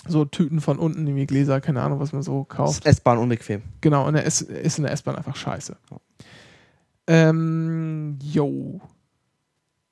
so 0.08 0.24
Tüten 0.24 0.60
von 0.60 0.78
unten, 0.78 1.06
irgendwie 1.06 1.26
Gläser, 1.26 1.60
keine 1.60 1.82
Ahnung, 1.82 2.00
was 2.00 2.12
man 2.12 2.22
so 2.22 2.46
Das 2.48 2.56
kauft. 2.56 2.84
ist 2.84 2.86
S-Bahn 2.86 3.18
unbequem. 3.18 3.62
Genau, 3.80 4.06
und 4.06 4.14
er 4.14 4.24
ist, 4.24 4.42
ist 4.42 4.78
in 4.78 4.84
der 4.84 4.92
S-Bahn 4.92 5.16
einfach 5.16 5.36
scheiße. 5.36 5.76
Ähm, 7.06 8.18
yo. 8.22 8.80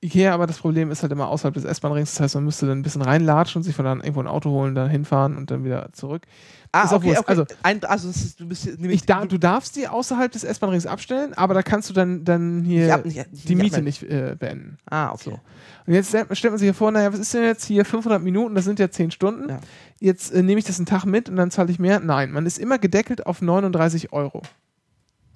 Ikea, 0.00 0.32
aber 0.32 0.46
das 0.46 0.58
Problem 0.58 0.92
ist 0.92 1.02
halt 1.02 1.10
immer 1.10 1.26
außerhalb 1.28 1.54
des 1.54 1.64
S-Bahn-Rings. 1.64 2.12
Das 2.12 2.20
heißt, 2.20 2.34
man 2.36 2.44
müsste 2.44 2.66
dann 2.66 2.78
ein 2.78 2.82
bisschen 2.82 3.02
reinlatschen 3.02 3.58
und 3.58 3.62
sich 3.64 3.74
von 3.74 3.84
dann 3.84 3.98
irgendwo 4.00 4.20
ein 4.20 4.28
Auto 4.28 4.48
holen, 4.50 4.76
dann 4.76 4.88
hinfahren 4.88 5.36
und 5.36 5.50
dann 5.50 5.64
wieder 5.64 5.88
zurück. 5.92 6.22
Ah, 6.70 6.84
Ist 6.84 6.92
okay, 6.92 7.16
okay. 7.18 7.24
Also- 7.26 7.44
Ein, 7.64 7.82
also 7.84 8.08
ist, 8.08 8.38
du 8.38 8.46
bist 8.46 8.66
nämlich 8.66 9.00
Ich 9.00 9.06
da, 9.06 9.24
du 9.24 9.38
darfst 9.38 9.74
die 9.74 9.88
außerhalb 9.88 10.30
des 10.30 10.44
S-Bahn-Rings 10.44 10.86
abstellen, 10.86 11.34
aber 11.34 11.52
da 11.54 11.62
kannst 11.64 11.90
du 11.90 11.94
dann, 11.94 12.24
dann 12.24 12.62
hier 12.62 12.86
Ich 12.86 12.92
hab 12.92 13.04
nicht- 13.04 13.26
ich 13.32 13.44
die 13.44 13.56
Miete 13.56 13.82
nicht- 13.82 14.02
nicht 14.02 14.12
äh, 14.12 14.36
beenden. 14.38 14.78
Ah, 14.88 15.10
okay. 15.10 15.30
So. 15.30 15.40
Und 15.86 15.94
jetzt 15.94 16.10
stellt 16.10 16.28
stellt 16.36 16.52
man 16.52 16.58
sich 16.58 16.66
hier 16.66 16.74
vor, 16.74 16.92
naja, 16.92 17.12
was 17.12 17.18
ist 17.18 17.34
denn 17.34 17.42
jetzt 17.42 17.64
hier 17.64 17.84
500 17.84 18.22
Minuten, 18.22 18.54
das 18.54 18.66
sind 18.66 18.78
ja 18.78 18.90
10 18.90 19.10
Stunden. 19.10 19.48
Ja. 19.48 19.58
Jetzt 19.98 20.32
äh, 20.32 20.44
nehme 20.44 20.60
ich 20.60 20.64
das 20.64 20.78
einen 20.78 20.86
Tag 20.86 21.06
mit 21.06 21.28
und 21.28 21.34
dann 21.34 21.50
zahle 21.50 21.72
ich 21.72 21.80
mehr. 21.80 21.98
Nein, 21.98 22.30
man 22.30 22.46
ist 22.46 22.58
immer 22.58 22.78
gedeckelt 22.78 23.26
auf 23.26 23.42
39 23.42 24.12
Euro. 24.12 24.42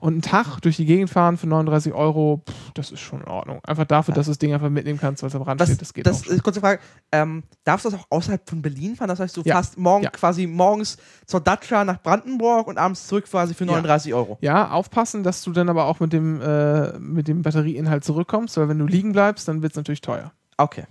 Und 0.00 0.14
einen 0.14 0.22
Tag 0.22 0.60
durch 0.62 0.76
die 0.76 0.86
Gegend 0.86 1.10
fahren 1.10 1.36
für 1.36 1.46
39 1.46 1.92
Euro, 1.92 2.42
pff, 2.48 2.72
das 2.72 2.90
ist 2.90 3.00
schon 3.00 3.20
in 3.20 3.28
Ordnung. 3.28 3.60
Einfach 3.64 3.84
dafür, 3.84 4.14
dass 4.14 4.26
du 4.26 4.30
das 4.30 4.38
Ding 4.38 4.54
einfach 4.54 4.70
mitnehmen 4.70 4.98
kannst, 4.98 5.22
weil 5.22 5.28
es 5.28 5.34
am 5.36 5.42
Rand 5.42 5.60
Das, 5.60 5.68
steht, 5.68 5.82
das 5.82 5.92
geht 5.92 6.06
das 6.06 6.20
auch. 6.20 6.24
schon. 6.24 6.34
ist 6.36 6.42
kurze 6.42 6.60
Frage. 6.60 6.80
Ähm, 7.12 7.42
darfst 7.64 7.84
du 7.84 7.90
das 7.90 8.00
auch 8.00 8.06
außerhalb 8.08 8.48
von 8.48 8.62
Berlin 8.62 8.96
fahren? 8.96 9.08
Das 9.08 9.20
heißt, 9.20 9.36
du 9.36 9.42
Ja. 9.44 9.56
fährst 9.56 9.76
morgen 9.76 10.04
Ja. 10.04 10.10
quasi 10.10 10.46
morgens 10.46 10.96
zur 11.26 11.40
Dacia 11.40 11.84
nach 11.84 12.02
Brandenburg 12.02 12.66
und 12.66 12.78
abends 12.78 13.06
zurück 13.06 13.26
quasi 13.26 13.52
für 13.52 13.64
Ja. 13.66 13.72
39 13.72 14.14
Euro. 14.14 14.38
Ja, 14.40 14.70
aufpassen, 14.70 15.22
dass 15.22 15.42
du 15.42 15.52
dann 15.52 15.68
aber 15.68 15.84
auch 15.84 16.00
mit 16.00 16.14
dem, 16.14 16.40
äh, 16.40 16.98
mit 16.98 17.28
dem 17.28 17.42
Batterieinhalt 17.42 18.02
zurückkommst, 18.02 18.56
weil 18.56 18.68
wenn 18.70 18.78
du 18.78 18.86
liegen 18.86 19.12
bleibst, 19.12 19.48
dann 19.48 19.60
wird 19.60 19.72
es 19.72 19.76
natürlich 19.76 20.00
teuer. 20.00 20.32
Okay. 20.56 20.84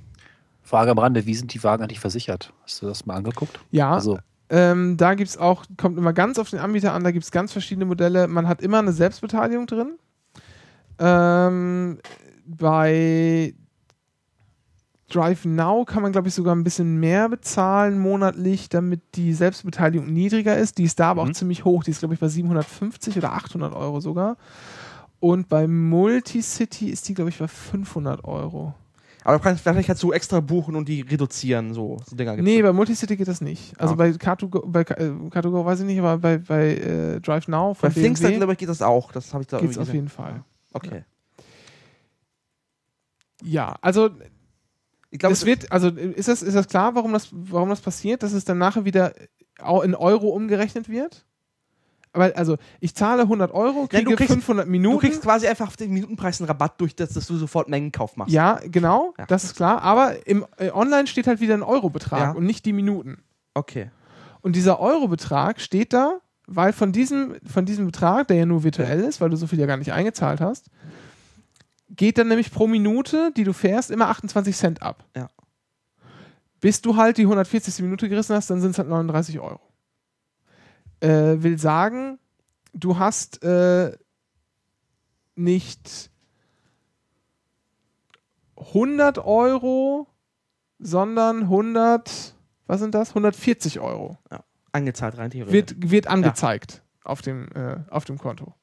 Frage 0.61 0.91
am 0.91 0.99
Rande, 0.99 1.25
wie 1.25 1.33
sind 1.33 1.51
die 1.55 1.63
Wagen 1.63 1.81
eigentlich 1.81 1.99
versichert? 1.99 2.53
Hast 2.63 2.83
du 2.83 2.85
das 2.85 3.07
mal 3.07 3.15
angeguckt? 3.15 3.59
Ja, 3.71 3.93
Also, 3.93 4.19
ähm, 4.49 4.97
da 4.97 5.13
gibt 5.13 5.29
es 5.29 5.37
auch, 5.37 5.65
kommt 5.77 5.97
immer 5.97 6.13
ganz 6.13 6.39
auf 6.39 6.49
den 6.49 6.59
Anbieter 6.59 6.93
an, 6.93 7.03
da 7.03 7.11
gibt 7.11 7.23
es 7.25 7.31
ganz 7.31 7.51
verschiedene 7.51 7.85
Modelle. 7.85 8.27
Man 8.27 8.47
hat 8.47 8.61
immer 8.61 8.79
eine 8.79 8.93
Selbstbeteiligung 8.93 9.67
drin. 9.67 9.91
Ähm, 10.99 11.99
bei 12.45 13.53
Drive 15.09 15.45
Now 15.45 15.85
kann 15.85 16.03
man, 16.03 16.11
glaube 16.11 16.27
ich, 16.27 16.33
sogar 16.35 16.55
ein 16.55 16.63
bisschen 16.63 16.99
mehr 16.99 17.29
bezahlen 17.29 17.99
monatlich, 17.99 18.69
damit 18.69 19.01
die 19.15 19.33
Selbstbeteiligung 19.33 20.11
niedriger 20.11 20.57
ist. 20.57 20.77
Die 20.77 20.83
ist 20.83 20.99
da 20.99 21.11
aber 21.11 21.23
auch 21.23 21.27
Mhm. 21.27 21.33
ziemlich 21.33 21.65
hoch. 21.65 21.83
Die 21.83 21.91
ist, 21.91 21.99
glaube 21.99 22.13
ich, 22.13 22.19
bei 22.19 22.27
750 22.27 23.17
oder 23.17 23.33
800 23.33 23.73
Euro 23.73 23.99
sogar. 24.01 24.37
Und 25.19 25.49
bei 25.49 25.67
Multicity 25.67 26.89
ist 26.89 27.07
die, 27.09 27.13
glaube 27.13 27.29
ich, 27.29 27.39
bei 27.39 27.47
500 27.47 28.23
Euro. 28.23 28.73
Aber 29.23 29.37
du 29.37 29.43
kannst 29.43 29.61
vielleicht 29.63 29.87
kannst 29.87 30.01
du 30.01 30.13
extra 30.13 30.39
buchen 30.39 30.75
und 30.75 30.87
die 30.87 31.01
reduzieren, 31.01 31.73
so, 31.73 31.97
so 32.05 32.15
Dinger 32.15 32.35
gibt's. 32.35 32.49
Nee, 32.49 32.61
bei 32.61 32.71
Multicity 32.71 33.17
geht 33.17 33.27
das 33.27 33.41
nicht. 33.41 33.77
Also 33.79 33.93
Ah. 33.93 33.97
bei 33.97 34.09
Car2Go, 34.11 34.65
bei 34.65 34.81
äh, 34.81 34.83
Car2Go 34.83 35.65
weiß 35.65 35.81
ich 35.81 35.85
nicht, 35.85 35.99
aber 35.99 36.17
bei, 36.17 36.37
bei 36.37 36.75
äh, 36.75 37.19
Drive 37.19 37.47
Now 37.47 37.73
Bei 37.79 37.89
von 37.89 38.01
Thinkster, 38.01 38.27
BMW 38.27 38.37
glaube 38.37 38.53
ich, 38.53 38.59
geht 38.59 38.69
das 38.69 38.81
auch. 38.81 39.11
Das 39.11 39.33
habe 39.33 39.43
ich 39.43 39.47
da 39.47 39.59
geht's 39.59 39.77
auf 39.77 39.93
jeden 39.93 40.09
Fall. 40.09 40.43
Okay. 40.73 41.03
Ja, 43.43 43.75
also 43.81 44.09
Ich 45.11 45.19
glaube, 45.19 45.33
es 45.33 45.45
wird, 45.45 45.71
also 45.71 45.89
ist 45.89 46.27
das, 46.27 46.41
ist 46.41 46.55
das 46.55 46.67
klar, 46.67 46.95
warum 46.95 47.13
das, 47.13 47.29
warum 47.31 47.69
das 47.69 47.81
passiert, 47.81 48.23
dass 48.23 48.33
es 48.33 48.45
dann 48.45 48.57
nachher 48.57 48.85
wieder 48.85 49.13
in 49.83 49.95
Euro 49.95 50.29
umgerechnet 50.29 50.87
wird? 50.89 51.25
Aber 52.11 52.31
also 52.35 52.57
ich 52.79 52.95
zahle 52.95 53.23
100 53.23 53.51
Euro, 53.53 53.85
kriege 53.87 54.03
du 54.05 54.15
kriegst- 54.15 54.33
500 54.33 54.67
Minuten. 54.67 54.95
du 54.95 54.99
kriegst 54.99 55.21
quasi 55.21 55.47
einfach 55.47 55.67
auf 55.67 55.77
den 55.77 55.91
Minutenpreis 55.91 56.41
einen 56.41 56.47
Rabatt 56.47 56.81
durch 56.81 56.95
das, 56.95 57.09
dass 57.13 57.27
du 57.27 57.37
sofort 57.37 57.69
Mengenkauf 57.69 58.17
machst. 58.17 58.33
ja, 58.33 58.59
genau, 58.65 59.13
Ja. 59.19 59.25
das 59.27 59.43
ist 59.43 59.55
klar. 59.55 59.81
Aber 59.83 60.25
im 60.27 60.45
äh, 60.57 60.71
Online 60.71 61.05
steht 61.07 61.27
halt 61.27 61.39
wieder 61.39 61.53
ein 61.53 61.61
Eurobetrag 61.63 62.19
Ja. 62.19 62.31
und 62.31 62.45
nicht 62.45 62.65
die 62.65 62.73
Minuten. 62.73 63.19
Okay. 63.53 63.91
Und 64.41 64.55
dieser 64.55 64.79
Eurobetrag 64.79 65.61
steht 65.61 65.93
da, 65.93 66.19
weil 66.47 66.73
von 66.73 66.91
diesem, 66.91 67.35
von 67.45 67.65
diesem 67.65 67.85
Betrag, 67.85 68.27
der 68.29 68.37
ja 68.37 68.45
nur 68.47 68.63
virtuell 68.63 69.01
ist, 69.01 69.21
weil 69.21 69.29
du 69.29 69.35
so 69.37 69.45
viel 69.45 69.59
ja 69.59 69.67
gar 69.67 69.77
nicht 69.77 69.93
eingezahlt 69.93 70.41
hast, 70.41 70.65
geht 71.91 72.17
dann 72.17 72.27
nämlich 72.27 72.51
pro 72.51 72.65
Minute, 72.65 73.31
die 73.37 73.43
du 73.43 73.53
fährst, 73.53 73.91
immer 73.91 74.07
28 74.07 74.55
Cent 74.57 74.81
ab. 74.81 75.03
Ja. 75.15 75.27
Bis 76.59 76.81
du 76.81 76.95
halt 76.97 77.17
die 77.17 77.23
140. 77.23 77.83
Minute 77.83 78.09
gerissen 78.09 78.35
hast, 78.35 78.49
dann 78.49 78.61
sind 78.61 78.71
es 78.71 78.77
halt 78.79 78.89
39 78.89 79.39
Euro. 79.39 79.59
Äh, 81.01 81.41
will 81.41 81.57
sagen, 81.57 82.19
du 82.73 82.99
hast 82.99 83.43
äh, 83.43 83.97
nicht 85.35 86.11
100 88.57 89.19
Euro, 89.19 90.07
sondern 90.79 91.43
100, 91.43 92.35
was 92.67 92.79
sind 92.79 92.93
das? 92.95 93.09
140 93.09 93.79
Euro 93.79 94.17
Angezahlt 94.71 95.17
rein 95.17 95.31
theoretisch. 95.31 95.53
wird, 95.53 95.91
wird 95.91 96.07
angezeigt 96.07 96.83
auf, 97.03 97.21
dem, 97.21 97.47
äh, 97.53 97.77
auf 97.89 98.05
dem 98.05 98.17
Konto. 98.17 98.53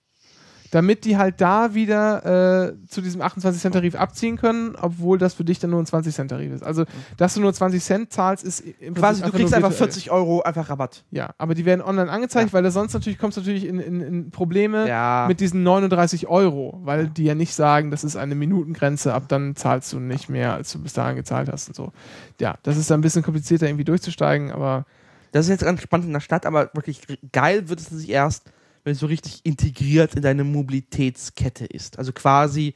Damit 0.76 1.06
die 1.06 1.16
halt 1.16 1.40
da 1.40 1.72
wieder 1.72 2.66
äh, 2.68 2.74
zu 2.86 3.00
diesem 3.00 3.22
28-Cent-Tarif 3.22 3.94
abziehen 3.94 4.36
können, 4.36 4.76
obwohl 4.78 5.16
das 5.16 5.32
für 5.32 5.42
dich 5.42 5.58
dann 5.58 5.70
nur 5.70 5.80
ein 5.80 5.86
20-Cent-Tarif 5.86 6.52
ist. 6.52 6.62
Also, 6.62 6.84
dass 7.16 7.32
du 7.32 7.40
nur 7.40 7.54
20 7.54 7.82
Cent 7.82 8.12
zahlst, 8.12 8.44
ist 8.44 8.60
im 8.60 8.92
quasi, 8.92 9.22
Prinzip 9.22 9.32
du 9.32 9.38
kriegst 9.38 9.54
einfach 9.54 9.70
virtuell. 9.70 9.88
40 9.90 10.10
Euro 10.10 10.42
einfach 10.42 10.68
Rabatt. 10.68 11.04
Ja, 11.10 11.30
aber 11.38 11.54
die 11.54 11.64
werden 11.64 11.80
online 11.80 12.10
angezeigt, 12.10 12.50
Ja. 12.50 12.52
weil 12.52 12.62
das 12.62 12.74
sonst 12.74 12.92
natürlich 12.92 13.18
kommst 13.18 13.38
du 13.38 13.40
natürlich 13.40 13.64
in, 13.66 13.80
in, 13.80 14.00
in 14.02 14.30
Probleme 14.30 14.86
Ja. 14.86 15.24
mit 15.28 15.40
diesen 15.40 15.62
39 15.62 16.26
Euro, 16.28 16.78
weil 16.84 17.08
die 17.08 17.24
ja 17.24 17.34
nicht 17.34 17.54
sagen, 17.54 17.90
das 17.90 18.04
ist 18.04 18.16
eine 18.16 18.34
Minutengrenze, 18.34 19.14
ab 19.14 19.24
dann 19.28 19.56
zahlst 19.56 19.94
du 19.94 19.98
nicht 19.98 20.28
mehr, 20.28 20.52
als 20.52 20.70
du 20.72 20.82
bis 20.82 20.92
dahin 20.92 21.16
gezahlt 21.16 21.48
hast 21.50 21.68
und 21.68 21.74
so. 21.74 21.92
Ja, 22.38 22.56
das 22.64 22.76
ist 22.76 22.90
dann 22.90 22.98
ein 22.98 23.02
bisschen 23.02 23.22
komplizierter 23.22 23.66
irgendwie 23.66 23.84
durchzusteigen, 23.84 24.50
aber 24.50 24.84
Das 25.32 25.46
ist 25.46 25.50
jetzt 25.50 25.64
ganz 25.64 25.80
spannend 25.82 26.06
in 26.06 26.12
der 26.12 26.20
Stadt, 26.20 26.46
aber 26.46 26.70
wirklich 26.74 27.00
geil 27.32 27.68
wird 27.68 27.80
es 27.80 27.86
sich 27.86 28.08
erst, 28.10 28.50
wenn 28.86 28.92
es 28.92 29.00
so 29.00 29.06
richtig 29.06 29.40
integriert 29.44 30.14
in 30.14 30.22
deine 30.22 30.44
Mobilitätskette 30.44 31.66
ist. 31.66 31.98
Also 31.98 32.12
quasi, 32.12 32.72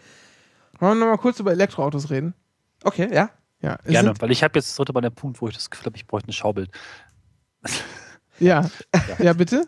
wollen 0.80 0.98
wir 0.98 1.04
noch 1.06 1.12
mal 1.12 1.18
kurz 1.18 1.38
über 1.38 1.52
Elektroautos 1.52 2.10
reden? 2.10 2.34
okay, 2.84 3.08
ja. 3.14 3.30
Ja, 3.62 3.76
gerne, 3.84 4.08
sind- 4.08 4.22
weil 4.22 4.30
ich 4.32 4.42
habe 4.42 4.58
jetzt 4.58 4.76
heute 4.78 4.92
bei 4.92 5.00
dem 5.02 5.12
Punkt, 5.14 5.40
wo 5.40 5.46
ich 5.46 5.54
das 5.54 5.70
Gefühl 5.70 5.86
habe, 5.86 5.96
ich 5.96 6.06
bräuchte 6.06 6.30
ein 6.30 6.32
Schaubild. 6.32 6.70
Ja. 8.40 8.70
ja, 9.18 9.34
bitte? 9.34 9.66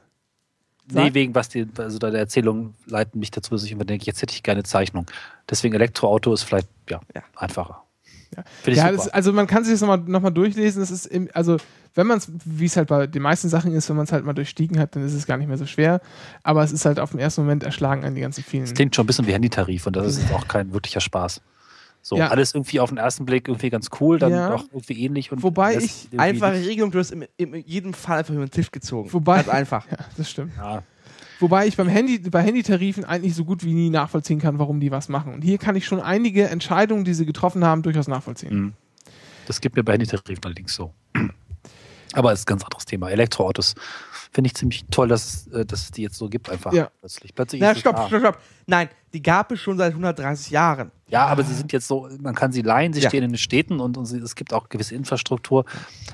Nee, 0.91 1.05
Sag. 1.09 1.15
wegen 1.15 1.35
was 1.35 1.51
die, 1.51 1.67
also 1.77 1.99
deine 1.99 2.17
Erzählungen 2.17 2.75
leiten 2.87 3.21
mich 3.21 3.31
dazu, 3.31 3.51
dass 3.51 3.65
ich 3.65 3.73
immer 3.73 3.85
denke, 3.85 4.07
jetzt 4.07 4.23
hätte 4.23 4.33
ich 4.35 4.43
gerne 4.43 4.63
Zeichnung. 4.63 5.05
Deswegen 5.51 5.75
Elektroauto 5.75 6.33
ist 6.33 6.43
vielleicht 6.43 6.69
ja, 6.89 7.01
Ja. 7.15 7.23
einfacher. 7.37 7.85
Ja. 8.37 8.45
Finde 8.63 8.71
ich 8.71 8.77
Ja, 8.79 8.85
super. 8.93 8.97
das, 9.05 9.09
also 9.09 9.33
man 9.33 9.47
kann 9.47 9.65
sich 9.65 9.75
das 9.75 9.81
nochmal 9.81 9.99
noch 9.99 10.21
mal 10.23 10.31
durchlesen. 10.31 10.81
Das 10.81 10.91
ist 10.91 11.07
im, 11.07 11.29
also 11.35 11.57
wenn 11.95 12.07
man 12.07 12.19
es, 12.19 12.31
wie 12.45 12.65
es 12.65 12.77
halt 12.77 12.89
bei 12.89 13.07
den 13.07 13.21
meisten 13.23 13.49
Sachen 13.49 13.73
ist, 13.75 13.89
wenn 13.91 13.97
man 13.97 14.05
es 14.07 14.13
halt 14.13 14.25
mal 14.25 14.33
durchstiegen 14.33 14.79
hat, 14.79 14.97
dann 14.97 15.05
ist 15.05 15.13
es 15.13 15.27
gar 15.27 15.37
nicht 15.37 15.49
mehr 15.49 15.59
so 15.59 15.67
schwer. 15.67 16.01
Aber 16.43 16.63
es 16.65 16.73
ist 16.73 16.85
halt 16.87 16.99
auf 16.99 17.11
den 17.11 17.21
ersten 17.21 17.43
Moment 17.43 17.63
erschlagen 17.65 18.05
an 18.05 18.15
die 18.15 18.21
ganzen 18.23 18.43
vielen. 18.43 18.65
Das 18.65 18.75
klingt 18.75 18.95
schon 18.97 19.05
ein 19.05 19.07
bisschen 19.07 19.27
wie 19.27 19.33
Handytarif 19.35 19.87
und 19.87 19.97
das 19.97 20.17
ist 20.17 20.33
auch 20.33 20.49
kein 20.49 20.73
wirklicher 20.73 21.01
Spaß. 21.01 21.43
So, 22.05 22.17
Ja. 22.17 22.29
alles 22.29 22.55
irgendwie 22.55 22.81
auf 22.81 22.89
den 22.89 22.99
ersten 22.99 23.27
Blick 23.27 23.47
irgendwie 23.47 23.71
ganz 23.71 23.89
cool, 24.01 24.19
dann 24.19 24.33
Ja. 24.33 24.51
doch 24.51 24.65
irgendwie 24.73 25.05
ähnlich. 25.05 25.31
Und 25.31 25.43
Wobei 25.45 25.77
ich 25.77 26.09
Einfache. 26.17 26.55
Regelung, 26.55 26.91
du 26.91 26.99
hast 26.99 27.13
in, 27.13 27.27
in 27.37 27.55
jedem 27.55 27.95
Fall 27.95 28.19
einfach 28.21 28.35
über 28.35 28.45
den 28.45 28.51
Tisch 28.51 28.73
gezogen. 28.73 29.13
Wobei- 29.13 29.37
Ganz 29.37 29.49
einfach. 29.51 29.87
Ja, 29.91 29.99
das 30.17 30.29
stimmt. 30.31 30.53
Ja, 30.57 30.83
Wobei 31.43 31.67
ich 31.67 31.77
beim 31.77 31.89
Handy, 31.89 32.19
bei 32.19 32.41
Handytarifen 32.43 33.05
eigentlich 33.05 33.35
so 33.35 33.45
gut 33.45 33.65
wie 33.65 33.75
nie 33.75 33.91
nachvollziehen 33.91 34.39
kann, 34.41 34.59
warum 34.61 34.79
die 34.81 34.91
was 34.93 35.09
machen. 35.09 35.35
Und 35.35 35.43
hier 35.43 35.59
kann 35.59 35.75
ich 35.77 35.85
schon 35.87 36.01
einige 36.01 36.49
Entscheidungen, 36.49 37.05
die 37.05 37.15
sie 37.15 37.27
getroffen 37.27 37.65
haben, 37.65 37.83
durchaus 37.83 38.07
nachvollziehen. 38.09 38.55
Mhm. 38.57 38.73
das 39.47 39.61
gibt 39.61 39.75
mir 39.77 39.83
bei 39.83 39.95
Handytarifen 39.95 40.45
allerdings 40.45 40.73
so. 40.75 40.95
Aber 42.15 42.33
ist 42.33 42.43
ein 42.43 42.47
ganz 42.47 42.63
anderes 42.63 42.85
Thema. 42.85 43.11
Elektroautos 43.11 43.75
finde 44.31 44.49
ich 44.49 44.55
ziemlich 44.55 44.85
toll, 44.91 45.09
dass, 45.09 45.47
äh, 45.49 45.65
dass 45.67 45.83
es 45.85 45.91
die 45.91 46.03
jetzt 46.03 46.17
so 46.17 46.29
gibt, 46.29 46.49
einfach 46.49 46.73
Ja. 46.73 46.91
plötzlich. 47.01 47.35
Plötzlich 47.35 47.61
Na, 47.61 47.73
es 47.73 47.81
stopp, 47.81 48.07
stopp, 48.07 48.21
stopp. 48.21 48.39
Nein, 48.67 48.89
die 49.13 49.23
gab 49.23 49.53
es 49.53 49.61
schon 49.61 49.77
seit 49.79 49.93
130 49.93 50.51
Jahren. 50.51 50.91
Ja, 51.09 51.27
aber 51.27 51.43
sie 51.45 51.53
sind 51.53 51.73
jetzt 51.73 51.87
so, 51.87 52.09
man 52.23 52.35
kann 52.35 52.53
sie 52.53 52.63
leihen, 52.63 52.95
sie 52.95 53.01
Ja. 53.01 53.11
stehen 53.11 53.23
in 53.25 53.33
den 53.33 53.37
Städten 53.39 53.81
und, 53.81 53.99
und 53.99 54.07
sie, 54.07 54.17
es 54.19 54.35
gibt 54.35 54.55
auch 54.55 54.71
gewisse 54.71 54.95
Infrastruktur, 54.95 55.67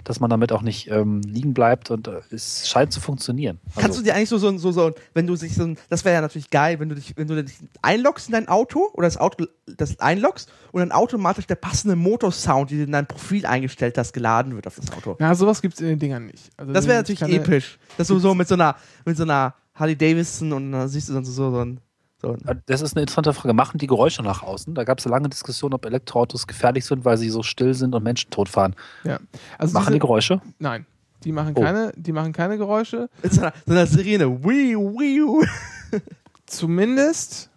dass 0.03 0.19
man 0.19 0.29
damit 0.29 0.51
auch 0.51 0.63
nicht 0.63 0.91
ähm, 0.91 1.21
liegen 1.21 1.55
bleibt 1.55 1.93
und 1.93 2.09
äh, 2.09 2.21
es 2.33 2.69
scheint 2.69 2.93
zu 2.93 3.01
funktionieren. 3.01 3.61
Also, 3.69 3.81
Kannst 3.81 3.99
du 4.01 4.03
dir 4.03 4.17
eigentlich 4.17 4.29
so, 4.29 4.39
so, 4.39 4.59
so, 4.59 4.73
so 4.73 4.93
wenn 5.15 5.29
du 5.29 5.37
sich 5.37 5.55
so, 5.55 5.63
ein- 5.63 5.79
das 5.89 6.05
wäre 6.05 6.17
ja 6.17 6.21
natürlich 6.21 6.51
geil, 6.51 6.81
wenn 6.81 6.89
du 6.89 6.97
dich, 6.97 7.17
wenn 7.17 7.29
du 7.29 7.45
dich 7.45 7.55
einloggst 7.81 8.27
in 8.29 8.33
dein 8.33 8.49
Auto 8.49 8.89
oder 8.95 9.07
das 9.07 9.17
Auto, 9.19 9.47
das 9.67 10.01
einloggst 10.01 10.51
und 10.73 10.81
dann 10.81 10.91
automatisch 10.91 11.47
der 11.47 11.55
passende 11.55 11.95
Motorsound, 11.95 12.71
den 12.73 12.79
du 12.79 12.85
in 12.85 12.93
dein 12.93 13.07
Profil 13.07 13.47
eingestellt 13.47 13.97
hast, 13.99 14.13
geladen 14.13 14.57
wird 14.57 14.67
auf 14.67 14.75
das 14.75 14.91
Auto. 14.91 15.17
Ja, 15.21 15.33
sowas 15.37 15.63
gibt 15.63 15.75
es 15.75 15.81
in 15.81 15.87
den 15.87 15.99
Dingern 16.01 16.27
nicht. 16.27 16.51
Also 16.57 16.73
Das 16.73 16.89
wäre 16.89 16.97
natürlich 16.99 17.23
episch. 17.23 17.79
Dass 17.97 18.09
du 18.09 18.19
so 18.19 18.35
mit 18.35 18.49
so 18.49 18.55
einer, 18.55 18.75
mit 19.05 19.17
so 19.17 19.23
einer 19.23 19.55
Harley 19.77 19.95
Davidson 19.97 20.53
und 20.53 20.73
dann 20.73 20.89
siehst 20.89 21.09
du 21.09 21.13
dann 21.13 21.25
so, 21.25 21.53
so 21.53 21.61
ein, 21.61 21.79
so 22.21 22.33
ein 22.33 22.41
Äh, 22.47 22.57
Das 22.67 22.81
ist 22.83 22.95
eine 22.97 23.03
interessante 23.03 23.33
Frage. 23.33 23.53
Machen 23.55 23.79
die 23.79 23.87
Geräusche 23.87 24.23
nach 24.23 24.43
außen? 24.43 24.75
Da 24.75 24.85
gab 24.85 24.99
es 24.99 25.07
eine 25.07 25.15
lange 25.15 25.29
Diskussion, 25.29 25.73
ob 25.75 25.85
Elektroautos 25.87 26.47
gefährlich 26.47 26.85
sind, 26.85 27.05
weil 27.05 27.17
sie 27.19 27.31
so 27.31 27.43
still 27.43 27.75
sind 27.75 27.95
und 27.95 28.03
Menschen 28.03 28.31
totfahren. 28.31 28.75
Ja. 29.05 29.19
Also 29.59 29.73
Machen 29.75 29.85
diese, 29.87 29.93
die 29.95 29.99
Geräusche? 30.01 30.41
Nein, 30.59 30.87
die 31.25 31.33
machen 31.33 31.55
Oh. 31.57 31.61
keine, 31.61 31.93
die 31.97 32.13
machen 32.13 32.33
keine 32.33 32.59
Geräusche. 32.59 33.09
so 33.23 33.41
einer, 33.41 33.53
so 33.67 33.73
einer 33.73 33.87
Sirene. 33.87 34.45
Wii, 34.45 34.77
wii. 34.77 35.47
Zumindest, 36.47 37.51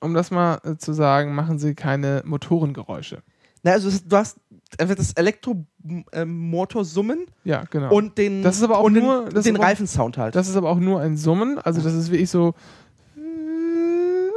um 0.00 0.14
das 0.14 0.30
mal 0.30 0.58
äh, 0.64 0.76
zu 0.76 0.92
sagen, 0.92 1.34
machen 1.34 1.58
sie 1.58 1.74
keine 1.74 2.22
Motorengeräusche. 2.24 3.22
Na, 3.62 3.72
also 3.72 3.90
du 4.08 4.16
hast, 4.16 4.38
einfach 4.78 4.94
das 4.96 5.12
Elektromotor 5.12 6.84
summen 6.84 7.26
Ja, 7.44 7.64
genau. 7.70 7.94
und 7.94 8.16
den, 8.18 8.42
Das 8.42 8.56
ist 8.56 8.62
aber 8.64 8.78
auch 8.78 8.84
und 8.84 8.94
nur- 8.94 9.26
den, 9.26 9.34
das 9.34 9.44
den 9.44 9.56
Reifensound 9.56 10.18
halt. 10.18 10.34
das 10.34 10.48
ist 10.48 10.56
aber 10.56 10.70
auch 10.70 10.78
nur 10.78 11.00
ein 11.00 11.16
Summen, 11.16 11.58
also 11.58 11.80
das 11.80 11.92
ist 11.94 12.10
wirklich 12.10 12.30
so 12.30 12.54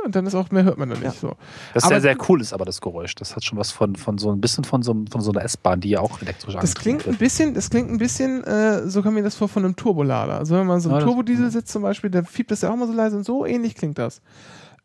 und 0.05 0.15
dann 0.15 0.25
ist 0.25 0.35
auch 0.35 0.51
mehr 0.51 0.63
hört 0.63 0.77
man 0.77 0.89
da 0.89 0.95
nicht 0.97 1.19
so. 1.19 1.35
Das 1.73 1.83
Aber- 1.83 1.93
sehr, 1.95 2.01
sehr 2.01 2.17
cool 2.29 2.39
ist 2.41 2.53
aber 2.53 2.63
das 2.65 2.79
Geräusch. 2.81 3.15
Das 3.15 3.35
hat 3.35 3.43
schon 3.43 3.57
was 3.57 3.71
von, 3.71 3.95
von 3.95 4.17
so 4.17 4.31
ein 4.31 4.39
bisschen 4.39 4.63
von 4.63 4.81
so, 4.83 4.91
einem- 4.91 5.07
von 5.07 5.21
so 5.21 5.31
einer 5.31 5.43
S-Bahn, 5.43 5.81
die 5.81 5.89
ja 5.89 5.99
auch 5.99 6.21
elektrisch 6.21 6.55
Das 6.55 6.75
klingt 6.75 7.07
ein 7.07 7.17
bisschen, 7.17 7.53
das 7.53 7.69
klingt 7.69 7.89
ein 7.91 7.97
bisschen, 7.97 8.43
äh, 8.43 8.87
so 8.87 9.01
kam 9.01 9.15
mir 9.15 9.23
das 9.23 9.35
vor 9.35 9.49
von 9.49 9.65
einem 9.65 9.75
Turbolader. 9.75 10.37
Also 10.37 10.55
wenn 10.55 10.67
man 10.67 10.79
so 10.79 10.89
Ja, 10.89 10.95
einen 10.95 11.01
das- 11.05 11.09
Turbodiesel 11.09 11.51
sitzt 11.51 11.71
zum 11.71 11.81
Beispiel, 11.81 12.09
der 12.09 12.23
fiebt 12.23 12.51
das 12.51 12.61
ja 12.61 12.71
auch 12.71 12.75
mal 12.75 12.87
so 12.87 12.93
leise 12.93 13.17
und 13.17 13.25
so 13.25 13.45
ähnlich 13.45 13.75
klingt 13.75 13.97
das. 13.97 14.21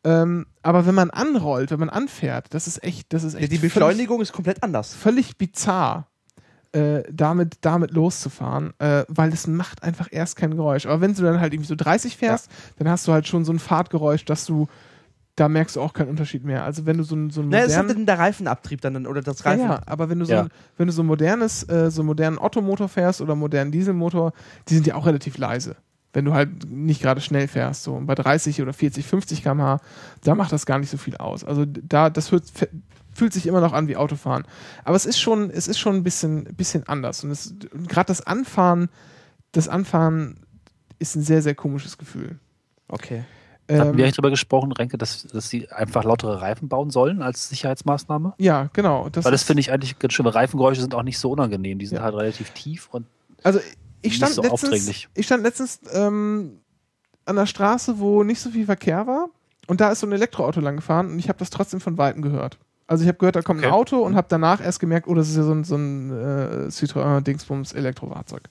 Ähm, 0.02 0.46
aber 0.62 0.86
wenn 0.86 0.94
man 0.94 1.10
anrollt, 1.10 1.70
wenn 1.70 1.80
man 1.80 1.90
anfährt, 1.90 2.46
das 2.54 2.66
ist 2.66 2.82
echt, 2.82 3.12
das 3.12 3.22
ist 3.22 3.34
Ja, 3.34 3.40
echt 3.40 3.52
die 3.52 3.58
völlig- 3.58 3.74
Beschleunigung 3.74 4.20
ist 4.22 4.32
komplett 4.32 4.62
anders. 4.62 4.94
völlig 4.94 5.36
bizarr, 5.36 6.06
äh, 6.72 7.02
damit, 7.12 7.58
damit 7.62 7.90
loszufahren, 7.90 8.72
äh, 8.78 9.04
weil 9.08 9.30
es 9.32 9.46
macht 9.46 9.82
einfach 9.82 10.08
erst 10.10 10.36
kein 10.36 10.54
Geräusch. 10.56 10.86
Aber 10.86 11.00
wenn 11.02 11.14
du 11.14 11.22
dann 11.22 11.40
halt 11.40 11.52
irgendwie 11.52 11.68
so 11.68 11.74
30 11.74 12.16
fährst, 12.16 12.48
dann 12.78 12.88
hast 12.88 13.06
du 13.08 13.12
halt 13.12 13.26
schon 13.26 13.44
so 13.44 13.52
ein 13.52 13.58
Fahrtgeräusch, 13.58 14.24
dass 14.24 14.46
du, 14.46 14.68
da 15.40 15.48
merkst 15.48 15.76
du 15.76 15.80
auch 15.80 15.92
keinen 15.94 16.08
Unterschied 16.10 16.44
mehr. 16.44 16.64
Also 16.64 16.84
wenn 16.86 16.98
du 16.98 17.02
so 17.04 17.16
ein, 17.16 17.30
so 17.30 17.40
ein 17.40 17.48
Na, 17.48 17.58
es 17.58 17.68
ist 17.68 17.76
modernen- 17.78 17.88
dann 17.96 18.06
der 18.06 18.18
Reifenabtrieb 18.18 18.80
dann 18.82 19.06
oder 19.06 19.22
das 19.22 19.38
ja, 19.42 19.50
Reifen. 19.50 19.64
ja, 19.64 19.80
aber 19.86 20.10
wenn 20.10 20.18
du 20.18 20.26
so 20.26 20.32
Ja. 20.32 20.42
ein, 20.42 20.48
wenn 20.76 20.86
du 20.86 20.92
so 20.92 21.02
ein 21.02 21.06
modernes, 21.06 21.62
äh, 21.68 21.90
so 21.90 22.02
einen 22.02 22.06
modernen 22.08 22.38
Ottomotor 22.38 22.88
fährst 22.88 23.20
oder 23.20 23.32
einen 23.32 23.40
modernen 23.40 23.72
Dieselmotor, 23.72 24.32
die 24.68 24.74
sind 24.74 24.86
ja 24.86 24.94
auch 24.96 25.06
relativ 25.06 25.38
leise. 25.38 25.76
Wenn 26.12 26.24
du 26.24 26.34
halt 26.34 26.68
nicht 26.70 27.00
gerade 27.00 27.20
schnell 27.20 27.46
fährst, 27.48 27.84
so 27.84 27.94
Und 27.94 28.06
bei 28.06 28.14
30 28.16 28.60
oder 28.60 28.72
40, 28.72 29.06
50 29.06 29.42
km/h, 29.42 29.80
da 30.24 30.34
macht 30.34 30.52
das 30.52 30.66
gar 30.66 30.78
nicht 30.78 30.90
so 30.90 30.96
viel 30.98 31.16
aus. 31.16 31.44
Also 31.44 31.64
da, 31.66 32.10
das 32.10 32.32
hört, 32.32 32.44
fühlt 33.14 33.32
sich 33.32 33.46
immer 33.46 33.60
noch 33.60 33.72
an 33.72 33.88
wie 33.88 33.96
Autofahren. 33.96 34.44
Aber 34.84 34.96
es 34.96 35.06
ist 35.06 35.18
schon, 35.20 35.50
es 35.50 35.68
ist 35.68 35.78
schon 35.78 35.94
ein 35.96 36.02
bisschen, 36.02 36.44
bisschen 36.56 36.86
anders. 36.88 37.24
Und 37.24 37.30
es- 37.30 37.54
und 37.72 37.88
gerade 37.88 38.08
das 38.08 38.20
Anfahren, 38.26 38.88
das 39.52 39.68
Anfahren 39.68 40.36
ist 40.98 41.14
ein 41.16 41.22
sehr, 41.22 41.40
sehr 41.42 41.54
komisches 41.54 41.96
Gefühl. 41.96 42.38
Okay. 42.88 43.24
Da 43.70 43.78
hatten 43.80 43.90
Ähm, 43.90 43.96
wir 43.96 44.04
eigentlich 44.04 44.16
drüber 44.16 44.30
gesprochen, 44.30 44.72
Renke, 44.72 44.98
dass, 44.98 45.22
dass 45.28 45.48
sie 45.48 45.70
einfach 45.70 46.04
lautere 46.04 46.40
Reifen 46.42 46.68
bauen 46.68 46.90
sollen 46.90 47.22
als 47.22 47.48
Sicherheitsmaßnahme? 47.48 48.34
ja, 48.38 48.68
genau. 48.72 49.08
Das 49.10 49.24
Weil 49.24 49.32
das 49.32 49.42
finde 49.44 49.60
ich 49.60 49.72
eigentlich 49.72 49.98
ganz 49.98 50.12
schön. 50.12 50.24
weil 50.26 50.32
Reifengeräusche 50.32 50.80
sind 50.80 50.94
auch 50.94 51.02
nicht 51.02 51.18
so 51.18 51.30
unangenehm. 51.30 51.78
Die 51.78 51.86
sind 51.86 51.98
Ja. 51.98 52.02
halt 52.04 52.14
relativ 52.14 52.50
tief 52.50 52.88
und 52.92 53.06
Also 53.42 53.58
ich 54.02 54.12
Nicht 54.12 54.16
stand 54.16 54.34
so 54.34 54.42
letztens, 54.42 54.62
aufdringlich. 54.64 55.08
ich 55.14 55.26
stand 55.26 55.42
letztens 55.42 55.80
ähm, 55.92 56.58
an 57.26 57.36
der 57.36 57.46
Straße, 57.46 57.98
wo 57.98 58.22
nicht 58.24 58.40
so 58.40 58.50
viel 58.50 58.64
Verkehr 58.66 59.06
war 59.06 59.28
und 59.68 59.80
da 59.80 59.90
ist 59.92 60.00
so 60.00 60.06
ein 60.06 60.12
Elektroauto 60.12 60.60
lang 60.60 60.76
gefahren 60.76 61.08
und 61.12 61.18
ich 61.18 61.28
habe 61.28 61.38
das 61.38 61.50
trotzdem 61.50 61.80
von 61.80 61.96
Weitem 61.98 62.22
gehört. 62.22 62.58
Also 62.86 63.02
ich 63.02 63.08
habe 63.08 63.18
gehört, 63.18 63.36
da 63.36 63.42
kommt 63.42 63.60
ein 63.60 63.66
Okay. 63.66 63.72
Auto 63.74 63.98
und 63.98 64.16
habe 64.16 64.26
danach 64.28 64.60
erst 64.60 64.80
gemerkt, 64.80 65.06
oh, 65.06 65.14
das 65.14 65.28
ist 65.28 65.36
ja 65.36 65.44
so 65.44 65.52
ein, 65.52 65.62
so 65.62 65.76
ein 65.76 66.10
äh, 66.10 66.66
Citroën 66.70 67.20
Dingsbums 67.20 67.72
Elektrofahrzeug. 67.72 68.42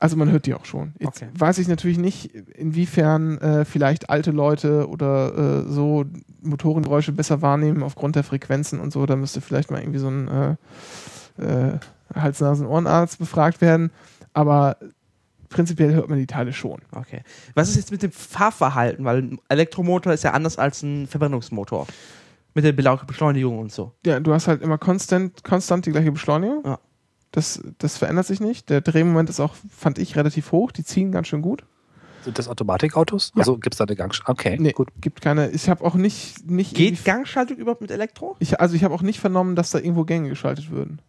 Also 0.00 0.16
man 0.16 0.30
hört 0.30 0.46
die 0.46 0.54
auch 0.54 0.64
schon. 0.64 0.92
Jetzt 0.98 1.22
Okay. 1.22 1.28
weiß 1.38 1.58
ich 1.58 1.68
natürlich 1.68 1.98
nicht, 1.98 2.34
inwiefern 2.34 3.38
äh, 3.38 3.64
vielleicht 3.64 4.10
alte 4.10 4.30
Leute 4.30 4.88
oder 4.88 5.64
äh, 5.66 5.68
so 5.70 6.04
Motorengeräusche 6.42 7.12
besser 7.12 7.42
wahrnehmen 7.42 7.82
aufgrund 7.82 8.16
der 8.16 8.24
Frequenzen 8.24 8.80
und 8.80 8.92
so. 8.92 9.06
Da 9.06 9.16
müsste 9.16 9.40
vielleicht 9.40 9.70
mal 9.70 9.80
irgendwie 9.80 9.98
so 9.98 10.08
ein 10.08 10.28
äh, 10.28 10.56
äh, 11.42 11.78
Hals-Nasen-Ohrenarzt 12.14 13.18
befragt 13.18 13.60
werden. 13.60 13.90
Aber 14.32 14.76
prinzipiell 15.48 15.94
hört 15.94 16.08
man 16.08 16.18
die 16.18 16.26
Teile 16.26 16.52
schon. 16.52 16.80
Okay. 16.92 17.22
Was 17.54 17.68
ist 17.70 17.76
jetzt 17.76 17.90
mit 17.90 18.02
dem 18.02 18.12
Fahrverhalten? 18.12 19.04
Weil 19.04 19.18
ein 19.22 19.38
Elektromotor 19.48 20.12
ist 20.12 20.24
ja 20.24 20.32
anders 20.32 20.58
als 20.58 20.82
ein 20.82 21.06
Verbrennungsmotor. 21.06 21.86
Mit 22.54 22.64
der 22.64 22.72
Beschleunigung 22.72 23.58
und 23.58 23.70
so. 23.70 23.92
Ja, 24.06 24.18
du 24.18 24.32
hast 24.32 24.48
halt 24.48 24.62
immer 24.62 24.78
konstant, 24.78 25.44
konstant 25.44 25.84
die 25.84 25.90
gleiche 25.90 26.10
Beschleunigung. 26.10 26.62
Ja. 26.64 26.78
Das, 27.36 27.62
das 27.76 27.98
verändert 27.98 28.26
sich 28.26 28.40
nicht. 28.40 28.70
Der 28.70 28.80
Drehmoment 28.80 29.28
ist 29.28 29.40
auch, 29.40 29.54
fand 29.70 29.98
ich, 29.98 30.16
relativ 30.16 30.52
hoch. 30.52 30.72
Die 30.72 30.84
ziehen 30.84 31.12
ganz 31.12 31.28
schön 31.28 31.42
gut. 31.42 31.64
sind 32.24 32.38
das 32.38 32.48
Automatikautos? 32.48 33.32
Ja. 33.34 33.40
Also 33.40 33.58
gibt 33.58 33.74
es 33.74 33.78
da 33.78 33.84
eine 33.84 33.94
Gangschaltung? 33.94 34.32
Okay, 34.32 34.56
Nee, 34.58 34.72
gut. 34.72 34.88
gibt 35.02 35.20
keine. 35.20 35.50
Ich 35.50 35.68
habe 35.68 35.84
auch 35.84 35.94
nicht, 35.96 36.48
nicht 36.48 36.74
Geht 36.74 37.04
Gangschaltung 37.04 37.58
überhaupt 37.58 37.82
mit 37.82 37.90
Elektro? 37.90 38.36
ich, 38.38 38.58
also 38.58 38.74
ich 38.74 38.84
habe 38.84 38.94
auch 38.94 39.02
nicht 39.02 39.20
vernommen, 39.20 39.54
dass 39.54 39.68
da 39.70 39.78
irgendwo 39.78 40.04
Gänge 40.04 40.30
geschaltet 40.30 40.70
würden. 40.70 41.02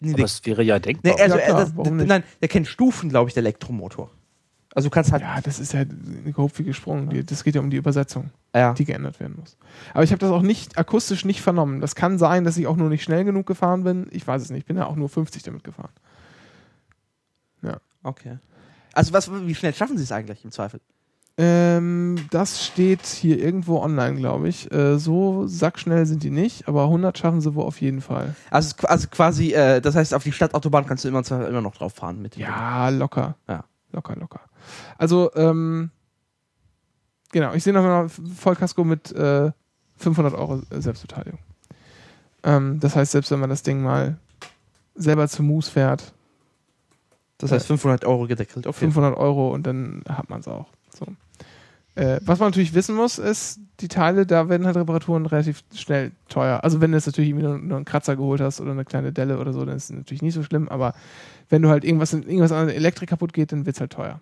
Nee, 0.00 0.14
Aber 0.14 0.24
es 0.24 0.44
wäre 0.44 0.64
ja 0.64 0.80
denkbar. 0.80 1.14
nee, 1.14 1.22
also, 1.22 1.38
Ja, 1.38 1.44
klar, 1.46 1.62
äh, 1.62 1.64
das, 1.84 2.06
nein, 2.06 2.24
der 2.42 2.48
kennt 2.48 2.66
Stufen, 2.66 3.08
glaube 3.08 3.30
ich, 3.30 3.34
der 3.34 3.42
Elektromotor. 3.42 4.10
Also 4.76 4.88
du 4.88 4.90
kannst 4.94 5.10
halt. 5.10 5.22
Ja, 5.22 5.40
das 5.40 5.58
ist 5.58 5.72
ja 5.72 5.84
gehopft 5.84 6.58
wie 6.58 6.64
gesprungen. 6.64 7.08
Die- 7.08 7.24
Das 7.24 7.42
geht 7.44 7.54
ja 7.54 7.60
um 7.62 7.70
die 7.70 7.78
Übersetzung, 7.78 8.30
Ja. 8.54 8.74
die 8.74 8.84
geändert 8.84 9.18
werden 9.20 9.36
muss. 9.40 9.56
Aber 9.94 10.04
ich 10.04 10.10
habe 10.12 10.18
das 10.18 10.30
auch 10.30 10.42
nicht 10.42 10.76
akustisch 10.78 11.24
nicht 11.24 11.40
vernommen. 11.40 11.80
Das 11.80 11.94
kann 11.94 12.18
sein, 12.18 12.44
dass 12.44 12.58
ich 12.58 12.66
auch 12.66 12.76
nur 12.76 12.90
nicht 12.90 13.02
schnell 13.02 13.24
genug 13.24 13.46
gefahren 13.46 13.84
bin. 13.84 14.06
Ich 14.10 14.26
weiß 14.26 14.42
es 14.42 14.50
nicht. 14.50 14.60
Ich 14.60 14.66
bin 14.66 14.76
ja 14.76 14.86
auch 14.86 14.96
nur 14.96 15.08
50 15.08 15.42
damit 15.42 15.64
gefahren. 15.64 15.90
Okay. 18.02 18.38
Also 18.92 19.12
was, 19.12 19.28
wie 19.32 19.54
schnell 19.56 19.74
schaffen 19.74 19.96
sie 19.98 20.04
es 20.04 20.12
eigentlich 20.12 20.44
im 20.44 20.52
Zweifel? 20.52 20.80
Ähm, 21.38 22.16
das 22.30 22.64
steht 22.64 23.04
hier 23.04 23.38
irgendwo 23.42 23.80
online, 23.80 24.14
glaube 24.16 24.48
ich. 24.48 24.70
Äh, 24.72 24.98
so 24.98 25.46
sackschnell 25.48 26.06
sind 26.06 26.22
die 26.22 26.30
nicht, 26.30 26.68
aber 26.68 26.84
100 26.84 27.18
schaffen 27.18 27.40
sie 27.40 27.54
wohl 27.56 27.64
auf 27.64 27.80
jeden 27.80 28.00
Fall. 28.00 28.36
Also, 28.50 28.74
also 28.86 29.08
quasi, 29.08 29.52
äh, 29.54 29.80
das 29.80 29.96
heißt, 29.96 30.14
auf 30.14 30.22
die 30.22 30.30
Stadtautobahn 30.32 30.86
kannst 30.86 31.04
du 31.04 31.08
immer, 31.08 31.22
immer 31.48 31.60
noch 31.62 31.74
drauf 31.74 31.94
fahren 31.94 32.22
mit 32.22 32.36
dem 32.36 32.42
Ja, 32.42 32.88
locker. 32.90 33.34
Ja. 33.48 33.64
Locker, 33.92 34.16
locker. 34.16 34.40
Also, 34.98 35.30
ähm, 35.34 35.90
genau, 37.32 37.54
ich 37.54 37.64
sehe 37.64 37.72
noch 37.72 37.82
mal 37.82 38.08
Vollkasko 38.08 38.84
mit 38.84 39.12
äh, 39.12 39.52
500 39.96 40.34
Euro 40.34 40.62
Selbstbeteiligung. 40.70 41.38
Ähm, 42.42 42.80
das 42.80 42.96
heißt, 42.96 43.12
selbst 43.12 43.30
wenn 43.30 43.40
man 43.40 43.50
das 43.50 43.62
Ding 43.62 43.82
mal 43.82 44.18
selber 44.94 45.28
zu 45.28 45.42
Moose 45.42 45.70
fährt, 45.70 46.12
Das 47.38 47.52
heißt 47.52 47.66
500 47.66 48.04
Euro 48.04 48.26
gedeckelt. 48.26 48.64
Fall. 48.64 48.72
500 48.72 49.16
Euro 49.16 49.52
und 49.52 49.66
dann 49.66 50.02
hat 50.08 50.30
man 50.30 50.40
es 50.40 50.48
auch. 50.48 50.66
Äh, 51.96 52.20
was 52.24 52.38
man 52.38 52.48
natürlich 52.48 52.74
wissen 52.74 52.94
muss, 52.94 53.18
ist, 53.18 53.58
die 53.80 53.88
Teile, 53.88 54.26
da 54.26 54.50
werden 54.50 54.66
halt 54.66 54.76
Reparaturen 54.76 55.24
relativ 55.24 55.64
schnell 55.74 56.12
teuer. 56.28 56.62
Also 56.62 56.82
wenn 56.82 56.92
du 56.92 56.98
jetzt 56.98 57.06
natürlich 57.06 57.32
nur, 57.34 57.58
nur 57.58 57.76
einen 57.76 57.84
Kratzer 57.86 58.16
geholt 58.16 58.42
hast 58.42 58.60
oder 58.60 58.72
eine 58.72 58.84
kleine 58.84 59.12
Delle 59.12 59.38
oder 59.38 59.54
so, 59.54 59.64
dann 59.64 59.76
ist 59.76 59.84
es 59.84 59.96
natürlich 59.96 60.22
nicht 60.22 60.34
so 60.34 60.42
schlimm, 60.42 60.68
aber 60.68 60.92
wenn 61.48 61.62
du 61.62 61.70
halt 61.70 61.84
irgendwas, 61.84 62.12
irgendwas 62.12 62.52
an 62.52 62.66
der 62.66 62.76
Elektrik 62.76 63.08
kaputt 63.08 63.32
geht, 63.32 63.50
dann 63.50 63.64
wird 63.64 63.76
es 63.76 63.80
halt 63.80 63.92
teuer. 63.92 64.20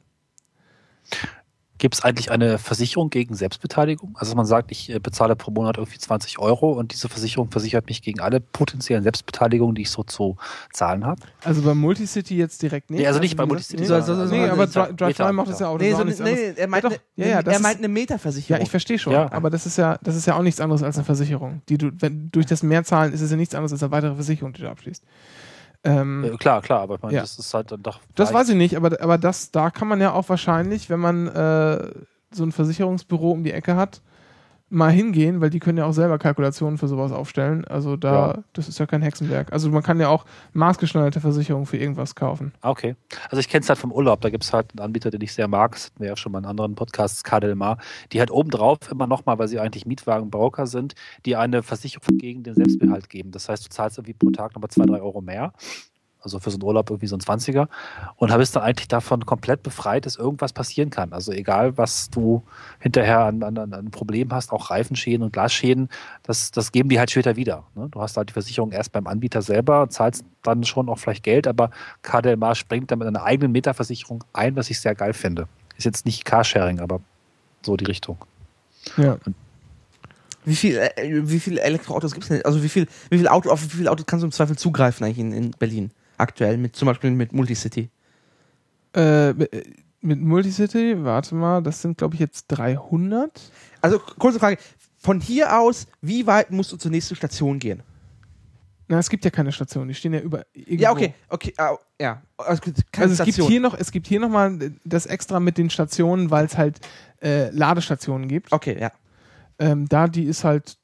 Gibt 1.79 1.95
es 1.97 2.05
eigentlich 2.05 2.31
eine 2.31 2.59
Versicherung 2.59 3.11
gegen 3.11 3.35
Selbstbeteiligung? 3.35 4.17
Also 4.19 4.37
man 4.37 4.47
sagt, 4.47 4.71
ich 4.71 4.91
äh, 4.91 5.01
bezahle 5.01 5.35
pro 5.35 5.51
Monat 5.51 5.77
irgendwie 5.77 5.99
20 5.99 6.39
Euro 6.39 6.73
und 6.73 6.93
diese 6.93 7.09
Versicherung 7.09 7.51
versichert 7.51 7.87
mich 7.89 8.01
gegen 8.01 8.21
alle 8.21 8.39
potenziellen 8.41 9.03
Selbstbeteiligungen, 9.03 9.75
die 9.75 9.83
ich 9.83 9.91
so 9.91 10.05
zu 10.05 10.37
zahlen 10.73 11.05
habe. 11.05 11.21
Also 11.43 11.63
beim 11.63 11.79
Multicity 11.79 12.37
jetzt 12.37 12.63
direkt 12.63 12.91
nicht. 12.91 13.01
Nee, 13.01 13.07
also 13.09 13.19
nicht 13.19 13.33
wie 13.33 13.37
bei 13.37 13.47
Multicity, 13.47 13.83
Nee, 13.83 13.87
so, 13.89 14.01
so, 14.01 14.15
sondern- 14.15 14.31
nee 14.31 14.49
aber 14.49 14.67
Drive 14.69 15.33
macht 15.33 15.49
das 15.49 15.59
ja 15.59 15.69
auch. 15.69 15.79
Nee, 15.79 15.89
das 15.91 15.97
so, 15.99 16.03
auch 16.03 16.07
nichts 16.07 16.21
nee, 16.21 16.53
er 16.57 16.69
meint, 16.69 16.85
Ja, 16.85 16.91
doch. 16.91 16.97
Ja, 17.17 17.27
ja, 17.27 17.43
das 17.43 17.53
er 17.55 17.57
ist- 17.59 17.63
meint 17.65 17.79
eine 17.79 17.89
Metaversicherung. 17.89 18.59
Ja, 18.61 18.63
ich 18.65 18.71
verstehe 18.71 18.99
schon, 18.99 19.13
Ja. 19.13 19.33
aber 19.33 19.51
das 19.51 19.67
ist 19.67 19.77
ja, 19.77 19.99
das 20.03 20.15
ist 20.15 20.27
ja 20.27 20.37
auch 20.37 20.43
nichts 20.43 20.61
anderes 20.61 20.83
als 20.85 20.97
eine 20.97 21.05
Versicherung. 21.05 21.61
Die 21.69 21.77
du, 21.77 21.91
wenn, 21.99 22.31
durch 22.31 22.47
das 22.47 22.63
Mehrzahlen 22.63 23.13
ist 23.13 23.21
es 23.21 23.33
ja 23.33 23.37
nichts 23.37 23.55
anderes 23.55 23.73
als 23.73 23.83
eine 23.83 23.91
weitere 23.91 24.15
Versicherung, 24.15 24.53
die 24.53 24.63
du 24.63 24.71
abschließt. 24.71 25.03
Ähm, 25.85 26.25
Äh, 26.25 26.37
klar, 26.39 26.63
klar, 26.63 26.81
aber 26.81 26.95
ich 26.97 27.03
meine, 27.03 27.15
Ja. 27.15 27.21
das 27.21 27.39
ist 27.39 27.53
halt 27.55 27.71
dann 27.71 27.83
doch. 27.83 28.01
Das 28.15 28.33
weiß 28.33 28.49
ich 28.49 28.57
nicht, 28.57 28.77
aber, 28.77 29.01
aber 29.03 29.19
das, 29.19 29.51
da 29.51 29.71
kann 29.71 29.87
man 29.89 30.01
ja 30.01 30.13
auch 30.13 30.29
wahrscheinlich, 30.29 30.89
wenn 30.91 31.01
man 31.01 31.29
äh, 31.29 31.91
so 32.31 32.43
ein 32.45 32.53
Versicherungsbüro 32.53 33.31
um 33.31 33.45
die 33.45 33.53
Ecke 33.53 33.77
hat, 33.77 34.01
mal 34.75 34.91
hingehen, 34.91 35.41
weil 35.41 35.51
die 35.51 35.61
können 35.61 35.79
ja 35.79 35.87
auch 35.87 35.93
selber 35.93 36.19
Kalkulationen 36.19 36.77
für 36.79 36.89
sowas 36.89 37.13
aufstellen. 37.13 37.65
Also 37.65 37.97
da, 37.97 38.13
Ja. 38.33 38.45
das 38.53 38.69
ist 38.69 38.79
ja 38.79 38.87
kein 38.87 39.03
Hexenwerk. 39.03 39.53
Also 39.53 39.71
man 39.71 39.83
kann 39.83 40.01
ja 40.01 40.09
auch 40.09 40.25
maßgeschneiderte 40.53 41.21
Versicherungen 41.21 41.67
für 41.67 41.77
irgendwas 41.77 42.15
kaufen. 42.15 42.53
Okay. 42.63 42.97
Also 43.31 43.39
ich 43.39 43.49
kenne 43.49 43.63
es 43.63 43.69
halt 43.69 43.79
vom 43.79 43.93
Urlaub. 43.93 44.21
Da 44.21 44.31
gibt 44.31 44.45
es 44.45 44.53
halt 44.53 44.73
einen 44.73 44.81
Anbieter, 44.85 45.11
den 45.11 45.21
ich 45.21 45.33
sehr 45.33 45.49
mag. 45.49 45.73
Das 45.73 45.87
hatten 45.87 46.01
wir 46.01 46.09
ja 46.09 46.17
schon 46.17 46.33
mal 46.33 46.39
in 46.41 46.45
anderen 46.47 46.75
Podcasts, 46.75 47.25
Cadel 47.25 47.55
Mar. 47.55 47.79
Die 48.13 48.19
halt 48.21 48.31
obendrauf 48.31 48.79
immer 48.91 49.07
nochmal, 49.07 49.39
weil 49.39 49.49
sie 49.49 49.61
eigentlich 49.61 49.87
Mietwagenbroker 49.87 50.67
sind, 50.67 50.95
die 51.25 51.37
eine 51.37 51.63
Versicherung 51.63 52.19
gegen 52.19 52.43
den 52.43 52.55
Selbstbehalt 52.55 53.09
geben. 53.09 53.31
Das 53.31 53.49
heißt, 53.49 53.65
du 53.65 53.69
zahlst 53.71 53.99
irgendwie 53.99 54.15
pro 54.15 54.31
Tag 54.31 54.55
nochmal 54.55 54.71
zwei, 54.71 54.85
drei 54.87 55.01
Euro 55.01 55.21
mehr. 55.21 55.53
Also 56.25 56.39
für 56.41 56.51
so 56.51 56.57
einen 56.57 56.65
Urlaub 56.65 56.91
irgendwie 56.91 57.07
so 57.07 57.17
ein 57.17 57.21
20er. 57.21 57.69
Und 58.17 58.33
bist 58.45 58.57
dann 58.57 58.63
eigentlich 58.63 58.89
davon 58.89 59.25
komplett 59.25 59.63
befreit, 59.63 60.07
dass 60.07 60.17
irgendwas 60.17 60.53
passieren 60.53 60.91
kann. 60.91 61.13
Also 61.13 61.33
egal, 61.33 61.79
was 61.79 62.11
du 62.11 62.43
hinterher 62.79 63.21
an, 63.21 63.43
an, 63.43 63.57
an 63.57 63.91
Problemen 63.91 64.33
hast, 64.33 64.53
auch 64.53 64.71
Reifenschäden 64.71 65.25
und 65.25 65.33
Glasschäden, 65.33 65.89
das, 66.23 66.51
das 66.51 66.73
geben 66.73 66.89
die 66.89 66.99
halt 66.99 67.11
später 67.11 67.37
wieder. 67.37 67.65
Ne? 67.75 67.89
Du 67.91 68.01
hast 68.01 68.17
halt 68.17 68.31
die 68.31 68.33
Versicherung 68.33 68.73
erst 68.73 68.93
beim 68.93 69.07
Anbieter 69.07 69.43
selber, 69.43 69.89
zahlst 69.89 70.25
dann 70.43 70.65
schon 70.65 70.89
auch 70.89 70.99
vielleicht 70.99 71.23
Geld, 71.23 71.47
aber 71.47 71.71
KDMA 72.03 72.55
springt 72.55 72.91
dann 72.91 72.99
mit 72.99 73.09
einer 73.09 73.23
eigenen 73.23 73.53
Metaversicherung 73.53 74.25
ein, 74.33 74.57
was 74.57 74.71
ich 74.71 74.81
sehr 74.81 74.95
geil 74.95 75.13
finde. 75.13 75.49
Ist 75.77 75.85
jetzt 75.85 76.07
nicht 76.07 76.25
Carsharing, 76.25 76.81
aber 76.81 77.01
so 77.63 77.77
die 77.77 77.87
Richtung. 77.87 78.19
Ja. 78.97 79.17
Wie 80.45 80.57
viel, 80.57 80.77
äh, 80.77 80.91
wie 81.27 81.41
viele 81.41 81.63
Elektroautos 81.63 82.13
gibt 82.13 82.25
es 82.25 82.29
denn? 82.29 82.45
Also 82.45 82.63
wie 82.63 82.69
viel, 82.69 82.87
wie 83.09 83.17
viel 83.17 83.29
Auto, 83.29 83.51
auf 83.51 83.63
wie 83.63 83.77
viele 83.77 83.91
Autos 83.91 84.05
kannst 84.07 84.23
du 84.23 84.27
im 84.27 84.33
Zweifel 84.33 84.57
zugreifen 84.57 85.05
eigentlich 85.05 85.19
in, 85.19 85.33
in 85.33 85.51
Berlin? 85.53 85.91
Aktuell 86.25 86.57
mit 86.57 86.75
zum 86.75 86.87
Beispiel 86.87 87.11
mit 87.11 87.33
Multicity. 87.35 87.91
Äh, 88.95 89.33
mit- 89.35 89.51
mit 90.01 90.21
Multicity, 90.21 90.97
warte 91.05 91.35
mal, 91.35 91.63
das 91.63 91.83
sind 91.83 91.99
glaube 91.99 92.15
ich 92.15 92.21
jetzt 92.21 92.47
300. 92.49 93.41
Also 93.83 93.99
kurze 93.99 94.39
Frage. 94.39 94.57
Von 94.99 95.21
hier 95.21 95.59
aus, 95.61 95.87
wie 96.01 96.27
weit 96.27 96.51
musst 96.51 96.73
du 96.73 96.77
zur 96.79 96.91
nächsten 96.91 97.15
Station 97.15 97.59
gehen? 97.59 97.83
Na, 98.89 98.99
es 98.99 99.09
gibt 99.11 99.25
ja 99.25 99.31
keine 99.31 99.51
Station, 99.53 99.89
die 99.89 99.95
stehen 99.95 100.13
ja 100.15 100.21
über. 100.21 100.45
Irgendwo. 100.55 100.83
Ja, 100.83 100.93
okay, 100.93 101.15
okay, 101.31 101.55
ah, 101.59 101.77
ja. 102.01 102.23
Also, 102.39 102.63
Also 102.97 103.13
es 103.15 103.19
gibt 103.19 103.35
Station. 103.35 103.49
hier 103.51 103.61
noch, 103.61 103.75
es 103.79 103.91
gibt 103.93 104.07
hier 104.07 104.21
noch 104.21 104.29
mal 104.31 104.73
das 104.85 105.07
extra 105.07 105.41
mit 105.41 105.57
den 105.59 105.69
Stationen, 105.71 106.31
weil 106.31 106.45
es 106.47 106.57
halt 106.57 106.81
äh, 107.23 107.49
Ladestationen 107.51 108.29
gibt. 108.29 108.53
Okay, 108.53 108.79
ja. 108.81 108.91
Ähm, 109.59 109.87
da 109.89 110.07
die 110.09 110.25
ist 110.25 110.45
halt 110.45 110.77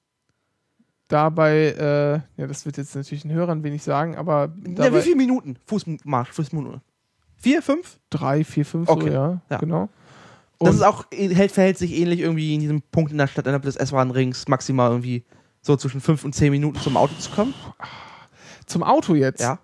dabei, 1.12 2.24
äh, 2.37 2.41
ja, 2.41 2.47
das 2.47 2.65
wird 2.65 2.77
jetzt 2.77 2.95
natürlich 2.97 3.23
den 3.23 3.32
Hörern 3.32 3.62
wenig 3.62 3.82
sagen, 3.82 4.16
aber 4.16 4.53
ja 4.77 4.95
wie 4.95 5.01
viele 5.01 5.16
Minuten? 5.16 5.57
Fußmarsch, 5.66 6.31
Fußminute. 6.31 6.81
Vier, 7.37 7.62
fünf? 7.62 7.99
drei, 8.11 8.45
vier, 8.45 8.65
fünf, 8.66 8.89
Okay. 8.89 9.07
so, 9.09 9.12
ja, 9.12 9.41
Ja. 9.51 9.59
genau. 9.59 9.89
Das 10.59 10.70
Und- 10.70 10.74
ist 10.77 10.82
auch, 10.82 11.05
hält, 11.11 11.53
verhält 11.53 11.78
sich 11.78 11.93
ähnlich 11.99 12.20
irgendwie 12.20 12.55
in 12.55 12.61
diesem 12.61 12.82
Punkt 12.82 13.11
in 13.12 13.19
der 13.19 13.27
Stadt 13.28 13.47
innerhalb 13.47 13.62
des 13.62 13.77
S-Bahn-Rings 13.77 14.47
maximal 14.49 14.91
irgendwie 14.91 15.24
so 15.62 15.77
zwischen 15.77 16.01
fünf 16.01 16.24
und 16.24 16.35
zehn 16.35 16.51
Minuten 16.51 16.78
zum 16.81 16.97
Auto 16.97 17.15
zu 17.19 17.31
kommen. 17.31 17.55
Zum 18.66 18.82
Auto 18.82 19.15
jetzt. 19.15 19.41
Ja. 19.41 19.59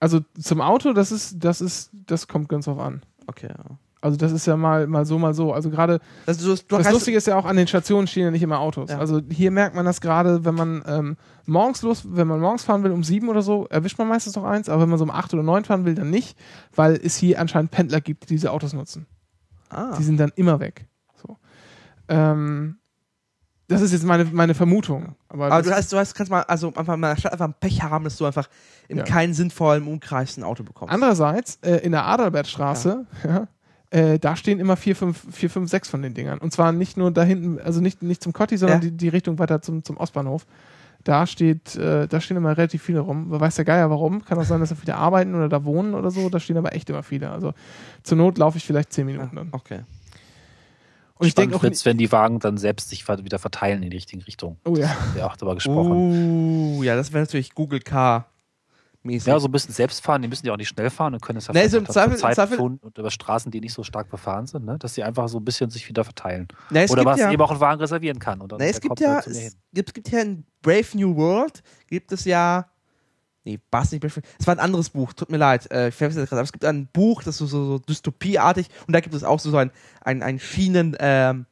Also 0.00 0.20
zum 0.38 0.60
Auto, 0.60 0.92
das 0.92 1.12
ist, 1.12 1.36
das 1.42 1.60
ist, 1.62 1.90
das 2.06 2.28
kommt 2.28 2.48
ganz 2.50 2.66
drauf 2.66 2.78
an. 2.78 3.02
Okay, 3.26 3.48
ja. 3.48 3.64
Also 4.04 4.18
das 4.18 4.32
ist 4.32 4.44
ja 4.46 4.56
mal, 4.56 4.86
mal 4.86 5.06
so, 5.06 5.18
mal 5.18 5.32
so. 5.32 5.52
Also 5.54 5.70
gerade 5.70 5.98
Das, 6.26 6.36
du, 6.38 6.54
du 6.54 6.76
das 6.76 6.86
heißt- 6.86 6.92
Lustige 6.92 7.16
ist 7.16 7.26
ja 7.26 7.36
auch, 7.36 7.46
an 7.46 7.56
den 7.56 7.66
Stationen 7.66 8.06
stehen 8.06 8.24
ja 8.24 8.30
nicht 8.30 8.42
immer 8.42 8.58
Autos. 8.60 8.90
Ja. 8.90 8.98
Also 8.98 9.20
hier 9.30 9.50
merkt 9.50 9.74
man 9.74 9.86
das 9.86 10.00
gerade, 10.02 10.44
wenn 10.44 10.54
man 10.54 10.82
ähm, 10.86 11.16
morgens 11.46 11.80
los, 11.82 12.02
wenn 12.06 12.28
man 12.28 12.38
morgens 12.38 12.64
fahren 12.64 12.84
will 12.84 12.92
um 12.92 13.02
sieben 13.02 13.28
oder 13.30 13.40
so, 13.40 13.66
erwischt 13.68 13.96
man 13.98 14.06
meistens 14.08 14.36
noch 14.36 14.44
eins, 14.44 14.68
aber 14.68 14.82
wenn 14.82 14.90
man 14.90 14.98
so 14.98 15.04
um 15.04 15.10
acht 15.10 15.32
oder 15.32 15.42
neun 15.42 15.64
fahren 15.64 15.86
will, 15.86 15.94
dann 15.94 16.10
nicht, 16.10 16.36
weil 16.74 17.00
es 17.02 17.16
hier 17.16 17.40
anscheinend 17.40 17.70
Pendler 17.70 18.00
gibt, 18.02 18.24
die 18.24 18.34
diese 18.34 18.52
Autos 18.52 18.74
nutzen. 18.74 19.06
ah. 19.70 19.94
Die 19.98 20.02
sind 20.02 20.18
dann 20.20 20.32
immer 20.36 20.60
weg. 20.60 20.86
So. 21.14 21.38
Ähm, 22.08 22.76
das 23.68 23.80
ist 23.80 23.92
jetzt 23.92 24.04
meine, 24.04 24.26
meine 24.26 24.52
Vermutung. 24.52 25.14
Aber, 25.28 25.46
Aber 25.46 25.62
du, 25.62 25.70
hast, 25.74 25.90
du 25.90 25.96
hast, 25.96 26.14
kannst 26.14 26.30
mal, 26.30 26.42
also 26.42 26.68
einfach 26.74 26.98
mal 26.98 27.16
Stadt 27.18 27.32
einfach 27.32 27.46
ein 27.48 27.54
Pech 27.58 27.82
haben, 27.82 28.04
dass 28.04 28.18
du 28.18 28.26
einfach 28.26 28.48
in 28.88 28.98
Ja. 28.98 29.04
keinen 29.04 29.32
sinnvollen 29.32 29.86
Umkreis 29.86 30.36
ein 30.36 30.44
Auto 30.44 30.62
bekommst. 30.64 30.92
andererseits, 30.92 31.58
äh, 31.62 31.76
in 31.78 31.92
der 31.92 32.04
Adalbertstraße, 32.04 33.06
ja. 33.26 33.48
Äh, 33.94 34.18
da 34.18 34.34
stehen 34.34 34.58
immer 34.58 34.76
vier, 34.76 34.96
fünf, 34.96 35.24
vier, 35.30 35.48
fünf, 35.48 35.70
sechs 35.70 35.88
von 35.88 36.02
den 36.02 36.14
Dingern. 36.14 36.38
Und 36.38 36.52
zwar 36.52 36.72
nicht 36.72 36.96
nur 36.96 37.12
da 37.12 37.22
hinten, 37.22 37.60
also 37.60 37.80
nicht, 37.80 38.02
nicht 38.02 38.22
zum 38.24 38.32
Kotti, 38.32 38.56
sondern 38.56 38.82
Ja. 38.82 38.88
die, 38.88 38.96
die 38.96 39.08
Richtung 39.08 39.38
weiter 39.38 39.62
zum, 39.62 39.84
zum 39.84 39.96
Ostbahnhof. 39.98 40.46
Da 41.04 41.26
steht, 41.26 41.76
äh, 41.76 42.08
da 42.08 42.20
stehen 42.20 42.36
immer 42.36 42.56
relativ 42.56 42.82
viele 42.82 43.00
rum. 43.00 43.28
Man 43.28 43.38
weiß 43.38 43.54
der 43.54 43.64
Geier 43.64 43.90
warum. 43.90 44.24
Kann 44.24 44.36
auch 44.38 44.44
sein, 44.44 44.58
dass 44.58 44.70
da 44.70 44.74
viele 44.74 44.96
arbeiten 44.96 45.34
oder 45.36 45.48
da 45.48 45.64
wohnen 45.64 45.94
oder 45.94 46.10
so. 46.10 46.28
Da 46.28 46.40
stehen 46.40 46.56
aber 46.56 46.74
echt 46.74 46.90
immer 46.90 47.04
viele. 47.04 47.30
Also 47.30 47.52
zur 48.02 48.18
Not 48.18 48.36
laufe 48.38 48.58
ich 48.58 48.64
vielleicht 48.64 48.92
zehn 48.92 49.06
Minuten 49.06 49.36
dann. 49.36 49.48
Okay. 49.52 49.82
Und 51.16 51.28
ich 51.28 51.36
denke 51.36 51.54
auch, 51.54 51.62
wird's, 51.62 51.84
wenn 51.84 51.96
die 51.96 52.10
Wagen 52.10 52.40
dann 52.40 52.56
selbst 52.56 52.90
sich 52.90 53.06
wieder 53.06 53.38
verteilen 53.38 53.84
in 53.84 53.90
die 53.90 53.96
richtige 53.96 54.26
Richtung. 54.26 54.56
oh 54.64 54.76
ja. 54.76 54.88
Haben 54.88 55.14
wir 55.14 55.26
auch 55.26 55.36
darüber 55.36 55.54
gesprochen. 55.54 55.92
Uh, 55.92 56.82
ja, 56.82 56.96
das 56.96 57.12
wäre 57.12 57.22
natürlich 57.22 57.54
Google 57.54 57.78
Car 57.80 58.26
mäßig. 59.04 59.26
Ja, 59.28 59.38
so 59.38 59.48
ein 59.48 59.52
bisschen 59.52 59.74
selbst 59.74 60.02
fahren, 60.02 60.22
die 60.22 60.28
müssen 60.28 60.46
ja 60.46 60.52
auch 60.52 60.56
nicht 60.56 60.68
schnell 60.68 60.90
fahren 60.90 61.14
und 61.14 61.22
können 61.22 61.38
es 61.38 61.46
ja 61.46 61.54
Nee, 61.54 61.68
so 61.68 61.78
im 61.78 61.86
Zweifel- 61.86 62.16
Zeit 62.16 62.34
Zweifel- 62.34 62.58
und 62.58 62.98
über 62.98 63.10
Straßen, 63.10 63.50
die 63.50 63.60
nicht 63.60 63.72
so 63.72 63.82
stark 63.82 64.10
befahren 64.10 64.46
sind, 64.46 64.64
ne? 64.64 64.78
dass 64.78 64.94
sie 64.94 65.02
einfach 65.02 65.28
so 65.28 65.38
ein 65.38 65.44
bisschen 65.44 65.70
sich 65.70 65.88
wieder 65.88 66.04
verteilen. 66.04 66.48
Na, 66.70 66.82
es 66.82 66.90
Oder 66.90 67.04
was 67.04 67.18
ja, 67.18 67.30
eben 67.30 67.42
auch 67.42 67.50
ein 67.50 67.60
Wagen 67.60 67.80
reservieren 67.80 68.18
kann. 68.18 68.40
Und 68.40 68.52
dann 68.52 68.58
na, 68.58 68.66
es 68.66 68.80
gibt 68.80 69.00
ja, 69.00 69.20
es 69.20 69.56
gibt, 69.72 69.94
gibt 69.94 70.10
ja 70.10 70.20
in 70.20 70.44
Brave 70.62 70.86
New 70.94 71.14
World, 71.16 71.62
gibt 71.86 72.12
es 72.12 72.24
ja, 72.24 72.66
nee, 73.44 73.60
war 73.70 73.82
es 73.82 73.92
nicht 73.92 74.00
Brave 74.00 74.22
es 74.38 74.46
war 74.46 74.54
ein 74.54 74.60
anderes 74.60 74.90
Buch, 74.90 75.12
tut 75.12 75.30
mir 75.30 75.36
leid, 75.36 75.70
äh, 75.70 75.88
ich 75.88 75.94
vergesse 75.94 76.20
das 76.20 76.28
gerade, 76.28 76.40
aber 76.40 76.44
es 76.46 76.52
gibt 76.52 76.64
ein 76.64 76.88
Buch, 76.92 77.22
das 77.22 77.34
ist 77.34 77.38
so, 77.38 77.46
so, 77.46 77.66
so 77.66 77.78
dystopieartig 77.78 78.68
und 78.86 78.92
da 78.92 79.00
gibt 79.00 79.14
es 79.14 79.24
auch 79.24 79.38
so, 79.40 79.50
so 79.50 79.58
ein, 79.58 79.70
ein, 80.00 80.22
ein 80.22 80.38
Schienen, 80.38 80.96
ähm, 80.98 81.46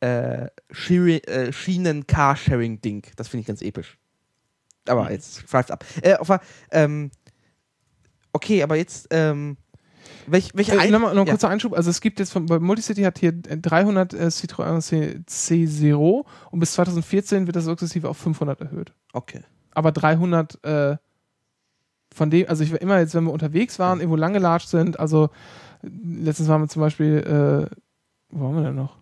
äh, 0.00 0.46
äh, 0.46 1.52
Schienen-Carsharing-Ding, 1.52 3.06
das 3.16 3.28
finde 3.28 3.42
ich 3.42 3.46
ganz 3.46 3.62
episch. 3.62 3.98
Aber 4.88 5.10
jetzt 5.12 5.48
schweift 5.48 5.70
ab. 5.70 5.84
Äh, 6.02 6.16
auf, 6.16 6.28
ähm, 6.70 7.10
okay, 8.32 8.62
aber 8.62 8.76
jetzt, 8.76 9.08
ähm, 9.10 9.56
welch, 10.26 10.50
welche 10.54 10.72
Äh, 10.72 10.90
Nochmal 10.90 11.14
noch 11.14 11.22
ein 11.22 11.26
ja. 11.26 11.32
kurzer 11.32 11.48
Einschub. 11.48 11.74
Also 11.74 11.90
es 11.90 12.00
gibt 12.00 12.18
jetzt 12.18 12.32
von 12.32 12.46
bei 12.46 12.58
Multicity 12.58 13.02
hat 13.02 13.18
hier 13.18 13.32
300 13.32 14.14
äh, 14.14 14.16
Citroën 14.26 14.80
C, 14.80 15.20
C0 15.28 16.24
und 16.50 16.60
bis 16.60 16.72
2014 16.72 17.46
wird 17.46 17.56
das 17.56 17.64
sukzessive 17.64 18.08
auf 18.08 18.16
500 18.18 18.60
erhöht. 18.60 18.92
Okay. 19.12 19.42
Aber 19.72 19.92
300 19.92 20.64
äh, 20.64 20.96
von 22.14 22.30
dem, 22.30 22.48
also 22.48 22.62
ich 22.62 22.72
war 22.72 22.80
immer 22.80 22.98
jetzt, 22.98 23.14
wenn 23.14 23.24
wir 23.24 23.32
unterwegs 23.32 23.78
waren, 23.78 24.00
irgendwo 24.00 24.16
lang 24.16 24.32
gelatscht 24.34 24.68
sind, 24.68 25.00
also 25.00 25.30
äh, 25.82 25.88
letztens 26.04 26.48
waren 26.48 26.60
wir 26.60 26.68
zum 26.68 26.80
Beispiel, 26.80 27.18
äh, 27.18 27.74
wo 28.30 28.44
waren 28.44 28.56
wir 28.56 28.62
denn 28.62 28.74
noch? 28.74 29.01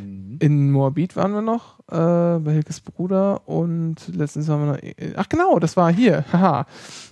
Mhm. 0.00 0.38
In 0.40 0.70
Moabit 0.70 1.16
waren 1.16 1.32
wir 1.32 1.42
noch, 1.42 1.80
äh, 1.90 2.38
bei 2.38 2.52
Hilkes 2.52 2.80
Bruder 2.80 3.48
und 3.48 3.96
letztens 4.14 4.48
waren 4.48 4.60
wir 4.60 4.72
noch, 4.72 4.82
äh, 4.82 5.14
ach 5.16 5.28
genau, 5.28 5.58
das 5.58 5.76
war 5.76 5.92
hier, 5.92 6.24
haha, 6.32 6.66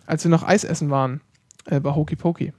als 0.06 0.24
wir 0.24 0.30
noch 0.30 0.42
Eis 0.42 0.64
essen 0.64 0.90
waren, 0.90 1.20
äh, 1.66 1.80
bei 1.80 1.94
Hokey 1.94 2.16
Pokey. 2.16 2.52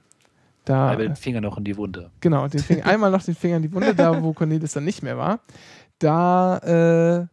Da, 0.65 0.89
Einmal 0.89 1.07
den 1.07 1.15
Finger 1.15 1.41
noch 1.41 1.57
in 1.57 1.63
die 1.63 1.77
Wunde. 1.77 2.09
Genau, 2.21 2.47
den 2.47 2.61
Finger, 2.61 2.85
einmal 2.87 3.11
noch 3.11 3.23
den 3.23 3.35
Finger 3.35 3.57
in 3.57 3.63
die 3.63 3.73
Wunde, 3.73 3.93
da 3.93 4.23
wo 4.23 4.33
Cornelis 4.33 4.73
dann 4.73 4.85
nicht 4.85 5.03
mehr 5.03 5.17
war. 5.17 5.39
Da, 5.99 6.57
äh, 6.57 7.27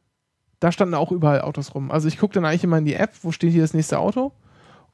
da 0.60 0.72
standen 0.72 0.94
auch 0.94 1.10
überall 1.10 1.40
Autos 1.40 1.74
rum. 1.74 1.90
Also 1.90 2.08
ich 2.08 2.18
gucke 2.18 2.34
dann 2.34 2.44
eigentlich 2.44 2.64
immer 2.64 2.78
in 2.78 2.84
die 2.84 2.94
App, 2.94 3.12
wo 3.22 3.32
steht 3.32 3.52
hier 3.52 3.62
das 3.62 3.74
nächste 3.74 3.98
Auto. 3.98 4.32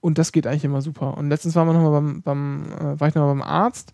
Und 0.00 0.18
das 0.18 0.30
geht 0.30 0.46
eigentlich 0.46 0.64
immer 0.64 0.80
super. 0.80 1.18
Und 1.18 1.28
letztens 1.28 1.56
waren 1.56 1.66
wir 1.66 1.74
nochmal 1.74 2.00
beim, 2.00 2.22
beim 2.22 2.66
äh, 2.78 3.00
war 3.00 3.08
ich 3.08 3.14
nochmal 3.16 3.34
beim 3.34 3.42
Arzt 3.42 3.92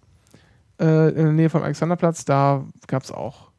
äh, 0.78 1.09
in 1.11 1.24
der 1.24 1.32
Nähe 1.32 1.51
vom 1.51 1.62
Alexanderplatz, 1.62 2.24
da 2.24 2.65
gab 2.86 3.02
es 3.02 3.12
auch. 3.12 3.51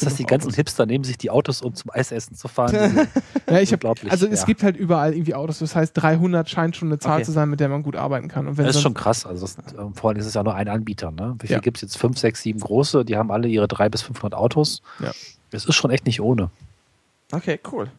Das 0.00 0.06
heißt, 0.06 0.18
die 0.18 0.24
ganzen 0.24 0.46
Autos. 0.48 0.56
Hipster 0.56 0.86
nehmen 0.86 1.04
sich 1.04 1.16
die 1.18 1.30
Autos, 1.30 1.62
um 1.62 1.74
zum 1.74 1.90
Eisessen 1.92 2.36
zu 2.36 2.48
fahren. 2.48 3.08
Ja, 3.50 3.60
ich 3.60 3.72
hab, 3.74 3.84
also 3.84 4.26
es 4.26 4.40
ja. 4.40 4.46
gibt 4.46 4.62
halt 4.62 4.74
überall 4.74 5.12
irgendwie 5.12 5.34
Autos. 5.34 5.58
Das 5.58 5.76
heißt, 5.76 5.92
300 5.94 6.48
scheint 6.48 6.74
schon 6.76 6.88
eine 6.88 6.98
Zahl 6.98 7.16
Okay. 7.16 7.24
zu 7.24 7.32
sein, 7.32 7.50
mit 7.50 7.60
der 7.60 7.68
man 7.68 7.82
gut 7.82 7.94
arbeiten 7.94 8.26
kann. 8.28 8.48
Und 8.48 8.56
wenn 8.56 8.64
Das 8.64 8.76
ist 8.76 8.82
schon 8.82 8.94
krass. 8.94 9.26
Also 9.26 9.42
das, 9.46 9.56
ähm, 9.78 9.92
vor 9.94 10.10
allem 10.10 10.18
ist 10.18 10.24
es 10.26 10.32
ja 10.32 10.42
nur 10.42 10.54
ein 10.54 10.66
Anbieter. 10.66 11.10
Ne? 11.10 11.36
Wie 11.40 11.46
viel 11.48 11.56
Ja. 11.56 11.60
gibt 11.60 11.76
es 11.76 11.82
jetzt? 11.82 11.98
Fünf, 11.98 12.18
sechs, 12.18 12.40
sieben 12.40 12.58
große. 12.60 13.04
Die 13.04 13.16
haben 13.18 13.30
alle 13.30 13.46
ihre 13.46 13.68
drei 13.68 13.90
bis 13.90 14.00
500 14.00 14.34
Autos. 14.38 14.80
Ja. 14.98 15.12
Das 15.50 15.66
ist 15.66 15.74
schon 15.74 15.90
echt 15.90 16.06
nicht 16.06 16.20
ohne. 16.22 16.50
Okay, 17.32 17.60
cool. 17.70 17.90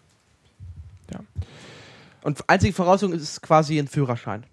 Ja. 1.13 1.19
Und 2.23 2.39
einzige 2.49 2.73
Voraussetzung 2.73 3.13
ist 3.13 3.39
quasi 3.43 3.77
ein 3.77 3.87
Führerschein. 3.87 4.45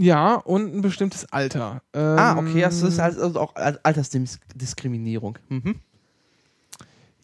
ja, 0.00 0.36
und 0.36 0.74
ein 0.74 0.80
bestimmtes 0.80 1.30
Alter. 1.32 1.82
ah, 1.92 2.38
okay, 2.38 2.62
das 2.62 2.80
Ähm, 2.80 2.88
ist 2.88 2.98
also 2.98 3.38
auch 3.38 3.54
Al- 3.56 3.78
Altersdiskriminierung. 3.82 5.38
Mhm. 5.50 5.76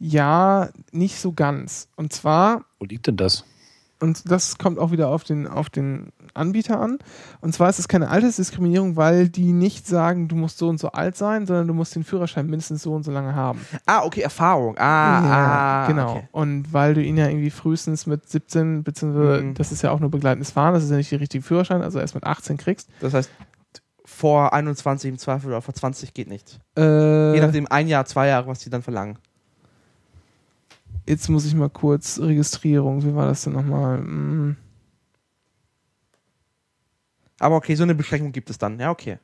Ja, 0.01 0.71
nicht 0.93 1.21
so 1.21 1.33
ganz. 1.33 1.89
Und 1.95 2.13
zwar, 2.13 2.65
Wo 2.79 2.87
liegt 2.87 3.07
denn 3.07 3.17
das? 3.19 3.45
und 4.01 4.31
das 4.31 4.57
kommt 4.57 4.79
auch 4.79 4.93
wieder 4.93 5.09
auf 5.11 5.25
den, 5.25 5.47
auf 5.47 5.69
den 5.69 6.09
Anbieter 6.33 6.81
an. 6.81 6.99
Und 7.43 7.53
zwar 7.53 7.69
ist 7.69 7.79
es 7.79 7.87
keine 7.87 8.09
Altersdiskriminierung, 8.09 8.97
weil 8.97 9.29
die 9.29 9.53
nicht 9.53 9.87
sagen, 9.87 10.27
du 10.27 10.37
musst 10.37 10.57
so 10.57 10.69
und 10.71 10.81
so 10.81 10.91
alt 10.93 11.17
sein, 11.19 11.47
sondern 11.47 11.69
du 11.69 11.75
musst 11.75 11.95
den 11.95 12.03
Führerschein 12.05 12.47
mindestens 12.47 12.83
so 12.83 12.95
und 12.95 13.03
so 13.03 13.13
lange 13.13 13.35
haben. 13.35 13.61
Ah, 13.85 14.03
okay, 14.05 14.23
Erfahrung. 14.23 14.79
Ah, 14.79 14.81
Ja, 14.83 15.31
ah 15.85 15.87
genau. 15.87 16.13
Okay. 16.13 16.29
Und 16.33 16.73
weil 16.73 16.95
du 16.95 17.03
ihn 17.03 17.19
ja 17.19 17.29
irgendwie 17.29 17.51
frühestens 17.51 18.07
mit 18.07 18.27
17, 18.27 18.85
beziehungsweise 18.85 19.43
Mhm. 19.43 19.55
das 19.55 19.71
ist 19.71 19.83
ja 19.83 19.91
auch 19.91 20.01
nur 20.01 20.11
begleitendes 20.11 20.53
Fahren, 20.53 20.73
das 20.73 20.85
ist 20.85 20.91
ja 20.91 20.97
nicht 20.97 21.13
der 21.13 21.21
richtige 21.21 21.45
Führerschein, 21.45 21.83
also 21.83 21.99
erst 21.99 22.15
mit 22.15 22.25
18 22.25 22.57
kriegst. 22.57 22.89
Das 23.01 23.13
heißt, 23.13 23.29
vor 24.07 24.55
21 24.55 25.11
im 25.11 25.19
Zweifel 25.19 25.49
oder 25.49 25.61
vor 25.61 25.75
20 25.75 26.15
geht 26.15 26.29
nicht. 26.29 26.59
Äh, 26.77 27.35
Je 27.35 27.41
nachdem, 27.41 27.67
ein 27.69 27.87
Jahr, 27.87 28.07
zwei 28.07 28.29
Jahre, 28.29 28.47
was 28.47 28.61
die 28.61 28.71
dann 28.71 28.83
verlangen. 28.83 29.19
Jetzt 31.07 31.29
muss 31.29 31.45
ich 31.45 31.55
mal 31.55 31.71
kurz 31.71 32.21
Registrierung, 32.21 33.03
wie 33.05 33.15
war 33.15 33.27
das 33.27 33.43
denn 33.43 33.55
nochmal? 33.55 33.99
Hm. 33.99 34.57
Aber 37.39 37.57
okay, 37.57 37.75
so 37.75 37.83
eine 37.83 37.95
Beschränkung 37.95 38.33
gibt 38.33 38.51
es 38.51 38.59
dann. 38.59 38.79
Ja, 38.79 38.91
okay. 38.91 39.19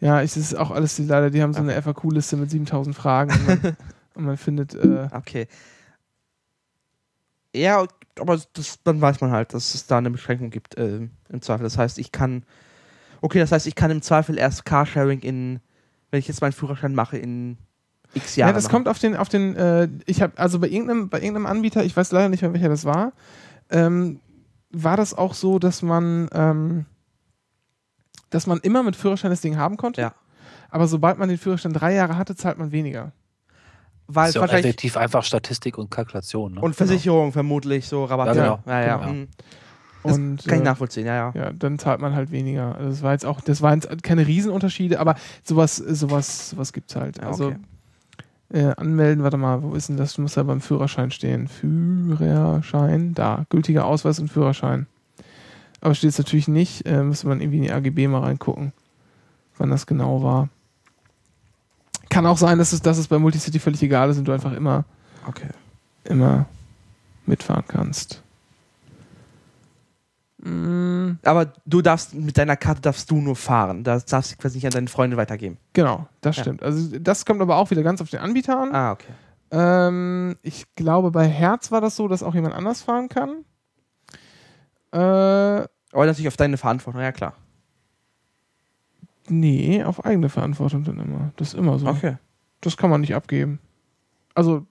Ja, 0.00 0.22
es 0.22 0.36
ist 0.36 0.54
auch 0.54 0.70
alles, 0.70 0.96
die 0.96 1.04
leider, 1.04 1.30
die 1.30 1.42
haben 1.42 1.52
so 1.52 1.60
eine 1.60 1.80
FAQ-Liste 1.80 2.36
mit 2.36 2.50
7000 2.50 2.96
Fragen 2.96 3.32
und 3.32 3.46
man, 3.46 3.76
und 4.14 4.24
man 4.24 4.36
findet, 4.36 4.74
äh, 4.74 5.08
Okay. 5.12 5.48
Ja, 7.54 7.86
aber 8.18 8.40
das, 8.52 8.82
dann 8.84 9.00
weiß 9.00 9.20
man 9.20 9.30
halt, 9.30 9.54
dass 9.54 9.74
es 9.74 9.86
da 9.86 9.98
eine 9.98 10.10
Beschränkung 10.10 10.50
gibt 10.50 10.76
äh, 10.76 11.08
im 11.28 11.42
Zweifel. 11.42 11.64
Das 11.64 11.78
heißt, 11.78 11.98
ich 11.98 12.12
kann. 12.12 12.44
Okay, 13.20 13.38
das 13.40 13.52
heißt, 13.52 13.66
ich 13.66 13.74
kann 13.74 13.90
im 13.90 14.02
Zweifel 14.02 14.38
erst 14.38 14.64
Carsharing 14.64 15.20
in, 15.20 15.60
wenn 16.10 16.20
ich 16.20 16.28
jetzt 16.28 16.40
meinen 16.40 16.52
Führerschein 16.52 16.94
mache, 16.94 17.18
in 17.18 17.58
x 18.14 18.36
Jahren. 18.36 18.50
ja, 18.50 18.54
das 18.54 18.68
kommt 18.68 18.88
auf 18.88 18.98
den, 18.98 19.16
auf 19.16 19.28
den, 19.28 19.56
äh, 19.56 19.88
ich 20.06 20.22
habe, 20.22 20.36
also 20.36 20.58
bei 20.58 20.68
irgendeinem, 20.68 21.08
bei 21.08 21.18
irgendeinem 21.20 21.46
Anbieter, 21.46 21.84
ich 21.84 21.96
weiß 21.96 22.12
leider 22.12 22.28
nicht 22.28 22.42
mehr, 22.42 22.52
welcher 22.52 22.68
das 22.68 22.84
war, 22.84 23.12
ähm, 23.70 24.20
war 24.70 24.96
das 24.96 25.14
auch 25.14 25.34
so, 25.34 25.58
dass 25.58 25.82
man, 25.82 26.28
ähm, 26.32 26.86
dass 28.30 28.46
man 28.46 28.58
immer 28.60 28.82
mit 28.82 28.96
Führerschein 28.96 29.30
das 29.30 29.40
Ding 29.40 29.56
haben 29.56 29.76
konnte. 29.76 30.00
Ja. 30.00 30.14
Aber 30.70 30.86
sobald 30.86 31.18
man 31.18 31.28
den 31.28 31.38
Führerschein 31.38 31.72
drei 31.72 31.94
Jahre 31.94 32.16
hatte, 32.16 32.36
zahlt 32.36 32.58
man 32.58 32.72
weniger. 32.72 33.12
Weil 34.06 34.32
Das 34.32 34.42
ist 34.42 34.52
ja 34.52 34.58
effektiv 34.58 34.96
einfach 34.96 35.22
Statistik 35.22 35.76
und 35.76 35.90
Kalkulation. 35.90 36.54
Ne? 36.54 36.60
Und 36.60 36.74
Versicherung 36.74 37.32
vermutlich, 37.32 37.88
so 37.88 38.04
Rabatte. 38.04 38.38
Ja, 38.38 38.44
genau. 38.44 38.60
Ja, 38.66 38.86
ja. 38.86 38.96
Genau. 38.96 39.12
mhm. 39.12 39.28
Das 40.02 40.16
Und, 40.16 40.44
kann 40.46 40.54
ich 40.58 40.60
äh, 40.60 40.64
nachvollziehen, 40.64 41.06
ja, 41.06 41.14
ja. 41.14 41.32
Ja, 41.34 41.52
dann 41.52 41.78
zahlt 41.78 42.00
man 42.00 42.14
halt 42.14 42.30
weniger. 42.30 42.76
Also 42.76 42.90
das 42.90 43.02
war 43.02 43.12
jetzt 43.12 43.26
auch, 43.26 43.40
das 43.40 43.62
waren 43.62 43.80
jetzt 43.80 44.02
keine 44.02 44.26
Riesenunterschiede, 44.26 45.00
aber 45.00 45.16
sowas, 45.42 45.76
sowas, 45.76 46.50
sowas 46.50 46.72
gibt's 46.72 46.96
halt. 46.96 47.18
Ja, 47.18 47.24
Also 47.28 47.48
okay. 47.48 47.58
Äh, 48.50 48.72
anmelden, 48.76 49.22
warte 49.22 49.36
mal, 49.36 49.62
wo 49.62 49.74
ist 49.74 49.88
denn 49.90 49.98
das? 49.98 50.14
Du 50.14 50.22
musst 50.22 50.36
ja 50.36 50.42
beim 50.42 50.60
Führerschein 50.62 51.10
stehen. 51.10 51.48
Führerschein, 51.48 53.12
da. 53.14 53.44
Gültiger 53.50 53.84
Ausweis 53.84 54.18
und 54.20 54.28
Führerschein. 54.28 54.86
Aber 55.80 55.94
steht 55.94 56.10
es 56.10 56.18
natürlich 56.18 56.48
nicht. 56.48 56.86
Äh, 56.86 57.02
müsste 57.02 57.28
man 57.28 57.40
irgendwie 57.40 57.58
in 57.58 57.64
die 57.64 57.72
AGB 57.72 58.08
mal 58.08 58.20
reingucken, 58.20 58.72
wann 59.58 59.70
das 59.70 59.86
genau 59.86 60.22
war. 60.22 60.48
Kann 62.08 62.24
auch 62.24 62.38
sein, 62.38 62.56
dass 62.58 62.72
es, 62.72 62.80
dass 62.80 62.96
es 62.96 63.08
bei 63.08 63.18
Multicity 63.18 63.58
völlig 63.58 63.82
egal 63.82 64.08
ist 64.08 64.16
und 64.18 64.24
du 64.26 64.32
einfach 64.32 64.52
immer, 64.52 64.84
Okay. 65.26 65.48
immer 66.04 66.46
mitfahren 67.26 67.64
kannst. 67.68 68.22
Aber 70.40 71.52
du 71.66 71.82
darfst 71.82 72.14
mit 72.14 72.38
deiner 72.38 72.56
Karte 72.56 72.80
darfst 72.80 73.10
du 73.10 73.16
nur 73.20 73.34
fahren. 73.34 73.82
Das 73.82 74.04
darfst 74.04 74.32
du 74.32 74.36
quasi 74.36 74.58
nicht 74.58 74.66
an 74.66 74.70
deine 74.72 74.86
Freunde 74.86 75.16
weitergeben. 75.16 75.58
genau, 75.72 76.06
das 76.20 76.36
Ja. 76.36 76.42
stimmt. 76.44 76.62
Also 76.62 76.96
das 76.98 77.26
kommt 77.26 77.40
aber 77.42 77.56
auch 77.56 77.70
wieder 77.72 77.82
ganz 77.82 78.00
auf 78.00 78.08
den 78.10 78.20
Anbieter 78.20 78.56
an. 78.60 78.72
Ah, 78.74 78.92
okay. 78.92 79.12
Ähm, 79.50 80.36
ich 80.42 80.66
glaube, 80.76 81.10
bei 81.10 81.26
Herz 81.26 81.72
war 81.72 81.80
das 81.80 81.96
so, 81.96 82.06
dass 82.06 82.22
auch 82.22 82.34
jemand 82.34 82.54
anders 82.54 82.82
fahren 82.82 83.08
kann. 83.08 83.44
Äh, 84.92 84.96
Aber 84.98 86.06
natürlich 86.06 86.28
auf 86.28 86.36
deine 86.36 86.56
Verantwortung, 86.56 87.00
ja 87.02 87.12
klar. 87.12 87.34
nee, 89.28 89.82
auf 89.82 90.04
eigene 90.04 90.28
Verantwortung 90.28 90.84
dann 90.84 90.98
immer. 91.00 91.32
Das 91.36 91.48
ist 91.48 91.54
immer 91.54 91.78
so. 91.78 91.86
Okay. 91.88 92.16
Das 92.60 92.76
kann 92.76 92.90
man 92.90 93.00
nicht 93.02 93.14
abgeben. 93.14 93.58
Also, 94.34 94.66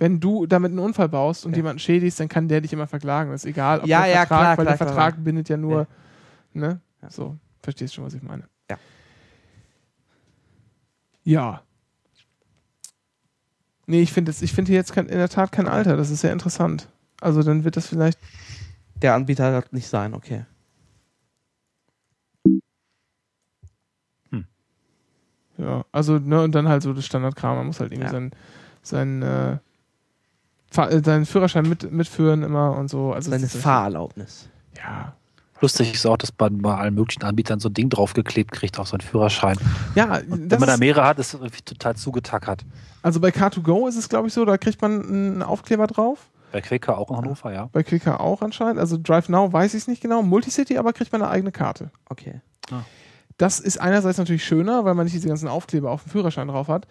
wenn 0.00 0.18
du 0.18 0.46
damit 0.46 0.70
einen 0.70 0.78
Unfall 0.80 1.08
baust 1.10 1.44
und 1.46 1.52
Ja. 1.52 1.58
jemanden 1.58 1.78
schädigst, 1.78 2.18
dann 2.18 2.28
kann 2.28 2.48
der 2.48 2.62
dich 2.62 2.72
immer 2.72 2.86
verklagen. 2.86 3.30
Das 3.30 3.44
ist 3.44 3.50
egal, 3.50 3.80
ob 3.80 3.86
Ja, 3.86 4.00
der 4.02 4.08
ja, 4.08 4.16
Vertrag, 4.20 4.26
klar, 4.28 4.48
weil 4.58 4.64
klar, 4.64 4.64
der 4.64 4.76
klar. 4.76 4.88
Vertrag 4.88 5.22
bindet 5.24 5.48
ja 5.50 5.56
nur, 5.58 5.80
Ja. 5.80 5.86
ne? 6.54 6.80
Ja. 7.02 7.10
So, 7.10 7.36
verstehst 7.62 7.94
schon, 7.94 8.04
was 8.04 8.14
ich 8.14 8.22
meine. 8.22 8.44
Ja. 8.70 8.78
Ja. 11.22 11.62
Nee, 13.86 14.00
ich 14.02 14.12
finde 14.12 14.32
ich 14.40 14.52
finde 14.52 14.70
hier 14.70 14.78
jetzt 14.78 14.92
kein, 14.94 15.06
in 15.06 15.18
der 15.18 15.28
Tat 15.28 15.52
kein 15.52 15.68
Alter. 15.68 15.96
Das 15.96 16.10
ist 16.10 16.20
sehr 16.22 16.32
interessant. 16.32 16.88
Also 17.20 17.42
dann 17.42 17.64
wird 17.64 17.76
das 17.76 17.86
vielleicht 17.86 18.18
Der 19.02 19.14
Anbieter 19.14 19.52
wird 19.52 19.72
nicht 19.72 19.88
sein, 19.88 20.14
okay. 20.14 20.44
Ja, 25.58 25.84
also, 25.92 26.18
ne, 26.18 26.42
und 26.42 26.54
dann 26.54 26.68
halt 26.68 26.82
so 26.82 26.92
das 26.94 27.04
Standardkram. 27.04 27.56
Man 27.56 27.66
muss 27.66 27.80
halt 27.80 27.92
irgendwie 27.92 28.06
äh, 28.06 28.30
Fahr- 28.82 29.52
äh, 29.52 29.58
seinen 30.70 31.26
Führerschein 31.26 31.68
mit, 31.68 31.90
mitführen 31.90 32.42
immer 32.42 32.76
und 32.76 32.88
so. 32.88 33.12
Also 33.12 33.30
Seine 33.30 33.48
Fahrerlaubnis. 33.48 34.48
Ja. 34.76 35.14
Lustig 35.60 35.92
ist 35.92 36.06
auch, 36.06 36.16
dass 36.16 36.32
man 36.38 36.62
bei 36.62 36.74
allen 36.74 36.94
möglichen 36.94 37.22
Anbietern 37.22 37.60
so 37.60 37.68
ein 37.68 37.74
Ding 37.74 37.90
draufgeklebt 37.90 38.50
kriegt 38.50 38.78
auf 38.78 38.88
so 38.88 38.94
einen 38.94 39.02
Führerschein. 39.02 39.58
Ja, 39.94 40.20
Wenn 40.26 40.48
das 40.48 40.58
man 40.58 40.68
da 40.68 40.76
mehrere 40.78 41.04
hat, 41.04 41.18
ist 41.18 41.34
es 41.34 41.40
irgendwie 41.40 41.60
total 41.62 41.96
zugetackert. 41.96 42.64
also 43.02 43.20
bei 43.20 43.28
Car2Go 43.28 43.86
ist 43.86 43.96
es, 43.96 44.08
glaube 44.08 44.28
ich, 44.28 44.32
so, 44.32 44.44
da 44.46 44.56
kriegt 44.56 44.80
man 44.80 45.02
einen 45.06 45.42
Aufkleber 45.42 45.86
drauf. 45.86 46.30
Bei 46.52 46.60
Quaker 46.60 46.98
auch 46.98 47.10
in 47.10 47.16
Hannover, 47.16 47.52
ja. 47.52 47.68
Bei 47.72 47.82
Quicker 47.82 48.20
auch 48.20 48.42
anscheinend. 48.42 48.78
Also 48.80 48.96
Drive 49.00 49.28
Now 49.28 49.52
weiß 49.52 49.74
ich 49.74 49.82
es 49.82 49.88
nicht 49.88 50.02
genau. 50.02 50.22
Multicity 50.22 50.78
aber 50.78 50.92
kriegt 50.92 51.12
man 51.12 51.22
eine 51.22 51.30
eigene 51.30 51.52
Karte. 51.52 51.90
Okay. 52.08 52.40
Das 53.36 53.60
ist 53.60 53.80
einerseits 53.80 54.18
natürlich 54.18 54.44
schöner, 54.44 54.84
weil 54.84 54.94
man 54.94 55.04
nicht 55.04 55.14
diese 55.14 55.28
ganzen 55.28 55.48
Aufkleber 55.48 55.90
auf 55.90 56.02
dem 56.02 56.10
Führerschein 56.10 56.48
drauf 56.48 56.68
hat. 56.68 56.86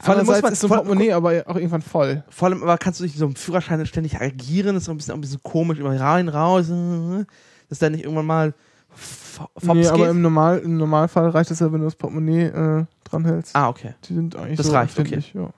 Vor 0.00 0.14
allem 0.14 0.26
muss 0.26 0.42
man- 0.42 0.52
ist 0.52 0.60
so 0.60 0.66
ein 0.68 0.70
Portemonnaie 0.74 1.12
aber 1.12 1.42
auch 1.46 1.56
irgendwann 1.56 1.82
voll. 1.82 2.22
Vor 2.28 2.48
allem 2.48 2.62
aber 2.62 2.78
kannst 2.78 3.00
du 3.00 3.04
nicht 3.04 3.16
so 3.16 3.24
einem 3.26 3.34
Führerschein 3.36 3.84
ständig 3.86 4.20
agieren, 4.20 4.74
das 4.74 4.82
ist 4.82 4.86
so 4.86 4.90
ein 4.92 4.96
bisschen, 4.96 5.12
auch 5.12 5.18
ein 5.18 5.20
bisschen 5.20 5.42
komisch, 5.42 5.78
immer 5.78 5.98
rein, 5.98 6.28
raus, 6.28 6.70
äh, 6.70 7.24
dass 7.68 7.78
da 7.80 7.90
nicht 7.90 8.04
irgendwann 8.04 8.26
mal 8.26 8.54
Fops 8.90 9.64
Nee, 9.64 9.88
aber 9.88 10.08
im, 10.10 10.22
Normal, 10.22 10.58
im 10.60 10.76
Normalfall 10.76 11.28
reicht 11.30 11.50
es 11.50 11.58
ja, 11.58 11.72
wenn 11.72 11.80
du 11.80 11.86
das 11.86 11.96
Portemonnaie 11.96 12.44
äh, 12.44 12.84
dranhältst. 13.02 13.56
ah, 13.56 13.68
okay. 13.68 13.94
Die 14.04 14.14
sind 14.14 14.36
eigentlich 14.36 14.56
Das 14.58 14.66
so 14.66 14.72
reicht, 14.72 14.96
empfindlich, 14.96 15.34
ja. 15.34 15.50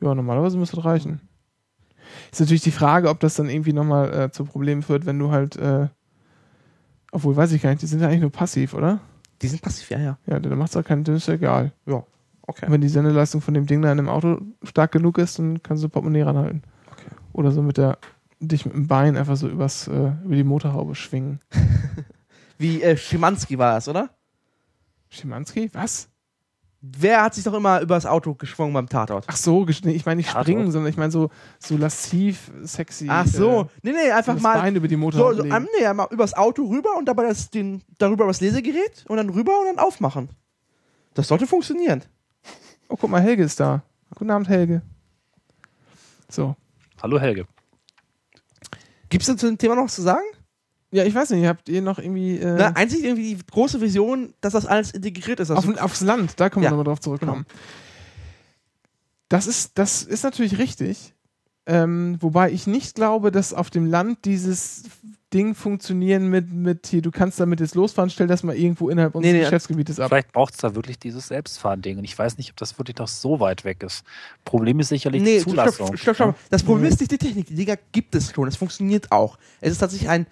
Ja, 0.00 0.14
normalerweise 0.14 0.58
müsste 0.58 0.76
das 0.76 0.84
reichen. 0.84 1.20
Ist 2.32 2.40
natürlich 2.40 2.62
die 2.62 2.70
Frage, 2.72 3.08
ob 3.08 3.20
das 3.20 3.34
dann 3.36 3.48
irgendwie 3.48 3.72
nochmal 3.72 4.12
äh, 4.12 4.30
zu 4.30 4.44
Problemen 4.44 4.82
führt, 4.82 5.06
wenn 5.06 5.18
du 5.18 5.30
halt, 5.30 5.56
äh, 5.56 5.88
obwohl 7.12 7.36
weiß 7.36 7.52
ich 7.52 7.62
gar 7.62 7.70
nicht, 7.70 7.82
die 7.82 7.86
sind 7.86 8.00
ja 8.00 8.08
eigentlich 8.08 8.20
nur 8.20 8.32
passiv, 8.32 8.74
oder? 8.74 9.00
Die 9.44 9.48
sind 9.48 9.60
passiv, 9.60 9.90
ja, 9.90 9.98
ja. 9.98 10.18
Ja, 10.26 10.40
dann 10.40 10.56
macht 10.56 10.70
es 10.70 10.74
ja 10.74 10.82
keinen, 10.82 11.04
dann 11.04 11.16
ist 11.16 11.28
ja 11.28 11.34
egal. 11.34 11.72
Okay. 12.46 12.66
Und 12.66 12.72
wenn 12.72 12.80
die 12.80 12.88
Sendeleistung 12.88 13.42
von 13.42 13.52
dem 13.52 13.66
Ding 13.66 13.82
da 13.82 13.90
in 13.90 13.98
dem 13.98 14.08
Auto 14.08 14.40
stark 14.62 14.92
genug 14.92 15.18
ist, 15.18 15.38
dann 15.38 15.62
kannst 15.62 15.84
du 15.84 15.88
Portemonnaie 15.90 16.22
ranhalten. 16.22 16.62
Okay. 16.90 17.10
Oder 17.34 17.52
so 17.52 17.60
mit 17.60 17.76
der, 17.76 17.98
dich 18.40 18.64
mit 18.64 18.74
dem 18.74 18.86
Bein 18.86 19.18
einfach 19.18 19.36
so 19.36 19.48
übers, 19.48 19.86
äh, 19.88 20.12
über 20.24 20.34
die 20.34 20.44
Motorhaube 20.44 20.94
schwingen. 20.94 21.40
Wie 22.58 22.82
äh, 22.82 22.96
Schimanski 22.96 23.58
war 23.58 23.74
das, 23.74 23.86
oder? 23.86 24.10
Schimanski? 25.10 25.68
Was? 25.74 26.08
Wer 26.86 27.22
hat 27.22 27.34
sich 27.34 27.44
doch 27.44 27.54
immer 27.54 27.80
übers 27.80 28.04
Auto 28.04 28.34
geschwungen 28.34 28.74
beim 28.74 28.90
Tatort? 28.90 29.24
Ach 29.26 29.36
so, 29.36 29.66
ich 29.66 29.82
meine 30.04 30.16
nicht 30.16 30.28
Tatort? 30.28 30.44
springen, 30.44 30.70
sondern 30.70 30.90
ich 30.90 30.98
meine 30.98 31.10
so, 31.10 31.30
so 31.58 31.78
lasziv, 31.78 32.50
sexy. 32.62 33.06
Ach 33.08 33.26
so. 33.26 33.62
Äh, 33.62 33.66
nee, 33.84 33.92
nee, 33.92 34.10
einfach 34.10 34.34
das 34.34 34.42
mal. 34.42 34.58
Bein 34.60 34.76
über 34.76 34.86
die 34.86 34.94
So, 34.96 35.00
Motorhaube 35.00 35.34
so 35.36 35.42
legen. 35.44 35.54
ähm, 35.54 35.68
nee, 35.80 35.90
mal 35.94 36.08
übers 36.10 36.34
Auto 36.34 36.66
rüber 36.66 36.90
und 36.98 37.06
dabei 37.06 37.22
das, 37.22 37.48
den, 37.48 37.82
darüber 37.96 38.26
das 38.26 38.42
Lesegerät 38.42 39.06
und 39.08 39.16
dann 39.16 39.30
rüber 39.30 39.58
und 39.60 39.66
dann 39.66 39.78
aufmachen. 39.78 40.28
Das 41.14 41.28
sollte 41.28 41.46
funktionieren. 41.46 42.02
Oh, 42.90 42.96
guck 43.00 43.08
mal, 43.08 43.22
Helge 43.22 43.44
ist 43.44 43.58
da. 43.60 43.82
Guten 44.14 44.30
Abend, 44.30 44.50
Helge. 44.50 44.82
So. 46.28 46.54
Hallo 47.02 47.18
Helge. 47.18 47.46
Gibt 49.08 49.26
es 49.26 49.36
zu 49.36 49.46
dem 49.46 49.56
Thema 49.56 49.74
noch 49.76 49.84
was 49.84 49.94
zu 49.94 50.02
sagen? 50.02 50.24
Ja, 50.94 51.02
ich 51.02 51.12
weiß 51.12 51.30
nicht, 51.30 51.44
habt 51.46 51.68
ihr 51.68 51.82
noch 51.82 51.98
irgendwie 51.98 52.38
äh, 52.38 52.54
Na, 52.56 52.68
einzig 52.76 53.02
irgendwie 53.02 53.34
die 53.34 53.44
große 53.50 53.80
Vision, 53.80 54.32
dass 54.40 54.52
das 54.52 54.64
alles 54.64 54.92
integriert 54.92 55.40
ist. 55.40 55.50
auf, 55.50 55.66
aufs 55.78 56.02
Land, 56.02 56.34
da 56.38 56.48
können 56.48 56.62
wir 56.62 56.66
Ja, 56.66 56.70
nochmal 56.70 56.84
drauf 56.84 57.00
zurückkommen. 57.00 57.46
Das, 59.28 59.48
ist, 59.48 59.72
das 59.76 60.04
ist 60.04 60.22
natürlich 60.22 60.56
richtig. 60.58 61.12
Ähm, 61.66 62.18
wobei 62.20 62.52
ich 62.52 62.68
nicht 62.68 62.94
glaube, 62.94 63.32
dass 63.32 63.52
auf 63.54 63.70
dem 63.70 63.86
Land 63.86 64.24
dieses 64.24 64.84
Ding 65.32 65.56
funktionieren 65.56 66.28
mit, 66.28 66.52
mit 66.52 66.86
hier, 66.86 67.02
du 67.02 67.10
kannst 67.10 67.40
damit 67.40 67.58
jetzt 67.58 67.74
losfahren, 67.74 68.08
stell 68.08 68.28
das 68.28 68.44
mal 68.44 68.54
irgendwo 68.54 68.88
innerhalb 68.88 69.16
unseres 69.16 69.32
Nee, 69.32 69.38
nee, 69.38 69.44
Geschäftsgebietes 69.44 69.98
ab. 69.98 70.10
Vielleicht 70.10 70.30
braucht 70.30 70.54
es 70.54 70.60
da 70.60 70.76
wirklich 70.76 70.98
dieses 71.00 71.26
Selbstfahren-Ding. 71.26 71.98
Und 71.98 72.04
ich 72.04 72.16
weiß 72.16 72.38
nicht, 72.38 72.50
ob 72.50 72.56
das 72.58 72.78
wirklich 72.78 72.98
noch 72.98 73.08
so 73.08 73.40
weit 73.40 73.64
weg 73.64 73.82
ist. 73.82 74.04
Problem 74.44 74.78
ist 74.78 74.90
sicherlich 74.90 75.22
nee, 75.22 75.38
die 75.38 75.44
Zulassung. 75.44 75.88
stopp, 75.88 75.98
stopp, 75.98 76.14
stopp. 76.14 76.34
Das 76.50 76.62
Problem 76.62 76.86
ist 76.86 77.00
nicht 77.00 77.10
die 77.10 77.18
Technik. 77.18 77.46
Die 77.46 77.56
Dinger 77.56 77.76
gibt 77.90 78.14
es 78.14 78.30
schon. 78.32 78.46
Es 78.46 78.54
funktioniert 78.56 79.10
auch. 79.10 79.38
Es 79.60 79.72
ist 79.72 79.78
tatsächlich 79.78 80.08
ein, 80.08 80.26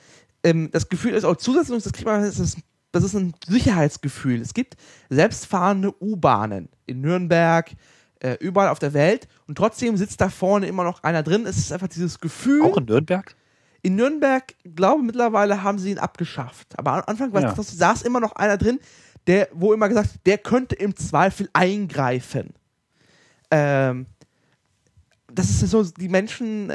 ähm, 0.45 0.71
das 0.71 0.89
Gefühl 0.89 1.13
ist 1.13 1.25
auch 1.25 1.37
Zulassung, 1.37 1.79
das 1.83 1.93
kriegt 1.93 2.07
man, 2.07 2.23
das 2.23 2.39
ist, 2.39 2.59
das 2.93 3.05
ist 3.05 3.15
ein 3.15 3.35
Sicherheitsgefühl. 3.47 4.41
Es 4.41 4.55
gibt 4.55 4.77
selbstfahrende 5.11 5.95
U-Bahnen 6.03 6.69
in 6.87 7.01
Nürnberg, 7.01 7.71
äh, 8.21 8.37
überall 8.41 8.69
auf 8.69 8.79
der 8.79 8.93
Welt 8.93 9.29
und 9.47 9.57
trotzdem 9.57 9.97
sitzt 9.97 10.21
da 10.21 10.29
vorne 10.29 10.67
immer 10.67 10.85
noch 10.85 11.03
einer 11.03 11.23
drin. 11.23 11.47
Es 11.47 11.59
ist 11.59 11.73
einfach 11.73 11.89
dieses 11.89 12.21
Gefühl. 12.21 12.63
Auch 12.63 12.77
in 12.77 12.85
Nürnberg? 12.85 13.35
In 13.83 13.97
Nürnberg, 13.97 14.55
glaube 14.77 15.03
mittlerweile 15.03 15.63
haben 15.63 15.79
sie 15.79 15.91
ihn 15.91 15.99
abgeschafft. 15.99 16.79
Aber 16.79 16.93
am 16.93 17.03
Anfang 17.07 17.33
war 17.33 17.43
Ja. 17.43 17.53
das, 17.53 17.77
saß 17.77 18.03
immer 18.03 18.21
noch 18.21 18.33
einer 18.37 18.57
drin, 18.57 18.79
der, 19.27 19.49
wo 19.53 19.73
immer 19.73 19.89
gesagt, 19.89 20.11
der 20.27 20.39
könnte 20.39 20.77
im 20.77 20.95
Zweifel 20.95 21.49
eingreifen. 21.53 22.55
Ähm, 23.51 24.07
das 25.33 25.51
ist 25.51 25.71
so, 25.71 25.83
die 25.85 26.09
Menschen, 26.09 26.73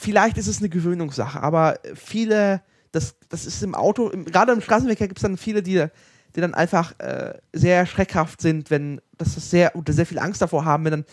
vielleicht 0.00 0.38
ist 0.38 0.46
es 0.46 0.58
eine 0.58 0.68
Gewöhnungssache, 0.68 1.40
aber 1.40 1.78
viele, 1.94 2.62
das, 2.92 3.14
das 3.28 3.46
ist 3.46 3.62
im 3.62 3.74
Auto, 3.74 4.08
im, 4.08 4.24
gerade 4.24 4.52
im 4.52 4.60
Straßenverkehr 4.60 5.08
gibt 5.08 5.18
es 5.18 5.22
dann 5.22 5.36
viele, 5.36 5.62
die, 5.62 5.86
die 6.34 6.40
dann 6.40 6.54
einfach 6.54 6.98
äh, 6.98 7.34
sehr 7.52 7.86
schreckhaft 7.86 8.40
sind, 8.40 8.70
wenn, 8.70 9.00
das 9.18 9.36
ist 9.36 9.50
sehr, 9.50 9.76
oder 9.76 9.92
sehr 9.92 10.06
viel 10.06 10.18
Angst 10.18 10.40
davor 10.40 10.64
haben, 10.64 10.84
wenn 10.84 10.92
dann 10.92 11.04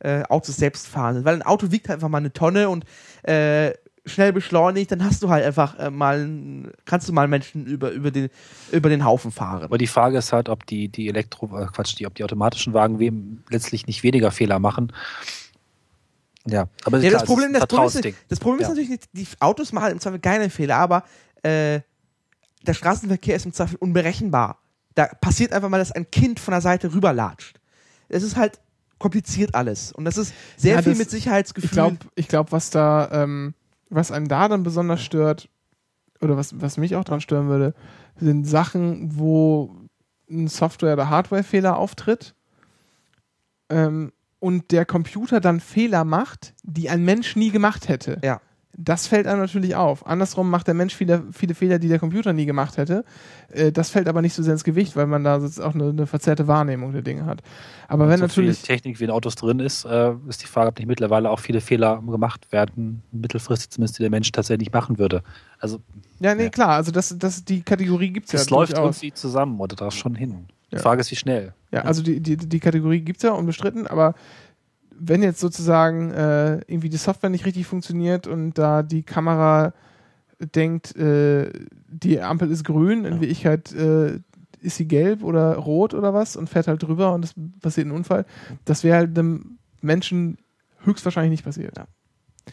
äh, 0.00 0.22
Autos 0.28 0.56
selbst 0.56 0.86
fahren. 0.86 1.24
Weil 1.24 1.34
ein 1.34 1.42
Auto 1.42 1.70
wiegt 1.70 1.88
halt 1.88 1.96
einfach 1.96 2.08
mal 2.08 2.18
eine 2.18 2.32
Tonne 2.32 2.68
und 2.68 2.84
äh, 3.22 3.72
schnell 4.06 4.32
beschleunigt, 4.34 4.92
dann 4.92 5.02
hast 5.02 5.22
du 5.22 5.30
halt 5.30 5.44
einfach 5.44 5.78
äh, 5.78 5.90
mal, 5.90 6.28
kannst 6.84 7.08
du 7.08 7.12
mal 7.12 7.26
Menschen 7.26 7.64
über, 7.64 7.90
über, 7.90 8.10
den, 8.10 8.28
über 8.70 8.90
den 8.90 9.04
Haufen 9.04 9.30
fahren. 9.30 9.62
Aber 9.62 9.78
die 9.78 9.86
Frage 9.86 10.18
ist 10.18 10.32
halt, 10.32 10.50
ob 10.50 10.66
die, 10.66 10.88
die 10.88 11.08
Elektro, 11.08 11.46
äh, 11.58 11.66
Quatsch, 11.66 11.98
die, 11.98 12.06
ob 12.06 12.14
die 12.14 12.24
automatischen 12.24 12.74
Wagen 12.74 13.42
letztlich 13.48 13.86
nicht 13.86 14.02
weniger 14.02 14.30
Fehler 14.30 14.58
machen. 14.58 14.92
Ja, 16.46 16.68
aber 16.84 16.98
Ja, 16.98 17.08
klar, 17.08 17.20
das 17.20 17.26
Problem, 17.28 17.54
es 17.54 17.54
ist 17.54 17.62
das 17.62 17.68
Problem, 17.68 18.12
ist, 18.12 18.18
das 18.30 18.40
Problem 18.40 18.60
ist 18.60 18.64
Ja. 18.64 18.68
natürlich 18.70 18.90
nicht, 18.90 19.08
die 19.12 19.26
Autos 19.40 19.72
machen 19.72 19.92
im 19.92 20.00
Zweifel 20.00 20.18
keine 20.18 20.50
Fehler, 20.50 20.76
aber 20.76 21.04
äh, 21.42 21.80
der 22.66 22.74
Straßenverkehr 22.74 23.36
ist 23.36 23.46
im 23.46 23.52
Zweifel 23.52 23.76
unberechenbar. 23.76 24.58
Da 24.94 25.06
passiert 25.06 25.52
einfach 25.52 25.68
mal, 25.68 25.78
dass 25.78 25.92
ein 25.92 26.10
Kind 26.10 26.38
von 26.40 26.52
der 26.52 26.60
Seite 26.60 26.92
rüberlatscht. 26.92 27.58
Es 28.08 28.22
ist 28.22 28.36
halt 28.36 28.60
kompliziert 28.98 29.54
alles. 29.54 29.90
Und 29.92 30.04
das 30.04 30.16
ist 30.18 30.32
sehr 30.56 30.76
Ja, 30.76 30.82
viel 30.82 30.92
das- 30.92 30.98
mit 30.98 31.10
Sicherheitsgefühl. 31.10 31.66
Ich 31.68 31.72
glaube, 31.72 31.96
ich 32.14 32.28
glaub, 32.28 32.52
was 32.52 32.70
da, 32.70 33.08
ähm, 33.10 33.54
was 33.90 34.10
einen 34.12 34.28
da 34.28 34.48
dann 34.48 34.62
besonders 34.62 35.02
stört, 35.02 35.48
oder 36.20 36.36
was, 36.36 36.58
was 36.60 36.76
mich 36.78 36.94
auch 36.96 37.04
dran 37.04 37.20
stören 37.20 37.48
würde, 37.48 37.74
sind 38.16 38.44
Sachen, 38.44 39.16
wo 39.18 39.74
ein 40.30 40.48
Software- 40.48 40.94
oder 40.94 41.10
Hardware-Fehler 41.10 41.76
auftritt 41.76 42.34
ähm, 43.68 44.12
und 44.44 44.72
der 44.72 44.84
Computer 44.84 45.40
dann 45.40 45.58
Fehler 45.58 46.04
macht, 46.04 46.52
die 46.62 46.90
ein 46.90 47.02
Mensch 47.02 47.34
nie 47.34 47.50
gemacht 47.50 47.88
hätte. 47.88 48.20
Ja. 48.22 48.42
Das 48.76 49.06
fällt 49.06 49.26
einem 49.26 49.40
natürlich 49.40 49.74
auf. 49.74 50.06
Andersrum 50.06 50.50
macht 50.50 50.66
der 50.66 50.74
Mensch 50.74 50.94
viele, 50.94 51.22
viele 51.32 51.54
Fehler, 51.54 51.78
die 51.78 51.88
der 51.88 51.98
Computer 51.98 52.34
nie 52.34 52.44
gemacht 52.44 52.76
hätte. 52.76 53.06
Äh, 53.50 53.72
das 53.72 53.88
fällt 53.88 54.06
aber 54.06 54.20
nicht 54.20 54.34
so 54.34 54.42
sehr 54.42 54.52
ins 54.52 54.64
Gewicht, 54.64 54.96
weil 54.96 55.06
man 55.06 55.24
da 55.24 55.38
jetzt 55.38 55.62
auch 55.62 55.74
eine, 55.74 55.88
eine 55.88 56.06
verzerrte 56.06 56.46
Wahrnehmung 56.46 56.92
der 56.92 57.00
Dinge 57.00 57.24
hat. 57.24 57.40
Aber 57.88 58.06
wenn 58.10 58.18
so 58.18 58.24
natürlich. 58.24 58.58
viel 58.58 58.66
Technik 58.66 59.00
wie 59.00 59.04
in 59.04 59.10
Autos 59.10 59.34
drin 59.34 59.60
ist, 59.60 59.86
äh, 59.86 60.12
ist 60.28 60.42
die 60.42 60.46
Frage, 60.46 60.68
ob 60.68 60.78
nicht 60.78 60.88
mittlerweile 60.88 61.30
auch 61.30 61.40
viele 61.40 61.62
Fehler 61.62 62.02
gemacht 62.02 62.52
werden, 62.52 63.02
mittelfristig 63.12 63.70
zumindest, 63.70 63.98
die 63.98 64.02
der 64.02 64.10
Mensch 64.10 64.30
tatsächlich 64.30 64.70
machen 64.72 64.98
würde. 64.98 65.22
Also 65.58 65.78
Ja, 66.20 66.34
nee, 66.34 66.44
Ja. 66.44 66.50
klar. 66.50 66.70
Also 66.70 66.92
das, 66.92 67.16
das, 67.18 67.46
die 67.46 67.62
Kategorie 67.62 68.10
gibt 68.10 68.26
es 68.26 68.32
ja 68.32 68.40
es 68.40 68.50
läuft 68.50 68.76
irgendwie 68.76 69.12
zusammen 69.12 69.58
oder 69.58 69.74
da 69.74 69.90
schon 69.90 70.14
hin. 70.14 70.48
Die 70.74 70.78
Ja. 70.78 70.82
Frage 70.82 71.00
ist, 71.00 71.10
wie 71.12 71.16
schnell. 71.16 71.54
Ja, 71.70 71.82
also 71.82 72.02
die, 72.02 72.20
die, 72.20 72.36
die 72.36 72.60
Kategorie 72.60 73.00
gibt 73.00 73.18
es 73.18 73.22
ja 73.22 73.30
unbestritten, 73.32 73.86
aber 73.86 74.14
wenn 74.96 75.22
jetzt 75.22 75.38
sozusagen 75.40 76.10
äh, 76.10 76.54
irgendwie 76.66 76.88
die 76.88 76.96
Software 76.96 77.30
nicht 77.30 77.46
richtig 77.46 77.66
funktioniert 77.66 78.26
und 78.26 78.54
da 78.54 78.82
die 78.82 79.02
Kamera 79.04 79.72
denkt, 80.54 80.96
äh, 80.96 81.50
die 81.88 82.20
Ampel 82.20 82.50
ist 82.50 82.64
grün, 82.64 83.04
in 83.04 83.20
Wirklichkeit 83.20 83.72
äh, 83.72 84.18
ist 84.60 84.76
sie 84.76 84.88
gelb 84.88 85.22
oder 85.22 85.54
rot 85.56 85.94
oder 85.94 86.12
was 86.12 86.36
und 86.36 86.48
fährt 86.48 86.66
halt 86.66 86.82
drüber 86.82 87.12
und 87.14 87.24
es 87.24 87.34
passiert 87.60 87.86
ein 87.86 87.92
Unfall, 87.92 88.24
das 88.64 88.82
wäre 88.82 88.96
halt 88.96 89.16
einem 89.16 89.58
Menschen 89.80 90.38
höchstwahrscheinlich 90.80 91.30
nicht 91.30 91.44
passiert. 91.44 91.76
Ja. 91.78 91.86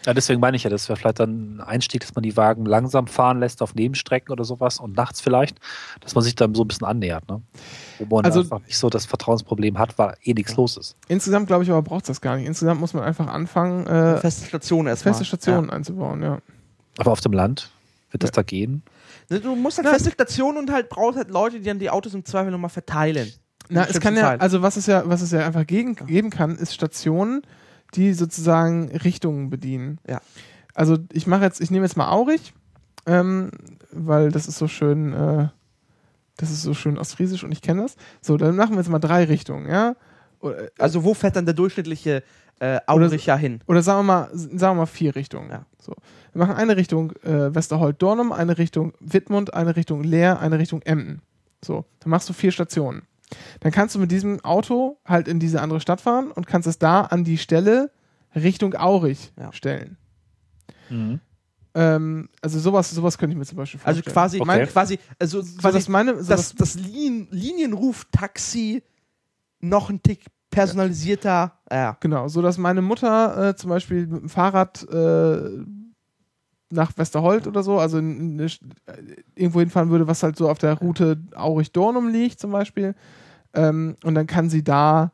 Ja, 0.06 0.14
deswegen 0.14 0.40
meine 0.40 0.58
ich 0.58 0.64
ja, 0.64 0.70
das 0.70 0.88
wäre 0.90 0.98
vielleicht 0.98 1.20
dann 1.20 1.58
ein 1.58 1.62
Einstieg, 1.62 2.02
dass 2.02 2.16
man 2.16 2.24
die 2.24 2.36
Wagen 2.38 2.66
langsam 2.66 3.08
fahren 3.08 3.40
lässt 3.40 3.62
auf 3.62 3.76
Nebenstrecken 3.76 4.32
oder 4.32 4.44
sowas 4.46 4.80
und 4.80 4.96
nachts 4.96 5.22
vielleicht, 5.22 5.60
dass 6.00 6.16
man 6.16 6.24
sich 6.24 6.34
dann 6.36 6.56
so 6.56 6.64
ein 6.64 6.68
bisschen 6.68 6.88
annähert. 6.88 7.28
Ne? 7.30 7.42
Wo 8.00 8.16
man 8.16 8.26
Also- 8.26 8.40
einfach 8.42 8.62
nicht 8.62 8.78
so 8.78 8.90
das 8.90 9.06
Vertrauensproblem 9.06 9.78
hat, 9.78 9.98
weil 10.00 10.16
eh 10.24 10.34
nichts 10.34 10.56
los 10.56 10.78
ist. 10.78 10.96
Insgesamt 11.08 11.48
glaube 11.48 11.64
ich 11.64 11.70
aber 11.70 11.82
braucht 11.82 12.04
es 12.06 12.08
das 12.08 12.22
gar 12.22 12.38
nicht. 12.38 12.48
Insgesamt 12.48 12.80
muss 12.80 12.94
man 12.94 13.04
einfach 13.04 13.28
anfangen, 13.28 13.86
äh, 13.86 14.18
Feste 14.18 14.48
Station 14.48 14.88
erstmal. 14.88 15.14
feste 15.14 15.26
Stationen 15.26 15.70
einzubauen, 15.70 16.24
ja. 16.24 16.40
Aber 16.98 17.12
auf 17.12 17.22
dem 17.22 17.34
Land 17.34 17.70
wird 18.12 18.24
das 18.24 18.30
Ja. 18.30 18.36
da 18.38 18.42
gehen. 18.44 18.84
Ja. 19.30 19.40
Du 19.40 19.56
musst 19.56 19.78
halt 19.78 19.86
Ja. 19.88 19.94
feste 19.94 20.12
Stationen 20.12 20.58
und 20.58 20.72
halt 20.72 20.90
brauchst 20.90 21.18
halt 21.18 21.30
Leute, 21.30 21.60
die 21.60 21.66
dann 21.66 21.80
die 21.80 21.90
Autos 21.90 22.14
im 22.14 22.26
Zweifel 22.26 22.50
nochmal 22.52 22.70
verteilen. 22.70 23.32
Na, 23.70 23.84
es 23.84 24.00
kann 24.00 24.14
schlimmsten 24.16 24.18
ja, 24.18 24.30
also 24.38 24.62
was 24.62 24.76
es 24.78 24.86
ja, 24.88 25.04
was 25.06 25.22
es 25.22 25.32
ja 25.32 25.46
einfach 25.46 25.66
gegen, 25.68 25.96
geben 25.96 26.30
kann, 26.30 26.56
ist 26.56 26.74
Stationen, 26.74 27.42
die 27.94 28.14
sozusagen 28.14 28.90
Richtungen 28.90 29.50
bedienen. 29.50 30.00
Ja. 30.08 30.22
Also 30.74 30.98
ich 31.12 31.28
mache 31.28 31.44
jetzt, 31.44 31.62
ich 31.62 31.72
nehme 31.72 31.86
jetzt 31.86 31.98
mal 31.98 32.10
Aurich, 32.10 32.54
ähm, 33.06 33.52
weil 33.92 34.32
das 34.32 34.48
ist 34.48 34.58
so 34.58 34.68
schön, 34.68 35.14
äh, 35.14 35.50
das 36.38 36.52
ist 36.52 36.62
so 36.62 36.74
schön 36.74 36.98
ostfriesisch 36.98 37.44
und 37.44 37.52
ich 37.52 37.62
kenne 37.62 37.84
das. 37.84 37.96
So, 38.22 38.38
dann 38.38 38.56
machen 38.56 38.72
wir 38.72 38.78
jetzt 38.78 38.90
mal 38.90 39.00
drei 39.00 39.26
Richtungen, 39.26 39.70
ja. 39.70 39.96
Oder, 40.40 40.70
Also 40.80 41.04
wo 41.04 41.14
fährt 41.14 41.36
dann 41.36 41.46
der 41.46 41.54
durchschnittliche 41.54 42.24
äh, 42.60 42.80
Auricher 42.88 43.36
hin? 43.38 43.60
oder 43.68 43.82
sagen 43.82 44.00
wir 44.00 44.04
mal, 44.04 44.30
sagen 44.34 44.60
wir 44.60 44.74
mal 44.76 44.86
vier 44.86 45.16
Richtungen. 45.16 45.50
Ja. 45.50 45.66
So. 45.80 45.94
Wir 46.34 46.46
machen 46.46 46.56
eine 46.56 46.78
Richtung 46.78 47.12
äh, 47.24 47.54
Westerhold-Dornum, 47.54 48.32
eine 48.32 48.58
Richtung 48.58 48.94
Wittmund, 49.00 49.54
eine 49.54 49.76
Richtung 49.76 50.04
Leer, 50.04 50.40
eine 50.40 50.60
Richtung 50.60 50.82
Emden. 50.84 51.22
So, 51.64 51.86
dann 52.00 52.10
machst 52.10 52.30
du 52.30 52.34
vier 52.34 52.52
Stationen. 52.52 53.04
Dann 53.62 53.72
kannst 53.72 53.96
du 53.96 54.00
mit 54.00 54.12
diesem 54.12 54.44
Auto 54.44 54.98
halt 55.06 55.28
in 55.28 55.40
diese 55.40 55.62
andere 55.62 55.80
Stadt 55.82 56.02
fahren 56.02 56.32
und 56.32 56.48
kannst 56.48 56.68
es 56.68 56.80
da 56.80 57.02
an 57.02 57.24
die 57.24 57.38
Stelle 57.38 57.92
Richtung 58.36 58.76
Aurich 58.76 59.32
Ja. 59.40 59.52
stellen. 59.54 59.98
Ähm, 61.74 62.28
also 62.42 62.60
sowas, 62.60 62.92
sowas 62.92 63.18
könnte 63.18 63.34
ich 63.34 63.38
mir 63.40 63.46
zum 63.46 63.58
Beispiel 63.58 63.80
Also 63.84 64.02
vorstellen. 64.02 64.14
quasi, 64.14 64.38
Okay. 64.42 64.46
mein, 64.48 64.68
quasi, 64.68 65.00
also 65.20 65.42
so, 65.42 65.58
quasi 65.58 65.78
dass 65.78 65.88
meine, 65.88 66.22
so 66.22 66.30
das, 66.30 66.54
das 66.56 66.76
Linien, 66.76 67.28
Linienruf-Taxi 67.32 68.84
noch 69.62 69.90
ein 69.90 70.02
Tick 70.04 70.26
personalisierter. 70.50 71.54
Ja. 71.72 71.98
Genau, 72.02 72.28
so 72.28 72.42
dass 72.42 72.58
meine 72.58 72.82
Mutter 72.82 73.50
äh, 73.50 73.56
zum 73.56 73.70
Beispiel 73.70 74.06
mit 74.08 74.22
dem 74.24 74.30
Fahrrad 74.30 74.86
äh, 74.92 75.64
nach 76.72 76.98
Westerhold 76.98 77.48
oder 77.48 77.64
so, 77.64 77.80
also 77.80 77.98
in, 78.00 78.38
in, 78.38 78.40
äh, 78.40 78.50
irgendwo 79.36 79.62
hinfahren 79.62 79.90
würde, 79.90 80.08
was 80.08 80.24
halt 80.24 80.36
so 80.38 80.50
auf 80.50 80.58
der 80.58 80.74
Route 80.74 81.22
Aurich-Dornum 81.36 82.10
liegt 82.10 82.40
zum 82.40 82.52
Beispiel. 82.52 82.96
Ähm, 83.54 83.98
und 84.04 84.16
dann 84.16 84.28
kann 84.28 84.50
sie 84.50 84.64
da 84.64 85.12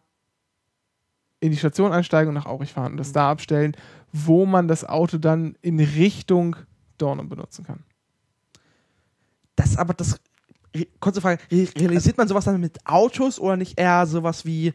in 1.40 1.52
die 1.52 1.58
Station 1.58 1.92
einsteigen 1.92 2.30
und 2.30 2.36
nach 2.36 2.46
Aurich 2.46 2.74
fahren 2.74 2.94
und 2.94 2.98
das 2.98 3.12
da 3.12 3.30
abstellen, 3.30 3.76
wo 4.12 4.46
man 4.46 4.68
das 4.68 4.84
Auto 4.84 5.18
dann 5.18 5.56
in 5.62 5.80
Richtung 5.80 6.56
Dornum 6.98 7.30
benutzen 7.30 7.66
kann. 7.66 7.84
Das 9.56 9.78
aber 9.78 9.94
das. 9.94 10.20
Kurze 11.00 11.22
Frage, 11.22 11.42
re- 11.52 11.70
realisiert 11.76 12.18
man 12.18 12.28
sowas 12.28 12.46
dann 12.46 12.60
mit 12.60 12.86
Autos 12.86 13.40
oder 13.40 13.58
nicht 13.58 13.80
eher 13.80 14.06
sowas 14.06 14.46
wie 14.46 14.74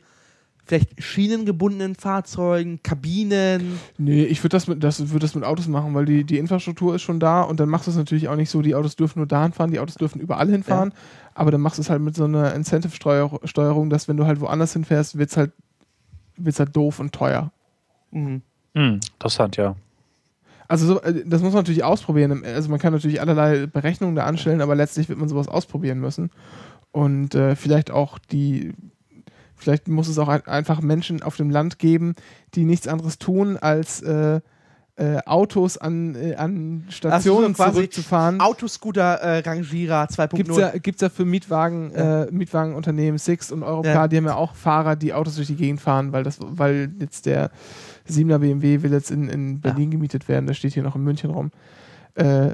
vielleicht 0.65 1.03
schienengebundenen 1.03 1.95
Fahrzeugen, 1.95 2.81
Kabinen? 2.83 3.79
Nee, 3.99 4.25
ich 4.25 4.43
würde 4.43 4.57
das, 4.57 4.69
mit- 4.69 4.83
das, 4.83 5.11
würd 5.11 5.23
das 5.23 5.35
mit 5.35 5.45
Autos 5.45 5.67
machen, 5.69 5.95
weil 5.95 6.05
die, 6.05 6.25
die 6.25 6.39
Infrastruktur 6.39 6.95
ist 6.95 7.03
schon 7.03 7.21
da 7.21 7.43
und 7.43 7.59
dann 7.61 7.69
machst 7.69 7.87
du 7.87 7.91
es 7.91 7.97
natürlich 7.97 8.29
auch 8.29 8.37
nicht 8.37 8.51
so, 8.51 8.63
die 8.63 8.75
Autos 8.75 8.97
dürfen 8.97 9.19
nur 9.19 9.27
da 9.27 9.43
hinfahren, 9.43 9.71
die 9.73 9.81
Autos 9.81 9.97
dürfen 9.97 10.21
überall 10.21 10.49
hinfahren, 10.49 10.93
aber 11.35 11.51
dann 11.51 11.61
machst 11.61 11.79
du 11.79 11.83
es 11.83 11.91
halt 11.91 12.01
mit 12.01 12.15
so 12.15 12.25
einer 12.25 12.55
Incentive-Steuerung, 12.55 13.91
dass 13.91 14.09
wenn 14.09 14.17
du 14.17 14.27
halt 14.27 14.41
woanders 14.41 14.73
hinfährst, 14.73 15.19
wird 15.19 15.31
es 15.31 15.37
halt, 15.37 15.53
wird's 16.37 16.59
halt 16.59 16.75
doof 16.77 17.01
und 17.01 17.13
teuer. 17.13 17.53
Mhm. 18.11 18.43
Hm, 18.75 19.01
interessant, 19.15 19.57
ja. 19.57 19.75
Also 20.69 20.87
so, 20.87 21.03
äh, 21.03 21.25
das 21.27 21.43
muss 21.43 21.53
man 21.53 21.61
natürlich 21.61 21.85
ausprobieren. 21.85 22.45
Also 22.45 22.71
man 22.71 22.79
kann 22.79 22.93
natürlich 22.95 23.21
allerlei 23.21 23.67
Berechnungen 23.67 24.17
da 24.17 24.25
anstellen, 24.25 24.63
aber 24.63 24.75
letztlich 24.75 25.09
wird 25.09 25.19
man 25.19 25.29
sowas 25.29 25.49
ausprobieren 25.49 25.99
müssen. 25.99 26.31
Und 26.93 27.35
äh, 27.35 27.57
vielleicht 27.57 27.91
auch 27.91 28.19
die, 28.19 28.73
vielleicht 29.63 29.89
muss 29.89 30.09
es 30.09 30.19
auch 30.19 30.29
ein, 30.29 30.47
einfach 30.47 30.81
Menschen 30.83 31.23
auf 31.23 31.37
dem 31.37 31.51
Land 31.51 31.79
geben, 31.79 32.15
die 32.55 32.65
nichts 32.65 32.87
anderes 32.89 33.19
tun, 33.19 33.57
als 33.57 34.03
äh, 34.03 34.41
äh, 34.97 35.19
Autos 35.25 35.79
an, 35.79 36.15
äh, 36.15 36.35
an 36.35 36.85
Stationen 36.91 37.55
quasi 37.55 37.75
zurückzufahren. 37.77 38.41
Autoscooter 38.43 39.15
äh, 39.23 39.39
Rangierer 39.39 40.05
2.0. 40.05 40.37
Gibt's 40.37 40.57
ja, 40.59 40.69
gibt's 40.77 41.01
ja 41.01 41.09
für 41.09 41.25
Mietwagen, 41.25 41.91
Ja. 41.97 42.25
äh, 42.25 42.31
Mietwagenunternehmen, 42.31 43.17
Sixt 43.19 43.53
und 43.53 43.63
Europcar, 43.63 43.95
Ja. 43.95 44.09
die 44.09 44.19
haben 44.19 44.27
ja 44.27 44.35
auch 44.35 44.55
Fahrer, 44.55 44.95
die 44.97 45.15
Autos 45.15 45.37
durch 45.37 45.47
die 45.47 45.57
Gegend 45.57 45.81
fahren, 45.81 46.13
weil 46.13 46.25
das, 46.25 46.39
weil 46.43 46.93
jetzt 47.01 47.25
der 47.25 47.51
7er 48.07 48.39
BMW 48.39 48.83
will 48.83 48.93
jetzt 48.93 49.11
in, 49.11 49.31
in 49.31 49.61
Berlin 49.63 49.91
gemietet 49.91 50.29
werden, 50.29 50.47
der 50.47 50.55
steht 50.55 50.75
hier 50.75 50.83
noch 50.83 50.95
in 50.97 51.05
München 51.05 51.31
rum. 51.31 51.53
Äh, 52.15 52.51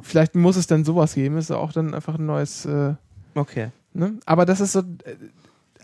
vielleicht 0.00 0.34
muss 0.34 0.56
es 0.56 0.66
dann 0.66 0.84
sowas 0.84 1.14
geben, 1.14 1.36
ist 1.36 1.50
ja 1.50 1.56
auch 1.56 1.72
dann 1.72 1.94
einfach 1.94 2.16
ein 2.18 2.26
neues, 2.26 2.66
äh, 2.66 2.94
Okay. 3.36 3.68
ne? 3.94 4.14
Aber 4.26 4.46
das 4.46 4.60
ist 4.60 4.72
so, 4.72 4.82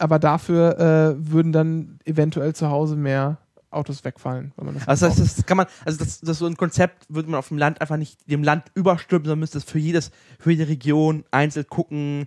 aber 0.01 0.19
dafür 0.19 0.79
äh, 0.79 1.33
würden 1.33 1.53
dann 1.53 1.99
eventuell 2.05 2.55
zu 2.55 2.71
Hause 2.71 2.97
mehr 2.97 3.39
Autos 3.71 4.03
wegfallen, 4.05 4.53
wenn 4.57 4.67
man 4.67 4.75
das 4.77 4.89
Also 4.89 5.07
das, 5.09 5.17
das 5.37 5.47
kann 5.47 5.57
man, 5.59 5.67
also 5.85 5.99
das, 5.99 6.21
das 6.21 6.31
ist 6.31 6.39
so 6.39 6.47
ein 6.47 6.57
Konzept 6.57 7.05
würde 7.09 7.29
man 7.31 7.39
auf 7.39 7.49
dem 7.49 7.59
Land 7.59 7.81
einfach 7.83 7.99
nicht 7.99 8.19
dem 8.31 8.43
Land 8.43 8.65
überstülpen, 8.75 9.27
sondern 9.27 9.41
müsste 9.41 9.59
es 9.59 9.65
für 9.65 9.79
jedes, 9.79 10.11
für 10.39 10.53
jede 10.53 10.69
Region 10.69 11.25
einzeln 11.31 11.67
gucken, 11.69 12.27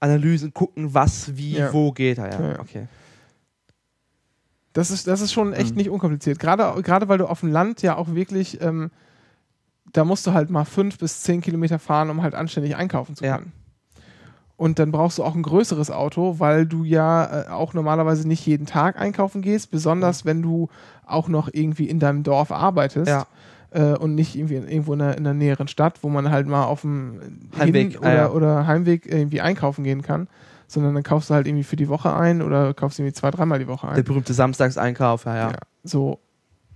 Analysen 0.00 0.52
gucken, 0.52 0.92
was 0.94 1.36
wie 1.36 1.56
Ja. 1.58 1.72
wo 1.72 1.92
geht. 1.92 2.18
Ja, 2.18 2.28
ja. 2.30 2.58
Okay. 2.60 2.88
Das 4.72 4.90
ist, 4.90 5.06
das 5.06 5.20
ist 5.20 5.32
schon 5.32 5.52
echt 5.52 5.72
Mhm. 5.72 5.76
nicht 5.78 5.90
unkompliziert. 5.90 6.38
Gerade, 6.38 6.80
gerade 6.82 7.08
weil 7.08 7.18
du 7.18 7.26
auf 7.26 7.40
dem 7.40 7.52
Land 7.52 7.82
ja 7.82 7.96
auch 7.96 8.14
wirklich, 8.14 8.60
ähm, 8.60 8.90
da 9.92 10.04
musst 10.04 10.26
du 10.26 10.32
halt 10.32 10.48
mal 10.50 10.64
fünf 10.64 10.98
bis 10.98 11.20
zehn 11.22 11.42
Kilometer 11.42 11.78
fahren, 11.78 12.08
um 12.10 12.22
halt 12.22 12.34
anständig 12.34 12.74
einkaufen 12.74 13.14
zu 13.14 13.22
können. 13.24 13.52
Und 14.62 14.78
dann 14.78 14.92
brauchst 14.92 15.18
du 15.18 15.24
auch 15.24 15.34
ein 15.34 15.42
größeres 15.42 15.90
Auto, 15.90 16.36
weil 16.38 16.66
du 16.66 16.84
ja 16.84 17.46
äh, 17.46 17.48
auch 17.48 17.74
normalerweise 17.74 18.28
nicht 18.28 18.46
jeden 18.46 18.64
Tag 18.64 18.96
einkaufen 18.96 19.42
gehst, 19.42 19.72
besonders 19.72 20.24
wenn 20.24 20.40
du 20.40 20.68
auch 21.04 21.26
noch 21.26 21.48
irgendwie 21.52 21.88
in 21.88 21.98
deinem 21.98 22.22
Dorf 22.22 22.52
arbeitest 22.52 23.08
Ja. 23.08 23.26
äh, 23.70 23.96
und 23.98 24.14
nicht 24.14 24.36
irgendwie 24.36 24.54
in, 24.54 24.68
irgendwo 24.68 24.94
in 24.94 25.00
einer, 25.02 25.16
in 25.18 25.26
einer 25.26 25.34
näheren 25.34 25.66
Stadt, 25.66 25.98
wo 26.02 26.08
man 26.08 26.30
halt 26.30 26.46
mal 26.46 26.64
auf 26.64 26.82
dem 26.82 27.18
Heimweg, 27.58 27.96
ah, 27.96 27.98
oder, 28.00 28.14
ja. 28.14 28.30
oder 28.30 28.66
Heimweg 28.68 29.06
irgendwie 29.06 29.40
einkaufen 29.40 29.82
gehen 29.82 30.02
kann, 30.02 30.28
sondern 30.68 30.94
dann 30.94 31.02
kaufst 31.02 31.30
du 31.30 31.34
halt 31.34 31.48
irgendwie 31.48 31.64
für 31.64 31.74
die 31.76 31.88
Woche 31.88 32.14
ein 32.14 32.40
oder 32.40 32.72
kaufst 32.72 33.00
irgendwie 33.00 33.14
zwei, 33.14 33.32
dreimal 33.32 33.58
die 33.58 33.66
Woche 33.66 33.88
ein. 33.88 33.96
Der 33.96 34.04
berühmte 34.04 34.32
Samstagseinkauf, 34.32 35.24
ja, 35.24 35.34
ja. 35.36 35.50
Ja. 35.50 35.56
So. 35.82 36.20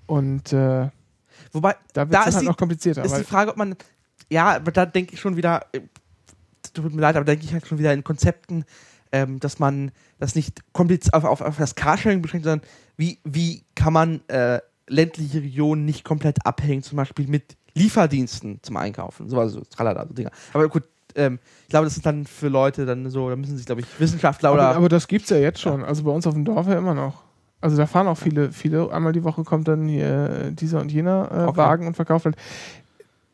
Und 0.06 0.52
äh, 0.52 0.88
Wobei, 1.52 1.76
da 1.92 2.10
wird 2.10 2.20
es 2.20 2.26
ist 2.26 2.34
halt 2.34 2.42
die- 2.42 2.48
noch 2.48 2.56
komplizierter. 2.56 3.04
ist 3.04 3.16
die 3.16 3.22
Frage, 3.22 3.52
ob 3.52 3.56
man, 3.56 3.76
ja, 4.28 4.56
aber 4.56 4.72
da 4.72 4.86
denke 4.86 5.14
ich 5.14 5.20
schon 5.20 5.36
wieder, 5.36 5.62
äh, 5.72 5.80
tut 6.82 6.94
mir 6.94 7.00
leid, 7.00 7.16
aber 7.16 7.24
denke 7.24 7.44
ich 7.44 7.52
halt 7.52 7.66
schon 7.66 7.78
wieder 7.78 7.92
in 7.92 8.04
Konzepten, 8.04 8.64
ähm, 9.12 9.40
dass 9.40 9.58
man 9.58 9.92
das 10.18 10.34
nicht 10.34 10.60
komplett 10.72 11.12
auf, 11.14 11.24
auf, 11.24 11.40
auf 11.40 11.56
das 11.56 11.74
Carsharing 11.74 12.22
beschränkt, 12.22 12.44
sondern 12.44 12.66
wie, 12.96 13.18
wie 13.24 13.64
kann 13.74 13.92
man 13.92 14.20
äh, 14.28 14.60
ländliche 14.88 15.42
Regionen 15.42 15.84
nicht 15.84 16.04
komplett 16.04 16.44
abhängen, 16.44 16.82
zum 16.82 16.96
Beispiel 16.96 17.26
mit 17.26 17.56
Lieferdiensten 17.74 18.60
zum 18.62 18.76
Einkaufen, 18.76 19.28
so, 19.28 19.38
also 19.38 19.60
tralala, 19.68 20.06
so 20.06 20.14
Dinger. 20.14 20.30
Aber 20.52 20.68
gut, 20.68 20.84
ähm, 21.14 21.38
ich 21.62 21.68
glaube, 21.68 21.86
das 21.86 21.96
ist 21.96 22.06
dann 22.06 22.26
für 22.26 22.48
Leute 22.48 22.86
dann 22.86 23.08
so, 23.10 23.28
da 23.28 23.36
müssen 23.36 23.56
sich, 23.56 23.66
glaube 23.66 23.82
ich, 23.82 23.86
Wissenschaftler 24.00 24.50
aber, 24.50 24.58
oder 24.58 24.76
aber 24.76 24.88
das 24.88 25.08
gibt 25.08 25.24
es 25.24 25.30
ja 25.30 25.38
jetzt 25.38 25.60
schon. 25.60 25.84
Also 25.84 26.04
bei 26.04 26.10
uns 26.10 26.26
auf 26.26 26.34
dem 26.34 26.44
Dorf 26.44 26.66
ja 26.68 26.78
immer 26.78 26.94
noch. 26.94 27.24
Also 27.60 27.76
da 27.76 27.86
fahren 27.86 28.06
auch 28.06 28.18
viele, 28.18 28.52
viele, 28.52 28.92
einmal 28.92 29.12
die 29.12 29.24
Woche 29.24 29.42
kommt 29.42 29.66
dann 29.66 29.88
hier 29.88 30.30
äh, 30.30 30.52
dieser 30.52 30.80
und 30.80 30.92
jener 30.92 31.28
äh, 31.32 31.48
Okay. 31.48 31.56
Wagen 31.56 31.86
und 31.86 31.94
verkauft 31.94 32.26
halt. 32.26 32.36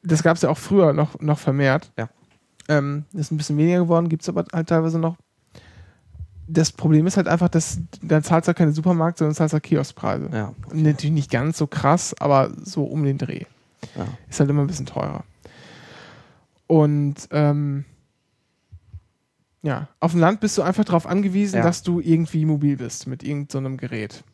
Das 0.03 0.23
gab 0.23 0.37
es 0.37 0.43
ja 0.43 0.49
auch 0.49 0.59
früher 0.59 0.93
noch, 0.93 1.21
noch 1.21 1.39
vermehrt. 1.39 1.93
Ja. 1.99 2.09
Ähm, 2.69 3.05
ist 3.13 3.33
ein 3.33 3.37
bisschen 3.37 3.59
weniger 3.59 3.81
geworden, 3.81 4.09
gibt 4.09 4.23
es 4.23 4.29
aber 4.29 4.45
halt 4.53 4.69
teilweise 4.69 4.99
noch. 4.99 5.17
Das 6.47 6.73
Problem 6.73 7.07
ist 7.07 7.17
halt 7.17 7.29
einfach, 7.29 7.49
dass 7.49 7.79
da 8.03 8.23
zahlst 8.23 8.47
du 8.47 8.49
halt 8.49 8.59
keine 8.59 8.73
Supermarkt, 8.73 9.19
sondern 9.19 9.35
zahlst 9.35 9.53
halt 9.53 9.63
Kioskpreise. 9.63 10.29
ja. 10.33 10.55
Natürlich 10.73 11.13
nicht 11.15 11.31
ganz 11.31 11.59
so 11.59 11.67
krass, 11.67 12.15
aber 12.21 12.51
so 12.63 12.85
um 12.85 13.05
den 13.05 13.19
Dreh. 13.19 13.45
Ja. 13.97 14.07
Ist 14.29 14.41
halt 14.41 14.51
immer 14.51 14.63
ein 14.63 14.67
bisschen 14.67 14.87
teurer. 14.87 15.25
Und 16.67 17.29
ähm, 17.31 17.85
ja, 19.63 19.89
auf 20.01 20.13
dem 20.13 20.21
Land 20.21 20.41
bist 20.41 20.59
du 20.59 20.63
einfach 20.63 20.85
darauf 20.85 21.07
angewiesen, 21.07 21.57
Ja. 21.57 21.63
dass 21.63 21.83
du 21.83 22.01
irgendwie 22.01 22.45
mobil 22.45 22.77
bist 22.77 23.07
mit 23.07 23.23
irgendeinem 23.23 23.75
so 23.75 23.77
Gerät. 23.79 24.25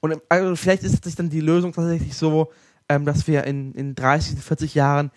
Und 0.00 0.12
ähm, 0.12 0.20
also 0.28 0.56
vielleicht 0.56 0.82
ist 0.82 1.04
sich 1.04 1.14
dann 1.14 1.28
die 1.28 1.40
Lösung 1.40 1.72
tatsächlich 1.72 2.16
so, 2.16 2.50
ähm, 2.88 3.04
dass 3.04 3.26
wir 3.26 3.44
in, 3.44 3.72
in 3.74 3.94
30, 3.94 4.38
40 4.38 4.74
Jahren 4.74 5.10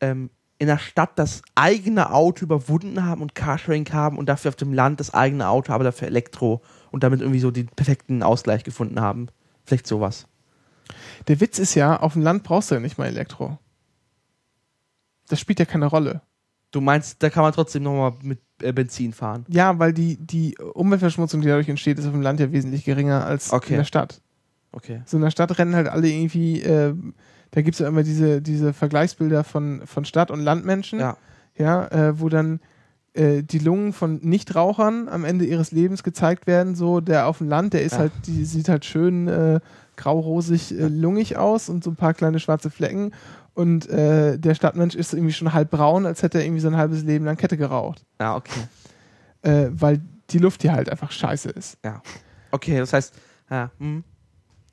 ähm, 0.00 0.30
in 0.62 0.68
der 0.68 0.78
Stadt 0.78 1.10
das 1.16 1.42
eigene 1.56 2.12
Auto 2.12 2.44
überwunden 2.44 3.04
haben 3.04 3.20
und 3.20 3.34
Carsharing 3.34 3.84
haben 3.92 4.16
und 4.16 4.28
dafür 4.28 4.50
auf 4.50 4.54
dem 4.54 4.72
Land 4.72 5.00
das 5.00 5.12
eigene 5.12 5.48
Auto, 5.48 5.72
aber 5.72 5.82
dafür 5.82 6.06
Elektro 6.06 6.62
und 6.92 7.02
damit 7.02 7.20
irgendwie 7.20 7.40
so 7.40 7.50
den 7.50 7.66
perfekten 7.66 8.22
Ausgleich 8.22 8.62
gefunden 8.62 9.00
haben. 9.00 9.26
Vielleicht 9.64 9.88
sowas. 9.88 10.28
Der 11.26 11.40
Witz 11.40 11.58
ist 11.58 11.74
ja, 11.74 11.98
auf 11.98 12.12
dem 12.12 12.22
Land 12.22 12.44
brauchst 12.44 12.70
du 12.70 12.76
ja 12.76 12.80
nicht 12.80 12.96
mal 12.96 13.06
Elektro. 13.08 13.58
Das 15.28 15.40
spielt 15.40 15.58
ja 15.58 15.64
keine 15.64 15.86
Rolle. 15.86 16.22
Du 16.70 16.80
meinst, 16.80 17.20
da 17.24 17.28
kann 17.28 17.42
man 17.42 17.52
trotzdem 17.52 17.82
nochmal 17.82 18.12
mit 18.22 18.38
äh, 18.62 18.72
Benzin 18.72 19.12
fahren? 19.12 19.44
Ja, 19.48 19.80
weil 19.80 19.92
die, 19.92 20.16
die 20.16 20.56
Umweltverschmutzung, 20.58 21.40
die 21.40 21.48
dadurch 21.48 21.68
entsteht, 21.68 21.98
ist 21.98 22.06
auf 22.06 22.12
dem 22.12 22.22
Land 22.22 22.38
ja 22.38 22.52
wesentlich 22.52 22.84
geringer 22.84 23.26
als 23.26 23.52
Okay. 23.52 23.72
in 23.72 23.78
der 23.78 23.84
Stadt. 23.84 24.22
Okay. 24.70 25.02
So 25.06 25.16
in 25.16 25.24
der 25.24 25.32
Stadt 25.32 25.58
rennen 25.58 25.74
halt 25.74 25.88
alle 25.88 26.06
irgendwie, 26.08 26.62
äh, 26.62 26.94
da 27.52 27.62
gibt 27.62 27.74
es 27.76 27.78
ja 27.78 27.86
immer 27.88 28.02
diese, 28.02 28.42
diese 28.42 28.72
Vergleichsbilder 28.72 29.44
von, 29.44 29.82
von 29.86 30.04
Stadt- 30.04 30.30
und 30.30 30.40
Landmenschen, 30.40 30.98
Ja. 30.98 31.16
ja, 31.56 31.86
äh, 31.88 32.20
wo 32.20 32.28
dann 32.28 32.60
äh, 33.14 33.42
die 33.42 33.58
Lungen 33.60 33.92
von 33.92 34.16
Nichtrauchern 34.22 35.08
am 35.08 35.24
Ende 35.24 35.44
ihres 35.44 35.70
Lebens 35.70 36.02
gezeigt 36.02 36.46
werden. 36.46 36.74
So, 36.74 37.00
der 37.00 37.26
auf 37.26 37.38
dem 37.38 37.48
Land, 37.48 37.74
der 37.74 37.82
ist 37.82 37.92
Ja. 37.92 37.98
halt, 38.00 38.12
die 38.26 38.44
sieht 38.44 38.68
halt 38.68 38.84
schön 38.84 39.28
äh, 39.28 39.60
graurosig 39.96 40.72
äh, 40.78 40.88
lungig 40.88 41.36
aus 41.36 41.68
und 41.68 41.84
so 41.84 41.90
ein 41.90 41.96
paar 41.96 42.14
kleine 42.14 42.40
schwarze 42.40 42.70
Flecken. 42.70 43.12
Und 43.54 43.86
äh, 43.90 44.38
der 44.38 44.54
Stadtmensch 44.54 44.94
ist 44.94 45.12
irgendwie 45.12 45.34
schon 45.34 45.52
halb 45.52 45.70
braun, 45.70 46.06
als 46.06 46.22
hätte 46.22 46.38
er 46.38 46.44
irgendwie 46.44 46.60
sein 46.62 46.76
halbes 46.78 47.02
Leben 47.04 47.26
lang 47.26 47.36
Kette 47.36 47.58
geraucht. 47.58 48.02
Ja, 48.18 48.34
okay. 48.36 48.60
Äh, 49.42 49.66
weil 49.72 50.00
die 50.30 50.38
Luft 50.38 50.62
hier 50.62 50.72
halt 50.72 50.88
einfach 50.88 51.10
scheiße 51.12 51.50
ist. 51.50 51.76
Okay, 52.50 52.78
das 52.78 52.94
heißt, 52.94 53.14
ja, 53.50 53.70
hm. 53.78 54.04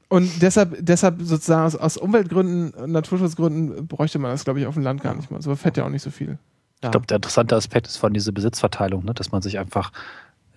Und 0.09 0.41
deshalb, 0.41 0.75
deshalb 0.79 1.21
sozusagen 1.21 1.65
aus, 1.65 1.75
aus 1.75 1.97
Umweltgründen 1.97 2.71
und 2.71 2.91
Naturschutzgründen 2.91 3.87
bräuchte 3.87 4.17
man 4.17 4.31
das, 4.31 4.43
glaube 4.43 4.59
ich, 4.59 4.65
auf 4.65 4.73
dem 4.73 4.83
Land 4.83 5.01
gar 5.01 5.15
nicht 5.15 5.29
mal. 5.29 5.41
So 5.41 5.55
fährt 5.55 5.77
ja 5.77 5.85
auch 5.85 5.89
nicht 5.89 6.01
so 6.01 6.09
viel. 6.09 6.29
ja. 6.29 6.37
Ich 6.83 6.91
glaube, 6.91 7.05
der 7.05 7.17
interessante 7.17 7.55
Aspekt 7.55 7.87
ist 7.87 7.97
von 7.97 8.13
dieser 8.13 8.31
Besitzverteilung, 8.31 9.05
ne? 9.05 9.13
dass 9.13 9.31
man 9.31 9.43
sich 9.43 9.59
einfach 9.59 9.91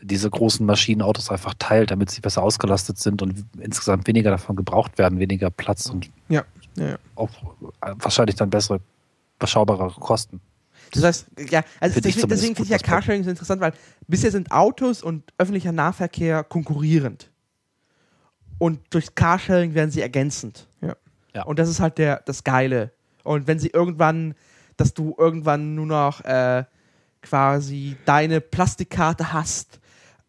diese 0.01 0.29
großen 0.29 0.65
Maschinenautos 0.65 1.31
einfach 1.31 1.55
teilt, 1.59 1.91
damit 1.91 2.11
sie 2.11 2.21
besser 2.21 2.43
ausgelastet 2.43 2.99
sind 2.99 3.23
und 3.23 3.45
insgesamt 3.61 4.07
weniger 4.07 4.31
davon 4.31 4.57
gebraucht 4.57 4.99
werden, 4.99 5.19
weniger 5.19 5.51
Platz 5.51 5.87
und 5.87 6.11
Ja, 6.29 6.45
ja, 6.77 6.89
ja. 6.89 6.97
auch 7.15 7.31
äh, 7.83 7.95
wahrscheinlich 7.99 8.37
dann 8.37 8.51
bessere, 8.51 8.81
überschaubarere 9.39 10.01
Kosten. 10.01 10.41
Das 10.93 11.05
heißt, 11.05 11.27
ja, 11.51 11.63
also 11.81 11.95
Finde 11.95 12.09
ich 12.09 12.15
deswegen, 12.17 12.29
deswegen 12.29 12.57
finde 12.57 12.65
ich 12.65 12.71
ja 12.71 12.79
Carsharing 12.79 13.23
so 13.23 13.31
interessant, 13.31 13.61
weil 13.61 13.73
bisher 14.09 14.31
sind 14.31 14.51
Autos 14.51 15.03
und 15.03 15.33
öffentlicher 15.39 15.73
Nahverkehr 15.73 16.45
konkurrierend. 16.45 17.31
Und 18.63 18.79
durch 18.91 19.17
Carsharing 19.17 19.75
werden 19.75 19.91
sie 19.91 20.03
ergänzend. 20.03 20.69
Ja. 20.83 20.95
Ja. 21.35 21.43
Und 21.43 21.59
das 21.59 21.69
ist 21.69 21.81
halt 21.81 21.99
der, 21.99 22.23
das 22.27 22.45
Geile. 22.45 22.93
Und 23.25 23.49
wenn 23.49 23.59
sie 23.59 23.71
irgendwann, 23.71 24.37
dass 24.77 24.95
du 24.95 25.17
irgendwann 25.19 25.75
nur 25.75 25.87
noch 25.87 26.21
äh, 26.25 26.63
quasi 27.23 27.97
deine 28.05 28.41
Plastikkarte 28.41 29.33
hast 29.33 29.81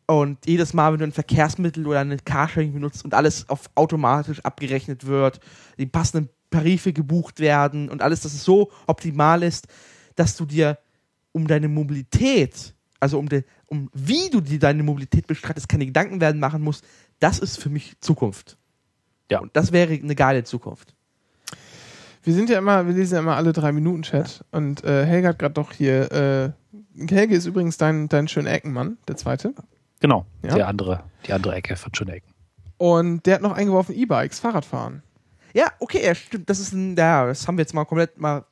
und 0.07 0.47
jedes 0.47 0.73
Mal, 0.73 0.93
wenn 0.93 0.97
du 0.97 1.05
ein 1.05 1.11
Verkehrsmittel 1.11 1.85
oder 1.85 1.99
ein 1.99 2.25
Carsharing 2.25 2.73
benutzt 2.73 3.05
und 3.05 3.13
alles 3.13 3.47
auf 3.49 3.69
automatisch 3.75 4.39
abgerechnet 4.39 5.05
wird, 5.05 5.39
die 5.77 5.85
passenden 5.85 6.27
Tarife 6.49 6.91
gebucht 6.91 7.39
werden 7.39 7.87
und 7.87 8.01
alles, 8.01 8.21
dass 8.21 8.33
es 8.33 8.43
so 8.43 8.71
optimal 8.87 9.43
ist, 9.43 9.67
dass 10.15 10.35
du 10.35 10.47
dir 10.47 10.79
um 11.33 11.45
deine 11.45 11.67
Mobilität, 11.67 12.73
also 12.99 13.19
um, 13.19 13.29
de, 13.29 13.43
um 13.73 13.89
wie 13.93 14.29
du 14.29 14.39
dir 14.39 14.59
deine 14.59 14.83
Mobilität 14.83 15.25
bestreitest, 15.27 15.67
keine 15.67 15.85
Gedanken 15.87 16.21
werden 16.21 16.39
machen 16.39 16.61
musst, 16.61 16.85
das 17.19 17.39
ist 17.39 17.59
für 17.61 17.69
mich 17.69 17.99
Zukunft. 17.99 18.57
Ja. 19.31 19.39
Und 19.39 19.55
das 19.55 19.71
wäre 19.71 19.93
eine 19.93 20.15
geile 20.15 20.43
Zukunft. 20.43 20.93
Wir 22.21 22.33
sind 22.33 22.49
ja 22.49 22.59
immer, 22.59 22.85
wir 22.85 22.93
lesen 22.93 23.15
ja 23.15 23.19
immer 23.19 23.35
alle 23.35 23.51
drei 23.51 23.71
Minuten 23.71 24.03
Chat. 24.03 24.45
Und 24.51 24.83
äh, 24.83 25.05
Helge 25.05 25.27
hat 25.29 25.39
gerade 25.39 25.53
doch 25.55 25.71
hier, 25.73 26.11
äh, 26.11 27.07
Helge 27.09 27.35
ist 27.35 27.45
übrigens 27.47 27.77
dein, 27.77 28.07
dein 28.07 28.27
schöner 28.27 28.51
Eckenmann, 28.51 28.97
der 29.07 29.17
zweite. 29.17 29.53
Genau, 29.99 30.25
Ja. 30.43 30.55
der 30.55 30.67
andere, 30.67 31.03
die 31.27 31.33
andere 31.33 31.55
Ecke 31.55 31.75
von 31.75 31.93
schönen 31.95 32.11
Ecken. 32.11 32.31
Und 32.77 33.25
der 33.25 33.35
hat 33.35 33.41
noch 33.41 33.53
eingeworfen 33.53 33.95
E-Bikes, 33.95 34.39
Fahrradfahren. 34.39 35.01
Ja, 35.53 35.71
okay, 35.79 36.03
ja, 36.05 36.15
stimmt. 36.15 36.49
Das 36.49 36.59
ist 36.59 36.73
ein, 36.73 36.95
ja, 36.95 37.25
das 37.25 37.47
haben 37.47 37.57
wir 37.57 37.61
jetzt 37.63 37.73
mal 37.73 37.85
komplett 37.85 38.17
mal 38.19 38.45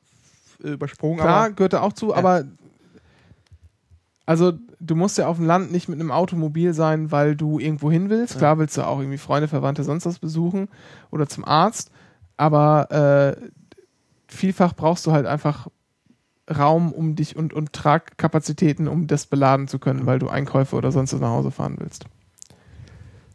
übersprungen. 0.60 1.18
Klar, 1.18 1.44
aber 1.46 1.54
gehört 1.54 1.72
da 1.72 1.80
auch 1.80 1.92
zu, 1.92 2.10
Ja. 2.10 2.16
aber 2.16 2.44
also 4.26 4.52
du 4.80 4.94
musst 4.94 5.18
ja 5.18 5.26
auf 5.26 5.36
dem 5.36 5.46
Land 5.46 5.72
nicht 5.72 5.88
mit 5.88 6.00
einem 6.00 6.10
Automobil 6.10 6.74
sein, 6.74 7.10
weil 7.10 7.36
du 7.36 7.58
irgendwo 7.58 7.90
hin 7.90 8.10
willst. 8.10 8.38
Klar 8.38 8.58
willst 8.58 8.76
du 8.76 8.86
auch 8.86 8.98
irgendwie 8.98 9.18
Freunde, 9.18 9.48
Verwandte, 9.48 9.84
sonst 9.84 10.06
was 10.06 10.18
besuchen 10.18 10.68
oder 11.10 11.28
zum 11.28 11.44
Arzt, 11.44 11.90
aber 12.36 13.36
äh, 13.38 13.50
vielfach 14.28 14.74
brauchst 14.74 15.06
du 15.06 15.12
halt 15.12 15.26
einfach 15.26 15.68
Raum 16.50 16.92
um 16.92 17.14
dich 17.14 17.36
und, 17.36 17.52
und 17.52 17.72
Tragkapazitäten, 17.72 18.88
um 18.88 19.06
das 19.06 19.26
beladen 19.26 19.68
zu 19.68 19.78
können, 19.78 20.06
weil 20.06 20.18
du 20.18 20.28
Einkäufe 20.28 20.76
oder 20.76 20.92
sonst 20.92 21.12
was 21.12 21.20
nach 21.20 21.30
Hause 21.30 21.50
fahren 21.50 21.76
willst. 21.78 22.06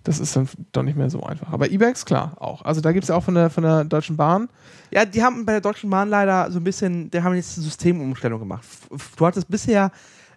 Das 0.03 0.19
ist 0.19 0.35
dann 0.37 0.47
doch 0.71 0.83
nicht 0.83 0.97
mehr 0.97 1.09
so 1.09 1.23
einfach. 1.23 1.51
Aber 1.51 1.69
E-Bikes, 1.69 2.05
klar, 2.05 2.33
auch. 2.39 2.61
Also 2.61 2.79
da 2.79 2.93
gibt 2.93 3.03
es 3.03 3.09
ja 3.09 3.15
auch 3.15 3.23
von 3.23 3.35
der, 3.35 3.49
von 3.49 3.63
der 3.63 3.83
Deutschen 3.83 4.15
Bahn. 4.15 4.47
ja, 4.89 5.03
die 5.03 5.21
haben 5.21 5.45
bei 5.45 5.51
der 5.51 5.61
Deutschen 5.61 5.89
Bahn 5.89 6.09
leider 6.09 6.49
so 6.49 6.59
ein 6.59 6.63
bisschen, 6.63 7.11
die 7.11 7.21
haben 7.21 7.35
jetzt 7.35 7.57
eine 7.57 7.65
Systemumstellung 7.65 8.39
gemacht. 8.39 8.65
Du 9.17 9.25
hattest 9.25 9.49
bisher, 9.49 9.91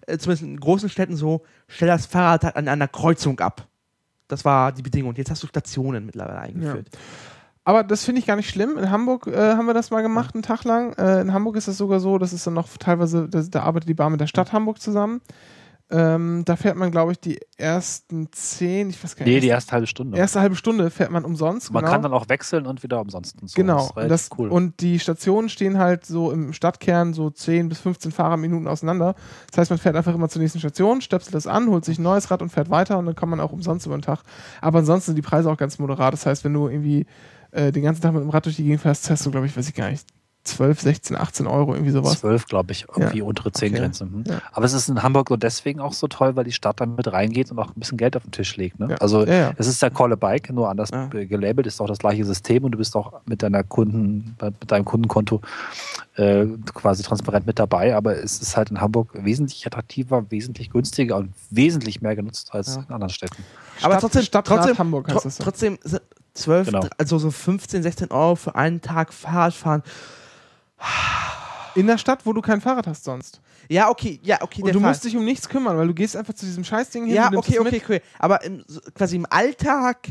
äh, 0.07 0.19
zumindest 0.19 0.43
in 0.43 0.59
großen 0.59 0.89
Städten 0.89 1.17
so, 1.17 1.43
stell 1.69 1.89
das 1.89 2.07
Fahrrad 2.07 2.45
halt 2.45 2.57
an 2.57 2.69
einer 2.69 2.89
Kreuzung 2.89 3.41
ab. 3.41 3.67
Das 4.29 4.45
war 4.45 4.73
die 4.73 4.83
Bedingung. 4.83 5.15
Jetzt 5.17 5.31
hast 5.31 5.43
du 5.43 5.47
Stationen 5.47 6.07
mittlerweile 6.07 6.39
eingeführt. 6.39 6.89
Aber 7.65 7.85
das 7.85 8.05
finde 8.05 8.21
ich 8.21 8.27
gar 8.27 8.37
nicht 8.37 8.49
schlimm. 8.49 8.79
In 8.79 8.91
Hamburg 8.91 9.27
äh, 9.27 9.55
haben 9.55 9.67
wir 9.67 9.75
das 9.75 9.91
mal 9.91 10.03
gemacht, 10.03 10.35
einen 10.35 10.43
Tag 10.43 10.65
lang. 10.65 10.95
Äh, 10.95 11.21
in 11.21 11.33
Hamburg 11.33 11.57
ist 11.57 11.69
das 11.69 11.77
sogar 11.77 12.01
so, 12.01 12.19
dass 12.19 12.33
es 12.33 12.45
dann 12.45 12.55
noch 12.55 12.69
teilweise, 12.79 13.29
da 13.29 13.63
arbeitet 13.63 13.89
die 13.89 13.95
Bahn 13.95 14.13
mit 14.13 14.21
der 14.21 14.27
Stadt 14.27 14.53
Hamburg 14.53 14.81
zusammen. 14.81 15.21
Ähm, 15.93 16.43
da 16.45 16.55
fährt 16.55 16.77
man, 16.77 16.93
glaube 16.93 17.11
ich, 17.13 17.19
die 17.19 17.41
ersten 17.57 18.29
zehn, 18.31 18.91
ich 18.91 19.03
weiß 19.03 19.17
gar 19.17 19.25
nicht. 19.25 19.35
Nee, 19.35 19.41
die 19.41 19.49
erste 19.49 19.73
halbe 19.73 19.89
Stunde. 19.89 20.17
erste 20.17 20.41
halbe 20.41 20.55
Stunde 20.55 20.89
fährt 20.89 21.11
man 21.11 21.25
umsonst. 21.25 21.73
Man 21.73 21.83
genau. 21.83 21.93
kann 21.93 22.03
dann 22.03 22.13
auch 22.13 22.29
wechseln 22.29 22.67
und 22.67 22.85
wieder 22.85 23.01
umsonst. 23.01 23.43
Und 23.43 23.51
so. 23.51 23.57
Genau, 23.57 23.91
Das 23.97 24.09
das, 24.09 24.29
cool. 24.39 24.51
und 24.51 24.81
die 24.81 25.01
Stationen 25.01 25.49
stehen 25.49 25.79
halt 25.79 26.07
so 26.07 26.31
im 26.31 26.53
Stadtkern 26.53 27.13
so 27.13 27.29
10 27.29 27.69
bis 27.69 27.81
15 27.81 28.13
Fahrerminuten 28.13 28.69
auseinander. 28.69 29.17
Das 29.51 29.59
heißt, 29.59 29.71
man 29.71 29.81
fährt 29.81 29.97
einfach 29.97 30.15
immer 30.15 30.29
zur 30.29 30.41
nächsten 30.41 30.61
Station, 30.61 31.01
stöpselt 31.01 31.35
das 31.35 31.49
an, 31.49 31.69
holt 31.69 31.85
sich 31.85 31.99
ein 31.99 32.03
neues 32.03 32.31
Rad 32.31 32.41
und 32.41 32.51
fährt 32.51 32.71
weiter 32.71 32.97
und 32.97 33.07
dann 33.07 33.17
kann 33.17 33.29
man 33.29 33.41
auch 33.41 33.51
umsonst 33.51 33.85
über 33.87 33.97
den 33.97 34.03
Tag. 34.03 34.21
Aber 34.61 34.79
ansonsten 34.79 35.07
sind 35.07 35.17
die 35.17 35.23
Preise 35.23 35.51
auch 35.51 35.57
ganz 35.57 35.81
moderat. 35.81 36.13
Das 36.13 36.25
heißt, 36.25 36.45
wenn 36.45 36.53
du 36.53 36.69
irgendwie 36.69 37.07
äh, 37.51 37.73
den 37.73 37.83
ganzen 37.83 38.03
Tag 38.03 38.13
mit 38.13 38.23
dem 38.23 38.31
Rad 38.31 38.45
durch 38.47 38.57
die 38.57 38.65
Gegend 38.65 38.81
fährst, 38.83 39.11
hast 39.11 39.27
du, 39.27 39.33
glaube 39.33 39.47
ich, 39.47 39.57
weiß 39.57 39.69
ich 39.69 39.75
gar 39.75 39.91
nicht, 39.91 40.07
12, 40.43 40.81
16, 40.81 41.17
18 41.19 41.47
Euro, 41.47 41.75
irgendwie 41.75 41.93
sowas. 41.93 42.21
Zwölf, 42.21 42.47
glaube 42.47 42.73
ich, 42.73 42.87
irgendwie 42.89 43.19
Ja. 43.19 43.25
untere 43.25 43.53
zehn 43.53 43.73
Okay. 43.73 43.81
Grenze. 43.83 44.05
Hm. 44.05 44.25
Ja. 44.27 44.41
Aber 44.53 44.65
es 44.65 44.73
ist 44.73 44.89
in 44.89 45.03
Hamburg 45.03 45.29
nur 45.29 45.37
deswegen 45.39 45.81
auch 45.81 45.93
so 45.93 46.09
toll, 46.09 46.35
weil 46.35 46.45
die 46.45 46.53
Stadt 46.53 46.81
dann 46.81 46.95
mit 46.95 47.13
reingeht 47.13 47.51
und 47.51 47.59
auch 47.59 47.69
ein 47.69 47.75
bisschen 47.81 47.99
Geld 47.99 48.17
auf 48.17 48.23
den 48.23 48.33
Tisch 48.33 48.57
legt. 48.57 48.81
Ne? 48.81 48.89
Ja. 48.91 48.97
Also 48.97 49.27
Ja, 49.27 49.35
ja. 49.35 49.53
es 49.59 49.67
ist 49.67 49.83
der 49.83 49.91
Call 49.91 50.13
a 50.13 50.17
Bike, 50.17 50.51
nur 50.51 50.71
anders 50.71 50.91
Ja. 50.93 51.07
gelabelt, 51.09 51.67
ist 51.67 51.81
auch 51.81 51.87
das 51.87 51.99
gleiche 51.99 52.25
System 52.25 52.65
und 52.65 52.73
du 52.73 52.79
bist 52.79 52.97
auch 52.97 53.21
mit 53.27 53.43
deiner 53.43 53.63
Kunden, 53.63 54.35
mit 54.41 54.71
deinem 54.73 54.85
Kundenkonto 54.87 55.41
äh, 56.17 56.47
quasi 56.75 57.03
transparent 57.03 57.47
mit 57.47 57.59
dabei. 57.59 57.95
Aber 57.95 58.17
es 58.17 58.41
ist 58.41 58.57
halt 58.57 58.71
in 58.71 58.81
Hamburg 58.81 59.11
wesentlich 59.13 59.67
attraktiver, 59.67 60.31
wesentlich 60.31 60.71
günstiger 60.71 61.17
und 61.17 61.33
wesentlich 61.51 62.01
mehr 62.01 62.17
genutzt 62.17 62.49
als 62.53 62.77
Ja. 62.77 62.83
in 62.89 62.95
anderen 62.95 63.11
Städten. 63.11 63.45
Aber 63.83 63.93
Stadt- 63.95 64.01
trotzdem, 64.01 64.23
Stadtrat 64.23 64.57
trotzdem, 64.59 64.79
Hamburg 64.79 65.07
heißt 65.09 65.17
tro 65.19 65.25
das 65.25 65.37
so. 65.37 65.45
trotzdem 65.45 65.79
sind 65.85 66.03
12, 66.35 66.67
Genau. 66.69 66.87
also 66.97 67.19
so 67.19 67.31
15, 67.31 67.83
16 67.83 68.11
Euro 68.11 68.37
für 68.37 68.55
einen 68.55 68.81
Tag 68.81 69.13
Fahrrad 69.13 69.53
fahren. 69.55 69.83
In 71.75 71.87
der 71.87 71.99
Stadt, 71.99 72.27
wo 72.27 72.33
du 72.33 72.41
kein 72.41 72.61
Fahrrad 72.61 72.87
hast 72.87 73.05
sonst. 73.05 73.41
Ja, 73.69 73.89
okay, 73.91 74.19
ja, 74.25 74.43
okay, 74.43 74.63
Und 74.63 74.75
du 74.75 74.81
Fall. 74.81 74.91
musst 74.91 75.05
dich 75.05 75.17
um 75.17 75.25
nichts 75.25 75.49
kümmern, 75.49 75.77
weil 75.77 75.87
du 75.87 75.95
gehst 75.95 76.17
einfach 76.17 76.35
zu 76.35 76.45
diesem 76.45 76.65
Scheißding 76.65 77.07
hin. 77.07 77.15
Ja, 77.15 77.31
okay, 77.33 77.55
es 77.55 77.61
okay, 77.61 77.83
okay. 77.85 78.03
Aber 78.19 78.43
im, 78.43 78.65
quasi 78.95 79.17
im 79.17 79.27
Alltag 79.31 80.09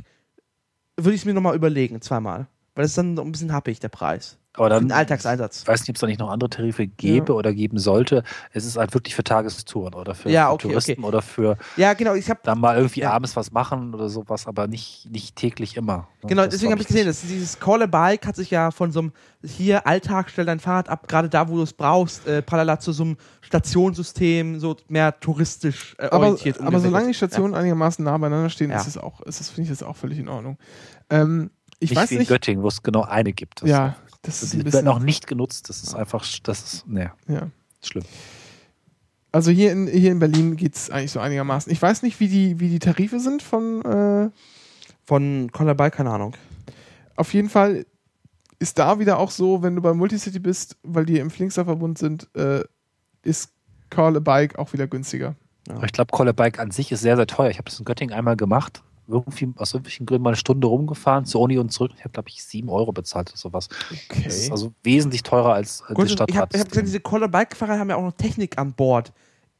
würde 0.96 1.16
ich 1.16 1.22
es 1.22 1.26
mir 1.26 1.34
nochmal 1.34 1.56
überlegen, 1.56 2.02
zweimal. 2.02 2.48
Weil 2.76 2.84
das 2.84 2.92
ist 2.92 2.98
dann 2.98 3.20
ein 3.20 3.32
bisschen 3.32 3.52
happig, 3.52 3.80
der 3.82 3.90
Preis. 3.90 4.38
Aber 4.60 4.68
Für 4.68 4.74
dann, 4.76 4.84
den 4.90 4.92
Alltagseinsatz. 4.92 5.62
Ich 5.62 5.68
weiß 5.68 5.80
nicht, 5.82 5.90
ob 5.90 5.96
es 5.96 6.02
da 6.02 6.08
nicht 6.08 6.20
noch 6.20 6.30
andere 6.30 6.50
Tarife 6.50 6.86
gäbe 6.86 7.32
Ja. 7.32 7.38
oder 7.40 7.54
geben 7.54 7.80
sollte. 7.80 8.24
Es 8.52 8.66
ist 8.66 8.78
halt 8.78 8.94
wirklich 8.94 9.16
für 9.16 9.24
Tagestouren 9.24 9.94
oder 9.94 10.14
für, 10.16 10.30
Ja, 10.30 10.48
für 10.50 10.54
okay, 10.56 10.68
Touristen 10.68 10.92
okay. 11.00 11.04
oder 11.08 11.22
für 11.22 11.58
Ja, 11.78 11.94
genau, 11.94 12.14
ich 12.14 12.30
habe 12.30 12.42
dann 12.44 12.60
mal 12.60 12.76
irgendwie 12.78 13.00
Ja. 13.02 13.12
abends 13.12 13.36
was 13.36 13.52
machen 13.52 13.94
oder 13.96 14.10
sowas, 14.10 14.48
aber 14.48 14.68
nicht, 14.68 15.08
nicht 15.10 15.36
täglich 15.38 15.78
immer. 15.78 16.08
ne? 16.22 16.30
Genau, 16.30 16.42
Das 16.44 16.52
deswegen 16.56 16.72
habe 16.74 16.82
ich 16.82 16.88
gesehen, 16.88 17.08
dass 17.08 17.22
dieses 17.22 17.60
Call 17.60 17.82
a 17.84 17.86
Bike 17.86 18.28
hat 18.28 18.36
sich 18.36 18.52
ja 18.52 18.72
von 18.72 18.92
so 18.92 19.00
einem 19.00 19.12
hier 19.44 19.88
Alltag, 19.88 20.30
stell 20.30 20.46
dein 20.46 20.60
Fahrrad 20.60 20.90
ab, 20.90 21.08
gerade 21.08 21.30
da, 21.30 21.48
wo 21.48 21.56
du 21.56 21.62
es 21.64 21.72
brauchst, 21.74 22.28
äh, 22.28 22.42
parallel 22.42 22.80
zu 22.80 22.92
so 22.92 23.04
einem 23.04 23.18
Stationssystem, 23.42 24.60
so 24.60 24.76
mehr 24.88 25.18
touristisch 25.20 25.96
äh, 26.00 26.06
aber, 26.08 26.18
orientiert. 26.20 26.60
aber 26.60 26.80
solange 26.80 27.08
die 27.08 27.14
Stationen 27.14 27.54
einigermaßen 27.54 28.04
nah 28.04 28.18
beieinander 28.18 28.50
stehen, 28.50 28.72
Ja. 28.72 28.78
ist 28.78 28.88
es 28.88 28.98
auch, 28.98 29.22
ist 29.22 29.40
das, 29.40 29.50
finde 29.50 29.72
ich 29.72 29.78
das 29.78 29.88
auch 29.88 29.96
völlig 29.96 30.20
in 30.20 30.28
Ordnung. 30.28 30.58
Ähm, 31.10 31.52
ich 31.80 31.92
nicht 31.92 32.00
weiß 32.00 32.10
wie 32.10 32.16
in 32.16 32.20
nicht. 32.20 32.28
Göttingen, 32.30 32.64
wo 32.64 32.68
es 32.68 32.84
genau 32.84 33.04
eine 33.04 33.32
gibt. 33.32 33.62
Das 33.62 33.70
Ja, 33.70 33.96
Das 34.22 34.44
ist 34.44 34.54
ein 34.54 34.60
werden 34.60 34.66
bisschen, 34.66 34.88
auch 34.88 35.00
nicht 35.00 35.28
genutzt. 35.28 35.70
Das 35.70 35.82
ist 35.82 35.96
einfach, 35.96 36.26
das 36.44 36.74
ist, 36.74 36.88
ne, 36.88 37.12
ja. 37.28 37.50
schlimm. 37.84 38.04
Also 39.32 39.52
hier 39.52 39.72
in, 39.72 39.88
hier 39.88 40.12
in 40.12 40.20
Berlin 40.20 40.56
geht 40.56 40.76
es 40.76 40.90
eigentlich 40.90 41.12
so 41.12 41.20
einigermaßen. 41.20 41.72
Ich 41.72 41.82
weiß 41.82 42.02
nicht, 42.02 42.20
wie 42.20 42.28
die, 42.28 42.60
wie 42.60 42.70
die 42.70 42.80
Tarife 42.80 43.20
sind 43.20 43.44
von, 43.44 43.84
äh, 43.86 44.30
Von 45.06 45.52
Collar 45.52 45.76
keine 45.92 46.12
Ahnung. 46.12 46.36
auf 47.16 47.34
jeden 47.34 47.50
Fall 47.50 47.86
ist 48.60 48.78
da 48.78 49.00
wieder 49.00 49.20
auch 49.20 49.32
so, 49.32 49.64
wenn 49.64 49.76
du 49.76 49.82
bei 49.82 49.94
Multicity 49.94 50.40
bist, 50.40 50.78
weil 50.84 51.06
die 51.06 51.20
im 51.20 51.30
Flinkster-Verbund 51.30 51.98
sind, 51.98 52.28
äh, 52.36 52.64
ist 53.24 53.52
Call 53.90 54.18
a 54.18 54.20
Bike 54.20 54.60
auch 54.60 54.74
wieder 54.74 54.88
günstiger. 54.88 55.36
Aber 55.70 55.86
ich 55.86 55.94
glaube, 55.94 56.12
Collar 56.12 56.34
Bike 56.34 56.60
an 56.60 56.72
sich 56.72 56.92
ist 56.92 57.02
sehr, 57.02 57.16
sehr 57.16 57.28
teuer. 57.28 57.50
Ich 57.50 57.58
habe 57.58 57.70
das 57.70 57.80
in 57.80 57.86
Göttingen 57.86 58.14
einmal 58.14 58.36
gemacht. 58.36 58.82
Irgendwie 59.10 59.52
aus 59.58 59.74
irgendwelchen 59.74 60.06
Gründen 60.06 60.24
mal 60.24 60.30
eine 60.32 60.38
Stunde 60.38 60.68
rumgefahren, 60.68 61.26
zur 61.26 61.42
Uni 61.42 61.58
und 61.58 61.72
zurück. 61.72 61.92
Ich 61.96 62.02
habe, 62.02 62.12
glaube 62.12 62.30
ich, 62.30 62.44
sieben 62.44 62.70
Euro 62.70 62.92
bezahlt 62.92 63.30
oder 63.30 63.38
sowas. 63.38 63.68
Okay. 64.10 64.24
Das 64.26 64.36
ist 64.38 64.52
also 64.52 64.72
wesentlich 64.84 65.24
teurer 65.24 65.54
als, 65.54 65.82
als 65.82 65.96
Gut, 65.96 66.06
das 66.20 66.28
ich 66.30 66.38
habe 66.38 66.58
hab 66.60 66.70
gesehen, 66.70 66.86
diese 66.86 67.00
Collar-Bike-Fahrer 67.00 67.80
haben 67.80 67.90
ja 67.90 67.96
auch 67.96 68.04
noch 68.04 68.14
Technik 68.14 68.58
an 68.58 68.74
Bord. 68.74 69.12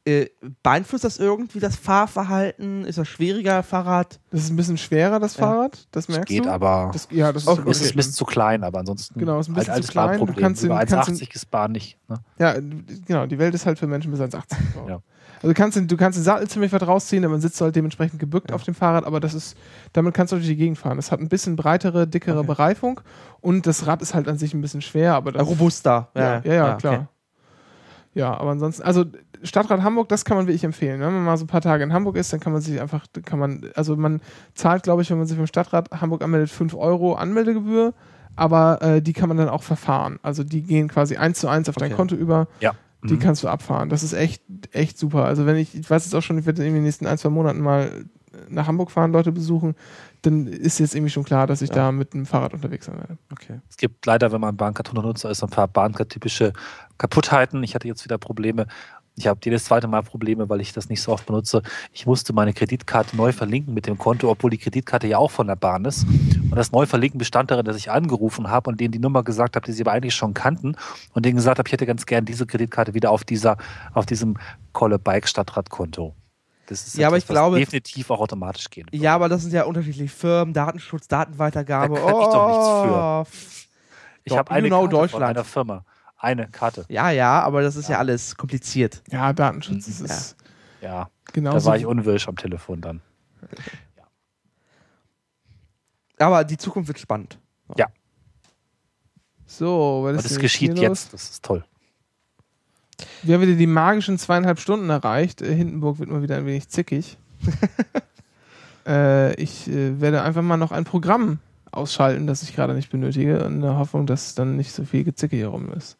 Äh, 0.06 0.28
beeinflusst 0.62 1.04
das 1.04 1.18
irgendwie 1.18 1.60
das 1.60 1.76
Fahrverhalten? 1.76 2.84
Ist 2.86 2.96
das 2.96 3.06
schwieriger 3.06 3.62
Fahrrad? 3.62 4.18
das 4.30 4.40
ist 4.44 4.50
ein 4.50 4.56
bisschen 4.56 4.78
schwerer, 4.78 5.20
das 5.20 5.36
Ja. 5.36 5.44
Fahrrad. 5.46 5.72
Das 5.90 6.06
das 6.06 6.08
merkst 6.16 6.28
geht, 6.28 6.46
du. 6.46 6.50
aber 6.50 6.90
Das, 6.92 7.06
ja, 7.10 7.30
das 7.32 7.42
ist, 7.42 7.48
Okay. 7.48 7.70
ist 7.70 7.90
ein 7.90 7.96
bisschen 7.96 8.12
zu 8.14 8.24
klein, 8.24 8.64
aber 8.64 8.78
ansonsten 8.78 9.18
Genau, 9.18 9.38
ist 9.40 9.48
ein 9.48 9.54
bisschen 9.54 9.74
halt 9.74 9.84
zu 9.84 9.92
klein. 9.92 10.18
Du 10.18 10.32
kannst 10.32 10.64
Über 10.64 10.78
den- 10.78 10.88
kannst 10.88 11.10
1,80 11.10 11.34
ist 11.34 11.50
Bahn 11.50 11.72
nicht. 11.72 11.98
Ne? 12.08 12.16
Ja, 12.38 12.54
genau, 13.06 13.26
die 13.26 13.38
Welt 13.38 13.54
ist 13.54 13.66
halt 13.66 13.78
für 13.78 13.86
Menschen 13.86 14.10
bis 14.10 14.20
1,80 14.20 14.56
gebaut. 14.72 14.88
Ja. 14.88 15.02
Also 15.42 15.48
du 15.48 15.54
kannst, 15.54 15.76
den, 15.76 15.88
du 15.88 15.96
kannst 15.96 16.18
den 16.18 16.22
Sattel 16.22 16.48
ziemlich 16.48 16.72
weit 16.72 16.86
rausziehen, 16.86 17.24
aber 17.24 17.32
dann 17.34 17.40
sitzt 17.40 17.60
du 17.60 17.64
halt 17.64 17.74
dementsprechend 17.74 18.20
gebückt 18.20 18.50
Ja. 18.50 18.54
auf 18.56 18.62
dem 18.62 18.74
Fahrrad, 18.74 19.04
aber 19.04 19.20
das 19.20 19.32
ist, 19.34 19.56
damit 19.94 20.12
kannst 20.14 20.32
du 20.32 20.36
durch 20.36 20.46
die 20.48 20.56
Gegend 20.56 20.76
fahren. 20.78 20.96
Das 20.96 21.10
hat 21.12 21.20
ein 21.20 21.28
bisschen 21.28 21.56
breitere, 21.56 22.06
dickere 22.06 22.38
Okay. 22.40 22.46
Bereifung 22.46 23.00
und 23.40 23.66
das 23.66 23.86
Rad 23.86 24.02
ist 24.02 24.14
halt 24.14 24.28
an 24.28 24.36
sich 24.38 24.52
ein 24.54 24.60
bisschen 24.60 24.82
schwer, 24.82 25.14
aber 25.14 25.32
das, 25.32 25.46
robuster. 25.46 26.08
ja, 26.14 26.40
ja, 26.44 26.52
ja, 26.54 26.68
okay. 26.74 26.76
klar. 26.80 27.08
Ja, 28.12 28.36
aber 28.36 28.50
ansonsten, 28.50 28.82
also 28.82 29.04
Stadtrat 29.42 29.82
Hamburg, 29.82 30.08
das 30.08 30.24
kann 30.24 30.36
man 30.36 30.46
wirklich 30.46 30.64
empfehlen. 30.64 30.98
ne? 30.98 31.06
Wenn 31.06 31.14
man 31.14 31.24
mal 31.24 31.36
so 31.36 31.44
ein 31.44 31.48
paar 31.48 31.60
Tage 31.60 31.84
in 31.84 31.92
Hamburg 31.92 32.16
ist, 32.16 32.32
dann 32.32 32.40
kann 32.40 32.52
man 32.52 32.60
sich 32.60 32.80
einfach, 32.80 33.06
kann 33.24 33.38
man, 33.38 33.70
also 33.76 33.96
man 33.96 34.20
zahlt, 34.54 34.82
glaube 34.82 35.02
ich, 35.02 35.10
wenn 35.10 35.18
man 35.18 35.26
sich 35.28 35.36
beim 35.38 35.46
Stadtrat 35.46 35.88
Hamburg 36.00 36.22
anmeldet, 36.22 36.50
5 36.50 36.74
Euro 36.74 37.14
Anmeldegebühr, 37.14 37.94
aber 38.36 38.82
äh, 38.82 39.00
die 39.00 39.12
kann 39.12 39.28
man 39.28 39.38
dann 39.38 39.48
auch 39.48 39.62
verfahren. 39.62 40.18
Also 40.22 40.42
die 40.44 40.62
gehen 40.62 40.88
quasi 40.88 41.16
eins 41.16 41.38
zu 41.40 41.48
eins 41.48 41.68
auf 41.68 41.76
dein 41.76 41.86
Okay. 41.92 41.96
Konto 41.96 42.14
über 42.16 42.48
Ja. 42.58 42.72
Die 43.04 43.14
Mhm. 43.14 43.18
kannst 43.20 43.42
du 43.42 43.48
abfahren. 43.48 43.88
Das 43.88 44.02
ist 44.02 44.12
echt, 44.12 44.42
echt 44.72 44.98
super. 44.98 45.24
Also 45.24 45.46
wenn 45.46 45.56
ich, 45.56 45.74
ich 45.74 45.88
weiß 45.88 46.04
jetzt 46.04 46.14
auch 46.14 46.22
schon, 46.22 46.38
ich 46.38 46.46
werde 46.46 46.64
in 46.66 46.74
den 46.74 46.82
nächsten 46.82 47.06
ein, 47.06 47.18
zwei 47.18 47.30
Monaten 47.30 47.60
mal 47.60 48.04
nach 48.48 48.66
Hamburg 48.68 48.90
fahren, 48.92 49.10
Leute 49.12 49.32
besuchen, 49.32 49.74
dann 50.22 50.46
ist 50.46 50.78
jetzt 50.78 50.94
irgendwie 50.94 51.10
schon 51.10 51.24
klar, 51.24 51.46
dass 51.46 51.62
ich 51.62 51.70
Ja. 51.70 51.74
da 51.76 51.92
mit 51.92 52.14
dem 52.14 52.26
Fahrrad 52.26 52.54
unterwegs 52.54 52.86
sein 52.86 52.96
werde. 52.96 53.18
okay. 53.32 53.60
Es 53.68 53.76
gibt 53.76 54.06
leider, 54.06 54.30
wenn 54.32 54.40
man 54.40 54.56
Bahncard-Nutzer 54.56 55.30
ist, 55.30 55.42
ein 55.42 55.50
paar 55.50 55.66
Bahncard-typische 55.66 56.52
Kaputtheiten. 56.98 57.62
Ich 57.64 57.74
hatte 57.74 57.88
jetzt 57.88 58.04
wieder 58.04 58.18
Probleme. 58.18 58.66
Ich 59.16 59.26
habe 59.26 59.38
jedes 59.44 59.64
zweite 59.64 59.86
Mal 59.86 60.02
Probleme, 60.02 60.48
weil 60.48 60.60
ich 60.62 60.72
das 60.72 60.88
nicht 60.88 61.02
so 61.02 61.12
oft 61.12 61.26
benutze. 61.26 61.62
Ich 61.92 62.06
musste 62.06 62.32
meine 62.32 62.54
Kreditkarte 62.54 63.16
neu 63.16 63.32
verlinken 63.32 63.74
mit 63.74 63.86
dem 63.86 63.98
Konto, 63.98 64.30
obwohl 64.30 64.50
die 64.50 64.56
Kreditkarte 64.58 65.06
ja 65.08 65.18
auch 65.18 65.30
von 65.30 65.46
der 65.46 65.56
Bahn 65.56 65.84
ist. 65.84 66.04
Und 66.04 66.54
das 66.56 66.72
Neuverlinken 66.72 67.18
bestand 67.18 67.50
darin, 67.50 67.66
dass 67.66 67.76
ich 67.76 67.90
angerufen 67.90 68.48
habe 68.48 68.70
und 68.70 68.80
denen 68.80 68.92
die 68.92 68.98
Nummer 68.98 69.22
gesagt 69.22 69.56
habe, 69.56 69.66
die 69.66 69.72
sie 69.72 69.82
aber 69.82 69.92
eigentlich 69.92 70.14
schon 70.14 70.32
kannten 70.32 70.74
und 71.12 71.26
denen 71.26 71.36
gesagt 71.36 71.58
habe, 71.58 71.68
ich 71.68 71.72
hätte 71.72 71.84
ganz 71.86 72.06
gern 72.06 72.24
diese 72.24 72.46
Kreditkarte 72.46 72.94
wieder 72.94 73.10
auf 73.10 73.24
dieser, 73.24 73.58
auf 73.92 74.06
diesem 74.06 74.38
Kolle 74.72 74.98
Bike 74.98 75.28
Stadtradkonto. 75.28 76.14
Das 76.66 76.86
ist 76.86 76.96
Ja, 76.96 77.08
aber 77.08 77.18
ich 77.18 77.26
glaube- 77.26 77.58
definitiv 77.58 78.10
auch 78.10 78.20
automatisch 78.20 78.70
gehen. 78.70 78.86
würde. 78.86 78.96
Ja, 78.96 79.16
aber 79.16 79.28
das 79.28 79.42
sind 79.42 79.52
ja 79.52 79.64
unterschiedliche 79.64 80.08
Firmen, 80.14 80.54
Datenschutz, 80.54 81.08
Datenweitergabe. 81.08 81.94
Da 81.96 82.00
kann 82.00 82.08
ich 82.20 82.26
doch 82.26 83.26
nichts 83.26 83.36
für. 83.36 83.60
Ich 84.24 84.36
habe 84.38 84.50
eine 84.52 84.62
genau 84.68 84.82
Karte 84.82 84.90
von 84.90 85.00
Deutschland. 85.00 85.24
einer 85.24 85.44
Firma. 85.44 85.84
Eine 86.20 86.48
Karte. 86.48 86.84
Ja, 86.88 87.10
ja, 87.10 87.40
aber 87.40 87.62
das 87.62 87.76
ist 87.76 87.88
ja, 87.88 87.98
alles 87.98 88.36
kompliziert. 88.36 89.02
Ja, 89.10 89.32
Datenschutz 89.32 89.86
das 89.86 89.98
Ja. 90.00 90.04
ist 90.04 90.36
Ja, 90.82 91.10
genau 91.32 91.52
da 91.52 91.60
so. 91.60 91.70
war 91.70 91.76
ich 91.76 91.86
unwirsch 91.86 92.28
am 92.28 92.36
Telefon 92.36 92.80
dann. 92.80 93.00
Aber 96.18 96.44
die 96.44 96.58
Zukunft 96.58 96.88
wird 96.88 96.98
spannend. 96.98 97.38
So, 99.50 100.02
was 100.04 100.10
Und 100.12 100.16
ist 100.18 100.30
das 100.30 100.38
geschieht 100.38 100.78
hier 100.78 100.88
jetzt. 100.90 101.12
Das 101.12 101.28
ist 101.30 101.44
toll. 101.44 101.64
Wir 103.24 103.34
haben 103.34 103.42
wieder 103.42 103.56
die 103.56 103.66
magischen 103.66 104.16
zweieinhalb 104.16 104.60
Stunden 104.60 104.88
erreicht. 104.90 105.42
Äh, 105.42 105.52
Hindenburg 105.54 105.98
wird 105.98 106.08
mal 106.08 106.22
wieder 106.22 106.36
ein 106.36 106.46
wenig 106.46 106.68
zickig. 106.68 107.18
äh, 108.86 109.34
ich 109.34 109.68
äh, 109.68 110.00
werde 110.00 110.22
einfach 110.22 110.42
mal 110.42 110.56
noch 110.56 110.70
ein 110.70 110.84
Programm 110.84 111.40
ausschalten, 111.72 112.28
das 112.28 112.44
ich 112.44 112.54
gerade 112.54 112.74
nicht 112.74 112.90
benötige, 112.90 113.38
in 113.38 113.60
der 113.60 113.76
Hoffnung, 113.76 114.06
dass 114.06 114.36
dann 114.36 114.56
nicht 114.56 114.72
so 114.72 114.84
viel 114.84 115.02
Gezicke 115.02 115.34
hier 115.34 115.48
rum 115.48 115.72
ist. 115.72 115.96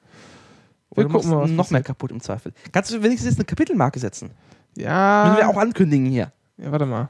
Wir 0.94 1.04
Oder 1.04 1.08
du 1.08 1.14
gucken 1.14 1.30
mal, 1.30 1.48
noch 1.48 1.70
mehr 1.70 1.82
kaputt 1.82 2.10
im 2.10 2.20
Zweifel. 2.20 2.52
Kannst 2.72 2.90
du 2.90 3.02
wenigstens 3.02 3.30
jetzt 3.30 3.38
eine 3.38 3.44
Kapitelmarke 3.44 3.98
setzen? 3.98 4.30
Ja, 4.76 5.24
Müssen 5.26 5.38
wir 5.38 5.48
auch 5.48 5.56
ankündigen 5.56 6.06
hier. 6.06 6.32
ja, 6.56 6.70
warte 6.72 6.86
mal. 6.86 7.08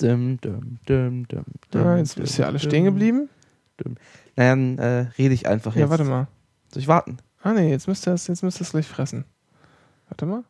Dum, 0.00 0.40
dum, 0.40 0.78
dum, 0.86 1.28
dum, 1.28 1.44
Ja, 1.72 1.96
jetzt 1.98 2.18
ist 2.18 2.36
ja 2.36 2.46
alles 2.46 2.62
stehen 2.62 2.84
geblieben. 2.84 3.28
Na, 3.84 3.94
dann 4.36 4.78
äh, 4.78 5.06
rede 5.18 5.34
ich 5.34 5.46
einfach 5.46 5.74
Ja, 5.74 5.82
jetzt. 5.82 5.90
warte 5.90 6.04
mal. 6.04 6.26
Soll 6.72 6.82
ich 6.82 6.88
warten? 6.88 7.18
Ah 7.42 7.52
nee, 7.52 7.70
jetzt 7.70 7.86
müsste 7.86 8.10
es 8.10 8.26
jetzt 8.26 8.42
müsste 8.42 8.64
es 8.64 8.70
gleich 8.70 8.86
fressen. 8.86 9.24
Warte 10.08 10.26
mal. 10.26 10.42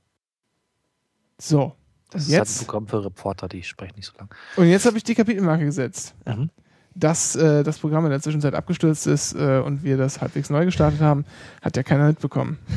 So. 1.38 1.74
Das 2.10 2.22
Und 2.26 2.28
ist 2.28 2.34
halt 2.38 2.46
ein 2.46 2.50
jetzt? 2.52 2.58
Programm 2.66 2.86
für 2.86 3.04
Reporter, 3.04 3.48
die 3.48 3.62
sprechen 3.62 3.96
nicht 3.96 4.06
so 4.06 4.12
lang. 4.18 4.32
Und 4.56 4.66
jetzt 4.68 4.86
habe 4.86 4.96
ich 4.96 5.04
die 5.04 5.14
Kapitelmarke 5.14 5.64
gesetzt. 5.64 6.14
Mhm. 6.26 6.48
Dass 6.96 7.34
äh, 7.34 7.62
das 7.64 7.78
Programm 7.78 8.04
in 8.04 8.10
der 8.10 8.20
Zwischenzeit 8.20 8.54
abgestürzt 8.54 9.06
ist 9.08 9.34
äh, 9.34 9.58
und 9.58 9.82
wir 9.82 9.96
das 9.96 10.20
halbwegs 10.20 10.48
neu 10.50 10.64
gestartet 10.64 11.00
haben, 11.00 11.24
hat 11.60 11.76
ja 11.76 11.82
keiner 11.82 12.06
mitbekommen. 12.08 12.58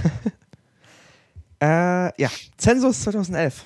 Äh, 1.59 2.21
ja, 2.21 2.29
Zensus 2.57 3.01
2011. 3.01 3.65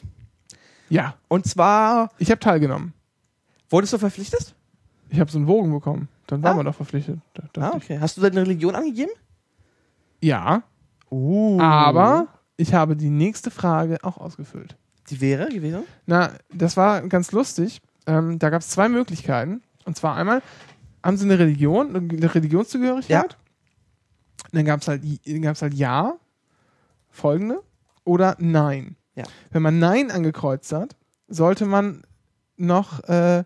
Ja, 0.89 1.15
Und 1.27 1.45
zwar, 1.45 2.09
ich 2.19 2.30
habe 2.31 2.39
teilgenommen. 2.39 2.93
wurdest 3.69 3.91
du 3.93 3.97
verpflichtet? 3.97 4.55
Ich 5.09 5.19
habe 5.19 5.30
so 5.30 5.38
einen 5.38 5.47
Wogen 5.47 5.71
bekommen. 5.71 6.07
Dann 6.27 6.41
war 6.41 6.51
Ah. 6.51 6.55
man 6.55 6.65
doch 6.65 6.75
verpflichtet. 6.75 7.19
Ah, 7.57 7.71
ich. 7.75 7.83
okay. 7.83 7.99
Hast 7.99 8.15
du 8.15 8.21
deine 8.21 8.41
Religion 8.41 8.75
angegeben? 8.75 9.11
Ja, 10.21 10.63
Uh. 11.09 11.59
aber 11.59 12.27
ich 12.55 12.73
habe 12.73 12.95
die 12.95 13.09
nächste 13.09 13.51
Frage 13.51 13.97
auch 14.03 14.17
ausgefüllt. 14.17 14.77
Die 15.09 15.19
wäre 15.19 15.49
gewesen? 15.49 15.83
Na, 16.05 16.31
das 16.53 16.77
war 16.77 17.01
ganz 17.01 17.33
lustig. 17.33 17.81
Ähm, 18.07 18.39
da 18.39 18.49
gab 18.49 18.61
es 18.61 18.69
zwei 18.69 18.88
Möglichkeiten. 18.88 19.61
Und 19.85 19.97
zwar 19.97 20.15
einmal, 20.15 20.41
haben 21.03 21.17
sie 21.17 21.25
eine 21.25 21.39
Religion, 21.39 21.95
eine 21.95 22.35
Religionszugehörigkeit? 22.35 23.37
Dann 24.51 24.65
gab 24.65 24.81
es 24.81 24.87
halt, 24.87 25.03
gab's 25.41 25.61
halt 25.61 25.73
Ja, 25.73 26.15
folgende, 27.09 27.61
oder 28.03 28.35
Nein. 28.39 28.95
Ja. 29.15 29.23
Wenn 29.51 29.61
man 29.61 29.79
Nein 29.79 30.11
angekreuzt 30.11 30.71
hat, 30.71 30.95
sollte 31.27 31.65
man 31.65 32.03
noch 32.57 33.03
äh, 33.05 33.43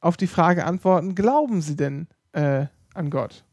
auf 0.00 0.16
die 0.16 0.26
Frage 0.26 0.64
antworten, 0.64 1.14
glauben 1.14 1.60
Sie 1.60 1.76
denn 1.76 2.08
äh, 2.32 2.66
an 2.94 3.10
Gott? 3.10 3.44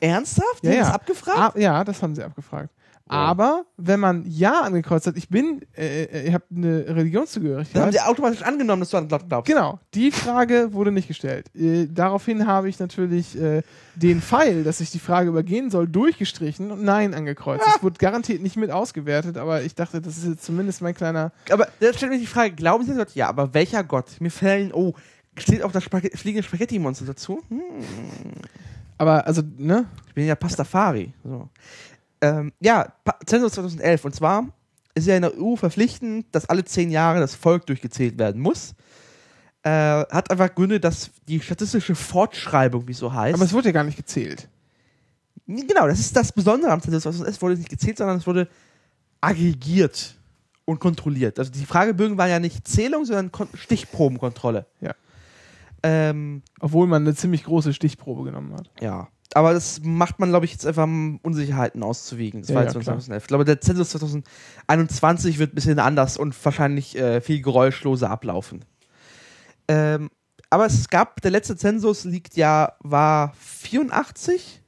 Ernsthaft? 0.00 0.62
Die 0.62 0.68
Ja, 0.68 0.72
haben 0.72 0.78
ja. 0.78 0.84
das 0.84 0.94
abgefragt? 0.94 1.56
Ah, 1.56 1.58
ja, 1.58 1.84
das 1.84 2.02
haben 2.02 2.14
sie 2.14 2.22
abgefragt. 2.22 2.70
Aber 3.10 3.64
wenn 3.76 3.98
man 3.98 4.24
Ja 4.28 4.60
angekreuzt 4.60 5.08
hat, 5.08 5.16
ich 5.16 5.28
bin, 5.28 5.62
äh, 5.76 6.04
äh, 6.04 6.28
ich 6.28 6.34
habe 6.34 6.44
eine 6.54 6.80
Dann 6.80 6.88
haben 6.90 6.98
Religionszugehörigkeit. 6.98 7.92
sie 7.92 8.00
automatisch 8.00 8.42
angenommen, 8.42 8.80
dass 8.80 8.90
du 8.90 8.98
an 8.98 9.08
Gott 9.08 9.28
glaubst. 9.28 9.50
Genau, 9.50 9.80
die 9.94 10.12
Frage 10.12 10.72
wurde 10.72 10.92
nicht 10.92 11.08
gestellt. 11.08 11.50
Äh, 11.56 11.88
daraufhin 11.90 12.46
habe 12.46 12.68
ich 12.68 12.78
natürlich 12.78 13.36
äh, 13.36 13.62
den 13.96 14.22
Pfeil, 14.22 14.62
dass 14.62 14.80
ich 14.80 14.92
die 14.92 15.00
Frage 15.00 15.30
übergehen 15.30 15.70
soll, 15.70 15.88
durchgestrichen 15.88 16.70
und 16.70 16.84
Nein 16.84 17.12
angekreuzt. 17.12 17.64
Das 17.66 17.82
wurde 17.82 17.98
garantiert 17.98 18.42
nicht 18.42 18.56
mit 18.56 18.70
ausgewertet, 18.70 19.36
aber 19.36 19.62
ich 19.62 19.74
dachte, 19.74 20.00
das 20.00 20.16
ist 20.16 20.26
jetzt 20.28 20.44
zumindest 20.44 20.80
mein 20.80 20.94
kleiner. 20.94 21.32
Aber 21.50 21.66
da 21.80 21.92
stellt 21.92 22.12
mich 22.12 22.20
die 22.20 22.26
Frage, 22.26 22.54
glauben 22.54 22.84
Sie 22.84 22.92
an 22.92 22.98
Gott? 22.98 23.14
Ja, 23.16 23.28
aber 23.28 23.52
welcher 23.54 23.82
Gott? 23.82 24.20
Mir 24.20 24.30
fällen, 24.30 24.72
oh, 24.72 24.94
steht 25.36 25.64
auch 25.64 25.72
das 25.72 25.82
Spag 25.82 26.08
fliegende 26.14 26.46
Spaghetti-Monster 26.46 27.06
dazu? 27.06 27.42
Hm. 27.48 27.60
Aber 29.00 29.26
also, 29.26 29.42
ne? 29.56 29.86
Ich 30.08 30.14
bin 30.14 30.26
ja 30.26 30.34
Pastafari. 30.34 31.14
So. 31.24 31.48
Ähm, 32.20 32.52
ja, 32.60 32.92
Zensus 33.26 33.52
2011. 33.52 34.04
Und 34.04 34.14
zwar 34.14 34.46
ist 34.94 35.06
ja 35.06 35.16
in 35.16 35.22
der 35.22 35.38
EU 35.38 35.56
verpflichtend, 35.56 36.26
dass 36.32 36.48
alle 36.48 36.64
zehn 36.64 36.90
Jahre 36.90 37.20
das 37.20 37.34
Volk 37.34 37.66
durchgezählt 37.66 38.18
werden 38.18 38.40
muss. 38.40 38.74
Äh, 39.62 39.70
hat 39.70 40.30
einfach 40.30 40.54
Gründe, 40.54 40.80
dass 40.80 41.10
die 41.28 41.40
statistische 41.40 41.94
Fortschreibung, 41.94 42.88
wie 42.88 42.92
es 42.92 42.98
so 42.98 43.12
heißt. 43.12 43.34
Aber 43.34 43.44
es 43.44 43.52
wurde 43.52 43.68
ja 43.68 43.72
gar 43.72 43.84
nicht 43.84 43.96
gezählt. 43.96 44.48
genau, 45.46 45.86
das 45.86 46.00
ist 46.00 46.16
das 46.16 46.32
Besondere 46.32 46.72
am 46.72 46.80
Zensus 46.80 47.02
2011. 47.02 47.36
Es 47.36 47.42
wurde 47.42 47.56
nicht 47.56 47.68
gezählt, 47.68 47.98
sondern 47.98 48.18
es 48.18 48.26
wurde 48.26 48.48
aggregiert 49.20 50.16
und 50.64 50.78
kontrolliert. 50.78 51.38
Also 51.38 51.50
die 51.50 51.66
Fragebögen 51.66 52.16
waren 52.16 52.30
ja 52.30 52.38
nicht 52.38 52.66
Zählung, 52.66 53.04
sondern 53.04 53.32
Kon 53.32 53.48
Stichprobenkontrolle. 53.54 54.66
Ja. 54.80 54.94
Ähm, 55.82 56.42
Obwohl 56.60 56.86
man 56.86 57.02
eine 57.02 57.14
ziemlich 57.14 57.44
große 57.44 57.74
Stichprobe 57.74 58.24
genommen 58.24 58.54
hat. 58.54 58.70
Ja. 58.80 59.08
Aber 59.34 59.52
das 59.52 59.80
macht 59.84 60.18
man, 60.18 60.30
glaube 60.30 60.44
ich, 60.44 60.52
jetzt 60.52 60.66
einfach, 60.66 60.84
um 60.84 61.20
Unsicherheiten 61.22 61.82
auszuwiegen. 61.82 62.40
Das 62.40 62.48
Ja, 62.50 62.56
war 62.56 62.62
ja, 62.62 62.68
jetzt 62.68 62.72
klar. 62.74 62.84
2011. 62.96 63.22
Ich 63.24 63.28
glaube, 63.28 63.44
der 63.44 63.60
Zensus 63.60 63.90
2021 63.90 65.38
wird 65.38 65.52
ein 65.52 65.54
bisschen 65.54 65.78
anders 65.78 66.16
und 66.16 66.34
wahrscheinlich 66.44 66.96
äh, 66.98 67.20
viel 67.20 67.40
geräuschloser 67.42 68.10
ablaufen. 68.10 68.64
Ähm, 69.68 70.10
Aber 70.52 70.66
es 70.66 70.88
gab, 70.88 71.20
der 71.22 71.30
letzte 71.30 71.56
Zensus 71.56 72.02
liegt 72.04 72.36
ja, 72.36 72.72
war 72.80 73.32
84? 73.38 74.60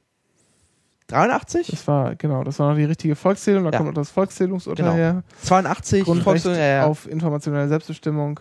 83? 1.07 1.67
Das 1.67 1.85
war, 1.87 2.15
genau, 2.15 2.45
das 2.45 2.57
war 2.59 2.69
noch 2.69 2.77
die 2.77 2.85
richtige 2.85 3.15
Volkszählung, 3.15 3.65
da 3.65 3.71
Ja. 3.71 3.77
kommt 3.77 3.89
noch 3.89 4.01
das 4.01 4.09
Volkszählungsurteil 4.11 4.85
Genau. 4.85 4.95
her. 4.95 5.23
82, 5.43 6.05
Grundrecht 6.05 6.23
Volkswagen, 6.23 6.57
ja, 6.57 6.65
ja. 6.65 6.85
auf 6.85 7.05
informationelle 7.09 7.67
Selbstbestimmung. 7.67 8.39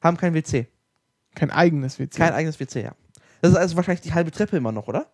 haben 0.02 0.16
kein 0.16 0.34
WC. 0.34 0.66
kein 1.34 1.50
eigenes 1.50 1.98
WC. 1.98 2.18
Kein 2.18 2.32
eigenes 2.32 2.60
WC, 2.60 2.82
ja. 2.82 2.92
Das 3.42 3.50
ist 3.52 3.56
also 3.56 3.76
wahrscheinlich 3.76 4.02
die 4.02 4.14
halbe 4.14 4.30
Treppe 4.30 4.56
immer 4.56 4.72
noch, 4.72 4.88
oder? 4.88 5.06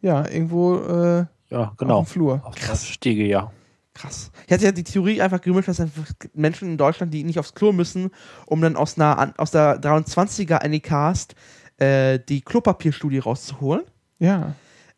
ja, 0.00 0.28
irgendwo 0.28 0.76
äh, 0.76 1.26
Ja, 1.50 1.68
auf 1.70 1.76
genau. 1.76 2.02
dem 2.02 2.06
Flur. 2.06 2.40
Auf 2.44 2.54
der 2.54 2.76
Stiege, 2.76 3.24
ja. 3.24 3.52
Krass. 3.94 4.30
Ich 4.46 4.52
hatte 4.52 4.64
ja 4.64 4.72
die 4.72 4.84
Theorie 4.84 5.20
einfach 5.20 5.40
gemischt, 5.40 5.68
dass 5.68 5.80
einfach 5.80 6.04
Menschen 6.32 6.68
in 6.68 6.78
Deutschland, 6.78 7.12
die 7.12 7.24
nicht 7.24 7.38
aufs 7.38 7.54
Klo 7.54 7.72
müssen, 7.72 8.10
um 8.46 8.60
dann 8.60 8.76
aus, 8.76 8.96
einer, 8.96 9.34
aus 9.38 9.50
der 9.50 9.80
23er 9.80 10.62
Anycast 10.62 11.34
äh, 11.78 12.20
die 12.28 12.42
Klopapierstudie 12.42 13.18
rauszuholen. 13.18 13.84
Ja. 14.20 14.54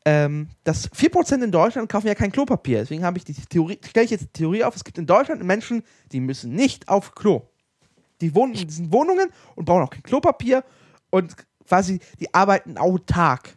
ähm, 0.06 0.48
dass 0.64 0.90
4% 0.92 1.44
in 1.44 1.52
Deutschland 1.52 1.90
kaufen 1.90 2.06
ja 2.06 2.14
kein 2.14 2.32
Klopapier. 2.32 2.78
Deswegen 2.78 3.04
habe 3.04 3.18
ich 3.18 3.24
die 3.24 3.34
Theorie, 3.34 3.78
stelle 3.86 4.04
ich 4.04 4.10
jetzt 4.10 4.22
die 4.22 4.32
Theorie 4.32 4.64
auf, 4.64 4.74
es 4.74 4.84
gibt 4.84 4.96
in 4.96 5.06
Deutschland 5.06 5.42
Menschen, 5.44 5.82
die 6.12 6.20
müssen 6.20 6.54
nicht 6.54 6.88
auf 6.88 7.14
Klo. 7.14 7.42
Die 8.20 8.34
wohnen 8.34 8.54
in 8.54 8.66
diesen 8.66 8.92
Wohnungen 8.92 9.30
und 9.56 9.66
brauchen 9.66 9.82
auch 9.82 9.90
kein 9.90 10.02
Klopapier 10.02 10.64
und 11.10 11.36
quasi, 11.66 12.00
die 12.18 12.32
arbeiten 12.34 12.76
autark. 12.78 13.56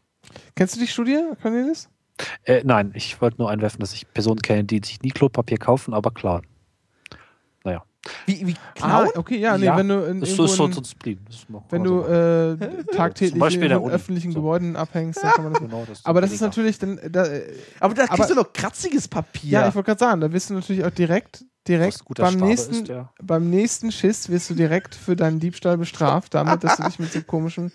Kennst 0.55 0.75
du 0.75 0.79
die 0.79 0.87
Studie, 0.87 1.19
Cornelis? 1.41 1.89
Äh, 2.43 2.61
nein, 2.63 2.91
ich 2.95 3.19
wollte 3.21 3.37
nur 3.39 3.49
einwerfen, 3.49 3.79
dass 3.79 3.93
ich 3.93 4.11
Personen 4.13 4.41
kenne, 4.41 4.63
die 4.63 4.81
sich 4.83 5.01
nie 5.01 5.09
Klopapier 5.11 5.57
kaufen, 5.57 5.93
aber 5.93 6.11
klar. 6.11 6.41
Naja. 7.63 7.83
Wie, 8.25 8.45
wie 8.47 8.55
klauen? 8.75 9.09
Ah, 9.15 9.17
okay, 9.17 9.37
ja, 9.37 9.57
nee, 9.57 9.65
Ja, 9.65 9.77
wenn 9.77 9.87
du 9.87 10.03
in, 10.05 10.19
Das 10.19 10.29
ist 10.29 10.35
so, 10.35 10.43
in, 10.43 10.73
so 10.73 10.81
ein 10.81 10.85
Spleen. 10.85 11.19
Das 11.25 11.35
ist 11.35 11.49
noch- 11.49 11.63
wenn 11.69 11.83
du 11.83 12.01
äh, 12.01 12.83
tagtäglich 12.95 13.55
in 13.55 13.71
öffentlichen 13.71 14.31
So. 14.33 14.39
Gebäuden 14.39 14.75
abhängst, 14.75 15.23
dann 15.23 15.31
kann 15.31 15.43
man 15.45 15.53
das. 15.53 15.61
genau, 15.69 15.85
das 15.85 16.05
Aber 16.05 16.19
das 16.19 16.31
ist 16.31 16.41
natürlich 16.41 16.77
dann, 16.77 16.99
da, 17.09 17.25
äh, 17.25 17.53
Aber 17.79 17.93
da 17.93 18.07
kriegst 18.07 18.29
du 18.29 18.35
noch 18.35 18.51
kratziges 18.51 19.07
Papier. 19.07 19.51
ja, 19.51 19.67
ich 19.69 19.75
wollte 19.75 19.87
gerade 19.87 19.99
sagen, 19.99 20.21
da 20.21 20.31
wirst 20.33 20.49
du 20.49 20.53
natürlich 20.55 20.83
auch 20.83 20.91
direkt, 20.91 21.45
direkt 21.67 22.03
beim 22.17 22.35
nächsten, 22.35 22.73
ist, 22.73 22.87
ja. 22.89 23.09
beim 23.21 23.49
nächsten 23.49 23.91
Schiss 23.91 24.29
wirst 24.29 24.49
du 24.49 24.53
direkt 24.53 24.95
für 24.95 25.15
deinen 25.15 25.39
Diebstahl 25.39 25.77
bestraft, 25.77 26.33
damit, 26.33 26.63
dass 26.63 26.77
du 26.77 26.83
dich 26.87 26.99
mit 26.99 27.11
so 27.13 27.21
komischem 27.21 27.71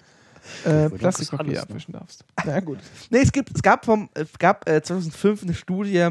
äh, 0.64 0.88
Plastikpapier 0.90 1.62
abwischen 1.62 1.92
darfst. 1.92 2.24
Na 2.44 2.60
gut. 2.60 2.78
Nee, 3.10 3.18
es, 3.20 3.32
gibt, 3.32 3.54
es 3.54 3.62
gab, 3.62 3.84
vom, 3.84 4.08
es 4.14 4.38
gab 4.38 4.68
äh, 4.68 4.82
2005 4.82 5.42
eine 5.42 5.54
Studie, 5.54 6.08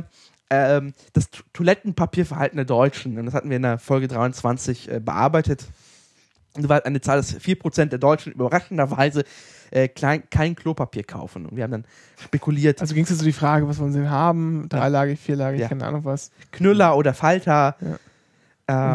ähm, 0.50 0.94
das 1.14 1.30
Toilettenpapierverhalten 1.54 2.56
der 2.58 2.66
Deutschen. 2.66 3.18
Und 3.18 3.26
das 3.26 3.34
hatten 3.34 3.50
wir 3.50 3.58
in 3.58 3.64
der 3.64 3.80
Folge 3.80 4.08
23 4.08 4.90
äh, 4.92 5.00
bearbeitet. 5.00 5.66
Und 6.56 6.64
da 6.64 6.70
war 6.70 6.86
eine 6.86 7.02
Zahl, 7.02 7.18
dass 7.18 7.36
4% 7.40 7.86
der 7.86 8.00
Deutschen 8.00 8.32
überraschenderweise 8.34 9.24
äh, 9.70 9.88
klein, 9.90 10.24
kein 10.32 10.56
Klopapier 10.56 11.04
kaufen. 11.04 11.46
Und 11.46 11.56
wir 11.56 11.64
haben 11.64 11.72
dann 11.72 11.86
spekuliert, 12.20 12.82
Also 12.82 12.96
ging 12.96 13.04
es 13.04 13.10
jetzt 13.10 13.20
so 13.20 13.26
die 13.26 13.34
Frage, 13.34 13.68
was 13.68 13.78
wollen 13.80 13.92
sie 13.92 14.00
denn 14.00 14.10
haben? 14.10 14.68
Dreilagig, 14.70 15.20
vierlagig, 15.20 15.60
Ja. 15.62 15.68
keine 15.68 15.86
Ahnung 15.86 16.06
was. 16.06 16.32
Knüller 16.52 16.96
oder 16.98 17.14
Falter. 17.14 17.76
Ja. 17.82 17.98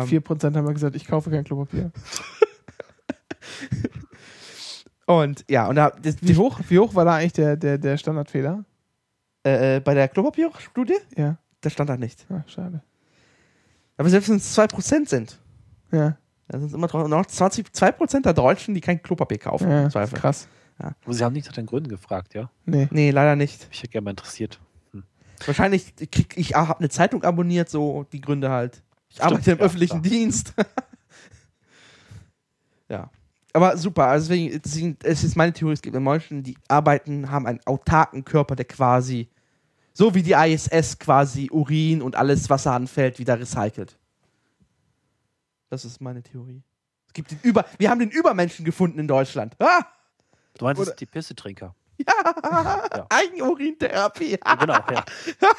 Und 0.03 0.12
Ähm, 0.12 0.23
4% 0.23 0.57
haben 0.57 0.67
wir 0.67 0.73
gesagt, 0.75 0.97
ich 0.97 1.07
kaufe 1.07 1.31
kein 1.31 1.45
Klopapier. 1.45 1.93
und 5.20 5.44
ja, 5.49 5.66
und 5.68 5.76
da, 5.76 5.91
das, 5.91 6.16
Wie 6.20 6.36
hoch, 6.36 6.60
wie 6.68 6.78
hoch 6.78 6.94
war 6.94 7.05
da 7.05 7.16
eigentlich 7.16 7.32
der, 7.34 7.57
der, 7.57 7.78
der 7.78 7.97
Standardfehler? 7.99 8.65
äh, 9.44 9.76
äh, 9.76 9.81
bei 9.81 9.94
der 9.94 10.08
Klopapierstudie, 10.08 10.97
Ja, 11.16 11.36
da 11.60 11.70
stand 11.70 11.91
da 11.91 11.97
nicht. 11.97 12.26
ah, 12.31 12.42
schade. 12.47 12.82
Aber 13.97 14.08
selbst 14.08 14.28
wenn 14.28 14.36
es 14.36 14.57
2% 14.58 15.08
sind, 15.08 15.39
Ja, 15.91 16.16
dann 16.49 16.60
sind 16.60 16.68
es 16.68 16.74
immer 16.74 17.08
noch 17.08 17.26
20, 17.26 17.68
2% 17.68 18.23
der 18.23 18.32
Deutschen, 18.34 18.74
die 18.74 18.81
kein 18.81 19.02
Klopapier 19.02 19.39
kaufen. 19.39 19.70
ja 19.70 19.89
Zweifel. 19.91 20.18
krass. 20.18 20.49
Aber 20.78 21.15
Sie 21.15 21.23
haben 21.23 21.32
nicht 21.34 21.47
nach 21.47 21.52
den 21.55 21.66
Gründen 21.66 21.89
gefragt, 21.89 22.34
ja? 22.34 22.50
Nee. 22.65 22.89
Nee, 22.91 23.10
leider 23.12 23.36
nicht. 23.36 23.68
Mich 23.68 23.81
hätte 23.82 23.92
gerne 23.92 24.05
mal 24.07 24.10
interessiert. 24.10 24.58
Wahrscheinlich 25.44 25.94
krieg 26.10 26.36
ich 26.36 26.55
habe 26.55 26.78
eine 26.78 26.89
Zeitung 26.89 27.24
abonniert, 27.24 27.68
so 27.68 28.05
die 28.12 28.20
Gründe 28.20 28.50
halt. 28.50 28.82
Ich 29.08 29.16
Stimmt, 29.16 29.32
arbeite 29.32 29.50
im 29.52 29.58
ja, 29.58 29.65
öffentlichen 29.65 30.02
klar. 30.02 30.10
Dienst. 30.12 30.55
ja. 32.89 33.10
Aber 33.52 33.76
super, 33.76 34.06
also 34.06 34.28
deswegen, 34.28 34.60
deswegen 34.62 34.97
es 35.02 35.24
ist 35.24 35.36
meine 35.36 35.52
Theorie, 35.52 35.74
es 35.74 35.82
gibt 35.82 35.98
Menschen, 35.98 36.42
die 36.42 36.56
arbeiten, 36.68 37.31
haben 37.31 37.47
einen 37.47 37.60
autarken 37.66 38.24
Körper, 38.24 38.56
der 38.56 38.64
quasi, 38.64 39.28
so 39.92 40.14
wie 40.14 40.22
die 40.22 40.32
ISS 40.32 40.98
quasi 40.98 41.50
Urin 41.50 42.00
und 42.00 42.16
alles, 42.16 42.48
was 42.48 42.62
da 42.62 42.74
anfällt, 42.74 43.18
wieder 43.18 43.39
recycelt. 43.39 43.98
Das 45.68 45.84
ist 45.84 46.00
meine 46.00 46.22
Theorie. 46.22 46.62
Es 47.06 47.12
gibt 47.12 47.31
den 47.31 47.40
Über, 47.42 47.66
wir 47.78 47.90
haben 47.90 47.98
den 48.00 48.10
Übermenschen 48.10 48.64
gefunden 48.64 48.98
in 48.98 49.08
Deutschland. 49.08 49.55
Ah! 49.58 49.81
Du 50.55 50.64
meinst, 50.64 50.81
Oder- 50.81 50.92
die 50.92 51.06
Pissetrinker. 51.06 51.74
Ja! 51.98 53.06
Eigenurintherapie. 53.10 54.39
Ja, 54.44 54.55
genau, 54.56 54.78
ja. 54.90 55.05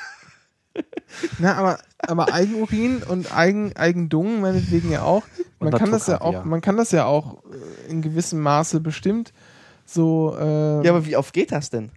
Na, 1.40 1.56
aber, 1.56 1.80
aber 2.00 2.34
Eigenurin 2.34 3.04
und 3.04 3.36
Eigen, 3.36 3.76
Eigendung 3.76 4.42
meinetwegen 4.42 4.92
ja 4.92 5.04
auch. 5.04 5.24
Man 5.60 5.72
kann 5.74 5.92
das 5.92 6.08
ja 6.08 6.22
auch, 6.22 6.44
man 6.46 6.62
kann 6.62 6.78
das 6.78 6.92
ja 6.92 7.06
auch 7.06 7.44
äh, 7.46 7.90
in 7.92 8.02
gewissem 8.02 8.40
Maße 8.42 8.80
bestimmt 8.80 9.34
so. 9.86 10.36
Äh, 10.38 10.84
Ja, 10.86 10.92
aber 10.92 11.06
wie 11.06 11.16
oft 11.18 11.34
geht 11.34 11.52
das 11.52 11.70
denn? 11.70 11.92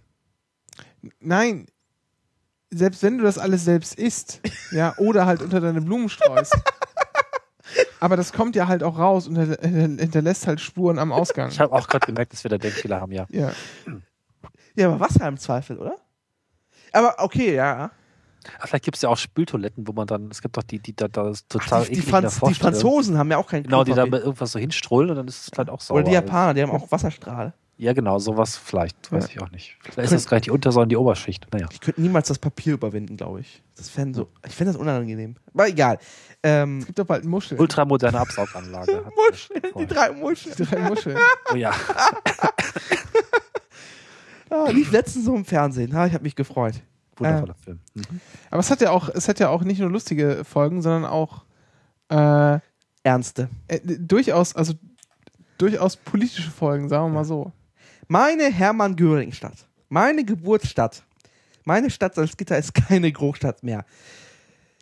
nein, 1.19 1.67
selbst 2.69 3.01
wenn 3.01 3.17
du 3.17 3.23
das 3.23 3.37
alles 3.37 3.63
selbst 3.63 3.95
isst, 3.95 4.41
ja, 4.71 4.93
oder 4.97 5.25
halt 5.25 5.41
unter 5.41 5.61
deine 5.61 5.81
Blumen 5.81 6.09
streust. 6.09 6.55
aber 7.99 8.17
das 8.17 8.33
kommt 8.33 8.55
ja 8.55 8.67
halt 8.67 8.83
auch 8.83 8.97
raus 8.99 9.27
und 9.27 9.37
hinter- 9.37 9.61
hinter- 9.67 10.01
hinterlässt 10.03 10.47
halt 10.47 10.59
Spuren 10.59 10.99
am 10.99 11.11
Ausgang. 11.11 11.49
Ich 11.49 11.59
habe 11.59 11.73
auch 11.73 11.87
gerade 11.87 12.05
gemerkt, 12.05 12.33
dass 12.33 12.43
wir 12.43 12.49
da 12.49 12.57
Denkfehler 12.57 12.99
haben, 13.01 13.11
ja. 13.11 13.25
Ja. 13.29 13.51
Ja, 14.75 14.87
aber 14.89 14.99
Wasser 14.99 15.27
im 15.27 15.37
Zweifel, 15.37 15.77
oder? 15.79 15.95
Aber 16.91 17.15
okay, 17.19 17.55
ja. 17.55 17.91
Ah, 18.59 18.67
vielleicht 18.67 18.85
gibt 18.85 18.95
es 18.97 19.01
ja 19.03 19.09
auch 19.09 19.17
Spültoiletten, 19.17 19.87
wo 19.87 19.91
man 19.91 20.07
dann, 20.07 20.29
es 20.31 20.41
gibt 20.41 20.55
doch 20.57 20.63
die, 20.63 20.79
die 20.79 20.95
da, 20.95 21.07
da 21.07 21.29
ist 21.29 21.49
total 21.49 21.81
Ach, 21.83 21.87
die, 21.87 21.95
die, 21.95 22.01
Franz 22.01 22.39
die. 22.39 22.53
Franzosen 22.53 23.17
haben 23.17 23.29
ja 23.29 23.37
auch 23.37 23.47
kein 23.47 23.63
Genau, 23.63 23.83
die 23.83 23.93
da 23.93 24.05
irgendwas 24.05 24.51
so 24.51 24.59
hinstrollen 24.59 25.09
und 25.09 25.15
dann 25.17 25.27
ist 25.27 25.51
es 25.51 25.57
halt 25.57 25.69
auch 25.69 25.81
sauber. 25.81 25.99
Oder 25.99 26.09
die 26.09 26.13
Japaner, 26.13 26.53
die 26.53 26.61
haben 26.61 26.71
auch 26.71 26.89
Wasserstrahl. 26.91 27.53
Ja, 27.79 27.93
genau, 27.93 28.17
sowas 28.17 28.57
vielleicht, 28.57 29.11
weiß 29.11 29.25
Ja. 29.25 29.29
ich 29.31 29.41
auch 29.43 29.51
nicht. 29.51 29.77
Vielleicht 29.83 30.11
ist 30.11 30.23
das 30.23 30.27
gleich 30.27 30.41
die 30.43 30.51
Untersäule 30.51 30.83
und 30.83 30.89
die 30.89 30.95
Oberschicht. 30.97 31.45
Naja. 31.53 31.67
Ich 31.71 31.79
könnte 31.79 32.01
niemals 32.01 32.27
das 32.27 32.39
Papier 32.39 32.73
überwinden, 32.73 33.17
glaube 33.17 33.41
ich. 33.41 33.61
Das 33.75 33.89
fänd 33.89 34.15
so, 34.15 34.29
ich 34.47 34.55
fände 34.55 34.73
das 34.73 34.81
unangenehm. 34.81 35.35
Aber 35.53 35.67
egal. 35.67 35.99
Ähm, 36.41 36.79
Es 36.79 36.87
gibt 36.87 36.97
doch 36.97 37.05
bald 37.05 37.23
Muscheln. 37.25 37.59
Ultramoderne 37.61 38.19
Absauganlage. 38.19 39.03
Muscheln, 39.29 39.61
die 39.77 39.85
drei 39.85 40.11
Muscheln. 40.11 40.55
Die 40.57 40.63
drei 40.63 40.79
Muscheln. 40.89 41.17
Oh 41.51 41.55
ja. 41.55 41.71
Ah, 44.49 44.69
lief 44.69 44.91
letztens 44.93 45.25
so 45.25 45.35
im 45.35 45.43
Fernsehen. 45.43 45.93
Ha, 45.93 46.05
ich 46.07 46.13
habe 46.13 46.23
mich 46.23 46.35
gefreut. 46.35 46.75
Wundervoller 47.17 47.55
Film. 47.55 47.79
Mhm. 47.93 48.21
Aber 48.51 48.59
es 48.59 48.69
hat 48.69 48.81
ja 48.81 48.91
auch, 48.91 49.09
es 49.09 49.27
hat 49.27 49.39
ja 49.39 49.49
auch 49.49 49.63
nicht 49.63 49.79
nur 49.79 49.89
lustige 49.89 50.43
Folgen, 50.43 50.81
sondern 50.81 51.05
auch 51.05 51.45
äh, 52.09 52.59
Ernste. 53.03 53.49
äh, 53.67 53.79
durchaus, 53.83 54.55
also 54.55 54.73
durchaus 55.57 55.95
politische 55.97 56.51
Folgen, 56.51 56.89
sagen 56.89 57.05
wir 57.05 57.13
mal 57.19 57.25
so. 57.25 57.51
Meine 58.07 58.45
Hermann-Göring-Stadt. 58.45 59.67
Meine 59.89 60.23
Geburtsstadt. 60.23 61.03
Meine 61.65 61.89
Stadt 61.89 62.15
Salzgitter 62.15 62.57
ist 62.57 62.73
keine 62.73 63.11
Großstadt 63.11 63.63
mehr. 63.63 63.85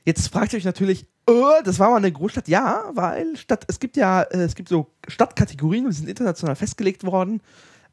Jetzt 0.03 0.27
fragt 0.27 0.53
ihr 0.53 0.57
euch 0.57 0.65
natürlich, 0.65 1.07
äh, 1.27 1.63
das 1.63 1.79
war 1.79 1.89
mal 1.89 1.97
eine 1.97 2.11
Großstadt? 2.11 2.47
Ja, 2.47 2.91
weil 2.93 3.35
Stadt, 3.37 3.65
es 3.67 3.79
gibt 3.79 3.97
ja, 3.97 4.21
äh, 4.21 4.43
es 4.43 4.55
gibt 4.55 4.69
so 4.69 4.91
Stadtkategorien, 5.07 5.85
die 5.85 5.91
sind 5.93 6.07
international 6.07 6.55
festgelegt 6.55 7.03
worden. 7.03 7.41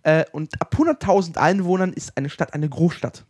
Äh, 0.03 0.25
und 0.33 0.61
ab 0.61 0.75
100.000 0.77 1.39
Einwohnern 1.39 1.93
ist 1.93 2.17
eine 2.17 2.29
Stadt 2.29 2.55
eine 2.55 2.69
Großstadt. 2.69 3.25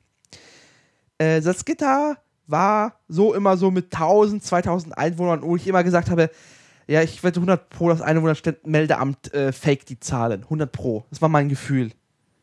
Äh, 1.22 1.40
Salzgitter 1.40 2.16
war 2.46 3.00
so 3.08 3.34
immer 3.34 3.56
so 3.56 3.70
mit 3.70 3.92
1000, 3.94 4.42
2000 4.42 4.98
Einwohnern, 4.98 5.42
wo 5.42 5.56
ich 5.56 5.66
immer 5.66 5.84
gesagt 5.84 6.10
habe, 6.10 6.30
ja, 6.88 7.00
ich 7.02 7.22
wette 7.22 7.36
100 7.38 7.70
pro, 7.70 7.88
das 7.90 8.00
Einwohnermeldeamt 8.02 9.32
äh, 9.32 9.52
fake 9.52 9.86
die 9.86 10.00
Zahlen. 10.00 10.42
100 10.42 10.70
pro. 10.72 11.04
Das 11.10 11.22
war 11.22 11.28
mein 11.28 11.48
Gefühl. 11.48 11.92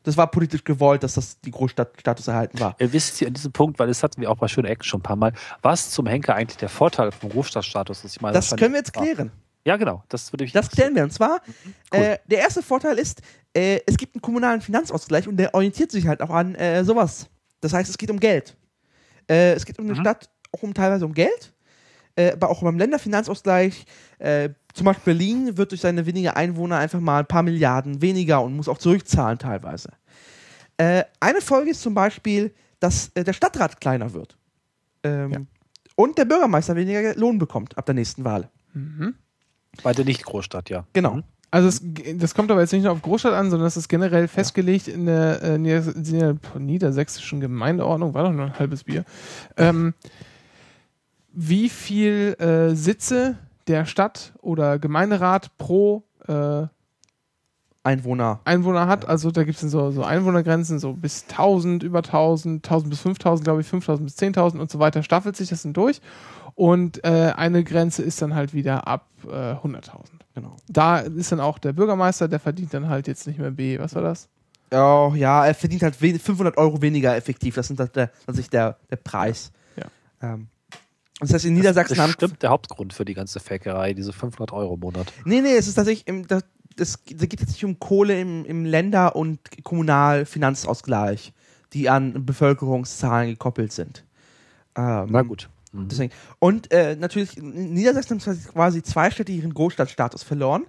Das 0.03 0.15
war 0.15 0.27
politisch 0.31 0.63
gewollt, 0.63 1.03
dass 1.03 1.15
das 1.15 1.41
die 1.41 1.51
Großstadtstatus 1.51 2.29
erhalten 2.29 2.59
war. 2.59 2.75
Ihr 2.79 2.93
wisst 2.93 3.19
ihr 3.21 3.27
an 3.27 3.33
diesem 3.33 3.51
Punkt, 3.51 3.77
weil 3.79 3.87
das 3.87 4.01
hatten 4.01 4.21
wir 4.21 4.31
auch 4.31 4.37
bei 4.37 4.47
Schöne 4.47 4.69
Ecken 4.69 4.83
schon 4.83 5.01
ein 5.01 5.03
paar 5.03 5.17
Mal, 5.17 5.33
was 5.61 5.91
zum 5.91 6.07
Henker 6.07 6.35
eigentlich 6.35 6.57
der 6.57 6.69
Vorteil 6.69 7.11
vom 7.11 7.29
Großstadtstatus 7.29 8.05
ist. 8.05 8.15
Ich 8.15 8.21
meine, 8.21 8.33
Das 8.33 8.47
fand 8.47 8.61
können 8.61 8.73
wir 8.73 8.79
jetzt 8.79 8.93
klären. 8.93 9.31
Ja, 9.65 9.75
genau. 9.75 10.03
Das 10.07 10.31
würde 10.31 10.45
ich. 10.45 10.53
Das 10.53 10.71
klären 10.71 10.95
wir. 10.95 11.03
Und 11.03 11.11
zwar, 11.11 11.41
Cool. 11.93 11.99
äh, 11.99 12.17
der 12.27 12.39
erste 12.39 12.63
Vorteil 12.63 12.97
ist, 12.97 13.21
äh, 13.53 13.81
es 13.85 13.97
gibt 13.97 14.15
einen 14.15 14.21
kommunalen 14.21 14.61
Finanzausgleich 14.61 15.27
und 15.27 15.35
der 15.35 15.53
orientiert 15.53 15.91
sich 15.91 16.07
halt 16.07 16.21
auch 16.21 16.29
an 16.29 16.55
äh, 16.55 16.83
sowas. 16.85 17.27
Das 17.59 17.73
heißt, 17.73 17.89
es 17.89 17.97
geht 17.97 18.09
um 18.09 18.21
Geld. 18.21 18.55
Äh, 19.29 19.53
es 19.53 19.65
geht 19.65 19.79
um 19.79 19.85
eine 19.85 19.93
Mhm. 19.95 20.01
Stadt 20.01 20.29
auch 20.51 20.63
um 20.63 20.73
teilweise 20.73 21.05
um 21.05 21.13
Geld, 21.13 21.53
äh, 22.15 22.31
aber 22.33 22.49
auch 22.49 22.61
beim 22.63 22.77
Länderfinanzausgleich. 22.77 23.85
Äh, 24.17 24.49
zum 24.73 24.85
Beispiel 24.85 25.13
Berlin 25.13 25.57
wird 25.57 25.71
durch 25.71 25.81
seine 25.81 26.05
weniger 26.05 26.35
Einwohner 26.37 26.77
einfach 26.77 26.99
mal 26.99 27.19
ein 27.19 27.25
paar 27.27 27.43
Milliarden 27.43 28.01
weniger 28.01 28.41
und 28.41 28.55
muss 28.55 28.67
auch 28.67 28.77
zurückzahlen 28.77 29.37
teilweise. 29.39 29.89
Äh, 30.77 31.03
eine 31.19 31.41
Folge 31.41 31.71
ist 31.71 31.81
zum 31.81 31.93
Beispiel, 31.93 32.53
dass 32.79 33.11
äh, 33.15 33.23
der 33.23 33.33
Stadtrat 33.33 33.79
kleiner 33.81 34.13
wird. 34.13 34.37
Ähm, 35.03 35.31
Ja. 35.31 35.39
Und 35.95 36.17
der 36.17 36.23
Bürgermeister 36.25 36.75
weniger 36.77 37.13
Lohn 37.15 37.37
bekommt 37.39 37.77
ab 37.77 37.85
der 37.85 37.95
nächsten 37.95 38.23
Wahl. 38.23 38.49
Bei 39.83 39.91
der 39.91 40.05
Nicht-Großstadt, 40.05 40.69
ja. 40.69 40.85
Genau. 40.93 41.15
Mhm. 41.15 41.23
Also 41.51 41.67
es, 41.67 41.81
das 42.17 42.35
kommt 42.35 42.51
aber 42.51 42.61
jetzt 42.61 42.73
nicht 42.73 42.83
nur 42.83 42.91
auf 42.91 43.01
Großstadt 43.01 43.33
an, 43.33 43.49
sondern 43.49 43.65
das 43.65 43.77
ist 43.77 43.87
generell 43.87 44.27
festgelegt 44.27 44.87
in 44.87 45.05
der 45.05 45.41
äh, 45.41 45.57
nieder 45.57 45.81
nieder 45.95 46.35
niedersächsischen 46.57 47.39
Gemeindeordnung, 47.39 48.13
war 48.13 48.23
doch 48.23 48.31
nur 48.31 48.45
ein 48.45 48.59
halbes 48.59 48.83
Bier, 48.83 49.03
ähm, 49.57 49.93
wie 51.33 51.69
viel 51.69 52.35
äh, 52.39 52.75
Sitze 52.75 53.37
der 53.67 53.85
Stadt 53.85 54.33
oder 54.41 54.77
Gemeinderat 54.77 55.57
pro 55.57 56.03
äh, 56.27 56.67
Einwohner. 57.83 58.41
Einwohner 58.43 58.87
hat. 58.87 59.07
Also 59.07 59.31
da 59.31 59.43
gibt 59.43 59.61
es 59.61 59.71
so, 59.71 59.91
so 59.91 60.03
Einwohnergrenzen, 60.03 60.79
so 60.79 60.93
bis 60.93 61.25
1000, 61.29 61.83
über 61.83 61.99
1000, 61.99 62.65
1000 62.65 62.89
bis 62.89 62.99
5000, 62.99 63.43
glaube 63.43 63.61
ich, 63.61 63.67
5000 63.67 64.05
bis 64.05 64.17
10.000 64.17 64.59
und 64.59 64.69
so 64.69 64.79
weiter, 64.79 65.01
staffelt 65.01 65.35
sich 65.35 65.49
das 65.49 65.63
dann 65.63 65.73
durch. 65.73 66.01
Und 66.59 67.01
äh, 67.05 67.31
eine 67.37 67.63
Grenze 67.63 68.03
ist 68.03 68.21
dann 68.21 68.35
halt 68.35 68.53
wieder 68.53 68.85
ab 68.85 69.07
äh, 69.25 69.29
100.000. 69.53 69.91
Genau. 70.35 70.57
Da 70.67 70.99
ist 70.99 71.31
dann 71.31 71.39
auch 71.39 71.57
der 71.57 71.71
Bürgermeister, 71.71 72.27
der 72.27 72.41
verdient 72.41 72.73
dann 72.73 72.89
halt 72.89 73.07
jetzt 73.07 73.27
nicht 73.27 73.39
mehr 73.39 73.51
B. 73.51 73.79
Was 73.79 73.95
war 73.95 74.01
das? 74.01 74.27
Oh, 74.71 75.13
ja, 75.15 75.45
er 75.45 75.55
verdient 75.55 75.83
halt 75.83 76.01
wen- 76.01 76.19
500 76.19 76.57
Euro 76.57 76.81
weniger 76.81 77.15
effektiv. 77.15 77.55
Das 77.55 77.69
ist 77.71 77.79
halt 77.79 77.95
der, 77.95 78.07
tatsächlich 78.25 78.49
der, 78.49 78.75
der 78.89 78.97
Preis. 78.97 79.53
Ja. 79.77 79.85
Ähm, 80.21 80.47
das 81.21 81.33
heißt, 81.33 81.45
in 81.45 81.53
Niedersachsen 81.53 81.95
Das 81.95 82.03
haben. 82.03 82.11
stimmt 82.11 82.43
der 82.43 82.49
Hauptgrund 82.49 82.91
für 82.91 83.05
die 83.05 83.13
ganze 83.13 83.39
Fakerei, 83.39 83.93
diese 83.93 84.11
500 84.11 84.51
Euro 84.51 84.73
im 84.73 84.81
Monat. 84.81 85.13
Nee, 85.23 85.39
nee, 85.39 85.55
es 85.55 85.67
ist 85.69 85.75
tatsächlich. 85.75 86.07
Im, 86.09 86.27
das, 86.27 86.43
das, 86.75 86.99
da 87.15 87.25
geht 87.25 87.39
jetzt 87.39 87.51
nicht 87.51 87.63
um 87.63 87.79
Kohle 87.79 88.19
im, 88.19 88.43
im 88.43 88.65
Länder- 88.65 89.15
und 89.15 89.39
Kommunalfinanzausgleich, 89.63 91.31
die 91.73 91.89
an 91.89 92.25
Bevölkerungszahlen 92.25 93.29
gekoppelt 93.29 93.71
sind. 93.71 94.03
Ähm, 94.75 95.07
Na 95.09 95.21
gut. 95.21 95.49
Mhm. 95.71 95.87
Deswegen. 95.87 96.13
Und 96.39 96.71
äh, 96.71 96.95
natürlich, 96.95 97.37
Niedersachsen 97.37 98.19
hat 98.19 98.37
quasi 98.53 98.83
zweistellig 98.83 99.37
ihren 99.37 99.53
Großstadtstatus 99.53 100.23
verloren. 100.23 100.65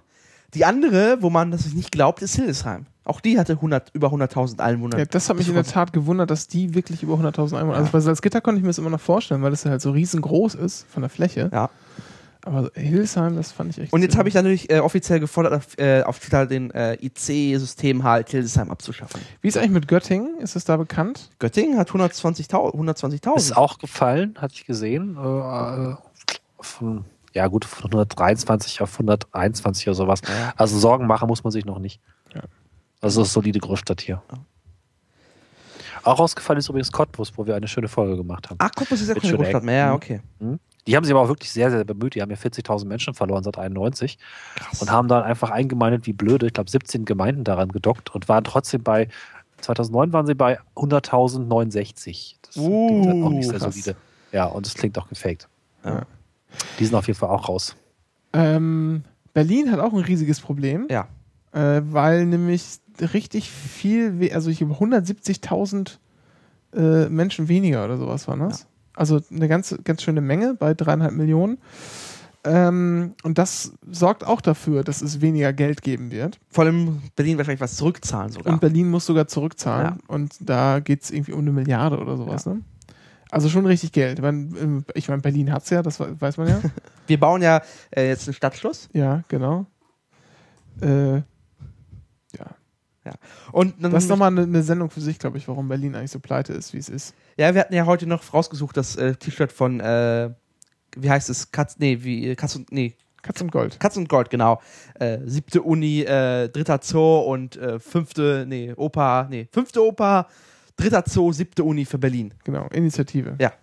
Die 0.53 0.65
andere, 0.65 1.17
wo 1.21 1.29
man 1.29 1.51
das 1.51 1.73
nicht 1.73 1.91
glaubt, 1.91 2.21
ist 2.21 2.35
Hildesheim. 2.35 2.85
Auch 3.03 3.19
die 3.19 3.39
hatte 3.39 3.53
100, 3.53 3.91
über 3.93 4.09
100.000 4.09 4.59
Einwohner. 4.59 4.99
Ja, 4.99 5.05
das 5.05 5.29
hat 5.29 5.37
mich 5.37 5.47
in 5.47 5.55
der 5.55 5.63
Tat 5.63 5.91
gewundert, 5.91 6.29
dass 6.29 6.47
die 6.47 6.75
wirklich 6.75 7.01
über 7.03 7.15
100.000 7.15 7.57
Einwohner. 7.57 7.77
Also 7.77 7.91
bei 7.91 7.99
Salzgitter 7.99 8.41
konnte 8.41 8.59
ich 8.59 8.63
mir 8.63 8.69
das 8.69 8.77
immer 8.77 8.89
noch 8.89 8.99
vorstellen, 8.99 9.41
weil 9.41 9.51
das 9.51 9.63
ja 9.63 9.71
halt 9.71 9.81
so 9.81 9.91
riesengroß 9.91 10.55
ist 10.55 10.85
von 10.89 11.01
der 11.01 11.09
Fläche. 11.09 11.49
Ja. 11.51 11.69
Aber 12.43 12.71
Hildesheim, 12.73 13.35
das 13.35 13.51
fand 13.51 13.69
ich 13.71 13.83
echt. 13.83 13.93
Und 13.93 14.01
jetzt 14.01 14.17
habe 14.17 14.27
ich 14.27 14.35
natürlich 14.35 14.69
äh, 14.71 14.79
offiziell 14.79 15.19
gefordert, 15.19 15.53
auf, 15.53 15.77
äh, 15.77 16.01
auf 16.03 16.19
Twitter 16.19 16.47
den 16.47 16.71
äh, 16.71 16.95
IC-System 16.95 18.03
halt 18.03 18.29
Hildesheim 18.29 18.71
abzuschaffen. 18.71 19.21
Wie 19.41 19.47
ist 19.47 19.57
eigentlich 19.57 19.71
mit 19.71 19.87
Göttingen? 19.87 20.39
Ist 20.39 20.55
das 20.55 20.65
da 20.65 20.77
bekannt? 20.77 21.29
Göttingen 21.39 21.77
hat 21.77 21.91
120.000. 21.91 22.49
120.000. 22.75 23.35
Ist 23.35 23.55
auch 23.57 23.77
gefallen, 23.77 24.35
hatte 24.39 24.55
ich 24.55 24.65
gesehen. 24.65 25.17
Äh, 25.17 25.95
von, 26.59 27.05
ja, 27.33 27.47
gut, 27.47 27.65
von 27.65 27.85
123 27.85 28.81
auf 28.81 28.93
121 28.93 29.87
oder 29.87 29.95
sowas. 29.95 30.21
Ja. 30.27 30.53
Also 30.55 30.79
Sorgen 30.79 31.05
machen 31.07 31.27
muss 31.27 31.43
man 31.43 31.51
sich 31.51 31.65
noch 31.65 31.79
nicht. 31.79 32.01
Ja. 32.33 32.41
Also 33.01 33.21
es 33.21 33.27
ist 33.27 33.33
solide 33.33 33.59
Großstadt 33.59 34.01
hier. 34.01 34.21
Auch 36.03 36.19
ausgefallen 36.19 36.57
ist 36.57 36.69
übrigens 36.69 36.91
Cottbus, 36.91 37.33
wo 37.35 37.45
wir 37.45 37.55
eine 37.55 37.67
schöne 37.67 37.87
Folge 37.87 38.17
gemacht 38.17 38.49
haben. 38.49 38.57
Ach, 38.59 38.71
Cottbus 38.75 39.01
ist 39.01 39.09
ja 39.09 39.15
keine. 39.15 39.37
Großstadt 39.37 39.63
mehr. 39.63 39.99
Ja, 40.09 40.17
Mhm. 40.39 40.59
Die 40.87 40.95
haben 40.95 41.03
sich 41.03 41.13
aber 41.13 41.21
auch 41.21 41.27
wirklich 41.27 41.51
sehr, 41.51 41.69
sehr 41.69 41.83
bemüht. 41.83 42.15
Die 42.15 42.21
haben 42.21 42.31
ja 42.31 42.37
40.000 42.37 42.85
Menschen 42.85 43.13
verloren 43.13 43.43
seit 43.43 43.57
91 43.57 44.17
Krass. 44.55 44.81
und 44.81 44.91
haben 44.91 45.07
dann 45.07 45.23
einfach 45.23 45.51
eingemeindet 45.51 46.07
wie 46.07 46.13
blöde. 46.13 46.47
Ich 46.47 46.53
glaube, 46.53 46.69
17 46.71 47.05
Gemeinden 47.05 47.43
daran 47.43 47.69
gedockt 47.69 48.13
und 48.15 48.27
waren 48.29 48.43
trotzdem 48.43 48.81
bei, 48.83 49.07
2009 49.61 50.11
waren 50.13 50.25
sie 50.25 50.33
bei 50.35 50.59
100.069. 50.75 52.35
Das 52.41 52.53
klingt 52.55 53.07
halt 53.07 53.23
auch 53.23 53.29
nicht 53.29 53.47
sehr 53.49 53.59
krass. 53.59 53.73
solide. 53.75 53.95
Ja, 54.31 54.45
und 54.45 54.65
es 54.65 54.73
klingt 54.73 54.97
auch 54.97 55.07
gefaked. 55.07 55.47
Ja. 55.83 56.03
Die 56.79 56.85
sind 56.85 56.95
auf 56.95 57.07
jeden 57.07 57.19
Fall 57.19 57.29
auch 57.29 57.47
raus. 57.49 57.75
Ähm, 58.33 59.03
Berlin 59.33 59.71
hat 59.71 59.79
auch 59.79 59.93
ein 59.93 59.99
riesiges 59.99 60.39
Problem, 60.39 60.87
Ja. 60.89 61.07
äh, 61.53 61.81
weil 61.85 62.25
nämlich 62.25 62.63
richtig 63.13 63.49
viel, 63.51 64.31
also 64.33 64.49
ich 64.49 64.61
über 64.61 64.75
170.000 64.75 65.97
äh, 66.75 67.09
Menschen 67.09 67.47
weniger 67.47 67.83
oder 67.85 67.97
sowas 67.97 68.27
waren 68.27 68.39
das. 68.39 68.67
Also 69.01 69.19
eine 69.31 69.47
ganz, 69.47 69.75
ganz 69.83 70.03
schöne 70.03 70.21
Menge 70.21 70.53
bei 70.53 70.75
dreieinhalb 70.75 71.13
Millionen. 71.13 71.57
Ähm, 72.43 73.15
und 73.23 73.39
das 73.39 73.73
sorgt 73.89 74.23
auch 74.23 74.41
dafür, 74.41 74.83
dass 74.83 75.01
es 75.01 75.21
weniger 75.21 75.53
Geld 75.53 75.81
geben 75.81 76.11
wird. 76.11 76.39
Vor 76.51 76.65
allem 76.65 77.01
Berlin 77.15 77.39
wahrscheinlich 77.39 77.61
was 77.61 77.77
zurückzahlen 77.77 78.31
sogar. 78.31 78.53
Und 78.53 78.59
Berlin 78.61 78.91
muss 78.91 79.07
sogar 79.07 79.25
zurückzahlen. 79.25 79.97
Ja. 79.97 79.97
Und 80.07 80.35
da 80.39 80.81
geht 80.81 81.01
es 81.01 81.09
irgendwie 81.09 81.31
um 81.31 81.39
eine 81.39 81.51
Milliarde 81.51 81.97
oder 81.97 82.15
sowas. 82.15 82.45
Ne? 82.45 82.61
Also 83.31 83.49
schon 83.49 83.65
richtig 83.65 83.91
Geld. 83.91 84.19
Ich 84.19 84.21
meine, 84.21 84.83
ich 84.93 85.09
mein, 85.09 85.23
Berlin 85.23 85.51
hat 85.51 85.63
es 85.63 85.71
ja, 85.71 85.81
das 85.81 85.99
weiß 85.99 86.37
man 86.37 86.49
ja. 86.49 86.61
Wir 87.07 87.19
bauen 87.19 87.41
ja 87.41 87.63
äh, 87.89 88.07
jetzt 88.07 88.27
einen 88.27 88.35
Stadtschluss. 88.35 88.87
ja, 88.93 89.23
genau. 89.29 89.65
Äh, 90.79 91.23
ja. 93.05 93.13
Und 93.51 93.75
Das 93.79 94.03
ist 94.03 94.09
nochmal 94.09 94.31
eine, 94.31 94.43
eine 94.43 94.63
Sendung 94.63 94.89
für 94.89 95.01
sich, 95.01 95.17
glaube 95.17 95.37
ich, 95.37 95.47
warum 95.47 95.67
Berlin 95.67 95.95
eigentlich 95.95 96.11
so 96.11 96.19
pleite 96.19 96.53
ist, 96.53 96.73
wie 96.73 96.77
es 96.77 96.89
ist. 96.89 97.15
Ja, 97.37 97.53
wir 97.53 97.61
hatten 97.61 97.73
ja 97.73 97.85
heute 97.85 98.05
noch 98.05 98.33
rausgesucht 98.33 98.77
das 98.77 98.95
äh, 98.95 99.15
T-Shirt 99.15 99.51
von, 99.51 99.79
äh, 99.79 100.29
wie 100.95 101.09
heißt 101.09 101.29
es? 101.29 101.51
Katz, 101.51 101.77
nee, 101.79 101.99
wie, 102.01 102.29
äh, 102.29 102.35
Katz 102.35 102.55
und, 102.55 102.71
nee, 102.71 102.95
Katz 103.21 103.41
und 103.41 103.51
Gold. 103.51 103.79
Katz 103.79 103.97
und 103.97 104.09
Gold, 104.09 104.29
genau. 104.29 104.61
Äh, 104.99 105.19
siebte 105.25 105.61
Uni, 105.61 106.01
äh, 106.01 106.49
dritter 106.49 106.79
Zoo 106.81 107.19
und 107.19 107.55
äh, 107.57 107.79
fünfte, 107.79 108.45
nee, 108.47 108.73
Opa, 108.75 109.27
nee, 109.29 109.47
fünfte 109.51 109.83
Opa, 109.83 110.27
dritter 110.75 111.03
Zoo, 111.07 111.31
siebte 111.31 111.63
Uni 111.63 111.85
für 111.85 111.97
Berlin. 111.97 112.33
Genau, 112.43 112.67
Initiative. 112.67 113.35
Ja. 113.39 113.53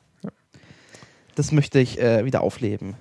Das 1.34 1.52
möchte 1.52 1.78
ich 1.78 1.99
wieder 1.99 2.41
aufleben. 2.41 2.97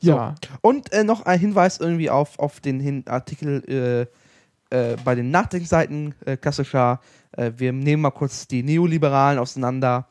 Ja. 0.00 0.34
Und 0.60 0.92
äh, 0.92 1.04
noch 1.04 1.26
ein 1.26 1.38
Hinweis 1.38 1.78
irgendwie 1.78 2.10
auf, 2.10 2.38
auf 2.38 2.60
den 2.60 2.80
Hin 2.80 3.04
Artikel 3.06 4.08
äh, 4.70 4.92
äh, 4.92 4.96
bei 5.04 5.14
den 5.14 5.30
Nachdenkseiten, 5.30 6.14
äh, 6.24 6.36
klassischer 6.36 7.00
Äh, 7.32 7.52
wir 7.56 7.72
nehmen 7.72 8.02
mal 8.02 8.10
kurz 8.10 8.46
die 8.48 8.62
Neoliberalen 8.62 9.38
auseinander, 9.38 10.08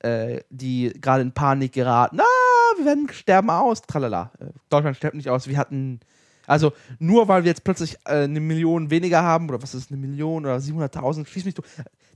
äh, 0.00 0.40
die 0.50 0.92
gerade 1.00 1.22
in 1.22 1.32
Panik 1.32 1.72
geraten. 1.72 2.20
Ah, 2.20 2.76
wir 2.76 2.84
werden 2.84 3.08
sterben 3.10 3.50
aus, 3.50 3.82
tralala. 3.82 4.32
Deutschland 4.68 4.96
stirbt 4.96 5.14
nicht 5.14 5.30
aus. 5.30 5.48
Wir 5.48 5.58
hatten, 5.58 6.00
also 6.46 6.72
nur 6.98 7.28
weil 7.28 7.44
wir 7.44 7.50
jetzt 7.50 7.64
plötzlich 7.64 8.04
eine 8.06 8.40
Million 8.40 8.90
weniger 8.90 9.22
haben, 9.22 9.48
oder 9.48 9.62
was 9.62 9.74
ist 9.74 9.90
eine 9.90 10.00
Million 10.00 10.44
oder 10.44 10.56
700.000, 10.56 11.26
schließ 11.26 11.44
mich 11.44 11.54
du, 11.54 11.62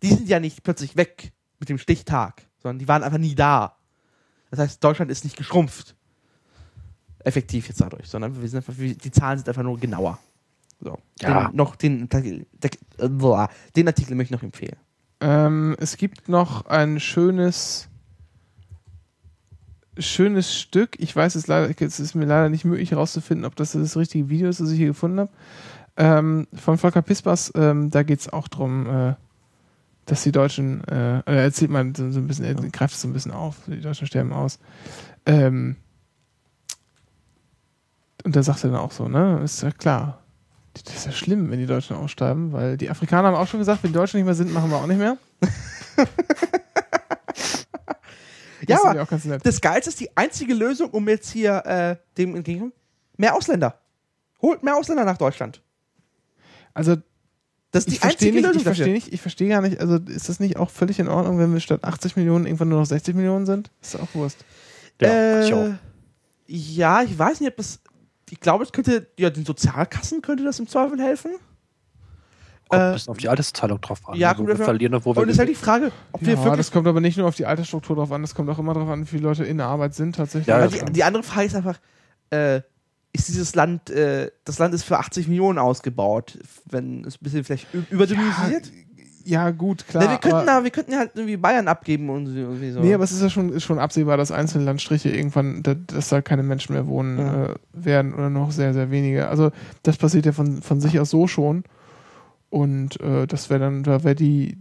die 0.03 0.09
sind 0.09 0.29
ja 0.29 0.41
nicht 0.41 0.63
plötzlich 0.63 0.97
weg 0.97 1.33
mit 1.59 1.69
dem 1.69 1.79
Stichtag, 1.79 2.43
sondern 2.59 2.79
die 2.79 2.89
waren 2.89 3.03
einfach 3.03 3.19
nie 3.19 3.35
da. 3.35 3.77
Das 4.51 4.59
heißt, 4.59 4.83
Deutschland 4.83 5.11
ist 5.11 5.25
nicht 5.25 5.37
geschrumpft. 5.37 5.95
Effektiv 7.25 7.69
jetzt 7.69 7.81
dadurch, 7.81 8.09
sondern 8.09 8.41
wir 8.41 8.49
sind 8.49 8.59
einfach, 8.59 8.75
die 8.77 9.11
Zahlen 9.11 9.39
sind 9.39 9.49
einfach 9.49 9.63
nur 9.63 9.79
genauer. 9.79 10.19
So. 10.81 10.99
Ja. 11.21 11.49
Den, 11.49 11.57
noch 11.57 11.77
den, 11.77 12.09
den, 12.09 13.87
Artikel 13.87 14.15
möchte 14.15 14.35
ich 14.35 14.41
noch 14.41 14.43
empfehlen. 14.43 14.77
Ähm, 15.21 15.77
es 15.79 15.97
gibt 15.99 16.29
noch 16.29 16.67
ein 16.67 16.99
schönes 16.99 17.91
schönes 19.99 20.55
Stück. 20.59 20.99
Ich 20.99 21.15
weiß 21.15 21.35
es 21.35 21.47
leider, 21.47 21.71
es 21.79 22.01
ist 22.01 22.15
mir 22.15 22.25
leider 22.25 22.49
nicht 22.49 22.65
möglich 22.65 22.91
herauszufinden, 22.91 23.45
ob 23.45 23.57
das 23.57 23.73
das 23.73 23.97
richtige 23.97 24.29
Video 24.29 24.49
ist, 24.49 24.61
das 24.61 24.71
ich 24.71 24.79
hier 24.79 24.89
gefunden 24.89 25.21
habe. 25.21 25.31
Ähm, 25.97 26.47
von 26.55 26.79
Volker 26.79 27.03
Pispers, 27.03 27.53
ähm, 27.55 27.91
da 27.91 28.03
geht 28.03 28.21
es 28.21 28.29
auch 28.29 28.49
darum, 28.49 28.87
äh, 28.89 29.15
dass 30.07 30.23
die 30.23 30.33
Deutschen, 30.33 30.83
äh, 30.85 31.21
er 31.25 31.43
erzählt 31.43 31.71
mal 31.71 31.93
so, 31.95 32.11
so 32.11 32.21
ein 32.21 32.27
bisschen, 32.27 32.45
er 32.45 32.55
greift 32.55 32.95
es 32.95 33.03
so 33.03 33.09
ein 33.09 33.13
bisschen 33.13 33.33
auf, 33.33 33.57
die 33.67 33.81
Deutschen 33.81 34.07
sterben 34.07 34.33
aus. 34.33 34.59
Ähm, 35.27 35.77
und 38.25 38.37
da 38.37 38.43
sagt 38.43 38.65
er 38.65 38.71
dann 38.71 38.81
auch 38.81 38.93
so, 38.93 39.09
ne, 39.09 39.41
ist 39.45 39.63
ja 39.63 39.71
klar, 39.71 40.23
das 40.75 40.95
ist 40.95 41.07
ja 41.07 41.13
schlimm, 41.13 41.51
wenn 41.51 41.59
die 41.59 41.67
Deutschen 41.67 41.97
aussterben, 41.97 42.53
weil 42.53 42.77
die 42.77 42.91
Afrikaner 42.91 43.29
haben 43.29 43.35
auch 43.37 43.47
schon 43.49 43.61
gesagt, 43.61 43.83
wenn 43.83 43.91
die 43.93 43.99
Deutschen 43.99 44.19
nicht 44.19 44.27
mehr 44.27 44.35
sind, 44.35 44.53
machen 44.53 44.71
wir 44.71 44.77
auch 44.77 44.87
nicht 44.87 44.99
mehr. 44.99 45.17
Ja, 48.69 48.77
Das 48.77 48.85
ist 48.85 48.91
aber 48.91 49.03
auch 49.03 49.09
ganz 49.09 49.25
nett. 49.25 49.45
das 49.45 49.61
Geilste 49.61 49.89
ist 49.91 49.99
die 50.01 50.15
einzige 50.17 50.53
Lösung, 50.55 50.91
um 50.91 51.09
jetzt 51.09 51.31
hier 51.31 51.65
äh, 51.65 51.97
dem 52.19 52.37
entgegenzukommen. 52.37 52.73
Mehr 53.17 53.35
Ausländer. 53.35 53.81
Holt 54.43 54.63
mehr 54.63 54.77
Ausländer 54.77 55.05
nach 55.07 55.17
Deutschland. 55.17 55.63
Also 56.75 56.97
Das 57.71 57.85
ist 57.87 57.89
ich 57.89 57.95
die 57.95 58.01
verstehe 58.01 58.29
einzige 58.29 58.33
nicht, 58.37 58.43
Lösung 58.47 58.59
ich 58.59 58.63
verstehe 58.65 58.85
dafür. 58.87 58.95
nicht, 58.95 59.13
ich 59.15 59.21
verstehe 59.23 59.49
gar 59.49 59.63
nicht, 59.63 59.81
also 59.81 59.97
ist 59.97 60.29
das 60.29 60.41
nicht 60.41 60.59
auch 60.59 60.69
völlig 60.71 60.99
in 60.99 61.09
Ordnung, 61.09 61.39
wenn 61.39 61.53
wir 61.55 61.61
statt 61.61 61.83
80 61.85 62.17
Millionen 62.17 62.45
irgendwann 62.47 62.69
nur 62.69 62.81
noch 62.81 62.87
60 62.87 63.15
Millionen 63.15 63.47
sind? 63.47 63.71
Ist 63.81 63.99
auch 63.99 64.15
Wurst. 64.15 64.45
Ja, 65.01 65.41
ich 65.43 65.55
auch. 65.55 65.65
äh, 65.67 65.73
ja, 66.47 67.03
ich 67.03 67.19
weiß 67.19 67.41
nicht, 67.41 67.51
ob 67.51 67.57
das. 67.57 67.81
Ich 68.31 68.41
glaube, 68.41 68.65
es 68.65 68.73
könnte, 68.73 69.09
ja, 69.19 69.31
den 69.31 69.45
Sozialkassen 69.45 70.23
könnte 70.23 70.45
das 70.45 70.59
im 70.59 70.69
Zweifel 70.69 71.01
helfen. 71.01 71.33
Kommt 72.69 72.83
äh, 72.83 72.85
ein 72.87 72.93
bisschen 72.93 73.11
auf 73.11 73.19
die 73.19 73.29
Altersteilung 73.29 73.81
drauf 73.81 74.09
an. 74.09 74.17
ja, 74.17 74.33
kommt 74.33 74.49
wir 74.49 74.57
verlieren 74.57 74.95
und 74.95 75.05
wo 75.05 75.15
wir 75.17 75.23
Und 75.23 75.29
es 75.29 75.35
ist 75.35 75.39
halt 75.41 75.49
die. 75.49 75.55
Frage, 75.55 75.91
ob 76.13 76.21
wir 76.21 76.35
Ja, 76.35 76.39
wirklich. 76.39 76.57
das 76.57 76.71
kommt 76.71 76.87
aber 76.87 77.01
nicht 77.01 77.17
nur 77.17 77.27
auf 77.27 77.35
die 77.35 77.47
Altersstruktur 77.47 77.97
drauf 77.97 78.13
an, 78.13 78.23
das 78.23 78.35
kommt 78.35 78.49
auch 78.49 78.59
immer 78.59 78.75
darauf 78.75 78.89
an, 78.89 79.03
wie 79.03 79.07
viele 79.07 79.25
Leute 79.25 79.45
in 79.45 79.59
der 79.59 79.67
Arbeit 79.67 79.95
sind 79.95 80.15
tatsächlich. 80.15 80.47
Ja, 80.47 80.61
das 80.61 80.73
die, 80.73 80.93
die 80.93 81.03
andere 81.05 81.25
Frage 81.25 81.47
ist 81.47 81.57
einfach, 81.57 81.81
äh, 82.31 82.61
ist 83.13 83.27
dieses 83.27 83.57
Land, 83.57 83.91
äh, 83.91 84.31
das 84.45 84.61
Land 84.61 84.73
ist 84.73 84.85
für 84.85 84.99
80 84.99 85.27
Millionen 85.27 85.59
ausgebaut, 85.59 86.39
wenn 86.67 87.05
es 87.05 87.17
ein 87.17 87.25
bisschen 87.25 87.43
vielleicht 87.43 87.67
überdimensioniert? 87.91 88.67
ja, 88.67 88.73
gut, 89.53 89.87
klar. 89.87 90.05
Na, 90.05 90.11
wir, 90.11 90.19
könnten, 90.19 90.37
aber, 90.37 90.53
aber, 90.53 90.65
wir 90.65 90.71
könnten 90.71 90.97
halt 90.97 91.13
irgendwie 91.15 91.37
Bayern 91.37 91.69
abgeben 91.69 92.11
und 92.11 92.27
so- 92.27 92.35
irgendwie 92.35 92.71
so. 92.71 92.81
nee, 92.81 92.93
aber 92.95 93.05
es 93.05 93.13
ist 93.13 93.23
ja 93.23 93.31
schon, 93.31 93.53
ist 93.53 93.65
schon 93.65 93.79
absehbar, 93.79 94.17
dass 94.17 94.31
einzelne 94.33 94.65
Landstriche 94.65 95.11
irgendwann, 95.11 95.63
da, 95.63 95.75
dass 95.75 96.09
da 96.09 96.21
keine 96.23 96.43
Menschen 96.43 96.73
mehr 96.75 96.87
wohnen 96.87 97.19
Ja. 97.19 97.45
äh, 97.47 97.55
werden 97.73 98.15
oder 98.15 98.31
noch 98.31 98.51
sehr, 98.51 98.75
sehr 98.75 98.91
wenige. 98.91 99.29
Also 99.29 99.51
das 99.83 99.97
passiert 99.97 100.27
ja 100.27 100.33
von, 100.33 100.63
von 100.63 100.81
sich 100.81 100.99
aus 100.99 101.11
so 101.11 101.27
schon. 101.27 101.65
Und 102.51 103.01
äh, 103.01 103.27
das 103.27 103.49
wäre 103.51 103.61
dann, 103.61 103.85
da 103.85 104.03
wäre 104.03 104.15
die, 104.17 104.59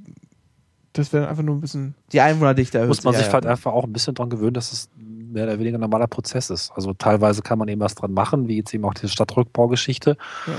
das 0.93 1.11
wäre 1.11 1.23
dann 1.23 1.31
einfach 1.31 1.43
nur 1.43 1.55
ein 1.55 1.61
bisschen 1.61 1.95
die 2.11 2.21
Einwohnerdichte 2.21 2.77
erhöht 2.77 2.89
muss 2.89 3.03
man 3.03 3.13
sich 3.13 3.23
sich 3.23 3.27
ja, 3.27 3.33
halt 3.33 3.45
ja. 3.45 3.51
einfach 3.51 3.73
auch 3.73 3.83
ein 3.83 3.93
bisschen 3.93 4.13
dran 4.13 4.29
gewöhnen, 4.29 4.53
dass 4.53 4.71
es 4.71 4.89
mehr 4.97 5.45
oder 5.45 5.59
weniger 5.59 5.77
ein 5.77 5.81
normaler 5.81 6.07
Prozess 6.07 6.49
ist. 6.49 6.71
Also 6.75 6.93
teilweise 6.93 7.41
kann 7.41 7.59
man 7.59 7.67
eben 7.67 7.81
was 7.81 7.95
dran 7.95 8.11
machen, 8.11 8.47
wie 8.47 8.57
jetzt 8.57 8.73
eben 8.73 8.85
auch 8.85 8.93
diese 8.93 9.09
Stadtrückbaugeschichte. 9.09 10.17
Ja. 10.47 10.53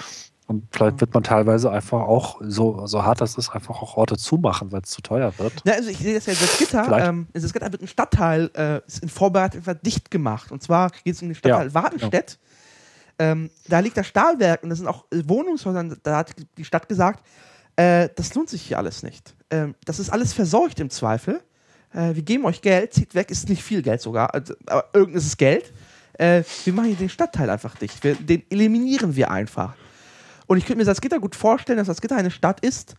Und 0.50 0.64
vielleicht 0.72 1.00
wird 1.00 1.14
man 1.14 1.22
teilweise 1.22 1.70
einfach 1.70 2.00
auch, 2.00 2.40
so, 2.42 2.84
so 2.88 3.04
hart 3.04 3.20
das 3.20 3.36
ist, 3.36 3.50
einfach 3.50 3.80
auch 3.80 3.96
Orte 3.96 4.16
zumachen, 4.16 4.72
weil 4.72 4.80
es 4.80 4.90
zu 4.90 5.00
teuer 5.00 5.32
wird. 5.38 5.52
Ja, 5.64 5.74
also 5.74 5.90
ich 5.90 5.98
sehe 5.98 6.12
das 6.12 6.26
ja, 6.26 6.32
das 6.32 6.58
Gitter, 6.58 6.84
Vielleicht. 6.86 7.06
ähm, 7.06 7.28
das 7.32 7.52
Gitter 7.52 7.70
wird 7.70 7.82
ein 7.82 7.86
Stadtteil, 7.86 8.50
äh, 8.56 8.80
ist 8.84 9.00
in 9.00 9.08
Vorbereitung 9.08 9.60
einfach 9.60 9.80
dicht 9.80 10.10
gemacht. 10.10 10.50
Und 10.50 10.60
zwar 10.60 10.90
geht 11.04 11.14
es 11.14 11.22
um 11.22 11.28
den 11.28 11.36
Stadtteil 11.36 11.68
Ja, 11.68 11.74
Wadenstedt. 11.74 12.40
Ähm, 13.20 13.48
da 13.68 13.78
liegt 13.78 13.96
das 13.96 14.08
Stahlwerk 14.08 14.64
und 14.64 14.70
das 14.70 14.78
sind 14.78 14.88
auch 14.88 15.04
Wohnungshäuser. 15.12 15.84
Da 16.02 16.16
hat 16.16 16.34
die 16.56 16.64
Stadt 16.64 16.88
gesagt, 16.88 17.24
äh, 17.76 18.08
das 18.16 18.34
lohnt 18.34 18.48
sich 18.48 18.62
hier 18.62 18.78
alles 18.78 19.04
nicht. 19.04 19.36
Ähm, 19.50 19.76
das 19.84 20.00
ist 20.00 20.10
alles 20.10 20.32
verseucht 20.32 20.80
im 20.80 20.90
Zweifel. 20.90 21.42
Äh, 21.94 22.16
wir 22.16 22.22
geben 22.22 22.44
euch 22.44 22.60
Geld, 22.60 22.92
zieht 22.92 23.14
weg, 23.14 23.30
ist 23.30 23.48
nicht 23.48 23.62
viel 23.62 23.82
Geld 23.82 24.00
sogar, 24.00 24.34
also, 24.34 24.54
aber 24.66 24.86
irgendes 24.94 25.26
ist 25.26 25.38
Geld. 25.38 25.72
Äh, 26.14 26.42
wir 26.64 26.72
machen 26.72 26.86
hier 26.86 26.96
den 26.96 27.08
Stadtteil 27.08 27.48
einfach 27.50 27.76
dicht. 27.76 28.02
Wir, 28.02 28.16
den 28.16 28.42
eliminieren 28.50 29.14
wir 29.14 29.30
einfach. 29.30 29.76
Und 30.50 30.56
ich 30.56 30.66
könnte 30.66 30.78
mir 30.78 30.84
Salzgitter 30.84 31.20
gut 31.20 31.36
vorstellen, 31.36 31.78
dass 31.78 31.86
Salzgitter 31.86 32.16
eine 32.16 32.32
Stadt 32.32 32.58
ist, 32.58 32.96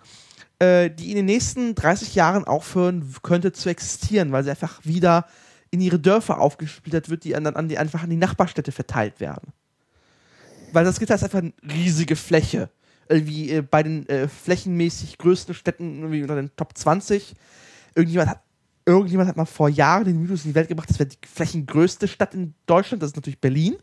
äh, 0.59 0.89
die 0.89 1.09
in 1.09 1.17
den 1.17 1.25
nächsten 1.25 1.75
30 1.75 2.15
Jahren 2.15 2.45
aufhören 2.45 3.13
könnte 3.23 3.51
zu 3.51 3.67
existieren, 3.67 4.31
weil 4.31 4.45
sie 4.45 4.51
einfach 4.51 4.79
wieder 4.85 5.27
in 5.69 5.81
ihre 5.81 5.99
Dörfer 5.99 6.39
aufgesplittert 6.39 7.09
wird, 7.09 7.25
die 7.25 7.31
dann 7.31 7.47
an 7.47 7.67
die, 7.67 7.77
einfach 7.77 8.03
an 8.03 8.09
die 8.09 8.15
Nachbarstädte 8.15 8.71
verteilt 8.71 9.19
werden. 9.19 9.51
Weil 10.71 10.85
Salzgitter 10.85 11.13
ist 11.13 11.25
einfach 11.25 11.39
eine 11.39 11.51
riesige 11.61 12.15
Fläche. 12.15 12.69
Irgendwie 13.09 13.51
äh, 13.51 13.61
bei 13.61 13.83
den 13.83 14.07
äh, 14.07 14.29
flächenmäßig 14.29 15.17
größten 15.17 15.53
Städten 15.53 15.99
irgendwie 15.99 16.21
unter 16.21 16.35
den 16.35 16.55
Top 16.55 16.77
20. 16.77 17.35
Irgendjemand 17.95 18.29
hat, 18.29 18.43
irgendjemand 18.85 19.27
hat 19.27 19.35
mal 19.35 19.43
vor 19.43 19.67
Jahren 19.67 20.05
den 20.05 20.21
Mythos 20.21 20.45
in 20.45 20.51
die 20.51 20.55
Welt 20.55 20.69
gebracht, 20.69 20.89
das 20.89 20.99
wäre 20.99 21.09
die 21.09 21.27
flächengrößte 21.27 22.07
Stadt 22.07 22.33
in 22.33 22.53
Deutschland, 22.65 23.03
das 23.03 23.09
ist 23.09 23.17
natürlich 23.17 23.41
Berlin. 23.41 23.75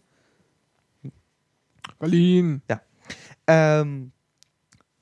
Berlin. 1.99 2.63
Ähm, 3.49 4.13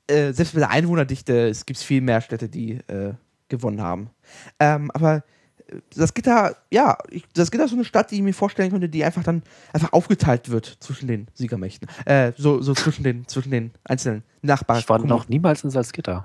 äh, 0.06 0.32
selbst 0.32 0.54
bei 0.54 0.60
der 0.60 0.70
Einwohnerdichte 0.70 1.48
es 1.48 1.66
gibt 1.66 1.78
viel 1.80 2.00
mehr 2.00 2.20
Städte, 2.20 2.48
die 2.48 2.74
äh, 2.88 3.14
gewonnen 3.48 3.82
haben. 3.82 4.10
Ähm, 4.60 4.90
aber 4.92 5.24
äh, 5.66 5.80
das 5.96 6.14
Gitter, 6.14 6.56
ja, 6.70 6.96
ich, 7.10 7.24
das 7.34 7.50
Gitter 7.50 7.64
ist 7.64 7.70
so 7.70 7.76
eine 7.76 7.84
Stadt, 7.84 8.10
die 8.10 8.16
ich 8.16 8.22
mir 8.22 8.32
vorstellen 8.32 8.70
könnte, 8.70 8.88
die 8.88 9.04
einfach 9.04 9.24
dann 9.24 9.42
einfach 9.72 9.92
aufgeteilt 9.92 10.48
wird 10.50 10.76
zwischen 10.80 11.08
den 11.08 11.26
Siegermächten. 11.34 11.88
Äh, 12.04 12.32
so, 12.36 12.62
so 12.62 12.72
zwischen 12.74 13.02
den, 13.02 13.26
zwischen 13.26 13.50
den 13.50 13.72
einzelnen 13.84 14.22
Nachbarn. 14.42 14.78
Ich 14.78 14.88
war 14.88 14.98
noch 15.00 15.28
niemals 15.28 15.64
in 15.64 15.70
Salzgitter. 15.70 16.24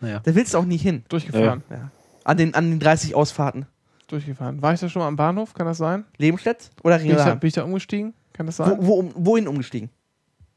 Naja. 0.00 0.20
Da 0.24 0.34
willst 0.34 0.52
du 0.54 0.58
auch 0.58 0.64
nie 0.64 0.78
hin. 0.78 1.04
Durchgefahren. 1.08 1.62
Ja. 1.70 1.90
An 2.24 2.36
den, 2.36 2.54
an 2.54 2.70
den 2.70 2.80
30 2.80 3.14
Ausfahrten. 3.14 3.66
Durchgefahren. 4.08 4.60
War 4.62 4.74
ich 4.74 4.80
da 4.80 4.88
schon 4.88 5.00
mal 5.00 5.08
am 5.08 5.16
Bahnhof? 5.16 5.54
Kann 5.54 5.66
das 5.66 5.78
sein? 5.78 6.04
Lebenstedt 6.18 6.70
oder 6.82 6.98
Bin 6.98 7.06
ich, 7.06 7.12
da, 7.12 7.18
Ringelheim? 7.18 7.40
bin 7.40 7.48
ich 7.48 7.54
da 7.54 7.62
umgestiegen? 7.62 8.14
Kann 8.32 8.46
das 8.46 8.56
sein? 8.56 8.76
Wo, 8.78 8.86
wo, 8.86 8.94
um- 8.94 9.12
wohin 9.14 9.46
umgestiegen? 9.46 9.90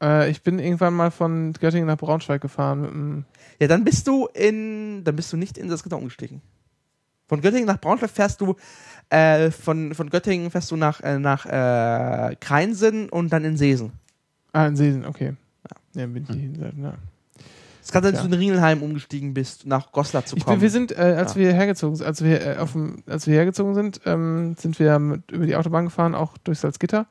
Äh, 0.02 0.30
ich 0.30 0.42
bin 0.42 0.58
irgendwann 0.58 0.94
mal 0.94 1.10
von 1.10 1.52
Göttingen 1.54 1.86
nach 1.86 1.96
Braunschweig 1.96 2.40
gefahren 2.40 3.24
Ja, 3.60 3.66
dann 3.68 3.84
bist 3.84 4.06
du 4.06 4.26
in, 4.34 5.04
dann 5.04 5.16
bist 5.16 5.32
du 5.32 5.36
nicht 5.36 5.56
in 5.58 5.68
das 5.68 5.82
Gitter 5.82 5.96
umgestiegen. 5.96 6.42
Von 7.28 7.40
Göttingen 7.40 7.66
nach 7.66 7.80
Braunschweig 7.80 8.10
fährst 8.10 8.40
du, 8.40 8.54
äh, 9.10 9.50
von, 9.50 9.94
von 9.94 10.10
Göttingen 10.10 10.50
fährst 10.50 10.70
du 10.70 10.76
nach, 10.76 11.00
äh, 11.00 11.18
nach 11.18 11.46
äh, 11.46 12.36
Kreinsen 12.36 13.08
und 13.08 13.32
dann 13.32 13.44
in 13.44 13.56
Seesen. 13.56 13.92
Ah, 14.52 14.66
in 14.66 14.76
Seesen, 14.76 15.04
okay. 15.04 15.34
Ja, 15.94 16.06
bin 16.06 16.22
ich 16.22 16.28
nicht 16.28 16.40
hinsetzen, 16.40 16.82
ja. 16.82 16.94
Es 17.82 17.92
kann 17.92 18.02
sein, 18.02 18.12
dass 18.14 18.22
Ja. 18.24 18.28
du 18.28 18.34
in 18.34 18.40
Ringelheim 18.40 18.82
umgestiegen 18.82 19.32
bist, 19.32 19.64
nach 19.64 19.92
Goslar 19.92 20.24
zu 20.26 20.36
Ich 20.36 20.44
kommen. 20.44 20.56
bin, 20.56 20.62
wir 20.62 20.70
sind, 20.70 20.90
äh, 20.92 21.16
als 21.18 21.34
Ja. 21.34 21.40
wir 21.40 21.52
hergezogen 21.52 21.94
sind, 21.96 22.06
als 22.06 22.22
wir, 22.22 22.44
äh, 22.44 22.56
auf 22.58 22.72
dem, 22.72 23.02
als 23.06 23.26
wir 23.28 23.34
hergezogen 23.34 23.74
sind, 23.74 24.00
ähm, 24.06 24.56
sind 24.58 24.78
wir 24.78 24.98
mit, 24.98 25.30
über 25.30 25.46
die 25.46 25.54
Autobahn 25.56 25.84
gefahren, 25.84 26.14
auch 26.16 26.36
durch 26.38 26.58
Salzgitter. 26.58 27.06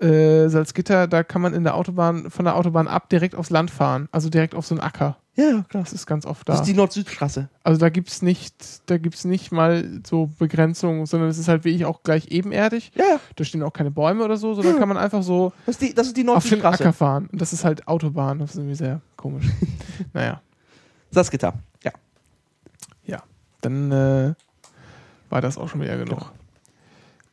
Äh, 0.00 0.48
Salzgitter, 0.48 1.08
da 1.08 1.24
kann 1.24 1.42
man 1.42 1.54
in 1.54 1.64
der 1.64 1.74
Autobahn, 1.74 2.30
von 2.30 2.44
der 2.44 2.54
Autobahn 2.56 2.86
ab 2.86 3.08
direkt 3.08 3.34
aufs 3.34 3.50
Land 3.50 3.70
fahren, 3.70 4.08
also 4.12 4.28
direkt 4.30 4.54
auf 4.54 4.64
so 4.64 4.74
einen 4.76 4.80
Acker. 4.80 5.16
ja, 5.34 5.44
ja, 5.50 5.64
klar. 5.68 5.82
Das 5.82 5.92
ist 5.92 6.06
ganz 6.06 6.24
oft 6.24 6.48
Das 6.48 6.56
da. 6.58 6.62
ist 6.62 6.68
die 6.68 6.74
Nord-Süd-Straße. 6.74 7.48
Also 7.64 7.80
da 7.80 7.88
gibt's 7.88 8.22
nicht, 8.22 8.54
da 8.86 8.96
gibt's 8.98 9.24
nicht 9.24 9.50
mal 9.50 10.00
so 10.06 10.30
Begrenzungen, 10.38 11.04
sondern 11.06 11.28
es 11.30 11.38
ist 11.38 11.48
halt 11.48 11.64
wirklich 11.64 11.84
auch 11.84 12.04
gleich 12.04 12.28
ebenerdig. 12.28 12.92
Ja, 12.94 13.04
ja. 13.04 13.20
Da 13.34 13.44
stehen 13.44 13.62
auch 13.64 13.72
keine 13.72 13.90
Bäume 13.90 14.24
oder 14.24 14.36
so, 14.36 14.54
sondern 14.54 14.78
kann 14.78 14.88
man 14.88 14.96
einfach 14.98 15.24
so 15.24 15.52
Das 15.66 15.74
ist 15.76 15.82
die, 15.82 15.94
das 15.94 16.06
ist 16.06 16.16
die 16.16 16.28
auf 16.28 16.48
den 16.48 16.64
Acker 16.64 16.92
fahren. 16.92 17.28
Und 17.32 17.40
das 17.40 17.52
ist 17.52 17.64
halt 17.64 17.88
Autobahn, 17.88 18.38
das 18.38 18.50
ist 18.50 18.56
irgendwie 18.56 18.76
sehr 18.76 19.00
komisch. 19.16 19.46
naja, 20.12 20.40
Das 21.12 21.30
Gitter. 21.30 21.54
Ja. 21.82 21.90
ja. 23.04 23.22
Dann 23.62 23.90
äh, 23.90 24.34
war 25.30 25.40
das 25.40 25.58
auch 25.58 25.68
schon 25.68 25.80
wieder 25.80 25.96
genug. 25.96 26.32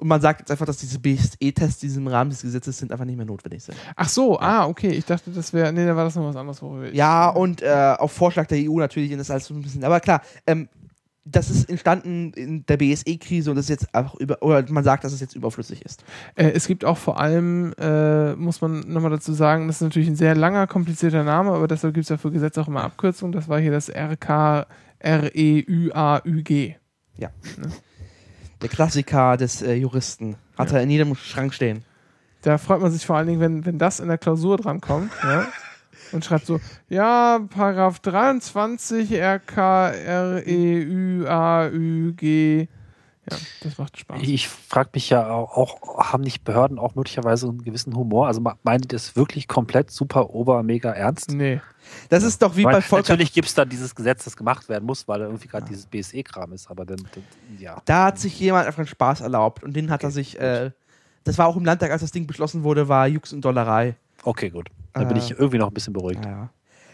Und 0.00 0.08
man 0.08 0.20
sagt 0.20 0.40
jetzt 0.40 0.50
einfach, 0.50 0.66
dass 0.66 0.78
diese 0.78 0.98
BSE-Tests, 0.98 1.80
die 1.80 1.88
im 1.88 2.06
Rahmen 2.06 2.30
des 2.30 2.42
Gesetzes 2.42 2.78
sind, 2.78 2.90
einfach 2.90 3.04
nicht 3.04 3.16
mehr 3.16 3.26
notwendig 3.26 3.62
sind. 3.62 3.76
Ach 3.96 4.08
so, 4.08 4.38
ah, 4.40 4.66
okay. 4.66 4.90
Ich 4.90 5.04
dachte, 5.04 5.30
das 5.30 5.52
wäre, 5.52 5.72
nee, 5.72 5.84
da 5.84 5.94
war 5.94 6.04
das 6.04 6.16
noch 6.16 6.24
was 6.24 6.36
anderes. 6.36 6.62
worüber 6.62 6.92
Ja, 6.92 7.28
und 7.28 7.60
äh, 7.60 7.94
auf 7.98 8.12
Vorschlag 8.12 8.46
der 8.46 8.58
EU 8.58 8.78
natürlich, 8.78 9.14
das 9.16 9.30
alles 9.30 9.46
so 9.46 9.54
ein 9.54 9.60
bisschen. 9.60 9.84
Aber 9.84 10.00
klar, 10.00 10.22
ähm, 10.46 10.68
das 11.24 11.50
ist 11.50 11.68
entstanden 11.68 12.32
in 12.32 12.64
der 12.66 12.78
BSE-Krise 12.78 13.50
und 13.50 13.56
das 13.56 13.66
ist 13.66 13.70
jetzt 13.70 13.94
einfach 13.94 14.14
über, 14.14 14.42
oder 14.42 14.64
man 14.70 14.84
sagt, 14.84 15.04
dass 15.04 15.12
es 15.12 15.20
jetzt 15.20 15.36
überflüssig 15.36 15.84
ist. 15.84 16.02
Äh, 16.34 16.50
es 16.50 16.66
gibt 16.66 16.84
auch 16.84 16.96
vor 16.96 17.20
allem, 17.20 17.74
äh, 17.78 18.34
muss 18.36 18.60
man 18.60 18.80
nochmal 18.80 19.10
dazu 19.10 19.32
sagen, 19.32 19.66
das 19.66 19.76
ist 19.76 19.82
natürlich 19.82 20.08
ein 20.08 20.16
sehr 20.16 20.34
langer, 20.34 20.66
komplizierter 20.66 21.22
Name, 21.22 21.52
aber 21.52 21.68
deshalb 21.68 21.94
gibt 21.94 22.04
es 22.04 22.08
ja 22.08 22.16
für 22.16 22.30
Gesetze 22.30 22.60
auch 22.60 22.68
immer 22.68 22.84
Abkürzungen. 22.84 23.32
Das 23.32 23.48
war 23.48 23.60
hier 23.60 23.70
das 23.70 23.90
RK 23.90 24.66
R-E-Ü-A-Ü-G. 24.98 26.74
Der 28.62 28.68
Klassiker 28.68 29.36
des 29.36 29.62
äh, 29.62 29.74
Juristen. 29.74 30.36
Hat 30.56 30.72
er 30.72 30.82
in 30.82 30.90
jedem 30.90 31.14
Schrank 31.14 31.54
stehen. 31.54 31.84
Da 32.42 32.58
freut 32.58 32.80
man 32.80 32.90
sich 32.90 33.04
vor 33.04 33.16
allen 33.16 33.26
Dingen, 33.26 33.40
wenn, 33.40 33.66
wenn 33.66 33.78
das 33.78 34.00
in 34.00 34.08
der 34.08 34.18
Klausur 34.18 34.56
drankommt. 34.56 35.10
ja? 35.22 35.46
Und 36.12 36.24
schreibt 36.24 36.46
so, 36.46 36.60
ja, 36.88 37.40
Paragraph 37.50 37.98
23 38.00 39.12
RK 39.20 39.90
R-E-Ü-A-Ü-G. 41.30 42.68
Ja, 43.30 43.36
das 43.62 43.78
macht 43.78 43.98
Spaß. 43.98 44.18
Ich 44.22 44.48
frage 44.48 44.90
mich 44.94 45.10
ja 45.10 45.28
auch, 45.30 45.98
haben 46.10 46.22
nicht 46.24 46.42
Behörden 46.42 46.78
auch 46.78 46.94
möglicherweise 46.94 47.48
einen 47.48 47.62
gewissen 47.62 47.94
Humor? 47.94 48.26
Also 48.26 48.40
me- 48.40 48.56
meinen 48.62 48.80
die 48.80 48.88
das 48.88 49.14
wirklich 49.14 49.46
komplett 49.46 49.90
super, 49.90 50.30
ober, 50.30 50.62
mega 50.62 50.90
ernst? 50.90 51.30
Nee. 51.30 51.60
Das 52.08 52.22
ist 52.24 52.40
doch 52.42 52.56
wie 52.56 52.64
Weil 52.64 52.72
bei 52.76 52.80
Volker. 52.80 53.02
natürlich 53.02 53.32
gibt 53.32 53.46
es 53.48 53.54
da 53.54 53.64
dieses 53.64 53.94
Gesetz, 53.94 54.24
das 54.24 54.36
gemacht 54.36 54.68
werden 54.68 54.84
muss, 54.86 55.06
weil 55.06 55.20
da 55.20 55.26
irgendwie 55.26 55.48
gerade 55.48 55.66
dieses 55.66 55.86
BSE-Kram 55.86 56.52
ist, 56.54 56.70
aber 56.70 56.84
dann, 56.86 56.98
dann 57.14 57.22
ja. 57.58 57.80
Da 57.84 58.06
hat 58.06 58.18
sich 58.18 58.38
jemand 58.40 58.66
einfach 58.66 58.78
einen 58.78 58.86
Spaß 58.88 59.20
erlaubt 59.20 59.62
und 59.62 59.74
den 59.76 59.90
hat 59.90 60.02
er 60.02 60.10
sich. 60.10 60.40
Äh, 60.40 60.70
das 61.24 61.36
war 61.36 61.46
auch 61.46 61.56
im 61.56 61.64
Landtag, 61.66 61.90
als 61.90 62.00
das 62.00 62.12
Ding 62.12 62.26
beschlossen 62.26 62.62
wurde, 62.62 62.88
war 62.88 63.06
Jux 63.06 63.32
und 63.34 63.44
Dollerei. 63.44 63.96
Okay, 64.22 64.48
gut. 64.50 64.68
Dann 64.92 65.08
bin 65.08 65.16
Äh, 65.16 65.20
ich 65.20 65.30
irgendwie 65.30 65.58
noch 65.58 65.68
ein 65.68 65.74
bisschen 65.74 65.92
beruhigt. 65.92 66.24
Ja. 66.24 66.50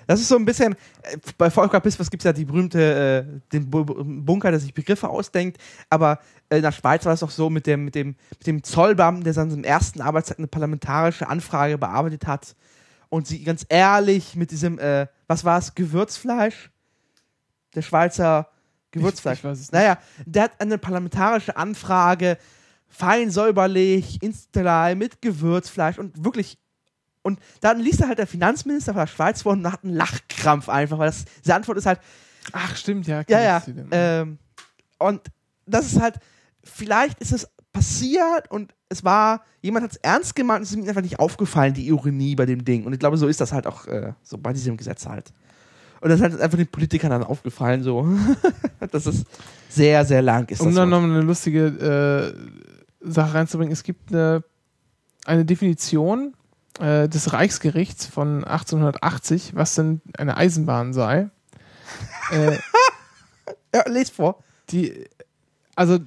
Das 0.08 0.20
ist 0.20 0.28
so 0.28 0.36
ein 0.36 0.44
bisschen, 0.44 0.74
äh, 1.02 1.16
bei 1.36 1.50
Volker 1.50 1.80
Pispers 1.80 2.10
gibt 2.10 2.20
es 2.22 2.24
ja 2.24 2.32
die 2.32 2.44
berühmte, 2.44 3.26
äh, 3.26 3.40
den 3.52 3.68
Bu 3.68 3.84
Bunker, 3.84 4.50
der 4.52 4.60
sich 4.60 4.72
Begriffe 4.72 5.08
ausdenkt, 5.08 5.58
aber 5.90 6.20
äh, 6.48 6.56
in 6.58 6.62
der 6.62 6.70
Schweiz 6.72 7.04
war 7.04 7.12
es 7.12 7.22
auch 7.24 7.30
so 7.30 7.50
mit 7.50 7.66
dem, 7.66 7.84
mit 7.86 7.96
dem, 7.96 8.14
mit 8.38 8.46
dem 8.46 8.62
Zollbeamten, 8.62 9.24
der 9.24 9.32
seinem 9.32 9.64
ersten 9.64 10.00
Arbeitstag 10.00 10.38
eine 10.38 10.46
parlamentarische 10.46 11.28
Anfrage 11.28 11.76
bearbeitet 11.76 12.26
hat 12.28 12.54
und 13.08 13.26
sie 13.26 13.42
ganz 13.42 13.66
ehrlich 13.68 14.36
mit 14.36 14.52
diesem, 14.52 14.78
äh, 14.78 15.08
was 15.26 15.44
war 15.44 15.58
es, 15.58 15.74
Gewürzfleisch? 15.74 16.70
Der 17.74 17.82
Schweizer 17.82 18.48
Gewürzfleisch. 18.92 19.38
Ich- 19.38 19.44
ich 19.44 19.50
weiß 19.50 19.58
es 19.58 19.72
nicht. 19.72 19.72
naja, 19.72 19.98
der 20.24 20.44
hat 20.44 20.60
eine 20.60 20.78
parlamentarische 20.78 21.56
Anfrage, 21.56 22.38
fein 22.86 23.30
säuberlich, 23.32 24.22
Instalai 24.22 24.94
mit 24.94 25.20
Gewürzfleisch 25.20 25.98
und 25.98 26.24
wirklich 26.24 26.58
und 27.26 27.40
dann 27.60 27.80
liest 27.80 28.00
er 28.00 28.08
halt 28.08 28.18
der 28.18 28.26
Finanzminister 28.26 28.92
von 28.92 29.00
der 29.00 29.08
Schweiz 29.08 29.42
vor 29.42 29.52
und 29.52 29.70
hat 29.70 29.82
einen 29.82 29.94
Lachkrampf 29.94 30.68
einfach, 30.68 30.98
weil 30.98 31.08
das, 31.08 31.24
diese 31.42 31.54
Antwort 31.54 31.76
ist 31.76 31.86
halt, 31.86 32.00
Ach, 32.52 32.76
stimmt, 32.76 33.08
ja. 33.08 33.24
ja, 33.28 33.40
ja. 33.40 33.62
Ähm, 33.90 34.38
und 34.98 35.20
das 35.66 35.92
ist 35.92 36.00
halt, 36.00 36.20
vielleicht 36.62 37.20
ist 37.20 37.32
es 37.32 37.48
passiert 37.72 38.50
und 38.50 38.72
es 38.88 39.04
war, 39.04 39.44
jemand 39.60 39.84
hat 39.84 39.90
es 39.90 39.96
ernst 39.98 40.36
gemeint 40.36 40.60
und 40.60 40.62
es 40.62 40.70
ist 40.70 40.76
ihm 40.76 40.88
einfach 40.88 41.02
nicht 41.02 41.18
aufgefallen, 41.18 41.74
die 41.74 41.88
Ironie 41.88 42.36
bei 42.36 42.46
dem 42.46 42.64
Ding. 42.64 42.84
Und 42.84 42.92
ich 42.92 43.00
glaube, 43.00 43.16
so 43.16 43.26
ist 43.26 43.40
das 43.40 43.52
halt 43.52 43.66
auch 43.66 43.86
äh, 43.86 44.12
so 44.22 44.38
bei 44.38 44.52
diesem 44.52 44.76
Gesetz 44.76 45.06
halt. 45.06 45.32
Und 46.00 46.10
das 46.10 46.20
ist 46.20 46.22
halt 46.22 46.40
einfach 46.40 46.58
den 46.58 46.68
Politikern 46.68 47.10
dann 47.10 47.24
aufgefallen, 47.24 47.82
so. 47.82 48.06
das 48.92 49.06
ist 49.06 49.26
sehr, 49.68 50.04
sehr 50.04 50.22
lang. 50.22 50.48
Ist 50.48 50.60
um 50.60 50.74
dann 50.74 50.90
Wort. 50.90 51.02
noch 51.02 51.08
eine 51.08 51.22
lustige 51.22 52.34
äh, 53.02 53.10
Sache 53.10 53.34
reinzubringen, 53.34 53.72
es 53.72 53.82
gibt 53.82 54.12
eine, 54.12 54.44
eine 55.24 55.44
Definition 55.44 56.34
äh, 56.80 57.08
des 57.08 57.32
Reichsgerichts 57.32 58.06
von 58.06 58.44
1880, 58.44 59.54
was 59.54 59.74
denn 59.74 60.00
eine 60.16 60.36
Eisenbahn 60.36 60.92
sei. 60.92 61.30
äh, 62.32 62.58
ja, 63.74 63.88
les 63.88 64.10
vor. 64.10 64.42
die, 64.70 65.04
also 65.74 65.98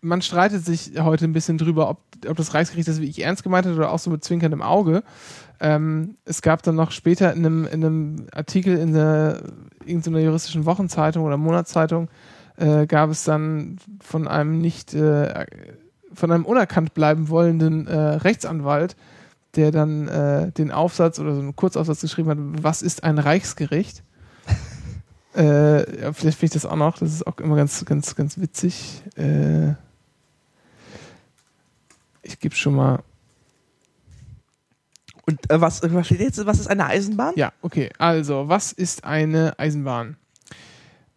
man 0.00 0.22
streitet 0.22 0.64
sich 0.64 0.92
heute 0.98 1.24
ein 1.24 1.32
bisschen 1.32 1.58
drüber, 1.58 1.90
ob, 1.90 1.98
ob 2.28 2.36
das 2.36 2.54
Reichsgericht 2.54 2.88
das 2.88 3.00
wirklich 3.00 3.22
ernst 3.22 3.42
gemeint 3.42 3.66
hat 3.66 3.74
oder 3.74 3.90
auch 3.90 3.98
so 3.98 4.10
mit 4.10 4.22
zwinkerndem 4.22 4.62
Auge. 4.62 5.02
Ähm, 5.58 6.16
es 6.24 6.42
gab 6.42 6.62
dann 6.62 6.76
noch 6.76 6.90
später 6.90 7.32
in 7.32 7.44
einem, 7.44 7.64
in 7.64 7.84
einem 7.84 8.26
Artikel 8.32 8.78
in 8.78 8.92
der, 8.92 9.42
irgendeiner 9.84 10.20
juristischen 10.20 10.66
Wochenzeitung 10.66 11.24
oder 11.24 11.36
Monatszeitung 11.36 12.08
äh, 12.56 12.86
gab 12.86 13.10
es 13.10 13.24
dann 13.24 13.78
von 14.00 14.28
einem 14.28 14.60
nicht, 14.60 14.94
äh, 14.94 15.46
von 16.12 16.30
einem 16.30 16.44
unerkannt 16.44 16.94
bleiben 16.94 17.28
wollenden 17.28 17.86
äh, 17.86 17.96
Rechtsanwalt, 17.96 18.96
der 19.56 19.70
dann 19.70 20.08
äh, 20.08 20.52
den 20.52 20.70
Aufsatz 20.70 21.18
oder 21.18 21.34
so 21.34 21.40
einen 21.40 21.56
Kurzaufsatz 21.56 22.00
geschrieben 22.00 22.30
hat, 22.30 22.38
was 22.62 22.82
ist 22.82 23.04
ein 23.04 23.18
Reichsgericht? 23.18 24.02
äh, 25.36 26.00
ja, 26.02 26.12
vielleicht 26.12 26.38
finde 26.38 26.56
ich 26.56 26.62
das 26.62 26.66
auch 26.66 26.76
noch, 26.76 26.98
das 26.98 27.12
ist 27.12 27.26
auch 27.26 27.38
immer 27.38 27.56
ganz, 27.56 27.84
ganz, 27.84 28.14
ganz 28.14 28.38
witzig. 28.38 29.02
Äh, 29.16 29.70
ich 32.22 32.38
gebe 32.38 32.54
schon 32.54 32.74
mal. 32.74 33.02
Und 35.26 35.50
äh, 35.50 35.60
was, 35.60 35.82
was 35.82 36.06
steht 36.06 36.20
jetzt? 36.20 36.44
Was 36.46 36.60
ist 36.60 36.68
eine 36.68 36.86
Eisenbahn? 36.86 37.32
Ja, 37.36 37.52
okay. 37.62 37.90
Also, 37.98 38.48
was 38.48 38.72
ist 38.72 39.04
eine 39.04 39.58
Eisenbahn? 39.58 40.16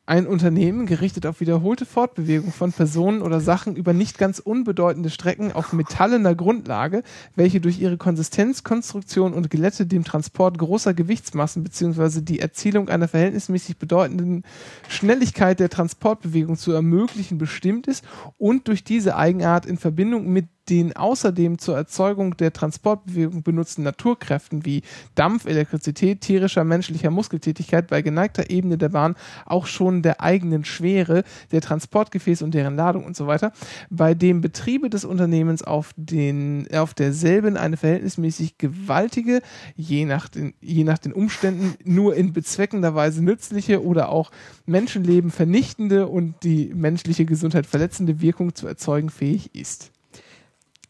Ein 0.10 0.26
Unternehmen 0.26 0.88
gerichtet 0.88 1.28
auf 1.28 1.40
wiederholte 1.40 1.86
Fortbewegung 1.86 2.52
von 2.52 2.72
Personen 2.72 3.22
oder 3.22 3.40
Sachen 3.40 3.76
über 3.76 3.94
nicht 3.94 4.18
ganz 4.18 4.40
unbedeutende 4.40 5.12
Strecken 5.12 5.52
auf 5.52 5.72
metallener 5.72 6.34
Grundlage, 6.34 7.04
welche 7.36 7.62
durch 7.62 7.80
ihre 7.80 7.98
Konsistenz, 7.98 8.64
Konstruktion 8.64 9.34
und 9.34 9.52
Glätte 9.52 9.86
dem 9.86 10.04
Transport 10.04 10.58
großer 10.58 10.96
Gewichtsmassen 10.96 11.64
bzw. 11.64 12.22
die 12.22 12.40
Erzielung 12.40 12.90
einer 12.90 13.08
verhältnismäßig 13.08 13.78
bedeutenden 13.78 14.46
Schnelligkeit 14.88 15.60
der 15.60 15.70
Transportbewegung 15.70 16.58
zu 16.58 16.72
ermöglichen 16.72 17.38
bestimmt 17.38 17.86
ist 17.86 18.04
und 18.40 18.68
durch 18.68 18.84
diese 18.84 19.16
Eigenart 19.16 19.68
in 19.68 19.78
Verbindung 19.78 20.34
mit 20.34 20.48
den 20.70 20.96
außerdem 20.96 21.58
zur 21.58 21.76
Erzeugung 21.76 22.38
der 22.38 22.54
Transportbewegung 22.54 23.44
benutzten 23.44 23.84
Naturkräften 23.84 24.66
wie 24.66 24.84
Dampf, 25.16 25.46
Elektrizität, 25.46 26.22
tierischer, 26.22 26.64
menschlicher 26.64 27.10
Muskeltätigkeit 27.10 27.88
bei 27.88 28.02
geneigter 28.02 28.50
Ebene 28.50 28.78
der 28.78 28.90
Bahn 28.90 29.16
auch 29.46 29.66
schon 29.66 30.02
der 30.02 30.22
eigenen 30.22 30.66
Schwere, 30.66 31.24
der 31.52 31.62
Transportgefäße 31.62 32.44
und 32.44 32.54
deren 32.54 32.76
Ladung 32.76 33.06
und 33.06 33.16
so 33.16 33.28
weiter, 33.28 33.52
bei 33.90 34.14
dem 34.14 34.42
Betriebe 34.42 34.90
des 34.90 35.06
Unternehmens 35.06 35.64
auf, 35.64 35.94
den, 35.96 36.68
auf 36.74 36.94
derselben 36.94 37.58
eine 37.58 37.78
verhältnismäßig 37.78 38.58
gewaltige, 38.58 39.42
je 39.76 40.06
nach, 40.06 40.30
den, 40.30 40.54
je 40.62 40.84
nach 40.84 40.98
den 40.98 41.14
Umständen 41.14 41.76
nur 41.84 42.16
in 42.16 42.34
bezweckender 42.34 42.96
Weise 42.96 43.24
nützliche 43.24 43.84
oder 43.84 44.10
auch 44.10 44.32
Menschenleben 44.66 45.32
vernichtende 45.32 46.08
und 46.08 46.36
die 46.44 46.72
menschliche 46.74 47.26
Gesundheit 47.26 47.66
verletzende 47.66 48.22
Wirkung 48.22 48.56
zu 48.56 48.68
erzeugen 48.68 49.10
fähig 49.10 49.56
ist. 49.56 49.92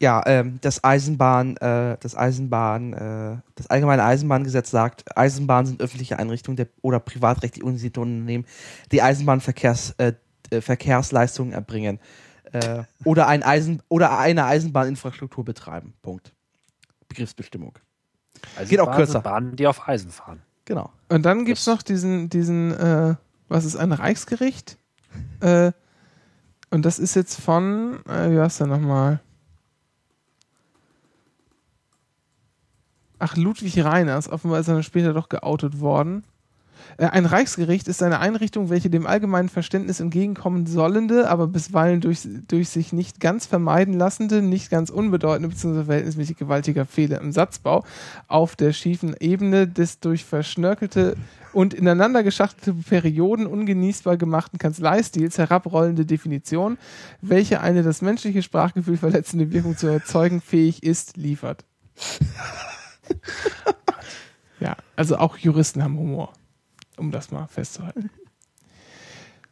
Ja, 0.00 0.22
ähm, 0.26 0.58
das 0.62 0.82
Eisenbahn, 0.82 1.56
äh, 1.58 1.96
das 2.00 2.16
Eisenbahn, 2.16 2.92
äh, 2.94 3.36
das 3.54 3.66
allgemeine 3.68 4.02
Eisenbahngesetz 4.02 4.70
sagt, 4.70 5.16
Eisenbahnen 5.16 5.66
sind 5.66 5.82
öffentliche 5.82 6.18
Einrichtungen 6.18 6.56
der, 6.56 6.68
oder 6.80 7.00
privatrechtlich 7.00 7.62
organisierte 7.62 8.00
Unternehmen, 8.00 8.46
die 8.92 9.02
Eisenbahnverkehrs, 9.02 9.94
äh, 9.98 10.14
äh, 10.50 10.62
Verkehrsleistungen 10.62 11.52
erbringen 11.52 12.00
äh, 12.52 12.84
oder, 13.04 13.28
ein 13.28 13.42
Eisen, 13.42 13.82
oder 13.88 14.18
eine 14.18 14.46
Eisenbahninfrastruktur 14.46 15.44
betreiben. 15.44 15.92
Punkt. 16.00 16.32
Begriffsbestimmung. 17.08 17.78
Also 18.56 18.70
Geht 18.70 18.80
auch 18.80 18.94
kürzer. 18.94 19.12
sind 19.12 19.24
Bahnen, 19.24 19.56
die 19.56 19.66
auf 19.66 19.86
Eisen 19.86 20.10
fahren. 20.10 20.40
Genau. 20.64 20.90
Und 21.08 21.24
dann 21.24 21.44
gibt 21.44 21.58
es 21.58 21.66
noch 21.66 21.82
diesen, 21.82 22.30
diesen 22.30 22.72
äh, 22.72 23.16
was 23.48 23.66
ist 23.66 23.76
ein 23.76 23.92
Reichsgericht? 23.92 24.78
äh, 25.40 25.72
und 26.70 26.86
das 26.86 26.98
ist 26.98 27.16
jetzt 27.16 27.38
von, 27.38 28.00
äh, 28.06 28.30
wie 28.30 28.38
heißt 28.38 28.60
der 28.60 28.66
nochmal? 28.66 29.20
Ach, 33.20 33.36
Ludwig 33.36 33.84
Reiners. 33.84 34.30
Offenbar 34.30 34.60
ist 34.60 34.68
er 34.68 34.74
dann 34.74 34.82
später 34.82 35.12
doch 35.12 35.28
geoutet 35.28 35.78
worden. 35.80 36.24
Äh, 36.96 37.06
ein 37.06 37.26
Reichsgericht 37.26 37.86
ist 37.86 38.02
eine 38.02 38.18
Einrichtung, 38.18 38.70
welche 38.70 38.88
dem 38.88 39.06
allgemeinen 39.06 39.50
Verständnis 39.50 40.00
entgegenkommen 40.00 40.66
sollende, 40.66 41.28
aber 41.28 41.46
bisweilen 41.46 42.00
durch, 42.00 42.26
durch 42.48 42.70
sich 42.70 42.94
nicht 42.94 43.20
ganz 43.20 43.44
vermeiden 43.44 43.92
lassende, 43.94 44.40
nicht 44.40 44.70
ganz 44.70 44.88
unbedeutende 44.88 45.50
bzw. 45.50 45.84
verhältnismäßig 45.84 46.38
gewaltiger 46.38 46.86
Fehler 46.86 47.20
im 47.20 47.30
Satzbau 47.30 47.84
auf 48.26 48.56
der 48.56 48.72
schiefen 48.72 49.14
Ebene 49.20 49.68
des 49.68 50.00
durch 50.00 50.24
verschnörkelte 50.24 51.14
und 51.52 51.74
ineinander 51.74 52.22
geschachtelte 52.22 52.72
Perioden 52.72 53.46
ungenießbar 53.46 54.16
gemachten 54.16 54.58
Kanzleistils 54.58 55.36
herabrollende 55.36 56.06
Definition, 56.06 56.78
welche 57.20 57.60
eine 57.60 57.82
das 57.82 58.00
menschliche 58.00 58.42
Sprachgefühl 58.42 58.96
verletzende 58.96 59.52
Wirkung 59.52 59.76
zu 59.76 59.88
erzeugen 59.88 60.40
fähig 60.40 60.82
ist, 60.82 61.18
liefert. 61.18 61.66
ja, 64.60 64.76
also 64.96 65.16
auch 65.16 65.36
Juristen 65.36 65.82
haben 65.82 65.98
Humor, 65.98 66.32
um 66.96 67.10
das 67.10 67.30
mal 67.30 67.46
festzuhalten. 67.46 68.10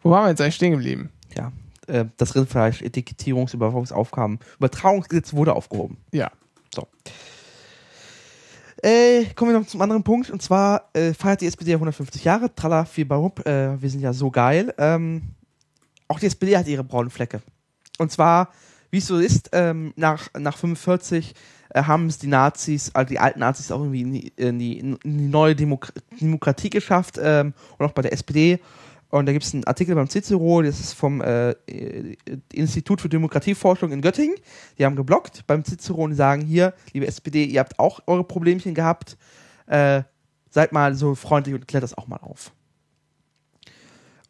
Wo 0.03 0.11
waren 0.11 0.25
wir 0.25 0.31
jetzt 0.31 0.41
eigentlich 0.41 0.55
stehen 0.55 0.73
geblieben? 0.73 1.11
Ja, 1.37 1.53
äh, 1.87 2.07
das 2.17 2.35
Rindfleisch, 2.35 2.83
Etikettierungs-, 2.83 3.55
Überwachungsaufgaben, 3.55 4.39
Übertragungsgesetz 4.59 5.33
wurde 5.33 5.55
aufgehoben. 5.55 5.99
Ja. 6.13 6.31
So. 6.75 6.87
Äh, 8.83 9.25
kommen 9.35 9.53
wir 9.53 9.59
noch 9.59 9.67
zum 9.67 9.83
anderen 9.83 10.05
Punkt. 10.05 10.31
Und 10.31 10.41
zwar 10.43 10.89
äh, 10.93 11.13
feiert 11.13 11.41
die 11.41 11.47
SPD 11.47 11.75
150 11.75 12.25
Jahre. 12.25 12.55
Tralla, 12.55 12.85
viel 12.85 13.05
Barup. 13.05 13.45
Äh, 13.47 13.81
wir 13.81 13.91
sind 13.91 14.01
ja 14.01 14.13
so 14.13 14.31
geil. 14.31 14.73
Ähm, 14.79 15.23
auch 16.07 16.21
die 16.21 16.27
SPD 16.27 16.57
hat 16.57 16.69
ihre 16.69 16.85
braunen 16.85 17.11
Flecke. 17.11 17.43
Und 17.99 18.13
zwar, 18.13 18.53
wie 18.91 18.99
es 18.99 19.07
so 19.07 19.19
ist, 19.19 19.51
ähm, 19.53 19.93
nach, 19.97 20.29
nach 20.39 20.57
45 20.57 21.31
äh, 21.31 21.35
haben 21.75 22.07
es 22.07 22.19
die 22.19 22.27
Nazis, 22.27 22.91
also 22.95 23.09
die 23.09 23.19
alten 23.19 23.41
Nazis 23.41 23.71
auch 23.71 23.81
irgendwie 23.81 24.03
in 24.03 24.13
die, 24.13 24.33
in 24.37 24.59
die, 24.59 24.79
in 24.79 24.99
die 25.03 25.29
neue 25.29 25.55
Demok 25.55 25.93
Demokratie 26.21 26.71
geschafft. 26.71 27.19
Ähm, 27.23 27.53
und 27.79 27.87
auch 27.87 27.93
bei 27.93 28.03
der 28.03 28.13
SPD. 28.13 28.61
Und 29.11 29.27
da 29.27 29.33
gibt 29.33 29.45
es 29.45 29.55
einen 29.55 29.65
Artikel 29.65 29.95
beim 29.95 30.09
Cicero, 30.09 30.61
das 30.61 30.81
ist 30.81 30.93
vom 30.93 31.23
äh, 31.23 31.55
Institut 32.53 33.01
für 33.01 33.09
Demokratieforschung 33.09 33.91
in 33.91 34.03
Göttingen. 34.03 34.37
Die 34.79 34.85
haben 34.85 34.97
geblockt 34.97 35.47
beim 35.47 35.65
Cicero 35.65 36.03
und 36.03 36.15
sagen 36.15 36.43
hier, 36.43 36.75
liebe 36.93 37.07
SPD, 37.07 37.45
ihr 37.45 37.61
habt 37.61 37.79
auch 37.79 38.01
eure 38.07 38.25
Problemchen 38.25 38.75
gehabt. 38.75 39.17
Äh, 39.67 40.03
seid 40.51 40.73
mal 40.73 40.95
so 40.95 41.15
freundlich 41.15 41.55
und 41.55 41.67
klärt 41.67 41.85
das 41.85 41.97
auch 41.97 42.07
mal 42.07 42.19
auf. 42.19 42.53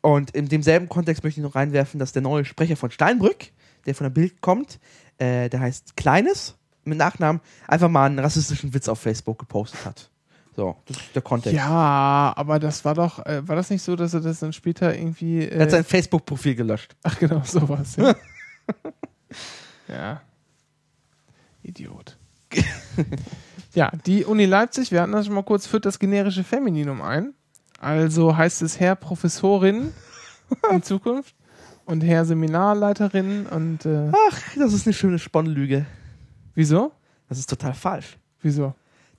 Und 0.00 0.30
in 0.30 0.48
demselben 0.48 0.88
Kontext 0.88 1.24
möchte 1.24 1.40
ich 1.40 1.44
noch 1.44 1.56
reinwerfen, 1.56 1.98
dass 1.98 2.12
der 2.12 2.22
neue 2.22 2.44
Sprecher 2.44 2.76
von 2.76 2.92
Steinbrück, 2.92 3.46
der 3.84 3.96
von 3.96 4.04
der 4.04 4.10
Bild 4.10 4.40
kommt, 4.40 4.78
äh, 5.18 5.48
der 5.48 5.58
heißt 5.58 5.96
Kleines 5.96 6.56
mit 6.88 6.98
Nachnamen, 6.98 7.40
einfach 7.66 7.88
mal 7.88 8.06
einen 8.06 8.18
rassistischen 8.18 8.72
Witz 8.74 8.88
auf 8.88 8.98
Facebook 9.00 9.38
gepostet 9.38 9.84
hat. 9.84 10.10
So, 10.56 10.76
das 10.86 10.96
ist 10.96 11.14
der 11.14 11.22
Kontext. 11.22 11.56
Ja, 11.56 12.32
aber 12.36 12.58
das 12.58 12.84
war 12.84 12.94
doch, 12.94 13.24
äh, 13.26 13.46
war 13.46 13.54
das 13.54 13.70
nicht 13.70 13.82
so, 13.82 13.94
dass 13.94 14.12
er 14.14 14.20
das 14.20 14.40
dann 14.40 14.52
später 14.52 14.92
irgendwie. 14.96 15.46
Er 15.46 15.60
hat 15.62 15.68
Äh, 15.68 15.70
sein 15.70 15.84
Facebook-Profil 15.84 16.56
gelöscht. 16.56 16.96
ach 17.04 17.16
genau, 17.18 17.42
sowas. 17.44 17.94
Ja. 17.96 18.14
ja. 19.88 20.20
Idiot. 21.62 22.16
ja, 23.74 23.90
die 24.06 24.24
Uni 24.24 24.46
Leipzig, 24.46 24.90
wir 24.90 25.02
hatten 25.02 25.12
das 25.12 25.26
schon 25.26 25.34
mal 25.34 25.42
kurz, 25.44 25.66
führt 25.66 25.84
das 25.86 25.98
generische 25.98 26.42
Femininum 26.44 27.02
ein. 27.02 27.34
Also 27.80 28.36
heißt 28.36 28.62
es 28.62 28.80
Herr 28.80 28.96
Professorin 28.96 29.92
in 30.72 30.82
Zukunft 30.82 31.34
und 31.84 32.00
Herr 32.00 32.24
Seminarleiterin 32.24 33.46
und 33.46 33.86
äh, 33.86 34.10
Ach, 34.30 34.40
das 34.56 34.72
ist 34.72 34.86
eine 34.86 34.94
schöne 34.94 35.18
Sponnlüge. 35.18 35.86
Wieso? 36.58 36.92
Das 37.28 37.38
ist 37.38 37.48
total 37.48 37.72
falsch. 37.72 38.18
Wieso? 38.42 38.74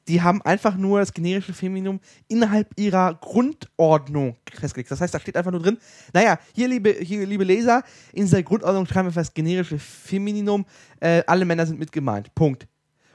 Die 0.07 0.21
haben 0.21 0.41
einfach 0.41 0.75
nur 0.75 0.99
das 0.99 1.13
generische 1.13 1.53
Femininum 1.53 1.99
innerhalb 2.27 2.67
ihrer 2.77 3.13
Grundordnung 3.13 4.35
festgelegt. 4.51 4.91
Das 4.91 4.99
heißt, 4.99 5.13
da 5.13 5.19
steht 5.19 5.37
einfach 5.37 5.51
nur 5.51 5.61
drin, 5.61 5.77
naja, 6.13 6.37
hier 6.53 6.67
liebe, 6.67 6.91
hier, 6.99 7.25
liebe 7.25 7.43
Leser, 7.43 7.83
in 8.11 8.23
dieser 8.23 8.43
Grundordnung 8.43 8.85
schreiben 8.87 9.07
wir 9.07 9.13
das 9.13 9.33
generische 9.33 9.79
Femininum, 9.79 10.65
äh, 10.99 11.23
alle 11.27 11.45
Männer 11.45 11.65
sind 11.65 11.79
mit 11.79 11.91
gemeint. 11.91 12.33
Punkt. 12.35 12.67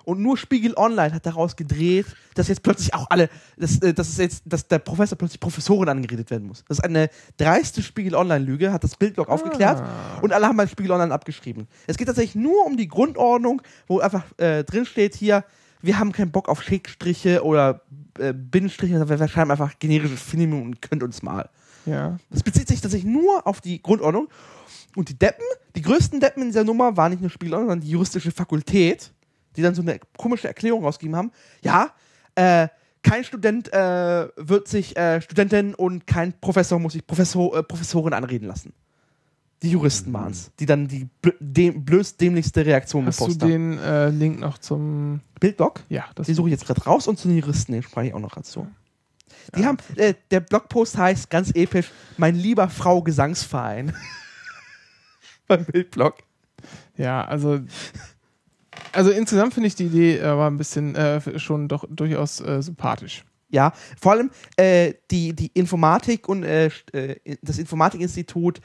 Und 0.05 0.20
nur 0.20 0.36
Spiegel 0.36 0.74
Online 0.76 1.15
hat 1.15 1.26
daraus 1.26 1.57
gedreht, 1.57 2.07
dass 2.34 2.49
jetzt 2.49 2.62
plötzlich 2.62 2.94
auch 2.94 3.08
alle, 3.10 3.28
dass, 3.57 3.78
äh, 3.81 3.94
dass 3.94 4.16
jetzt, 4.16 4.42
dass 4.47 4.68
der 4.68 4.78
Professor 4.78 5.16
plötzlich 5.16 5.41
Professorin 5.41 5.89
angeredet 5.89 6.31
werden 6.31 6.47
muss. 6.47 6.65
Das 6.68 6.78
ist 6.78 6.84
eine 6.84 7.08
dreiste 7.36 7.83
Spiegel 7.83 8.15
Online-Lüge, 8.15 8.73
hat 8.73 8.84
das 8.84 8.97
Bildblog 8.97 9.28
aufgeklärt 9.28 9.83
und 10.23 10.33
alle 10.33 10.47
haben 10.47 10.57
bei 10.57 10.66
Spiegel 10.66 10.92
Online 10.92 11.12
abgeschrieben. 11.12 11.66
Es 11.86 11.97
geht 11.97 12.07
tatsächlich 12.07 12.34
nur 12.34 12.66
um 12.66 12.76
die 12.76 12.89
Grundordnung, 12.89 13.62
wo 13.86 14.00
einfach 14.00 14.24
äh, 14.39 14.65
drin 14.65 14.86
steht 14.86 15.15
hier, 15.15 15.44
wir 15.83 15.99
haben 15.99 16.12
keinen 16.12 16.31
Bock 16.31 16.49
auf 16.49 16.62
Schickstriche 16.62 17.44
oder 17.44 17.83
äh, 18.18 18.33
Binnenstriche, 18.33 19.07
wir 19.07 19.28
schreiben 19.28 19.50
einfach 19.50 19.78
generisches 19.78 20.23
Femininum 20.23 20.62
und 20.62 20.83
könnt 20.83 21.02
uns 21.02 21.23
mal. 21.23 21.50
Ja. 21.86 22.16
Das 22.31 22.42
bezieht 22.42 22.68
sich 22.68 22.81
tatsächlich 22.81 23.10
nur 23.10 23.47
auf 23.47 23.60
die 23.60 23.83
Grundordnung. 23.83 24.28
Und 24.97 25.08
die 25.08 25.18
Deppen, 25.18 25.44
die 25.76 25.83
größten 25.83 26.20
Deppen 26.20 26.42
in 26.42 26.49
dieser 26.49 26.65
Nummer 26.65 26.97
waren 26.97 27.10
nicht 27.10 27.20
nur 27.20 27.31
Spieler, 27.31 27.58
sondern 27.58 27.81
die 27.81 27.91
juristische 27.91 28.31
Fakultät, 28.31 29.12
die 29.57 29.62
dann 29.62 29.74
so 29.74 29.83
eine 29.83 29.99
komische 30.16 30.49
Erklärung 30.49 30.84
rausgegeben 30.84 31.16
haben. 31.16 31.33
Ja, 31.62 31.91
äh, 32.34 32.68
kein 33.02 33.23
Student 33.23 33.73
äh, 33.73 34.28
wird 34.36 34.66
sich 34.66 34.97
äh, 34.97 35.20
Studentin 35.20 35.74
und 35.74 36.07
kein 36.07 36.33
Professor 36.41 36.78
muss 36.78 36.94
sich 36.94 37.07
Professor, 37.07 37.57
äh, 37.57 37.62
Professorin 37.62 38.15
anreden 38.15 38.49
lassen. 38.49 38.73
Die 39.62 39.70
Juristen 39.70 40.12
waren 40.12 40.33
es, 40.33 40.50
die 40.58 40.66
dann 40.66 40.89
die 40.89 41.08
blö 41.23 41.33
dem, 41.39 41.84
blödst 41.84 42.20
dämlichste 42.20 42.66
Reaktion 42.66 43.07
Hast 43.07 43.20
du 43.20 43.24
gepostet 43.24 43.42
haben. 43.42 43.50
den 43.50 43.78
äh, 43.78 44.08
Link 44.10 44.41
noch 44.41 44.58
zum. 44.58 45.20
Bildblog? 45.41 45.83
Ja, 45.89 46.07
das 46.15 46.26
Den 46.26 46.34
suche 46.34 46.49
ich 46.49 46.52
jetzt 46.52 46.66
gerade 46.66 46.83
raus 46.84 47.07
und 47.07 47.18
zu 47.18 47.28
den 47.28 47.39
Juristen, 47.39 47.73
den 47.73 47.83
spreche 47.83 48.08
ich 48.08 48.15
auch 48.15 48.20
noch 48.20 48.34
dazu. 48.34 48.66
Die 49.57 49.65
haben, 49.65 49.76
äh, 49.97 50.15
der 50.31 50.41
Blogpost 50.41 50.97
heißt 50.97 51.31
ganz 51.31 51.50
episch, 51.55 51.91
mein 52.16 52.34
lieber 52.34 52.68
Frau 52.68 53.02
Gesangsverein. 53.02 53.94
Beim 55.47 55.65
Bildblog. 55.65 56.16
Ja, 56.97 57.24
also. 57.24 57.60
Also 58.92 59.10
insgesamt 59.10 59.54
finde 59.54 59.66
ich 59.66 59.74
die 59.74 59.86
Idee 59.86 60.18
äh, 60.18 60.36
war 60.36 60.48
ein 60.50 60.56
bisschen 60.56 60.94
äh, 60.94 61.38
schon 61.38 61.68
doch 61.68 61.84
durchaus 61.88 62.40
äh, 62.40 62.62
sympathisch. 62.62 63.24
Ja, 63.50 63.72
vor 64.00 64.12
allem 64.12 64.30
äh, 64.56 64.94
die, 65.10 65.32
die 65.32 65.48
Informatik 65.54 66.28
und 66.28 66.42
äh, 66.42 66.70
äh, 66.92 67.36
das 67.42 67.58
Informatikinstitut 67.58 68.60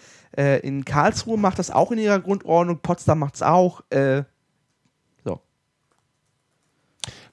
in 0.62 0.86
Karlsruhe 0.86 1.38
macht 1.38 1.58
das 1.60 1.70
auch 1.72 1.92
in 1.92 1.98
ihrer 1.98 2.20
Grundordnung, 2.20 2.80
Potsdam 2.80 3.20
macht 3.20 3.36
es 3.36 3.42
auch. 3.42 3.82
So. 3.92 5.42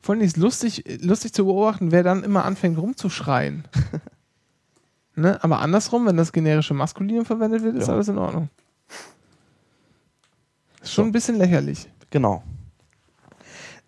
Vor 0.00 0.14
allem 0.14 0.22
ist 0.22 0.38
lustig, 0.38 0.82
lustig 1.02 1.32
zu 1.34 1.44
beobachten, 1.44 1.92
wer 1.92 2.02
dann 2.02 2.24
immer 2.24 2.44
anfängt 2.46 2.78
rumzuschreien. 2.78 3.68
ne? 5.14 5.42
Aber 5.44 5.60
andersrum, 5.60 6.06
wenn 6.06 6.16
das 6.16 6.32
generische 6.32 6.74
Maskulinum 6.74 7.26
verwendet 7.26 7.62
wird, 7.62 7.76
ist 7.76 7.86
Ja. 7.88 7.94
alles 7.94 8.08
in 8.08 8.18
Ordnung. 8.18 8.48
Ist 10.82 10.92
schon 10.94 11.04
So. 11.04 11.08
ein 11.08 11.12
bisschen 11.12 11.36
lächerlich. 11.36 11.86
Genau. 12.10 12.42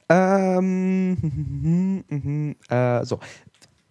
Ähm, 0.09 2.05
mhm, 2.09 2.57
äh, 2.69 3.05
so. 3.05 3.21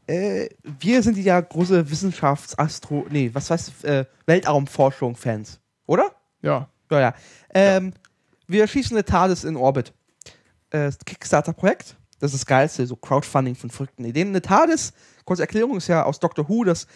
Äh, 0.07 0.49
wir 0.63 1.03
sind 1.03 1.17
ja 1.17 1.39
große 1.41 1.89
Wissenschaftsastro, 1.89 3.05
nee, 3.09 3.29
was 3.33 3.51
heißt 3.51 3.83
äh, 3.83 4.05
Weltraumforschung-Fans, 4.25 5.59
oder? 5.85 6.11
Ja. 6.41 6.69
Ja, 6.89 6.99
ja. 6.99 7.13
Ähm, 7.53 7.93
Wir 8.47 8.65
schießen 8.65 8.95
eine 8.95 9.03
TARDIS 9.03 9.43
in 9.43 9.57
Orbit. 9.57 9.93
Äh, 10.69 10.91
Kickstarter-Projekt. 11.05 11.97
Das 12.19 12.33
ist 12.33 12.41
das 12.41 12.45
Geilste, 12.45 12.87
so 12.87 12.95
Crowdfunding 12.95 13.55
von 13.55 13.69
verrückten 13.69 14.05
Ideen. 14.05 14.29
Eine 14.29 14.41
TARDIS, 14.41 14.93
kurze 15.25 15.43
Erklärung, 15.43 15.77
ist 15.77 15.87
ja 15.87 16.03
aus 16.03 16.19
Doctor 16.19 16.47
Who 16.47 16.63
das 16.63 16.87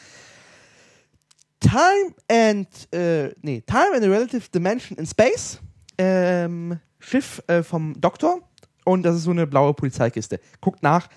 Time 1.60 2.16
and, 2.28 2.68
äh, 2.94 3.34
nee, 3.42 3.62
Time 3.62 3.92
and 3.96 4.04
a 4.04 4.08
Relative 4.08 4.50
Dimension 4.50 4.98
in 4.98 5.06
Space. 5.06 5.60
Ähm, 5.98 6.80
Schiff 7.00 7.44
äh, 7.48 7.62
vom 7.62 8.00
Doktor. 8.00 8.40
Und 8.86 9.04
das 9.04 9.16
ist 9.16 9.24
so 9.24 9.32
eine 9.32 9.48
blaue 9.48 9.74
Polizeikiste. 9.74 10.40
Guckt 10.60 10.82
nach. 10.84 11.08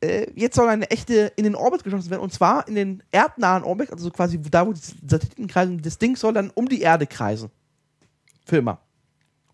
Äh, 0.00 0.26
jetzt 0.34 0.56
soll 0.56 0.68
eine 0.68 0.90
echte 0.90 1.32
in 1.36 1.44
den 1.44 1.54
Orbit 1.54 1.82
geschossen 1.84 2.10
werden. 2.10 2.20
Und 2.22 2.32
zwar 2.32 2.68
in 2.68 2.74
den 2.74 3.02
erdnahen 3.10 3.64
Orbit, 3.64 3.90
also 3.90 4.10
quasi 4.10 4.40
da, 4.40 4.66
wo 4.66 4.72
die 4.72 4.80
Satelliten 4.80 5.46
kreisen. 5.46 5.80
Das 5.80 5.98
Ding 5.98 6.16
soll 6.16 6.34
dann 6.34 6.50
um 6.54 6.68
die 6.68 6.82
Erde 6.82 7.06
kreisen. 7.06 7.50
Für 8.44 8.58
immer. 8.58 8.78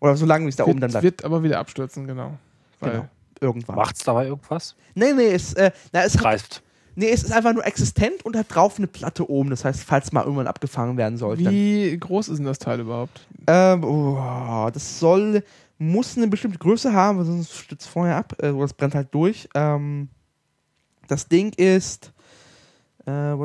Oder 0.01 0.17
so 0.17 0.25
lange, 0.25 0.45
wie 0.45 0.49
es 0.49 0.57
da 0.57 0.65
oben 0.65 0.81
dann 0.81 0.91
Wird, 0.91 1.01
bleibt. 1.01 1.03
wird 1.03 1.25
aber 1.25 1.43
wieder 1.43 1.59
abstürzen, 1.59 2.05
genau. 2.05 2.37
Weil, 2.79 2.91
Genau. 2.91 3.07
Irgendwann. 3.39 3.75
Macht's 3.75 4.03
dabei 4.03 4.27
irgendwas? 4.27 4.75
Nee, 4.95 5.11
nee, 5.13 5.31
es, 5.33 5.53
äh, 5.53 5.71
na, 5.91 6.03
es, 6.03 6.15
hat, 6.15 6.21
Greift. 6.21 6.63
nee, 6.95 7.09
es 7.09 7.23
ist 7.23 7.31
einfach 7.33 7.51
nur 7.53 7.65
existent 7.65 8.23
und 8.25 8.37
hat 8.37 8.53
drauf 8.53 8.77
eine 8.77 8.87
Platte 8.87 9.29
oben. 9.29 9.49
Das 9.49 9.65
heißt, 9.65 9.83
falls 9.83 10.11
mal 10.13 10.23
irgendwann 10.23 10.47
abgefangen 10.47 10.95
werden 10.97 11.17
sollte. 11.17 11.49
Wie 11.49 11.97
groß 11.97 12.29
ist 12.29 12.37
denn 12.37 12.45
das 12.45 12.59
Teil 12.59 12.79
überhaupt? 12.81 13.25
Ähm, 13.47 13.83
oh, 13.83 14.69
das 14.73 14.99
soll, 14.99 15.43
muss 15.83 16.17
eine 16.17 16.27
bestimmte 16.27 16.57
Größe 16.59 16.93
haben, 16.93 17.17
weil 17.17 17.25
sonst 17.25 17.53
stützt 17.53 17.87
vorher 17.87 18.15
ab, 18.15 18.35
äh, 18.41 18.49
oder 18.49 18.65
es 18.65 18.73
brennt 18.73 18.95
halt 18.95 19.13
durch. 19.13 19.49
Ähm, 19.53 20.09
das 21.07 21.27
Ding 21.27 21.51
ist, 21.53 22.13
äh, 23.05 23.35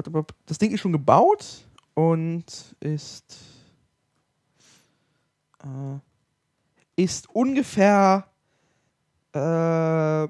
das 0.47 0.58
Ding 0.58 0.70
ist 0.70 0.81
schon 0.81 0.92
gebaut 0.92 1.65
und 1.94 2.44
ist, 2.81 3.36
äh, 5.65 7.02
ist 7.02 7.28
ungefähr, 7.31 8.25
äh, 9.34 10.28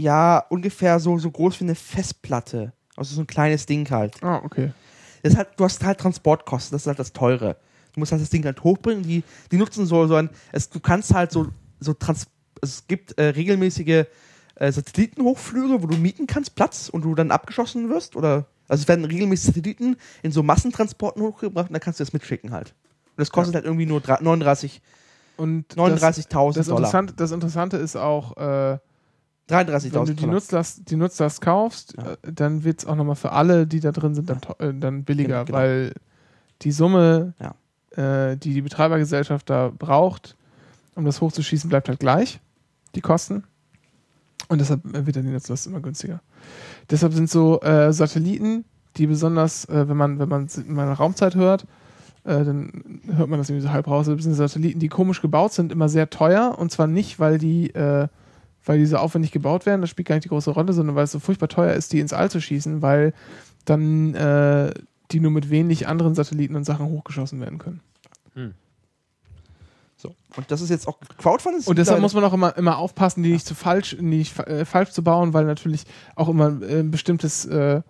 ja, 0.00 0.38
ungefähr 0.50 1.00
so, 1.00 1.18
so 1.18 1.30
groß 1.30 1.60
wie 1.60 1.64
eine 1.64 1.74
Festplatte 1.74 2.72
Also 2.96 3.14
so 3.14 3.22
ein 3.22 3.26
kleines 3.26 3.66
Ding 3.66 3.88
halt. 3.90 4.22
Ah, 4.22 4.40
okay. 4.44 4.72
Das 5.22 5.36
halt, 5.36 5.48
du 5.56 5.64
hast 5.64 5.82
halt 5.84 5.98
Transportkosten, 5.98 6.74
das 6.74 6.82
ist 6.82 6.86
halt 6.86 6.98
das 6.98 7.12
Teure. 7.12 7.56
Du 7.98 8.00
musst 8.00 8.12
halt 8.12 8.22
das 8.22 8.30
Ding 8.30 8.44
halt 8.44 8.62
hochbringen. 8.62 9.02
Die, 9.02 9.24
die 9.50 9.56
nutzen 9.56 9.84
so, 9.86 10.06
so 10.06 10.14
ein, 10.14 10.30
es, 10.52 10.70
du 10.70 10.78
kannst 10.80 11.12
halt 11.12 11.32
so, 11.32 11.48
so 11.80 11.94
trans, 11.94 12.26
es 12.62 12.86
gibt 12.86 13.18
äh, 13.18 13.24
regelmäßige 13.30 14.04
äh, 14.54 14.72
Satellitenhochflüge, 14.72 15.82
wo 15.82 15.86
du 15.86 15.96
mieten 15.96 16.26
kannst, 16.26 16.54
Platz 16.54 16.88
und 16.88 17.02
du 17.02 17.14
dann 17.14 17.30
abgeschossen 17.30 17.88
wirst. 17.90 18.14
Oder, 18.16 18.46
also 18.68 18.82
es 18.82 18.88
werden 18.88 19.04
regelmäßig 19.04 19.46
Satelliten 19.46 19.96
in 20.22 20.30
so 20.32 20.42
Massentransporten 20.42 21.22
hochgebracht 21.22 21.68
und 21.68 21.72
dann 21.74 21.80
kannst 21.80 21.98
du 22.00 22.04
das 22.04 22.12
mitschicken 22.12 22.52
halt. 22.52 22.74
Und 23.16 23.18
das 23.22 23.30
kostet 23.30 23.54
halt 23.56 23.64
irgendwie 23.64 23.86
nur 23.86 24.00
drei- 24.00 24.20
39 24.20 24.80
Und 25.36 25.64
das, 25.70 25.76
39.000 25.76 26.54
das, 26.54 26.66
Dollar. 26.66 26.78
Interessante, 26.80 27.14
das 27.14 27.32
Interessante 27.32 27.76
ist 27.78 27.96
auch, 27.96 28.36
äh, 28.36 28.78
wenn 29.50 29.66
du 29.66 29.72
33.000 29.72 30.12
die. 30.14 30.26
Nutzlast, 30.26 30.90
die 30.90 30.96
Nutzlast 30.96 31.40
kaufst, 31.40 31.94
Ja. 31.96 32.12
äh, 32.12 32.16
dann 32.32 32.64
wird 32.64 32.80
es 32.80 32.86
auch 32.86 32.96
nochmal 32.96 33.16
für 33.16 33.32
alle, 33.32 33.66
die 33.66 33.80
da 33.80 33.92
drin 33.92 34.14
sind, 34.14 34.28
dann, 34.28 34.40
teu- 34.40 34.54
äh, 34.58 34.74
dann 34.74 35.04
billiger, 35.04 35.44
Genau, 35.44 35.46
genau. 35.46 35.58
weil 35.58 35.94
die 36.62 36.72
Summe, 36.72 37.34
Ja. 37.40 37.54
Äh, 37.98 38.36
die 38.36 38.54
die 38.54 38.62
Betreibergesellschaft 38.62 39.50
da 39.50 39.72
braucht, 39.76 40.36
um 40.94 41.04
das 41.04 41.20
hochzuschießen, 41.20 41.68
bleibt 41.68 41.88
halt 41.88 42.00
gleich, 42.00 42.40
die 42.94 43.00
Kosten. 43.00 43.44
Und 44.48 44.60
deshalb 44.60 44.80
wird 44.84 45.16
dann 45.16 45.24
die 45.24 45.32
Nutzlast 45.32 45.66
immer 45.66 45.80
günstiger. 45.80 46.20
Deshalb 46.90 47.12
sind 47.12 47.28
so 47.28 47.60
äh, 47.60 47.92
Satelliten, 47.92 48.64
die 48.96 49.06
besonders, 49.06 49.66
äh, 49.66 49.88
wenn 49.88 49.96
man 49.96 50.18
wenn 50.18 50.28
man 50.28 50.48
meiner 50.68 50.92
Raumzeit 50.92 51.34
hört, 51.34 51.66
äh, 52.24 52.44
dann 52.44 53.00
hört 53.14 53.28
man 53.28 53.38
das 53.38 53.50
irgendwie 53.50 53.66
so 53.66 53.72
halb 53.72 53.88
raus. 53.88 54.06
Das 54.06 54.22
sind 54.22 54.34
Satelliten, 54.34 54.78
die 54.78 54.88
komisch 54.88 55.20
gebaut 55.20 55.52
sind, 55.52 55.72
immer 55.72 55.88
sehr 55.88 56.08
teuer. 56.08 56.56
Und 56.58 56.70
zwar 56.70 56.86
nicht, 56.86 57.18
weil 57.18 57.38
die, 57.38 57.70
äh, 57.74 58.08
weil 58.64 58.78
die 58.78 58.86
so 58.86 58.96
aufwendig 58.96 59.32
gebaut 59.32 59.66
werden, 59.66 59.80
das 59.80 59.90
spielt 59.90 60.08
gar 60.08 60.14
nicht 60.14 60.24
die 60.24 60.30
große 60.30 60.50
Rolle, 60.50 60.72
sondern 60.72 60.96
weil 60.96 61.04
es 61.04 61.12
so 61.12 61.18
furchtbar 61.18 61.48
teuer 61.48 61.74
ist, 61.74 61.92
die 61.92 62.00
ins 62.00 62.12
All 62.12 62.30
zu 62.30 62.40
schießen, 62.40 62.80
weil 62.80 63.12
dann 63.64 64.14
äh, 64.14 64.72
die 65.10 65.20
nur 65.20 65.30
mit 65.30 65.50
wenig 65.50 65.88
anderen 65.88 66.14
Satelliten 66.14 66.54
und 66.54 66.64
Sachen 66.64 66.86
hochgeschossen 66.86 67.40
werden 67.40 67.58
können. 67.58 67.80
So. 69.96 70.14
Und 70.36 70.50
das 70.50 70.60
ist 70.60 70.70
jetzt 70.70 70.86
auch 70.86 70.98
Crowdfunding. 71.18 71.62
Und 71.66 71.76
deshalb 71.78 71.96
muss 72.02 72.14
man 72.14 72.22
auch 72.24 72.32
immer, 72.32 72.56
immer 72.56 72.78
aufpassen, 72.78 73.22
die 73.24 73.32
nicht 73.32 73.44
zu 73.46 73.54
falsch, 73.56 73.96
nicht 74.00 74.38
äh, 74.38 74.64
falsch 74.64 74.90
zu 74.90 75.02
bauen, 75.02 75.32
weil 75.34 75.44
natürlich 75.44 75.84
auch 76.14 76.28
immer 76.28 76.62
äh, 76.62 76.80
ein 76.80 76.90
bestimmtes, 76.92 77.44
äh, 77.46 77.82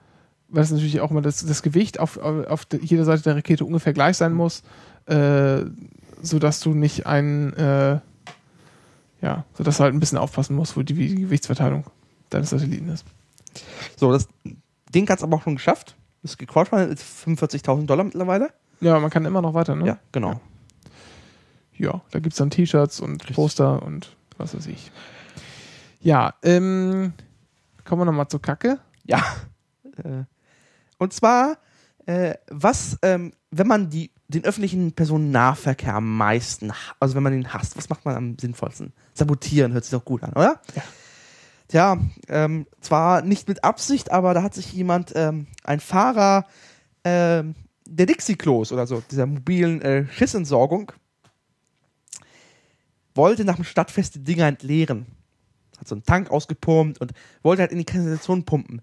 weil 0.49 0.63
es 0.63 0.71
natürlich 0.71 1.01
auch 1.01 1.11
immer 1.11 1.21
das, 1.21 1.45
das 1.45 1.63
Gewicht 1.63 2.01
auf, 2.01 2.17
auf, 2.17 2.47
auf 2.47 2.65
de- 2.65 2.81
jeder 2.83 3.05
Seite 3.05 3.23
der 3.25 3.37
Rakete 3.37 3.65
ungefähr 3.65 3.93
gleich 3.93 4.17
sein 4.17 4.33
muss, 4.33 4.63
äh, 5.07 5.65
sodass 6.23 6.61
du 6.61 6.73
nicht 6.73 7.07
ein, 7.07 7.53
äh, 7.55 8.01
ja, 9.21 9.45
sodass 9.55 9.77
du 9.77 9.83
halt 9.83 9.93
ein 9.95 10.01
bisschen 10.01 10.17
aufpassen 10.19 10.57
musst, 10.57 10.77
wo 10.79 10.83
die, 10.83 10.97
wie 10.97 11.09
die 11.09 11.23
Gewichtsverteilung 11.23 11.85
deines 12.31 12.51
Satelliten 12.51 12.89
ist. 12.89 13.05
So, 13.97 14.13
das 14.13 14.29
Ding 14.95 15.07
hat 15.11 15.19
es 15.19 15.25
aber 15.25 15.37
auch 15.37 15.43
schon 15.43 15.57
geschafft. 15.57 15.95
Das 16.23 16.33
ist 16.33 16.39
gecrowdfundet, 16.39 16.93
ist 16.99 17.05
45.000 17.27 17.85
Dollar 17.87 18.05
mittlerweile. 18.05 18.51
Ja, 18.81 18.99
man 19.01 19.11
kann 19.11 19.25
immer 19.25 19.43
noch 19.43 19.55
weiter, 19.55 19.75
ne? 19.75 19.87
Ja, 19.87 19.99
genau. 20.13 20.33
Ja. 20.33 20.41
Ja, 21.81 22.01
da 22.11 22.19
gibt 22.19 22.33
es 22.33 22.39
dann 22.39 22.51
T-Shirts 22.51 22.99
und 23.01 23.25
Poster 23.35 23.83
und 23.83 24.17
was 24.37 24.55
weiß 24.57 24.67
ich. 24.67 24.91
Ja, 26.01 26.35
ähm, 26.43 27.13
kommen 27.85 28.01
wir 28.03 28.05
nochmal 28.07 28.29
zur 28.29 28.43
Kacke. 28.43 28.79
Ja. 29.05 29.23
Äh, 30.03 30.25
Und 30.99 31.13
zwar, 31.13 31.59
äh, 32.07 32.35
was, 32.51 32.99
ähm, 33.03 33.33
wenn 33.53 33.69
man 33.69 33.91
die, 33.91 34.11
den 34.27 34.45
öffentlichen 34.45 34.93
Personennahverkehr 34.93 35.95
am 35.95 36.17
meisten, 36.17 36.73
also 36.99 37.15
wenn 37.15 37.23
man 37.23 37.33
ihn 37.33 37.53
hasst, 37.53 37.77
was 37.77 37.89
macht 37.89 38.05
man 38.05 38.17
am 38.17 38.39
sinnvollsten? 38.39 38.93
Sabotieren 39.15 39.73
hört 39.73 39.85
sich 39.85 39.93
doch 39.93 40.05
gut 40.05 40.23
an, 40.25 40.33
oder? 40.33 40.61
Ja. 40.75 40.83
Tja, 41.69 41.99
ähm, 42.29 42.67
zwar 42.81 43.23
nicht 43.23 43.47
mit 43.49 43.63
Absicht, 43.63 44.11
aber 44.11 44.35
da 44.35 44.43
hat 44.43 44.55
sich 44.55 44.73
jemand, 44.73 45.13
ähm, 45.15 45.47
ein 45.65 45.81
Fahrer 45.81 46.47
ähm, 47.05 47.55
der 47.89 48.07
Dixie-Klos 48.07 48.73
oder 48.73 48.87
so, 48.87 49.03
dieser 49.11 49.27
mobilen 49.27 49.81
äh, 49.83 50.07
Schissentsorgung, 50.09 50.93
wollte 53.15 53.45
nach 53.45 53.57
dem 53.57 53.65
Stadtfest 53.65 54.15
die 54.15 54.23
Dinger 54.23 54.47
entleeren. 54.47 55.07
Hat 55.79 55.89
so 55.89 55.95
einen 55.95 56.05
Tank 56.05 56.31
ausgepumpt 56.31 57.01
und 57.01 57.13
wollte 57.43 57.63
halt 57.63 57.73
in 57.73 57.79
die 57.79 57.85
Kanalisation 57.85 58.45
pumpen. 58.45 58.83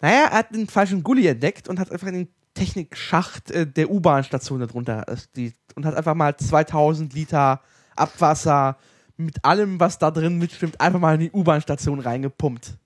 Naja, 0.00 0.28
er 0.30 0.38
hat 0.38 0.54
den 0.54 0.68
falschen 0.68 1.02
Gully 1.02 1.26
entdeckt 1.26 1.68
und 1.68 1.78
hat 1.78 1.90
einfach 1.90 2.08
in 2.08 2.14
den 2.14 2.28
Technikschacht 2.54 3.50
äh, 3.50 3.66
der 3.66 3.90
U-Bahn-Station 3.90 4.60
darunter 4.60 5.08
äh, 5.08 5.16
die, 5.36 5.52
und 5.74 5.84
hat 5.84 5.94
einfach 5.94 6.14
mal 6.14 6.36
2000 6.36 7.12
Liter 7.12 7.60
Abwasser 7.96 8.76
mit 9.16 9.44
allem, 9.44 9.80
was 9.80 9.98
da 9.98 10.10
drin 10.10 10.38
mitschwimmt, 10.38 10.80
einfach 10.80 11.00
mal 11.00 11.14
in 11.14 11.20
die 11.20 11.30
U-Bahn-Station 11.30 12.00
reingepumpt. 12.00 12.76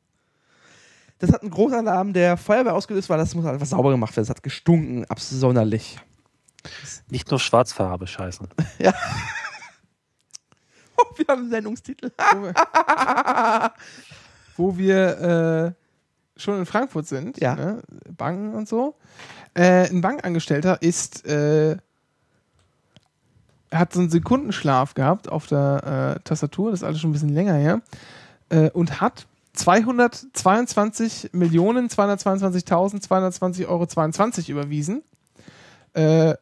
Das 1.20 1.32
hat 1.32 1.42
einen 1.42 1.50
Großalarm 1.50 2.12
der 2.12 2.36
Feuerwehr 2.36 2.74
ausgelöst, 2.74 3.08
weil 3.10 3.18
das 3.18 3.34
muss 3.34 3.44
einfach 3.44 3.66
sauber 3.66 3.90
gemacht 3.90 4.16
werden. 4.16 4.26
Das 4.26 4.30
hat 4.36 4.42
gestunken, 4.42 5.04
absonderlich. 5.06 5.98
Nicht 7.10 7.30
nur 7.30 7.40
Schwarzfahrer 7.40 7.98
bescheißen. 7.98 8.48
Oh, 11.00 11.04
wir 11.16 11.26
haben 11.28 11.42
einen 11.42 11.50
Sendungstitel. 11.50 12.10
wo 12.16 12.42
wir, 12.42 13.72
wo 14.56 14.76
wir 14.78 15.74
äh, 16.36 16.40
schon 16.40 16.58
in 16.58 16.66
Frankfurt 16.66 17.06
sind, 17.06 17.40
Ja. 17.40 17.54
ne? 17.54 17.82
Banken 18.16 18.52
und 18.54 18.68
so. 18.68 18.96
Äh, 19.54 19.88
ein 19.88 20.00
Bankangestellter 20.00 20.82
ist, 20.82 21.24
äh, 21.24 21.76
hat 23.72 23.92
so 23.92 24.00
einen 24.00 24.10
Sekundenschlaf 24.10 24.94
gehabt 24.94 25.28
auf 25.28 25.46
der 25.46 26.16
äh, 26.16 26.20
Tastatur, 26.24 26.72
das 26.72 26.80
ist 26.80 26.84
alles 26.84 27.00
schon 27.00 27.10
ein 27.10 27.12
bisschen 27.12 27.28
länger 27.34 27.54
her, 27.54 27.80
äh, 28.48 28.70
und 28.70 29.00
hat 29.00 29.26
222 29.54 31.30
Millionen 31.32 31.88
222.220 31.88 33.66
Euro 33.68 33.86
22 33.86 34.50
überwiesen. 34.50 35.02
Äh, 35.94 36.34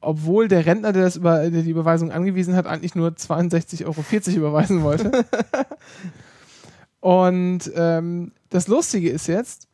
obwohl 0.00 0.48
der 0.48 0.66
Rentner, 0.66 0.92
der, 0.92 1.04
das 1.04 1.16
über, 1.16 1.48
der 1.50 1.62
die 1.62 1.70
Überweisung 1.70 2.12
angewiesen 2.12 2.54
hat, 2.54 2.66
eigentlich 2.66 2.94
nur 2.94 3.10
62,40 3.10 3.86
Euro 3.86 4.36
überweisen 4.36 4.82
wollte. 4.82 5.24
Und 7.00 7.70
ähm, 7.74 8.32
das 8.50 8.68
Lustige 8.68 9.10
ist 9.10 9.26
jetzt, 9.26 9.68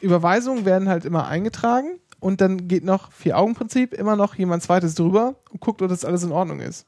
Überweisungen 0.00 0.64
werden 0.64 0.88
halt 0.88 1.04
immer 1.04 1.26
eingetragen 1.26 1.98
und 2.20 2.40
dann 2.40 2.68
geht 2.68 2.84
noch 2.84 3.12
Vier-Augen-Prinzip 3.12 3.92
immer 3.92 4.16
noch 4.16 4.34
jemand 4.36 4.62
zweites 4.62 4.94
drüber 4.94 5.34
und 5.50 5.60
guckt, 5.60 5.82
ob 5.82 5.90
das 5.90 6.06
alles 6.06 6.22
in 6.22 6.32
Ordnung 6.32 6.60
ist. 6.60 6.86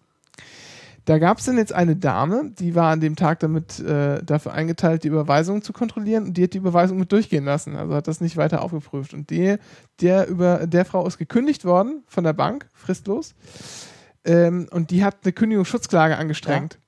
Da 1.07 1.18
gab 1.20 1.39
es 1.39 1.44
dann 1.44 1.57
jetzt 1.57 1.73
eine 1.73 1.94
Dame, 1.94 2.51
die 2.59 2.75
war 2.75 2.91
an 2.91 3.01
dem 3.01 3.15
Tag 3.15 3.39
damit 3.39 3.78
äh, 3.78 4.23
dafür 4.25 4.52
eingeteilt, 4.52 5.05
die 5.05 5.09
Überweisung 5.09 5.62
zu 5.62 5.73
kontrollieren 5.73 6.25
und 6.25 6.36
die 6.36 6.43
hat 6.43 6.52
die 6.52 6.59
Überweisung 6.59 6.99
mit 6.99 7.12
durchgehen 7.12 7.44
lassen, 7.44 7.76
also 7.76 7.94
hat 7.94 8.09
das 8.09 8.20
nicht 8.20 8.36
weiter 8.36 8.60
aufgeprüft. 8.60 9.15
Und 9.15 9.31
die, 9.31 9.57
der, 10.01 10.26
über, 10.26 10.67
der 10.67 10.85
Frau 10.85 11.07
ist 11.07 11.17
gekündigt 11.17 11.65
worden 11.65 12.02
von 12.09 12.25
der 12.25 12.33
Bank, 12.33 12.67
fristlos. 12.75 13.36
Ähm, 14.25 14.67
und 14.73 14.91
die 14.91 15.05
hat 15.05 15.18
eine 15.23 15.33
Kündigungsschutzklage 15.33 16.17
angestrengt. 16.17 16.81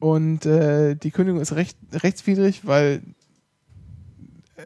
Und 0.00 0.44
äh, 0.44 0.96
die 0.96 1.12
Kündigung 1.12 1.40
ist 1.40 1.52
recht, 1.52 1.78
rechtswidrig, 1.92 2.66
weil 2.66 3.02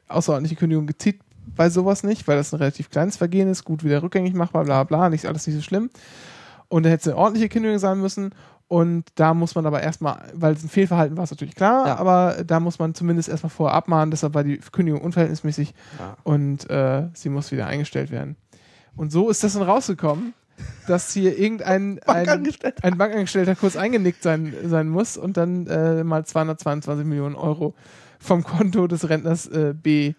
außerordentliche 0.08 0.56
Kündigung 0.56 0.86
gezieht 0.86 1.20
bei 1.54 1.68
sowas 1.68 2.02
nicht, 2.02 2.26
weil 2.26 2.38
das 2.38 2.54
ein 2.54 2.60
relativ 2.60 2.88
kleines 2.88 3.18
Vergehen 3.18 3.50
ist, 3.50 3.64
gut 3.64 3.84
wieder 3.84 4.02
rückgängig 4.02 4.32
machbar, 4.32 4.64
bla 4.64 4.84
bla, 4.84 5.10
nicht 5.10 5.26
alles 5.26 5.46
nicht 5.46 5.56
so 5.56 5.62
schlimm. 5.62 5.90
Und 6.68 6.84
da 6.84 6.90
hätte 6.90 7.02
es 7.02 7.08
eine 7.08 7.16
ordentliche 7.18 7.50
Kündigung 7.50 7.78
sein 7.78 8.00
müssen. 8.00 8.34
Und 8.68 9.04
da 9.14 9.32
muss 9.32 9.54
man 9.54 9.64
aber 9.64 9.80
erstmal, 9.82 10.24
weil 10.34 10.54
es 10.54 10.64
ein 10.64 10.68
Fehlverhalten 10.68 11.16
war, 11.16 11.22
ist 11.24 11.30
natürlich 11.30 11.54
klar, 11.54 11.86
Ja. 11.86 11.96
aber 11.98 12.42
da 12.44 12.58
muss 12.58 12.78
man 12.80 12.94
zumindest 12.94 13.28
erstmal 13.28 13.50
vorher 13.50 13.76
abmahnen, 13.76 14.10
deshalb 14.10 14.34
war 14.34 14.42
die 14.42 14.58
Kündigung 14.58 15.00
unverhältnismäßig 15.02 15.72
Ja. 16.00 16.16
und 16.24 16.68
äh, 16.68 17.08
sie 17.14 17.28
muss 17.28 17.52
wieder 17.52 17.66
eingestellt 17.68 18.10
werden. 18.10 18.34
Und 18.96 19.12
so 19.12 19.30
ist 19.30 19.44
das 19.44 19.52
dann 19.52 19.62
rausgekommen, 19.62 20.34
dass 20.88 21.12
hier 21.12 21.38
irgendein 21.38 22.00
ein, 22.06 22.26
Bankangestellter. 22.26 22.82
ein 22.84 22.98
Bankangestellter 22.98 23.54
kurz 23.54 23.76
eingenickt 23.76 24.22
sein, 24.24 24.52
sein 24.64 24.88
muss 24.88 25.16
und 25.16 25.36
dann 25.36 25.66
äh, 25.68 26.02
mal 26.02 26.24
222 26.24 27.06
Millionen 27.06 27.36
Euro 27.36 27.74
vom 28.18 28.42
Konto 28.42 28.88
des 28.88 29.08
Rentners 29.08 29.46
äh, 29.46 29.74
B 29.80 30.14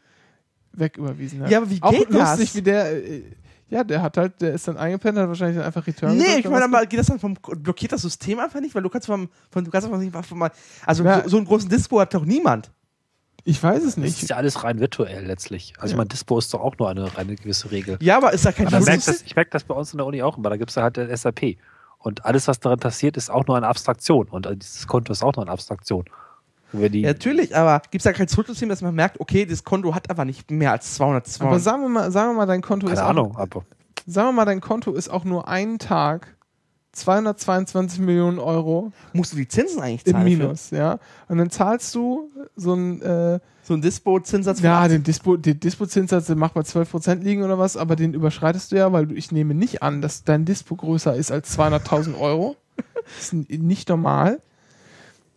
wegüberwiesen 0.74 1.42
hat. 1.42 1.50
Ja, 1.52 1.58
aber 1.58 1.70
wie 1.70 1.82
Auch 1.82 1.92
geht 1.92 2.10
lustig, 2.12 2.46
das? 2.50 2.56
wie 2.56 2.62
der, 2.62 2.92
äh, 3.10 3.24
ja, 3.70 3.84
der 3.84 4.02
hat 4.02 4.18
halt, 4.18 4.42
der 4.42 4.54
ist 4.54 4.68
dann 4.68 4.78
eingepennt, 4.78 5.18
hat 5.18 5.28
wahrscheinlich 5.28 5.58
dann 5.58 5.66
einfach 5.66 5.86
Return 5.86 6.18
Nee, 6.18 6.38
ich 6.40 6.50
meine, 6.50 6.66
aber 6.66 6.86
geht 6.86 7.00
das 7.00 7.08
dann 7.08 7.20
vom, 7.20 7.34
blockiert 7.34 7.92
das 7.92 8.02
System 8.02 8.40
einfach 8.40 8.60
nicht? 8.62 8.74
Weil 8.76 8.84
du 8.84 8.90
kannst 8.90 9.08
vom, 9.08 9.30
von, 9.52 9.64
du 9.66 9.72
kannst 9.72 9.86
einfach 9.88 10.00
nicht 10.00 10.14
mal, 10.32 10.52
also 10.86 11.04
Ja. 11.04 11.24
so, 11.24 11.30
so 11.30 11.38
einen 11.38 11.46
großen 11.46 11.70
Dispo 11.70 12.00
hat 12.00 12.14
doch 12.14 12.26
niemand. 12.26 12.72
Ich 13.44 13.62
weiß 13.64 13.78
es 13.80 13.96
Das 13.96 14.04
ist 14.04 14.20
nicht. 14.22 14.30
ja 14.30 14.36
alles 14.36 14.64
rein 14.64 14.80
virtuell 14.80 15.26
letztlich. 15.26 15.74
Also 15.78 15.88
Ja. 15.88 15.92
ich 15.94 15.98
meine, 15.98 16.08
Dispo 16.10 16.38
ist 16.38 16.54
doch 16.54 16.60
auch 16.62 16.78
nur 16.78 16.90
eine 16.90 17.16
reine 17.18 17.36
gewisse 17.36 17.72
Regel. 17.72 17.98
Ja, 18.02 18.18
aber 18.18 18.34
ist 18.34 18.46
da 18.46 18.52
kein 18.52 18.68
Aber 18.68 18.80
merke 18.82 19.04
das, 19.06 19.22
ich 19.22 19.36
merk 19.36 19.52
das 19.52 19.64
bei 19.64 19.74
uns 19.74 19.94
in 19.94 19.98
der 19.98 20.06
Uni 20.06 20.22
auch 20.22 20.38
immer. 20.38 20.50
Da 20.50 20.58
gibt 20.58 20.70
es 20.70 20.78
halt 20.78 20.98
das 20.98 21.22
SAP. 21.22 21.58
Und 22.00 22.26
alles, 22.26 22.48
was 22.48 22.60
darin 22.60 22.80
passiert, 22.80 23.18
ist 23.18 23.30
auch 23.30 23.48
nur 23.48 23.58
eine 23.58 23.68
Abstraktion. 23.68 24.28
Und 24.28 24.48
dieses 24.62 24.86
Konto 24.88 25.12
ist 25.14 25.24
auch 25.24 25.36
nur 25.36 25.44
eine 25.46 25.52
Abstraktion. 25.52 26.06
Wir 26.72 26.90
die, 26.90 27.02
Ja, 27.02 27.10
natürlich, 27.10 27.56
aber 27.56 27.82
gibt 27.92 28.02
es 28.02 28.04
da 28.04 28.14
kein 28.14 28.28
Schutzsystem, 28.28 28.70
dass 28.70 28.82
man 28.82 28.94
merkt, 28.94 29.20
okay, 29.20 29.46
das 29.46 29.64
Konto 29.64 29.96
hat 29.96 30.10
aber 30.10 30.26
nicht 30.26 30.52
mehr 30.52 30.72
als 30.72 30.96
200, 30.96 31.24
Aber 31.26 31.32
200. 31.32 31.62
sagen 31.62 31.82
wir 31.84 31.90
mal, 31.90 32.12
sagen 32.12 32.32
wir 32.32 32.34
mal, 32.36 32.46
dein 32.46 32.62
Konto 32.62 32.88
ist 32.88 32.96
keine 32.96 33.06
auch, 33.06 33.10
Ahnung, 33.12 33.38
aber 33.38 33.64
sagen 34.06 34.28
wir 34.30 34.34
mal, 34.34 34.46
dein 34.46 34.62
Konto 34.62 34.94
ist 34.94 35.10
auch 35.10 35.24
nur 35.24 35.48
einen 35.48 35.80
Tag 35.80 36.36
222 36.94 38.00
Millionen 38.00 38.40
Euro 38.40 38.92
Musst 39.14 39.34
du 39.34 39.38
die 39.38 39.48
Zinsen 39.48 39.82
eigentlich 39.82 40.06
im 40.08 40.14
zahlen? 40.14 40.26
Minus, 40.26 40.72
ja. 40.72 41.00
Und 41.28 41.38
dann 41.38 41.50
zahlst 41.52 41.94
du 41.94 42.30
so 42.56 42.74
ein, 42.74 43.02
äh, 43.02 43.06
Für? 43.06 43.42
So 43.62 43.74
ein 43.74 43.82
Dispo-Zinssatz 43.82 44.62
ja, 44.62 44.80
18. 44.80 44.92
den 44.92 45.04
Dispo, 45.04 45.38
den 45.38 45.60
Dispo-Zinssatz, 45.60 46.28
der 46.28 46.38
macht 46.38 46.54
bei 46.54 46.62
12% 46.62 47.16
liegen 47.22 47.44
oder 47.44 47.60
was, 47.60 47.76
aber 47.78 47.96
den 47.96 48.14
überschreitest 48.14 48.72
du 48.72 48.78
ja, 48.78 48.92
weil 48.94 49.12
ich 49.12 49.32
nehme 49.32 49.54
nicht 49.54 49.84
an, 49.84 50.02
dass 50.02 50.24
dein 50.24 50.46
Dispo 50.46 50.76
größer 50.76 51.16
ist 51.16 51.32
als 51.32 51.58
200.000 51.58 52.20
Euro. 52.20 52.56
Das 53.18 53.32
ist 53.32 53.34
nicht 53.34 53.88
normal. 53.88 54.42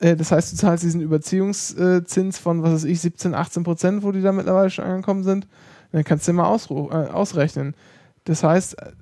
Äh, 0.00 0.16
Das 0.16 0.32
heißt, 0.32 0.52
du 0.52 0.56
zahlst 0.56 0.82
diesen 0.84 1.00
Überziehungszins 1.00 2.38
von, 2.38 2.62
was 2.62 2.72
weiß 2.72 2.84
ich, 2.84 3.00
17, 3.00 3.34
18 3.34 3.62
Prozent, 3.62 4.02
wo 4.02 4.12
die 4.12 4.22
da 4.22 4.32
mittlerweile 4.32 4.70
schon 4.70 4.84
angekommen 4.84 5.22
sind. 5.22 5.46
Dann 5.92 6.04
kannst 6.04 6.26
du 6.28 6.32
ausru- 6.32 6.90
äh, 6.90 7.10
ausrechnen. 7.10 7.74
Das 8.24 8.42
heißt, 8.44 8.78
äh, 8.80 8.92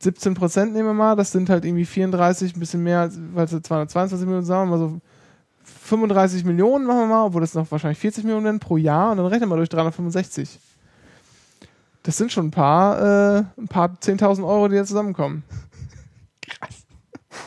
17 0.00 0.34
Prozent 0.34 0.72
nehmen 0.72 0.88
wir 0.88 0.94
mal, 0.94 1.16
das 1.16 1.32
sind 1.32 1.50
halt 1.50 1.64
irgendwie 1.64 1.84
34, 1.84 2.54
ein 2.56 2.60
bisschen 2.60 2.82
mehr, 2.82 3.00
als- 3.00 3.18
weil 3.34 3.44
es 3.46 3.50
222 3.50 4.26
Millionen 4.26 4.46
sagen, 4.46 4.70
mal 4.70 4.78
so 4.78 5.00
35 5.64 6.44
Millionen 6.44 6.86
machen 6.86 7.00
wir 7.00 7.06
mal, 7.06 7.24
obwohl 7.26 7.40
das 7.40 7.54
noch 7.54 7.70
wahrscheinlich 7.70 7.98
40 7.98 8.24
Millionen 8.24 8.58
pro 8.60 8.76
Jahr 8.76 9.10
und 9.10 9.16
dann 9.18 9.26
rechnen 9.26 9.48
wir 9.50 9.56
durch 9.56 9.68
365. 9.68 10.58
Das 12.04 12.16
sind 12.16 12.32
schon 12.32 12.46
ein 12.46 12.50
paar, 12.50 13.38
äh, 13.38 13.44
ein 13.58 13.68
paar 13.68 13.90
10.000 14.00 14.46
Euro, 14.46 14.68
die 14.68 14.76
da 14.76 14.84
zusammenkommen. 14.84 15.42
Krass. 16.48 16.84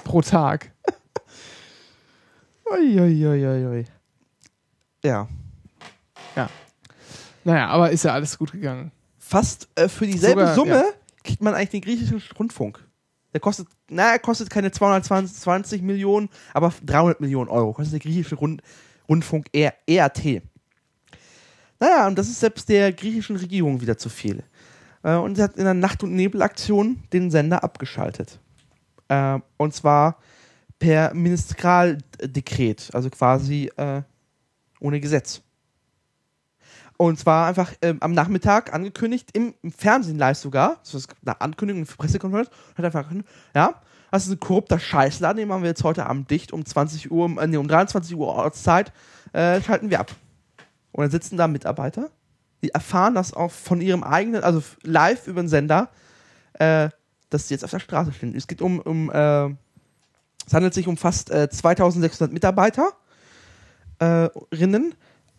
Pro 0.04 0.22
Tag. 0.22 0.72
Uiuiuiui. 2.72 3.86
Ja. 5.04 5.28
Naja, 7.44 7.68
aber 7.68 7.92
ist 7.92 8.04
ja 8.04 8.14
alles 8.14 8.38
gut 8.38 8.52
gegangen. 8.52 8.92
Fast 9.18 9.68
äh, 9.76 9.88
für 9.88 10.06
dieselbe 10.06 10.42
Sogar, 10.42 10.56
Summe 10.56 10.76
ja. 10.76 10.94
kriegt 11.24 11.42
man 11.42 11.54
eigentlich 11.54 11.70
den 11.70 11.82
griechischen 11.82 12.22
Rundfunk. 12.38 12.86
Der 13.34 13.40
kostet, 13.40 13.68
na, 13.90 14.12
er 14.12 14.20
kostet 14.20 14.50
keine 14.50 14.72
220 14.72 15.82
Millionen, 15.82 16.30
aber 16.54 16.74
300 16.86 17.22
Millionen 17.22 17.50
Euro 17.50 17.74
kostet 17.74 17.94
der 17.94 18.00
griechische 18.02 18.36
Rund, 18.36 18.62
Rundfunk 19.08 19.48
R, 19.54 19.74
ERT. 19.88 20.44
Naja, 21.80 22.08
und 22.08 22.18
das 22.18 22.28
ist 22.28 22.42
selbst 22.42 22.68
der 22.70 22.92
griechischen 22.92 23.38
Regierung 23.38 23.82
wieder 23.82 23.98
zu 23.98 24.10
viel. 24.10 24.44
Äh, 25.04 25.16
und 25.16 25.36
sie 25.36 25.44
hat 25.44 25.56
in 25.56 25.62
einer 25.62 25.74
Nacht- 25.74 26.04
und 26.04 26.14
Nebelaktion 26.14 27.02
den 27.14 27.32
Sender 27.32 27.64
abgeschaltet. 27.64 28.40
Äh, 29.08 29.40
und 29.58 29.74
zwar 29.74 30.18
per 30.82 31.14
Ministraldekret, 31.14 32.90
also 32.92 33.12
quasi 33.12 33.72
äh, 33.78 34.02
ohne 34.80 35.00
Gesetz. 35.00 35.44
Und 36.98 37.20
zwar 37.20 37.48
einfach 37.48 37.72
ähm, 37.84 37.98
am 38.02 38.14
Nachmittag 38.14 38.74
angekündigt, 38.74 39.30
im, 39.34 39.54
im 39.62 39.72
Fernsehen 39.72 40.18
live 40.18 40.40
sogar, 40.40 40.80
das 40.84 40.96
ist 40.96 41.16
eine 41.24 41.40
Ankündigung 41.40 41.86
für 41.86 41.98
Pressekonferenz, 41.98 42.50
hat 42.76 42.86
einfach, 42.86 43.06
ja, 43.54 43.76
das 44.10 44.26
ist 44.26 44.32
ein 44.32 44.40
korrupter 44.40 44.80
Scheißladen, 44.80 45.38
den 45.38 45.48
machen 45.48 45.62
wir 45.62 45.70
jetzt 45.70 45.84
heute 45.84 46.08
Abend 46.08 46.32
dicht, 46.32 46.52
um 46.52 46.66
20 46.66 47.12
Uhr, 47.12 47.30
äh, 47.40 47.46
nee, 47.46 47.58
um 47.58 47.68
23 47.68 48.16
Uhr 48.16 48.28
Ortszeit, 48.28 48.92
äh, 49.34 49.62
schalten 49.62 49.92
wir 49.92 50.00
ab. 50.00 50.12
Und 50.94 51.04
dann 51.04 51.12
sitzen 51.12 51.38
da 51.38 51.48
Mitarbeiter, 51.48 52.10
die 52.64 52.70
erfahren 52.70 53.14
das 53.14 53.36
auch 53.36 53.52
von 53.52 53.82
ihrem 53.82 54.04
eigenen, 54.04 54.44
also 54.44 54.64
live 54.82 55.28
über 55.28 55.44
den 55.44 55.48
Sender, 55.48 55.90
äh, 56.54 56.90
dass 57.30 57.48
sie 57.48 57.54
jetzt 57.54 57.64
auf 57.64 57.72
der 57.72 57.80
Straße 57.80 58.14
stehen. 58.14 58.36
Es 58.36 58.48
geht 58.48 58.62
um, 58.64 58.80
um 58.80 59.12
äh, 59.12 59.50
es 60.46 60.54
handelt 60.54 60.74
sich 60.74 60.88
um 60.88 60.98
fast 60.98 61.30
äh, 61.32 61.50
2600 61.50 62.34
Mitarbeiter, 62.34 62.92
äh, 64.00 64.30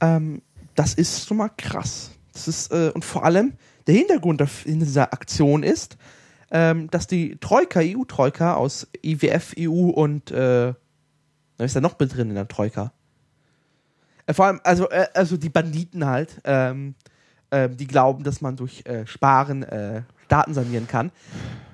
ähm, 0.01 0.43
das 0.75 0.95
ist 0.95 1.27
schon 1.27 1.37
mal 1.37 1.51
krass. 1.57 2.11
Das 2.33 2.49
ist, 2.49 2.73
äh, 2.73 2.91
und 2.95 3.05
vor 3.05 3.25
allem, 3.25 3.55
der 3.87 3.95
Hintergrund 3.95 4.43
in 4.65 4.81
dieser 4.81 5.13
Aktion 5.13 5.63
ist, 5.63 5.97
ähm, 6.51 6.89
dass 6.91 7.07
die 7.07 7.37
Troika, 7.41 7.81
EU-Troika 7.83 8.55
aus 8.55 8.87
IWF, 9.05 9.55
EU 9.59 9.91
und 9.91 10.31
äh, 10.31 10.75
da 11.57 11.65
ist 11.65 11.77
da 11.77 11.81
noch 11.81 11.99
mit 11.99 12.15
drin 12.15 12.29
in 12.29 12.35
der 12.35 12.49
Troika. 12.49 12.93
Äh, 14.27 14.35
vor 14.35 14.47
allem, 14.47 14.61
also, 14.65 14.89
äh, 14.91 15.07
also 15.15 15.37
die 15.37 15.49
Banditen 15.49 16.07
halt, 16.07 16.41
ähm, 16.45 16.95
ähm, 17.51 17.77
die 17.77 17.87
glauben, 17.87 18.25
dass 18.25 18.41
man 18.41 18.57
durch 18.57 18.85
äh, 18.87 19.07
Sparen 19.07 19.63
äh, 19.63 20.03
Staaten 20.27 20.55
sanieren 20.55 20.87
kann. 20.87 21.11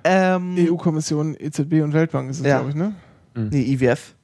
Ähm, 0.02 0.56
EU-Kommission, 0.58 1.36
EZB 1.38 1.82
und 1.82 1.92
Weltbank 1.92 2.30
ist 2.30 2.40
es, 2.40 2.46
Ja. 2.46 2.56
glaube 2.56 2.70
ich, 2.70 2.76
ne? 2.76 2.94
Nee, 3.50 3.62
IWF, 3.62 4.14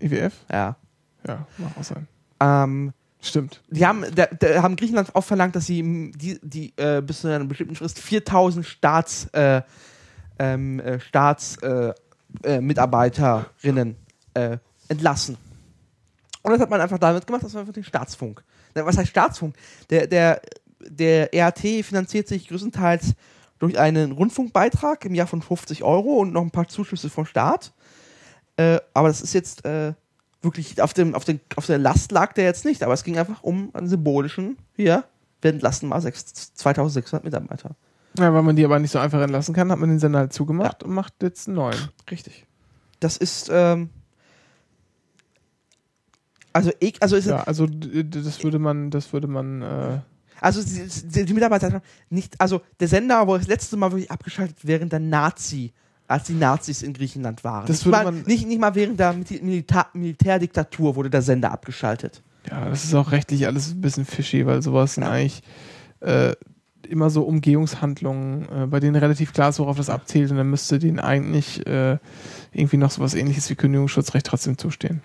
IWF? 0.00 0.34
ja. 0.50 0.76
Ja, 1.26 1.46
mag 1.58 1.72
auch 1.78 1.84
sein. 1.84 2.06
Ähm, 2.40 2.92
Stimmt. 3.20 3.60
Die 3.70 3.84
haben, 3.84 4.04
der, 4.14 4.34
der 4.34 4.62
haben 4.62 4.76
Griechenland 4.76 5.14
auch 5.14 5.24
verlangt, 5.24 5.56
dass 5.56 5.66
sie 5.66 6.12
die, 6.14 6.38
die 6.42 6.72
äh, 6.76 7.02
bis 7.02 7.22
zu 7.22 7.28
einer 7.28 7.44
bestimmten 7.44 7.74
Frist 7.74 7.98
4000 7.98 8.64
Staats, 8.64 9.26
äh, 9.32 9.62
ähm, 10.38 10.78
äh, 10.80 11.00
Staats, 11.00 11.56
äh, 11.58 11.92
äh, 12.44 12.60
Mitarbeiterinnen 12.60 13.96
äh, 14.34 14.58
entlassen. 14.88 15.36
Und 16.42 16.52
das 16.52 16.60
hat 16.60 16.70
man 16.70 16.80
einfach 16.80 16.98
damit 16.98 17.26
gemacht, 17.26 17.42
das 17.42 17.54
war 17.54 17.62
einfach 17.62 17.74
den 17.74 17.84
Staatsfunk. 17.84 18.44
Was 18.74 18.96
heißt 18.96 19.08
Staatsfunk? 19.08 19.56
Der, 19.90 20.06
der, 20.06 20.40
der 20.80 21.34
ERT 21.34 21.84
finanziert 21.84 22.28
sich 22.28 22.46
größtenteils 22.46 23.14
durch 23.58 23.78
einen 23.78 24.12
Rundfunkbeitrag 24.12 25.04
im 25.06 25.14
Jahr 25.14 25.26
von 25.26 25.42
50 25.42 25.82
Euro 25.82 26.18
und 26.18 26.32
noch 26.32 26.42
ein 26.42 26.50
paar 26.50 26.68
Zuschüsse 26.68 27.10
vom 27.10 27.26
Staat. 27.26 27.72
Äh, 28.56 28.78
aber 28.94 29.08
das 29.08 29.20
ist 29.20 29.34
jetzt 29.34 29.64
äh, 29.64 29.92
wirklich 30.42 30.80
auf, 30.80 30.94
dem, 30.94 31.14
auf, 31.14 31.24
den, 31.24 31.40
auf 31.56 31.66
der 31.66 31.78
Last 31.78 32.12
lag 32.12 32.32
der 32.32 32.44
jetzt 32.44 32.64
nicht, 32.64 32.82
aber 32.82 32.94
es 32.94 33.04
ging 33.04 33.18
einfach 33.18 33.42
um 33.42 33.70
einen 33.74 33.88
symbolischen, 33.88 34.56
hier, 34.74 35.04
wir 35.42 35.50
entlassen 35.50 35.88
mal 35.88 36.00
sechs- 36.00 36.54
2600 36.54 37.24
Mitarbeiter. 37.24 37.70
Ja, 38.18 38.32
weil 38.32 38.42
man 38.42 38.56
die 38.56 38.64
aber 38.64 38.78
nicht 38.78 38.92
so 38.92 38.98
einfach 38.98 39.20
entlassen 39.20 39.54
kann, 39.54 39.70
hat 39.70 39.78
man 39.78 39.90
den 39.90 39.98
Sender 39.98 40.20
halt 40.20 40.32
zugemacht 40.32 40.82
und 40.82 40.92
macht 40.92 41.14
jetzt 41.22 41.48
einen 41.48 41.56
neuen. 41.56 41.76
Richtig. 42.10 42.46
Das 43.00 43.18
ist, 43.18 43.50
ähm, 43.52 43.90
also, 46.54 46.72
ich, 46.80 47.02
also, 47.02 47.16
ist, 47.16 47.26
Ja, 47.26 47.42
also 47.42 47.66
das 47.66 48.42
würde 48.42 48.58
man, 48.58 48.90
das 48.90 49.12
würde 49.12 49.26
man, 49.26 49.60
äh, 49.60 49.98
also 50.40 50.62
die, 50.62 50.88
die, 51.08 51.24
die 51.26 51.34
Mitarbeiter 51.34 51.82
nicht, 52.08 52.40
also 52.40 52.62
der 52.80 52.88
Sender 52.88 53.26
wurde 53.26 53.40
das 53.40 53.48
letzte 53.48 53.76
Mal 53.76 53.92
wirklich 53.92 54.10
abgeschaltet 54.10 54.56
während 54.62 54.92
der 54.92 55.00
Nazi, 55.00 55.72
als 56.08 56.24
die 56.24 56.34
Nazis 56.34 56.82
in 56.82 56.92
Griechenland 56.92 57.42
waren. 57.44 57.66
Das 57.66 57.78
nicht, 57.78 57.86
würde 57.86 57.96
mal, 57.98 58.04
man- 58.12 58.22
nicht, 58.22 58.46
nicht 58.46 58.60
mal 58.60 58.74
während 58.74 59.00
der 59.00 59.12
Mil- 59.12 59.42
Milita 59.42 59.86
Militärdiktatur 59.92 60.96
wurde 60.96 61.10
der 61.10 61.22
Sender 61.22 61.50
abgeschaltet. 61.52 62.22
ja, 62.48 62.68
das 62.68 62.84
ist 62.84 62.94
auch 62.94 63.10
rechtlich 63.12 63.46
alles 63.46 63.72
ein 63.72 63.80
bisschen 63.80 64.04
fishy, 64.04 64.46
weil 64.46 64.62
sowas 64.62 64.94
sind 64.94 65.04
Ja. 65.04 65.10
eigentlich 65.10 65.42
äh, 66.00 66.34
immer 66.88 67.10
so 67.10 67.22
Umgehungshandlungen, 67.24 68.48
äh, 68.48 68.66
bei 68.66 68.78
denen 68.78 68.94
relativ 68.96 69.32
klar 69.32 69.48
ist, 69.48 69.58
worauf 69.58 69.76
das 69.76 69.90
abzielt 69.90 70.30
und 70.30 70.36
dann 70.36 70.48
müsste 70.50 70.78
denen 70.78 71.00
eigentlich 71.00 71.66
äh, 71.66 71.98
irgendwie 72.52 72.76
noch 72.76 72.92
sowas 72.92 73.14
ähnliches 73.14 73.50
wie 73.50 73.56
Kündigungsschutzrecht 73.56 74.26
trotzdem 74.26 74.56
zustehen. 74.58 75.02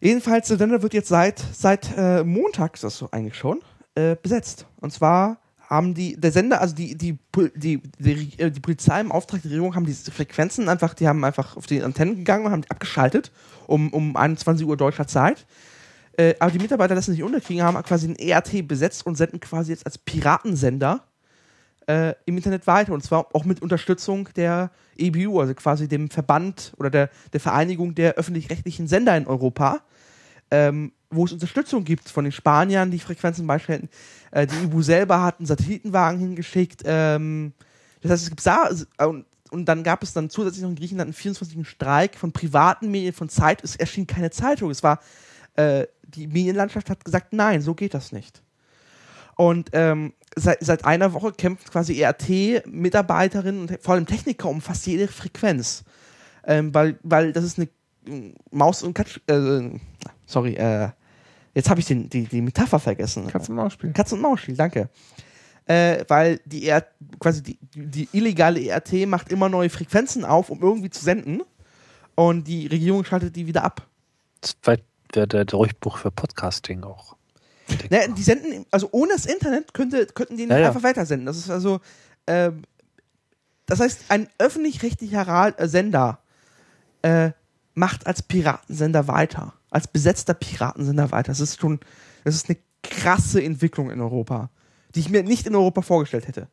Jedenfalls, 0.00 0.48
der 0.48 0.58
Sender 0.58 0.82
wird 0.82 0.94
jetzt 0.94 1.08
seit, 1.08 1.42
seit 1.52 1.96
äh, 1.96 2.22
Montag, 2.24 2.74
ist 2.74 2.84
das 2.84 2.98
so 2.98 3.08
eigentlich 3.10 3.36
schon, 3.36 3.60
äh, 3.94 4.16
besetzt. 4.22 4.66
Und 4.80 4.92
zwar 4.92 5.38
haben 5.68 5.94
die, 5.94 6.16
der 6.16 6.32
Sender, 6.32 6.60
also 6.60 6.74
die, 6.74 6.96
die, 6.96 7.18
die, 7.54 7.82
die, 7.98 8.38
äh, 8.38 8.50
die 8.50 8.60
Polizei 8.60 9.00
im 9.00 9.12
Auftrag 9.12 9.42
der 9.42 9.50
Regierung 9.50 9.74
haben 9.74 9.86
diese 9.86 10.10
Frequenzen 10.10 10.68
einfach, 10.68 10.94
die 10.94 11.08
haben 11.08 11.24
einfach 11.24 11.56
auf 11.56 11.66
die 11.66 11.82
Antennen 11.82 12.16
gegangen 12.16 12.46
und 12.46 12.52
haben 12.52 12.62
die 12.62 12.70
abgeschaltet 12.70 13.32
um, 13.66 13.92
um 13.92 14.16
21 14.16 14.66
Uhr 14.66 14.76
deutscher 14.76 15.06
Zeit. 15.06 15.46
Äh, 16.16 16.34
aber 16.38 16.50
die 16.50 16.58
Mitarbeiter 16.58 16.94
das 16.94 17.08
nicht 17.08 17.22
unterkriegen, 17.22 17.62
haben 17.62 17.82
quasi 17.82 18.06
den 18.06 18.16
ERT 18.16 18.66
besetzt 18.68 19.04
und 19.06 19.16
senden 19.16 19.40
quasi 19.40 19.72
jetzt 19.72 19.86
als 19.86 19.98
Piratensender 19.98 21.04
äh, 21.86 22.14
im 22.24 22.36
Internet 22.36 22.66
weiter. 22.66 22.92
Und 22.92 23.02
zwar 23.02 23.34
auch 23.34 23.44
mit 23.44 23.62
Unterstützung 23.62 24.28
der 24.36 24.70
EBU, 24.96 25.40
also 25.40 25.54
quasi 25.54 25.88
dem 25.88 26.10
Verband 26.10 26.72
oder 26.78 26.90
der, 26.90 27.10
der 27.32 27.40
Vereinigung 27.40 27.94
der 27.94 28.14
öffentlich-rechtlichen 28.14 28.86
Sender 28.86 29.16
in 29.16 29.26
Europa, 29.26 29.80
ähm, 30.50 30.92
wo 31.14 31.24
es 31.24 31.32
Unterstützung 31.32 31.84
gibt 31.84 32.08
von 32.08 32.24
den 32.24 32.32
Spaniern, 32.32 32.90
die 32.90 32.98
Frequenzen 32.98 33.46
beistellen. 33.46 33.88
Äh, 34.30 34.46
die 34.46 34.64
EBU 34.64 34.82
selber 34.82 35.22
hat 35.22 35.38
einen 35.38 35.46
Satellitenwagen 35.46 36.18
hingeschickt. 36.18 36.82
Ähm, 36.84 37.52
das 38.02 38.12
heißt, 38.12 38.22
es 38.24 38.30
gibt 38.30 38.40
Sa 38.40 38.68
und, 39.06 39.26
und 39.50 39.66
dann 39.66 39.82
gab 39.82 40.02
es 40.02 40.12
dann 40.12 40.30
zusätzlich 40.30 40.62
noch 40.62 40.70
in 40.70 40.76
Griechenland 40.76 41.08
einen 41.08 41.14
24. 41.14 41.66
Streik 41.66 42.16
von 42.16 42.32
privaten 42.32 42.90
Medien, 42.90 43.14
von 43.14 43.28
Zeit. 43.28 43.62
Es 43.62 43.76
erschien 43.76 44.06
keine 44.06 44.30
Zeitung. 44.30 44.70
Es 44.70 44.82
war, 44.82 45.00
äh, 45.54 45.86
die 46.02 46.26
Medienlandschaft 46.26 46.90
hat 46.90 47.04
gesagt, 47.04 47.32
nein, 47.32 47.62
so 47.62 47.74
geht 47.74 47.94
das 47.94 48.12
nicht. 48.12 48.42
Und 49.36 49.70
ähm, 49.72 50.12
seit, 50.36 50.58
seit 50.60 50.84
einer 50.84 51.12
Woche 51.12 51.32
kämpft 51.32 51.70
quasi 51.70 52.00
ERT-Mitarbeiterinnen 52.00 53.60
und 53.62 53.78
vor 53.82 53.94
allem 53.94 54.06
Techniker 54.06 54.48
um 54.48 54.60
fast 54.60 54.86
jede 54.86 55.08
Frequenz. 55.08 55.84
Ähm, 56.46 56.74
weil, 56.74 56.98
weil 57.02 57.32
das 57.32 57.44
ist 57.44 57.58
eine 57.58 57.68
äh, 58.06 58.34
Maus- 58.50 58.82
und 58.82 58.94
Katsch. 58.94 59.20
Äh, 59.26 59.78
sorry, 60.26 60.54
äh, 60.54 60.90
jetzt 61.54 61.70
habe 61.70 61.80
ich 61.80 61.86
den, 61.86 62.08
die, 62.08 62.24
die 62.24 62.42
Metapher 62.42 62.78
vergessen. 62.78 63.28
Katz 63.28 63.48
und 63.48 63.56
Maus 63.56 63.72
spielen. 63.72 63.92
Katz- 63.92 64.12
und 64.12 64.20
Maus-Spiel, 64.20 64.56
danke. 64.56 64.88
Äh, 65.66 66.04
weil 66.08 66.40
die 66.44 66.68
ER, 66.68 66.86
quasi 67.18 67.42
die, 67.42 67.58
die 67.74 68.08
illegale 68.12 68.60
ERT 68.60 69.06
macht 69.06 69.32
immer 69.32 69.48
neue 69.48 69.70
Frequenzen 69.70 70.24
auf, 70.24 70.50
um 70.50 70.60
irgendwie 70.60 70.90
zu 70.90 71.02
senden. 71.02 71.42
Und 72.14 72.46
die 72.46 72.66
Regierung 72.66 73.04
schaltet 73.04 73.34
die 73.34 73.46
wieder 73.46 73.64
ab. 73.64 73.86
Das 74.40 74.56
wäre 74.62 75.26
der, 75.26 75.44
Durchbruch 75.44 75.98
für 75.98 76.10
Podcasting 76.10 76.84
auch. 76.84 77.16
Naja, 77.90 78.08
die 78.08 78.22
senden, 78.22 78.66
also 78.70 78.88
ohne 78.92 79.14
das 79.14 79.24
Internet 79.24 79.72
könnte, 79.72 80.06
könnten 80.06 80.36
die 80.36 80.42
nicht 80.42 80.50
Ja, 80.52 80.58
ja. 80.58 80.66
einfach 80.68 80.82
weitersenden. 80.82 81.24
Das 81.24 81.38
ist 81.38 81.48
also, 81.48 81.80
ähm, 82.26 82.62
Das 83.64 83.80
heißt, 83.80 84.04
ein 84.10 84.28
öffentlich-rechtlicher 84.38 85.54
äh, 85.58 85.66
Sender 85.66 86.18
äh, 87.00 87.30
macht 87.72 88.06
als 88.06 88.20
Piratensender 88.22 89.08
weiter. 89.08 89.54
Als 89.74 89.88
besetzter 89.88 90.34
Piratensender 90.34 91.10
weiter. 91.10 91.32
Das 91.32 91.40
ist 91.40 91.60
schon, 91.60 91.80
das 92.22 92.36
ist 92.36 92.48
eine 92.48 92.58
krasse 92.84 93.42
Entwicklung 93.42 93.90
in 93.90 94.00
Europa, 94.00 94.50
die 94.94 95.00
ich 95.00 95.10
mir 95.10 95.24
nicht 95.24 95.46
in 95.48 95.56
Europa 95.56 95.82
vorgestellt 95.82 96.28
hätte. 96.28 96.46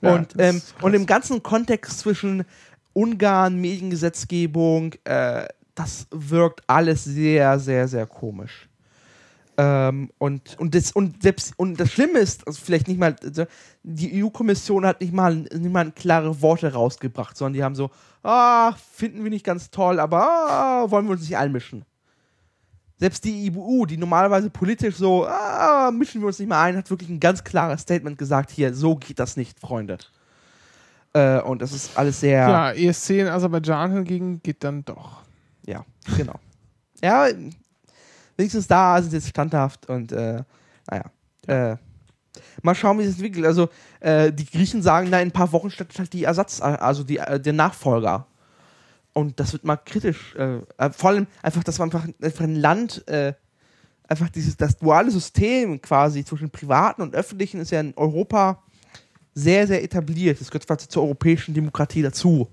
Ja, 0.00 0.14
und, 0.14 0.34
ähm, 0.38 0.60
und 0.82 0.94
im 0.94 1.06
ganzen 1.06 1.42
Kontext 1.42 2.00
zwischen 2.00 2.44
Ungarn, 2.92 3.60
Mediengesetzgebung, 3.60 4.94
äh, 5.04 5.46
das 5.76 6.08
wirkt 6.10 6.62
alles 6.66 7.04
sehr, 7.04 7.60
sehr, 7.60 7.86
sehr 7.86 8.06
komisch. 8.06 8.68
Ähm, 9.56 10.10
und, 10.18 10.58
und, 10.58 10.74
das, 10.74 10.90
und, 10.92 11.22
selbst, 11.22 11.52
und 11.56 11.78
das 11.78 11.92
Schlimme 11.92 12.18
ist, 12.18 12.46
also 12.46 12.60
vielleicht 12.64 12.88
nicht 12.88 12.98
mal, 12.98 13.14
also 13.22 13.44
die 13.84 14.22
EU-Kommission 14.22 14.84
hat 14.84 15.00
nicht 15.00 15.12
mal, 15.12 15.34
nicht 15.34 15.72
mal 15.72 15.92
klare 15.92 16.42
Worte 16.42 16.72
rausgebracht, 16.72 17.36
sondern 17.36 17.54
die 17.54 17.64
haben 17.64 17.74
so, 17.74 17.90
ah, 18.22 18.72
finden 18.92 19.22
wir 19.22 19.30
nicht 19.30 19.44
ganz 19.44 19.70
toll, 19.70 19.98
aber 20.00 20.22
ah, 20.22 20.90
wollen 20.90 21.06
wir 21.06 21.12
uns 21.12 21.22
nicht 21.22 21.36
einmischen. 21.36 21.84
Selbst 22.98 23.24
die 23.24 23.52
EU, 23.52 23.84
die 23.84 23.96
normalerweise 23.96 24.50
politisch 24.50 24.96
so, 24.96 25.26
ah, 25.26 25.90
mischen 25.92 26.20
wir 26.20 26.26
uns 26.26 26.38
nicht 26.38 26.48
mehr 26.48 26.58
ein, 26.58 26.76
hat 26.76 26.90
wirklich 26.90 27.08
ein 27.08 27.20
ganz 27.20 27.44
klares 27.44 27.82
Statement 27.82 28.18
gesagt, 28.18 28.50
hier, 28.50 28.74
so 28.74 28.96
geht 28.96 29.18
das 29.18 29.36
nicht, 29.36 29.60
Freunde. 29.60 29.98
Äh, 31.12 31.40
und 31.40 31.62
das 31.62 31.72
ist 31.72 31.96
alles 31.96 32.20
sehr, 32.20 32.44
Klar, 32.44 32.74
ESC 32.74 33.10
in 33.10 33.28
Aserbaidschan 33.28 33.92
hingegen 33.92 34.42
geht 34.42 34.64
dann 34.64 34.84
doch. 34.84 35.22
ja, 35.64 35.84
genau. 36.16 36.34
Ja, 37.02 37.28
wenigstens 38.36 38.66
da 38.66 39.00
sind 39.00 39.10
sie 39.10 39.18
jetzt 39.18 39.28
standhaft 39.28 39.88
und 39.88 40.10
äh, 40.12 40.42
naja. 40.90 41.04
Äh, 41.46 41.76
mal 42.62 42.74
schauen, 42.74 42.98
wie 42.98 43.04
es 43.04 43.14
entwickelt. 43.14 43.46
Also, 43.46 43.68
äh, 44.00 44.32
die 44.32 44.46
Griechen 44.46 44.82
sagen, 44.82 45.08
na, 45.10 45.20
in 45.20 45.28
ein 45.28 45.32
paar 45.32 45.52
Wochen 45.52 45.70
startet 45.70 45.98
halt 45.98 46.12
die 46.12 46.24
Ersatz, 46.24 46.60
also 46.60 47.04
die, 47.04 47.18
äh, 47.18 47.40
der 47.40 47.52
Nachfolger. 47.52 48.26
Und 49.18 49.40
das 49.40 49.52
wird 49.52 49.64
mal 49.64 49.76
kritisch. 49.76 50.36
Äh, 50.36 50.58
äh, 50.76 50.90
vor 50.92 51.10
allem 51.10 51.26
einfach, 51.42 51.64
dass 51.64 51.78
man 51.80 51.88
einfach, 51.92 52.06
einfach 52.22 52.44
ein 52.44 52.54
Land, 52.54 53.06
äh, 53.08 53.32
einfach 54.06 54.28
dieses, 54.28 54.56
das 54.56 54.76
duale 54.76 55.10
System 55.10 55.82
quasi 55.82 56.24
zwischen 56.24 56.50
privaten 56.50 57.02
und 57.02 57.16
öffentlichen 57.16 57.60
ist 57.60 57.72
ja 57.72 57.80
in 57.80 57.94
Europa 57.96 58.62
sehr, 59.34 59.66
sehr 59.66 59.82
etabliert. 59.82 60.40
Das 60.40 60.50
gehört 60.50 60.66
quasi 60.68 60.86
zur 60.86 61.02
europäischen 61.02 61.52
Demokratie 61.52 62.02
dazu. 62.02 62.48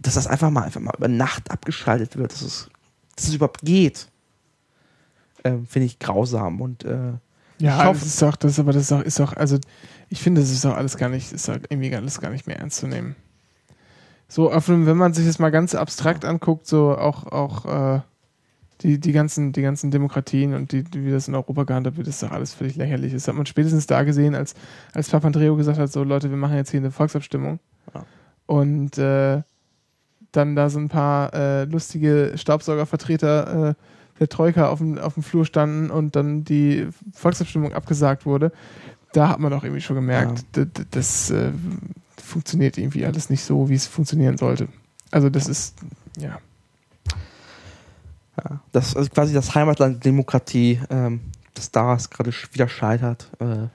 Dass 0.00 0.14
das 0.14 0.26
einfach 0.26 0.50
mal, 0.50 0.62
einfach 0.64 0.80
mal 0.80 0.94
über 0.96 1.06
Nacht 1.08 1.50
abgeschaltet 1.52 2.16
wird, 2.16 2.32
dass 2.32 2.42
es, 2.42 2.68
dass 3.14 3.28
es 3.28 3.34
überhaupt 3.34 3.60
geht. 3.62 4.08
Ähm, 5.44 5.66
Finde 5.66 5.86
ich 5.86 6.00
grausam 6.00 6.60
und 6.60 6.84
äh, 6.84 7.12
Ja, 7.58 7.78
Ich 7.78 7.84
hoffe- 7.86 8.00
das 8.00 8.08
ist 8.08 8.22
doch, 8.22 8.34
das 8.36 8.58
aber 8.58 8.72
das 8.72 8.82
ist 8.82 8.92
auch, 8.92 9.02
ist 9.02 9.20
auch, 9.20 9.32
also 9.34 9.58
ich 10.08 10.20
finde, 10.20 10.40
das 10.40 10.50
ist 10.50 10.66
auch 10.66 10.74
alles 10.76 10.96
gar 10.96 11.08
nicht, 11.10 11.32
ist 11.32 11.48
auch 11.48 11.58
irgendwie 11.68 11.94
alles 11.94 12.20
gar 12.20 12.30
nicht 12.30 12.46
mehr 12.48 12.58
ernst 12.58 12.78
zu 12.78 12.88
nehmen. 12.88 13.14
So, 14.28 14.50
auf 14.50 14.68
wenn 14.68 14.96
man 14.96 15.12
sich 15.12 15.26
das 15.26 15.38
mal 15.38 15.50
ganz 15.50 15.74
abstrakt 15.74 16.24
anguckt, 16.24 16.66
so 16.66 16.96
auch, 16.96 17.26
auch 17.26 17.96
äh, 17.96 18.00
die, 18.80 18.98
die, 18.98 19.12
ganzen, 19.12 19.52
die 19.52 19.62
ganzen 19.62 19.90
Demokratien 19.90 20.54
und 20.54 20.72
die, 20.72 20.84
wie 20.92 21.10
das 21.10 21.28
in 21.28 21.34
Europa 21.34 21.64
gehandhabt 21.64 21.96
wird, 21.96 22.08
ist 22.08 22.22
doch 22.22 22.32
alles 22.32 22.52
völlig 22.52 22.76
lächerlich. 22.76 23.12
Das 23.12 23.28
hat 23.28 23.34
man 23.34 23.46
spätestens 23.46 23.86
da 23.86 24.02
gesehen, 24.02 24.34
als, 24.34 24.54
als 24.92 25.10
Papandreou 25.10 25.56
gesagt 25.56 25.78
hat, 25.78 25.92
so 25.92 26.02
Leute, 26.02 26.30
wir 26.30 26.36
machen 26.36 26.56
jetzt 26.56 26.70
hier 26.70 26.80
eine 26.80 26.90
Volksabstimmung. 26.90 27.60
Ja. 27.94 28.04
Und 28.46 28.98
äh, 28.98 29.42
dann 30.32 30.56
da 30.56 30.68
so 30.68 30.80
ein 30.80 30.88
paar 30.88 31.32
äh, 31.32 31.64
lustige 31.64 32.32
Staubsaugervertreter 32.34 33.70
äh, 33.70 33.74
der 34.18 34.28
Troika 34.28 34.68
auf 34.68 34.78
dem, 34.78 34.98
auf 34.98 35.14
dem 35.14 35.22
Flur 35.22 35.44
standen 35.44 35.90
und 35.90 36.16
dann 36.16 36.44
die 36.44 36.88
Volksabstimmung 37.12 37.72
abgesagt 37.72 38.26
wurde, 38.26 38.52
da 39.12 39.28
hat 39.28 39.38
man 39.38 39.52
doch 39.52 39.62
irgendwie 39.62 39.80
schon 39.80 39.96
gemerkt, 39.96 40.44
d- 40.56 40.66
das 40.90 41.30
äh, 41.30 41.52
funktioniert 42.24 42.78
irgendwie 42.78 43.04
alles 43.04 43.30
nicht 43.30 43.44
so, 43.44 43.68
wie 43.68 43.74
es 43.74 43.86
funktionieren 43.86 44.36
sollte. 44.38 44.68
Also 45.10 45.30
das 45.30 45.46
ist, 45.48 45.76
ja. 46.18 46.38
Ja, 48.36 48.60
das 48.72 48.96
also 48.96 49.08
quasi 49.10 49.32
das 49.32 49.54
Heimatland 49.54 50.04
Demokratie, 50.04 50.80
ähm, 50.90 51.20
das 51.54 51.70
da 51.70 51.96
gerade 52.10 52.32
wieder 52.52 52.66
scheitert. 52.68 53.30
Äh, 53.38 53.68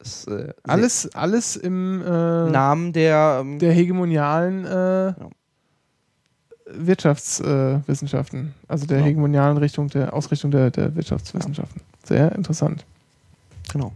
ist, 0.00 0.26
äh, 0.26 0.52
Alles, 0.64 1.14
alles 1.14 1.54
im 1.56 2.02
äh, 2.02 2.04
Namen 2.50 2.92
der, 2.92 3.38
ähm, 3.42 3.58
der 3.60 3.72
hegemonialen 3.72 4.64
äh, 4.66 5.14
Wirtschaftswissenschaften, 6.66 8.54
also 8.68 8.86
der 8.86 8.98
Ja. 8.98 9.04
hegemonialen 9.04 9.56
Richtung, 9.58 9.88
der 9.88 10.12
Ausrichtung 10.12 10.50
der, 10.50 10.70
der 10.70 10.94
Wirtschaftswissenschaften. 10.96 11.80
Sehr 12.04 12.32
interessant. 12.32 12.84
genau. 13.72 13.92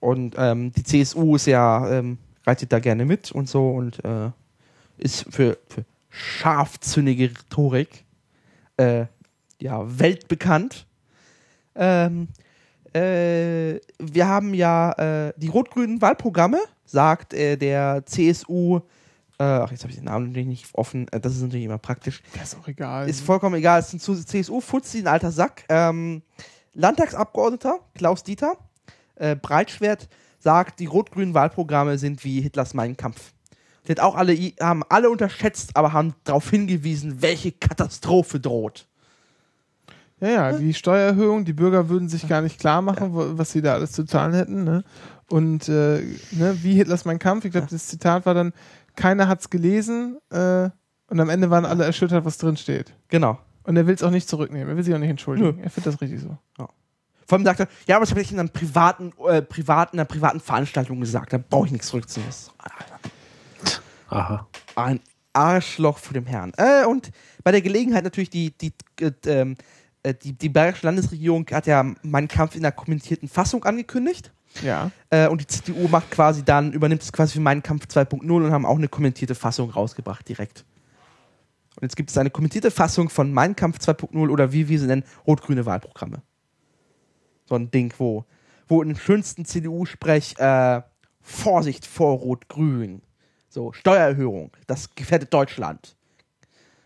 Und 0.00 0.34
ähm, 0.38 0.72
die 0.72 0.82
CSU 0.82 1.36
ist 1.36 1.46
ja 1.46 1.88
ähm, 1.90 2.18
reitet 2.46 2.72
da 2.72 2.78
gerne 2.78 3.04
mit 3.04 3.30
und 3.32 3.48
so 3.48 3.70
und 3.70 4.04
äh, 4.04 4.30
ist 4.98 5.26
für, 5.30 5.58
für 5.68 5.84
scharfzüngige 6.08 7.30
Rhetorik 7.30 8.04
äh, 8.76 9.06
ja 9.60 9.98
weltbekannt. 9.98 10.86
Ähm, 11.74 12.28
äh, 12.92 13.78
wir 13.98 14.26
haben 14.26 14.54
ja 14.54 14.92
äh, 15.28 15.32
die 15.36 15.48
rot-grünen 15.48 16.02
Wahlprogramme, 16.02 16.58
sagt 16.84 17.34
äh, 17.34 17.56
der 17.56 18.04
CSU. 18.06 18.80
Äh, 19.38 19.44
ach, 19.44 19.70
jetzt 19.70 19.82
habe 19.82 19.90
ich 19.90 19.96
den 19.96 20.06
Namen 20.06 20.28
natürlich 20.28 20.48
nicht 20.48 20.74
offen. 20.74 21.06
Das 21.10 21.34
ist 21.34 21.42
natürlich 21.42 21.66
immer 21.66 21.78
praktisch. 21.78 22.22
Das 22.34 22.52
ist 22.52 22.58
auch 22.58 22.68
egal. 22.68 23.08
Ist 23.08 23.20
vollkommen 23.20 23.54
egal. 23.56 23.80
Es 23.80 23.94
ist 23.94 24.08
ein 24.08 24.26
CSU-Fuzzi, 24.26 24.98
ein 24.98 25.06
alter 25.06 25.30
Sack. 25.30 25.64
Ähm, 25.68 26.22
Landtagsabgeordneter 26.74 27.80
Klaus 27.94 28.22
Dieter 28.22 28.56
äh, 29.20 29.36
Breitschwert 29.36 30.08
sagt, 30.38 30.80
die 30.80 30.86
rot-grünen 30.86 31.34
Wahlprogramme 31.34 31.98
sind 31.98 32.24
wie 32.24 32.40
Hitlers 32.40 32.74
Mein 32.74 32.96
Kampf. 32.96 33.32
Die 33.86 33.92
hat 33.92 34.00
auch 34.00 34.14
alle, 34.14 34.34
haben 34.60 34.82
alle 34.88 35.10
unterschätzt, 35.10 35.76
aber 35.76 35.92
haben 35.92 36.14
darauf 36.24 36.50
hingewiesen, 36.50 37.22
welche 37.22 37.52
Katastrophe 37.52 38.40
droht. 38.40 38.86
Ja, 40.20 40.28
ja, 40.28 40.52
die 40.52 40.74
Steuererhöhung, 40.74 41.46
die 41.46 41.54
Bürger 41.54 41.88
würden 41.88 42.08
sich 42.08 42.28
gar 42.28 42.42
nicht 42.42 42.60
klar 42.60 42.82
machen, 42.82 43.14
wo, 43.14 43.38
was 43.38 43.52
sie 43.52 43.62
da 43.62 43.74
alles 43.74 43.92
zu 43.92 44.04
zahlen 44.04 44.34
hätten. 44.34 44.64
Ne? 44.64 44.84
Und 45.30 45.68
äh, 45.68 46.02
ne, 46.32 46.58
wie 46.62 46.74
Hitlers 46.74 47.06
Mein 47.06 47.18
Kampf, 47.18 47.46
ich 47.46 47.52
glaube, 47.52 47.68
das 47.70 47.86
Zitat 47.86 48.26
war 48.26 48.34
dann, 48.34 48.52
keiner 48.96 49.28
hat's 49.28 49.48
gelesen 49.48 50.18
äh, 50.30 50.68
und 51.08 51.20
am 51.20 51.30
Ende 51.30 51.48
waren 51.48 51.64
alle 51.64 51.84
erschüttert, 51.84 52.24
was 52.24 52.36
drin 52.36 52.58
steht. 52.58 52.94
Genau. 53.08 53.38
Und 53.62 53.76
er 53.76 53.86
will 53.86 53.94
es 53.94 54.02
auch 54.02 54.10
nicht 54.10 54.28
zurücknehmen, 54.28 54.68
er 54.68 54.76
will 54.76 54.84
sich 54.84 54.94
auch 54.94 54.98
nicht 54.98 55.10
entschuldigen. 55.10 55.56
Nö. 55.56 55.62
Er 55.62 55.70
findet 55.70 55.94
das 55.94 56.00
richtig 56.00 56.20
so. 56.20 56.36
Vor 57.30 57.38
allem 57.38 57.44
sagt 57.44 57.60
er, 57.60 57.68
ja, 57.86 57.94
aber 57.94 58.04
das 58.04 58.10
habe 58.10 58.22
ich 58.22 58.32
in 58.32 58.40
einer 58.40 58.48
privaten, 58.48 59.12
äh, 59.28 59.40
privaten, 59.40 59.96
einer 59.96 60.04
privaten 60.04 60.40
Veranstaltung 60.40 60.98
gesagt, 60.98 61.32
da 61.32 61.38
brauche 61.38 61.66
ich 61.66 61.70
nichts 61.70 61.86
zurückzunehmen. 61.86 62.34
Aha. 64.08 64.48
Ein 64.74 64.98
Arschloch 65.32 65.98
vor 65.98 66.14
dem 66.14 66.26
Herrn. 66.26 66.52
Äh, 66.56 66.86
und 66.86 67.12
bei 67.44 67.52
der 67.52 67.62
Gelegenheit 67.62 68.02
natürlich 68.02 68.30
die, 68.30 68.50
die, 68.58 68.72
äh, 69.00 69.12
ähm, 69.26 69.54
äh, 70.02 70.12
die, 70.12 70.32
die 70.32 70.48
bayerische 70.48 70.84
Landesregierung 70.86 71.46
hat 71.52 71.68
ja 71.68 71.94
meinen 72.02 72.26
Kampf 72.26 72.56
in 72.56 72.62
der 72.62 72.72
kommentierten 72.72 73.28
Fassung 73.28 73.62
angekündigt. 73.62 74.32
Ja. 74.64 74.90
Äh, 75.10 75.28
und 75.28 75.40
die 75.40 75.46
CDU 75.46 75.86
macht 75.86 76.10
quasi 76.10 76.44
dann, 76.44 76.72
übernimmt 76.72 77.02
es 77.02 77.12
quasi 77.12 77.34
für 77.34 77.40
meinen 77.40 77.62
Kampf 77.62 77.86
2.0 77.86 78.28
und 78.28 78.50
haben 78.50 78.66
auch 78.66 78.76
eine 78.76 78.88
kommentierte 78.88 79.36
Fassung 79.36 79.70
rausgebracht 79.70 80.28
direkt. 80.28 80.64
Und 81.76 81.82
jetzt 81.82 81.94
gibt 81.94 82.10
es 82.10 82.18
eine 82.18 82.30
kommentierte 82.30 82.72
Fassung 82.72 83.08
von 83.08 83.32
Mein 83.32 83.54
Kampf 83.54 83.78
2.0 83.78 84.28
oder 84.28 84.50
wie 84.50 84.68
wir 84.68 84.80
sie 84.80 84.88
nennen, 84.88 85.04
rot-grüne 85.28 85.64
Wahlprogramme. 85.64 86.22
So 87.50 87.56
ein 87.56 87.70
Ding, 87.72 87.92
wo, 87.98 88.24
wo 88.68 88.80
im 88.80 88.94
schönsten 88.94 89.44
CDU-Sprech 89.44 90.38
äh, 90.38 90.82
Vorsicht 91.20 91.84
vor 91.84 92.16
Rot-Grün. 92.18 93.02
So, 93.48 93.72
Steuererhöhung, 93.72 94.52
das 94.68 94.94
gefährdet 94.94 95.34
Deutschland. 95.34 95.96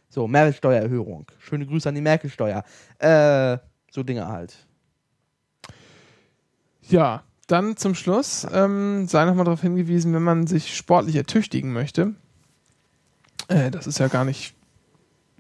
So, 0.09 0.27
Mehrwertsteuererhöhung. 0.27 1.27
Schöne 1.39 1.67
Grüße 1.67 1.87
an 1.87 1.95
die 1.95 2.01
Merkel-Steuer. 2.01 2.65
Äh, 2.99 3.59
so 3.91 4.03
Dinge 4.03 4.27
halt. 4.27 4.57
Ja, 6.81 7.25
dann 7.47 7.77
zum 7.77 7.95
Schluss 7.95 8.47
ähm, 8.51 9.07
sei 9.07 9.27
nochmal 9.27 9.45
darauf 9.45 9.61
hingewiesen, 9.61 10.15
wenn 10.15 10.23
man 10.23 10.47
sich 10.47 10.75
sportlich 10.75 11.17
ertüchtigen 11.17 11.75
möchte. 11.75 12.15
Äh, 13.49 13.71
das 13.71 13.87
ist 13.87 13.99
ja 13.99 14.09
gar 14.09 14.25
nicht, 14.25 14.55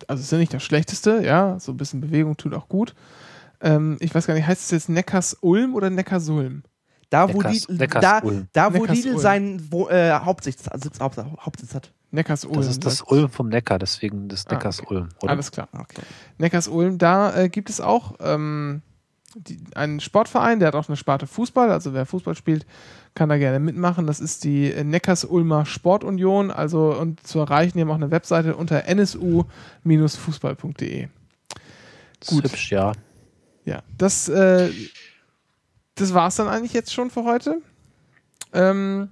also 0.06 0.22
ist 0.22 0.32
ja 0.32 0.36
nicht 0.36 0.52
das 0.52 0.62
Schlechteste, 0.62 1.24
ja, 1.24 1.58
so 1.60 1.72
ein 1.72 1.78
bisschen 1.78 2.02
Bewegung 2.02 2.36
tut 2.36 2.52
auch 2.52 2.68
gut. 2.68 2.94
Ähm, 3.64 3.96
ich 4.00 4.14
weiß 4.14 4.26
gar 4.26 4.34
nicht, 4.34 4.46
heißt 4.46 4.62
es 4.62 4.70
jetzt 4.70 4.88
Neckars-Ulm 4.88 5.74
oder 5.74 5.90
Neckarsulm? 5.90 6.62
Da, 7.10 7.32
wo, 7.32 7.40
Neckars- 7.40 7.66
die, 7.66 7.72
Neckars- 7.78 8.00
da, 8.00 8.18
Ulm. 8.20 8.48
da, 8.52 8.72
wo 8.74 8.84
Neckars- 8.84 8.94
Lidl 8.96 9.10
Ulm. 9.10 9.18
seinen 9.18 9.72
wo, 9.72 9.88
äh, 9.88 10.12
Hauptsitz, 10.12 10.64
Sitz, 10.74 11.00
Haupt, 11.00 11.18
Hauptsitz 11.18 11.74
hat. 11.74 11.92
Neckars-Ulm. 12.10 12.56
Das 12.56 12.68
ist 12.68 12.84
das 12.84 12.98
sagt- 12.98 13.10
Ulm 13.10 13.28
vom 13.28 13.48
Neckar, 13.48 13.78
deswegen 13.78 14.28
das 14.28 14.46
Ah, 14.46 14.52
Neckars 14.54 14.80
okay. 14.80 14.94
Ulm. 14.94 15.08
Oder? 15.22 15.30
Alles 15.32 15.50
klar. 15.50 15.68
Okay. 15.72 16.02
Neckars-Ulm, 16.38 16.98
da 16.98 17.34
äh, 17.36 17.48
gibt 17.48 17.70
es 17.70 17.80
auch 17.80 18.14
ähm, 18.20 18.82
die, 19.36 19.58
einen 19.74 19.98
Sportverein, 20.00 20.60
der 20.60 20.68
hat 20.68 20.76
auch 20.76 20.86
eine 20.88 20.96
Sparte 20.96 21.26
Fußball, 21.26 21.70
also 21.72 21.92
wer 21.92 22.06
Fußball 22.06 22.36
spielt, 22.36 22.66
kann 23.16 23.28
da 23.28 23.36
gerne 23.38 23.58
mitmachen. 23.58 24.06
Das 24.06 24.20
ist 24.20 24.44
die 24.44 24.70
äh, 24.72 24.84
Neckars-Ulmer 24.84 25.66
Sportunion, 25.66 26.50
also 26.52 26.94
und 26.94 27.26
zu 27.26 27.40
erreichen, 27.40 27.76
die 27.78 27.82
haben 27.82 27.90
auch 27.90 27.96
eine 27.96 28.10
Webseite 28.12 28.54
unter 28.56 28.84
nsu-fußball.de. 28.88 31.08
Gut. 32.26 32.44
hübsch, 32.44 32.70
ja. 32.72 32.92
Ja, 33.64 33.82
das, 33.98 34.28
äh, 34.28 34.70
das 35.94 36.12
war 36.14 36.28
es 36.28 36.36
dann 36.36 36.48
eigentlich 36.48 36.72
jetzt 36.72 36.92
schon 36.92 37.10
für 37.10 37.24
heute. 37.24 37.60
Ähm, 38.52 39.10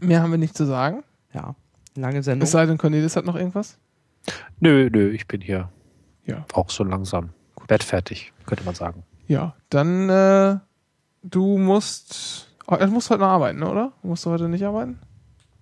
Mehr 0.00 0.22
haben 0.22 0.30
wir 0.30 0.38
nicht 0.38 0.56
zu 0.56 0.64
sagen. 0.66 1.02
Ja. 1.32 1.54
Lange 1.96 2.22
Sendung. 2.22 2.44
Es 2.44 2.50
sei 2.52 2.66
denn, 2.66 2.78
Cornelis 2.78 3.16
hat 3.16 3.24
noch 3.24 3.36
irgendwas. 3.36 3.78
Nö, 4.60 4.88
nö, 4.92 5.10
ich 5.10 5.26
bin 5.28 5.40
hier 5.40 5.70
Ja. 6.24 6.44
auch 6.52 6.70
so 6.70 6.82
langsam 6.84 7.30
bettfertig, 7.68 8.32
könnte 8.46 8.64
man 8.64 8.74
sagen. 8.74 9.04
Ja, 9.28 9.54
dann 9.70 10.08
äh, 10.10 10.58
du 11.22 11.58
musst. 11.58 12.48
Oh, 12.66 12.76
du 12.76 12.86
musst 12.88 13.10
heute 13.10 13.20
noch 13.20 13.28
arbeiten, 13.28 13.60
ne, 13.60 13.70
oder? 13.70 13.92
Musst 14.02 14.24
du 14.26 14.30
heute 14.30 14.48
nicht 14.48 14.64
arbeiten? 14.64 14.98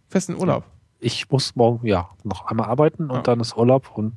Festen 0.08 0.34
Urlaub. 0.36 0.64
Ich 1.00 1.30
muss 1.30 1.54
morgen 1.56 1.86
ja 1.86 2.08
noch 2.24 2.46
einmal 2.46 2.68
arbeiten 2.68 3.04
und 3.10 3.16
Ja. 3.16 3.22
dann 3.22 3.40
ist 3.40 3.56
Urlaub 3.56 3.90
und 3.96 4.14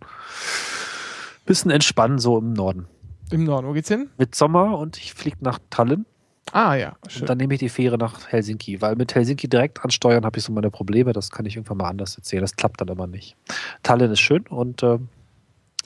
bisschen 1.45 1.71
entspannen 1.71 2.19
so 2.19 2.37
im 2.37 2.53
Norden. 2.53 2.87
Im 3.31 3.43
Norden. 3.43 3.67
Wo 3.67 3.73
geht's 3.73 3.89
hin? 3.89 4.09
Mit 4.17 4.35
Sommer 4.35 4.77
und 4.77 4.97
ich 4.97 5.13
fliege 5.13 5.37
nach 5.41 5.59
Tallinn 5.69 6.05
Ah 6.51 6.75
ja, 6.75 6.95
schön. 7.07 7.21
und 7.23 7.29
dann 7.29 7.37
nehme 7.39 7.55
ich 7.55 7.59
die 7.59 7.69
Fähre 7.69 7.97
nach 7.97 8.27
Helsinki, 8.27 8.79
weil 8.81 8.95
mit 8.95 9.15
Helsinki 9.15 9.47
direkt 9.49 9.83
ansteuern 9.83 10.25
habe 10.25 10.37
ich 10.37 10.43
so 10.45 10.53
meine 10.53 10.69
Probleme, 10.69 11.11
das 11.11 11.31
kann 11.31 11.45
ich 11.45 11.55
irgendwann 11.55 11.77
mal 11.77 11.89
anders 11.89 12.15
erzählen, 12.17 12.41
das 12.41 12.55
klappt 12.55 12.79
dann 12.81 12.87
immer 12.87 13.07
nicht. 13.07 13.35
Tallinn 13.81 14.11
ist 14.11 14.19
schön 14.19 14.43
und 14.47 14.83
ähm, 14.83 15.09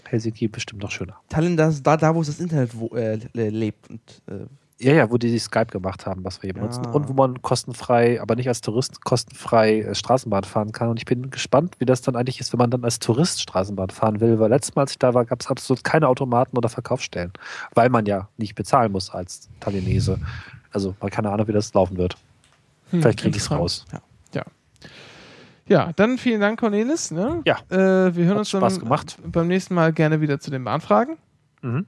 Helsinki 0.03 0.49
bestimmt 0.49 0.81
noch 0.83 0.91
schöner. 0.91 1.15
Tallinn, 1.29 1.55
das 1.55 1.75
ist 1.75 1.87
da, 1.87 1.95
da 1.95 2.13
wo 2.13 2.19
es 2.21 2.27
das 2.27 2.39
Internet 2.41 2.71
wo, 2.77 2.87
äh, 2.95 3.19
le- 3.33 3.49
lebt. 3.49 3.89
Und, 3.89 4.01
äh, 4.27 4.45
Ja, 4.81 4.93
ja, 4.93 5.11
wo 5.11 5.17
die 5.17 5.29
die 5.29 5.39
Skype 5.39 5.65
gemacht 5.67 6.05
haben, 6.05 6.23
was 6.23 6.41
wir 6.41 6.47
hier 6.47 6.53
benutzen. 6.53 6.85
Ja. 6.85 6.91
Und 6.91 7.09
wo 7.09 7.13
man 7.13 7.41
kostenfrei, 7.41 8.21
aber 8.21 8.35
nicht 8.35 8.47
als 8.47 8.61
Tourist, 8.61 9.03
kostenfrei 9.03 9.81
äh, 9.81 9.93
Straßenbahn 9.95 10.45
fahren 10.45 10.71
kann. 10.71 10.87
Und 10.87 10.97
ich 10.99 11.05
bin 11.05 11.29
gespannt, 11.31 11.75
wie 11.79 11.85
das 11.85 12.01
dann 12.01 12.15
eigentlich 12.15 12.39
ist, 12.39 12.53
wenn 12.53 12.59
man 12.59 12.71
dann 12.71 12.85
als 12.85 12.99
Tourist 12.99 13.41
Straßenbahn 13.41 13.89
fahren 13.89 14.21
will. 14.21 14.39
Weil 14.39 14.49
letztes 14.49 14.75
Mal, 14.75 14.83
als 14.83 14.91
ich 14.91 14.99
da 14.99 15.13
war, 15.13 15.25
gab 15.25 15.41
es 15.41 15.47
absolut 15.47 15.83
keine 15.83 16.07
Automaten 16.07 16.57
oder 16.57 16.69
Verkaufsstellen. 16.69 17.33
Weil 17.75 17.89
man 17.89 18.05
ja 18.05 18.29
nicht 18.37 18.55
bezahlen 18.55 18.93
muss 18.93 19.09
als 19.09 19.49
Tallinese. 19.59 20.17
Also, 20.71 20.95
mal 21.01 21.09
keine 21.09 21.29
Ahnung, 21.29 21.47
wie 21.49 21.53
das 21.53 21.73
laufen 21.73 21.97
wird. 21.97 22.15
Hm, 22.91 23.01
Vielleicht 23.01 23.19
kriege 23.19 23.35
ich 23.35 23.43
es 23.43 23.51
raus. 23.51 23.85
Ja, 25.69 25.93
dann 25.95 26.17
vielen 26.17 26.41
Dank, 26.41 26.59
Cornelis. 26.59 27.11
Ne? 27.11 27.43
Ja. 27.45 27.59
Äh, 27.69 28.15
wir 28.15 28.25
hören 28.25 28.29
Hat 28.31 28.37
uns 28.39 28.49
Spaß 28.49 28.73
dann 28.73 28.83
gemacht. 28.83 29.17
beim 29.23 29.47
nächsten 29.47 29.75
Mal 29.75 29.93
gerne 29.93 30.19
wieder 30.19 30.39
zu 30.39 30.49
den 30.49 30.63
Bahnfragen. 30.63 31.17
Mhm. 31.61 31.85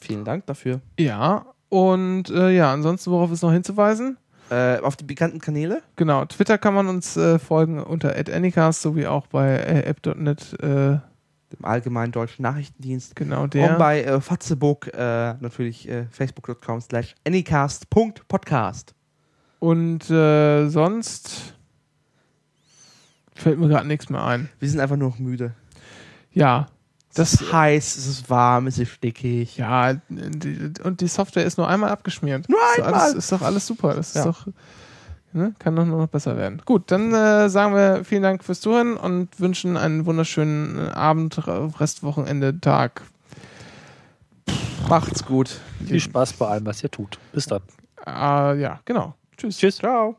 vielen 0.00 0.24
Dank 0.24 0.46
dafür. 0.46 0.80
Ja. 0.98 1.44
Und 1.68 2.30
äh, 2.30 2.50
ja, 2.50 2.72
ansonsten, 2.72 3.10
worauf 3.10 3.30
ist 3.30 3.42
noch 3.42 3.52
hinzuweisen? 3.52 4.16
Äh, 4.50 4.78
auf 4.78 4.96
die 4.96 5.04
bekannten 5.04 5.40
Kanäle. 5.40 5.82
Genau, 5.96 6.24
Twitter 6.24 6.56
kann 6.56 6.72
man 6.72 6.88
uns 6.88 7.16
äh, 7.18 7.38
folgen 7.38 7.82
unter 7.82 8.14
@anycast 8.16 8.80
sowie 8.80 9.06
auch 9.06 9.26
bei 9.26 9.48
äh, 9.50 9.82
app.net, 9.84 10.54
äh, 10.62 10.66
Dem 10.66 11.64
Allgemeinen 11.64 12.12
Deutschen 12.12 12.42
Nachrichtendienst. 12.42 13.14
genau 13.14 13.46
der. 13.46 13.72
Und 13.72 13.78
bei 13.78 14.02
äh, 14.02 14.20
Fatzebook 14.22 14.88
äh, 14.94 15.34
natürlich 15.40 15.88
facebook.com 16.10 16.80
slash 16.80 17.14
anycast.podcast. 17.26 18.94
Und 19.60 20.04
sonst 20.04 21.54
fällt 23.34 23.58
mir 23.58 23.68
gerade 23.68 23.86
nichts 23.88 24.08
mehr 24.08 24.24
ein. 24.24 24.48
Wir 24.60 24.70
sind 24.70 24.80
einfach 24.80 24.96
nur 24.96 25.10
noch 25.10 25.18
müde. 25.18 25.52
Ja, 26.32 26.68
Es 27.18 27.34
ist 27.34 27.52
heiß, 27.52 27.96
es 27.96 28.06
ist 28.06 28.30
warm, 28.30 28.66
es 28.66 28.78
ist 28.78 28.90
stickig. 28.90 29.56
ja, 29.56 29.94
die, 30.08 30.72
und 30.84 31.00
die 31.00 31.08
Software 31.08 31.44
ist 31.44 31.58
nur 31.58 31.68
einmal 31.68 31.90
abgeschmiert. 31.90 32.48
Nur 32.48 32.58
ist 32.70 32.78
doch 32.78 32.86
einmal? 32.86 33.00
Alles, 33.02 33.14
ist 33.14 33.32
doch 33.32 33.42
alles 33.42 33.66
super. 33.66 33.94
Das 33.94 34.14
Ja. 34.14 34.20
ist 34.20 34.26
doch, 34.26 34.46
ne, 35.32 35.54
kann 35.58 35.74
doch 35.76 35.84
nur 35.84 35.98
noch 35.98 36.08
besser 36.08 36.36
werden. 36.36 36.62
Gut, 36.64 36.90
dann 36.90 37.12
äh, 37.12 37.48
sagen 37.48 37.74
wir 37.74 38.04
vielen 38.04 38.22
Dank 38.22 38.44
fürs 38.44 38.60
Zuhören 38.60 38.96
und 38.96 39.38
wünschen 39.40 39.76
einen 39.76 40.06
wunderschönen 40.06 40.78
äh, 40.78 40.90
Abend, 40.90 41.40
Restwochenende, 41.46 42.60
Tag. 42.60 43.02
Macht's 44.88 45.24
gut. 45.24 45.60
Viel 45.86 46.00
Spaß 46.00 46.32
bei 46.34 46.46
allem, 46.46 46.66
was 46.66 46.82
ihr 46.82 46.90
tut. 46.90 47.18
Bis 47.32 47.46
dann. 47.46 47.60
Äh, 48.06 48.60
ja, 48.60 48.80
genau. 48.84 49.14
Tschüss. 49.36 49.58
Tschüss. 49.58 49.76
Ciao. 49.76 50.16